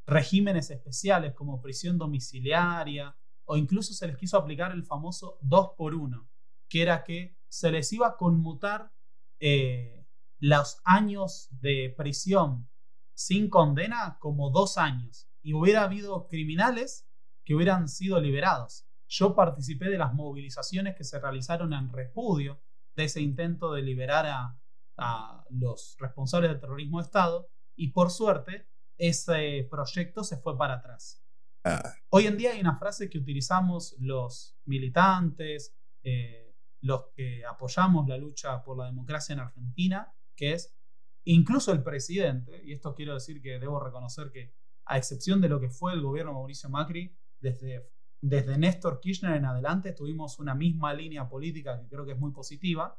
regímenes 0.06 0.69
especiales 0.69 1.33
como 1.33 1.61
prisión 1.61 1.98
domiciliaria 1.98 3.16
o 3.45 3.58
incluso 3.58 3.93
se 3.93 4.08
les 4.08 4.17
quiso 4.17 4.38
aplicar 4.38 4.72
el 4.72 4.83
famoso 4.85 5.38
2 5.42 5.72
por 5.77 5.93
1 5.95 6.30
que 6.69 6.82
era 6.82 7.03
que 7.03 7.38
se 7.50 7.72
les 7.72 7.92
iba 7.93 8.08
a 8.08 8.17
conmutar 8.17 8.92
eh, 9.40 10.08
los 10.40 10.80
años 10.83 11.48
de 11.51 11.93
prisión 11.95 12.69
sin 13.14 13.50
condena 13.50 14.17
como 14.19 14.50
dos 14.50 14.77
años 14.77 15.30
y 15.42 15.53
hubiera 15.53 15.83
habido 15.83 16.27
criminales 16.27 17.08
que 17.45 17.53
hubieran 17.53 17.88
sido 17.90 18.19
liberados. 18.19 18.88
Yo 19.16 19.35
participé 19.35 19.90
de 19.90 20.00
las 20.00 20.16
movilizaciones 20.16 20.95
que 20.95 21.03
se 21.03 21.19
realizaron 21.19 21.72
en 21.74 21.92
repudio 21.93 22.59
de 22.95 23.03
ese 23.03 23.22
intento 23.22 23.72
de 23.72 23.83
liberar 23.83 24.25
a, 24.25 24.59
a 24.98 25.45
los 25.51 25.95
responsables 26.00 26.50
del 26.50 26.59
terrorismo 26.59 26.98
de 26.98 27.06
Estado 27.06 27.48
y 27.75 27.92
por 27.92 28.09
suerte 28.09 28.67
ese 28.98 29.67
proyecto 29.69 30.24
se 30.24 30.38
fue 30.38 30.58
para 30.58 30.75
atrás. 30.75 31.24
Ah, 31.64 31.93
Hoy 32.09 32.25
en 32.25 32.38
día 32.38 32.53
hay 32.53 32.59
una 32.59 32.75
frase 32.75 33.08
que 33.08 33.19
utilizamos 33.19 33.95
los 34.00 34.58
militantes, 34.66 35.75
eh, 36.01 36.56
los 36.82 37.11
que 37.16 37.45
apoyamos 37.45 38.08
la 38.08 38.17
lucha 38.17 38.64
por 38.64 38.77
la 38.80 38.85
democracia 38.85 39.33
en 39.33 39.40
Argentina, 39.42 40.11
que 40.35 40.53
es 40.53 40.75
incluso 41.24 41.72
el 41.72 41.83
presidente, 41.83 42.64
y 42.66 42.74
esto 42.74 42.95
quiero 42.95 43.14
decir 43.14 43.43
que 43.43 43.59
debo 43.59 43.80
reconocer 43.80 44.32
que 44.32 44.56
a 44.85 44.98
excepción 44.98 45.40
de 45.40 45.50
lo 45.50 45.59
que 45.59 45.69
fue 45.69 45.93
el 45.93 46.01
gobierno 46.01 46.32
de 46.32 46.38
Mauricio 46.38 46.69
Macri, 46.69 47.16
desde, 47.40 47.90
desde 48.23 48.57
Néstor 48.57 49.01
Kirchner 49.01 49.35
en 49.35 49.43
adelante 49.45 49.91
tuvimos 49.91 50.39
una 50.39 50.55
misma 50.55 50.93
línea 50.93 51.27
política 51.27 51.77
que 51.77 51.89
creo 51.89 52.05
que 52.05 52.13
es 52.13 52.17
muy 52.17 52.31
positiva, 52.31 52.97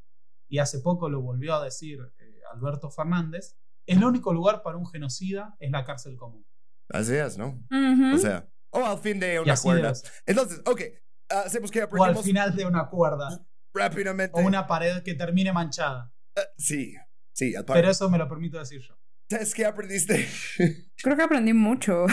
y 0.51 0.59
hace 0.59 0.81
poco 0.81 1.09
lo 1.09 1.23
volvió 1.23 1.55
a 1.55 1.65
decir 1.65 1.99
eh, 2.19 2.41
Alberto 2.53 2.91
Fernández, 2.91 3.57
el 3.87 4.05
único 4.05 4.35
lugar 4.35 4.63
para 4.63 4.77
un 4.77 4.87
genocida 4.87 5.57
es 5.59 5.71
la 5.71 5.85
cárcel 5.87 6.17
común. 6.17 6.47
así 6.91 7.15
es, 7.15 7.39
¿no? 7.39 7.59
Ujú. 7.71 8.15
O 8.15 8.19
sea, 8.19 8.47
o 8.71 8.85
al 8.85 8.99
fin 8.99 9.19
de 9.19 9.41
una 9.41 9.57
cuerda. 9.57 9.95
Entonces, 10.27 10.61
ok, 10.67 10.81
hacemos 11.31 11.71
que 11.71 11.83
O 11.85 12.05
al 12.05 12.17
final 12.19 12.55
de 12.55 12.67
una 12.67 12.91
cuerda, 12.91 13.47
rápidamente. 13.75 14.39
o 14.39 14.45
una 14.45 14.67
pared 14.67 15.03
que 15.03 15.15
termine 15.15 15.55
manchada. 15.55 16.13
Ah, 16.37 16.43
sí, 16.59 16.95
sí. 17.33 17.55
Pero 17.67 17.89
eso 17.89 18.11
me 18.11 18.19
lo 18.19 18.29
permito 18.29 18.59
decir 18.59 18.83
yo. 18.83 18.95
¿Sabes 19.31 19.55
qué 19.55 19.65
aprendiste? 19.65 20.27
Creo 21.03 21.17
que 21.17 21.23
aprendí 21.23 21.53
mucho. 21.53 22.07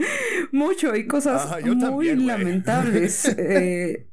mucho 0.52 0.94
y 0.94 1.06
cosas 1.06 1.46
Ajá, 1.46 1.60
muy 1.60 1.78
también, 1.78 2.26
lamentables. 2.26 3.24
Eh, 3.38 4.10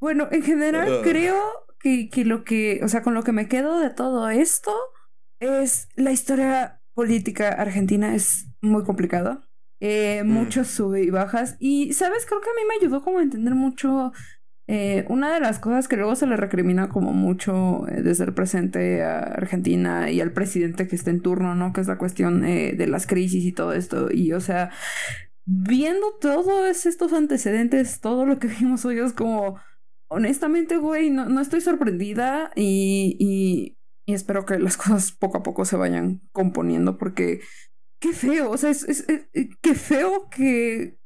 bueno, 0.00 0.28
en 0.30 0.42
general 0.42 1.00
creo 1.02 1.36
que, 1.78 2.08
que 2.10 2.24
lo 2.24 2.44
que, 2.44 2.80
o 2.82 2.88
sea, 2.88 3.02
con 3.02 3.14
lo 3.14 3.22
que 3.22 3.32
me 3.32 3.48
quedo 3.48 3.78
de 3.80 3.90
todo 3.90 4.28
esto 4.28 4.72
es 5.40 5.88
la 5.94 6.12
historia 6.12 6.82
política 6.94 7.48
argentina 7.48 8.14
es 8.14 8.46
muy 8.60 8.84
complicada. 8.84 9.48
Eh, 9.80 10.22
Mm. 10.24 10.28
Muchos 10.30 10.68
sube 10.68 11.02
y 11.02 11.10
bajas. 11.10 11.56
Y, 11.58 11.92
¿sabes? 11.92 12.24
Creo 12.26 12.40
que 12.40 12.48
a 12.50 12.54
mí 12.54 12.62
me 12.68 12.74
ayudó 12.76 13.02
como 13.02 13.18
a 13.18 13.22
entender 13.22 13.54
mucho 13.54 14.12
eh, 14.66 15.04
una 15.08 15.34
de 15.34 15.40
las 15.40 15.58
cosas 15.58 15.88
que 15.88 15.96
luego 15.96 16.16
se 16.16 16.26
le 16.26 16.36
recrimina 16.36 16.88
como 16.88 17.12
mucho 17.12 17.86
eh, 17.88 18.02
desde 18.02 18.24
el 18.24 18.32
presente 18.32 19.02
a 19.02 19.18
Argentina 19.18 20.10
y 20.10 20.20
al 20.20 20.32
presidente 20.32 20.88
que 20.88 20.96
está 20.96 21.10
en 21.10 21.20
turno, 21.20 21.54
¿no? 21.54 21.72
Que 21.72 21.82
es 21.82 21.86
la 21.86 21.98
cuestión 21.98 22.44
eh, 22.44 22.72
de 22.72 22.86
las 22.86 23.06
crisis 23.06 23.44
y 23.44 23.52
todo 23.52 23.74
esto. 23.74 24.10
Y, 24.10 24.32
o 24.32 24.40
sea, 24.40 24.70
viendo 25.44 26.14
todos 26.20 26.86
estos 26.86 27.12
antecedentes, 27.12 28.00
todo 28.00 28.24
lo 28.24 28.38
que 28.38 28.48
vimos 28.60 28.84
hoy 28.86 28.98
es 29.00 29.12
como, 29.12 29.58
honestamente, 30.08 30.78
güey, 30.78 31.10
no, 31.10 31.26
no 31.26 31.40
estoy 31.40 31.60
sorprendida 31.60 32.50
y, 32.56 33.16
y, 33.20 33.78
y 34.06 34.14
espero 34.14 34.46
que 34.46 34.58
las 34.58 34.76
cosas 34.78 35.12
poco 35.12 35.38
a 35.38 35.42
poco 35.42 35.64
se 35.66 35.76
vayan 35.76 36.22
componiendo 36.32 36.96
porque 36.96 37.40
qué 38.00 38.12
feo, 38.12 38.50
o 38.50 38.56
sea, 38.56 38.70
es, 38.70 38.84
es, 38.84 39.08
eh, 39.08 39.48
qué 39.62 39.74
feo 39.74 40.28
que, 40.30 40.98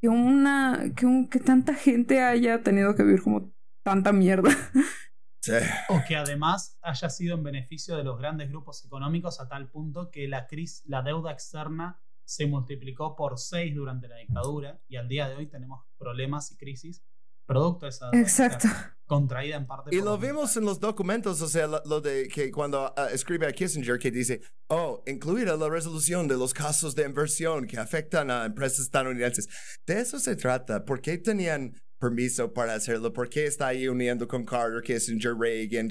que 0.00 0.08
una, 0.08 0.92
que, 0.96 1.06
un, 1.06 1.28
que 1.28 1.40
tanta 1.40 1.74
gente 1.74 2.22
haya 2.22 2.62
tenido 2.62 2.94
que 2.94 3.02
vivir 3.02 3.22
como 3.22 3.52
tanta 3.84 4.12
mierda. 4.12 4.50
Sí. 5.42 5.52
O 5.88 6.02
que 6.06 6.16
además 6.16 6.78
haya 6.82 7.08
sido 7.08 7.34
en 7.34 7.42
beneficio 7.42 7.96
de 7.96 8.04
los 8.04 8.18
grandes 8.18 8.50
grupos 8.50 8.84
económicos 8.84 9.40
a 9.40 9.48
tal 9.48 9.70
punto 9.70 10.10
que 10.10 10.28
la, 10.28 10.46
crisis, 10.46 10.82
la 10.84 11.00
deuda 11.00 11.32
externa 11.32 11.98
se 12.26 12.46
multiplicó 12.46 13.16
por 13.16 13.38
seis 13.38 13.74
durante 13.74 14.06
la 14.06 14.16
dictadura 14.16 14.82
y 14.86 14.96
al 14.96 15.08
día 15.08 15.30
de 15.30 15.36
hoy 15.36 15.46
tenemos 15.46 15.82
problemas 15.96 16.52
y 16.52 16.58
crisis 16.58 17.02
producto 17.50 17.86
de 17.86 17.90
esa 17.90 18.10
Exacto. 18.12 18.68
contraída 19.06 19.56
en 19.56 19.66
parte 19.66 19.94
Y 19.94 20.00
lo 20.00 20.16
vimos 20.18 20.56
en 20.56 20.64
los 20.64 20.78
documentos, 20.78 21.40
o 21.40 21.48
sea, 21.48 21.66
lo, 21.66 21.82
lo 21.84 22.00
de 22.00 22.28
que 22.28 22.50
cuando 22.50 22.92
ah, 22.96 23.08
escribe 23.12 23.46
a 23.46 23.52
Kissinger 23.52 23.98
que 23.98 24.10
dice, 24.10 24.40
oh, 24.68 25.02
incluida 25.06 25.56
la 25.56 25.68
resolución 25.68 26.28
de 26.28 26.36
los 26.36 26.54
casos 26.54 26.94
de 26.94 27.04
inversión 27.04 27.66
que 27.66 27.78
afectan 27.78 28.30
a 28.30 28.46
empresas 28.46 28.80
estadounidenses. 28.80 29.48
De 29.86 30.00
eso 30.00 30.20
se 30.20 30.36
trata. 30.36 30.84
¿Por 30.84 31.00
qué 31.00 31.18
tenían 31.18 31.74
permiso 31.98 32.52
para 32.52 32.74
hacerlo? 32.74 33.12
¿Por 33.12 33.28
qué 33.28 33.46
está 33.46 33.68
ahí 33.68 33.88
uniendo 33.88 34.28
con 34.28 34.44
Carter, 34.44 34.82
Kissinger, 34.82 35.34
Reagan? 35.36 35.90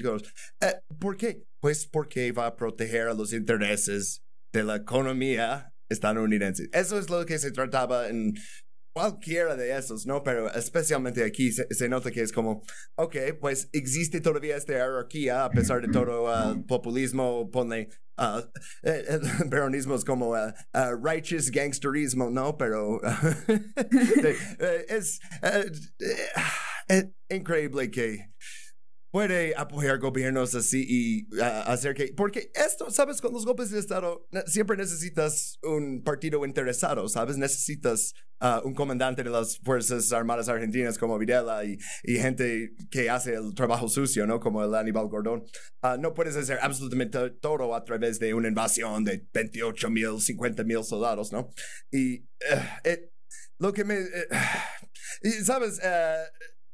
Eh, 0.60 0.74
¿Por 0.98 1.16
qué? 1.16 1.42
Pues 1.60 1.86
porque 1.86 2.32
va 2.32 2.46
a 2.46 2.56
proteger 2.56 3.08
a 3.08 3.14
los 3.14 3.32
intereses 3.32 4.22
de 4.52 4.64
la 4.64 4.76
economía 4.76 5.72
estadounidense. 5.90 6.68
Eso 6.72 6.98
es 6.98 7.10
lo 7.10 7.26
que 7.26 7.38
se 7.38 7.50
trataba 7.50 8.08
en 8.08 8.34
cualquiera 8.92 9.56
de 9.56 9.76
esos, 9.76 10.06
¿no? 10.06 10.22
Pero 10.22 10.52
especialmente 10.52 11.24
aquí 11.24 11.52
se, 11.52 11.88
nota 11.88 12.10
que 12.10 12.22
es 12.22 12.32
como, 12.32 12.62
ok, 12.96 13.16
pues 13.40 13.68
existe 13.72 14.20
todavía 14.20 14.56
esta 14.56 14.72
jerarquía 14.72 15.44
a 15.44 15.50
pesar 15.50 15.80
de 15.80 15.88
todo 15.88 16.28
ah, 16.28 16.56
populismo, 16.66 17.50
ponle, 17.50 17.88
ah, 18.16 18.42
eh, 18.82 19.04
el 19.08 19.48
peronismo 19.48 19.94
es 19.94 20.04
como 20.04 20.34
ah, 20.34 20.54
ah, 20.72 20.92
righteous 21.00 21.50
gangsterismo, 21.50 22.30
¿no? 22.30 22.56
Pero 22.56 23.00
eh, 23.48 24.86
es 24.88 25.20
eh, 25.42 25.72
eh, 26.88 27.10
increíble 27.28 27.90
que 27.90 28.30
puede 29.10 29.54
apoyar 29.56 29.98
gobiernos 29.98 30.54
así 30.54 30.86
y 30.88 31.42
hacer 31.66 31.94
que... 31.94 32.12
Porque 32.16 32.50
esto, 32.54 32.90
¿sabes? 32.90 33.20
Con 33.20 33.32
los 33.32 33.44
golpes 33.44 33.70
de 33.70 33.78
Estado 33.78 34.26
siempre 34.46 34.76
necesitas 34.76 35.58
un 35.62 36.02
partido 36.02 36.44
interesado, 36.44 37.08
¿sabes? 37.08 37.36
Necesitas 37.36 38.14
ah, 38.38 38.62
un 38.64 38.74
comandante 38.74 39.24
de 39.24 39.30
las 39.30 39.58
Fuerzas 39.58 40.12
Armadas 40.12 40.48
Argentinas 40.48 40.96
como 40.96 41.18
Videla 41.18 41.64
y, 41.64 41.76
y 42.04 42.16
gente 42.16 42.72
que 42.90 43.10
hace 43.10 43.34
el 43.34 43.54
trabajo 43.54 43.88
sucio, 43.88 44.26
¿no? 44.26 44.38
Como 44.38 44.62
el 44.62 44.74
Aníbal 44.74 45.08
Gordón. 45.08 45.44
Ah, 45.82 45.96
no 45.98 46.14
puedes 46.14 46.36
hacer 46.36 46.58
absolutamente 46.62 47.30
todo 47.40 47.74
a 47.74 47.84
través 47.84 48.18
de 48.20 48.32
una 48.32 48.48
invasión 48.48 49.04
de 49.04 49.26
28 49.32 49.90
mil, 49.90 50.20
50 50.20 50.62
mil 50.64 50.84
soldados, 50.84 51.32
¿no? 51.32 51.50
Y 51.90 52.26
eh, 52.84 53.10
lo 53.58 53.72
que 53.72 53.84
me... 53.84 53.96
eh, 53.96 55.30
¿Sabes? 55.44 55.80
Eh, 55.82 56.24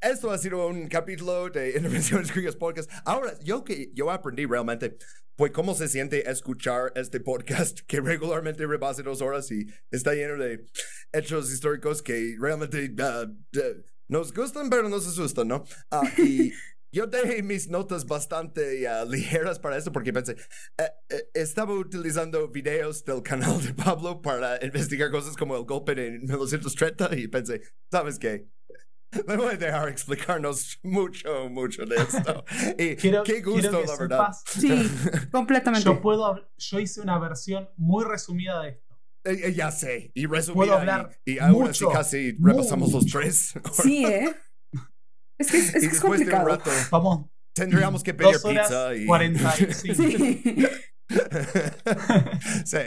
esto 0.01 0.31
ha 0.31 0.39
sido 0.39 0.67
un 0.67 0.89
capítulo 0.89 1.49
de 1.51 1.71
Intervenciones 1.77 2.33
Gringas 2.33 2.57
Podcast. 2.57 2.91
Ahora, 3.05 3.39
yo 3.43 3.65
que 3.65 3.91
yo 3.95 4.11
aprendí 4.11 4.47
realmente 4.47 4.97
fue 5.37 5.53
cómo 5.53 5.75
se 5.75 5.89
siente 5.89 6.31
escuchar 6.31 6.93
este 6.95 7.21
podcast 7.21 7.81
que 7.87 8.01
regularmente 8.01 8.67
rebasa 8.67 9.03
dos 9.03 9.21
horas 9.21 9.51
y 9.51 9.67
está 9.91 10.15
lleno 10.15 10.37
de 10.43 10.65
hechos 11.13 11.53
históricos 11.53 12.03
que 12.03 12.37
realmente 12.39 12.91
uh, 12.91 13.27
uh, 13.27 13.83
nos 14.09 14.33
gustan, 14.33 14.71
pero 14.71 14.89
nos 14.89 15.07
asustan, 15.07 15.49
¿no? 15.49 15.65
Uh, 15.91 16.23
y 16.23 16.53
yo 16.93 17.07
dejé 17.07 17.43
mis 17.43 17.69
notas 17.69 18.07
bastante 18.07 18.89
uh, 18.89 19.09
ligeras 19.09 19.59
para 19.59 19.77
esto 19.77 19.93
porque 19.93 20.13
pensé, 20.13 20.37
eh, 20.79 20.89
eh, 21.11 21.29
estaba 21.35 21.75
utilizando 21.75 22.49
videos 22.49 23.05
del 23.05 23.23
canal 23.23 23.63
de 23.63 23.75
Pablo 23.75 24.23
para 24.23 24.65
investigar 24.65 25.11
cosas 25.11 25.37
como 25.37 25.57
el 25.57 25.65
golpe 25.65 25.95
de 25.95 26.13
1930 26.13 27.15
y 27.17 27.29
pensé, 27.29 27.61
¿sabes 27.91 28.19
qué? 28.19 28.49
Me 29.27 29.37
voy 29.37 29.55
a 29.55 29.57
dejar 29.57 29.89
explicarnos 29.89 30.79
mucho, 30.83 31.49
mucho 31.49 31.85
de 31.87 31.97
esto. 31.97 32.45
Y 32.79 32.97
Quiero- 32.97 33.23
qué 33.23 33.41
gusto, 33.41 33.81
que 33.81 33.87
la 33.87 33.97
verdad. 33.97 34.19
sepas- 34.33 34.43
Sí, 34.47 34.91
completamente. 35.33 35.85
Yo 35.85 36.01
puedo, 36.01 36.51
yo 36.57 36.81
hice 36.81 37.01
una 37.01 37.19
versión 37.19 37.69
muy 37.77 38.05
resumida 38.05 38.61
de 38.63 38.69
esto. 38.71 38.99
Eh, 39.25 39.41
eh, 39.49 39.55
ya 39.55 39.71
sé. 39.71 40.11
Y 40.15 40.27
Puedo 40.27 40.41
resumida. 40.41 40.77
hablar 40.79 41.19
Y, 41.25 41.35
y 41.35 41.39
ahora 41.39 41.73
sí 41.75 41.85
mucho, 41.85 41.91
casi 41.91 42.37
repasamos 42.41 42.93
los 42.93 43.07
tres. 43.07 43.55
Sí, 43.83 44.05
¿eh? 44.05 44.35
Es 45.39 45.51
que 45.51 45.59
es, 45.59 45.75
es, 45.75 45.83
y 45.83 45.87
es 45.87 45.93
después 45.93 46.19
de 46.21 46.25
un 46.27 46.31
complicado. 46.33 46.49
rato 46.49 46.71
Vamos, 46.91 47.27
tendríamos 47.55 48.03
que 48.03 48.15
pedir 48.15 48.33
dos 48.35 48.45
horas 48.47 48.69
pizza 48.69 48.95
y. 48.95 49.07
45. 49.07 49.95
Sí. 49.95 50.67
sí. 52.65 52.79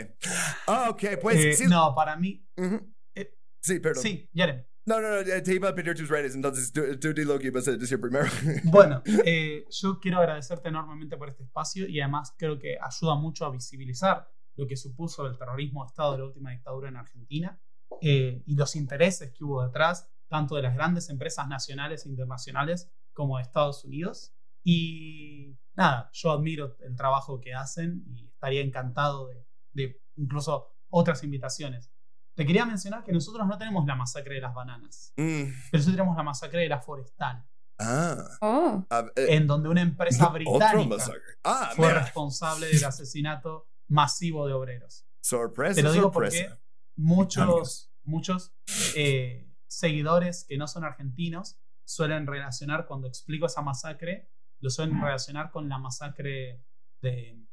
Ah, 0.68 0.90
ok, 0.90 1.04
pues 1.22 1.38
Eh, 1.38 1.54
sí. 1.54 1.66
No, 1.68 1.94
para 1.96 2.16
mí, 2.16 2.46
Ujú. 2.58 2.92
Eh, 3.16 3.34
Sí, 3.62 3.80
perdón. 3.80 4.04
sí, 4.04 4.30
Jeremy. 4.34 4.64
No, 4.90 5.00
no, 5.00 5.08
no, 5.08 5.18
eh, 5.18 5.42
te 5.44 5.54
iba 5.54 5.70
a 5.70 5.76
pedir 5.76 5.94
tus 5.94 6.10
redes, 6.10 6.34
entonces 6.34 6.74
tú, 6.74 6.82
tú 7.00 7.14
di 7.14 7.24
lo 7.24 7.38
que 7.38 7.48
ibas 7.48 7.68
a 7.68 7.74
decir 7.74 8.02
primero. 8.02 8.26
Bueno, 8.64 9.04
eh, 9.24 9.64
yo 9.70 10.00
quiero 10.00 10.18
agradecerte 10.18 10.70
enormemente 10.70 11.16
por 11.16 11.30
este 11.30 11.44
espacio 11.44 11.88
y 11.88 12.02
además 12.02 12.34
creo 12.36 12.58
que 12.58 12.76
ayuda 12.82 13.14
mucho 13.14 13.46
a 13.46 13.52
visibilizar 13.52 14.28
lo 14.56 14.66
que 14.66 14.76
supuso 14.76 15.28
el 15.28 15.38
terrorismo 15.38 15.84
de 15.84 15.90
Estado 15.90 16.14
de 16.14 16.18
la 16.18 16.26
última 16.26 16.50
dictadura 16.50 16.90
en 16.90 16.98
Argentina 16.98 17.62
eh, 18.02 18.42
y 18.48 18.56
los 18.56 18.76
intereses 18.76 19.32
que 19.32 19.44
hubo 19.44 19.64
detrás, 19.64 20.10
tanto 20.28 20.56
de 20.56 20.64
las 20.64 20.74
grandes 20.74 21.12
empresas 21.12 21.48
nacionales 21.48 22.08
e 22.08 22.10
internacionales 22.10 22.92
como 23.14 23.38
de 23.38 23.44
Estados 23.44 23.86
Unidos. 23.86 24.34
Y 24.64 25.56
nada, 25.76 26.10
yo 26.14 26.32
admiro 26.32 26.76
el 26.80 26.96
trabajo 26.96 27.40
que 27.40 27.54
hacen 27.54 28.06
y 28.08 28.26
estaría 28.26 28.62
encantado 28.62 29.28
de, 29.28 29.46
de 29.74 30.02
incluso 30.16 30.76
otras 30.90 31.24
invitaciones. 31.24 31.92
Te 32.40 32.46
quería 32.46 32.66
mencionar 32.66 33.04
que 33.04 33.12
nosotros 33.12 33.46
no 33.46 33.58
tenemos 33.58 33.86
la 33.86 33.96
masacre 33.96 34.36
de 34.36 34.40
las 34.40 34.54
bananas, 34.54 35.12
Mm, 35.18 35.44
pero 35.72 35.84
sí 35.84 35.92
tenemos 35.92 36.16
la 36.16 36.24
masacre 36.24 36.62
de 36.62 36.70
la 36.70 36.80
forestal 36.80 37.46
Ah. 37.78 38.16
Oh, 38.40 38.86
ah, 38.90 39.06
eh, 39.18 39.26
en 39.32 39.46
donde 39.46 39.68
una 39.68 39.82
empresa 39.82 40.30
británica. 40.30 41.04
Ah, 41.44 41.74
fue 41.76 41.88
mira. 41.88 42.00
responsable 42.00 42.68
del 42.68 42.82
asesinato 42.86 43.68
masivo 43.90 44.48
de 44.48 44.54
obreros. 44.54 45.06
Sorpresa, 45.22 45.76
Te 45.76 45.84
lo 45.84 45.92
digo 45.92 46.14
sorpresa. 46.14 46.48
porque 46.48 46.64
muchos, 46.96 47.92
muchos 48.04 48.54
eh, 48.96 49.52
seguidores 49.68 50.46
que 50.48 50.58
no 50.58 50.70
son 50.70 50.86
argentinos 50.86 51.60
suelen 51.84 52.26
relacionar, 52.26 52.86
cuando 52.86 53.08
explico 53.10 53.48
esa 53.48 53.62
masacre, 53.62 54.30
lo 54.62 54.70
suelen 54.70 55.02
relacionar 55.02 55.52
con 55.52 55.68
la 55.68 55.78
masacre 55.78 56.64
de 57.02 57.46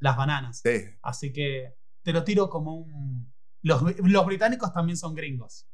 las 0.00 0.16
bananas. 0.16 0.62
Sí. 0.64 0.96
Así 1.02 1.32
que 1.32 1.76
te 2.02 2.12
lo 2.12 2.24
tiro 2.24 2.48
como 2.50 2.74
un... 2.74 3.32
Los, 3.62 3.82
los 3.98 4.26
británicos 4.26 4.72
también 4.72 4.96
son 4.96 5.14
gringos. 5.14 5.66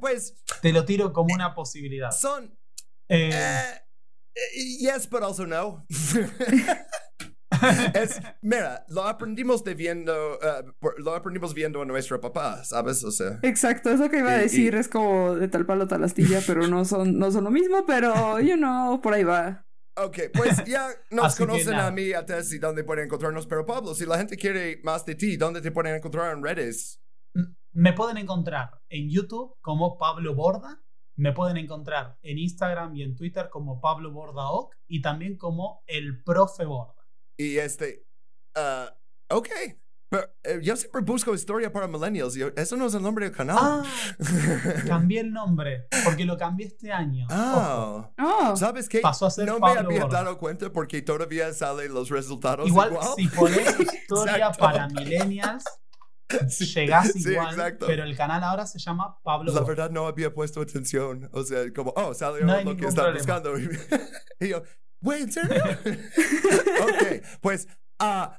Pues 0.00 0.42
Te 0.62 0.72
lo 0.72 0.84
tiro 0.84 1.12
como 1.12 1.34
una 1.34 1.54
posibilidad. 1.54 2.10
son. 2.10 2.56
Eh, 3.08 3.30
eh, 3.32 3.62
eh, 4.34 4.78
yes, 4.80 5.08
but 5.08 5.22
also 5.22 5.46
no. 5.46 5.86
es, 7.94 8.20
mira, 8.40 8.84
lo 8.88 9.04
aprendimos 9.04 9.62
de 9.64 9.74
viendo, 9.74 10.34
eh, 10.40 10.64
por- 10.78 10.98
lo 11.00 11.14
aprendimos 11.14 11.52
viendo 11.52 11.82
a 11.82 11.84
nuestro 11.84 12.20
papá, 12.20 12.64
¿sabes? 12.64 13.04
O 13.04 13.10
sea. 13.10 13.38
exacto, 13.42 13.90
eso 13.90 14.08
que 14.08 14.18
iba 14.18 14.32
a 14.32 14.38
decir 14.38 14.74
y- 14.74 14.78
es 14.78 14.88
como 14.88 15.34
de 15.34 15.48
tal 15.48 15.66
palo 15.66 15.86
tal 15.86 16.04
astilla, 16.04 16.40
pero 16.46 16.66
no 16.68 16.84
son, 16.84 17.18
no 17.18 17.30
son 17.30 17.44
lo 17.44 17.50
mismo, 17.50 17.84
pero 17.86 18.40
you 18.40 18.56
know, 18.56 19.00
por 19.00 19.14
ahí 19.14 19.24
va. 19.24 19.66
Ok, 19.96 20.18
pues 20.32 20.64
ya 20.64 20.88
nos 21.10 21.26
Así 21.26 21.38
conocen 21.44 21.74
a 21.74 21.90
mí, 21.90 22.12
a 22.12 22.24
Tess 22.24 22.52
y 22.54 22.58
dónde 22.58 22.84
pueden 22.84 23.04
encontrarnos. 23.06 23.46
Pero 23.46 23.66
Pablo, 23.66 23.94
si 23.94 24.06
la 24.06 24.16
gente 24.16 24.36
quiere 24.36 24.80
más 24.84 25.04
de 25.04 25.16
ti, 25.16 25.36
¿dónde 25.36 25.60
te 25.60 25.72
pueden 25.72 25.96
encontrar 25.96 26.34
en 26.34 26.42
redes? 26.42 27.00
Me 27.72 27.92
pueden 27.92 28.16
encontrar 28.16 28.80
en 28.88 29.10
YouTube 29.10 29.56
como 29.60 29.98
Pablo 29.98 30.34
Borda. 30.34 30.82
Me 31.16 31.32
pueden 31.32 31.56
encontrar 31.56 32.18
en 32.22 32.38
Instagram 32.38 32.96
y 32.96 33.02
en 33.02 33.14
Twitter 33.14 33.48
como 33.50 33.80
Pablo 33.80 34.10
Borda 34.12 34.48
Oc 34.50 34.74
y 34.88 35.02
también 35.02 35.36
como 35.36 35.82
el 35.86 36.22
profe 36.24 36.64
Borda. 36.64 37.06
Y 37.36 37.58
este. 37.58 38.06
ah, 38.56 38.92
ok. 39.30 39.48
Pero 40.08 40.28
eh, 40.42 40.58
yo 40.60 40.74
siempre 40.74 41.02
busco 41.02 41.32
historia 41.34 41.72
para 41.72 41.86
millennials. 41.86 42.36
y 42.36 42.42
eso 42.56 42.76
no 42.76 42.86
es 42.86 42.94
el 42.94 43.02
nombre 43.02 43.26
del 43.26 43.36
canal. 43.36 43.56
Ah, 43.60 43.84
cambié 44.88 45.20
el 45.20 45.32
nombre 45.32 45.86
porque 46.04 46.24
lo 46.24 46.36
cambié 46.36 46.66
este 46.66 46.90
año. 46.90 47.28
Ah. 47.30 48.10
Oh, 48.18 48.56
¿Sabes 48.56 48.88
qué? 48.88 48.98
Pasó 49.00 49.26
a 49.26 49.30
ser 49.30 49.46
no 49.46 49.60
me 49.60 49.68
había 49.70 50.02
Borda. 50.02 50.24
dado 50.24 50.38
cuenta 50.38 50.72
porque 50.72 51.00
todavía 51.02 51.52
salen 51.52 51.94
los 51.94 52.08
resultados 52.08 52.66
Igual, 52.66 52.90
igual. 52.90 53.08
si 53.14 53.28
pones 53.28 53.78
historia 53.94 54.50
para 54.50 54.88
millennials, 54.88 55.62
Sí, 56.48 56.66
llegás 56.66 57.12
sí, 57.12 57.30
igual, 57.32 57.50
exacto. 57.54 57.86
pero 57.86 58.04
el 58.04 58.16
canal 58.16 58.42
ahora 58.44 58.66
se 58.66 58.78
llama 58.78 59.20
Pablo 59.22 59.52
La 59.52 59.62
verdad 59.62 59.90
no 59.90 60.06
había 60.06 60.32
puesto 60.32 60.60
atención. 60.60 61.28
O 61.32 61.42
sea, 61.42 61.72
como, 61.72 61.92
oh, 61.96 62.14
salió 62.14 62.44
No 62.44 62.62
lo 62.62 62.76
que 62.76 62.86
problema. 62.86 63.12
buscando. 63.12 63.58
y 64.40 64.48
yo, 64.48 64.62
güey, 65.00 65.22
¿en 65.22 65.32
serio? 65.32 65.62
ok, 66.82 67.22
pues 67.40 67.68
ah, 68.00 68.34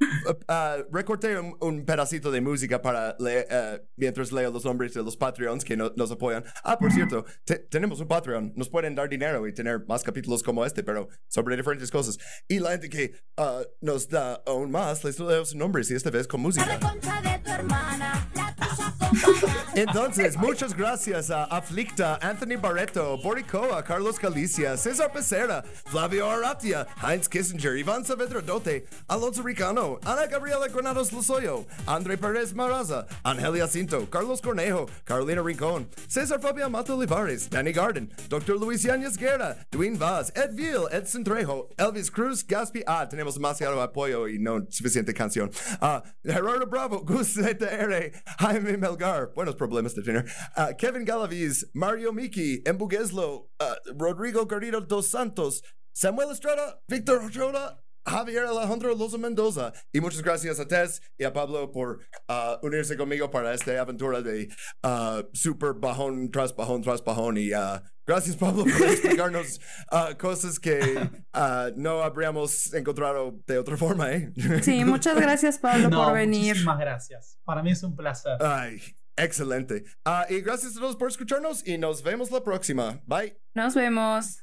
ah, 0.48 0.76
recorté 0.92 1.38
un, 1.38 1.56
un 1.60 1.84
pedacito 1.84 2.30
de 2.30 2.40
música 2.40 2.80
para 2.82 3.16
leer, 3.18 3.46
eh, 3.50 3.80
mientras 3.96 4.32
leo 4.32 4.50
los 4.50 4.64
nombres 4.64 4.94
de 4.94 5.02
los 5.02 5.16
Patreons 5.16 5.64
que 5.64 5.76
no- 5.76 5.92
nos 5.96 6.10
apoyan. 6.10 6.44
Ah, 6.64 6.78
por 6.78 6.92
cierto, 6.92 7.24
te- 7.44 7.58
tenemos 7.58 8.00
un 8.00 8.08
Patreon. 8.08 8.52
Nos 8.56 8.68
pueden 8.68 8.94
dar 8.94 9.08
dinero 9.08 9.46
y 9.46 9.54
tener 9.54 9.84
más 9.86 10.02
capítulos 10.02 10.42
como 10.42 10.64
este, 10.66 10.82
pero 10.82 11.08
sobre 11.28 11.56
diferentes 11.56 11.90
cosas. 11.90 12.18
Y 12.48 12.58
la 12.58 12.72
gente 12.72 12.88
que 12.88 13.12
ah, 13.36 13.60
nos 13.80 14.08
da 14.08 14.42
aún 14.46 14.70
más, 14.70 15.04
les 15.04 15.18
leo 15.18 15.44
sus 15.44 15.54
nombres 15.56 15.90
y 15.90 15.94
esta 15.94 16.10
vez 16.10 16.26
con 16.26 16.40
música. 16.40 16.78
Entonces, 19.74 20.36
muchas 20.36 20.74
gracias 20.76 21.30
a 21.30 21.44
Aflicta, 21.44 22.18
Anthony 22.20 22.58
Barreto, 22.60 23.16
Boricoa, 23.22 23.82
Carlos 23.82 24.18
Galicia, 24.18 24.76
César 24.76 25.10
Becerra, 25.14 25.62
Flavio 25.86 26.30
Aratia, 26.30 26.86
Heinz 27.02 27.28
Kissinger, 27.28 27.76
Iván 27.76 28.04
Saavedra 28.04 28.40
Dote, 28.42 28.86
Alonso 29.08 29.42
Ana 29.60 30.26
Gabriela 30.26 30.68
Granados 30.68 31.12
Lozoyo, 31.12 31.66
André 31.86 32.16
Pérez 32.16 32.54
Maraza, 32.54 33.06
Angelia 33.24 33.68
Cinto, 33.68 34.06
Carlos 34.10 34.40
Cornejo, 34.40 34.88
Carolina 35.04 35.42
Rincón, 35.42 35.88
César 36.08 36.40
Fabián 36.40 36.70
Mato 36.72 36.96
Olivares, 36.96 37.50
Danny 37.50 37.72
Garden, 37.72 38.10
Dr. 38.28 38.56
Luis 38.58 38.82
Yáñez 38.82 39.18
Guerra, 39.18 39.56
Dwayne 39.70 39.98
Vaz, 39.98 40.32
Ed 40.34 40.54
Ville, 40.54 40.88
Edson 40.90 41.22
Trejo, 41.24 41.68
Elvis 41.76 42.10
Cruz, 42.10 42.42
Gaspi, 42.42 42.82
ah, 42.86 43.06
tenemos 43.08 43.34
demasiado 43.34 43.80
apoyo 43.82 44.26
y 44.26 44.38
no 44.38 44.66
suficiente 44.70 45.12
canción. 45.12 45.50
Ah, 45.80 46.02
Gerardo 46.24 46.66
Bravo, 46.66 47.00
Gus 47.04 47.34
ZR, 47.34 48.12
Jaime 48.38 48.78
Melgar, 48.78 49.32
buenos 49.34 49.54
problemas 49.56 49.94
de 49.94 50.02
tener. 50.02 50.24
Ah, 50.56 50.72
Kevin 50.76 51.04
Galaviz, 51.04 51.66
Mario 51.74 52.12
Miki, 52.12 52.62
Embugueslo, 52.64 53.50
ah, 53.60 53.76
Rodrigo 53.96 54.46
Garrido 54.46 54.80
dos 54.80 55.08
Santos, 55.10 55.62
Samuel 55.92 56.30
Estrada, 56.30 56.80
Víctor 56.88 57.22
Ochoa, 57.22 57.82
Javier 58.04 58.44
Alejandro 58.44 58.94
Loza 58.96 59.18
Mendoza. 59.18 59.72
Y 59.92 60.00
muchas 60.00 60.22
gracias 60.22 60.58
a 60.58 60.66
Tess 60.66 61.02
y 61.18 61.24
a 61.24 61.32
Pablo 61.32 61.70
por 61.70 62.00
ah, 62.28 62.58
unirse 62.62 62.96
conmigo 62.96 63.30
para 63.30 63.54
esta 63.54 63.80
aventura 63.80 64.22
de 64.22 64.48
ah, 64.82 65.22
super 65.32 65.72
bajón 65.74 66.30
tras 66.30 66.54
bajón 66.54 66.82
tras 66.82 67.02
bajón. 67.04 67.38
Y 67.38 67.52
ah, 67.52 67.82
gracias, 68.06 68.36
Pablo, 68.36 68.64
por 68.64 68.88
explicarnos 68.88 69.60
ah, 69.90 70.10
cosas 70.18 70.58
que 70.58 70.80
no 71.76 72.02
habríamos 72.02 72.72
encontrado 72.74 73.38
de 73.46 73.58
otra 73.58 73.76
forma. 73.76 74.12
¿eh? 74.12 74.32
sí, 74.62 74.84
muchas 74.84 75.16
gracias 75.16 75.58
Pablo 75.58 75.88
No, 75.90 76.04
por 76.04 76.14
venir. 76.14 76.48
muchísimas 76.48 76.78
gracias. 76.78 77.38
Para 77.44 77.62
mí 77.62 77.70
es 77.72 77.82
un 77.82 77.94
placer. 77.94 78.36
Ay, 78.40 78.80
excelente. 79.16 79.84
Y 80.28 80.40
gracias 80.40 80.76
a 80.76 80.80
todos 80.80 80.96
por 80.96 81.08
escucharnos 81.08 81.66
y 81.66 81.78
nos 81.78 82.02
vemos 82.02 82.30
la 82.30 82.42
próxima. 82.42 83.00
Bye. 83.06 83.38
Nos 83.54 83.74
vemos. 83.74 84.42